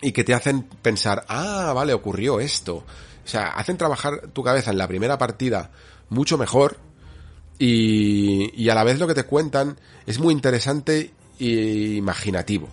y 0.02 0.12
que 0.12 0.24
te 0.24 0.36
hacen 0.36 0.64
pensar, 0.64 1.26
ah, 1.28 1.74
vale, 1.74 1.94
ocurrió 1.94 2.40
esto. 2.40 2.76
O 2.76 3.28
sea, 3.28 3.48
hacen 3.48 3.78
trabajar 3.78 4.28
tu 4.32 4.44
cabeza 4.44 4.72
en 4.72 4.78
la 4.78 4.88
primera 4.88 5.18
partida 5.18 5.72
mucho 6.10 6.38
mejor 6.38 6.78
y, 7.58 8.54
y 8.62 8.70
a 8.70 8.76
la 8.76 8.84
vez 8.84 9.00
lo 9.00 9.08
que 9.08 9.16
te 9.16 9.26
cuentan 9.26 9.78
es 10.06 10.20
muy 10.20 10.34
interesante 10.34 11.14
e 11.40 11.96
imaginativo, 11.98 12.70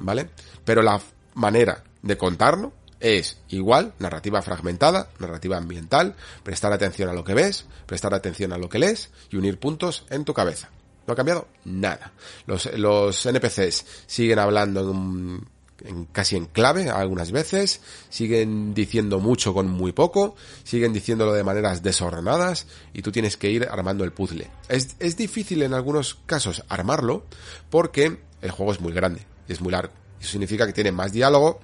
¿vale? 0.00 0.30
Pero 0.64 0.82
la 0.82 1.00
manera 1.34 1.84
de 2.02 2.18
contarlo 2.18 2.72
es 3.00 3.38
igual, 3.48 3.94
narrativa 4.00 4.42
fragmentada, 4.42 5.08
narrativa 5.20 5.56
ambiental, 5.56 6.16
prestar 6.42 6.72
atención 6.72 7.08
a 7.08 7.12
lo 7.12 7.22
que 7.22 7.34
ves, 7.34 7.66
prestar 7.86 8.12
atención 8.12 8.52
a 8.52 8.58
lo 8.58 8.68
que 8.68 8.80
lees 8.80 9.10
y 9.30 9.36
unir 9.36 9.60
puntos 9.60 10.04
en 10.10 10.24
tu 10.24 10.34
cabeza. 10.34 10.70
No 11.08 11.14
ha 11.14 11.16
cambiado 11.16 11.48
nada. 11.64 12.12
Los, 12.44 12.66
los 12.76 13.24
NPCs 13.24 13.86
siguen 14.06 14.38
hablando 14.38 14.90
en, 14.90 15.42
en, 15.86 16.04
casi 16.04 16.36
en 16.36 16.44
clave 16.44 16.90
algunas 16.90 17.32
veces, 17.32 17.80
siguen 18.10 18.74
diciendo 18.74 19.18
mucho 19.18 19.54
con 19.54 19.70
muy 19.70 19.92
poco, 19.92 20.36
siguen 20.64 20.92
diciéndolo 20.92 21.32
de 21.32 21.44
maneras 21.44 21.82
desordenadas 21.82 22.66
y 22.92 23.00
tú 23.00 23.10
tienes 23.10 23.38
que 23.38 23.50
ir 23.50 23.66
armando 23.70 24.04
el 24.04 24.12
puzzle. 24.12 24.50
Es, 24.68 24.96
es 24.98 25.16
difícil 25.16 25.62
en 25.62 25.72
algunos 25.72 26.18
casos 26.26 26.62
armarlo 26.68 27.24
porque 27.70 28.18
el 28.42 28.50
juego 28.50 28.72
es 28.72 28.80
muy 28.82 28.92
grande, 28.92 29.22
es 29.48 29.62
muy 29.62 29.72
largo. 29.72 29.94
Eso 30.20 30.32
significa 30.32 30.66
que 30.66 30.74
tiene 30.74 30.92
más 30.92 31.10
diálogo, 31.10 31.58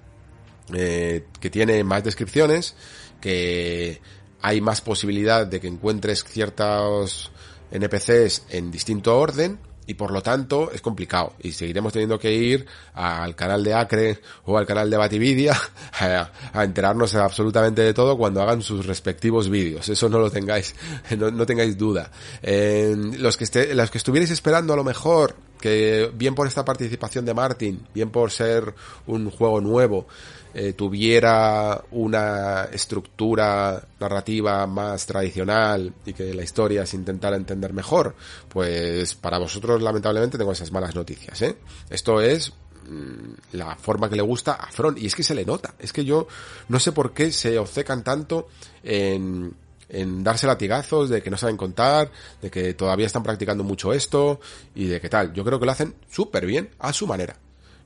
eh, 0.72 1.26
que 1.38 1.50
tiene 1.50 1.84
más 1.84 2.02
descripciones, 2.02 2.76
que 3.20 4.00
hay 4.40 4.62
más 4.62 4.80
posibilidad 4.80 5.46
de 5.46 5.60
que 5.60 5.68
encuentres 5.68 6.24
ciertos 6.24 7.30
NPCs 7.70 8.46
en 8.50 8.70
distinto 8.70 9.18
orden 9.18 9.58
y 9.86 9.94
por 9.94 10.10
lo 10.10 10.22
tanto 10.22 10.70
es 10.72 10.80
complicado. 10.80 11.34
Y 11.40 11.52
seguiremos 11.52 11.92
teniendo 11.92 12.18
que 12.18 12.32
ir 12.32 12.66
al 12.94 13.34
canal 13.34 13.62
de 13.62 13.74
Acre 13.74 14.20
o 14.44 14.56
al 14.56 14.66
canal 14.66 14.90
de 14.90 14.96
Batividia 14.96 15.60
a, 16.00 16.64
enterarnos 16.64 17.14
absolutamente 17.14 17.82
de 17.82 17.94
todo 17.94 18.16
cuando 18.16 18.42
hagan 18.42 18.62
sus 18.62 18.86
respectivos 18.86 19.48
vídeos. 19.48 19.88
Eso 19.88 20.08
no 20.08 20.18
lo 20.18 20.30
tengáis 20.30 20.74
no, 21.18 21.46
tengáis 21.46 21.76
duda. 21.76 22.10
Los 22.42 23.36
que 23.36 23.44
esté, 23.44 23.74
los 23.74 23.90
que 23.90 23.98
estuvierais 23.98 24.30
esperando 24.30 24.72
a 24.72 24.76
lo 24.76 24.84
mejor 24.84 25.36
que 25.60 26.10
bien 26.14 26.34
por 26.34 26.46
esta 26.46 26.64
participación 26.64 27.24
de 27.24 27.32
Martin 27.32 27.86
bien 27.94 28.10
por 28.10 28.30
ser 28.30 28.74
un 29.06 29.30
juego 29.30 29.62
nuevo 29.62 30.06
eh, 30.54 30.72
tuviera 30.72 31.84
una 31.90 32.68
estructura 32.72 33.82
narrativa 33.98 34.66
más 34.66 35.04
tradicional 35.04 35.92
y 36.06 36.12
que 36.12 36.32
la 36.32 36.44
historia 36.44 36.86
se 36.86 36.96
intentara 36.96 37.36
entender 37.36 37.72
mejor, 37.72 38.14
pues 38.48 39.14
para 39.16 39.38
vosotros 39.38 39.82
lamentablemente 39.82 40.38
tengo 40.38 40.52
esas 40.52 40.70
malas 40.70 40.94
noticias, 40.94 41.42
¿eh? 41.42 41.56
Esto 41.90 42.20
es 42.20 42.52
mm, 42.88 43.56
la 43.56 43.74
forma 43.74 44.08
que 44.08 44.16
le 44.16 44.22
gusta 44.22 44.52
a 44.54 44.70
Front 44.70 44.98
y 44.98 45.06
es 45.06 45.14
que 45.16 45.24
se 45.24 45.34
le 45.34 45.44
nota, 45.44 45.74
es 45.78 45.92
que 45.92 46.04
yo 46.04 46.28
no 46.68 46.78
sé 46.78 46.92
por 46.92 47.12
qué 47.12 47.32
se 47.32 47.58
obcecan 47.58 48.04
tanto 48.04 48.46
en 48.84 49.54
en 49.88 50.24
darse 50.24 50.46
latigazos 50.46 51.08
de 51.10 51.22
que 51.22 51.30
no 51.30 51.36
saben 51.36 51.56
contar, 51.56 52.10
de 52.40 52.50
que 52.50 52.74
todavía 52.74 53.06
están 53.06 53.22
practicando 53.22 53.64
mucho 53.64 53.92
esto 53.92 54.40
y 54.74 54.86
de 54.86 55.00
que 55.00 55.08
tal. 55.08 55.32
Yo 55.32 55.44
creo 55.44 55.60
que 55.60 55.66
lo 55.66 55.72
hacen 55.72 55.94
súper 56.10 56.46
bien 56.46 56.70
a 56.78 56.92
su 56.92 57.06
manera. 57.06 57.36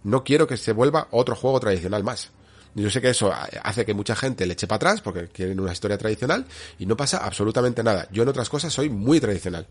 No 0.04 0.24
quiero 0.24 0.46
que 0.46 0.56
se 0.56 0.72
vuelva 0.72 1.08
otro 1.10 1.34
juego 1.34 1.60
tradicional 1.60 2.04
más. 2.04 2.30
Yo 2.74 2.90
sé 2.90 3.00
que 3.00 3.10
eso 3.10 3.32
hace 3.62 3.84
que 3.84 3.94
mucha 3.94 4.14
gente 4.14 4.46
le 4.46 4.52
eche 4.52 4.66
para 4.66 4.76
atrás 4.76 5.00
porque 5.00 5.28
quieren 5.28 5.58
una 5.60 5.72
historia 5.72 5.98
tradicional 5.98 6.46
y 6.78 6.86
no 6.86 6.96
pasa 6.96 7.18
absolutamente 7.18 7.82
nada. 7.82 8.08
Yo 8.12 8.22
en 8.22 8.28
otras 8.28 8.48
cosas 8.48 8.72
soy 8.72 8.88
muy 8.88 9.20
tradicional. 9.20 9.66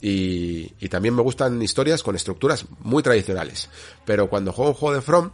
Y, 0.00 0.68
también 0.88 1.14
me 1.14 1.22
gustan 1.22 1.62
historias 1.62 2.02
con 2.02 2.14
estructuras 2.14 2.66
muy 2.80 3.02
tradicionales. 3.02 3.70
Pero 4.04 4.28
cuando 4.28 4.52
juego 4.52 4.72
un 4.72 4.76
juego 4.76 4.94
de 4.94 5.00
From, 5.00 5.30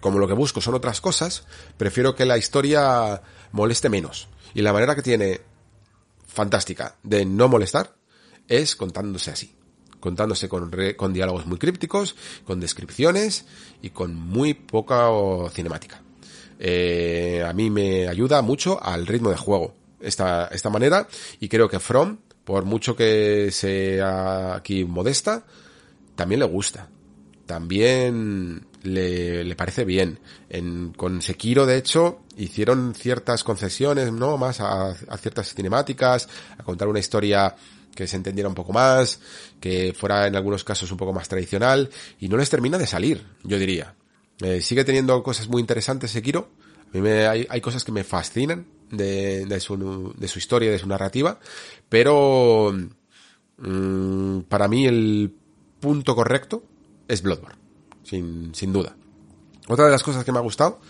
como 0.00 0.18
lo 0.18 0.26
que 0.26 0.32
busco 0.32 0.60
son 0.60 0.74
otras 0.74 1.00
cosas, 1.00 1.44
prefiero 1.76 2.14
que 2.14 2.24
la 2.24 2.38
historia 2.38 3.20
moleste 3.52 3.90
menos. 3.90 4.28
Y 4.54 4.62
la 4.62 4.72
manera 4.72 4.94
que 4.94 5.02
tiene 5.02 5.42
fantástica 6.26 6.96
de 7.02 7.26
no 7.26 7.48
molestar 7.48 7.94
es 8.48 8.76
contándose 8.76 9.30
así. 9.30 9.54
Contándose 10.00 10.48
con, 10.48 10.70
con 10.96 11.12
diálogos 11.12 11.46
muy 11.46 11.58
crípticos, 11.58 12.14
con 12.44 12.60
descripciones 12.60 13.46
y 13.82 13.90
con 13.90 14.14
muy 14.14 14.54
poca 14.54 15.08
cinemática. 15.50 16.02
Eh, 16.58 17.44
a 17.46 17.52
mí 17.52 17.70
me 17.70 18.08
ayuda 18.08 18.40
mucho 18.42 18.82
al 18.82 19.06
ritmo 19.06 19.30
de 19.30 19.36
juego 19.36 19.74
esta, 20.00 20.46
esta 20.48 20.70
manera 20.70 21.06
y 21.40 21.48
creo 21.48 21.68
que 21.68 21.80
From, 21.80 22.18
por 22.44 22.64
mucho 22.64 22.94
que 22.96 23.50
sea 23.50 24.54
aquí 24.54 24.84
modesta, 24.84 25.44
también 26.14 26.40
le 26.40 26.46
gusta. 26.46 26.88
También 27.46 28.66
le, 28.82 29.44
le 29.44 29.56
parece 29.56 29.84
bien. 29.84 30.18
En, 30.48 30.92
con 30.96 31.22
Sekiro, 31.22 31.64
de 31.64 31.76
hecho, 31.76 32.20
hicieron 32.36 32.94
ciertas 32.94 33.44
concesiones, 33.44 34.12
¿no? 34.12 34.36
Más 34.36 34.60
a, 34.60 34.90
a 34.90 35.18
ciertas 35.18 35.54
cinemáticas, 35.54 36.28
a 36.58 36.64
contar 36.64 36.88
una 36.88 36.98
historia 36.98 37.54
que 37.96 38.06
se 38.06 38.14
entendiera 38.14 38.48
un 38.48 38.54
poco 38.54 38.72
más, 38.72 39.18
que 39.58 39.92
fuera 39.92 40.28
en 40.28 40.36
algunos 40.36 40.62
casos 40.62 40.92
un 40.92 40.96
poco 40.96 41.12
más 41.12 41.28
tradicional, 41.28 41.90
y 42.20 42.28
no 42.28 42.36
les 42.36 42.48
termina 42.48 42.78
de 42.78 42.86
salir, 42.86 43.26
yo 43.42 43.58
diría. 43.58 43.96
Eh, 44.40 44.60
sigue 44.60 44.84
teniendo 44.84 45.20
cosas 45.24 45.48
muy 45.48 45.60
interesantes 45.60 46.12
Sekiro. 46.12 46.50
A 46.92 46.96
mí 46.96 47.00
me, 47.00 47.26
hay, 47.26 47.46
hay 47.50 47.60
cosas 47.60 47.82
que 47.82 47.90
me 47.90 48.04
fascinan 48.04 48.66
de, 48.90 49.46
de, 49.46 49.60
su, 49.60 50.14
de 50.16 50.28
su 50.28 50.38
historia, 50.38 50.70
de 50.70 50.78
su 50.78 50.86
narrativa, 50.86 51.40
pero 51.88 52.72
mm, 53.58 54.40
para 54.42 54.68
mí 54.68 54.86
el 54.86 55.34
punto 55.80 56.14
correcto 56.14 56.62
es 57.08 57.22
Bloodborne, 57.22 57.58
sin, 58.04 58.54
sin 58.54 58.72
duda. 58.72 58.94
Otra 59.68 59.86
de 59.86 59.90
las 59.90 60.02
cosas 60.02 60.24
que 60.24 60.30
me 60.30 60.38
ha 60.38 60.42
gustado 60.42 60.80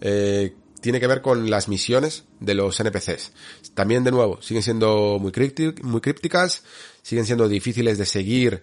eh, 0.00 0.54
tiene 0.80 1.00
que 1.00 1.06
ver 1.06 1.22
con 1.22 1.50
las 1.50 1.68
misiones 1.68 2.24
de 2.40 2.54
los 2.54 2.78
NPCs. 2.78 3.32
También, 3.74 4.04
de 4.04 4.10
nuevo, 4.10 4.40
siguen 4.42 4.62
siendo 4.62 5.18
muy, 5.20 5.32
muy 5.82 6.00
crípticas, 6.00 6.62
siguen 7.02 7.26
siendo 7.26 7.48
difíciles 7.48 7.98
de 7.98 8.06
seguir 8.06 8.62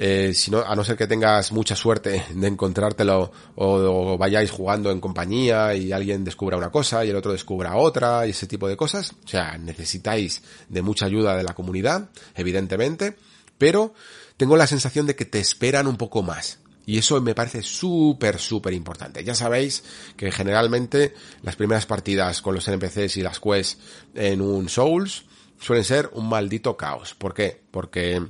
eh, 0.00 0.32
si 0.32 0.52
no, 0.52 0.60
a 0.60 0.76
no 0.76 0.84
ser 0.84 0.96
que 0.96 1.08
tengas 1.08 1.50
mucha 1.50 1.74
suerte 1.74 2.24
de 2.32 2.46
encontrártelo 2.46 3.32
o, 3.56 4.16
vayáis 4.16 4.52
jugando 4.52 4.92
en 4.92 5.00
compañía 5.00 5.74
y 5.74 5.90
alguien 5.90 6.22
descubra 6.22 6.56
una 6.56 6.70
cosa 6.70 7.04
y 7.04 7.10
el 7.10 7.16
otro 7.16 7.32
descubra 7.32 7.74
otra 7.74 8.24
y 8.24 8.30
ese 8.30 8.46
tipo 8.46 8.68
de 8.68 8.76
cosas. 8.76 9.12
O 9.24 9.28
sea, 9.28 9.58
necesitáis 9.58 10.40
de 10.68 10.82
mucha 10.82 11.06
ayuda 11.06 11.36
de 11.36 11.42
la 11.42 11.52
comunidad, 11.52 12.10
evidentemente, 12.36 13.16
pero 13.58 13.92
tengo 14.36 14.56
la 14.56 14.68
sensación 14.68 15.04
de 15.04 15.16
que 15.16 15.24
te 15.24 15.40
esperan 15.40 15.88
un 15.88 15.96
poco 15.96 16.22
más. 16.22 16.60
Y 16.88 16.96
eso 16.96 17.20
me 17.20 17.34
parece 17.34 17.60
súper, 17.60 18.38
súper 18.38 18.72
importante. 18.72 19.22
Ya 19.22 19.34
sabéis 19.34 19.84
que 20.16 20.32
generalmente 20.32 21.12
las 21.42 21.54
primeras 21.54 21.84
partidas 21.84 22.40
con 22.40 22.54
los 22.54 22.66
NPCs 22.66 23.18
y 23.18 23.22
las 23.22 23.40
quests 23.40 23.76
en 24.14 24.40
un 24.40 24.70
Souls 24.70 25.26
suelen 25.60 25.84
ser 25.84 26.08
un 26.14 26.30
maldito 26.30 26.78
caos. 26.78 27.14
¿Por 27.14 27.34
qué? 27.34 27.60
Porque 27.70 28.22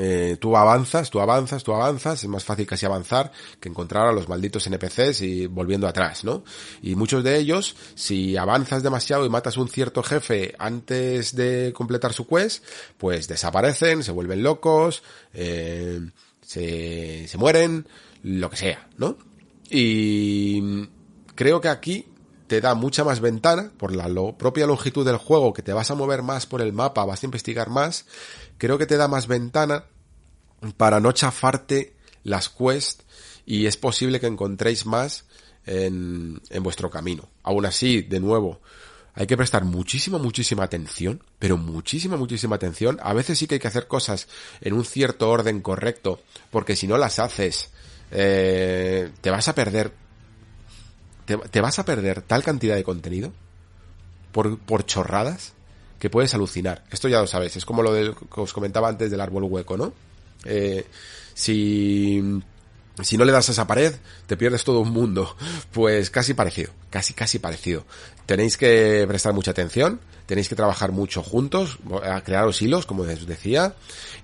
eh, 0.00 0.38
tú 0.40 0.56
avanzas, 0.56 1.10
tú 1.10 1.20
avanzas, 1.20 1.62
tú 1.62 1.74
avanzas, 1.74 2.24
es 2.24 2.28
más 2.30 2.42
fácil 2.42 2.66
casi 2.66 2.86
avanzar 2.86 3.30
que 3.60 3.68
encontrar 3.68 4.06
a 4.06 4.12
los 4.12 4.30
malditos 4.30 4.66
NPCs 4.66 5.20
y 5.20 5.46
volviendo 5.46 5.86
atrás, 5.86 6.24
¿no? 6.24 6.42
Y 6.80 6.94
muchos 6.94 7.22
de 7.22 7.36
ellos, 7.36 7.76
si 7.96 8.38
avanzas 8.38 8.82
demasiado 8.82 9.26
y 9.26 9.28
matas 9.28 9.58
un 9.58 9.68
cierto 9.68 10.02
jefe 10.02 10.54
antes 10.58 11.36
de 11.36 11.74
completar 11.74 12.14
su 12.14 12.26
quest, 12.26 12.64
pues 12.96 13.28
desaparecen, 13.28 14.02
se 14.02 14.10
vuelven 14.10 14.42
locos, 14.42 15.02
eh, 15.34 16.00
se, 16.44 17.26
se 17.28 17.38
mueren, 17.38 17.86
lo 18.22 18.50
que 18.50 18.56
sea, 18.56 18.88
¿no? 18.96 19.16
Y 19.70 20.88
creo 21.34 21.60
que 21.60 21.68
aquí 21.68 22.06
te 22.46 22.60
da 22.60 22.74
mucha 22.74 23.04
más 23.04 23.20
ventana, 23.20 23.72
por 23.76 23.94
la 23.94 24.08
propia 24.36 24.66
longitud 24.66 25.04
del 25.04 25.16
juego, 25.16 25.52
que 25.52 25.62
te 25.62 25.72
vas 25.72 25.90
a 25.90 25.94
mover 25.94 26.22
más 26.22 26.46
por 26.46 26.60
el 26.60 26.72
mapa, 26.72 27.04
vas 27.04 27.22
a 27.22 27.26
investigar 27.26 27.70
más, 27.70 28.06
creo 28.58 28.78
que 28.78 28.86
te 28.86 28.96
da 28.96 29.08
más 29.08 29.26
ventana 29.26 29.84
para 30.76 31.00
no 31.00 31.12
chafarte 31.12 31.96
las 32.22 32.48
quests 32.48 33.04
y 33.46 33.66
es 33.66 33.76
posible 33.76 34.20
que 34.20 34.26
encontréis 34.26 34.86
más 34.86 35.24
en, 35.66 36.40
en 36.50 36.62
vuestro 36.62 36.90
camino. 36.90 37.28
Aún 37.42 37.66
así, 37.66 38.02
de 38.02 38.20
nuevo, 38.20 38.60
hay 39.14 39.26
que 39.26 39.36
prestar 39.36 39.64
muchísima, 39.64 40.18
muchísima 40.18 40.64
atención, 40.64 41.22
pero 41.38 41.56
muchísima, 41.56 42.16
muchísima 42.16 42.56
atención. 42.56 42.98
A 43.02 43.12
veces 43.12 43.38
sí 43.38 43.46
que 43.46 43.54
hay 43.54 43.60
que 43.60 43.68
hacer 43.68 43.86
cosas 43.86 44.26
en 44.60 44.72
un 44.72 44.84
cierto 44.84 45.30
orden 45.30 45.60
correcto, 45.60 46.20
porque 46.50 46.74
si 46.74 46.88
no 46.88 46.98
las 46.98 47.20
haces, 47.20 47.70
eh, 48.10 49.10
te 49.20 49.30
vas 49.30 49.46
a 49.46 49.54
perder, 49.54 49.92
te, 51.26 51.60
vas 51.60 51.78
a 51.78 51.84
perder 51.84 52.22
tal 52.22 52.42
cantidad 52.42 52.74
de 52.74 52.82
contenido 52.82 53.32
por, 54.32 54.58
por 54.58 54.84
chorradas 54.84 55.52
que 56.00 56.10
puedes 56.10 56.34
alucinar. 56.34 56.82
Esto 56.90 57.08
ya 57.08 57.20
lo 57.20 57.28
sabes, 57.28 57.56
es 57.56 57.64
como 57.64 57.82
lo 57.82 57.92
que 57.92 58.40
os 58.40 58.52
comentaba 58.52 58.88
antes 58.88 59.12
del 59.12 59.20
árbol 59.20 59.44
hueco, 59.44 59.76
¿no? 59.76 59.94
Eh, 60.44 60.84
si, 61.34 62.20
si 63.02 63.16
no 63.16 63.24
le 63.24 63.32
das 63.32 63.48
a 63.48 63.52
esa 63.52 63.66
pared, 63.66 63.94
te 64.26 64.36
pierdes 64.36 64.64
todo 64.64 64.80
un 64.80 64.90
mundo. 64.90 65.36
Pues 65.72 66.10
casi 66.10 66.34
parecido, 66.34 66.72
casi, 66.90 67.14
casi 67.14 67.38
parecido. 67.38 67.84
Tenéis 68.26 68.56
que 68.56 69.04
prestar 69.08 69.32
mucha 69.32 69.50
atención, 69.50 70.00
tenéis 70.26 70.48
que 70.48 70.54
trabajar 70.54 70.92
mucho 70.92 71.22
juntos, 71.22 71.78
a 72.02 72.22
crearos 72.22 72.62
hilos, 72.62 72.86
como 72.86 73.02
os 73.02 73.26
decía, 73.26 73.74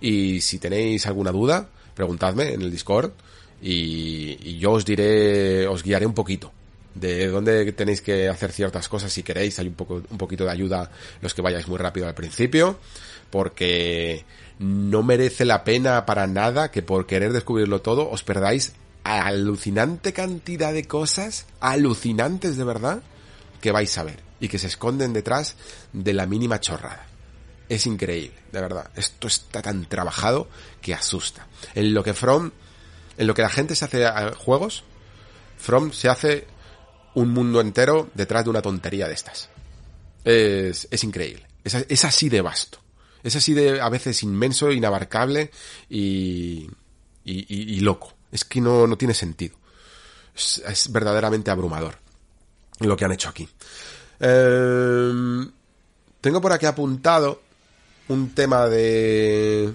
y 0.01 0.41
si 0.41 0.59
tenéis 0.59 1.07
alguna 1.07 1.33
duda, 1.33 1.69
preguntadme 1.95 2.55
en 2.55 2.63
el 2.63 2.71
Discord 2.71 3.13
y, 3.61 4.39
y 4.43 4.59
yo 4.59 4.73
os 4.73 4.85
diré, 4.85 5.67
os 5.67 5.83
guiaré 5.83 6.07
un 6.07 6.15
poquito 6.15 6.53
de 6.95 7.29
dónde 7.29 7.71
tenéis 7.73 8.01
que 8.01 8.29
hacer 8.29 8.53
ciertas 8.53 8.89
cosas 8.89 9.13
si 9.13 9.23
queréis, 9.23 9.59
hay 9.59 9.69
un 9.69 9.75
poco, 9.75 10.03
un 10.09 10.19
poquito 10.19 10.45
de 10.45 10.51
ayuda 10.51 10.91
los 11.21 11.35
que 11.35 11.43
vayáis 11.43 11.69
muy 11.69 11.79
rápido 11.79 12.07
al 12.07 12.15
principio, 12.15 12.79
porque 13.31 14.25
no 14.61 15.03
merece 15.03 15.47
la 15.47 15.65
pena 15.65 16.05
para 16.05 16.27
nada 16.27 16.71
que 16.71 16.83
por 16.83 17.07
querer 17.07 17.33
descubrirlo 17.33 17.81
todo 17.81 18.11
os 18.11 18.23
perdáis 18.23 18.75
alucinante 19.05 20.13
cantidad 20.13 20.75
de 20.75 20.85
cosas, 20.85 21.47
alucinantes 21.61 22.59
de 22.59 22.65
verdad, 22.65 23.03
que 23.63 23.73
vais 23.73 23.97
a 23.97 24.05
ver 24.05 24.21
y 24.39 24.49
que 24.49 24.59
se 24.59 24.67
esconden 24.67 25.15
detrás 25.15 25.57
de 25.95 26.13
la 26.13 26.27
mínima 26.27 26.61
chorrada. 26.61 27.07
Es 27.71 27.87
increíble, 27.87 28.37
de 28.53 28.61
verdad. 28.61 28.91
Esto 28.97 29.29
está 29.29 29.63
tan 29.63 29.87
trabajado 29.87 30.47
que 30.83 30.93
asusta. 30.93 31.47
En 31.75 31.95
lo 31.95 32.05
que 32.05 32.13
From, 32.13 32.51
en 33.17 33.27
lo 33.27 33.33
que 33.33 33.43
la 33.43 33.49
gente 33.49 33.75
se 33.75 33.87
hace 33.87 34.05
a 34.05 34.35
juegos, 34.35 34.85
From 35.57 35.91
se 35.93 36.11
hace 36.11 36.47
un 37.15 37.31
mundo 37.31 37.63
entero 37.63 38.11
detrás 38.13 38.45
de 38.45 38.51
una 38.51 38.61
tontería 38.61 39.09
de 39.09 39.15
estas. 39.15 39.49
Es, 40.23 40.87
es 40.91 41.03
increíble. 41.03 41.47
Es, 41.65 41.75
es, 41.89 42.05
así 42.05 42.29
de 42.29 42.43
vasto. 42.43 42.79
Es 43.23 43.37
así 43.37 43.55
de 43.55 43.81
a 43.81 43.89
veces 43.89 44.23
inmenso, 44.23 44.71
inabarcable 44.71 45.51
y, 45.89 46.69
y, 47.25 47.75
y, 47.77 47.81
loco. 47.81 48.15
Es 48.33 48.45
que 48.45 48.61
no, 48.61 48.87
no 48.87 48.97
tiene 48.97 49.15
sentido. 49.15 49.57
Es, 50.35 50.91
verdaderamente 50.91 51.51
abrumador 51.51 51.97
lo 52.79 52.97
que 52.97 53.05
han 53.05 53.13
hecho 53.13 53.29
aquí. 53.29 53.49
Eh, 54.21 55.13
Tengo 56.21 56.41
por 56.41 56.53
aquí 56.53 56.67
apuntado 56.67 57.41
un 58.09 58.35
tema 58.35 58.67
de 58.67 59.73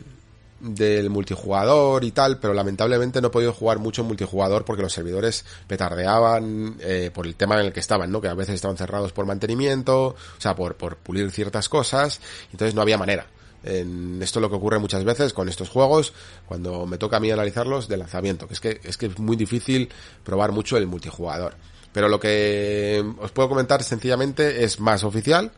del 0.65 1.09
multijugador 1.09 2.03
y 2.03 2.11
tal, 2.11 2.39
pero 2.39 2.53
lamentablemente 2.53 3.21
no 3.21 3.27
he 3.27 3.31
podido 3.31 3.53
jugar 3.53 3.77
mucho 3.77 4.03
multijugador 4.03 4.65
porque 4.65 4.81
los 4.81 4.93
servidores 4.93 5.45
petardeaban 5.67 6.77
eh, 6.79 7.11
por 7.13 7.27
el 7.27 7.35
tema 7.35 7.59
en 7.59 7.67
el 7.67 7.73
que 7.73 7.79
estaban, 7.79 8.11
¿no? 8.11 8.19
Que 8.19 8.27
a 8.27 8.33
veces 8.33 8.55
estaban 8.55 8.77
cerrados 8.77 9.11
por 9.11 9.25
mantenimiento, 9.25 10.07
o 10.07 10.15
sea, 10.39 10.55
por, 10.55 10.75
por 10.75 10.97
pulir 10.97 11.29
ciertas 11.31 11.69
cosas, 11.69 12.19
entonces 12.51 12.73
no 12.73 12.81
había 12.81 12.97
manera. 12.97 13.27
En 13.63 14.21
esto 14.21 14.39
es 14.39 14.41
lo 14.41 14.49
que 14.49 14.55
ocurre 14.55 14.79
muchas 14.79 15.03
veces 15.03 15.33
con 15.33 15.49
estos 15.49 15.69
juegos, 15.69 16.13
cuando 16.47 16.85
me 16.85 16.97
toca 16.97 17.17
a 17.17 17.19
mí 17.19 17.31
analizarlos 17.31 17.87
de 17.87 17.97
lanzamiento, 17.97 18.47
que 18.47 18.53
es 18.53 18.59
que 18.59 18.79
es 18.83 18.97
que 18.97 19.07
es 19.07 19.19
muy 19.19 19.35
difícil 19.35 19.89
probar 20.23 20.51
mucho 20.51 20.77
el 20.77 20.87
multijugador. 20.87 21.55
Pero 21.91 22.09
lo 22.09 22.19
que 22.19 23.03
os 23.19 23.31
puedo 23.31 23.49
comentar 23.49 23.81
sencillamente 23.81 24.63
es 24.63 24.79
más 24.79 25.03
oficial 25.03 25.51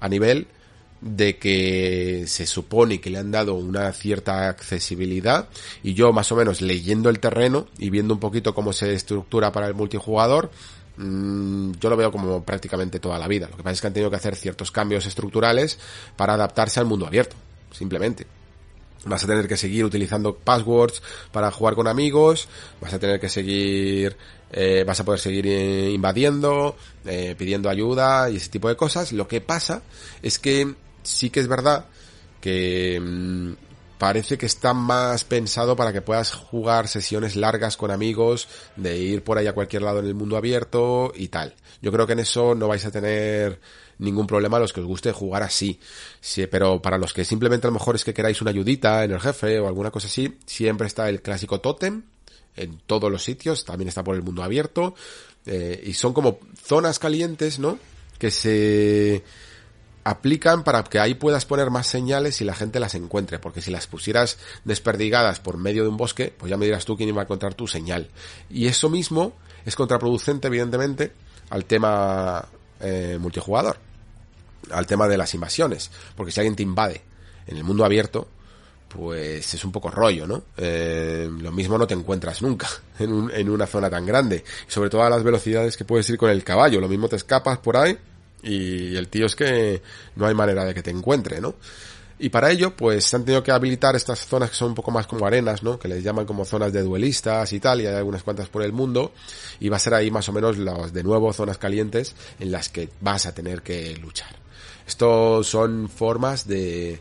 a 0.00 0.08
nivel 0.08 0.48
de 1.00 1.36
que 1.36 2.24
se 2.26 2.46
supone 2.46 3.00
que 3.00 3.10
le 3.10 3.18
han 3.18 3.30
dado 3.30 3.54
una 3.54 3.92
cierta 3.92 4.48
accesibilidad 4.48 5.48
y 5.82 5.94
yo 5.94 6.12
más 6.12 6.32
o 6.32 6.36
menos 6.36 6.62
leyendo 6.62 7.10
el 7.10 7.20
terreno 7.20 7.66
y 7.78 7.90
viendo 7.90 8.14
un 8.14 8.20
poquito 8.20 8.54
cómo 8.54 8.72
se 8.72 8.94
estructura 8.94 9.52
para 9.52 9.66
el 9.66 9.74
multijugador, 9.74 10.50
mm, 10.96 11.72
yo 11.72 11.90
lo 11.90 11.96
veo 11.96 12.10
como 12.10 12.42
prácticamente 12.44 12.98
toda 12.98 13.18
la 13.18 13.28
vida. 13.28 13.48
Lo 13.50 13.56
que 13.56 13.62
pasa 13.62 13.74
es 13.74 13.80
que 13.80 13.86
han 13.88 13.92
tenido 13.92 14.10
que 14.10 14.16
hacer 14.16 14.36
ciertos 14.36 14.70
cambios 14.70 15.06
estructurales 15.06 15.78
para 16.16 16.34
adaptarse 16.34 16.80
al 16.80 16.86
mundo 16.86 17.06
abierto, 17.06 17.36
simplemente. 17.72 18.26
Vas 19.04 19.22
a 19.22 19.26
tener 19.28 19.46
que 19.46 19.56
seguir 19.56 19.84
utilizando 19.84 20.34
passwords 20.34 21.00
para 21.30 21.52
jugar 21.52 21.76
con 21.76 21.86
amigos, 21.86 22.48
vas 22.80 22.92
a 22.92 22.98
tener 22.98 23.20
que 23.20 23.28
seguir, 23.28 24.16
eh, 24.50 24.82
vas 24.84 24.98
a 24.98 25.04
poder 25.04 25.20
seguir 25.20 25.46
invadiendo, 25.46 26.76
eh, 27.04 27.36
pidiendo 27.38 27.68
ayuda 27.68 28.28
y 28.30 28.36
ese 28.36 28.48
tipo 28.48 28.68
de 28.68 28.74
cosas. 28.74 29.12
Lo 29.12 29.28
que 29.28 29.40
pasa 29.40 29.82
es 30.22 30.40
que 30.40 30.74
sí 31.06 31.30
que 31.30 31.40
es 31.40 31.48
verdad 31.48 31.86
que 32.40 33.00
mm, 33.00 33.52
parece 33.98 34.36
que 34.38 34.46
está 34.46 34.74
más 34.74 35.24
pensado 35.24 35.76
para 35.76 35.92
que 35.92 36.02
puedas 36.02 36.32
jugar 36.32 36.88
sesiones 36.88 37.36
largas 37.36 37.76
con 37.76 37.90
amigos, 37.90 38.48
de 38.76 38.98
ir 38.98 39.24
por 39.24 39.38
ahí 39.38 39.46
a 39.46 39.54
cualquier 39.54 39.82
lado 39.82 40.00
en 40.00 40.06
el 40.06 40.14
mundo 40.14 40.36
abierto 40.36 41.12
y 41.14 41.28
tal. 41.28 41.54
Yo 41.80 41.92
creo 41.92 42.06
que 42.06 42.12
en 42.12 42.20
eso 42.20 42.54
no 42.54 42.68
vais 42.68 42.84
a 42.84 42.90
tener 42.90 43.60
ningún 43.98 44.26
problema 44.26 44.58
a 44.58 44.60
los 44.60 44.72
que 44.72 44.80
os 44.80 44.86
guste 44.86 45.12
jugar 45.12 45.42
así. 45.42 45.80
Sí, 46.20 46.46
pero 46.46 46.80
para 46.82 46.98
los 46.98 47.14
que 47.14 47.24
simplemente 47.24 47.66
a 47.66 47.70
lo 47.70 47.74
mejor 47.74 47.94
es 47.94 48.04
que 48.04 48.14
queráis 48.14 48.40
una 48.42 48.50
ayudita 48.50 49.04
en 49.04 49.12
el 49.12 49.20
jefe 49.20 49.58
o 49.58 49.66
alguna 49.66 49.90
cosa 49.90 50.08
así, 50.08 50.38
siempre 50.44 50.86
está 50.86 51.08
el 51.08 51.22
clásico 51.22 51.60
tótem 51.60 52.02
en 52.56 52.78
todos 52.86 53.10
los 53.10 53.22
sitios, 53.22 53.64
también 53.64 53.88
está 53.88 54.02
por 54.02 54.16
el 54.16 54.22
mundo 54.22 54.42
abierto, 54.42 54.94
eh, 55.44 55.82
y 55.84 55.92
son 55.92 56.12
como 56.12 56.38
zonas 56.62 56.98
calientes, 56.98 57.58
¿no? 57.58 57.78
Que 58.18 58.30
se 58.30 59.22
aplican 60.06 60.62
para 60.62 60.84
que 60.84 61.00
ahí 61.00 61.14
puedas 61.14 61.46
poner 61.46 61.70
más 61.70 61.88
señales 61.88 62.40
y 62.40 62.44
la 62.44 62.54
gente 62.54 62.78
las 62.78 62.94
encuentre, 62.94 63.40
porque 63.40 63.60
si 63.60 63.72
las 63.72 63.88
pusieras 63.88 64.38
desperdigadas 64.64 65.40
por 65.40 65.56
medio 65.56 65.82
de 65.82 65.88
un 65.88 65.96
bosque, 65.96 66.32
pues 66.36 66.48
ya 66.48 66.56
me 66.56 66.64
dirás 66.64 66.84
tú 66.84 66.96
quién 66.96 67.08
iba 67.08 67.22
a 67.22 67.24
encontrar 67.24 67.54
tu 67.54 67.66
señal. 67.66 68.08
Y 68.48 68.68
eso 68.68 68.88
mismo 68.88 69.32
es 69.64 69.74
contraproducente, 69.74 70.46
evidentemente, 70.46 71.10
al 71.50 71.64
tema 71.64 72.46
eh, 72.78 73.18
multijugador, 73.20 73.78
al 74.70 74.86
tema 74.86 75.08
de 75.08 75.18
las 75.18 75.34
invasiones, 75.34 75.90
porque 76.14 76.30
si 76.30 76.38
alguien 76.38 76.54
te 76.54 76.62
invade 76.62 77.02
en 77.48 77.56
el 77.56 77.64
mundo 77.64 77.84
abierto, 77.84 78.28
pues 78.88 79.54
es 79.54 79.64
un 79.64 79.72
poco 79.72 79.90
rollo, 79.90 80.24
¿no? 80.24 80.44
Eh, 80.56 81.28
lo 81.40 81.50
mismo 81.50 81.78
no 81.78 81.86
te 81.88 81.94
encuentras 81.94 82.42
nunca 82.42 82.68
en, 83.00 83.28
en 83.34 83.50
una 83.50 83.66
zona 83.66 83.90
tan 83.90 84.06
grande, 84.06 84.44
sobre 84.68 84.88
todo 84.88 85.02
a 85.02 85.10
las 85.10 85.24
velocidades 85.24 85.76
que 85.76 85.84
puedes 85.84 86.08
ir 86.10 86.16
con 86.16 86.30
el 86.30 86.44
caballo, 86.44 86.80
lo 86.80 86.88
mismo 86.88 87.08
te 87.08 87.16
escapas 87.16 87.58
por 87.58 87.76
ahí 87.76 87.98
y 88.42 88.96
el 88.96 89.08
tío 89.08 89.26
es 89.26 89.36
que 89.36 89.82
no 90.16 90.26
hay 90.26 90.34
manera 90.34 90.64
de 90.64 90.74
que 90.74 90.82
te 90.82 90.90
encuentre, 90.90 91.40
¿no? 91.40 91.54
Y 92.18 92.30
para 92.30 92.50
ello, 92.50 92.74
pues 92.74 93.04
se 93.04 93.16
han 93.16 93.24
tenido 93.24 93.42
que 93.42 93.52
habilitar 93.52 93.94
estas 93.94 94.26
zonas 94.26 94.48
que 94.48 94.56
son 94.56 94.68
un 94.68 94.74
poco 94.74 94.90
más 94.90 95.06
como 95.06 95.26
arenas, 95.26 95.62
¿no? 95.62 95.78
Que 95.78 95.88
les 95.88 96.02
llaman 96.02 96.24
como 96.24 96.46
zonas 96.46 96.72
de 96.72 96.82
duelistas 96.82 97.52
y 97.52 97.60
tal, 97.60 97.82
y 97.82 97.86
hay 97.86 97.94
algunas 97.94 98.22
cuantas 98.22 98.48
por 98.48 98.62
el 98.62 98.72
mundo, 98.72 99.12
y 99.60 99.68
va 99.68 99.76
a 99.76 99.80
ser 99.80 99.92
ahí 99.92 100.10
más 100.10 100.28
o 100.30 100.32
menos 100.32 100.56
las, 100.56 100.94
de 100.94 101.02
nuevo, 101.02 101.32
zonas 101.34 101.58
calientes 101.58 102.14
en 102.40 102.52
las 102.52 102.70
que 102.70 102.88
vas 103.00 103.26
a 103.26 103.34
tener 103.34 103.60
que 103.60 103.96
luchar. 103.96 104.34
Esto 104.86 105.42
son 105.44 105.90
formas 105.90 106.46
de, 106.46 107.00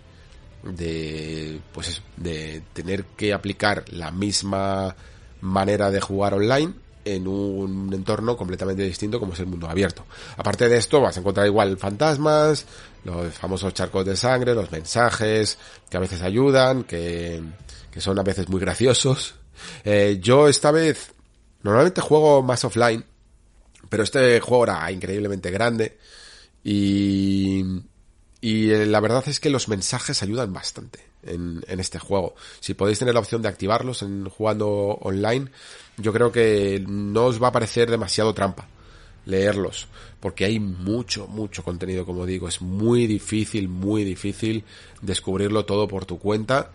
de, 0.63 1.61
pues 1.71 2.01
de 2.17 2.63
tener 2.73 3.05
que 3.05 3.33
aplicar 3.33 3.85
la 3.91 4.11
misma 4.11 4.95
manera 5.39 5.91
de 5.91 6.01
jugar 6.01 6.33
online 6.33 6.73
en 7.05 7.27
un 7.27 7.93
entorno 7.93 8.35
completamente 8.35 8.83
distinto 8.83 9.19
como 9.19 9.33
es 9.33 9.39
el 9.39 9.45
mundo 9.45 9.69
abierto. 9.69 10.05
Aparte 10.37 10.67
de 10.67 10.77
esto, 10.77 10.99
vas 10.99 11.15
a 11.15 11.19
encontrar 11.19 11.45
igual 11.45 11.77
fantasmas, 11.77 12.65
los 13.03 13.33
famosos 13.35 13.73
charcos 13.73 14.05
de 14.05 14.17
sangre, 14.17 14.55
los 14.55 14.71
mensajes 14.71 15.57
que 15.89 15.97
a 15.97 15.99
veces 15.99 16.21
ayudan, 16.23 16.83
que, 16.83 17.41
que 17.91 18.01
son 18.01 18.17
a 18.17 18.23
veces 18.23 18.49
muy 18.49 18.59
graciosos. 18.59 19.35
Eh, 19.83 20.17
yo 20.19 20.47
esta 20.47 20.71
vez 20.71 21.13
normalmente 21.61 22.01
juego 22.01 22.41
más 22.41 22.65
offline, 22.65 23.05
pero 23.87 24.03
este 24.03 24.39
juego 24.41 24.63
era 24.65 24.91
increíblemente 24.91 25.51
grande 25.51 25.97
y, 26.63 27.63
y 28.41 28.71
eh, 28.71 28.85
la 28.87 28.99
verdad 28.99 29.23
es 29.27 29.39
que 29.39 29.51
los 29.51 29.69
mensajes 29.69 30.23
ayudan 30.23 30.51
bastante 30.51 31.05
en, 31.21 31.63
en 31.67 31.79
este 31.79 31.99
juego. 31.99 32.35
Si 32.59 32.73
podéis 32.73 32.99
tener 32.99 33.13
la 33.13 33.19
opción 33.19 33.43
de 33.43 33.49
activarlos 33.49 34.01
en 34.01 34.27
jugando 34.27 34.97
online, 35.01 35.51
yo 35.97 36.13
creo 36.13 36.31
que 36.31 36.83
no 36.87 37.25
os 37.25 37.41
va 37.41 37.49
a 37.49 37.51
parecer 37.51 37.89
demasiado 37.89 38.33
trampa 38.33 38.67
leerlos, 39.25 39.87
porque 40.19 40.45
hay 40.45 40.59
mucho, 40.59 41.27
mucho 41.27 41.63
contenido, 41.63 42.05
como 42.05 42.25
digo, 42.25 42.47
es 42.47 42.61
muy 42.61 43.07
difícil, 43.07 43.67
muy 43.67 44.03
difícil 44.03 44.63
descubrirlo 45.01 45.65
todo 45.65 45.87
por 45.87 46.05
tu 46.05 46.19
cuenta. 46.19 46.71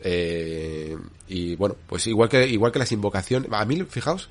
Eh, 0.00 0.96
y 1.28 1.54
bueno, 1.56 1.76
pues 1.86 2.06
igual 2.06 2.28
que, 2.28 2.46
igual 2.48 2.72
que 2.72 2.80
las 2.80 2.92
invocaciones, 2.92 3.50
a 3.52 3.64
mí, 3.64 3.82
fijaos, 3.88 4.28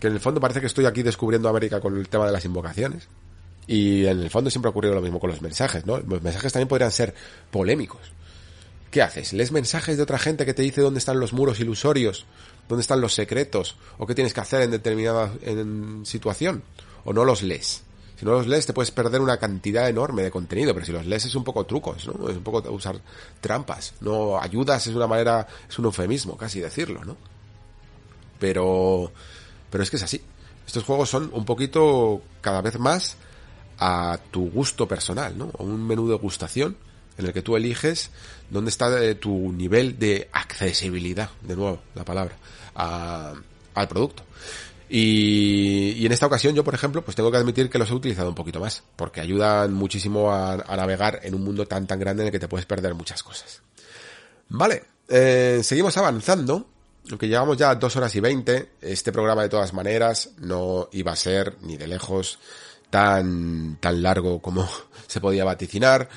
que 0.00 0.06
en 0.06 0.14
el 0.14 0.20
fondo 0.20 0.40
parece 0.40 0.60
que 0.60 0.66
estoy 0.66 0.86
aquí 0.86 1.02
descubriendo 1.02 1.48
América 1.48 1.80
con 1.80 1.96
el 1.96 2.08
tema 2.08 2.26
de 2.26 2.32
las 2.32 2.44
invocaciones. 2.44 3.08
Y 3.66 4.06
en 4.06 4.20
el 4.20 4.30
fondo 4.30 4.48
siempre 4.48 4.68
ha 4.68 4.70
ocurrido 4.70 4.94
lo 4.94 5.02
mismo 5.02 5.18
con 5.18 5.30
los 5.30 5.42
mensajes, 5.42 5.86
¿no? 5.86 5.98
Los 5.98 6.22
mensajes 6.22 6.52
también 6.52 6.68
podrían 6.68 6.92
ser 6.92 7.14
polémicos. 7.50 8.12
¿Qué 8.92 9.02
haces? 9.02 9.32
¿Lees 9.32 9.50
mensajes 9.50 9.96
de 9.96 10.04
otra 10.04 10.18
gente 10.18 10.46
que 10.46 10.54
te 10.54 10.62
dice 10.62 10.80
dónde 10.80 10.98
están 10.98 11.18
los 11.18 11.32
muros 11.32 11.58
ilusorios? 11.58 12.26
¿Dónde 12.68 12.80
están 12.80 13.00
los 13.00 13.14
secretos? 13.14 13.76
¿O 13.98 14.06
qué 14.06 14.14
tienes 14.14 14.34
que 14.34 14.40
hacer 14.40 14.62
en 14.62 14.70
determinada 14.70 15.32
situación? 16.04 16.62
¿O 17.04 17.12
no 17.12 17.24
los 17.24 17.42
lees? 17.42 17.82
Si 18.18 18.24
no 18.24 18.32
los 18.32 18.46
lees 18.46 18.64
te 18.64 18.72
puedes 18.72 18.90
perder 18.90 19.20
una 19.20 19.36
cantidad 19.36 19.88
enorme 19.88 20.22
de 20.22 20.30
contenido, 20.30 20.72
pero 20.72 20.86
si 20.86 20.92
los 20.92 21.04
lees 21.04 21.26
es 21.26 21.34
un 21.34 21.44
poco 21.44 21.64
trucos, 21.64 22.06
¿no? 22.06 22.28
Es 22.30 22.36
un 22.36 22.42
poco 22.42 22.68
usar 22.72 22.98
trampas. 23.40 23.94
No 24.00 24.40
ayudas 24.40 24.86
es 24.86 24.94
una 24.94 25.06
manera, 25.06 25.46
es 25.68 25.78
un 25.78 25.84
eufemismo 25.84 26.36
casi 26.36 26.60
decirlo, 26.60 27.04
¿no? 27.04 27.16
Pero, 28.38 29.12
pero 29.70 29.84
es 29.84 29.90
que 29.90 29.96
es 29.96 30.02
así. 30.02 30.22
Estos 30.66 30.84
juegos 30.84 31.10
son 31.10 31.30
un 31.32 31.44
poquito 31.44 32.22
cada 32.40 32.62
vez 32.62 32.78
más 32.78 33.16
a 33.78 34.18
tu 34.30 34.50
gusto 34.50 34.88
personal, 34.88 35.36
¿no? 35.36 35.50
Un 35.58 35.86
menú 35.86 36.08
de 36.08 36.16
gustación 36.16 36.76
en 37.18 37.26
el 37.26 37.32
que 37.32 37.42
tú 37.42 37.56
eliges 37.56 38.10
dónde 38.50 38.70
está 38.70 39.02
eh, 39.02 39.14
tu 39.14 39.52
nivel 39.52 39.98
de 39.98 40.28
accesibilidad, 40.32 41.30
de 41.42 41.56
nuevo 41.56 41.80
la 41.94 42.04
palabra, 42.04 42.36
al 42.76 43.88
producto. 43.88 44.22
Y, 44.88 46.06
en 46.06 46.12
esta 46.12 46.26
ocasión 46.26 46.54
yo, 46.54 46.62
por 46.62 46.74
ejemplo, 46.74 47.02
pues 47.02 47.16
tengo 47.16 47.30
que 47.30 47.38
admitir 47.38 47.68
que 47.68 47.78
los 47.78 47.90
he 47.90 47.94
utilizado 47.94 48.28
un 48.28 48.34
poquito 48.34 48.60
más, 48.60 48.82
porque 48.94 49.20
ayudan 49.20 49.72
muchísimo 49.72 50.32
a, 50.32 50.56
navegar 50.76 51.20
en 51.22 51.34
un 51.34 51.42
mundo 51.42 51.66
tan 51.66 51.86
tan 51.86 51.98
grande 51.98 52.22
en 52.22 52.26
el 52.28 52.32
que 52.32 52.38
te 52.38 52.48
puedes 52.48 52.66
perder 52.66 52.94
muchas 52.94 53.22
cosas. 53.22 53.62
Vale, 54.48 54.84
eh, 55.08 55.60
seguimos 55.62 55.96
avanzando, 55.96 56.68
aunque 57.10 57.26
llevamos 57.26 57.56
ya 57.56 57.74
dos 57.74 57.96
horas 57.96 58.14
y 58.14 58.20
veinte, 58.20 58.70
este 58.80 59.10
programa 59.10 59.42
de 59.42 59.48
todas 59.48 59.72
maneras 59.72 60.30
no 60.38 60.88
iba 60.92 61.12
a 61.12 61.16
ser 61.16 61.56
ni 61.62 61.76
de 61.76 61.88
lejos 61.88 62.38
tan, 62.88 63.78
tan 63.80 64.02
largo 64.02 64.40
como 64.40 64.68
se 65.08 65.20
podía 65.20 65.44
vaticinar, 65.44 66.08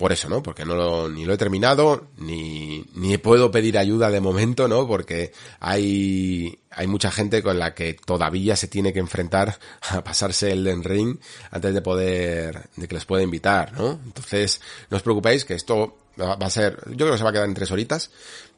por 0.00 0.12
eso, 0.12 0.30
¿no? 0.30 0.42
Porque 0.42 0.64
no 0.64 0.74
lo, 0.74 1.10
ni 1.10 1.26
lo 1.26 1.34
he 1.34 1.36
terminado, 1.36 2.06
ni, 2.16 2.86
ni 2.94 3.18
puedo 3.18 3.50
pedir 3.50 3.76
ayuda 3.76 4.10
de 4.10 4.22
momento, 4.22 4.66
¿no? 4.66 4.86
Porque 4.86 5.30
hay, 5.58 6.58
hay 6.70 6.86
mucha 6.86 7.10
gente 7.10 7.42
con 7.42 7.58
la 7.58 7.74
que 7.74 7.92
todavía 7.92 8.56
se 8.56 8.66
tiene 8.66 8.94
que 8.94 8.98
enfrentar 8.98 9.58
a 9.90 10.02
pasarse 10.02 10.52
el 10.52 10.64
Den 10.64 10.84
Ring 10.84 11.18
antes 11.50 11.74
de 11.74 11.82
poder, 11.82 12.70
de 12.76 12.88
que 12.88 12.94
les 12.94 13.04
pueda 13.04 13.22
invitar, 13.22 13.74
¿no? 13.74 14.00
Entonces, 14.06 14.62
no 14.88 14.96
os 14.96 15.02
preocupéis 15.02 15.44
que 15.44 15.52
esto 15.52 15.98
va 16.18 16.32
a 16.32 16.50
ser, 16.50 16.78
yo 16.86 16.96
creo 16.96 17.12
que 17.12 17.18
se 17.18 17.24
va 17.24 17.28
a 17.28 17.34
quedar 17.34 17.48
en 17.48 17.54
tres 17.54 17.70
horitas, 17.70 18.10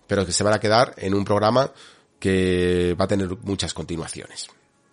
pero 0.07 0.25
que 0.25 0.31
se 0.31 0.45
van 0.45 0.55
a 0.55 0.61
quedar 0.61 0.95
en 0.97 1.12
un 1.12 1.25
programa 1.25 1.73
que 2.21 2.95
va 3.01 3.07
a 3.07 3.09
tener 3.09 3.37
muchas 3.43 3.75
continuaciones. 3.75 4.47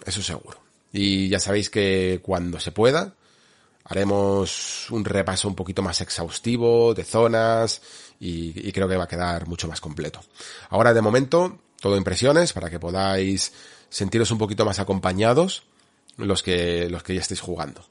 Eso 0.04 0.24
seguro. 0.24 0.58
Y 0.92 1.30
ya 1.30 1.40
sabéis 1.40 1.70
que 1.70 2.22
cuando 2.24 2.60
se 2.60 2.72
pueda, 2.72 3.14
haremos 3.90 4.90
un 4.92 5.04
repaso 5.04 5.48
un 5.48 5.56
poquito 5.56 5.82
más 5.82 6.00
exhaustivo 6.02 6.94
de 6.94 7.04
zonas 7.04 7.82
y, 8.20 8.72
creo 8.72 8.88
que 8.88 8.96
va 8.96 9.06
a 9.06 9.08
quedar 9.08 9.48
mucho 9.48 9.68
más 9.68 9.82
completo. 9.82 10.22
Ahora 10.70 10.94
de 10.94 11.02
momento, 11.02 11.60
todo 11.82 11.98
impresiones 11.98 12.54
para 12.54 12.70
que 12.70 12.80
podáis 12.80 13.52
sentiros 13.90 14.30
un 14.32 14.38
poquito 14.38 14.64
más 14.64 14.80
acompañados 14.80 15.64
los 16.18 16.44
que, 16.44 16.88
los 16.90 17.02
que 17.02 17.16
ya 17.16 17.22
estéis 17.22 17.42
jugando. 17.42 17.84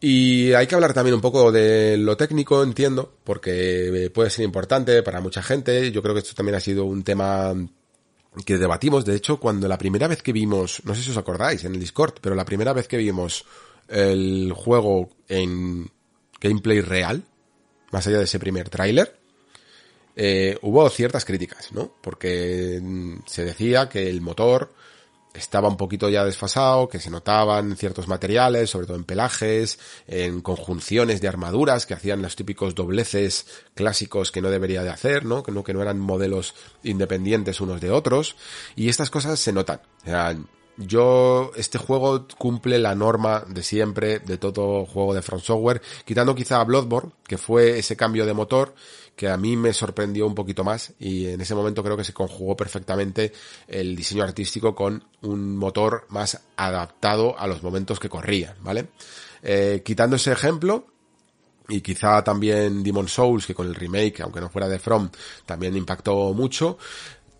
Y 0.00 0.52
hay 0.52 0.66
que 0.66 0.74
hablar 0.74 0.94
también 0.94 1.14
un 1.14 1.20
poco 1.20 1.50
de 1.50 1.96
lo 1.96 2.16
técnico, 2.16 2.62
entiendo, 2.62 3.12
porque 3.24 4.10
puede 4.14 4.30
ser 4.30 4.44
importante 4.44 5.02
para 5.02 5.20
mucha 5.20 5.42
gente. 5.42 5.90
Yo 5.90 6.02
creo 6.02 6.14
que 6.14 6.20
esto 6.20 6.34
también 6.34 6.54
ha 6.54 6.60
sido 6.60 6.84
un 6.84 7.02
tema 7.02 7.54
que 8.44 8.58
debatimos. 8.58 9.04
De 9.04 9.16
hecho, 9.16 9.40
cuando 9.40 9.66
la 9.66 9.78
primera 9.78 10.06
vez 10.06 10.22
que 10.22 10.32
vimos, 10.32 10.82
no 10.84 10.94
sé 10.94 11.02
si 11.02 11.10
os 11.10 11.16
acordáis 11.16 11.64
en 11.64 11.74
el 11.74 11.80
Discord, 11.80 12.16
pero 12.20 12.36
la 12.36 12.44
primera 12.44 12.72
vez 12.72 12.86
que 12.86 12.98
vimos 12.98 13.46
el 13.88 14.52
juego 14.54 15.10
en 15.28 15.90
gameplay 16.40 16.80
real, 16.80 17.24
más 17.92 18.06
allá 18.06 18.18
de 18.18 18.24
ese 18.24 18.38
primer 18.38 18.68
tráiler, 18.68 19.18
eh, 20.14 20.58
hubo 20.62 20.88
ciertas 20.88 21.24
críticas, 21.24 21.72
¿no? 21.72 21.92
Porque 22.00 22.80
mm, 22.82 23.18
se 23.26 23.44
decía 23.44 23.88
que 23.88 24.08
el 24.08 24.20
motor 24.20 24.72
estaba 25.34 25.68
un 25.68 25.76
poquito 25.76 26.08
ya 26.08 26.24
desfasado, 26.24 26.88
que 26.88 26.98
se 26.98 27.10
notaban 27.10 27.76
ciertos 27.76 28.08
materiales, 28.08 28.70
sobre 28.70 28.86
todo 28.86 28.96
en 28.96 29.04
pelajes, 29.04 29.78
en 30.06 30.40
conjunciones 30.40 31.20
de 31.20 31.28
armaduras 31.28 31.84
que 31.84 31.92
hacían 31.92 32.22
los 32.22 32.36
típicos 32.36 32.74
dobleces 32.74 33.46
clásicos 33.74 34.32
que 34.32 34.40
no 34.40 34.50
debería 34.50 34.82
de 34.82 34.90
hacer, 34.90 35.26
¿no? 35.26 35.42
Que 35.42 35.52
no, 35.52 35.62
que 35.62 35.74
no 35.74 35.82
eran 35.82 36.00
modelos 36.00 36.54
independientes 36.82 37.60
unos 37.60 37.82
de 37.82 37.90
otros. 37.90 38.36
Y 38.74 38.88
estas 38.88 39.10
cosas 39.10 39.38
se 39.38 39.52
notan. 39.52 39.80
Yo, 40.76 41.52
este 41.56 41.78
juego 41.78 42.26
cumple 42.38 42.78
la 42.78 42.94
norma 42.94 43.44
de 43.48 43.62
siempre 43.62 44.18
de 44.18 44.38
todo 44.38 44.84
juego 44.84 45.14
de 45.14 45.22
Front 45.22 45.44
Software, 45.44 45.82
quitando 46.04 46.34
quizá 46.34 46.60
a 46.60 46.64
Bloodborne, 46.64 47.12
que 47.26 47.38
fue 47.38 47.78
ese 47.78 47.96
cambio 47.96 48.26
de 48.26 48.34
motor 48.34 48.74
que 49.16 49.28
a 49.28 49.38
mí 49.38 49.56
me 49.56 49.72
sorprendió 49.72 50.26
un 50.26 50.34
poquito 50.34 50.62
más 50.62 50.92
y 50.98 51.26
en 51.26 51.40
ese 51.40 51.54
momento 51.54 51.82
creo 51.82 51.96
que 51.96 52.04
se 52.04 52.12
conjugó 52.12 52.54
perfectamente 52.54 53.32
el 53.66 53.96
diseño 53.96 54.22
artístico 54.22 54.74
con 54.74 55.02
un 55.22 55.56
motor 55.56 56.04
más 56.10 56.42
adaptado 56.56 57.38
a 57.38 57.46
los 57.46 57.62
momentos 57.62 57.98
que 57.98 58.10
corrían, 58.10 58.56
¿vale? 58.60 58.88
Eh, 59.42 59.82
quitando 59.82 60.16
ese 60.16 60.32
ejemplo, 60.32 60.86
y 61.68 61.80
quizá 61.80 62.22
también 62.22 62.82
Demon 62.82 63.08
Souls, 63.08 63.46
que 63.46 63.54
con 63.54 63.66
el 63.66 63.74
remake, 63.74 64.20
aunque 64.20 64.40
no 64.40 64.50
fuera 64.50 64.68
de 64.68 64.78
From, 64.78 65.10
también 65.46 65.76
impactó 65.76 66.34
mucho, 66.34 66.76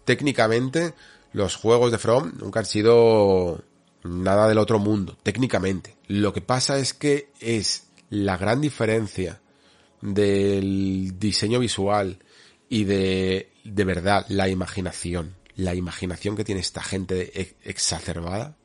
técnicamente 0.04 0.94
los 1.36 1.54
juegos 1.54 1.92
de 1.92 1.98
From 1.98 2.32
nunca 2.38 2.60
han 2.60 2.64
sido 2.64 3.62
nada 4.04 4.48
del 4.48 4.56
otro 4.56 4.78
mundo, 4.78 5.18
técnicamente. 5.22 5.94
Lo 6.08 6.32
que 6.32 6.40
pasa 6.40 6.78
es 6.78 6.94
que 6.94 7.28
es 7.40 7.88
la 8.08 8.38
gran 8.38 8.62
diferencia 8.62 9.42
del 10.00 11.18
diseño 11.18 11.58
visual 11.58 12.20
y 12.70 12.84
de, 12.84 13.50
de 13.64 13.84
verdad, 13.84 14.24
la 14.30 14.48
imaginación. 14.48 15.34
La 15.56 15.74
imaginación 15.74 16.36
que 16.36 16.44
tiene 16.44 16.62
esta 16.62 16.82
gente 16.82 17.54
exacerbada. 17.64 18.56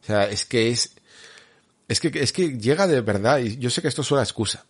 O 0.00 0.06
sea, 0.06 0.30
es 0.30 0.44
que 0.44 0.70
es, 0.70 0.92
es 1.88 1.98
que, 1.98 2.12
es 2.14 2.32
que 2.32 2.58
llega 2.58 2.86
de 2.86 3.00
verdad, 3.00 3.40
y 3.40 3.56
yo 3.56 3.70
sé 3.70 3.82
que 3.82 3.88
esto 3.88 4.02
es 4.02 4.10
una 4.12 4.22
excusa. 4.22 4.66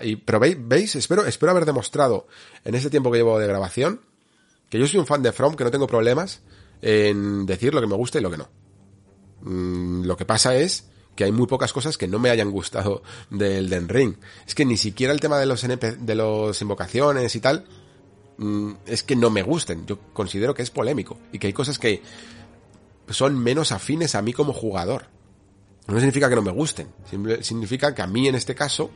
y, 0.00 0.16
pero 0.16 0.40
veis, 0.40 0.56
veis, 0.58 0.96
espero, 0.96 1.26
espero 1.26 1.52
haber 1.52 1.66
demostrado 1.66 2.26
en 2.64 2.74
ese 2.74 2.88
tiempo 2.88 3.12
que 3.12 3.18
llevo 3.18 3.38
de 3.38 3.48
grabación 3.48 4.00
que 4.74 4.80
yo 4.80 4.88
soy 4.88 4.98
un 4.98 5.06
fan 5.06 5.22
de 5.22 5.30
From, 5.30 5.54
que 5.54 5.62
no 5.62 5.70
tengo 5.70 5.86
problemas 5.86 6.40
en 6.82 7.46
decir 7.46 7.72
lo 7.72 7.80
que 7.80 7.86
me 7.86 7.94
gusta 7.94 8.18
y 8.18 8.22
lo 8.22 8.28
que 8.28 8.38
no. 8.38 8.48
Mm, 9.42 10.02
lo 10.02 10.16
que 10.16 10.24
pasa 10.24 10.56
es 10.56 10.88
que 11.14 11.22
hay 11.22 11.30
muy 11.30 11.46
pocas 11.46 11.72
cosas 11.72 11.96
que 11.96 12.08
no 12.08 12.18
me 12.18 12.28
hayan 12.28 12.50
gustado 12.50 13.04
del 13.30 13.70
Den 13.70 13.88
Ring. 13.88 14.16
Es 14.44 14.56
que 14.56 14.64
ni 14.64 14.76
siquiera 14.76 15.12
el 15.12 15.20
tema 15.20 15.38
de 15.38 15.46
los 15.46 15.64
de 15.64 16.14
los 16.16 16.60
invocaciones 16.60 17.36
y 17.36 17.40
tal 17.40 17.66
mm, 18.38 18.72
es 18.86 19.04
que 19.04 19.14
no 19.14 19.30
me 19.30 19.44
gusten. 19.44 19.86
Yo 19.86 19.96
considero 20.12 20.54
que 20.54 20.62
es 20.62 20.72
polémico 20.72 21.18
y 21.30 21.38
que 21.38 21.46
hay 21.46 21.52
cosas 21.52 21.78
que 21.78 22.02
son 23.10 23.38
menos 23.38 23.70
afines 23.70 24.16
a 24.16 24.22
mí 24.22 24.32
como 24.32 24.52
jugador. 24.52 25.06
No 25.86 25.98
significa 25.98 26.28
que 26.28 26.34
no 26.34 26.42
me 26.42 26.50
gusten, 26.50 26.88
significa 27.42 27.94
que 27.94 28.02
a 28.02 28.08
mí 28.08 28.26
en 28.26 28.34
este 28.34 28.56
caso 28.56 28.90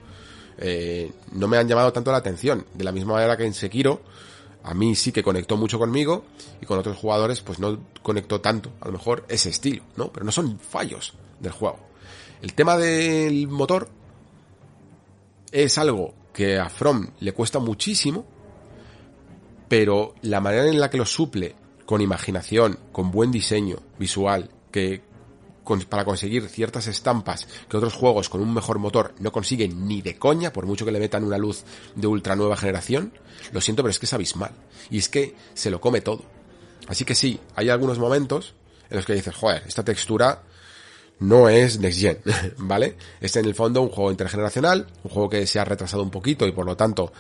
eh, 0.57 1.13
no 1.31 1.47
me 1.47 1.57
han 1.57 1.69
llamado 1.69 1.93
tanto 1.93 2.11
la 2.11 2.19
atención. 2.19 2.67
De 2.75 2.83
la 2.83 2.91
misma 2.91 3.13
manera 3.13 3.37
que 3.37 3.45
en 3.45 3.55
Sekiro 3.55 4.03
a 4.69 4.75
mí 4.75 4.95
sí 4.95 5.13
que 5.13 5.23
conectó 5.23 5.57
mucho 5.57 5.79
conmigo 5.79 6.25
y 6.61 6.67
con 6.67 6.79
otros 6.79 6.97
jugadores 6.99 7.41
pues 7.41 7.59
no 7.59 7.79
conectó 8.03 8.41
tanto, 8.41 8.73
a 8.81 8.87
lo 8.87 8.93
mejor 8.93 9.25
ese 9.29 9.49
estilo, 9.49 9.83
¿no? 9.97 10.13
Pero 10.13 10.27
no 10.27 10.33
son 10.33 10.59
fallos 10.59 11.15
del 11.41 11.53
juego. 11.53 11.79
El 12.43 12.53
tema 12.53 12.77
del 12.77 13.49
motor 13.49 13.89
es 15.51 15.79
algo 15.79 16.15
que 16.33 16.59
a 16.59 16.69
From 16.69 17.09
le 17.21 17.33
cuesta 17.33 17.59
muchísimo, 17.59 18.27
pero 19.69 20.15
la 20.23 20.41
manera 20.41 20.69
en 20.69 20.79
la 20.79 20.91
que 20.91 20.99
lo 20.99 21.07
suple 21.07 21.55
con 21.87 22.03
imaginación, 22.03 22.79
con 22.93 23.11
buen 23.11 23.33
diseño 23.33 23.79
visual, 23.99 24.51
que 24.71 25.03
para 25.89 26.05
conseguir 26.05 26.49
ciertas 26.49 26.87
estampas 26.87 27.47
que 27.69 27.77
otros 27.77 27.95
juegos 27.95 28.29
con 28.29 28.41
un 28.41 28.53
mejor 28.55 28.79
motor 28.79 29.15
no 29.19 29.33
consiguen 29.33 29.87
ni 29.87 30.03
de 30.03 30.17
coña, 30.17 30.53
por 30.53 30.67
mucho 30.67 30.85
que 30.85 30.93
le 30.93 30.99
metan 30.99 31.25
una 31.25 31.39
luz 31.39 31.65
de 31.95 32.07
ultra 32.07 32.37
nueva 32.37 32.57
generación. 32.57 33.13
Lo 33.53 33.61
siento, 33.61 33.83
pero 33.83 33.91
es 33.91 33.99
que 33.99 34.07
es 34.07 34.13
abismal. 34.13 34.53
Y 34.91 34.99
es 34.99 35.09
que 35.09 35.35
se 35.55 35.71
lo 35.71 35.81
come 35.81 36.01
todo. 36.01 36.25
Así 36.89 37.05
que 37.05 37.15
sí, 37.15 37.39
hay 37.55 37.69
algunos 37.69 37.99
momentos 37.99 38.55
en 38.91 38.97
los 38.97 39.07
que 39.07 39.15
dices, 39.15 39.35
joder, 39.35 39.63
esta 39.67 39.85
textura 39.85 40.43
no 41.21 41.49
es 41.49 41.79
Next 41.81 42.01
Gen, 42.01 42.19
¿vale? 42.59 42.97
Es 43.21 43.37
en 43.37 43.45
el 43.45 43.55
fondo 43.55 43.83
un 43.83 43.89
juego 43.89 44.11
intergeneracional, 44.11 44.87
un 45.03 45.11
juego 45.11 45.29
que 45.29 45.47
se 45.47 45.59
ha 45.59 45.65
retrasado 45.65 46.03
un 46.03 46.11
poquito 46.11 46.47
y 46.47 46.53
por 46.53 46.65
lo 46.65 46.77
tanto 46.77 47.13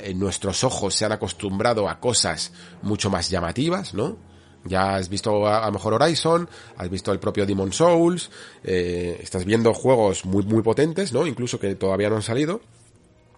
en 0.00 0.18
nuestros 0.18 0.64
ojos 0.64 0.94
se 0.94 1.04
han 1.04 1.12
acostumbrado 1.12 1.88
a 1.88 2.00
cosas 2.00 2.52
mucho 2.82 3.10
más 3.10 3.28
llamativas, 3.28 3.94
¿no? 3.94 4.27
Ya 4.68 4.96
has 4.96 5.08
visto 5.08 5.46
a, 5.46 5.66
lo 5.66 5.72
mejor 5.72 5.94
Horizon, 5.94 6.48
has 6.76 6.88
visto 6.90 7.12
el 7.12 7.18
propio 7.18 7.46
Demon 7.46 7.72
Souls, 7.72 8.30
eh, 8.62 9.18
estás 9.22 9.44
viendo 9.44 9.74
juegos 9.74 10.24
muy, 10.24 10.44
muy 10.44 10.62
potentes, 10.62 11.12
¿no? 11.12 11.26
Incluso 11.26 11.58
que 11.58 11.74
todavía 11.74 12.10
no 12.10 12.16
han 12.16 12.22
salido. 12.22 12.60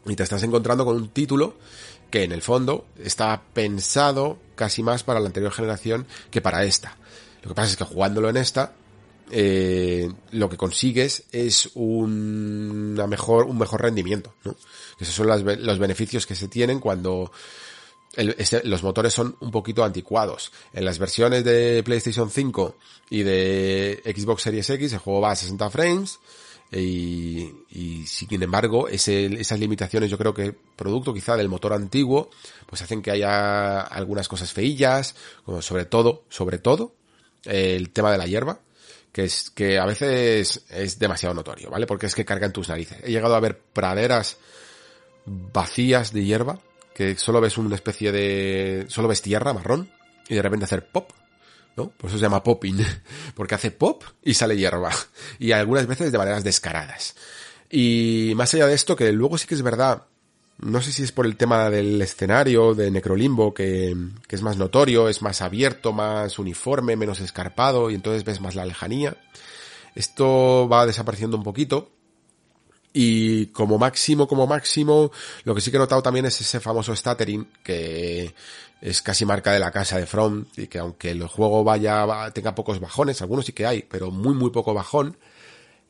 Y 0.07 0.17
te 0.17 0.23
estás 0.23 0.43
encontrando 0.43 0.85
con 0.85 0.97
un 0.97 1.09
título 1.11 1.55
que 2.11 2.25
en 2.25 2.33
el 2.33 2.43
fondo 2.43 2.87
está 3.03 3.43
pensado 3.53 4.39
casi 4.55 4.83
más 4.83 5.05
para 5.05 5.21
la 5.21 5.27
anterior 5.27 5.53
generación 5.53 6.07
que 6.31 6.41
para 6.41 6.65
esta. 6.65 6.97
Lo 7.43 7.51
que 7.51 7.55
pasa 7.55 7.71
es 7.71 7.77
que 7.77 7.85
jugándolo 7.85 8.29
en 8.29 8.37
esta, 8.37 8.73
eh, 9.31 10.11
lo 10.33 10.51
que 10.51 10.57
consigues 10.57 11.25
es 11.31 11.71
un, 11.75 12.95
una 12.95 13.07
mejor, 13.07 13.45
un 13.45 13.59
mejor 13.59 13.83
rendimiento, 13.83 14.35
¿no? 14.45 14.57
Esos 14.99 15.15
son 15.15 15.29
los 15.29 15.79
beneficios 15.79 16.27
que 16.27 16.35
se 16.35 16.49
tienen 16.49 16.81
cuando 16.81 17.31
este, 18.17 18.63
los 18.65 18.83
motores 18.83 19.15
son 19.15 19.37
un 19.41 19.51
poquito 19.51 19.85
anticuados. 19.85 20.53
En 20.73 20.85
las 20.85 20.99
versiones 20.99 21.45
de 21.45 21.83
PlayStation 21.85 22.31
5 22.31 22.77
y 23.11 23.23
de 23.23 24.03
Xbox 24.05 24.43
Series 24.43 24.69
X 24.71 24.93
el 24.93 24.99
juego 24.99 25.21
va 25.21 25.33
a 25.33 25.37
60 25.37 25.71
frames 25.71 26.19
y, 26.73 27.53
y 27.71 28.07
sin 28.07 28.43
embargo 28.43 28.89
esas 28.89 29.59
limitaciones 29.59 30.11
yo 30.11 30.19
creo 30.19 30.35
que 30.35 30.53
producto 30.77 31.13
quizá 31.13 31.37
del 31.37 31.49
motor 31.49 31.73
antiguo 31.73 32.31
pues 32.67 32.83
hacen 32.83 33.03
que 33.03 33.11
haya 33.11 33.81
algunas 33.81 34.29
cosas 34.29 34.53
feillas, 34.53 35.15
como 35.45 35.63
sobre 35.63 35.85
todo, 35.85 36.25
sobre 36.29 36.59
todo 36.59 36.95
el 37.45 37.91
tema 37.91 38.13
de 38.13 38.19
la 38.19 38.27
hierba 38.27 38.61
que 39.13 39.25
es 39.25 39.51
que 39.51 39.79
a 39.79 39.87
veces 39.87 40.65
es 40.71 40.99
demasiado 40.99 41.35
notorio, 41.35 41.69
¿vale? 41.69 41.87
Porque 41.87 42.07
es 42.07 42.15
que 42.15 42.25
cargan 42.25 42.53
tus 42.53 42.69
narices. 42.69 42.99
He 43.03 43.11
llegado 43.11 43.35
a 43.35 43.41
ver 43.41 43.59
praderas 43.59 44.37
vacías 45.27 46.13
de 46.13 46.25
hierba 46.25 46.61
que 47.01 47.17
solo 47.17 47.41
ves 47.41 47.57
una 47.57 47.75
especie 47.77 48.13
de... 48.13 48.85
solo 48.89 49.09
ves 49.09 49.23
tierra 49.23 49.55
marrón 49.55 49.91
y 50.29 50.35
de 50.35 50.43
repente 50.43 50.67
hacer 50.67 50.87
pop, 50.87 51.11
¿no? 51.75 51.89
Por 51.89 52.11
eso 52.11 52.19
se 52.19 52.23
llama 52.23 52.43
popping, 52.43 52.77
porque 53.35 53.55
hace 53.55 53.71
pop 53.71 54.05
y 54.23 54.35
sale 54.35 54.55
hierba. 54.55 54.91
Y 55.39 55.53
algunas 55.53 55.87
veces 55.87 56.13
de 56.13 56.19
maneras 56.19 56.45
descaradas. 56.45 57.17
Y 57.71 58.35
más 58.37 58.53
allá 58.53 58.67
de 58.67 58.75
esto, 58.75 58.97
que 58.97 59.13
luego 59.13 59.39
sí 59.39 59.47
que 59.47 59.55
es 59.55 59.63
verdad, 59.63 60.09
no 60.59 60.83
sé 60.83 60.93
si 60.93 61.03
es 61.03 61.11
por 61.11 61.25
el 61.25 61.39
tema 61.39 61.71
del 61.71 62.03
escenario 62.03 62.75
de 62.75 62.91
Necrolimbo, 62.91 63.55
que, 63.55 63.97
que 64.29 64.37
es 64.37 64.43
más 64.43 64.59
notorio, 64.59 65.09
es 65.09 65.23
más 65.23 65.41
abierto, 65.41 65.95
más 65.95 66.39
uniforme, 66.39 66.97
menos 66.97 67.21
escarpado, 67.21 67.91
y 67.91 67.95
entonces 67.95 68.25
ves 68.25 68.43
más 68.43 68.57
la 68.57 68.67
lejanía. 68.67 69.17
Esto 69.95 70.69
va 70.71 70.85
desapareciendo 70.85 71.39
un 71.39 71.45
poquito, 71.45 71.93
y 72.93 73.47
como 73.47 73.79
máximo, 73.79 74.27
como 74.27 74.47
máximo, 74.47 75.13
lo 75.45 75.55
que 75.55 75.61
sí 75.61 75.71
que 75.71 75.77
he 75.77 75.81
notado 75.81 76.03
también 76.03 76.27
es 76.27 76.41
ese 76.41 76.61
famoso 76.61 76.95
stuttering, 76.95 77.47
que 77.63 78.35
es 78.81 79.03
casi 79.03 79.25
marca 79.25 79.53
de 79.53 79.61
la 79.61 79.71
casa 79.71 79.99
de 79.99 80.07
From, 80.07 80.47
y 80.57 80.67
que 80.67 80.79
aunque 80.79 81.11
el 81.11 81.27
juego 81.27 81.63
vaya, 81.63 82.31
tenga 82.33 82.55
pocos 82.55 82.81
bajones, 82.81 83.23
algunos 83.23 83.47
sí 83.47 83.53
que 83.53 83.67
hay, 83.67 83.83
pero 83.83 84.11
muy 84.11 84.35
muy 84.35 84.51
poco 84.51 84.75
bajón, 84.75 85.17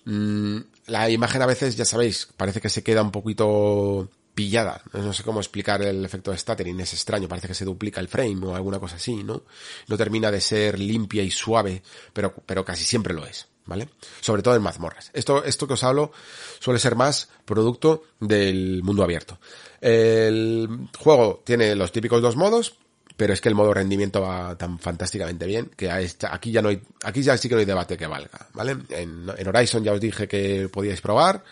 mmm, 0.05 0.59
la 0.87 1.09
imagen 1.11 1.43
a 1.43 1.47
veces, 1.47 1.77
ya 1.77 1.85
sabéis, 1.85 2.29
parece 2.37 2.61
que 2.61 2.69
se 2.69 2.83
queda 2.83 3.03
un 3.03 3.13
poquito 3.13 4.09
pillada. 4.35 4.83
No 4.93 5.13
sé 5.13 5.23
cómo 5.23 5.41
explicar 5.41 5.83
el 5.83 6.05
efecto 6.05 6.31
de 6.31 6.39
stuttering, 6.39 6.81
es 6.81 6.93
extraño, 6.95 7.29
parece 7.29 7.49
que 7.49 7.55
se 7.55 7.65
duplica 7.65 8.01
el 8.01 8.09
frame 8.09 8.47
o 8.47 8.55
alguna 8.55 8.79
cosa 8.81 8.97
así, 8.97 9.23
¿no? 9.23 9.43
No 9.89 9.97
termina 9.97 10.31
de 10.31 10.41
ser 10.41 10.79
limpia 10.79 11.23
y 11.23 11.31
suave, 11.31 11.83
pero, 12.13 12.35
pero 12.47 12.65
casi 12.65 12.85
siempre 12.85 13.15
lo 13.15 13.27
es. 13.27 13.50
¿Vale? 13.67 13.89
Sobre 14.21 14.43
todo 14.43 14.57
en 14.57 14.63
mazmorras. 14.63 15.11
Esto, 15.13 15.45
esto 15.45 15.67
que 15.67 15.75
os 15.75 15.85
hablo 15.85 16.13
suele 16.59 16.81
ser 16.81 16.97
más 16.97 17.29
producto 17.45 18.05
del 18.19 18.83
mundo 18.83 19.03
abierto. 19.03 19.39
El 19.81 20.89
juego 20.99 21.43
tiene 21.45 21.75
los 21.75 21.93
típicos 21.93 22.21
dos 22.21 22.37
modos, 22.37 22.77
pero 23.17 23.35
es 23.35 23.41
que 23.41 23.49
el 23.49 23.55
modo 23.55 23.75
rendimiento 23.75 24.23
va 24.23 24.57
tan 24.57 24.79
fantásticamente 24.79 25.47
bien 25.47 25.71
que 25.77 25.91
aquí 25.91 26.51
ya 26.51 26.63
no 26.63 26.71
hay, 26.71 26.81
aquí 27.05 27.23
ya 27.23 27.37
sí 27.37 27.49
que 27.49 27.55
no 27.55 27.61
hay 27.61 27.67
debate 27.67 27.99
que 27.99 28.07
valga, 28.07 28.49
¿vale? 28.55 28.79
En, 28.89 29.29
Horizon 29.29 29.85
ya 29.85 29.93
os 29.93 30.01
dije 30.01 30.27
que 30.27 30.69
podíais 30.73 31.01
probar 31.01 31.45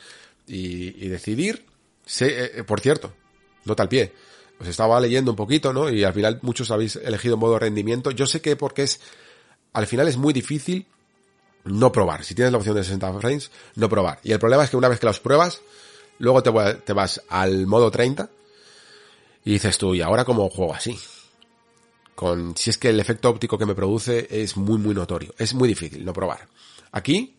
y, 0.47 1.09
decidir. 1.09 1.67
Eh, 2.21 2.53
eh, 2.57 2.65
por 2.65 2.81
cierto, 2.81 3.13
nota 3.67 3.83
al 3.83 3.89
pie. 3.91 4.15
Os 4.59 4.67
estaba 4.67 4.99
leyendo 4.99 5.33
un 5.33 5.37
poquito, 5.37 5.73
¿no? 5.73 5.91
Y 5.91 6.05
al 6.05 6.15
final 6.15 6.39
muchos 6.41 6.71
habéis 6.71 6.97
elegido 6.97 7.37
modo 7.37 7.59
rendimiento. 7.59 8.11
Yo 8.13 8.27
sé 8.27 8.41
que 8.41 8.57
porque 8.57 8.85
es, 8.85 9.01
al 9.75 9.87
final 9.87 10.09
es 10.09 10.17
muy 10.17 10.33
difícil 10.33 10.87
no 11.65 11.93
probar. 11.93 12.25
Si 12.25 12.35
tienes 12.35 12.53
la 12.53 12.59
opción 12.59 12.77
de 12.77 12.85
60 12.85 13.21
frames, 13.21 13.51
no 13.75 13.89
probar. 13.89 14.21
Y 14.23 14.33
el 14.33 14.39
problema 14.39 14.65
es 14.65 14.71
que 14.71 14.77
una 14.77 14.89
vez 14.89 15.01
que 15.01 15.07
los 15.07 15.21
pruebas, 15.21 15.61
luego 16.19 16.43
te, 16.43 16.93
vas 16.93 17.23
al 17.29 17.67
modo 17.67 17.91
30 17.91 18.29
y 19.45 19.53
dices 19.53 19.79
tú, 19.79 19.95
¿y 19.95 20.03
ahora 20.03 20.25
cómo 20.25 20.49
juego 20.51 20.75
así? 20.75 20.99
Con, 22.15 22.57
si 22.57 22.71
es 22.71 22.79
que 22.79 22.91
el 22.91 23.01
efecto 23.01 23.29
óptico 23.31 23.59
que 23.59 23.67
me 23.67 23.75
produce 23.75 24.27
es 24.31 24.57
muy, 24.57 24.79
muy 24.79 24.95
notorio. 24.95 25.35
Es 25.39 25.55
muy 25.55 25.69
difícil 25.69 26.05
no 26.05 26.13
probar. 26.13 26.49
Aquí 26.93 27.37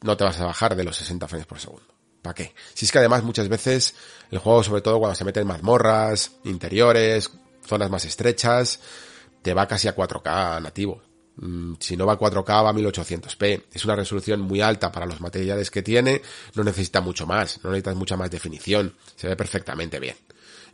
no 0.00 0.16
te 0.16 0.24
vas 0.24 0.40
a 0.40 0.46
bajar 0.46 0.74
de 0.74 0.84
los 0.84 0.96
60 0.96 1.28
frames 1.28 1.46
por 1.46 1.60
segundo. 1.60 1.86
¿Para 2.20 2.34
qué? 2.34 2.54
Si 2.74 2.84
es 2.84 2.92
que 2.92 2.98
además 2.98 3.24
muchas 3.24 3.48
veces 3.48 3.94
el 4.30 4.38
juego, 4.38 4.62
sobre 4.62 4.80
todo 4.80 4.98
cuando 4.98 5.16
se 5.16 5.24
mete 5.24 5.40
en 5.40 5.46
mazmorras, 5.46 6.32
interiores, 6.44 7.30
zonas 7.66 7.90
más 7.90 8.04
estrechas, 8.04 8.80
te 9.42 9.54
va 9.54 9.66
casi 9.66 9.88
a 9.88 9.96
4K 9.96 10.62
nativo. 10.62 11.02
Mm, 11.36 11.74
si 11.80 11.96
no 11.96 12.06
va 12.06 12.14
a 12.14 12.18
4K 12.18 12.64
va 12.64 12.70
a 12.70 12.72
1800p. 12.72 13.64
Es 13.72 13.84
una 13.84 13.96
resolución 13.96 14.40
muy 14.40 14.60
alta 14.60 14.92
para 14.92 15.06
los 15.06 15.20
materiales 15.20 15.70
que 15.70 15.82
tiene, 15.82 16.22
no 16.54 16.64
necesita 16.64 17.00
mucho 17.00 17.26
más, 17.26 17.60
no 17.62 17.70
necesitas 17.70 17.96
mucha 17.96 18.16
más 18.16 18.30
definición, 18.30 18.94
se 19.16 19.28
ve 19.28 19.36
perfectamente 19.36 19.98
bien. 19.98 20.16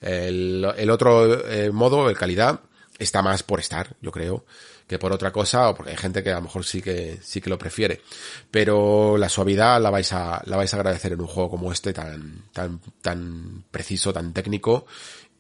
El, 0.01 0.65
otro 0.91 1.47
eh, 1.49 1.71
modo, 1.71 2.09
el 2.09 2.17
calidad, 2.17 2.61
está 2.99 3.23
más 3.23 3.43
por 3.43 3.61
estar, 3.61 3.97
yo 4.01 4.11
creo, 4.11 4.45
que 4.87 4.99
por 4.99 5.13
otra 5.13 5.33
cosa, 5.33 5.69
o 5.69 5.75
porque 5.75 5.93
hay 5.93 5.97
gente 5.97 6.23
que 6.23 6.31
a 6.31 6.37
lo 6.37 6.43
mejor 6.43 6.65
sí 6.65 6.81
que, 6.81 7.19
sí 7.23 7.41
que 7.41 7.51
lo 7.51 7.59
prefiere. 7.59 8.03
Pero 8.51 9.17
la 9.17 9.29
suavidad 9.29 9.81
la 9.81 9.91
vais 9.91 10.13
a, 10.13 10.43
la 10.47 10.57
vais 10.57 10.73
a 10.73 10.77
agradecer 10.77 11.13
en 11.13 11.21
un 11.21 11.27
juego 11.27 11.51
como 11.51 11.73
este 11.73 11.93
tan, 11.93 12.45
tan, 12.53 12.81
tan 13.03 13.65
preciso, 13.71 14.13
tan 14.13 14.33
técnico, 14.33 14.87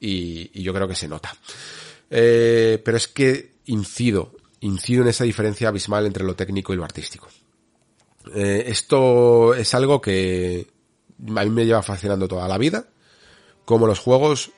y, 0.01 0.63
yo 0.63 0.73
creo 0.73 0.87
que 0.87 0.95
se 0.95 1.09
nota. 1.09 1.35
Eh, 2.11 2.81
pero 2.85 2.97
es 2.97 3.09
que 3.09 3.59
incido 3.67 4.38
incido 4.61 5.03
en 5.03 5.09
esa 5.09 5.25
diferencia 5.25 5.69
abismal 5.69 6.07
entre 6.07 6.25
lo 6.25 6.35
técnico 6.35 6.73
y 6.73 6.77
lo 6.77 6.85
artístico. 6.85 7.28
Eh, 8.35 8.65
esto 8.67 9.55
es 9.55 9.73
algo 9.75 10.01
que 10.01 10.67
a 11.27 11.45
mí 11.45 11.51
me 11.51 11.67
lleva 11.67 11.83
fascinando 11.83 12.28
toda 12.28 12.49
la 12.49 12.59
vida, 12.59 12.89
como 13.65 13.87
los 13.87 13.99
juegos 13.99 14.51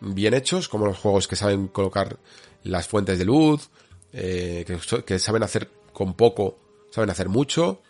bien 0.00 0.34
hechos, 0.34 0.68
como 0.68 0.86
los 0.86 0.98
juegos 0.98 1.28
que 1.28 1.36
saben 1.36 1.68
colocar 1.68 2.18
las 2.62 2.86
fuentes 2.86 3.18
de 3.18 3.24
luz, 3.24 3.70
eh, 4.12 4.64
que, 5.04 5.18
saben 5.18 5.42
hacer 5.42 5.70
con 5.92 6.14
poco, 6.14 6.58
saben 6.90 7.10
hacer 7.10 7.28
mucho, 7.28 7.82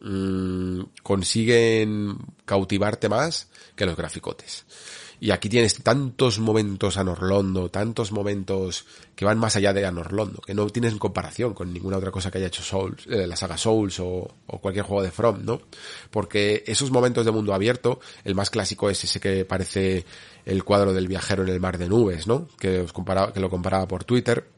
mm, 0.00 0.80
consiguen 1.02 2.18
cautivarte 2.44 3.08
más 3.08 3.50
que 3.76 3.86
los 3.86 3.96
graficotes. 3.96 4.66
Y 5.22 5.30
aquí 5.30 5.48
tienes 5.48 5.84
tantos 5.84 6.40
momentos 6.40 6.96
a 6.96 7.04
Norlondo, 7.04 7.70
tantos 7.70 8.10
momentos 8.10 8.84
que 9.14 9.24
van 9.24 9.38
más 9.38 9.54
allá 9.54 9.72
de 9.72 9.86
Anorlondo, 9.86 10.40
que 10.40 10.52
no 10.52 10.68
tienes 10.68 10.90
en 10.90 10.98
comparación 10.98 11.54
con 11.54 11.72
ninguna 11.72 11.98
otra 11.98 12.10
cosa 12.10 12.28
que 12.28 12.38
haya 12.38 12.48
hecho 12.48 12.64
Souls, 12.64 13.06
eh, 13.06 13.24
la 13.24 13.36
saga 13.36 13.56
Souls 13.56 14.00
o, 14.00 14.34
cualquier 14.60 14.84
juego 14.84 15.00
de 15.00 15.12
From, 15.12 15.44
¿no? 15.44 15.62
Porque 16.10 16.64
esos 16.66 16.90
momentos 16.90 17.24
de 17.24 17.30
mundo 17.30 17.54
abierto, 17.54 18.00
el 18.24 18.34
más 18.34 18.50
clásico 18.50 18.90
es 18.90 19.04
ese 19.04 19.20
que 19.20 19.44
parece 19.44 20.04
el 20.44 20.64
cuadro 20.64 20.92
del 20.92 21.06
viajero 21.06 21.44
en 21.44 21.50
el 21.50 21.60
mar 21.60 21.78
de 21.78 21.88
nubes, 21.88 22.26
¿no? 22.26 22.48
Que 22.58 22.80
os 22.80 22.92
comparaba, 22.92 23.32
que 23.32 23.38
lo 23.38 23.48
comparaba 23.48 23.86
por 23.86 24.02
Twitter. 24.02 24.48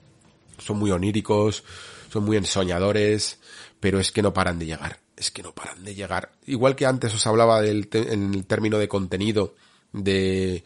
Son 0.56 0.78
muy 0.78 0.90
oníricos, 0.90 1.62
son 2.10 2.24
muy 2.24 2.38
ensoñadores, 2.38 3.38
pero 3.80 4.00
es 4.00 4.10
que 4.12 4.22
no 4.22 4.32
paran 4.32 4.58
de 4.58 4.64
llegar. 4.64 4.98
Es 5.14 5.30
que 5.30 5.42
no 5.42 5.52
paran 5.52 5.84
de 5.84 5.94
llegar. 5.94 6.32
Igual 6.46 6.74
que 6.74 6.86
antes 6.86 7.12
os 7.12 7.26
hablaba 7.26 7.60
del 7.60 7.86
en 7.92 8.32
el 8.32 8.46
término 8.46 8.78
de 8.78 8.88
contenido, 8.88 9.54
de 9.94 10.64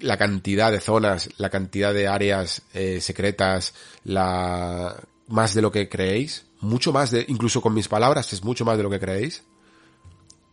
la 0.00 0.16
cantidad 0.16 0.72
de 0.72 0.80
zonas, 0.80 1.28
la 1.36 1.50
cantidad 1.50 1.92
de 1.92 2.08
áreas 2.08 2.62
eh, 2.72 3.00
secretas, 3.00 3.74
la 4.04 4.96
más 5.26 5.54
de 5.54 5.62
lo 5.62 5.72
que 5.72 5.88
creéis, 5.88 6.46
mucho 6.60 6.92
más 6.92 7.10
de, 7.10 7.24
incluso 7.28 7.60
con 7.60 7.74
mis 7.74 7.88
palabras, 7.88 8.32
es 8.32 8.42
mucho 8.42 8.64
más 8.64 8.76
de 8.76 8.84
lo 8.84 8.90
que 8.90 9.00
creéis. 9.00 9.44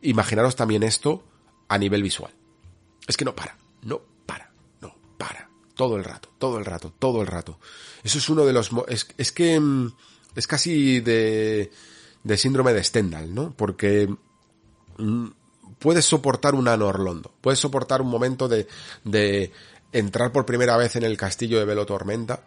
Imaginaros 0.02 0.56
también 0.56 0.84
esto 0.84 1.24
a 1.68 1.78
nivel 1.78 2.04
visual. 2.04 2.34
Es 3.08 3.16
que 3.18 3.26
no 3.26 3.36
para, 3.36 3.58
no 3.84 4.02
para, 4.26 4.52
no 4.82 4.96
para. 5.18 5.50
Todo 5.76 5.96
el 5.96 6.04
rato, 6.04 6.30
todo 6.38 6.58
el 6.58 6.66
rato, 6.66 6.94
todo 6.98 7.22
el 7.22 7.28
rato. 7.28 7.60
Eso 8.04 8.18
es 8.18 8.30
uno 8.30 8.46
de 8.46 8.54
los, 8.54 8.72
es, 8.88 9.08
es 9.18 9.32
que 9.32 9.60
mm, 9.60 9.94
es 10.36 10.48
casi 10.48 11.00
de, 11.02 11.72
de 12.24 12.38
síndrome 12.38 12.74
de 12.74 12.84
Stendhal, 12.84 13.34
¿no? 13.34 13.54
Porque 13.56 14.08
mm, 14.98 15.28
puedes 15.80 16.06
soportar 16.06 16.56
un 16.56 16.68
Anorlondo, 16.68 17.34
puedes 17.42 17.60
soportar 17.60 18.02
un 18.02 18.10
momento 18.10 18.48
de, 18.48 18.68
de 19.04 19.52
entrar 19.92 20.32
por 20.32 20.46
primera 20.46 20.78
vez 20.78 20.96
en 20.96 21.04
el 21.04 21.18
castillo 21.18 21.60
de 21.60 21.66
Velo 21.66 21.86
Tormenta 21.86 22.44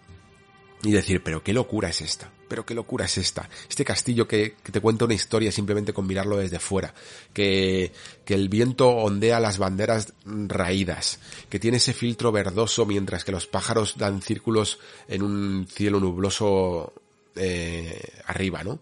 y 0.82 0.92
decir, 0.92 1.22
pero 1.24 1.42
qué 1.42 1.52
locura 1.52 1.88
es 1.88 2.00
esta, 2.00 2.30
pero 2.46 2.64
qué 2.64 2.74
locura 2.74 3.06
es 3.06 3.18
esta. 3.18 3.48
Este 3.68 3.84
castillo 3.84 4.28
que, 4.28 4.54
que, 4.62 4.70
te 4.70 4.80
cuenta 4.80 5.06
una 5.06 5.14
historia 5.14 5.50
simplemente 5.50 5.92
con 5.92 6.06
mirarlo 6.06 6.36
desde 6.36 6.60
fuera, 6.60 6.94
que, 7.32 7.92
que 8.24 8.34
el 8.34 8.48
viento 8.48 8.88
ondea 8.88 9.40
las 9.40 9.58
banderas 9.58 10.12
raídas, 10.24 11.18
que 11.48 11.58
tiene 11.58 11.78
ese 11.78 11.94
filtro 11.94 12.30
verdoso 12.30 12.86
mientras 12.86 13.24
que 13.24 13.32
los 13.32 13.46
pájaros 13.46 13.96
dan 13.96 14.22
círculos 14.22 14.78
en 15.08 15.22
un 15.22 15.66
cielo 15.68 15.98
nubloso 15.98 16.92
eh, 17.34 18.00
arriba, 18.26 18.62
¿no? 18.62 18.80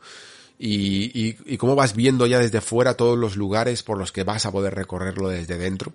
Y, 0.58 1.28
y, 1.28 1.36
y 1.44 1.56
cómo 1.58 1.74
vas 1.74 1.94
viendo 1.94 2.26
ya 2.26 2.38
desde 2.38 2.60
fuera 2.60 2.96
todos 2.96 3.18
los 3.18 3.36
lugares 3.36 3.82
por 3.82 3.98
los 3.98 4.12
que 4.12 4.24
vas 4.24 4.46
a 4.46 4.52
poder 4.52 4.74
recorrerlo 4.74 5.28
desde 5.28 5.58
dentro, 5.58 5.92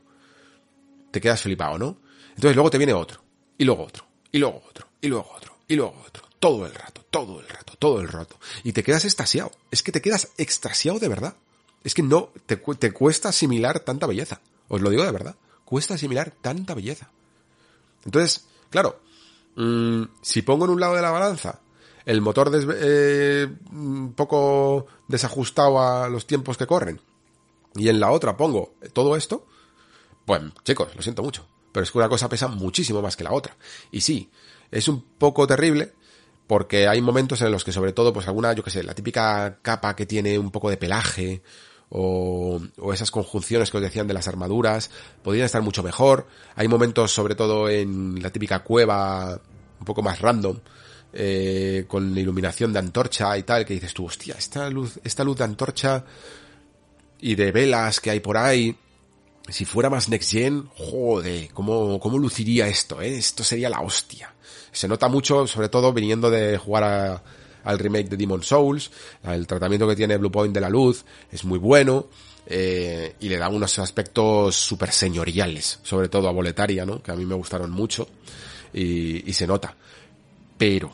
te 1.11 1.22
quedas 1.22 1.41
flipado, 1.41 1.77
¿no? 1.77 1.98
Entonces 2.30 2.56
luego 2.56 2.69
te 2.69 2.77
viene 2.77 2.93
otro, 2.93 3.22
y 3.57 3.65
luego 3.65 3.83
otro, 3.83 4.06
y 4.31 4.40
luego 4.40 4.61
otro, 4.67 4.88
y 5.01 5.07
luego 5.07 5.30
otro, 5.35 5.57
y 5.67 5.75
luego 5.75 6.03
otro, 6.06 6.23
todo 6.40 6.65
el 6.65 6.73
rato, 6.73 7.06
todo 7.09 7.40
el 7.40 7.48
rato, 7.48 7.73
todo 7.77 8.01
el 8.01 8.07
rato. 8.07 8.38
Y 8.64 8.73
te 8.73 8.83
quedas 8.83 9.06
extasiado, 9.06 9.51
es 9.72 9.83
que 9.83 9.91
te 9.91 10.01
quedas 10.01 10.30
extasiado 10.38 10.99
de 10.99 11.07
verdad. 11.07 11.35
Es 11.83 11.93
que 11.93 12.03
no, 12.03 12.30
te, 12.45 12.57
te 12.57 12.91
cuesta 12.91 13.30
asimilar 13.30 13.80
tanta 13.80 14.06
belleza. 14.06 14.40
Os 14.67 14.81
lo 14.81 14.90
digo 14.90 15.03
de 15.03 15.11
verdad, 15.11 15.35
cuesta 15.65 15.95
asimilar 15.95 16.31
tanta 16.41 16.75
belleza. 16.75 17.09
Entonces, 18.06 18.45
claro, 18.69 19.01
mmm, 19.56 20.03
si 20.22 20.41
pongo 20.41 20.65
en 20.65 20.72
un 20.72 20.80
lado 20.80 20.95
de 20.95 21.01
la 21.01 21.11
balanza 21.11 21.59
el 22.05 22.21
motor 22.21 22.51
eh, 22.53 23.47
un 23.71 24.13
poco 24.13 24.88
desajustado 25.07 25.80
a 25.81 26.09
los 26.09 26.27
tiempos 26.27 26.57
que 26.57 26.67
corren, 26.67 27.01
y 27.75 27.89
en 27.89 27.99
la 27.99 28.11
otra 28.11 28.38
pongo 28.38 28.73
todo 28.93 29.15
esto, 29.15 29.45
pues 30.25 30.41
chicos, 30.63 30.95
lo 30.95 31.01
siento 31.01 31.23
mucho, 31.23 31.47
pero 31.71 31.83
es 31.83 31.91
que 31.91 31.97
una 31.97 32.09
cosa 32.09 32.30
pesa 32.30 32.47
muchísimo 32.47 33.01
más 33.01 33.15
que 33.15 33.23
la 33.23 33.33
otra. 33.33 33.55
Y 33.91 34.01
sí, 34.01 34.30
es 34.69 34.88
un 34.88 35.01
poco 35.01 35.47
terrible 35.47 35.93
porque 36.47 36.88
hay 36.88 37.01
momentos 37.01 37.41
en 37.41 37.51
los 37.51 37.63
que 37.63 37.71
sobre 37.71 37.93
todo, 37.93 38.11
pues 38.11 38.27
alguna, 38.27 38.53
yo 38.53 38.63
que 38.63 38.71
sé, 38.71 38.83
la 38.83 38.93
típica 38.93 39.59
capa 39.61 39.95
que 39.95 40.05
tiene 40.05 40.38
un 40.38 40.51
poco 40.51 40.69
de 40.69 40.77
pelaje, 40.77 41.41
o, 41.93 42.61
o, 42.77 42.93
esas 42.93 43.11
conjunciones 43.11 43.69
que 43.69 43.77
os 43.77 43.83
decían 43.83 44.07
de 44.07 44.13
las 44.13 44.27
armaduras 44.27 44.89
podrían 45.23 45.45
estar 45.45 45.61
mucho 45.61 45.83
mejor. 45.83 46.27
Hay 46.55 46.67
momentos, 46.67 47.11
sobre 47.11 47.35
todo 47.35 47.69
en 47.69 48.21
la 48.21 48.31
típica 48.31 48.63
cueva, 48.63 49.41
un 49.80 49.85
poco 49.85 50.01
más 50.01 50.19
random, 50.19 50.57
eh, 51.14 51.85
con 51.88 52.17
iluminación 52.17 52.72
de 52.73 52.80
antorcha 52.80 53.38
y 53.38 53.43
tal, 53.43 53.65
que 53.65 53.73
dices 53.73 53.93
tú, 53.93 54.06
hostia, 54.06 54.35
esta 54.38 54.69
luz, 54.69 54.99
esta 55.03 55.23
luz 55.23 55.38
de 55.38 55.43
antorcha 55.43 56.03
y 57.19 57.35
de 57.35 57.51
velas 57.51 57.99
que 57.99 58.11
hay 58.11 58.19
por 58.19 58.38
ahí, 58.38 58.75
si 59.48 59.65
fuera 59.65 59.90
más 59.90 60.09
next 60.09 60.31
gen, 60.31 60.69
joder, 60.75 61.49
cómo, 61.53 61.99
cómo 61.99 62.17
luciría 62.17 62.67
esto, 62.67 63.01
eh? 63.01 63.17
Esto 63.17 63.43
sería 63.43 63.69
la 63.69 63.81
hostia. 63.81 64.33
Se 64.72 64.88
nota 64.88 65.07
mucho, 65.07 65.48
sobre 65.48 65.69
todo 65.69 65.91
viniendo 65.91 66.30
de 66.30 66.57
jugar 66.57 67.23
al 67.64 67.80
remake 67.80 68.09
de 68.09 68.17
Demon 68.17 68.43
Souls, 68.43 68.91
el 69.23 69.45
tratamiento 69.45 69.88
que 69.88 69.95
tiene 69.95 70.17
Blue 70.17 70.31
Point 70.31 70.53
de 70.53 70.61
la 70.61 70.69
luz 70.69 71.03
es 71.31 71.43
muy 71.43 71.59
bueno, 71.59 72.07
eh, 72.45 73.15
y 73.19 73.30
le 73.30 73.38
da 73.38 73.49
unos 73.49 73.77
aspectos 73.80 74.56
súper 74.56 74.91
señoriales, 74.91 75.80
sobre 75.83 76.09
todo 76.09 76.27
a 76.27 76.31
Boletaria, 76.31 76.85
¿no? 76.85 77.01
Que 77.01 77.11
a 77.11 77.15
mí 77.15 77.25
me 77.25 77.35
gustaron 77.35 77.72
mucho, 77.72 78.07
y, 78.73 79.30
y 79.30 79.33
se 79.33 79.45
nota. 79.45 79.75
Pero, 80.57 80.91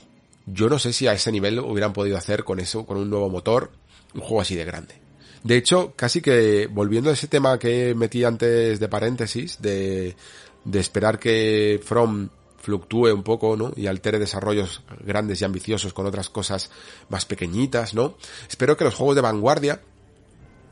yo 0.48 0.70
no 0.70 0.80
sé 0.80 0.94
si 0.94 1.08
a 1.08 1.14
ese 1.14 1.32
nivel 1.32 1.60
hubieran 1.60 1.94
podido 1.94 2.18
hacer 2.18 2.44
con 2.44 2.60
eso, 2.60 2.86
con 2.86 2.98
un 2.98 3.10
nuevo 3.10 3.30
motor, 3.30 3.72
un 4.16 4.22
juego 4.22 4.42
así 4.42 4.56
de 4.56 4.66
grande. 4.66 4.96
De 5.44 5.58
hecho, 5.58 5.94
casi 5.96 6.22
que 6.22 6.68
volviendo 6.68 7.10
a 7.10 7.14
ese 7.14 7.28
tema 7.28 7.60
que 7.60 7.94
metí 7.94 8.24
antes 8.24 8.80
de 8.80 8.90
paréntesis, 8.90 9.62
de, 9.62 10.16
de 10.64 10.80
esperar 10.80 11.20
que 11.20 11.80
From 11.84 12.30
fluctúe 12.60 13.14
un 13.14 13.24
poco, 13.24 13.56
¿no? 13.56 13.72
Y 13.76 13.88
altere 13.88 14.20
desarrollos 14.20 14.82
grandes 15.06 15.42
y 15.42 15.46
ambiciosos 15.46 15.94
con 15.94 16.06
otras 16.06 16.30
cosas 16.30 16.70
más 17.08 17.26
pequeñitas, 17.26 17.94
¿no? 17.94 18.18
Espero 18.50 18.76
que 18.76 18.84
los 18.84 18.96
juegos 18.96 19.16
de 19.16 19.22
vanguardia, 19.22 19.82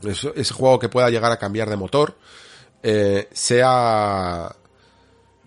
ese 0.02 0.54
juego 0.54 0.78
que 0.78 0.88
pueda 0.88 1.08
llegar 1.10 1.32
a 1.32 1.38
cambiar 1.38 1.70
de 1.70 1.76
motor, 1.76 2.18
eh, 2.82 3.28
sea 3.32 4.54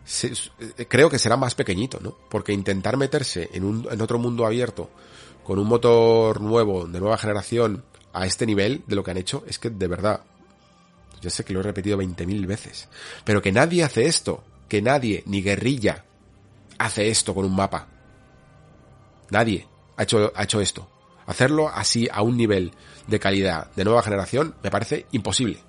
se- 0.10 0.34
eh, 0.60 0.86
creo 0.88 1.10
que 1.10 1.20
será 1.20 1.38
más 1.38 1.54
pequeñito, 1.56 2.00
¿no? 2.02 2.16
Porque 2.30 2.52
intentar 2.52 2.98
meterse 2.98 3.50
en, 3.54 3.64
un, 3.64 3.88
en 3.92 4.02
otro 4.02 4.18
mundo 4.18 4.46
abierto 4.46 4.90
con 5.44 5.60
un 5.60 5.68
motor 5.68 6.42
nuevo, 6.42 6.86
de 6.88 7.00
nueva 7.00 7.18
generación, 7.18 7.84
a 8.14 8.26
este 8.26 8.46
nivel 8.48 8.84
de 8.88 8.96
lo 8.96 9.04
que 9.04 9.12
han 9.12 9.18
hecho, 9.18 9.44
es 9.48 9.60
que 9.60 9.70
de 9.70 9.88
verdad, 9.88 10.22
yo 11.22 11.30
sé 11.30 11.44
que 11.46 11.54
lo 11.54 11.60
he 11.60 11.64
repetido 11.64 11.98
20.000 11.98 12.46
veces, 12.48 12.88
pero 13.24 13.42
que 13.42 13.52
nadie 13.52 13.84
hace 13.84 14.06
esto, 14.08 14.44
que 14.68 14.82
nadie, 14.82 15.24
ni 15.28 15.42
guerrilla, 15.44 16.06
hace 16.80 17.10
esto 17.10 17.36
con 17.36 17.46
un 17.46 17.56
mapa. 17.56 17.88
Nadie 19.30 19.68
ha 19.98 20.04
hecho, 20.04 20.32
ha 20.36 20.44
hecho 20.44 20.60
esto. 20.62 20.90
Hacerlo 21.28 21.70
así 21.70 22.08
a 22.12 22.24
un 22.24 22.36
nivel 22.38 22.72
de 23.08 23.20
calidad 23.20 23.72
de 23.76 23.84
nueva 23.86 24.02
generación 24.02 24.56
me 24.64 24.72
parece 24.72 25.06
imposible. 25.12 25.60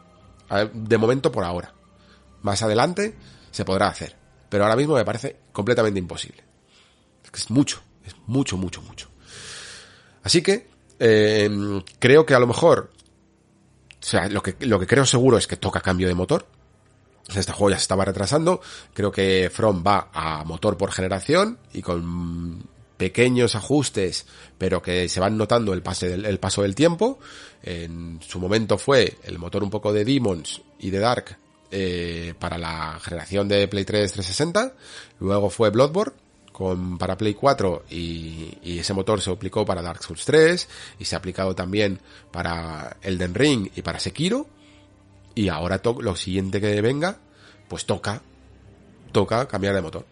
De 0.72 0.96
momento 0.98 1.30
por 1.30 1.44
ahora. 1.44 1.74
Más 2.42 2.62
adelante 2.62 3.14
se 3.50 3.64
podrá 3.66 3.88
hacer. 3.88 4.16
Pero 4.50 4.64
ahora 4.64 4.76
mismo 4.76 4.96
me 4.96 5.04
parece 5.04 5.36
completamente 5.52 5.98
imposible. 5.98 6.44
Es 7.32 7.48
mucho, 7.50 7.80
es 8.04 8.14
mucho, 8.26 8.58
mucho, 8.58 8.82
mucho. 8.82 9.08
Así 10.22 10.42
que 10.42 10.68
eh, 10.98 11.48
creo 11.98 12.26
que 12.26 12.34
a 12.34 12.40
lo 12.40 12.48
mejor, 12.48 12.90
o 13.88 14.04
sea, 14.04 14.28
lo 14.28 14.42
que, 14.42 14.56
lo 14.66 14.78
que 14.78 14.88
creo 14.88 15.06
seguro 15.06 15.38
es 15.38 15.46
que 15.46 15.56
toca 15.56 15.80
cambio 15.80 16.08
de 16.08 16.14
motor. 16.14 16.46
Este 17.34 17.52
juego 17.52 17.70
ya 17.70 17.76
se 17.76 17.82
estaba 17.82 18.04
retrasando. 18.04 18.60
Creo 18.92 19.12
que 19.12 19.50
From 19.54 19.84
va 19.86 20.10
a 20.12 20.42
motor 20.44 20.76
por 20.76 20.90
generación 20.90 21.58
y 21.72 21.80
con 21.80 22.68
pequeños 22.96 23.54
ajustes, 23.54 24.26
pero 24.58 24.82
que 24.82 25.08
se 25.08 25.20
van 25.20 25.38
notando 25.38 25.72
el, 25.72 25.82
pase 25.82 26.08
del, 26.08 26.26
el 26.26 26.40
paso 26.40 26.62
del 26.62 26.74
tiempo. 26.74 27.20
En 27.62 28.20
su 28.20 28.40
momento 28.40 28.76
fue 28.76 29.16
el 29.22 29.38
motor 29.38 29.62
un 29.62 29.70
poco 29.70 29.92
de 29.92 30.04
Demons 30.04 30.60
y 30.80 30.90
de 30.90 30.98
Dark 30.98 31.38
eh, 31.70 32.34
para 32.38 32.58
la 32.58 32.98
generación 33.00 33.48
de 33.48 33.68
Play 33.68 33.84
3 33.84 34.12
360. 34.12 34.74
Luego 35.20 35.50
fue 35.50 35.70
Bloodborne 35.70 36.14
con, 36.52 36.98
para 36.98 37.16
Play 37.16 37.34
4 37.34 37.84
y, 37.90 38.58
y 38.62 38.78
ese 38.80 38.92
motor 38.92 39.20
se 39.20 39.30
aplicó 39.30 39.64
para 39.64 39.82
Dark 39.82 40.02
Souls 40.02 40.24
3 40.24 40.68
y 40.98 41.04
se 41.04 41.14
ha 41.14 41.18
aplicado 41.18 41.54
también 41.54 42.00
para 42.30 42.96
Elden 43.02 43.34
Ring 43.34 43.70
y 43.74 43.82
para 43.82 44.00
Sekiro. 44.00 44.46
Y 45.34 45.48
ahora 45.48 45.80
lo 46.00 46.16
siguiente 46.16 46.60
que 46.60 46.80
venga, 46.80 47.18
pues 47.68 47.86
toca, 47.86 48.20
toca 49.12 49.46
cambiar 49.46 49.74
de 49.74 49.82
motor. 49.82 50.04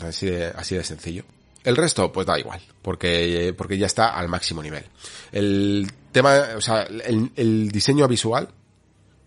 Así 0.00 0.26
de, 0.26 0.46
así 0.46 0.74
de 0.74 0.84
sencillo. 0.84 1.24
El 1.62 1.76
resto, 1.76 2.10
pues 2.10 2.26
da 2.26 2.38
igual, 2.38 2.60
porque, 2.82 3.54
porque 3.56 3.76
ya 3.78 3.86
está 3.86 4.16
al 4.16 4.28
máximo 4.28 4.62
nivel. 4.62 4.84
El 5.30 5.90
tema, 6.10 6.48
o 6.56 6.60
sea, 6.60 6.82
el, 6.82 7.30
el 7.36 7.70
diseño 7.70 8.08
visual 8.08 8.48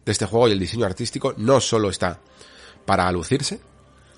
de 0.05 0.11
este 0.11 0.25
juego 0.25 0.47
y 0.47 0.51
el 0.51 0.59
diseño 0.59 0.85
artístico 0.85 1.33
no 1.37 1.59
solo 1.59 1.89
está 1.89 2.19
para 2.85 3.11
lucirse, 3.11 3.59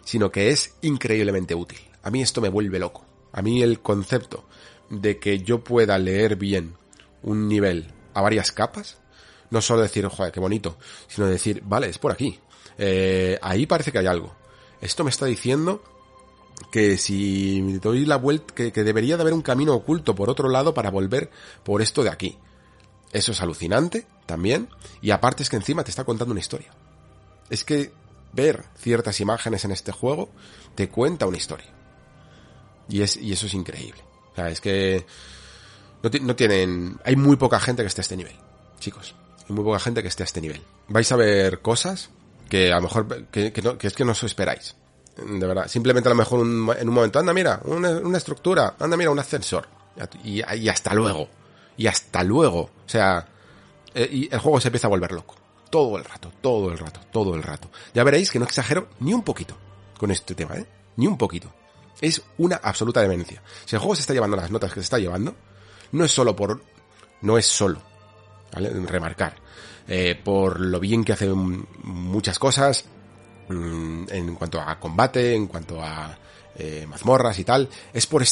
sino 0.04 0.32
que 0.32 0.50
es 0.50 0.76
increíblemente 0.82 1.56
útil. 1.56 1.80
A 2.04 2.12
mí 2.12 2.22
esto 2.22 2.42
me 2.42 2.50
vuelve 2.50 2.80
loco. 2.80 3.06
A 3.32 3.42
mí 3.42 3.62
el 3.62 3.82
concepto 3.82 4.46
de 4.90 5.20
que 5.20 5.40
yo 5.40 5.64
pueda 5.64 5.98
leer 5.98 6.36
bien 6.36 6.76
un 7.22 7.48
nivel 7.48 7.92
a 8.14 8.22
varias 8.22 8.52
capas, 8.52 8.98
no 9.50 9.62
solo 9.62 9.82
decir, 9.82 10.06
joder, 10.08 10.32
qué 10.32 10.40
bonito, 10.40 10.78
sino 11.08 11.28
decir, 11.28 11.62
vale, 11.66 11.90
es 11.90 11.98
por 11.98 12.12
aquí. 12.12 12.40
Eh, 12.78 13.38
ahí 13.42 13.66
parece 13.66 13.92
que 13.92 14.00
hay 14.00 14.08
algo. 14.08 14.34
Esto 14.82 15.04
me 15.04 15.10
está 15.10 15.26
diciendo 15.26 15.84
que 16.72 16.98
si 16.98 17.62
doy 17.80 18.06
la 18.06 18.18
vuelta, 18.18 18.54
que, 18.54 18.72
que 18.72 18.84
debería 18.84 19.18
de 19.18 19.22
haber 19.22 19.34
un 19.34 19.42
camino 19.42 19.74
oculto 19.74 20.16
por 20.16 20.30
otro 20.30 20.50
lado 20.50 20.74
para 20.74 20.92
volver 20.92 21.30
por 21.64 21.82
esto 21.82 22.04
de 22.04 22.10
aquí. 22.10 22.38
Eso 23.16 23.32
es 23.32 23.42
alucinante 23.42 24.06
también. 24.26 24.68
Y 25.02 25.11
aparte 25.11 25.42
es 25.44 25.50
que 25.50 25.56
encima 25.56 25.84
te 25.84 25.90
está 25.90 26.03
contando 26.03 26.32
una 26.34 26.42
historia. 26.42 26.72
Es 27.50 27.64
que 27.64 27.94
ver 28.34 28.66
ciertas 28.77 29.19
imágenes 29.22 29.64
en 29.64 29.72
este 29.72 29.92
juego 29.94 30.30
te 30.76 30.90
cuenta 30.90 31.26
una 31.26 31.38
historia. 31.38 31.68
Y, 32.90 33.02
es, 33.02 33.16
y 33.18 33.32
eso 33.32 33.45
es 33.45 33.53
increíble. 33.53 34.02
O 34.34 34.35
sea, 34.35 34.50
es 34.50 34.60
que 34.60 35.06
no, 36.03 36.10
no 36.22 36.35
tienen... 36.35 37.00
Hay 37.06 37.16
muy 37.16 37.38
poca 37.38 37.60
gente 37.60 37.84
que 37.84 37.88
esté 37.88 38.02
a 38.02 38.03
este 38.03 38.18
nivel, 38.18 38.35
chicos. 38.80 39.16
Hay 39.48 39.56
muy 39.56 39.64
poca 39.64 39.80
gente 39.80 40.02
que 40.02 40.10
esté 40.10 40.24
a 40.24 40.26
este 40.26 40.42
nivel. 40.42 40.61
Vais 40.90 41.10
a 41.11 41.16
ver 41.16 41.61
cosas 41.61 42.10
que 42.50 42.72
a 42.74 42.76
lo 42.76 42.82
mejor... 42.82 43.27
que, 43.27 43.53
que 43.53 43.61
no- 43.61 43.77
es 43.80 43.94
que 43.94 44.03
no 44.06 44.11
os 44.11 44.24
esperáis. 44.24 44.76
De 45.16 45.48
verdad. 45.48 45.69
Simplemente 45.69 46.10
a 46.10 46.11
lo 46.11 46.18
mejor 46.18 46.42
un- 46.42 46.69
en 46.77 46.90
un 46.90 46.94
momento, 46.95 47.19
anda, 47.19 47.34
mira, 47.34 47.61
una, 47.64 47.92
una 47.92 48.18
estructura, 48.18 48.76
anda, 48.77 48.98
mira, 48.98 49.10
un 49.10 49.19
ascensor. 49.19 49.68
Y 50.26 50.42
hasta 50.68 50.94
luego. 50.94 51.30
Y 51.78 51.88
hasta 51.88 52.24
luego. 52.24 52.62
O 52.62 52.90
sea, 52.90 53.28
eh, 53.94 54.10
y 54.12 54.34
el 54.34 54.40
juego 54.40 54.60
se 54.60 54.70
empieza 54.70 54.88
a 54.88 54.90
volver 54.90 55.12
loco. 55.12 55.36
Todo 55.70 55.98
el 55.98 56.06
rato, 56.06 56.32
todo 56.42 56.72
el 56.72 56.78
rato, 56.78 57.02
todo 57.12 57.36
el 57.36 57.44
rato. 57.44 57.70
Ya 57.94 58.04
veréis 58.04 58.32
que 58.32 58.40
no 58.40 58.45
exagero 58.45 58.90
ni 59.00 59.14
un 59.14 59.24
poquito 59.24 59.58
con 59.98 60.12
este 60.12 60.36
tema, 60.36 60.56
¿eh? 60.56 60.66
Ni 60.98 61.08
un 61.08 61.18
poquito. 61.18 61.52
Es 62.00 62.22
una 62.38 62.58
absoluta 62.58 63.02
demencia. 63.02 63.42
Si 63.66 63.76
el 63.76 63.80
juego 63.80 63.95
se 63.95 64.02
está 64.02 64.14
llevando 64.14 64.38
las 64.38 64.52
notas 64.52 64.72
que 64.72 64.80
se 64.80 64.84
está 64.86 65.00
llevando, 65.00 65.36
no 65.92 66.06
es 66.06 66.12
solo 66.12 66.36
por... 66.36 66.62
No 67.22 67.38
es 67.38 67.45
solo, 67.45 67.82
¿vale? 68.54 68.70
Remarcar. 68.70 69.36
eh, 69.88 70.20
por 70.22 70.60
lo 70.60 70.80
bien 70.80 71.04
que 71.04 71.14
hace 71.14 71.30
muchas 71.30 72.40
cosas, 72.40 72.86
mm, 73.50 74.06
en 74.10 74.36
cuanto 74.36 74.60
a 74.60 74.80
combate, 74.80 75.34
en 75.36 75.48
cuanto 75.48 75.82
a 75.82 76.18
eh, 76.56 76.86
mazmorras 76.88 77.38
y 77.40 77.44
tal, 77.44 77.70
es 77.94 78.08
por, 78.08 78.24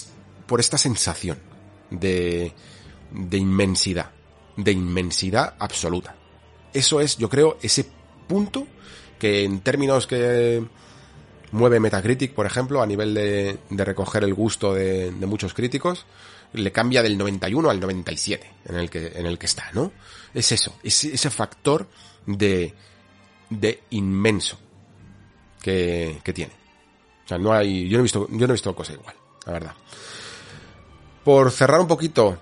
por 0.47 0.59
esta 0.59 0.77
sensación 0.77 1.39
de, 1.89 2.53
de 3.13 3.37
inmensidad, 3.37 4.11
de 4.57 4.71
inmensidad 4.71 5.55
absoluta. 5.59 6.15
Eso 6.73 6.99
es, 6.99 7.17
yo 7.17 7.29
creo, 7.29 7.57
ese 7.61 7.85
punto 8.27 8.67
que 9.19 9.43
en 9.43 9.59
términos 9.61 10.07
que 10.07 10.63
mueve 11.51 11.79
Metacritic, 11.79 12.33
por 12.33 12.45
ejemplo, 12.45 12.81
a 12.81 12.85
nivel 12.85 13.13
de, 13.13 13.57
recoger 13.69 14.23
el 14.23 14.33
gusto 14.33 14.73
de, 14.73 15.11
de 15.11 15.25
muchos 15.25 15.53
críticos, 15.53 16.05
le 16.53 16.71
cambia 16.71 17.01
del 17.01 17.17
91 17.17 17.69
al 17.69 17.79
97 17.79 18.51
en 18.65 18.75
el 18.75 18.89
que, 18.89 19.07
en 19.15 19.25
el 19.25 19.37
que 19.37 19.45
está, 19.45 19.69
¿no? 19.73 19.91
Es 20.33 20.51
eso, 20.51 20.75
es 20.83 21.03
ese 21.05 21.29
factor 21.29 21.87
de, 22.25 22.73
de 23.49 23.83
inmenso 23.91 24.57
que, 25.61 26.19
que 26.23 26.33
tiene. 26.33 26.53
O 27.25 27.27
sea, 27.27 27.37
no 27.37 27.53
hay, 27.53 27.87
yo 27.87 27.97
no 27.97 27.99
he 27.99 28.03
visto, 28.03 28.27
yo 28.29 28.47
no 28.47 28.53
he 28.53 28.55
visto 28.55 28.75
cosa 28.75 28.93
igual, 28.93 29.15
la 29.45 29.53
verdad. 29.53 29.73
Por 31.23 31.51
cerrar 31.51 31.79
un 31.79 31.87
poquito 31.87 32.37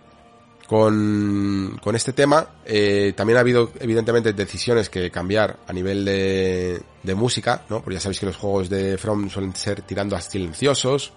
con, 0.72 1.78
con 1.84 1.98
este 1.98 2.14
tema, 2.14 2.48
eh, 2.64 3.12
también 3.14 3.36
ha 3.36 3.42
habido 3.42 3.74
evidentemente 3.82 4.32
decisiones 4.32 4.90
que 4.90 5.12
cambiar 5.12 5.58
a 5.68 5.74
nivel 5.74 6.06
de, 6.06 6.82
de 7.04 7.14
música, 7.14 7.66
¿no? 7.68 7.82
Porque 7.82 7.96
ya 7.96 8.00
sabéis 8.00 8.22
que 8.22 8.28
los 8.28 8.38
juegos 8.38 8.70
de 8.70 8.98
From 8.98 9.30
suelen 9.30 9.54
ser 9.54 9.82
tirando 9.82 10.16
a 10.16 10.22
silenciosos, 10.22 11.12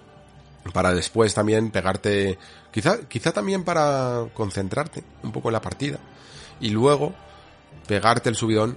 para 0.72 0.92
después 0.92 1.32
también 1.34 1.70
pegarte, 1.70 2.36
quizá, 2.72 3.06
quizá 3.06 3.30
también 3.30 3.62
para 3.62 4.26
concentrarte 4.34 5.04
un 5.22 5.30
poco 5.30 5.50
en 5.50 5.52
la 5.52 5.62
partida, 5.62 6.00
y 6.58 6.70
luego 6.70 7.14
pegarte 7.86 8.30
el 8.30 8.34
subidón 8.34 8.76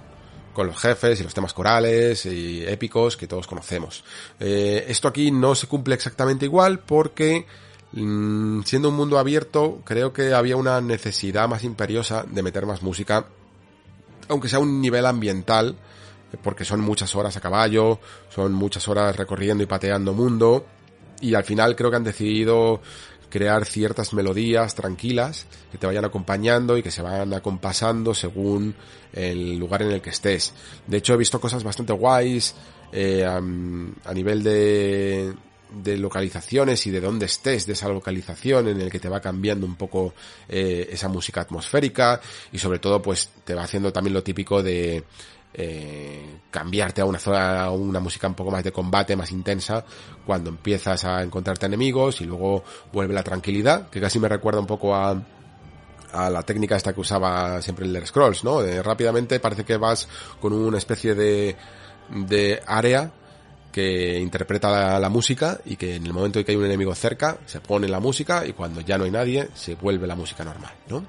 con 0.52 0.68
los 0.68 0.78
jefes 0.78 1.18
y 1.18 1.24
los 1.24 1.34
temas 1.34 1.54
corales 1.54 2.24
y 2.24 2.64
épicos 2.64 3.16
que 3.16 3.26
todos 3.26 3.48
conocemos. 3.48 4.04
Eh, 4.38 4.84
esto 4.86 5.08
aquí 5.08 5.32
no 5.32 5.56
se 5.56 5.66
cumple 5.66 5.96
exactamente 5.96 6.44
igual 6.44 6.78
porque 6.78 7.46
siendo 7.92 8.90
un 8.90 8.94
mundo 8.94 9.18
abierto 9.18 9.80
creo 9.84 10.12
que 10.12 10.34
había 10.34 10.56
una 10.56 10.80
necesidad 10.80 11.48
más 11.48 11.64
imperiosa 11.64 12.24
de 12.28 12.42
meter 12.42 12.66
más 12.66 12.82
música, 12.82 13.26
aunque 14.28 14.48
sea 14.48 14.58
un 14.58 14.80
nivel 14.80 15.06
ambiental, 15.06 15.76
porque 16.42 16.64
son 16.64 16.80
muchas 16.80 17.14
horas 17.14 17.36
a 17.36 17.40
caballo, 17.40 17.98
son 18.28 18.52
muchas 18.52 18.86
horas 18.88 19.16
recorriendo 19.16 19.62
y 19.62 19.66
pateando 19.66 20.12
mundo, 20.12 20.66
y 21.20 21.34
al 21.34 21.44
final 21.44 21.74
creo 21.76 21.90
que 21.90 21.96
han 21.96 22.04
decidido 22.04 22.80
crear 23.30 23.64
ciertas 23.64 24.12
melodías 24.14 24.74
tranquilas 24.74 25.46
que 25.70 25.78
te 25.78 25.86
vayan 25.86 26.04
acompañando 26.04 26.76
y 26.76 26.82
que 26.82 26.90
se 26.90 27.02
van 27.02 27.34
acompasando 27.34 28.14
según 28.14 28.74
el 29.12 29.58
lugar 29.58 29.82
en 29.82 29.92
el 29.92 30.00
que 30.00 30.10
estés. 30.10 30.52
De 30.86 30.98
hecho, 30.98 31.14
he 31.14 31.16
visto 31.16 31.40
cosas 31.40 31.62
bastante 31.62 31.92
guays 31.92 32.54
eh, 32.92 33.24
a 33.24 34.14
nivel 34.14 34.42
de, 34.42 35.34
de 35.70 35.96
localizaciones 35.96 36.86
y 36.86 36.90
de 36.90 37.00
dónde 37.00 37.26
estés 37.26 37.66
de 37.66 37.74
esa 37.74 37.88
localización 37.88 38.68
en 38.68 38.80
el 38.80 38.90
que 38.90 38.98
te 38.98 39.08
va 39.08 39.20
cambiando 39.20 39.66
un 39.66 39.76
poco 39.76 40.14
eh, 40.48 40.88
esa 40.90 41.08
música 41.08 41.42
atmosférica 41.42 42.20
y 42.52 42.58
sobre 42.58 42.78
todo 42.78 43.02
pues 43.02 43.30
te 43.44 43.54
va 43.54 43.62
haciendo 43.64 43.92
también 43.92 44.14
lo 44.14 44.22
típico 44.22 44.62
de 44.62 45.04
eh, 45.54 46.40
cambiarte 46.50 47.00
a 47.00 47.04
una 47.04 47.18
zona, 47.18 47.64
a 47.64 47.70
una 47.70 48.00
música 48.00 48.28
un 48.28 48.34
poco 48.34 48.50
más 48.50 48.62
de 48.64 48.72
combate, 48.72 49.16
más 49.16 49.30
intensa, 49.32 49.84
cuando 50.26 50.50
empiezas 50.50 51.04
a 51.04 51.22
encontrarte 51.22 51.66
enemigos 51.66 52.20
y 52.20 52.24
luego 52.24 52.64
vuelve 52.92 53.14
la 53.14 53.22
tranquilidad, 53.22 53.88
que 53.90 54.00
casi 54.00 54.18
me 54.18 54.28
recuerda 54.28 54.60
un 54.60 54.66
poco 54.66 54.94
a, 54.94 55.20
a 56.12 56.30
la 56.30 56.42
técnica 56.42 56.76
esta 56.76 56.92
que 56.92 57.00
usaba 57.00 57.60
siempre 57.62 57.86
el 57.86 58.06
Scrolls, 58.06 58.44
¿no? 58.44 58.62
Rápidamente 58.82 59.40
parece 59.40 59.64
que 59.64 59.76
vas 59.76 60.08
con 60.40 60.52
una 60.52 60.78
especie 60.78 61.14
de, 61.14 61.56
de 62.10 62.62
área 62.66 63.12
que 63.72 64.18
interpreta 64.18 64.70
la, 64.70 65.00
la 65.00 65.08
música 65.08 65.60
y 65.64 65.76
que 65.76 65.96
en 65.96 66.06
el 66.06 66.12
momento 66.12 66.38
en 66.38 66.44
que 66.44 66.52
hay 66.52 66.56
un 66.56 66.64
enemigo 66.64 66.94
cerca 66.94 67.38
se 67.46 67.60
pone 67.60 67.88
la 67.88 68.00
música 68.00 68.46
y 68.46 68.52
cuando 68.52 68.80
ya 68.80 68.98
no 68.98 69.04
hay 69.04 69.10
nadie 69.10 69.48
se 69.54 69.74
vuelve 69.74 70.06
la 70.06 70.16
música 70.16 70.44
normal, 70.44 70.72
¿no? 70.88 71.04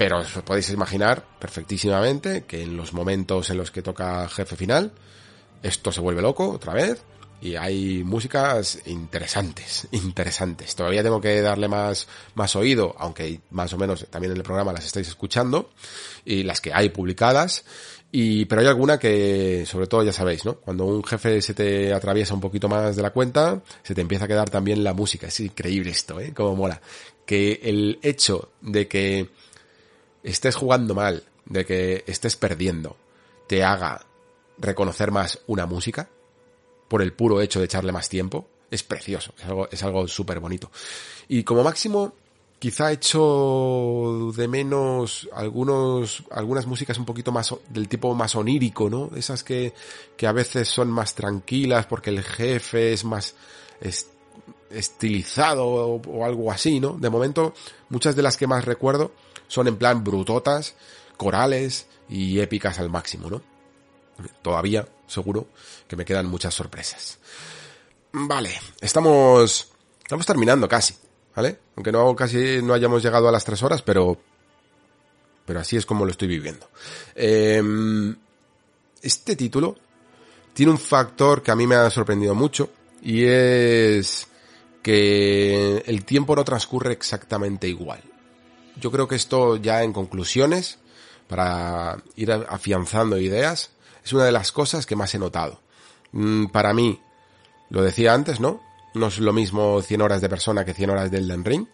Pero 0.00 0.20
os 0.20 0.32
podéis 0.44 0.70
imaginar 0.70 1.22
perfectísimamente 1.38 2.44
que 2.44 2.62
en 2.62 2.74
los 2.74 2.94
momentos 2.94 3.50
en 3.50 3.58
los 3.58 3.70
que 3.70 3.82
toca 3.82 4.26
jefe 4.28 4.56
final, 4.56 4.92
esto 5.62 5.92
se 5.92 6.00
vuelve 6.00 6.22
loco 6.22 6.50
otra 6.50 6.72
vez 6.72 7.04
Y 7.42 7.56
hay 7.56 8.04
músicas 8.04 8.78
interesantes, 8.86 9.88
interesantes. 9.92 10.74
Todavía 10.74 11.02
tengo 11.02 11.20
que 11.20 11.40
darle 11.40 11.68
más, 11.68 12.06
más 12.34 12.56
oído, 12.56 12.94
aunque 12.98 13.40
más 13.50 13.72
o 13.72 13.78
menos 13.78 14.06
también 14.10 14.32
en 14.32 14.38
el 14.38 14.42
programa 14.42 14.72
las 14.72 14.86
estáis 14.86 15.08
escuchando, 15.08 15.70
y 16.24 16.44
las 16.44 16.60
que 16.60 16.72
hay 16.72 16.90
publicadas. 16.90 17.64
Y, 18.12 18.44
pero 18.46 18.60
hay 18.60 18.66
alguna 18.66 18.98
que, 18.98 19.64
sobre 19.66 19.86
todo 19.86 20.02
ya 20.02 20.12
sabéis, 20.12 20.44
¿no? 20.44 20.56
Cuando 20.56 20.84
un 20.84 21.04
jefe 21.04 21.40
se 21.40 21.54
te 21.54 21.92
atraviesa 21.92 22.34
un 22.34 22.40
poquito 22.40 22.68
más 22.68 22.96
de 22.96 23.02
la 23.02 23.10
cuenta, 23.10 23.62
se 23.82 23.94
te 23.94 24.00
empieza 24.00 24.24
a 24.24 24.28
quedar 24.28 24.50
también 24.50 24.82
la 24.82 24.94
música. 24.94 25.28
Es 25.28 25.38
increíble 25.40 25.90
esto, 25.90 26.18
¿eh? 26.18 26.32
Como 26.34 26.56
mola. 26.56 26.80
Que 27.24 27.60
el 27.62 28.00
hecho 28.02 28.50
de 28.60 28.88
que 28.88 29.28
estés 30.24 30.56
jugando 30.56 30.94
mal, 30.94 31.22
de 31.44 31.64
que 31.64 32.04
estés 32.06 32.34
perdiendo, 32.34 32.96
te 33.46 33.62
haga 33.62 34.04
reconocer 34.58 35.12
más 35.12 35.40
una 35.46 35.66
música, 35.66 36.08
por 36.88 37.02
el 37.02 37.12
puro 37.12 37.40
hecho 37.40 37.60
de 37.60 37.66
echarle 37.66 37.92
más 37.92 38.08
tiempo, 38.08 38.48
es 38.70 38.82
precioso, 38.82 39.32
es 39.38 39.44
algo, 39.44 39.68
es 39.70 39.82
algo 39.84 40.08
súper 40.08 40.40
bonito. 40.40 40.70
Y 41.28 41.44
como 41.44 41.62
máximo, 41.62 42.14
quizá 42.60 42.92
hecho 42.92 44.32
de 44.36 44.46
menos 44.46 45.28
algunos, 45.32 46.22
algunas 46.30 46.66
músicas 46.66 46.98
un 46.98 47.06
poquito 47.06 47.32
más 47.32 47.54
del 47.70 47.88
tipo 47.88 48.14
más 48.14 48.36
onírico, 48.36 48.90
¿no? 48.90 49.10
Esas 49.16 49.42
que, 49.42 49.72
que 50.16 50.26
a 50.26 50.32
veces 50.32 50.68
son 50.68 50.90
más 50.90 51.14
tranquilas 51.14 51.86
porque 51.86 52.10
el 52.10 52.22
jefe 52.22 52.92
es 52.92 53.04
más 53.04 53.34
estilizado 54.70 55.66
o, 55.66 56.02
o, 56.02 56.24
algo 56.24 56.52
así, 56.52 56.80
¿no? 56.80 56.92
De 56.92 57.08
momento, 57.08 57.54
muchas 57.88 58.14
de 58.14 58.22
las 58.22 58.36
que 58.36 58.46
más 58.46 58.66
recuerdo 58.66 59.12
son 59.48 59.66
en 59.66 59.76
plan 59.76 60.04
brutotas, 60.04 60.74
corales 61.16 61.86
y 62.10 62.40
épicas 62.40 62.78
al 62.78 62.90
máximo, 62.90 63.30
¿no? 63.30 63.42
Todavía, 64.42 64.86
seguro, 65.06 65.48
que 65.88 65.96
me 65.96 66.04
quedan 66.04 66.26
muchas 66.26 66.52
sorpresas. 66.52 67.18
Vale, 68.12 68.52
estamos, 68.82 69.72
estamos 70.02 70.26
terminando 70.26 70.68
casi, 70.68 70.94
¿vale? 71.34 71.58
Aunque 71.76 71.92
no 71.92 72.14
casi 72.16 72.60
no 72.62 72.74
hayamos 72.74 73.02
llegado 73.02 73.28
a 73.28 73.32
las 73.32 73.44
tres 73.44 73.62
horas, 73.62 73.82
pero, 73.82 74.18
pero 75.46 75.60
así 75.60 75.76
es 75.76 75.86
como 75.86 76.04
lo 76.04 76.10
estoy 76.10 76.28
viviendo. 76.28 76.68
Eh, 77.14 77.62
este 79.02 79.36
título 79.36 79.76
tiene 80.52 80.72
un 80.72 80.78
factor 80.78 81.42
que 81.42 81.50
a 81.50 81.56
mí 81.56 81.66
me 81.66 81.76
ha 81.76 81.90
sorprendido 81.90 82.34
mucho 82.34 82.70
y 83.02 83.24
es 83.24 84.28
que 84.82 85.82
el 85.86 86.04
tiempo 86.04 86.34
no 86.36 86.44
transcurre 86.44 86.92
exactamente 86.92 87.68
igual. 87.68 88.02
Yo 88.76 88.90
creo 88.90 89.08
que 89.08 89.16
esto 89.16 89.56
ya 89.56 89.82
en 89.82 89.92
conclusiones, 89.92 90.78
para 91.28 92.02
ir 92.16 92.32
afianzando 92.32 93.18
ideas, 93.18 93.70
es 94.04 94.12
una 94.12 94.24
de 94.24 94.32
las 94.32 94.52
cosas 94.52 94.86
que 94.86 94.96
más 94.96 95.14
he 95.14 95.18
notado. 95.18 95.60
Mm, 96.12 96.46
para 96.46 96.72
mí, 96.72 97.00
lo 97.68 97.82
decía 97.82 98.14
antes, 98.14 98.40
¿no? 98.40 98.60
No 98.94 99.06
es 99.06 99.18
lo 99.18 99.32
mismo 99.32 99.80
100 99.82 100.02
horas 100.02 100.20
de 100.20 100.28
persona 100.28 100.64
que 100.64 100.74
100 100.74 100.90
horas 100.90 101.10
del 101.10 101.28
Den 101.28 101.44
Ring. 101.44 101.66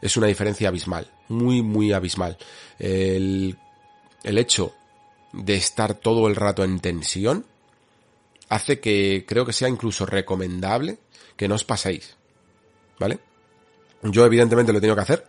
Es 0.00 0.16
una 0.16 0.26
diferencia 0.26 0.68
abismal, 0.68 1.10
muy, 1.28 1.62
muy 1.62 1.92
abismal. 1.92 2.36
El, 2.78 3.56
el 4.24 4.38
hecho 4.38 4.74
de 5.32 5.54
estar 5.54 5.94
todo 5.94 6.26
el 6.28 6.36
rato 6.36 6.64
en 6.64 6.80
tensión 6.80 7.46
hace 8.48 8.80
que 8.80 9.24
creo 9.26 9.46
que 9.46 9.52
sea 9.52 9.68
incluso 9.68 10.04
recomendable 10.04 10.98
que 11.36 11.48
no 11.48 11.54
os 11.54 11.64
paséis. 11.64 12.16
¿Vale? 12.98 13.18
Yo 14.02 14.26
evidentemente 14.26 14.72
lo 14.72 14.78
he 14.78 14.80
tenido 14.80 14.96
que 14.96 15.02
hacer 15.02 15.26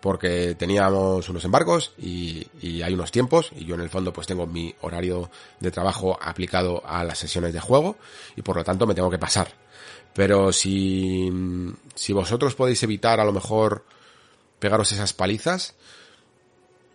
porque 0.00 0.54
teníamos 0.54 1.28
unos 1.28 1.44
embargos 1.44 1.92
y, 1.98 2.46
y, 2.60 2.82
hay 2.82 2.92
unos 2.92 3.10
tiempos 3.10 3.50
y 3.56 3.64
yo 3.64 3.74
en 3.74 3.80
el 3.80 3.88
fondo 3.88 4.12
pues 4.12 4.26
tengo 4.26 4.46
mi 4.46 4.74
horario 4.82 5.30
de 5.60 5.70
trabajo 5.70 6.18
aplicado 6.20 6.82
a 6.86 7.04
las 7.04 7.18
sesiones 7.18 7.54
de 7.54 7.60
juego 7.60 7.96
y 8.36 8.42
por 8.42 8.56
lo 8.56 8.64
tanto 8.64 8.86
me 8.86 8.94
tengo 8.94 9.10
que 9.10 9.18
pasar. 9.18 9.63
Pero 10.14 10.52
si, 10.52 11.30
si 11.94 12.12
vosotros 12.12 12.54
podéis 12.54 12.82
evitar 12.82 13.20
a 13.20 13.24
lo 13.24 13.32
mejor 13.32 13.84
pegaros 14.58 14.92
esas 14.92 15.12
palizas, 15.12 15.74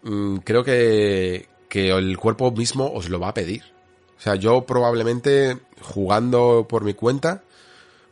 mm, 0.04 0.38
creo 0.38 0.64
que, 0.64 1.50
que 1.68 1.90
el 1.90 2.18
cuerpo 2.18 2.52
mismo 2.52 2.92
os 2.94 3.10
lo 3.10 3.20
va 3.20 3.30
a 3.30 3.34
pedir. 3.34 3.64
O 4.18 4.22
sea, 4.22 4.36
yo 4.36 4.66
probablemente 4.66 5.58
jugando 5.82 6.66
por 6.68 6.84
mi 6.84 6.94
cuenta 6.94 7.44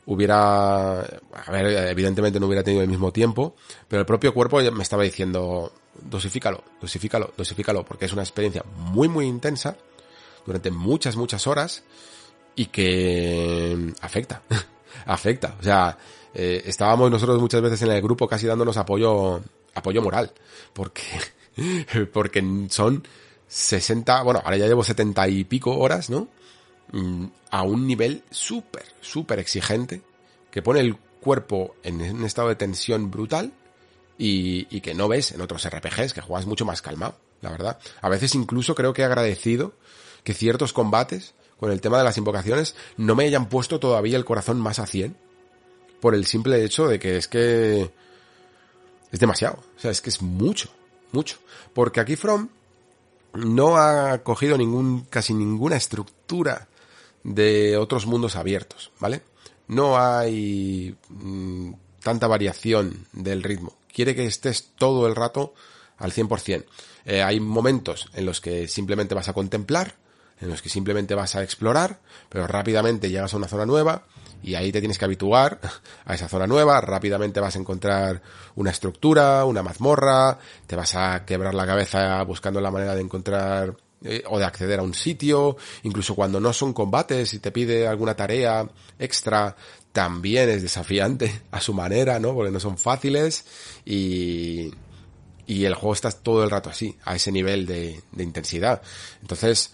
hubiera, 0.08 1.02
a 1.02 1.52
ver, 1.52 1.90
evidentemente 1.90 2.40
no 2.40 2.48
hubiera 2.48 2.64
tenido 2.64 2.82
el 2.82 2.90
mismo 2.90 3.12
tiempo, 3.12 3.56
pero 3.90 4.00
el 4.00 4.06
propio 4.06 4.34
cuerpo 4.34 4.60
me 4.72 4.84
estaba 4.84 5.04
diciendo, 5.04 5.74
dosifícalo, 6.02 6.64
dosifícalo, 6.82 7.34
dosifícalo, 7.38 7.84
porque 7.84 8.06
es 8.06 8.14
una 8.14 8.24
experiencia 8.24 8.64
muy, 8.76 9.10
muy 9.10 9.26
intensa, 9.26 9.76
durante 10.46 10.72
muchas, 10.72 11.18
muchas 11.18 11.46
horas, 11.46 11.84
y 12.56 12.68
que 12.68 13.94
afecta, 14.02 14.44
afecta. 15.06 15.56
O 15.60 15.64
sea, 15.64 15.98
eh, 16.34 16.64
estábamos 16.66 17.10
nosotros 17.10 17.40
muchas 17.40 17.62
veces 17.62 17.82
en 17.82 17.92
el 17.92 18.02
grupo 18.02 18.28
casi 18.28 18.48
dándonos 18.48 18.78
apoyo, 18.78 19.42
apoyo 19.74 20.02
moral, 20.02 20.32
porque, 20.74 21.04
porque 22.14 22.44
son 22.70 23.08
60, 23.48 24.24
bueno, 24.24 24.42
ahora 24.44 24.58
ya 24.58 24.68
llevo 24.68 24.84
70 24.84 25.28
y 25.30 25.44
pico 25.44 25.78
horas, 25.78 26.10
¿no? 26.10 26.28
a 27.52 27.64
un 27.64 27.86
nivel 27.86 28.24
súper, 28.30 28.86
súper 29.02 29.40
exigente, 29.40 30.02
que 30.50 30.62
pone 30.62 30.80
el 30.80 30.96
cuerpo 30.96 31.76
en 31.84 32.02
un 32.02 32.24
estado 32.24 32.48
de 32.48 32.56
tensión 32.56 33.12
brutal 33.12 33.52
y, 34.18 34.74
y, 34.74 34.80
que 34.80 34.94
no 34.94 35.10
ves 35.10 35.32
en 35.34 35.42
otros 35.42 35.68
RPGs, 35.68 36.14
que 36.14 36.22
juegas 36.22 36.46
mucho 36.46 36.64
más 36.64 36.82
calmado, 36.82 37.18
la 37.42 37.52
verdad. 37.52 37.80
A 38.02 38.08
veces 38.08 38.36
incluso 38.36 38.74
creo 38.74 38.94
que 38.94 39.02
he 39.02 39.06
agradecido 39.06 39.74
que 40.24 40.34
ciertos 40.34 40.74
combates, 40.74 41.34
con 41.60 41.72
el 41.72 41.82
tema 41.82 41.98
de 41.98 42.04
las 42.04 42.18
invocaciones, 42.18 42.76
no 42.98 43.16
me 43.16 43.26
hayan 43.26 43.50
puesto 43.50 43.80
todavía 43.80 44.18
el 44.18 44.26
corazón 44.26 44.60
más 44.60 44.80
a 44.80 44.86
100, 44.86 45.16
por 46.00 46.16
el 46.16 46.26
simple 46.26 46.64
hecho 46.64 46.88
de 46.88 47.00
que 47.00 47.18
es 47.18 47.28
que 47.28 47.92
es 49.12 49.20
demasiado, 49.20 49.64
o 49.76 49.80
sea, 49.80 49.92
es 49.92 50.02
que 50.02 50.10
es 50.10 50.22
mucho, 50.22 50.70
mucho. 51.12 51.38
Porque 51.74 52.00
aquí 52.00 52.16
From 52.16 52.50
no 53.34 53.78
ha 53.78 54.20
cogido 54.20 54.58
ningún, 54.58 55.06
casi 55.10 55.34
ninguna 55.34 55.76
estructura 55.76 56.68
de 57.24 57.78
otros 57.78 58.06
mundos 58.06 58.36
abiertos, 58.36 58.92
¿vale? 59.00 59.22
No 59.68 59.98
hay 59.98 60.96
mmm, 61.10 61.74
tanta 62.02 62.28
variación 62.28 63.08
del 63.12 63.44
ritmo. 63.44 63.78
Quiere 63.94 64.16
que 64.16 64.26
estés 64.26 64.72
todo 64.78 65.08
el 65.08 65.16
rato 65.16 65.54
al 65.98 66.12
100%. 66.12 66.66
Eh, 67.06 67.22
hay 67.22 67.40
momentos 67.40 68.10
en 68.14 68.26
los 68.26 68.42
que 68.42 68.68
simplemente 68.68 69.16
vas 69.16 69.30
a 69.30 69.34
contemplar, 69.34 69.96
en 70.40 70.50
los 70.50 70.62
que 70.62 70.70
simplemente 70.70 71.16
vas 71.16 71.36
a 71.36 71.44
explorar, 71.44 72.00
pero 72.30 72.48
rápidamente 72.48 73.10
llegas 73.10 73.34
a 73.34 73.38
una 73.38 73.48
zona 73.48 73.66
nueva 73.66 74.04
y 74.44 74.56
ahí 74.56 74.72
te 74.72 74.80
tienes 74.80 74.98
que 74.98 75.06
habituar 75.06 75.60
a 76.06 76.14
esa 76.14 76.30
zona 76.30 76.48
nueva, 76.48 76.80
rápidamente 76.82 77.40
vas 77.40 77.56
a 77.56 77.60
encontrar 77.60 78.22
una 78.56 78.72
estructura, 78.72 79.46
una 79.46 79.64
mazmorra, 79.64 80.38
te 80.66 80.76
vas 80.76 80.96
a 80.96 81.26
quebrar 81.26 81.54
la 81.54 81.66
cabeza 81.66 82.22
buscando 82.24 82.62
la 82.62 82.72
manera 82.72 82.96
de 82.96 83.02
encontrar 83.02 83.76
eh, 84.04 84.24
o 84.28 84.38
de 84.38 84.46
acceder 84.46 84.80
a 84.80 84.84
un 84.84 84.94
sitio, 84.94 85.58
incluso 85.84 86.14
cuando 86.14 86.40
no 86.40 86.54
son 86.54 86.72
combates 86.74 87.34
y 87.34 87.40
te 87.40 87.52
pide 87.52 87.88
alguna 87.88 88.16
tarea 88.16 88.68
extra, 89.00 89.56
también 89.92 90.50
es 90.50 90.62
desafiante 90.62 91.42
a 91.52 91.60
su 91.60 91.74
manera, 91.74 92.20
¿no? 92.20 92.36
Porque 92.36 92.52
no 92.52 92.60
son 92.60 92.78
fáciles 92.78 93.46
y, 93.86 94.72
y 95.48 95.66
el 95.66 95.74
juego 95.74 95.94
está 95.94 96.12
todo 96.12 96.44
el 96.44 96.52
rato 96.52 96.70
así, 96.70 96.96
a 97.06 97.16
ese 97.16 97.32
nivel 97.32 97.66
de, 97.66 98.04
de 98.12 98.24
intensidad. 98.24 98.84
Entonces, 99.22 99.74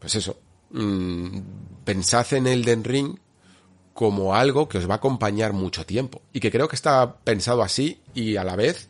pues 0.00 0.16
eso, 0.16 0.40
mmm, 0.70 1.38
pensad 1.84 2.32
en 2.34 2.48
el 2.48 2.64
Den 2.64 2.82
Ring 2.82 3.16
como 3.94 4.34
algo 4.34 4.68
que 4.68 4.78
os 4.78 4.88
va 4.88 4.94
a 4.94 4.96
acompañar 4.96 5.52
mucho 5.52 5.86
tiempo 5.86 6.22
y 6.32 6.40
que 6.40 6.50
creo 6.50 6.66
que 6.66 6.76
está 6.76 7.16
pensado 7.18 7.62
así 7.62 8.00
y 8.14 8.36
a 8.36 8.44
la 8.44 8.56
vez 8.56 8.88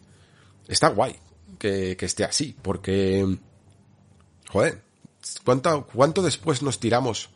está 0.68 0.88
guay 0.88 1.16
que, 1.58 1.96
que 1.96 2.06
esté 2.06 2.24
así, 2.24 2.56
porque 2.62 3.38
Joder, 4.52 4.82
¿cuánto, 5.44 5.86
¿cuánto 5.86 6.22
después 6.22 6.62
nos 6.62 6.80
tiramos 6.80 7.30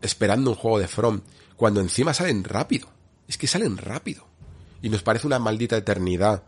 esperando 0.00 0.50
un 0.50 0.56
juego 0.56 0.78
de 0.78 0.88
From 0.88 1.20
cuando 1.56 1.80
encima 1.80 2.14
salen 2.14 2.44
rápido? 2.44 2.88
Es 3.28 3.36
que 3.36 3.46
salen 3.46 3.76
rápido. 3.76 4.26
Y 4.82 4.88
nos 4.88 5.02
parece 5.02 5.26
una 5.26 5.38
maldita 5.38 5.76
eternidad 5.76 6.44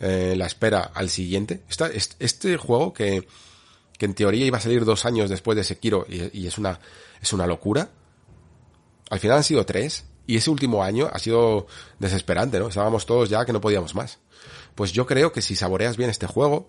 eh, 0.00 0.34
la 0.36 0.46
espera 0.46 0.80
al 0.94 1.10
siguiente. 1.10 1.62
Esta, 1.68 1.88
este 1.88 2.56
juego 2.56 2.94
que, 2.94 3.28
que 3.98 4.06
en 4.06 4.14
teoría 4.14 4.46
iba 4.46 4.58
a 4.58 4.60
salir 4.60 4.84
dos 4.84 5.04
años 5.04 5.30
después 5.30 5.56
de 5.56 5.64
Sekiro 5.64 6.06
y, 6.08 6.42
y 6.42 6.46
es 6.46 6.58
una, 6.58 6.80
es 7.20 7.32
una 7.32 7.46
locura. 7.46 7.90
Al 9.10 9.20
final 9.20 9.38
han 9.38 9.44
sido 9.44 9.64
tres. 9.64 10.04
Y 10.28 10.36
ese 10.36 10.50
último 10.50 10.82
año 10.82 11.08
ha 11.12 11.20
sido 11.20 11.68
desesperante, 12.00 12.58
¿no? 12.58 12.66
Estábamos 12.66 13.06
todos 13.06 13.28
ya 13.28 13.44
que 13.44 13.52
no 13.52 13.60
podíamos 13.60 13.94
más. 13.94 14.18
Pues 14.74 14.92
yo 14.92 15.06
creo 15.06 15.32
que 15.32 15.40
si 15.40 15.54
saboreas 15.54 15.96
bien 15.96 16.10
este 16.10 16.26
juego, 16.26 16.68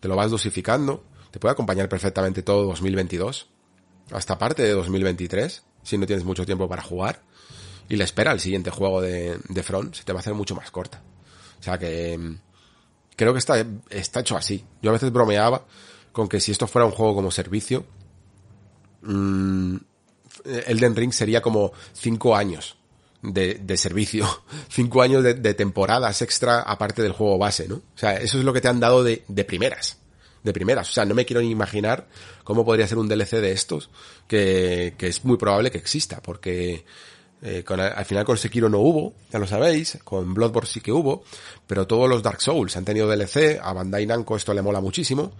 te 0.00 0.08
lo 0.08 0.16
vas 0.16 0.30
dosificando, 0.30 1.04
te 1.30 1.38
puede 1.38 1.52
acompañar 1.52 1.88
perfectamente 1.88 2.42
todo 2.42 2.64
2022, 2.64 3.48
hasta 4.10 4.38
parte 4.38 4.62
de 4.62 4.72
2023, 4.72 5.62
si 5.82 5.96
no 5.96 6.06
tienes 6.06 6.24
mucho 6.24 6.44
tiempo 6.44 6.68
para 6.68 6.82
jugar, 6.82 7.22
y 7.88 7.96
la 7.96 8.04
espera 8.04 8.32
al 8.32 8.40
siguiente 8.40 8.70
juego 8.70 9.00
de, 9.00 9.38
de 9.48 9.62
Front 9.62 9.94
se 9.94 10.04
te 10.04 10.12
va 10.12 10.18
a 10.18 10.20
hacer 10.20 10.34
mucho 10.34 10.54
más 10.54 10.70
corta. 10.70 11.02
O 11.58 11.62
sea 11.62 11.78
que 11.78 12.18
creo 13.16 13.32
que 13.32 13.38
está, 13.38 13.64
está 13.90 14.20
hecho 14.20 14.36
así. 14.36 14.64
Yo 14.82 14.90
a 14.90 14.92
veces 14.92 15.10
bromeaba 15.12 15.64
con 16.18 16.28
que 16.28 16.40
si 16.40 16.50
esto 16.50 16.66
fuera 16.66 16.84
un 16.84 16.90
juego 16.90 17.14
como 17.14 17.30
servicio, 17.30 17.84
mmm, 19.02 19.76
Elden 20.66 20.96
Ring 20.96 21.12
sería 21.12 21.40
como 21.40 21.70
cinco 21.92 22.34
años 22.34 22.76
de, 23.22 23.54
de 23.54 23.76
servicio, 23.76 24.26
cinco 24.68 25.00
años 25.00 25.22
de, 25.22 25.54
temporadas 25.54 26.20
extra 26.20 26.62
aparte 26.62 27.02
del 27.02 27.12
juego 27.12 27.38
base, 27.38 27.68
¿no? 27.68 27.76
O 27.76 27.82
sea, 27.94 28.16
eso 28.16 28.36
es 28.36 28.44
lo 28.44 28.52
que 28.52 28.60
te 28.60 28.66
han 28.66 28.80
dado 28.80 29.04
de, 29.04 29.22
de 29.28 29.44
primeras, 29.44 29.98
de 30.42 30.52
primeras. 30.52 30.90
O 30.90 30.92
sea, 30.92 31.04
no 31.04 31.14
me 31.14 31.24
quiero 31.24 31.40
ni 31.40 31.52
imaginar 31.52 32.08
cómo 32.42 32.64
podría 32.64 32.88
ser 32.88 32.98
un 32.98 33.06
DLC 33.06 33.34
de 33.40 33.52
estos, 33.52 33.88
que, 34.26 34.96
que 34.98 35.06
es 35.06 35.24
muy 35.24 35.36
probable 35.36 35.70
que 35.70 35.78
exista, 35.78 36.20
porque 36.20 36.84
eh, 37.40 37.64
al 37.68 38.04
final 38.04 38.24
con 38.24 38.36
Sekiro 38.36 38.68
no 38.68 38.80
hubo, 38.80 39.14
ya 39.30 39.38
lo 39.38 39.46
sabéis, 39.46 39.98
con 40.02 40.34
Bloodborne 40.34 40.68
sí 40.68 40.80
que 40.80 40.90
hubo, 40.90 41.22
pero 41.68 41.86
todos 41.86 42.08
los 42.08 42.20
Dark 42.24 42.40
Souls 42.40 42.76
han 42.76 42.84
tenido 42.84 43.06
DLC, 43.06 43.60
a 43.62 43.72
Bandai 43.72 44.06
Namco 44.06 44.36
esto 44.36 44.52
le 44.52 44.62
mola 44.62 44.80
muchísimo, 44.80 45.32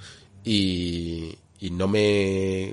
y, 0.48 1.38
y 1.60 1.70
no 1.70 1.88
me 1.88 2.72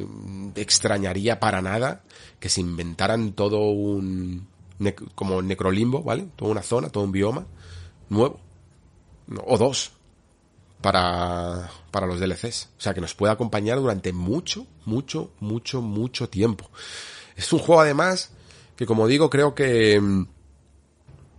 extrañaría 0.56 1.42
para 1.42 1.62
nada 1.62 2.04
que 2.40 2.48
se 2.48 2.62
inventaran 2.62 3.34
todo 3.34 3.60
un 3.70 4.48
como 5.14 5.42
necrolimbo, 5.42 6.02
¿vale? 6.02 6.28
Toda 6.38 6.52
una 6.52 6.62
zona, 6.62 6.90
todo 6.90 7.04
un 7.04 7.12
bioma 7.12 7.46
nuevo 8.10 8.40
o 9.46 9.58
dos 9.58 9.92
para 10.82 11.70
para 11.92 12.08
los 12.08 12.20
DLCs, 12.22 12.70
o 12.78 12.82
sea, 12.82 12.94
que 12.94 13.02
nos 13.02 13.14
pueda 13.14 13.34
acompañar 13.34 13.78
durante 13.80 14.14
mucho, 14.14 14.68
mucho, 14.86 15.32
mucho, 15.42 15.82
mucho 15.82 16.30
tiempo. 16.30 16.70
Es 17.36 17.52
un 17.52 17.60
juego 17.60 17.82
además 17.82 18.32
que 18.78 18.86
como 18.86 19.08
digo, 19.08 19.30
creo 19.30 19.54
que 19.54 20.00
mm, 20.00 20.28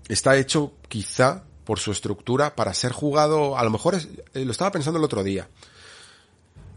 está 0.08 0.36
hecho 0.36 0.74
quizá 0.88 1.44
por 1.64 1.78
su 1.78 1.92
estructura 1.92 2.54
para 2.54 2.74
ser 2.74 2.92
jugado, 2.92 3.56
a 3.56 3.64
lo 3.64 3.70
mejor 3.70 3.94
es, 3.94 4.08
lo 4.34 4.50
estaba 4.50 4.70
pensando 4.70 4.98
el 4.98 5.04
otro 5.04 5.22
día, 5.24 5.48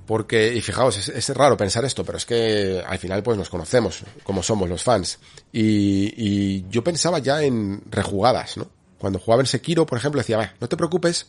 porque, 0.09 0.55
y 0.55 0.61
fijaos, 0.61 0.97
es, 0.97 1.09
es, 1.09 1.29
raro 1.37 1.55
pensar 1.55 1.85
esto, 1.85 2.03
pero 2.03 2.17
es 2.17 2.25
que 2.25 2.83
al 2.83 2.97
final 2.97 3.21
pues 3.21 3.37
nos 3.37 3.47
conocemos, 3.47 4.01
como 4.23 4.41
somos 4.41 4.67
los 4.67 4.81
fans. 4.81 5.19
Y, 5.53 6.11
y 6.17 6.65
yo 6.67 6.83
pensaba 6.83 7.19
ya 7.19 7.43
en 7.43 7.83
rejugadas, 7.91 8.57
¿no? 8.57 8.67
Cuando 8.97 9.19
jugaba 9.19 9.43
en 9.43 9.45
Sekiro, 9.45 9.85
por 9.85 9.99
ejemplo, 9.99 10.19
decía, 10.19 10.55
no 10.59 10.67
te 10.67 10.75
preocupes 10.77 11.27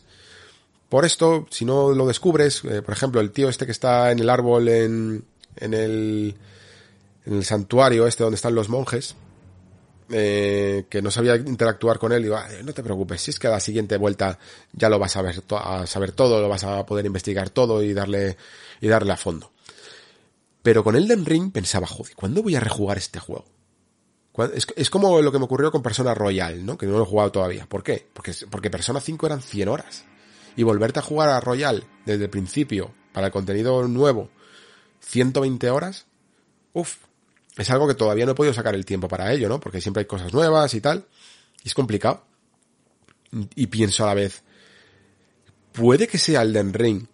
por 0.89 1.05
esto, 1.05 1.45
si 1.51 1.63
no 1.63 1.91
lo 1.91 2.07
descubres, 2.07 2.63
eh, 2.65 2.81
por 2.81 2.95
ejemplo, 2.95 3.21
el 3.21 3.29
tío 3.29 3.49
este 3.49 3.67
que 3.67 3.71
está 3.71 4.09
en 4.09 4.17
el 4.17 4.31
árbol 4.31 4.67
en, 4.67 5.25
en 5.57 5.75
el, 5.75 6.35
en 7.27 7.33
el 7.33 7.45
santuario 7.45 8.07
este 8.07 8.23
donde 8.23 8.37
están 8.37 8.55
los 8.55 8.67
monjes, 8.67 9.15
eh, 10.11 10.85
que 10.89 11.01
no 11.01 11.11
sabía 11.11 11.35
interactuar 11.35 11.99
con 11.99 12.11
él, 12.11 12.23
digo, 12.23 12.35
ah, 12.35 12.47
no 12.63 12.73
te 12.73 12.83
preocupes, 12.83 13.21
si 13.21 13.31
es 13.31 13.39
que 13.39 13.47
a 13.47 13.51
la 13.51 13.59
siguiente 13.59 13.97
vuelta 13.97 14.37
ya 14.73 14.89
lo 14.89 14.99
vas 14.99 15.15
a 15.15 15.21
a 15.21 15.87
saber 15.87 16.11
todo, 16.11 16.41
lo 16.41 16.49
vas 16.49 16.63
a 16.63 16.85
poder 16.85 17.05
investigar 17.05 17.49
todo 17.49 17.81
y 17.81 17.93
darle, 17.93 18.37
y 18.79 18.87
darle 18.87 19.13
a 19.13 19.17
fondo. 19.17 19.51
Pero 20.63 20.83
con 20.83 20.95
Elden 20.95 21.25
Ring 21.25 21.51
pensaba, 21.51 21.87
joder, 21.87 22.15
¿cuándo 22.15 22.43
voy 22.43 22.55
a 22.55 22.59
rejugar 22.59 22.97
este 22.97 23.19
juego? 23.19 23.45
Es, 24.53 24.67
es, 24.75 24.89
como 24.89 25.21
lo 25.21 25.31
que 25.31 25.39
me 25.39 25.45
ocurrió 25.45 25.71
con 25.71 25.83
Persona 25.83 26.13
Royal, 26.13 26.65
¿no? 26.65 26.77
Que 26.77 26.85
no 26.85 26.93
lo 26.97 27.03
he 27.03 27.07
jugado 27.07 27.31
todavía. 27.31 27.65
¿Por 27.67 27.83
qué? 27.83 28.07
Porque, 28.13 28.33
porque 28.49 28.69
Persona 28.69 29.01
5 29.01 29.25
eran 29.25 29.41
100 29.41 29.67
horas. 29.67 30.05
Y 30.55 30.63
volverte 30.63 30.99
a 30.99 31.03
jugar 31.03 31.29
a 31.29 31.39
Royal 31.41 31.83
desde 32.05 32.25
el 32.25 32.29
principio, 32.29 32.93
para 33.11 33.27
el 33.27 33.33
contenido 33.33 33.87
nuevo, 33.87 34.29
120 35.01 35.69
horas, 35.69 36.05
uff, 36.73 36.97
es 37.57 37.69
algo 37.69 37.87
que 37.87 37.95
todavía 37.95 38.25
no 38.25 38.31
he 38.31 38.35
podido 38.35 38.53
sacar 38.53 38.75
el 38.75 38.85
tiempo 38.85 39.07
para 39.07 39.31
ello, 39.33 39.49
¿no? 39.49 39.59
Porque 39.59 39.81
siempre 39.81 40.01
hay 40.01 40.07
cosas 40.07 40.33
nuevas 40.33 40.73
y 40.73 40.81
tal. 40.81 41.05
Y 41.63 41.67
es 41.67 41.73
complicado. 41.73 42.23
Y 43.55 43.67
pienso 43.67 44.03
a 44.03 44.07
la 44.07 44.13
vez, 44.13 44.43
puede 45.71 46.07
que 46.07 46.17
sea 46.17 46.41
Elden 46.41 46.73
Ring 46.73 47.07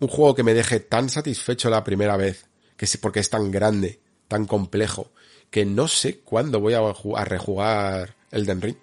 un 0.00 0.08
juego 0.08 0.34
que 0.34 0.42
me 0.42 0.54
deje 0.54 0.80
tan 0.80 1.08
satisfecho 1.08 1.70
la 1.70 1.84
primera 1.84 2.16
vez, 2.16 2.46
que 2.76 2.86
sí, 2.86 2.98
porque 2.98 3.20
es 3.20 3.30
tan 3.30 3.50
grande, 3.50 4.00
tan 4.28 4.46
complejo, 4.46 5.10
que 5.50 5.64
no 5.64 5.88
sé 5.88 6.18
cuándo 6.20 6.60
voy 6.60 6.74
a, 6.74 6.80
a 6.80 7.24
rejugar 7.24 8.16
Elden 8.30 8.60
Ring. 8.60 8.76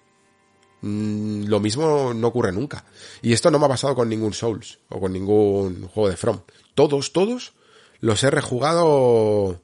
Mm, 0.80 1.44
lo 1.44 1.60
mismo 1.60 2.12
no 2.12 2.28
ocurre 2.28 2.52
nunca. 2.52 2.84
Y 3.20 3.32
esto 3.32 3.50
no 3.50 3.58
me 3.58 3.66
ha 3.66 3.68
pasado 3.68 3.94
con 3.94 4.08
ningún 4.08 4.32
Souls 4.32 4.78
o 4.88 5.00
con 5.00 5.12
ningún 5.12 5.86
juego 5.88 6.08
de 6.08 6.16
From. 6.16 6.40
Todos, 6.74 7.12
todos 7.12 7.52
los 8.00 8.22
he 8.24 8.30
rejugado 8.30 9.60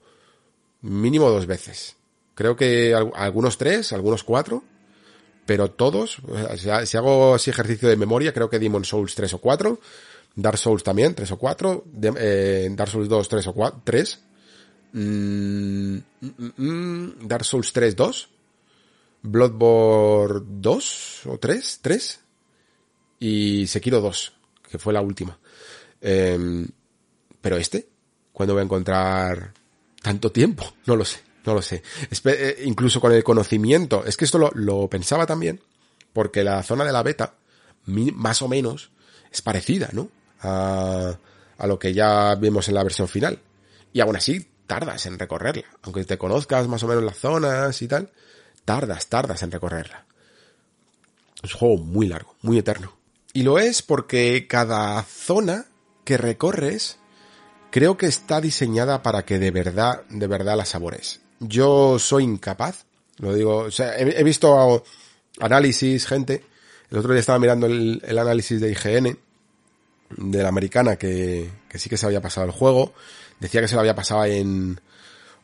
mínimo 0.82 1.28
dos 1.30 1.46
veces. 1.46 1.96
Creo 2.34 2.56
que 2.56 2.94
algunos 2.94 3.58
tres, 3.58 3.92
algunos 3.92 4.22
cuatro, 4.22 4.62
pero 5.44 5.70
todos, 5.70 6.18
si 6.56 6.96
hago 6.96 7.34
así 7.34 7.50
ejercicio 7.50 7.88
de 7.88 7.96
memoria, 7.96 8.32
creo 8.32 8.48
que 8.48 8.58
Demon 8.58 8.84
Souls 8.84 9.14
tres 9.14 9.34
o 9.34 9.38
cuatro, 9.38 9.80
Dark 10.36 10.58
Souls 10.58 10.84
también, 10.84 11.14
tres 11.14 11.32
o 11.32 11.36
cuatro, 11.36 11.84
eh, 12.16 12.68
Dark 12.70 12.90
Souls 12.90 13.08
2, 13.08 13.28
tres 13.28 13.46
o 13.48 13.52
cuatro, 13.52 13.80
tres, 13.82 14.20
mm, 14.92 15.96
mm, 15.96 16.52
mm, 16.56 17.26
Dark 17.26 17.44
Souls 17.44 17.72
3, 17.72 17.96
2, 17.96 18.28
Bloodborne 19.22 20.46
2 20.48 21.26
o 21.26 21.38
3, 21.38 21.78
3, 21.82 22.20
y 23.18 23.66
Sekiro 23.66 24.00
2, 24.00 24.32
que 24.70 24.78
fue 24.78 24.92
la 24.92 25.00
última. 25.00 25.36
Eh, 26.00 26.66
pero 27.40 27.56
este, 27.56 27.88
¿cuándo 28.32 28.54
voy 28.54 28.60
a 28.60 28.64
encontrar 28.64 29.54
tanto 30.08 30.32
tiempo, 30.32 30.64
no 30.86 30.96
lo 30.96 31.04
sé, 31.04 31.18
no 31.44 31.52
lo 31.52 31.60
sé. 31.60 31.82
Eh, 32.24 32.62
incluso 32.64 32.98
con 32.98 33.12
el 33.12 33.22
conocimiento, 33.22 34.06
es 34.06 34.16
que 34.16 34.24
esto 34.24 34.38
lo, 34.38 34.50
lo 34.54 34.88
pensaba 34.88 35.26
también, 35.26 35.60
porque 36.14 36.42
la 36.42 36.62
zona 36.62 36.82
de 36.86 36.92
la 36.92 37.02
beta, 37.02 37.34
más 37.84 38.40
o 38.40 38.48
menos, 38.48 38.90
es 39.30 39.42
parecida, 39.42 39.90
¿no? 39.92 40.08
A, 40.40 41.14
a 41.58 41.66
lo 41.66 41.78
que 41.78 41.92
ya 41.92 42.34
vimos 42.36 42.68
en 42.68 42.76
la 42.76 42.84
versión 42.84 43.06
final. 43.06 43.38
Y 43.92 44.00
aún 44.00 44.16
así, 44.16 44.48
tardas 44.66 45.04
en 45.04 45.18
recorrerla. 45.18 45.66
Aunque 45.82 46.06
te 46.06 46.16
conozcas 46.16 46.66
más 46.68 46.82
o 46.84 46.88
menos 46.88 47.04
las 47.04 47.18
zonas 47.18 47.82
y 47.82 47.86
tal, 47.86 48.10
tardas, 48.64 49.08
tardas 49.08 49.42
en 49.42 49.50
recorrerla. 49.50 50.06
Es 51.42 51.52
un 51.52 51.60
juego 51.60 51.76
muy 51.84 52.06
largo, 52.06 52.34
muy 52.40 52.56
eterno. 52.56 52.96
Y 53.34 53.42
lo 53.42 53.58
es 53.58 53.82
porque 53.82 54.46
cada 54.48 55.02
zona 55.02 55.66
que 56.06 56.16
recorres 56.16 56.98
creo 57.70 57.96
que 57.96 58.06
está 58.06 58.40
diseñada 58.40 59.02
para 59.02 59.24
que 59.24 59.38
de 59.38 59.50
verdad, 59.50 60.02
de 60.08 60.26
verdad 60.26 60.56
la 60.56 60.64
sabores. 60.64 61.20
Yo 61.40 61.98
soy 61.98 62.24
incapaz, 62.24 62.86
lo 63.18 63.34
digo, 63.34 63.58
o 63.58 63.70
sea, 63.70 63.96
he, 63.98 64.22
visto 64.24 64.84
análisis, 65.40 66.06
gente, 66.06 66.44
el 66.90 66.98
otro 66.98 67.12
día 67.12 67.20
estaba 67.20 67.38
mirando 67.38 67.66
el, 67.66 68.02
el, 68.04 68.18
análisis 68.18 68.60
de 68.60 68.70
IGN, 68.70 69.18
de 70.16 70.42
la 70.42 70.48
americana, 70.48 70.96
que, 70.96 71.50
que 71.68 71.78
sí 71.78 71.88
que 71.88 71.96
se 71.96 72.06
había 72.06 72.20
pasado 72.20 72.46
el 72.46 72.52
juego, 72.52 72.92
decía 73.40 73.60
que 73.60 73.68
se 73.68 73.74
lo 73.74 73.80
había 73.80 73.94
pasado 73.94 74.24
en 74.24 74.80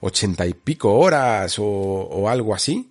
ochenta 0.01 0.47
y 0.47 0.55
pico 0.55 0.95
horas 0.95 1.59
o, 1.59 1.65
o 1.65 2.29
algo 2.29 2.55
así, 2.55 2.91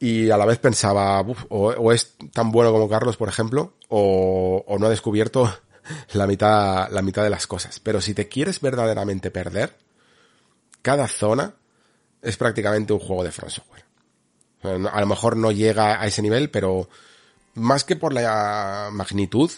y 0.00 0.30
a 0.30 0.36
la 0.36 0.46
vez 0.46 0.58
pensaba, 0.58 1.20
o, 1.20 1.34
o, 1.48 1.92
es 1.92 2.16
tan 2.32 2.52
bueno 2.52 2.72
como 2.72 2.88
Carlos, 2.88 3.16
por 3.16 3.28
ejemplo, 3.28 3.74
o, 3.88 4.64
o 4.66 4.78
no 4.78 4.86
ha 4.86 4.90
descubierto 4.90 5.52
la 6.12 6.26
mitad, 6.26 6.90
la 6.90 7.02
mitad 7.02 7.22
de 7.22 7.30
las 7.30 7.46
cosas. 7.46 7.80
Pero 7.80 8.00
si 8.00 8.14
te 8.14 8.28
quieres 8.28 8.60
verdaderamente 8.60 9.30
perder, 9.30 9.76
cada 10.82 11.08
zona 11.08 11.54
es 12.22 12.36
prácticamente 12.36 12.92
un 12.92 13.00
juego 13.00 13.24
de 13.24 13.32
From 13.32 13.50
Software. 13.50 13.84
A 14.62 15.00
lo 15.00 15.06
mejor 15.06 15.36
no 15.36 15.52
llega 15.52 16.00
a 16.00 16.06
ese 16.06 16.22
nivel, 16.22 16.50
pero 16.50 16.88
más 17.54 17.84
que 17.84 17.96
por 17.96 18.12
la 18.12 18.88
magnitud, 18.92 19.50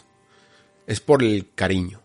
es 0.86 1.00
por 1.00 1.23
el 1.23 1.50
cariño 1.55 2.00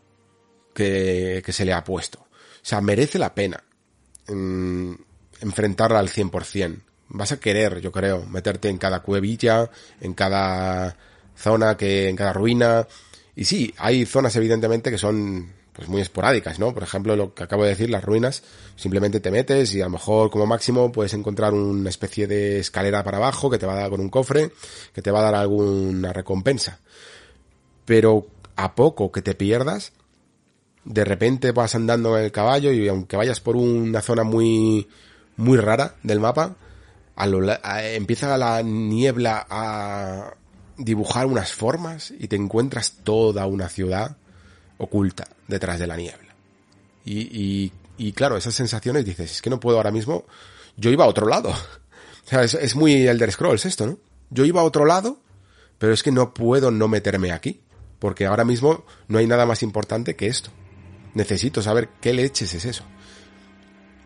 que, 0.73 1.41
que 1.45 1.53
se 1.53 1.65
le 1.65 1.73
ha 1.73 1.83
puesto. 1.83 2.19
O 2.19 2.67
sea, 2.67 2.81
merece 2.81 3.19
la 3.19 3.33
pena 3.33 3.63
mm, 4.27 4.93
enfrentarla 5.41 5.99
al 5.99 6.09
100%. 6.09 6.81
Vas 7.09 7.31
a 7.31 7.39
querer, 7.39 7.81
yo 7.81 7.91
creo, 7.91 8.25
meterte 8.25 8.69
en 8.69 8.77
cada 8.77 9.01
cuevilla, 9.01 9.69
en 10.01 10.13
cada 10.13 10.97
zona, 11.35 11.77
que, 11.77 12.09
en 12.09 12.15
cada 12.15 12.33
ruina, 12.33 12.87
y 13.35 13.45
sí, 13.45 13.73
hay 13.77 14.05
zonas 14.05 14.35
evidentemente 14.35 14.91
que 14.91 14.97
son 14.97 15.51
pues 15.73 15.89
muy 15.89 15.99
esporádicas, 15.99 16.57
¿no? 16.57 16.73
Por 16.73 16.83
ejemplo, 16.83 17.17
lo 17.17 17.33
que 17.33 17.43
acabo 17.43 17.63
de 17.63 17.69
decir, 17.69 17.89
las 17.89 18.03
ruinas, 18.03 18.43
simplemente 18.77 19.19
te 19.19 19.29
metes 19.29 19.75
y 19.75 19.81
a 19.81 19.85
lo 19.85 19.91
mejor 19.91 20.29
como 20.29 20.45
máximo 20.45 20.91
puedes 20.91 21.13
encontrar 21.13 21.53
una 21.53 21.89
especie 21.89 22.27
de 22.27 22.59
escalera 22.59 23.03
para 23.03 23.17
abajo 23.17 23.49
que 23.49 23.57
te 23.57 23.65
va 23.65 23.73
a 23.73 23.81
dar 23.81 23.89
con 23.89 23.99
un 23.99 24.09
cofre, 24.09 24.51
que 24.93 25.01
te 25.01 25.11
va 25.11 25.19
a 25.19 25.23
dar 25.23 25.35
alguna 25.35 26.13
recompensa. 26.13 26.79
Pero 27.83 28.27
a 28.55 28.73
poco 28.73 29.11
que 29.11 29.21
te 29.21 29.35
pierdas, 29.35 29.91
de 30.85 31.03
repente 31.03 31.51
vas 31.51 31.75
andando 31.75 32.17
en 32.17 32.23
el 32.23 32.31
caballo 32.31 32.71
y 32.71 32.87
aunque 32.87 33.17
vayas 33.17 33.41
por 33.41 33.57
una 33.57 34.01
zona 34.01 34.23
muy, 34.23 34.87
muy 35.35 35.57
rara 35.57 35.95
del 36.03 36.21
mapa, 36.21 36.55
a 37.17 37.27
lo, 37.27 37.51
a, 37.51 37.83
empieza 37.83 38.37
la 38.37 38.61
niebla 38.61 39.45
a, 39.49 40.35
dibujar 40.77 41.25
unas 41.25 41.53
formas 41.53 42.13
y 42.17 42.27
te 42.27 42.35
encuentras 42.35 42.97
toda 43.03 43.45
una 43.45 43.69
ciudad 43.69 44.17
oculta 44.77 45.27
detrás 45.47 45.79
de 45.79 45.87
la 45.87 45.95
niebla. 45.95 46.35
Y, 47.05 47.71
y, 47.97 48.11
claro, 48.13 48.35
esas 48.35 48.55
sensaciones 48.55 49.05
dices, 49.05 49.31
es 49.31 49.41
que 49.41 49.49
no 49.49 49.59
puedo 49.59 49.77
ahora 49.77 49.91
mismo, 49.91 50.25
yo 50.75 50.89
iba 50.89 51.05
a 51.05 51.07
otro 51.07 51.27
lado. 51.27 51.53
O 52.25 52.27
sea, 52.27 52.41
es, 52.41 52.55
es 52.55 52.75
muy 52.75 53.07
Elder 53.07 53.31
Scrolls 53.31 53.67
esto, 53.67 53.85
¿no? 53.85 53.99
Yo 54.31 54.45
iba 54.45 54.59
a 54.59 54.63
otro 54.63 54.83
lado, 54.83 55.19
pero 55.77 55.93
es 55.93 56.01
que 56.01 56.11
no 56.11 56.33
puedo 56.33 56.71
no 56.71 56.87
meterme 56.87 57.31
aquí, 57.31 57.61
porque 57.99 58.25
ahora 58.25 58.43
mismo 58.43 58.83
no 59.07 59.19
hay 59.19 59.27
nada 59.27 59.45
más 59.45 59.61
importante 59.61 60.15
que 60.15 60.25
esto. 60.25 60.49
Necesito 61.13 61.61
saber 61.61 61.89
qué 62.01 62.13
leches 62.13 62.51
es 62.55 62.65
eso. 62.65 62.83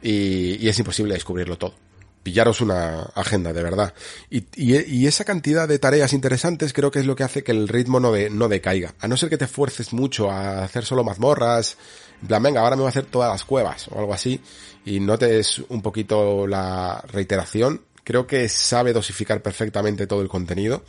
y, 0.01 0.57
y 0.61 0.67
es 0.67 0.77
imposible 0.77 1.14
descubrirlo 1.14 1.57
todo 1.57 1.75
pillaros 2.23 2.61
una 2.61 3.03
agenda, 3.15 3.53
de 3.53 3.64
verdad. 3.64 3.93
Y, 4.30 4.45
y, 4.56 5.07
esa 5.07 5.23
cantidad 5.23 5.67
de 5.67 5.80
tareas 5.80 6.14
interesantes 6.14 6.73
creo 6.73 6.91
que 6.91 6.99
es 6.99 7.06
lo 7.06 7.15
que 7.15 7.23
hace 7.23 7.43
que 7.43 7.51
el 7.51 7.67
ritmo 7.67 7.99
no, 7.99 8.11
de, 8.11 8.30
no 8.30 8.48
decaiga. 8.48 8.93
A 8.99 9.07
no 9.07 9.17
ser 9.17 9.30
que 9.30 9.38
te 9.38 9.48
fuerces 9.48 9.93
mucho 9.93 10.30
a 10.30 10.64
hacer 10.64 10.85
solo 10.85 11.03
mazmorras, 11.03 11.77
en 12.22 12.27
plan, 12.27 12.43
venga, 12.43 12.61
ahora 12.61 12.75
me 12.75 12.81
voy 12.81 12.88
a 12.88 12.89
hacer 12.89 13.06
todas 13.06 13.31
las 13.31 13.45
cuevas 13.45 13.88
o 13.89 13.99
algo 13.99 14.14
así, 14.14 14.41
y 14.85 14.99
notes 14.99 15.61
un 15.69 15.81
poquito 15.81 16.48
la 16.48 17.03
reiteración, 17.07 17.81
creo 18.03 18.27
que 18.27 18.49
sabe 18.49 18.93
dosificar 18.93 19.41
perfectamente 19.41 20.07
todo 20.07 20.22
el 20.22 20.27
contenido 20.27 20.83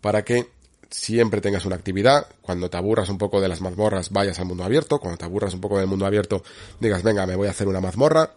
para 0.00 0.24
que 0.24 0.50
siempre 0.90 1.40
tengas 1.40 1.64
una 1.64 1.76
actividad, 1.76 2.26
cuando 2.40 2.70
te 2.70 2.76
aburras 2.76 3.08
un 3.08 3.18
poco 3.18 3.40
de 3.40 3.48
las 3.48 3.60
mazmorras 3.60 4.10
vayas 4.10 4.38
al 4.38 4.46
mundo 4.46 4.64
abierto, 4.64 4.98
cuando 4.98 5.18
te 5.18 5.24
aburras 5.24 5.54
un 5.54 5.60
poco 5.60 5.78
del 5.78 5.86
mundo 5.86 6.06
abierto 6.06 6.42
digas, 6.78 7.02
venga, 7.02 7.26
me 7.26 7.36
voy 7.36 7.48
a 7.48 7.50
hacer 7.50 7.66
una 7.66 7.80
mazmorra, 7.80 8.30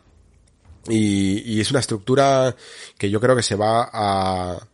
y, 0.90 1.60
es 1.60 1.72
una 1.72 1.80
estructura 1.80 2.56
que 2.98 3.10
yo 3.10 3.20
creo 3.20 3.36
que 3.36 3.44
se 3.44 3.56
va 3.56 3.90
a, 3.92 4.68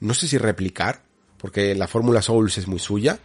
no 0.00 0.14
sé 0.14 0.28
si 0.28 0.38
replicar, 0.38 1.02
porque 1.38 1.74
la 1.74 1.88
fórmula 1.88 2.22
Souls 2.22 2.58
es 2.58 2.66
muy 2.66 2.78
suya, 2.78 3.18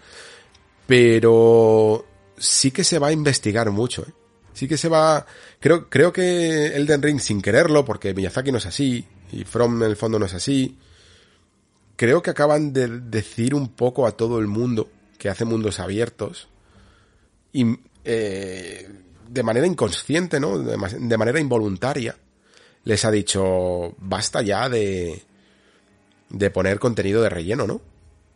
pero 0.87 2.05
sí 2.37 2.71
que 2.71 2.83
se 2.83 2.99
va 2.99 3.07
a 3.07 3.11
investigar 3.11 3.69
mucho, 3.71 4.03
¿eh? 4.03 4.13
Sí 4.53 4.67
que 4.67 4.75
se 4.75 4.89
va, 4.89 5.25
creo, 5.61 5.89
creo 5.89 6.11
que 6.11 6.75
Elden 6.75 7.01
Ring 7.01 7.19
sin 7.21 7.41
quererlo, 7.41 7.85
porque 7.85 8.13
Miyazaki 8.13 8.51
no 8.51 8.57
es 8.57 8.65
así, 8.65 9.05
y 9.31 9.45
From 9.45 9.81
en 9.81 9.89
el 9.89 9.95
fondo 9.95 10.19
no 10.19 10.25
es 10.25 10.33
así, 10.33 10.77
creo 11.95 12.21
que 12.21 12.31
acaban 12.31 12.73
de 12.73 12.87
decir 12.87 13.55
un 13.55 13.69
poco 13.69 14.05
a 14.05 14.11
todo 14.11 14.39
el 14.39 14.47
mundo 14.47 14.89
que 15.17 15.29
hace 15.29 15.45
mundos 15.45 15.79
abiertos, 15.79 16.49
y, 17.53 17.65
eh, 18.03 18.89
de 19.29 19.43
manera 19.43 19.65
inconsciente, 19.65 20.37
¿no? 20.39 20.59
de 20.59 21.17
manera 21.17 21.39
involuntaria, 21.39 22.17
les 22.83 23.05
ha 23.05 23.11
dicho, 23.11 23.95
basta 23.99 24.41
ya 24.41 24.69
de, 24.69 25.23
de 26.29 26.49
poner 26.49 26.79
contenido 26.79 27.21
de 27.21 27.29
relleno, 27.29 27.67
¿no? 27.67 27.81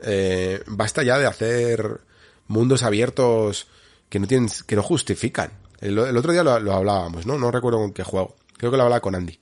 Eh, 0.01 0.61
basta 0.67 1.03
ya 1.03 1.17
de 1.17 1.25
hacer 1.25 2.01
mundos 2.47 2.83
abiertos 2.83 3.67
que 4.09 4.19
no 4.19 4.27
tienen, 4.27 4.49
que 4.67 4.75
no 4.75 4.83
justifican. 4.83 5.51
El, 5.81 5.97
otro 5.99 6.31
día 6.31 6.43
lo, 6.43 6.73
hablábamos, 6.73 7.25
¿no? 7.25 7.37
No 7.37 7.51
recuerdo 7.51 7.79
con 7.79 7.93
qué 7.93 8.03
juego. 8.03 8.35
Creo 8.57 8.71
que 8.71 8.77
lo 8.77 8.83
hablaba 8.83 9.01
con 9.01 9.15
Andy. 9.15 9.39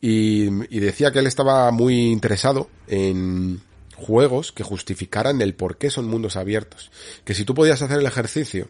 Y, 0.00 0.46
y 0.74 0.80
decía 0.80 1.12
que 1.12 1.18
él 1.18 1.26
estaba 1.26 1.70
muy 1.70 2.10
interesado 2.10 2.70
en 2.86 3.60
juegos 3.96 4.50
que 4.52 4.62
justificaran 4.62 5.42
el 5.42 5.54
por 5.54 5.76
qué 5.76 5.90
son 5.90 6.06
mundos 6.06 6.36
abiertos. 6.36 6.90
Que 7.24 7.34
si 7.34 7.44
tú 7.44 7.54
podías 7.54 7.82
hacer 7.82 7.98
el 7.98 8.06
ejercicio 8.06 8.68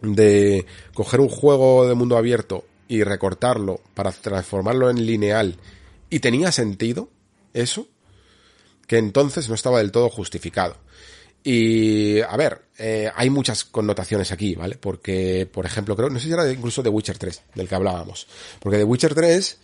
de 0.00 0.66
coger 0.92 1.20
un 1.20 1.28
juego 1.28 1.88
de 1.88 1.94
mundo 1.94 2.16
abierto 2.16 2.64
y 2.94 3.04
recortarlo 3.04 3.80
para 3.94 4.12
transformarlo 4.12 4.90
en 4.90 5.04
lineal 5.04 5.56
y 6.10 6.20
tenía 6.20 6.52
sentido 6.52 7.08
eso, 7.52 7.88
que 8.86 8.98
entonces 8.98 9.48
no 9.48 9.54
estaba 9.54 9.78
del 9.78 9.92
todo 9.92 10.08
justificado. 10.08 10.76
Y, 11.42 12.20
a 12.20 12.36
ver, 12.36 12.62
eh, 12.78 13.10
hay 13.14 13.28
muchas 13.30 13.64
connotaciones 13.64 14.32
aquí, 14.32 14.54
¿vale? 14.54 14.76
Porque, 14.76 15.48
por 15.50 15.66
ejemplo, 15.66 15.94
creo, 15.94 16.08
no 16.08 16.18
sé 16.18 16.26
si 16.26 16.32
era 16.32 16.50
incluso 16.50 16.82
de 16.82 16.88
Witcher 16.88 17.18
3, 17.18 17.42
del 17.54 17.68
que 17.68 17.74
hablábamos. 17.74 18.26
Porque 18.60 18.78
de 18.78 18.84
Witcher 18.84 19.14
3, 19.14 19.58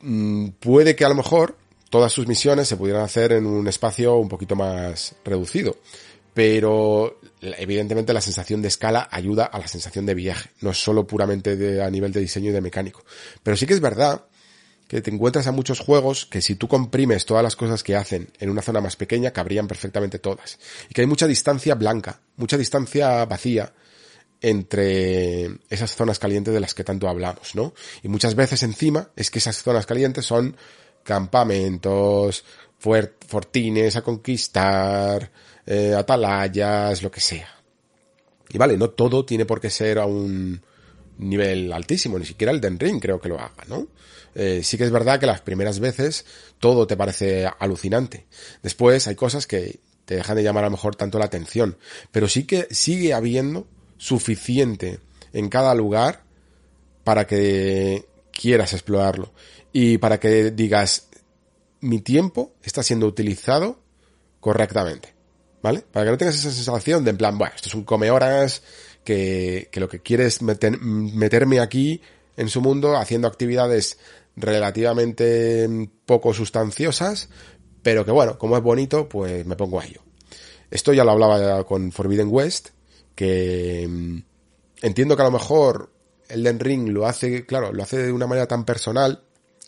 mm, 0.00 0.48
puede 0.60 0.96
que 0.96 1.04
a 1.04 1.08
lo 1.08 1.14
mejor 1.14 1.58
todas 1.90 2.12
sus 2.12 2.26
misiones 2.26 2.68
se 2.68 2.76
pudieran 2.76 3.02
hacer 3.02 3.32
en 3.32 3.44
un 3.44 3.68
espacio 3.68 4.16
un 4.16 4.28
poquito 4.28 4.56
más 4.56 5.14
reducido 5.24 5.76
pero 6.34 7.18
evidentemente 7.42 8.12
la 8.12 8.20
sensación 8.20 8.62
de 8.62 8.68
escala 8.68 9.08
ayuda 9.10 9.44
a 9.44 9.58
la 9.58 9.66
sensación 9.66 10.06
de 10.06 10.14
viaje, 10.14 10.50
no 10.60 10.70
es 10.70 10.82
solo 10.82 11.06
puramente 11.06 11.82
a 11.82 11.90
nivel 11.90 12.12
de 12.12 12.20
diseño 12.20 12.50
y 12.50 12.52
de 12.52 12.60
mecánico. 12.60 13.04
Pero 13.42 13.56
sí 13.56 13.66
que 13.66 13.74
es 13.74 13.80
verdad 13.80 14.26
que 14.86 15.00
te 15.00 15.10
encuentras 15.10 15.46
a 15.46 15.52
muchos 15.52 15.80
juegos 15.80 16.26
que 16.26 16.42
si 16.42 16.54
tú 16.54 16.68
comprimes 16.68 17.24
todas 17.24 17.42
las 17.42 17.56
cosas 17.56 17.82
que 17.82 17.96
hacen 17.96 18.30
en 18.38 18.50
una 18.50 18.62
zona 18.62 18.80
más 18.80 18.94
pequeña, 18.96 19.32
cabrían 19.32 19.66
perfectamente 19.66 20.18
todas. 20.18 20.58
Y 20.88 20.94
que 20.94 21.00
hay 21.00 21.06
mucha 21.06 21.26
distancia 21.26 21.74
blanca, 21.74 22.20
mucha 22.36 22.58
distancia 22.58 23.24
vacía 23.24 23.72
entre 24.40 25.60
esas 25.70 25.94
zonas 25.94 26.18
calientes 26.18 26.52
de 26.52 26.60
las 26.60 26.74
que 26.74 26.84
tanto 26.84 27.08
hablamos, 27.08 27.54
¿no? 27.54 27.72
Y 28.02 28.08
muchas 28.08 28.34
veces 28.34 28.62
encima 28.64 29.10
es 29.16 29.30
que 29.30 29.38
esas 29.38 29.62
zonas 29.62 29.86
calientes 29.86 30.26
son 30.26 30.56
campamentos, 31.04 32.44
fortines 32.78 33.96
a 33.96 34.02
conquistar, 34.02 35.30
eh, 35.66 35.94
atalayas, 35.94 37.02
lo 37.02 37.10
que 37.10 37.20
sea. 37.20 37.48
Y 38.48 38.58
vale, 38.58 38.76
no 38.76 38.90
todo 38.90 39.24
tiene 39.24 39.46
por 39.46 39.60
qué 39.60 39.70
ser 39.70 39.98
a 39.98 40.06
un 40.06 40.60
nivel 41.18 41.72
altísimo, 41.72 42.18
ni 42.18 42.26
siquiera 42.26 42.52
el 42.52 42.60
Den 42.60 42.78
Ring 42.78 43.00
creo 43.00 43.20
que 43.20 43.28
lo 43.28 43.38
haga, 43.38 43.64
¿no? 43.68 43.88
Eh, 44.34 44.62
sí 44.62 44.78
que 44.78 44.84
es 44.84 44.90
verdad 44.90 45.20
que 45.20 45.26
las 45.26 45.40
primeras 45.40 45.78
veces 45.78 46.24
todo 46.58 46.86
te 46.86 46.96
parece 46.96 47.46
alucinante. 47.58 48.26
Después 48.62 49.06
hay 49.06 49.14
cosas 49.14 49.46
que 49.46 49.80
te 50.04 50.16
dejan 50.16 50.36
de 50.36 50.42
llamar 50.42 50.64
a 50.64 50.68
lo 50.68 50.72
mejor 50.72 50.96
tanto 50.96 51.18
la 51.18 51.26
atención, 51.26 51.76
pero 52.10 52.28
sí 52.28 52.44
que 52.44 52.66
sigue 52.70 53.14
habiendo 53.14 53.66
suficiente 53.98 55.00
en 55.32 55.48
cada 55.48 55.74
lugar 55.74 56.24
para 57.04 57.26
que 57.26 58.06
quieras 58.32 58.72
explorarlo 58.72 59.32
y 59.72 59.98
para 59.98 60.18
que 60.18 60.50
digas 60.50 61.08
mi 61.80 62.00
tiempo 62.00 62.54
está 62.62 62.82
siendo 62.82 63.06
utilizado 63.06 63.80
correctamente. 64.40 65.14
¿Vale? 65.62 65.84
Para 65.90 66.04
que 66.04 66.10
no 66.10 66.18
tengas 66.18 66.36
esa 66.36 66.50
sensación 66.50 67.04
de 67.04 67.10
en 67.10 67.16
plan, 67.16 67.38
bueno, 67.38 67.54
esto 67.54 67.68
es 67.68 67.74
un 67.74 67.84
come 67.84 68.10
horas, 68.10 68.62
que, 69.04 69.68
que 69.70 69.80
lo 69.80 69.88
que 69.88 70.00
quieres 70.00 70.42
meter, 70.42 70.78
meterme 70.80 71.60
aquí 71.60 72.00
en 72.36 72.48
su 72.48 72.60
mundo 72.60 72.96
haciendo 72.96 73.28
actividades 73.28 73.98
relativamente 74.36 75.68
poco 76.06 76.32
sustanciosas, 76.32 77.28
pero 77.82 78.04
que 78.04 78.12
bueno, 78.12 78.38
como 78.38 78.56
es 78.56 78.62
bonito, 78.62 79.08
pues 79.08 79.44
me 79.46 79.56
pongo 79.56 79.80
a 79.80 79.84
ello. 79.84 80.02
Esto 80.70 80.92
ya 80.92 81.04
lo 81.04 81.10
hablaba 81.10 81.64
con 81.64 81.92
Forbidden 81.92 82.28
West, 82.30 82.70
que 83.14 83.86
mm, 83.88 84.18
entiendo 84.82 85.16
que 85.16 85.22
a 85.22 85.26
lo 85.26 85.32
mejor 85.32 85.92
Elden 86.28 86.60
Ring 86.60 86.88
lo 86.88 87.06
hace, 87.06 87.44
claro, 87.44 87.72
lo 87.72 87.82
hace 87.82 87.98
de 87.98 88.12
una 88.12 88.26
manera 88.26 88.46
tan 88.46 88.64
personal, 88.64 89.22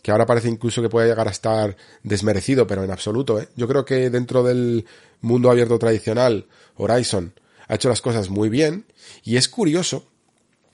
que 0.05 0.11
ahora 0.11 0.27
parece 0.27 0.49
incluso 0.49 0.83
que 0.83 0.89
puede 0.89 1.07
llegar 1.07 1.27
a 1.27 1.31
estar 1.31 1.75
desmerecido, 2.03 2.67
pero 2.67 2.83
en 2.83 2.91
absoluto, 2.91 3.41
¿eh? 3.41 3.49
Yo 3.55 3.67
creo 3.67 3.85
que 3.85 4.11
dentro 4.11 4.43
del 4.43 4.85
mundo 5.21 5.49
abierto 5.49 5.79
tradicional, 5.79 6.45
Horizon 6.75 7.33
ha 7.67 7.73
hecho 7.73 7.89
las 7.89 8.03
cosas 8.03 8.29
muy 8.29 8.47
bien, 8.49 8.85
y 9.23 9.37
es 9.37 9.49
curioso 9.49 10.05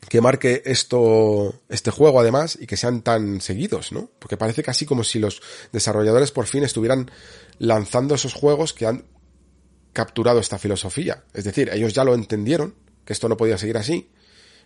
que 0.10 0.20
marque 0.20 0.64
esto, 0.66 1.62
este 1.70 1.92
juego 1.92 2.20
además, 2.20 2.58
y 2.60 2.68
que 2.68 2.76
sean 2.76 3.04
tan 3.04 3.40
seguidos, 3.40 3.94
¿no? 3.94 4.12
Porque 4.20 4.36
parece 4.36 4.64
casi 4.64 4.86
como 4.86 5.06
si 5.06 5.18
los 5.18 5.42
desarrolladores 5.72 6.32
por 6.32 6.46
fin 6.46 6.66
estuvieran 6.66 7.10
lanzando 7.58 8.16
esos 8.16 8.34
juegos 8.34 8.74
que 8.74 8.86
han 8.86 9.06
capturado 9.94 10.42
esta 10.42 10.60
filosofía. 10.60 11.24
Es 11.34 11.46
decir, 11.46 11.70
ellos 11.72 11.94
ya 11.94 12.04
lo 12.04 12.16
entendieron, 12.16 12.76
que 13.06 13.14
esto 13.14 13.30
no 13.30 13.38
podía 13.38 13.58
seguir 13.58 13.78
así, 13.78 14.12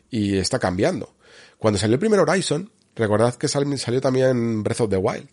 y 0.10 0.38
está 0.40 0.58
cambiando. 0.58 1.14
Cuando 1.60 1.80
salió 1.80 1.94
el 1.94 2.00
primer 2.00 2.20
Horizon, 2.20 2.72
Recordad 2.96 3.36
que 3.36 3.48
salió 3.48 4.02
también 4.02 4.64
Breath 4.64 4.82
of 4.82 4.90
the 4.90 4.98
Wild. 4.98 5.30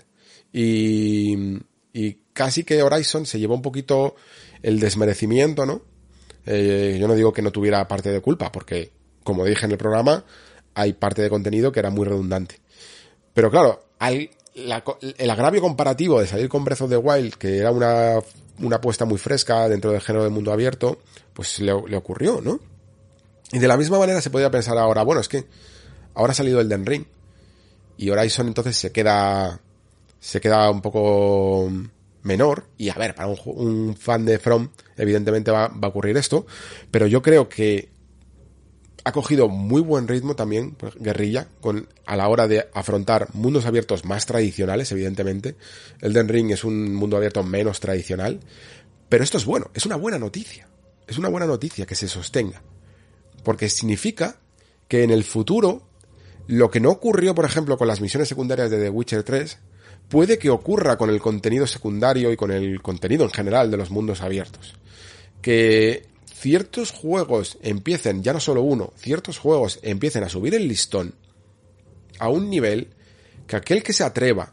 Y, 0.52 1.58
y 1.92 2.18
casi 2.32 2.64
que 2.64 2.82
Horizon 2.82 3.26
se 3.26 3.38
llevó 3.38 3.54
un 3.54 3.62
poquito 3.62 4.16
el 4.62 4.80
desmerecimiento, 4.80 5.66
¿no? 5.66 5.82
Eh, 6.46 6.96
yo 7.00 7.06
no 7.06 7.14
digo 7.14 7.32
que 7.32 7.42
no 7.42 7.52
tuviera 7.52 7.86
parte 7.86 8.10
de 8.10 8.20
culpa, 8.20 8.50
porque, 8.50 8.90
como 9.22 9.44
dije 9.44 9.66
en 9.66 9.72
el 9.72 9.78
programa, 9.78 10.24
hay 10.74 10.92
parte 10.94 11.22
de 11.22 11.30
contenido 11.30 11.72
que 11.72 11.80
era 11.80 11.90
muy 11.90 12.06
redundante. 12.06 12.60
Pero 13.34 13.50
claro, 13.50 13.84
el 14.00 15.30
agravio 15.30 15.60
comparativo 15.60 16.20
de 16.20 16.26
salir 16.26 16.48
con 16.48 16.64
Breath 16.64 16.82
of 16.82 16.90
the 16.90 16.96
Wild, 16.96 17.34
que 17.34 17.58
era 17.58 17.70
una, 17.70 18.18
una 18.60 18.76
apuesta 18.76 19.04
muy 19.04 19.18
fresca 19.18 19.68
dentro 19.68 19.92
del 19.92 20.00
género 20.00 20.24
del 20.24 20.32
mundo 20.32 20.52
abierto, 20.52 20.98
pues 21.32 21.60
le, 21.60 21.72
le, 21.88 21.96
ocurrió, 21.96 22.40
¿no? 22.40 22.60
Y 23.52 23.58
de 23.58 23.68
la 23.68 23.76
misma 23.76 23.98
manera 23.98 24.20
se 24.20 24.30
podía 24.30 24.50
pensar 24.50 24.78
ahora, 24.78 25.02
bueno, 25.02 25.20
es 25.20 25.28
que 25.28 25.44
ahora 26.14 26.32
ha 26.32 26.34
salido 26.34 26.60
el 26.60 26.68
Den 26.68 26.86
Ring, 26.86 27.04
y 28.02 28.10
Horizon 28.10 28.48
entonces 28.48 28.76
se 28.76 28.90
queda, 28.90 29.60
se 30.18 30.40
queda 30.40 30.68
un 30.72 30.82
poco 30.82 31.70
menor. 32.24 32.66
Y 32.76 32.88
a 32.88 32.94
ver, 32.94 33.14
para 33.14 33.28
un, 33.28 33.96
fan 33.96 34.24
de 34.24 34.40
From, 34.40 34.70
evidentemente 34.96 35.52
va, 35.52 35.68
va, 35.68 35.86
a 35.86 35.90
ocurrir 35.90 36.16
esto. 36.16 36.44
Pero 36.90 37.06
yo 37.06 37.22
creo 37.22 37.48
que 37.48 37.90
ha 39.04 39.12
cogido 39.12 39.48
muy 39.48 39.80
buen 39.80 40.08
ritmo 40.08 40.34
también, 40.34 40.76
Guerrilla, 40.96 41.46
con, 41.60 41.88
a 42.04 42.16
la 42.16 42.26
hora 42.26 42.48
de 42.48 42.68
afrontar 42.74 43.28
mundos 43.34 43.66
abiertos 43.66 44.04
más 44.04 44.26
tradicionales, 44.26 44.90
evidentemente. 44.90 45.54
Elden 46.00 46.28
Ring 46.28 46.50
es 46.50 46.64
un 46.64 46.96
mundo 46.96 47.16
abierto 47.16 47.44
menos 47.44 47.78
tradicional. 47.78 48.40
Pero 49.08 49.22
esto 49.22 49.38
es 49.38 49.44
bueno, 49.44 49.70
es 49.74 49.86
una 49.86 49.94
buena 49.94 50.18
noticia. 50.18 50.66
Es 51.06 51.18
una 51.18 51.28
buena 51.28 51.46
noticia 51.46 51.86
que 51.86 51.94
se 51.94 52.08
sostenga. 52.08 52.62
Porque 53.44 53.68
significa 53.68 54.40
que 54.88 55.04
en 55.04 55.12
el 55.12 55.22
futuro 55.22 55.91
lo 56.46 56.70
que 56.70 56.80
no 56.80 56.90
ocurrió, 56.90 57.34
por 57.34 57.44
ejemplo, 57.44 57.76
con 57.76 57.88
las 57.88 58.00
misiones 58.00 58.28
secundarias 58.28 58.70
de 58.70 58.78
The 58.78 58.90
Witcher 58.90 59.22
3, 59.22 59.58
puede 60.08 60.38
que 60.38 60.50
ocurra 60.50 60.98
con 60.98 61.10
el 61.10 61.20
contenido 61.20 61.66
secundario 61.66 62.32
y 62.32 62.36
con 62.36 62.50
el 62.50 62.82
contenido 62.82 63.24
en 63.24 63.30
general 63.30 63.70
de 63.70 63.76
los 63.76 63.90
mundos 63.90 64.20
abiertos. 64.20 64.74
Que 65.40 66.06
ciertos 66.34 66.90
juegos 66.90 67.58
empiecen, 67.62 68.22
ya 68.22 68.32
no 68.32 68.40
solo 68.40 68.62
uno, 68.62 68.92
ciertos 68.96 69.38
juegos 69.38 69.78
empiecen 69.82 70.24
a 70.24 70.28
subir 70.28 70.54
el 70.54 70.68
listón 70.68 71.14
a 72.18 72.28
un 72.28 72.50
nivel 72.50 72.88
que 73.46 73.56
aquel 73.56 73.82
que 73.82 73.92
se 73.92 74.04
atreva 74.04 74.52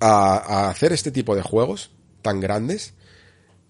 a, 0.00 0.68
hacer 0.68 0.92
este 0.92 1.10
tipo 1.10 1.34
de 1.36 1.42
juegos 1.42 1.90
tan 2.22 2.40
grandes 2.40 2.94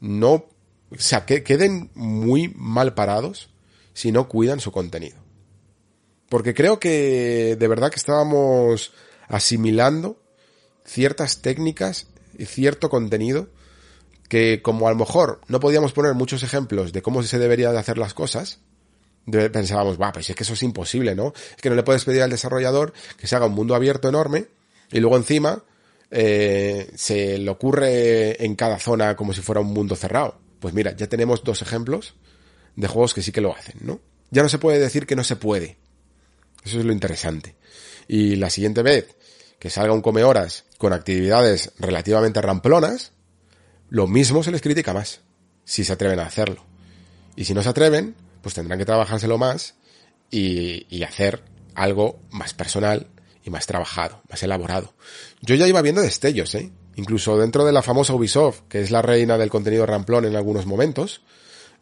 no, 0.01 0.47
o 0.91 0.99
sea, 0.99 1.27
que 1.27 1.43
queden 1.43 1.91
muy 1.95 2.53
mal 2.57 2.95
parados 2.95 3.51
si 3.93 4.13
no 4.13 4.29
cuidan 4.29 4.61
su 4.61 4.73
contenido. 4.73 5.20
Porque 6.31 6.55
creo 6.55 6.79
que 6.79 7.57
de 7.59 7.69
verdad 7.69 7.91
que 7.91 7.97
estábamos 7.97 8.93
asimilando 9.29 10.17
ciertas 10.87 11.43
técnicas 11.43 12.07
y 12.39 12.47
cierto 12.47 12.89
contenido 12.89 13.49
que 14.29 14.63
como 14.63 14.87
a 14.87 14.93
lo 14.93 14.97
mejor 14.97 15.41
no 15.49 15.59
podíamos 15.59 15.93
poner 15.93 16.15
muchos 16.15 16.45
ejemplos 16.45 16.93
de 16.93 17.03
cómo 17.03 17.25
se 17.25 17.39
debería 17.41 17.73
de 17.73 17.79
hacer 17.81 17.99
las 17.99 18.15
cosas, 18.15 18.61
pensábamos, 19.27 20.01
va, 20.01 20.13
pues 20.13 20.31
es 20.31 20.37
que 20.37 20.45
eso 20.45 20.53
es 20.53 20.63
imposible, 20.63 21.17
¿no? 21.17 21.33
Es 21.35 21.61
que 21.61 21.69
no 21.69 21.75
le 21.75 21.83
puedes 21.83 22.05
pedir 22.05 22.23
al 22.23 22.31
desarrollador 22.31 22.93
que 23.19 23.27
se 23.27 23.35
haga 23.35 23.47
un 23.47 23.55
mundo 23.55 23.75
abierto 23.75 24.09
enorme 24.09 24.47
y 24.93 25.01
luego 25.01 25.17
encima 25.17 25.65
eh, 26.13 26.93
se 26.95 27.39
le 27.39 27.51
ocurre 27.51 28.45
en 28.45 28.55
cada 28.55 28.79
zona 28.79 29.17
como 29.17 29.33
si 29.33 29.41
fuera 29.41 29.61
un 29.61 29.73
mundo 29.73 29.97
cerrado. 29.97 30.39
Pues 30.61 30.75
mira, 30.75 30.95
ya 30.95 31.09
tenemos 31.09 31.43
dos 31.43 31.61
ejemplos 31.61 32.15
de 32.77 32.87
juegos 32.87 33.15
que 33.15 33.23
sí 33.23 33.33
que 33.33 33.41
lo 33.41 33.53
hacen, 33.53 33.79
¿no? 33.81 33.99
Ya 34.31 34.45
no 34.45 34.49
se 34.49 34.59
puede 34.59 34.79
decir 34.79 35.07
que 35.07 35.17
no 35.17 35.25
se 35.25 35.35
puede. 35.35 35.80
Eso 36.65 36.79
es 36.79 36.85
lo 36.85 36.93
interesante. 36.93 37.57
Y 38.09 38.37
la 38.37 38.51
siguiente 38.51 38.83
vez 38.83 39.17
que 39.59 39.71
salga 39.71 39.93
un 39.93 40.03
come 40.03 40.25
horas 40.25 40.65
con 40.79 40.93
actividades 40.93 41.73
relativamente 41.79 42.41
ramplonas, 42.41 43.13
lo 43.89 44.07
mismo 44.07 44.43
se 44.43 44.51
les 44.51 44.63
critica 44.63 44.93
más, 44.93 45.21
si 45.65 45.85
se 45.85 45.93
atreven 45.93 46.21
a 46.21 46.27
hacerlo. 46.27 46.65
Y 47.37 47.45
si 47.45 47.55
no 47.55 47.63
se 47.63 47.69
atreven, 47.69 48.15
pues 48.43 48.55
tendrán 48.55 48.79
que 48.79 48.85
trabajárselo 48.85 49.39
más 49.39 49.75
y, 50.31 50.87
y 50.89 51.03
hacer 51.03 51.43
algo 51.75 52.19
más 52.31 52.55
personal 52.55 53.09
y 53.45 53.51
más 53.51 53.67
trabajado, 53.67 54.23
más 54.29 54.43
elaborado. 54.43 54.95
Yo 55.41 55.55
ya 55.55 55.67
iba 55.67 55.83
viendo 55.83 56.03
destellos, 56.03 56.55
¿eh? 56.55 56.71
Incluso 56.97 57.39
dentro 57.39 57.65
de 57.65 57.73
la 57.73 57.83
famosa 57.83 58.15
Ubisoft, 58.15 58.63
que 58.69 58.81
es 58.81 58.91
la 58.91 59.03
reina 59.03 59.39
del 59.39 59.49
contenido 59.49 59.87
ramplón 59.87 60.25
en 60.25 60.37
algunos 60.37 60.67
momentos, 60.67 61.23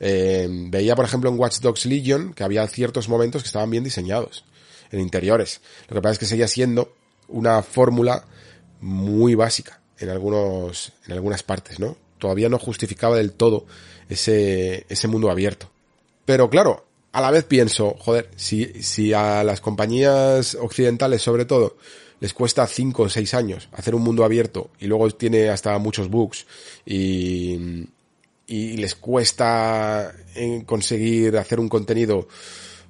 eh, 0.00 0.46
veía, 0.48 0.94
por 0.94 1.04
ejemplo, 1.04 1.30
en 1.30 1.38
Watch 1.38 1.58
Dogs 1.58 1.86
Legion 1.86 2.32
que 2.34 2.44
había 2.44 2.66
ciertos 2.68 3.08
momentos 3.08 3.42
que 3.42 3.46
estaban 3.46 3.70
bien 3.70 3.82
diseñados, 3.82 4.44
en 4.90 5.00
interiores. 5.00 5.60
Lo 5.88 5.94
que 5.94 6.02
pasa 6.02 6.12
es 6.14 6.18
que 6.18 6.26
seguía 6.26 6.48
siendo 6.48 6.94
una 7.28 7.62
fórmula 7.62 8.24
muy 8.80 9.34
básica 9.34 9.80
en 9.98 10.08
algunos, 10.08 10.92
en 11.06 11.12
algunas 11.12 11.42
partes, 11.42 11.78
¿no? 11.80 11.96
Todavía 12.18 12.48
no 12.48 12.58
justificaba 12.58 13.16
del 13.16 13.32
todo 13.32 13.66
ese, 14.08 14.86
ese 14.88 15.08
mundo 15.08 15.30
abierto. 15.30 15.70
Pero 16.24 16.50
claro, 16.50 16.84
a 17.12 17.20
la 17.20 17.30
vez 17.30 17.44
pienso, 17.44 17.94
joder, 17.98 18.30
si, 18.36 18.82
si 18.82 19.12
a 19.12 19.42
las 19.44 19.60
compañías 19.60 20.54
occidentales 20.54 21.22
sobre 21.22 21.44
todo 21.44 21.76
les 22.20 22.34
cuesta 22.34 22.66
5 22.66 23.02
o 23.02 23.08
6 23.08 23.34
años 23.34 23.68
hacer 23.72 23.94
un 23.94 24.02
mundo 24.02 24.24
abierto 24.24 24.70
y 24.80 24.86
luego 24.86 25.08
tiene 25.10 25.48
hasta 25.48 25.78
muchos 25.78 26.10
bugs 26.10 26.46
y, 26.84 27.86
y 28.46 28.76
les 28.76 28.94
cuesta 28.96 30.12
conseguir 30.66 31.36
hacer 31.36 31.60
un 31.60 31.68
contenido 31.68 32.26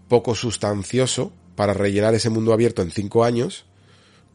poco 0.09 0.35
sustancioso 0.35 1.33
para 1.59 1.75
rellenar 1.75 2.15
ese 2.15 2.31
mundo 2.31 2.53
abierto 2.53 2.83
en 2.83 2.93
5 2.93 3.25
años, 3.25 3.65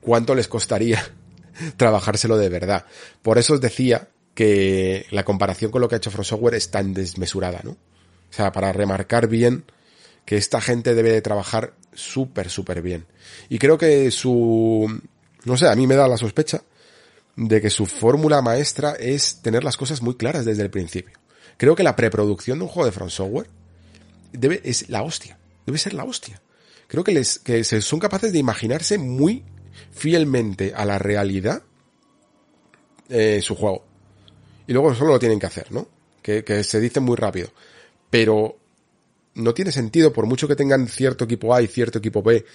¿cuánto 0.01 0.35
les 0.35 0.49
costaría 0.49 1.01
trabajárselo 1.77 2.35
de 2.35 2.49
verdad? 2.49 2.85
Por 3.21 3.37
eso 3.37 3.53
os 3.53 3.61
decía 3.61 4.09
que 4.33 5.05
la 5.09 5.23
comparación 5.23 5.71
con 5.71 5.79
lo 5.79 5.87
que 5.87 5.95
ha 5.95 5.99
hecho 5.99 6.11
From 6.11 6.25
Software 6.25 6.55
es 6.55 6.69
tan 6.69 6.93
desmesurada, 6.93 7.61
¿no? 7.63 7.71
O 7.71 7.77
sea, 8.29 8.51
para 8.51 8.73
remarcar 8.73 9.29
bien 9.29 9.63
que 10.25 10.35
esta 10.35 10.59
gente 10.59 10.95
debe 10.95 11.13
de 11.13 11.21
trabajar 11.21 11.75
súper, 11.93 12.49
súper 12.49 12.81
bien. 12.81 13.05
Y 13.47 13.57
creo 13.57 13.77
que 13.77 14.11
su, 14.11 14.85
no 15.45 15.55
sé, 15.55 15.69
a 15.69 15.75
mí 15.75 15.87
me 15.87 15.95
da 15.95 16.09
la 16.09 16.17
sospecha 16.17 16.61
de 17.37 17.61
que 17.61 17.69
su 17.69 17.85
fórmula 17.85 18.41
maestra 18.41 18.97
es 18.99 19.41
tener 19.41 19.63
las 19.63 19.77
cosas 19.77 20.01
muy 20.01 20.15
claras 20.15 20.43
desde 20.43 20.63
el 20.63 20.69
principio. 20.69 21.17
Creo 21.55 21.73
que 21.73 21.83
la 21.83 21.95
preproducción 21.95 22.59
de 22.59 22.65
un 22.65 22.69
juego 22.69 22.85
de 22.85 22.91
Front 22.91 23.11
Software 23.11 23.47
debe, 24.33 24.59
es 24.65 24.89
la 24.89 25.03
hostia. 25.03 25.39
Debe 25.65 25.77
ser 25.77 25.93
la 25.93 26.03
hostia. 26.03 26.41
Creo 26.93 27.03
que 27.03 27.11
les, 27.11 27.39
que 27.39 27.63
son 27.63 27.99
capaces 27.99 28.31
de 28.31 28.37
imaginarse 28.37 28.99
muy 28.99 29.43
fielmente 29.89 30.73
a 30.75 30.85
la 30.85 30.99
realidad 30.99 31.63
eh, 33.09 33.41
su 33.41 33.55
juego. 33.55 33.83
Y 34.67 34.73
luego 34.73 34.93
solo 34.93 35.13
lo 35.13 35.17
tienen 35.17 35.39
que 35.39 35.47
hacer, 35.47 35.71
¿no? 35.71 35.87
Que, 36.21 36.43
que 36.43 36.63
se 36.63 36.79
dice 36.79 36.99
muy 36.99 37.15
rápido. 37.15 37.49
Pero 38.11 38.59
no 39.33 39.55
tiene 39.55 39.71
sentido, 39.71 40.13
por 40.13 40.27
mucho 40.27 40.47
que 40.47 40.55
tengan 40.55 40.87
cierto 40.87 41.25
equipo 41.25 41.55
A 41.55 41.63
y 41.63 41.67
cierto 41.67 41.97
equipo 41.97 42.21
B, 42.21 42.45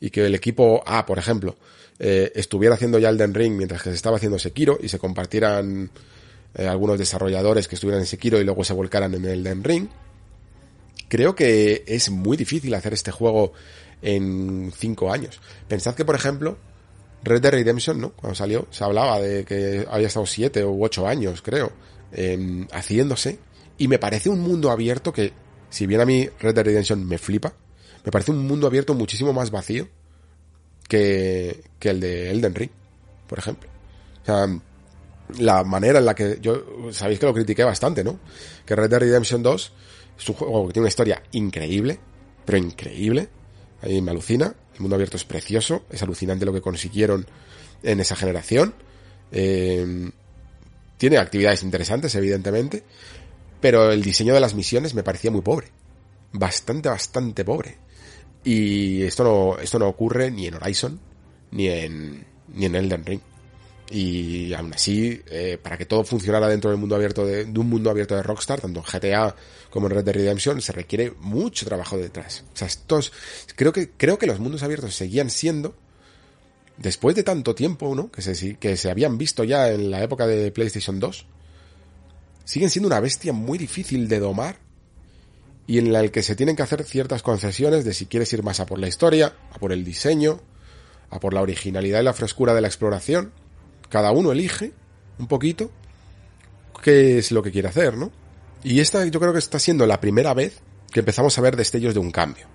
y 0.00 0.10
que 0.10 0.26
el 0.26 0.34
equipo 0.34 0.82
A, 0.84 1.06
por 1.06 1.20
ejemplo, 1.20 1.54
eh, 2.00 2.32
estuviera 2.34 2.74
haciendo 2.74 2.98
ya 2.98 3.10
Elden 3.10 3.32
Ring 3.32 3.54
mientras 3.54 3.80
que 3.80 3.90
se 3.90 3.94
estaba 3.94 4.16
haciendo 4.16 4.40
Sekiro 4.40 4.76
y 4.82 4.88
se 4.88 4.98
compartieran 4.98 5.88
eh, 6.56 6.66
algunos 6.66 6.98
desarrolladores 6.98 7.68
que 7.68 7.76
estuvieran 7.76 8.00
en 8.00 8.08
Sekiro 8.08 8.40
y 8.40 8.44
luego 8.44 8.64
se 8.64 8.72
volcaran 8.72 9.14
en 9.14 9.24
Elden 9.24 9.62
Ring, 9.62 9.88
creo 11.08 11.36
que 11.36 11.84
es 11.86 12.10
muy 12.10 12.36
difícil 12.36 12.74
hacer 12.74 12.92
este 12.92 13.12
juego 13.12 13.52
en 14.04 14.70
cinco 14.76 15.10
años. 15.10 15.40
Pensad 15.66 15.94
que, 15.94 16.04
por 16.04 16.14
ejemplo, 16.14 16.56
Red 17.24 17.40
Dead 17.40 17.52
Redemption, 17.52 18.00
¿no? 18.00 18.10
Cuando 18.10 18.34
salió, 18.34 18.68
se 18.70 18.84
hablaba 18.84 19.18
de 19.18 19.44
que 19.44 19.86
había 19.90 20.06
estado 20.06 20.26
siete 20.26 20.64
u 20.64 20.84
ocho 20.84 21.08
años, 21.08 21.42
creo, 21.42 21.72
eh, 22.12 22.66
haciéndose, 22.70 23.38
y 23.78 23.88
me 23.88 23.98
parece 23.98 24.28
un 24.28 24.40
mundo 24.40 24.70
abierto 24.70 25.12
que 25.12 25.32
si 25.70 25.86
bien 25.86 26.00
a 26.02 26.06
mí 26.06 26.28
Red 26.38 26.54
Dead 26.54 26.64
Redemption 26.66 27.04
me 27.04 27.18
flipa, 27.18 27.54
me 28.04 28.12
parece 28.12 28.30
un 28.30 28.46
mundo 28.46 28.66
abierto 28.66 28.94
muchísimo 28.94 29.32
más 29.32 29.50
vacío 29.50 29.88
que, 30.86 31.64
que 31.78 31.90
el 31.90 32.00
de 32.00 32.30
Elden 32.30 32.54
Ring, 32.54 32.70
por 33.26 33.38
ejemplo. 33.38 33.70
O 34.22 34.26
sea, 34.26 34.46
la 35.38 35.64
manera 35.64 35.98
en 35.98 36.04
la 36.04 36.14
que 36.14 36.38
yo, 36.42 36.92
sabéis 36.92 37.18
que 37.18 37.26
lo 37.26 37.32
critiqué 37.32 37.64
bastante, 37.64 38.04
¿no? 38.04 38.20
Que 38.66 38.76
Red 38.76 38.90
Dead 38.90 39.00
Redemption 39.00 39.42
2 39.42 39.72
es 40.18 40.28
un 40.28 40.34
juego 40.34 40.66
que 40.66 40.74
tiene 40.74 40.84
una 40.84 40.88
historia 40.88 41.22
increíble, 41.32 41.98
pero 42.44 42.58
increíble. 42.58 43.28
Ahí 43.84 44.00
me 44.00 44.10
alucina. 44.10 44.54
El 44.74 44.80
mundo 44.80 44.96
abierto 44.96 45.16
es 45.16 45.24
precioso, 45.24 45.84
es 45.90 46.02
alucinante 46.02 46.46
lo 46.46 46.52
que 46.52 46.62
consiguieron 46.62 47.26
en 47.82 48.00
esa 48.00 48.16
generación. 48.16 48.74
Eh, 49.30 50.10
tiene 50.96 51.18
actividades 51.18 51.62
interesantes, 51.62 52.14
evidentemente, 52.14 52.82
pero 53.60 53.90
el 53.90 54.02
diseño 54.02 54.32
de 54.32 54.40
las 54.40 54.54
misiones 54.54 54.94
me 54.94 55.02
parecía 55.02 55.30
muy 55.30 55.42
pobre. 55.42 55.68
Bastante, 56.32 56.88
bastante 56.88 57.44
pobre. 57.44 57.76
Y 58.42 59.02
esto 59.02 59.22
no, 59.22 59.58
esto 59.58 59.78
no 59.78 59.86
ocurre 59.86 60.30
ni 60.30 60.46
en 60.46 60.54
Horizon, 60.54 60.98
ni 61.50 61.68
en, 61.68 62.24
ni 62.54 62.64
en 62.64 62.74
Elden 62.74 63.04
Ring. 63.04 63.20
Y 63.90 64.54
aún 64.54 64.72
así, 64.72 65.20
eh, 65.28 65.58
para 65.62 65.76
que 65.76 65.84
todo 65.84 66.04
funcionara 66.04 66.48
dentro 66.48 66.70
del 66.70 66.78
mundo 66.78 66.94
abierto 66.96 67.26
de, 67.26 67.44
de, 67.44 67.60
un 67.60 67.68
mundo 67.68 67.90
abierto 67.90 68.16
de 68.16 68.22
Rockstar, 68.22 68.60
tanto 68.60 68.80
en 68.80 68.86
GTA 68.86 69.36
como 69.70 69.88
en 69.88 69.94
Red 69.94 70.04
Dead 70.04 70.14
Redemption, 70.14 70.62
se 70.62 70.72
requiere 70.72 71.12
mucho 71.20 71.66
trabajo 71.66 71.98
detrás. 71.98 72.44
O 72.54 72.56
sea, 72.56 72.66
estos, 72.66 73.12
creo 73.56 73.72
que, 73.72 73.90
creo 73.90 74.18
que 74.18 74.26
los 74.26 74.40
mundos 74.40 74.62
abiertos 74.62 74.94
seguían 74.94 75.28
siendo, 75.28 75.74
después 76.78 77.14
de 77.14 77.22
tanto 77.22 77.54
tiempo, 77.54 77.94
¿no? 77.94 78.10
Que 78.10 78.22
se, 78.22 78.56
que 78.56 78.76
se 78.76 78.90
habían 78.90 79.18
visto 79.18 79.44
ya 79.44 79.70
en 79.70 79.90
la 79.90 80.02
época 80.02 80.26
de 80.26 80.50
PlayStation 80.50 80.98
2, 80.98 81.26
siguen 82.44 82.70
siendo 82.70 82.86
una 82.86 83.00
bestia 83.00 83.32
muy 83.32 83.58
difícil 83.58 84.08
de 84.08 84.18
domar 84.18 84.58
y 85.66 85.78
en 85.78 85.92
la 85.92 86.06
que 86.08 86.22
se 86.22 86.36
tienen 86.36 86.56
que 86.56 86.62
hacer 86.62 86.84
ciertas 86.84 87.22
concesiones 87.22 87.84
de 87.84 87.94
si 87.94 88.06
quieres 88.06 88.32
ir 88.32 88.42
más 88.42 88.60
a 88.60 88.66
por 88.66 88.78
la 88.78 88.88
historia, 88.88 89.34
a 89.50 89.58
por 89.58 89.72
el 89.72 89.84
diseño, 89.84 90.40
a 91.10 91.20
por 91.20 91.32
la 91.32 91.42
originalidad 91.42 92.00
y 92.00 92.04
la 92.04 92.12
frescura 92.12 92.54
de 92.54 92.60
la 92.60 92.68
exploración. 92.68 93.32
Cada 93.94 94.10
uno 94.10 94.32
elige 94.32 94.72
un 95.20 95.28
poquito 95.28 95.70
qué 96.82 97.18
es 97.18 97.30
lo 97.30 97.44
que 97.44 97.52
quiere 97.52 97.68
hacer, 97.68 97.96
¿no? 97.96 98.10
Y 98.64 98.80
esta 98.80 99.06
yo 99.06 99.20
creo 99.20 99.32
que 99.32 99.38
está 99.38 99.60
siendo 99.60 99.86
la 99.86 100.00
primera 100.00 100.34
vez 100.34 100.58
que 100.90 100.98
empezamos 100.98 101.38
a 101.38 101.40
ver 101.42 101.54
destellos 101.54 101.94
de 101.94 102.00
un 102.00 102.10
cambio. 102.10 102.48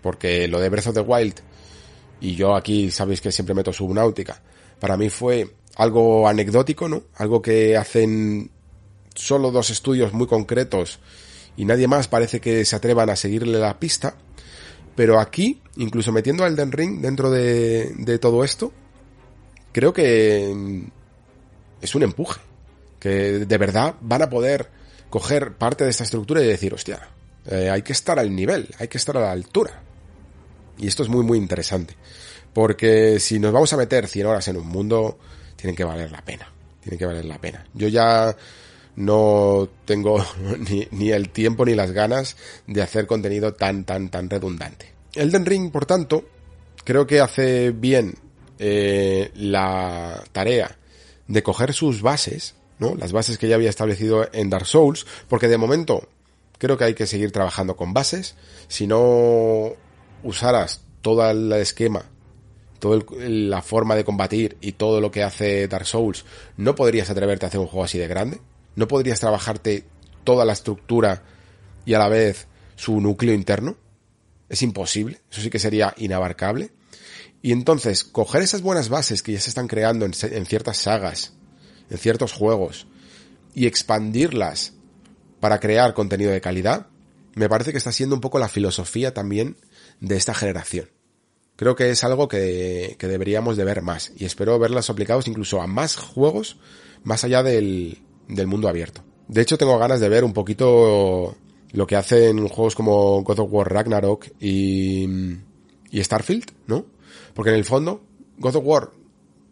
Porque 0.00 0.48
lo 0.48 0.58
de 0.58 0.70
Breath 0.70 0.86
of 0.86 0.94
the 0.94 1.00
Wild, 1.02 1.34
y 2.22 2.34
yo 2.34 2.56
aquí 2.56 2.90
sabéis 2.90 3.20
que 3.20 3.30
siempre 3.30 3.54
meto 3.54 3.74
subnáutica, 3.74 4.40
para 4.80 4.96
mí 4.96 5.10
fue 5.10 5.56
algo 5.76 6.26
anecdótico, 6.26 6.88
¿no? 6.88 7.02
Algo 7.16 7.42
que 7.42 7.76
hacen 7.76 8.50
solo 9.14 9.50
dos 9.50 9.68
estudios 9.68 10.14
muy 10.14 10.26
concretos 10.26 10.98
y 11.58 11.66
nadie 11.66 11.88
más 11.88 12.08
parece 12.08 12.40
que 12.40 12.64
se 12.64 12.74
atrevan 12.74 13.10
a 13.10 13.16
seguirle 13.16 13.58
la 13.58 13.78
pista. 13.78 14.16
Pero 14.94 15.20
aquí, 15.20 15.60
incluso 15.76 16.10
metiendo 16.10 16.42
a 16.42 16.46
Elden 16.46 16.72
Ring 16.72 17.02
dentro 17.02 17.30
de, 17.30 17.92
de 17.98 18.18
todo 18.18 18.44
esto, 18.44 18.72
creo 19.76 19.92
que 19.92 20.50
mm, 20.54 20.84
es 21.82 21.94
un 21.94 22.02
empuje. 22.02 22.40
Que 22.98 23.10
de 23.44 23.58
verdad 23.58 23.94
van 24.00 24.22
a 24.22 24.30
poder 24.30 24.70
coger 25.10 25.52
parte 25.52 25.84
de 25.84 25.90
esta 25.90 26.04
estructura 26.04 26.40
y 26.40 26.46
decir, 26.46 26.72
hostia, 26.72 27.06
eh, 27.44 27.68
hay 27.68 27.82
que 27.82 27.92
estar 27.92 28.18
al 28.18 28.34
nivel, 28.34 28.74
hay 28.78 28.88
que 28.88 28.96
estar 28.96 29.18
a 29.18 29.20
la 29.20 29.32
altura. 29.32 29.82
Y 30.78 30.86
esto 30.86 31.02
es 31.02 31.10
muy, 31.10 31.22
muy 31.24 31.36
interesante. 31.36 31.94
Porque 32.54 33.20
si 33.20 33.38
nos 33.38 33.52
vamos 33.52 33.70
a 33.74 33.76
meter 33.76 34.08
100 34.08 34.26
horas 34.26 34.48
en 34.48 34.56
un 34.56 34.66
mundo, 34.66 35.18
tienen 35.56 35.76
que 35.76 35.84
valer 35.84 36.10
la 36.10 36.24
pena. 36.24 36.50
Tienen 36.80 36.98
que 36.98 37.04
valer 37.04 37.26
la 37.26 37.38
pena. 37.38 37.66
Yo 37.74 37.88
ya 37.88 38.34
no 38.96 39.68
tengo 39.84 40.24
ni, 40.70 40.88
ni, 40.90 41.10
el 41.10 41.28
tiempo 41.28 41.66
ni 41.66 41.74
las 41.74 41.92
ganas 41.92 42.38
de 42.66 42.80
hacer 42.80 43.06
contenido 43.06 43.52
tan, 43.52 43.84
tan, 43.84 44.08
tan 44.08 44.30
redundante. 44.30 44.90
Elden 45.12 45.44
Ring, 45.44 45.70
por 45.70 45.84
tanto, 45.84 46.24
creo 46.82 47.06
que 47.06 47.20
hace 47.20 47.72
bien 47.72 48.14
eh, 48.58 49.30
la 49.34 50.22
tarea 50.32 50.76
de 51.28 51.42
coger 51.42 51.72
sus 51.72 52.02
bases, 52.02 52.54
¿no? 52.78 52.94
Las 52.94 53.12
bases 53.12 53.38
que 53.38 53.48
ya 53.48 53.56
había 53.56 53.70
establecido 53.70 54.28
en 54.32 54.50
Dark 54.50 54.66
Souls, 54.66 55.06
porque 55.28 55.48
de 55.48 55.58
momento 55.58 56.08
creo 56.58 56.76
que 56.76 56.84
hay 56.84 56.94
que 56.94 57.06
seguir 57.06 57.32
trabajando 57.32 57.76
con 57.76 57.92
bases. 57.92 58.34
Si 58.68 58.86
no 58.86 59.72
usaras 60.22 60.82
todo 61.02 61.28
el 61.30 61.52
esquema, 61.52 62.04
toda 62.78 63.04
la 63.18 63.62
forma 63.62 63.94
de 63.94 64.04
combatir 64.04 64.56
y 64.60 64.72
todo 64.72 65.00
lo 65.00 65.10
que 65.10 65.22
hace 65.22 65.68
Dark 65.68 65.86
Souls, 65.86 66.24
no 66.56 66.74
podrías 66.74 67.10
atreverte 67.10 67.46
a 67.46 67.48
hacer 67.48 67.60
un 67.60 67.66
juego 67.66 67.84
así 67.84 67.98
de 67.98 68.08
grande. 68.08 68.40
No 68.74 68.88
podrías 68.88 69.20
trabajarte 69.20 69.84
toda 70.24 70.44
la 70.44 70.52
estructura 70.52 71.22
y 71.84 71.94
a 71.94 71.98
la 71.98 72.08
vez 72.08 72.46
su 72.74 73.00
núcleo 73.00 73.34
interno. 73.34 73.76
Es 74.48 74.62
imposible. 74.62 75.20
Eso 75.30 75.40
sí 75.40 75.50
que 75.50 75.58
sería 75.58 75.94
inabarcable. 75.96 76.70
Y 77.46 77.52
entonces, 77.52 78.02
coger 78.02 78.42
esas 78.42 78.60
buenas 78.60 78.88
bases 78.88 79.22
que 79.22 79.30
ya 79.30 79.40
se 79.40 79.50
están 79.50 79.68
creando 79.68 80.04
en, 80.04 80.12
ciertas 80.46 80.78
sagas, 80.78 81.32
en 81.88 81.96
ciertos 81.96 82.32
juegos, 82.32 82.88
y 83.54 83.68
expandirlas 83.68 84.72
para 85.38 85.60
crear 85.60 85.94
contenido 85.94 86.32
de 86.32 86.40
calidad, 86.40 86.88
me 87.36 87.48
parece 87.48 87.70
que 87.70 87.78
está 87.78 87.92
siendo 87.92 88.16
un 88.16 88.20
poco 88.20 88.40
la 88.40 88.48
filosofía 88.48 89.14
también 89.14 89.58
de 90.00 90.16
esta 90.16 90.34
generación. 90.34 90.90
Creo 91.54 91.76
que 91.76 91.90
es 91.90 92.02
algo 92.02 92.26
que, 92.26 92.96
que 92.98 93.06
deberíamos 93.06 93.56
de 93.56 93.62
ver 93.62 93.80
más 93.80 94.10
y 94.16 94.24
espero 94.24 94.58
verlas 94.58 94.90
aplicados 94.90 95.28
incluso 95.28 95.62
a 95.62 95.68
más 95.68 95.94
juegos 95.94 96.58
más 97.04 97.22
allá 97.22 97.44
del, 97.44 98.02
del 98.26 98.48
mundo 98.48 98.68
abierto. 98.68 99.04
De 99.28 99.42
hecho, 99.42 99.56
tengo 99.56 99.78
ganas 99.78 100.00
de 100.00 100.08
ver 100.08 100.24
un 100.24 100.32
poquito 100.32 101.36
lo 101.70 101.86
que 101.86 101.94
hacen 101.94 102.48
juegos 102.48 102.74
como 102.74 103.22
God 103.22 103.38
of 103.38 103.52
War 103.52 103.72
Ragnarok 103.72 104.26
y, 104.40 105.06
y 105.92 106.02
Starfield, 106.02 106.50
¿no? 106.66 106.95
Porque 107.36 107.50
en 107.50 107.56
el 107.56 107.66
fondo, 107.66 108.02
God 108.38 108.56
of 108.56 108.64
War 108.64 108.90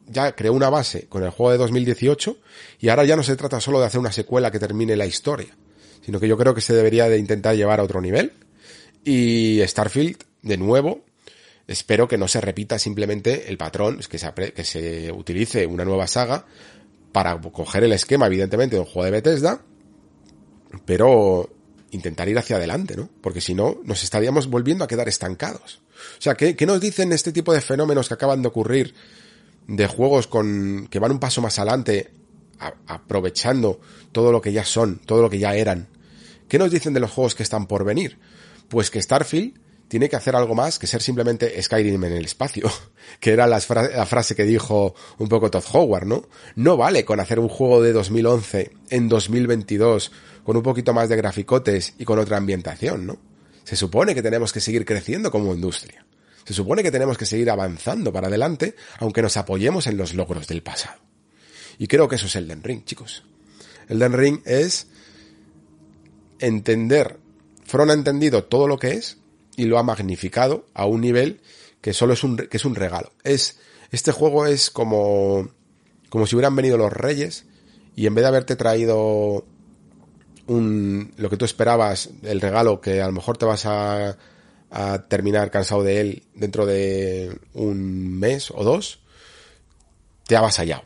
ya 0.06 0.34
creó 0.34 0.54
una 0.54 0.70
base 0.70 1.06
con 1.06 1.22
el 1.22 1.30
juego 1.30 1.52
de 1.52 1.58
2018 1.58 2.38
y 2.80 2.88
ahora 2.88 3.04
ya 3.04 3.14
no 3.14 3.22
se 3.22 3.36
trata 3.36 3.60
solo 3.60 3.78
de 3.78 3.86
hacer 3.86 4.00
una 4.00 4.10
secuela 4.10 4.50
que 4.50 4.58
termine 4.58 4.96
la 4.96 5.04
historia, 5.04 5.54
sino 6.00 6.18
que 6.18 6.26
yo 6.26 6.38
creo 6.38 6.54
que 6.54 6.62
se 6.62 6.74
debería 6.74 7.10
de 7.10 7.18
intentar 7.18 7.54
llevar 7.54 7.80
a 7.80 7.82
otro 7.82 8.00
nivel. 8.00 8.32
Y 9.04 9.60
Starfield, 9.66 10.16
de 10.40 10.56
nuevo, 10.56 11.04
espero 11.68 12.08
que 12.08 12.16
no 12.16 12.26
se 12.26 12.40
repita 12.40 12.78
simplemente 12.78 13.50
el 13.50 13.58
patrón, 13.58 14.00
que 14.08 14.18
se, 14.18 14.32
que 14.32 14.64
se 14.64 15.12
utilice 15.12 15.66
una 15.66 15.84
nueva 15.84 16.06
saga 16.06 16.46
para 17.12 17.38
coger 17.38 17.84
el 17.84 17.92
esquema, 17.92 18.26
evidentemente, 18.26 18.76
de 18.76 18.80
un 18.80 18.86
juego 18.86 19.04
de 19.04 19.10
Bethesda, 19.10 19.60
pero 20.86 21.53
intentar 21.94 22.28
ir 22.28 22.38
hacia 22.38 22.56
adelante, 22.56 22.96
¿no? 22.96 23.08
Porque 23.20 23.40
si 23.40 23.54
no, 23.54 23.80
nos 23.84 24.02
estaríamos 24.02 24.48
volviendo 24.48 24.84
a 24.84 24.88
quedar 24.88 25.08
estancados. 25.08 25.80
O 26.18 26.22
sea, 26.22 26.34
¿qué, 26.34 26.56
¿qué, 26.56 26.66
nos 26.66 26.80
dicen 26.80 27.12
este 27.12 27.32
tipo 27.32 27.54
de 27.54 27.60
fenómenos 27.60 28.08
que 28.08 28.14
acaban 28.14 28.42
de 28.42 28.48
ocurrir 28.48 28.94
de 29.66 29.86
juegos 29.86 30.26
con 30.26 30.88
que 30.90 30.98
van 30.98 31.12
un 31.12 31.20
paso 31.20 31.40
más 31.40 31.58
adelante, 31.58 32.10
aprovechando 32.86 33.80
todo 34.12 34.32
lo 34.32 34.40
que 34.40 34.52
ya 34.52 34.64
son, 34.64 34.98
todo 34.98 35.22
lo 35.22 35.30
que 35.30 35.38
ya 35.38 35.54
eran? 35.54 35.88
¿Qué 36.48 36.58
nos 36.58 36.70
dicen 36.70 36.92
de 36.92 37.00
los 37.00 37.10
juegos 37.10 37.34
que 37.34 37.42
están 37.42 37.66
por 37.66 37.84
venir? 37.84 38.18
Pues 38.68 38.90
que 38.90 39.00
Starfield 39.00 39.54
tiene 39.88 40.08
que 40.08 40.16
hacer 40.16 40.34
algo 40.34 40.54
más 40.54 40.78
que 40.78 40.86
ser 40.86 41.02
simplemente 41.02 41.62
Skyrim 41.62 42.02
en 42.04 42.12
el 42.14 42.24
espacio, 42.24 42.68
que 43.20 43.32
era 43.32 43.46
la, 43.46 43.62
la, 43.96 44.06
frase 44.06 44.34
que 44.34 44.44
dijo 44.44 44.94
un 45.18 45.28
poco 45.28 45.50
Todd 45.50 45.64
Howard, 45.72 46.06
¿no? 46.06 46.28
No 46.56 46.76
vale 46.76 47.04
con 47.04 47.20
hacer 47.20 47.38
un 47.38 47.48
juego 47.48 47.82
de 47.82 47.92
2011 47.92 48.72
en 48.90 49.08
2022 49.08 50.10
con 50.44 50.56
un 50.56 50.62
poquito 50.62 50.92
más 50.92 51.08
de 51.08 51.16
graficotes 51.16 51.94
y 51.98 52.04
con 52.04 52.18
otra 52.18 52.36
ambientación, 52.36 53.06
¿no? 53.06 53.18
Se 53.64 53.76
supone 53.76 54.14
que 54.14 54.22
tenemos 54.22 54.52
que 54.52 54.60
seguir 54.60 54.84
creciendo 54.84 55.30
como 55.30 55.54
industria. 55.54 56.04
Se 56.44 56.52
supone 56.52 56.82
que 56.82 56.90
tenemos 56.90 57.16
que 57.16 57.24
seguir 57.24 57.50
avanzando 57.50 58.12
para 58.12 58.28
adelante, 58.28 58.76
aunque 58.98 59.22
nos 59.22 59.36
apoyemos 59.38 59.86
en 59.86 59.96
los 59.96 60.14
logros 60.14 60.46
del 60.46 60.62
pasado. 60.62 61.00
Y 61.78 61.86
creo 61.86 62.06
que 62.06 62.16
eso 62.16 62.26
es 62.26 62.36
Elden 62.36 62.62
Ring, 62.62 62.84
chicos. 62.84 63.24
Elden 63.88 64.12
Ring 64.12 64.40
es 64.44 64.86
entender, 66.38 67.18
Fron 67.64 67.90
ha 67.90 67.94
entendido 67.94 68.44
todo 68.44 68.68
lo 68.68 68.78
que 68.78 68.92
es 68.92 69.18
y 69.56 69.64
lo 69.64 69.78
ha 69.78 69.82
magnificado 69.82 70.66
a 70.74 70.84
un 70.84 71.00
nivel 71.00 71.40
que 71.80 71.94
solo 71.94 72.12
es 72.12 72.22
un, 72.22 72.36
que 72.36 72.56
es 72.56 72.64
un 72.64 72.74
regalo. 72.74 73.12
Es, 73.24 73.58
este 73.90 74.12
juego 74.12 74.46
es 74.46 74.70
como, 74.70 75.48
como 76.10 76.26
si 76.26 76.36
hubieran 76.36 76.56
venido 76.56 76.76
los 76.76 76.92
reyes 76.92 77.46
y 77.96 78.06
en 78.06 78.14
vez 78.14 78.22
de 78.22 78.28
haberte 78.28 78.56
traído 78.56 79.46
un, 80.46 81.12
lo 81.16 81.30
que 81.30 81.36
tú 81.36 81.44
esperabas, 81.44 82.10
el 82.22 82.40
regalo 82.40 82.80
que 82.80 83.00
a 83.00 83.06
lo 83.06 83.12
mejor 83.12 83.38
te 83.38 83.46
vas 83.46 83.66
a, 83.66 84.16
a 84.70 85.06
terminar 85.08 85.50
cansado 85.50 85.82
de 85.82 86.00
él 86.00 86.22
dentro 86.34 86.66
de 86.66 87.38
un 87.54 88.18
mes 88.18 88.50
o 88.50 88.64
dos, 88.64 89.00
te 90.26 90.36
ha 90.36 90.40
avasallado. 90.40 90.82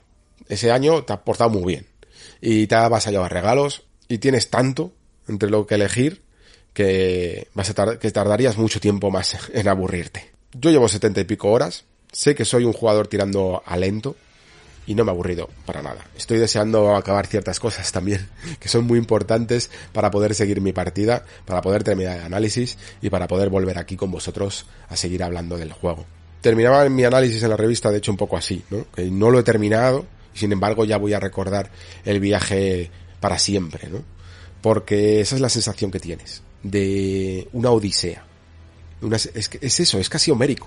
Ese 0.49 0.73
año 0.73 1.05
te 1.05 1.13
ha 1.13 1.25
portado 1.25 1.51
muy 1.51 1.65
bien. 1.65 1.87
Y 2.41 2.67
te 2.67 2.75
ha 2.75 2.85
avasallado 2.85 3.25
a 3.25 3.29
regalos 3.29 3.85
y 4.09 4.19
tienes 4.19 4.51
tanto 4.51 4.93
entre 5.29 5.51
lo 5.51 5.67
que 5.67 5.75
elegir 5.75 6.23
que 6.73 7.49
vas 7.55 7.71
a 7.71 7.99
que 7.99 8.11
tardarías 8.11 8.57
mucho 8.57 8.81
tiempo 8.81 9.11
más 9.11 9.37
en 9.53 9.69
aburrirte. 9.69 10.31
Yo 10.53 10.71
llevo 10.71 10.89
setenta 10.89 11.21
y 11.21 11.25
pico 11.25 11.51
horas, 11.51 11.85
sé 12.13 12.35
que 12.35 12.45
soy 12.45 12.65
un 12.65 12.73
jugador 12.73 13.09
tirando 13.09 13.63
a 13.65 13.77
lento, 13.77 14.17
y 14.89 14.95
no 14.95 15.05
me 15.05 15.11
ha 15.11 15.13
aburrido 15.13 15.51
para 15.67 15.83
nada. 15.83 16.07
Estoy 16.17 16.39
deseando 16.39 16.97
acabar 16.97 17.27
ciertas 17.27 17.61
cosas 17.61 17.93
también 17.93 18.27
que 18.59 18.71
son 18.71 18.87
muy 18.87 18.99
importantes 18.99 19.71
para 19.93 20.11
poder 20.11 20.35
seguir 20.35 20.63
mi 20.63 20.73
partida, 20.73 21.25
para 21.45 21.61
poder 21.61 21.85
terminar 21.85 22.17
el 22.17 22.25
análisis 22.25 22.79
y 23.03 23.11
para 23.11 23.29
poder 23.29 23.51
volver 23.51 23.79
aquí 23.79 23.97
con 23.97 24.11
vosotros 24.11 24.65
a 24.89 24.97
seguir 24.97 25.23
hablando 25.23 25.59
del 25.59 25.73
juego. 25.73 26.07
Terminaba 26.41 26.89
mi 26.89 27.05
análisis 27.05 27.43
en 27.43 27.51
la 27.51 27.57
revista 27.57 27.91
de 27.91 27.99
hecho 27.99 28.11
un 28.11 28.17
poco 28.17 28.39
así, 28.39 28.65
¿no? 28.71 28.87
Que 28.91 29.11
no 29.11 29.31
lo 29.31 29.39
he 29.39 29.43
terminado 29.43 30.07
y 30.35 30.39
sin 30.39 30.53
embargo 30.53 30.87
ya 30.87 30.97
voy 30.97 31.13
a 31.13 31.21
recordar 31.21 31.71
el 32.07 32.19
viaje 32.19 32.91
para 33.21 33.39
siempre, 33.39 33.91
¿no? 33.91 34.03
Porque 34.63 35.21
esa 35.21 35.35
es 35.35 35.43
la 35.43 35.51
sensación 35.51 35.91
que 35.91 36.01
tienes 36.01 36.43
de 36.63 37.47
una 37.53 37.71
odisea. 37.71 38.25
Una, 39.03 39.17
es, 39.17 39.31
es 39.35 39.81
eso, 39.81 39.99
es 39.99 40.09
casi 40.09 40.31
homérico 40.31 40.67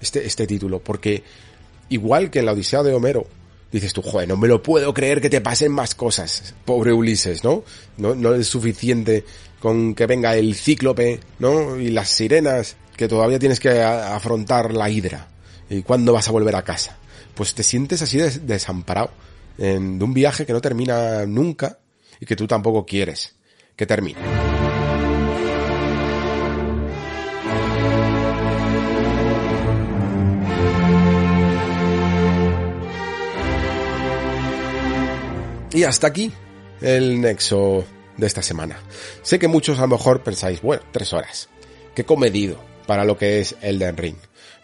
este, 0.00 0.26
este 0.26 0.46
título, 0.46 0.78
porque 0.78 1.22
igual 1.88 2.30
que 2.30 2.40
en 2.40 2.46
la 2.46 2.52
Odisea 2.52 2.82
de 2.82 2.94
Homero, 2.94 3.26
dices 3.70 3.92
tú, 3.92 4.02
joder, 4.02 4.28
no 4.28 4.36
me 4.36 4.48
lo 4.48 4.62
puedo 4.62 4.92
creer 4.94 5.20
que 5.20 5.30
te 5.30 5.40
pasen 5.40 5.72
más 5.72 5.94
cosas, 5.94 6.54
pobre 6.64 6.92
Ulises, 6.92 7.44
¿no? 7.44 7.64
No, 7.96 8.14
no 8.14 8.34
es 8.34 8.46
suficiente 8.48 9.24
con 9.60 9.94
que 9.94 10.06
venga 10.06 10.36
el 10.36 10.54
cíclope, 10.54 11.20
¿no? 11.38 11.78
Y 11.78 11.90
las 11.90 12.08
sirenas, 12.08 12.76
que 12.96 13.08
todavía 13.08 13.38
tienes 13.38 13.60
que 13.60 13.80
afrontar 13.80 14.72
la 14.72 14.90
hidra. 14.90 15.28
¿Y 15.70 15.82
cuándo 15.82 16.12
vas 16.12 16.28
a 16.28 16.32
volver 16.32 16.56
a 16.56 16.62
casa? 16.62 16.96
Pues 17.34 17.54
te 17.54 17.62
sientes 17.62 18.02
así 18.02 18.18
des 18.18 18.46
desamparado, 18.46 19.10
en, 19.58 19.98
de 19.98 20.04
un 20.04 20.14
viaje 20.14 20.46
que 20.46 20.52
no 20.52 20.60
termina 20.60 21.26
nunca 21.26 21.78
y 22.20 22.26
que 22.26 22.36
tú 22.36 22.46
tampoco 22.46 22.84
quieres 22.84 23.36
que 23.76 23.86
termine. 23.86 24.47
Y 35.72 35.84
hasta 35.84 36.06
aquí 36.06 36.32
el 36.80 37.20
nexo 37.20 37.84
de 38.16 38.26
esta 38.26 38.42
semana. 38.42 38.78
Sé 39.22 39.38
que 39.38 39.48
muchos 39.48 39.78
a 39.78 39.82
lo 39.82 39.88
mejor 39.88 40.22
pensáis, 40.22 40.62
bueno, 40.62 40.82
tres 40.92 41.12
horas. 41.12 41.48
Qué 41.94 42.04
comedido 42.04 42.58
para 42.86 43.04
lo 43.04 43.18
que 43.18 43.40
es 43.40 43.54
Elden 43.60 43.96
Ring. 43.96 44.16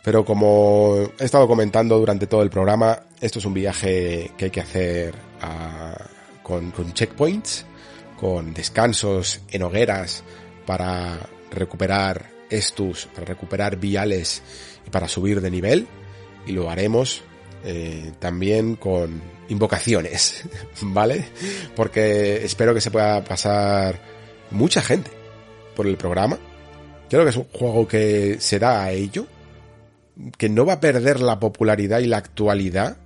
Pero 0.02 0.24
como 0.24 1.08
he 1.18 1.24
estado 1.24 1.47
comentando 1.47 1.99
durante 1.99 2.26
todo 2.26 2.42
el 2.42 2.50
programa, 2.50 3.05
esto 3.20 3.39
es 3.39 3.44
un 3.44 3.55
viaje 3.55 4.33
que 4.36 4.47
hay 4.47 4.50
que 4.50 4.60
hacer 4.60 5.15
uh, 5.15 6.42
con, 6.42 6.70
con 6.70 6.92
checkpoints, 6.92 7.66
con 8.18 8.55
descansos 8.55 9.41
en 9.50 9.62
hogueras 9.62 10.24
para 10.66 11.18
recuperar 11.50 12.31
estus, 12.50 13.07
para 13.07 13.26
recuperar 13.26 13.76
viales 13.76 14.42
y 14.86 14.91
para 14.91 15.08
subir 15.08 15.41
de 15.41 15.50
nivel. 15.50 15.86
Y 16.47 16.52
lo 16.52 16.70
haremos 16.70 17.23
eh, 17.65 18.12
también 18.18 18.76
con 18.76 19.23
invocaciones, 19.49 20.44
¿vale? 20.83 21.25
Porque 21.75 22.44
espero 22.44 22.75
que 22.75 22.81
se 22.81 22.91
pueda 22.91 23.25
pasar 23.25 23.99
mucha 24.51 24.83
gente 24.83 25.10
por 25.75 25.86
el 25.86 25.97
programa. 25.97 26.39
Creo 27.09 27.25
que 27.25 27.31
es 27.31 27.36
un 27.36 27.49
juego 27.52 27.89
que 27.89 28.36
se 28.39 28.59
da 28.59 28.84
a 28.84 28.93
ello, 28.93 29.26
que 30.36 30.49
no 30.49 30.67
va 30.67 30.75
a 30.75 30.81
perder 30.81 31.20
la 31.20 31.41
popularidad 31.41 32.01
y 32.01 32.07
la 32.07 32.18
actualidad 32.18 32.99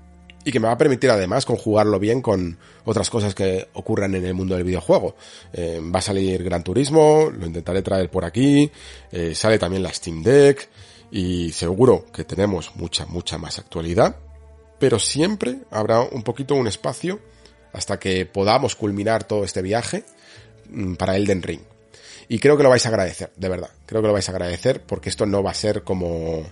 y 0.45 0.51
que 0.53 0.61
me 0.61 0.67
va 0.67 0.75
a 0.75 0.79
permitir 0.79 1.11
además 1.11 1.45
conjugarlo 1.45 1.99
bien 1.99 2.23
con 2.23 2.59
otras 2.85 3.11
cosas 3.11 3.35
que 3.35 3.69
ocurran 3.75 4.15
en 4.15 4.25
el 4.25 4.35
mundo 4.35 4.55
del 4.55 4.65
videojuego. 4.65 5.15
Eh, 5.53 5.81
va 5.95 5.99
a 5.99 6.03
salir 6.03 6.43
Gran 6.43 6.65
Turismo, 6.65 7.31
lo 7.31 7.47
intentaré 7.47 7.83
traer 7.83 8.11
por 8.11 8.25
aquí, 8.25 8.71
eh, 9.13 9.35
sale 9.35 9.59
también 9.59 9.83
la 9.83 9.93
Steam 9.93 10.23
Deck 10.23 10.69
y 11.11 11.53
seguro 11.53 12.07
que 12.13 12.25
tenemos 12.25 12.75
mucha, 12.77 13.07
mucha 13.07 13.39
más 13.39 13.59
actualidad 13.59 14.17
pero 14.79 14.99
siempre 14.99 15.59
habrá 15.71 16.01
un 16.01 16.23
poquito 16.23 16.55
un 16.55 16.67
espacio 16.67 17.21
hasta 17.73 17.99
que 17.99 18.27
podamos 18.27 18.77
culminar 18.77 19.25
todo 19.25 19.45
este 19.45 19.63
viaje 19.63 20.05
mm, 20.71 20.95
para 20.95 21.17
Elden 21.17 21.43
Ring. 21.43 21.61
Y 22.29 22.39
creo 22.39 22.57
que 22.57 22.63
lo 22.63 22.71
vais 22.71 22.85
a 22.85 22.91
agradecer, 22.91 23.33
de 23.37 23.49
verdad. 23.49 23.71
Creo 23.87 24.03
que 24.03 24.09
lo 24.09 24.13
vais 24.13 24.29
a 24.29 24.33
agradecer 24.33 24.83
porque 24.83 25.09
esto 25.09 25.27
no 25.27 25.43
va 25.43 25.51
a 25.51 25.55
ser 25.55 25.83
como, 25.83 26.45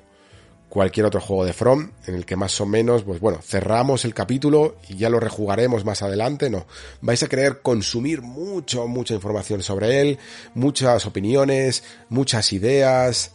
cualquier 0.68 1.06
otro 1.06 1.20
juego 1.20 1.44
de 1.44 1.52
From, 1.52 1.92
en 2.06 2.14
el 2.16 2.26
que 2.26 2.36
más 2.36 2.60
o 2.60 2.66
menos, 2.66 3.02
pues 3.02 3.20
bueno, 3.20 3.40
cerramos 3.42 4.04
el 4.04 4.12
capítulo 4.12 4.76
y 4.88 4.96
ya 4.96 5.08
lo 5.08 5.20
rejugaremos 5.20 5.84
más 5.84 6.02
adelante, 6.02 6.50
no. 6.50 6.66
Vais 7.00 7.22
a 7.22 7.28
querer 7.28 7.62
consumir 7.62 8.20
mucho, 8.20 8.86
mucha 8.86 9.14
información 9.14 9.62
sobre 9.62 10.00
él, 10.00 10.18
muchas 10.54 11.06
opiniones, 11.06 11.82
muchas 12.08 12.52
ideas, 12.52 13.32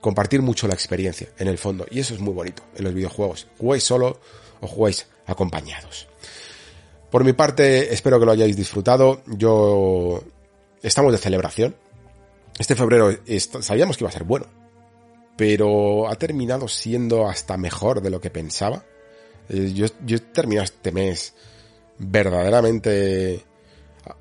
compartir 0.00 0.42
mucho 0.42 0.68
la 0.68 0.74
experiencia, 0.74 1.28
en 1.38 1.48
el 1.48 1.58
fondo. 1.58 1.86
Y 1.90 2.00
eso 2.00 2.14
es 2.14 2.20
muy 2.20 2.34
bonito 2.34 2.62
en 2.76 2.84
los 2.84 2.94
videojuegos. 2.94 3.46
Juguéis 3.58 3.84
solo 3.84 4.20
o 4.60 4.66
juguéis 4.66 5.06
acompañados. 5.26 6.08
Por 7.10 7.24
mi 7.24 7.32
parte, 7.32 7.92
espero 7.92 8.18
que 8.18 8.26
lo 8.26 8.32
hayáis 8.32 8.56
disfrutado. 8.56 9.22
Yo... 9.26 10.22
Estamos 10.82 11.10
de 11.12 11.18
celebración. 11.18 11.74
Este 12.58 12.76
febrero 12.76 13.10
sabíamos 13.60 13.96
que 13.96 14.04
iba 14.04 14.10
a 14.10 14.12
ser 14.12 14.24
bueno 14.24 14.46
pero 15.36 16.08
ha 16.08 16.16
terminado 16.16 16.66
siendo 16.66 17.28
hasta 17.28 17.56
mejor 17.56 18.00
de 18.00 18.10
lo 18.10 18.20
que 18.20 18.30
pensaba. 18.30 18.84
Eh, 19.48 19.72
yo, 19.74 19.86
yo 20.04 20.16
he 20.16 20.20
terminado 20.20 20.64
este 20.64 20.90
mes 20.90 21.34
verdaderamente, 21.98 23.44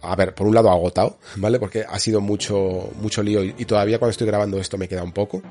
a 0.01 0.15
ver, 0.15 0.33
por 0.33 0.47
un 0.47 0.55
lado 0.55 0.69
agotado, 0.69 1.17
¿vale? 1.35 1.59
Porque 1.59 1.85
ha 1.87 1.99
sido 1.99 2.21
mucho, 2.21 2.89
mucho 3.01 3.21
lío 3.21 3.43
y, 3.43 3.65
todavía 3.65 3.99
cuando 3.99 4.11
estoy 4.11 4.27
grabando 4.27 4.59
esto 4.59 4.77
me 4.77 4.87
queda 4.87 5.03
un 5.03 5.11
poco, 5.11 5.41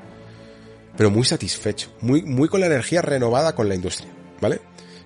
pero 0.97 1.09
muy 1.09 1.23
satisfecho, 1.23 1.89
muy, 2.01 2.23
muy 2.23 2.47
con 2.47 2.59
la 2.59 2.65
energía 2.67 3.01
renovada 3.01 3.55
con 3.55 3.69
la 3.69 3.75
industria, 3.75 4.11
¿vale? 4.41 4.59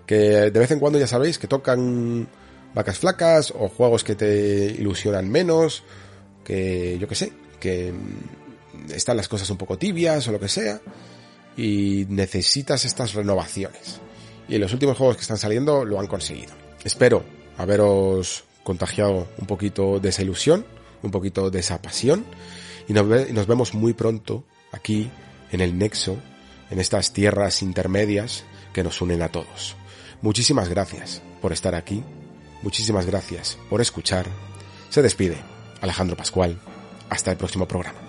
Que 0.05 0.15
de 0.15 0.59
vez 0.59 0.71
en 0.71 0.79
cuando 0.79 0.99
ya 0.99 1.07
sabéis 1.07 1.37
que 1.37 1.47
tocan 1.47 2.27
vacas 2.73 2.99
flacas 2.99 3.53
o 3.57 3.69
juegos 3.69 4.03
que 4.03 4.15
te 4.15 4.65
ilusionan 4.65 5.29
menos, 5.29 5.83
que 6.43 6.97
yo 6.99 7.07
qué 7.07 7.15
sé, 7.15 7.33
que 7.59 7.93
están 8.93 9.17
las 9.17 9.27
cosas 9.27 9.49
un 9.49 9.57
poco 9.57 9.77
tibias 9.77 10.27
o 10.27 10.31
lo 10.31 10.39
que 10.39 10.47
sea, 10.47 10.81
y 11.55 12.05
necesitas 12.09 12.85
estas 12.85 13.13
renovaciones. 13.13 13.99
Y 14.47 14.57
los 14.57 14.73
últimos 14.73 14.97
juegos 14.97 15.17
que 15.17 15.21
están 15.21 15.37
saliendo 15.37 15.85
lo 15.85 15.99
han 15.99 16.07
conseguido. 16.07 16.53
Espero 16.83 17.23
haberos 17.57 18.45
contagiado 18.69 19.27
un 19.39 19.47
poquito 19.47 19.99
de 19.99 20.09
esa 20.09 20.21
ilusión, 20.21 20.63
un 21.01 21.09
poquito 21.09 21.49
de 21.49 21.59
esa 21.59 21.81
pasión, 21.81 22.23
y 22.87 22.93
nos, 22.93 23.07
nos 23.31 23.47
vemos 23.47 23.73
muy 23.73 23.93
pronto 23.93 24.43
aquí 24.71 25.09
en 25.51 25.61
el 25.61 25.75
Nexo, 25.79 26.17
en 26.69 26.79
estas 26.79 27.11
tierras 27.11 27.63
intermedias 27.63 28.43
que 28.71 28.83
nos 28.83 29.01
unen 29.01 29.23
a 29.23 29.29
todos. 29.29 29.75
Muchísimas 30.21 30.69
gracias 30.69 31.23
por 31.41 31.51
estar 31.51 31.73
aquí, 31.73 32.03
muchísimas 32.61 33.07
gracias 33.07 33.57
por 33.71 33.81
escuchar. 33.81 34.27
Se 34.91 35.01
despide 35.01 35.37
Alejandro 35.81 36.15
Pascual. 36.15 36.59
Hasta 37.09 37.31
el 37.31 37.37
próximo 37.37 37.67
programa. 37.67 38.08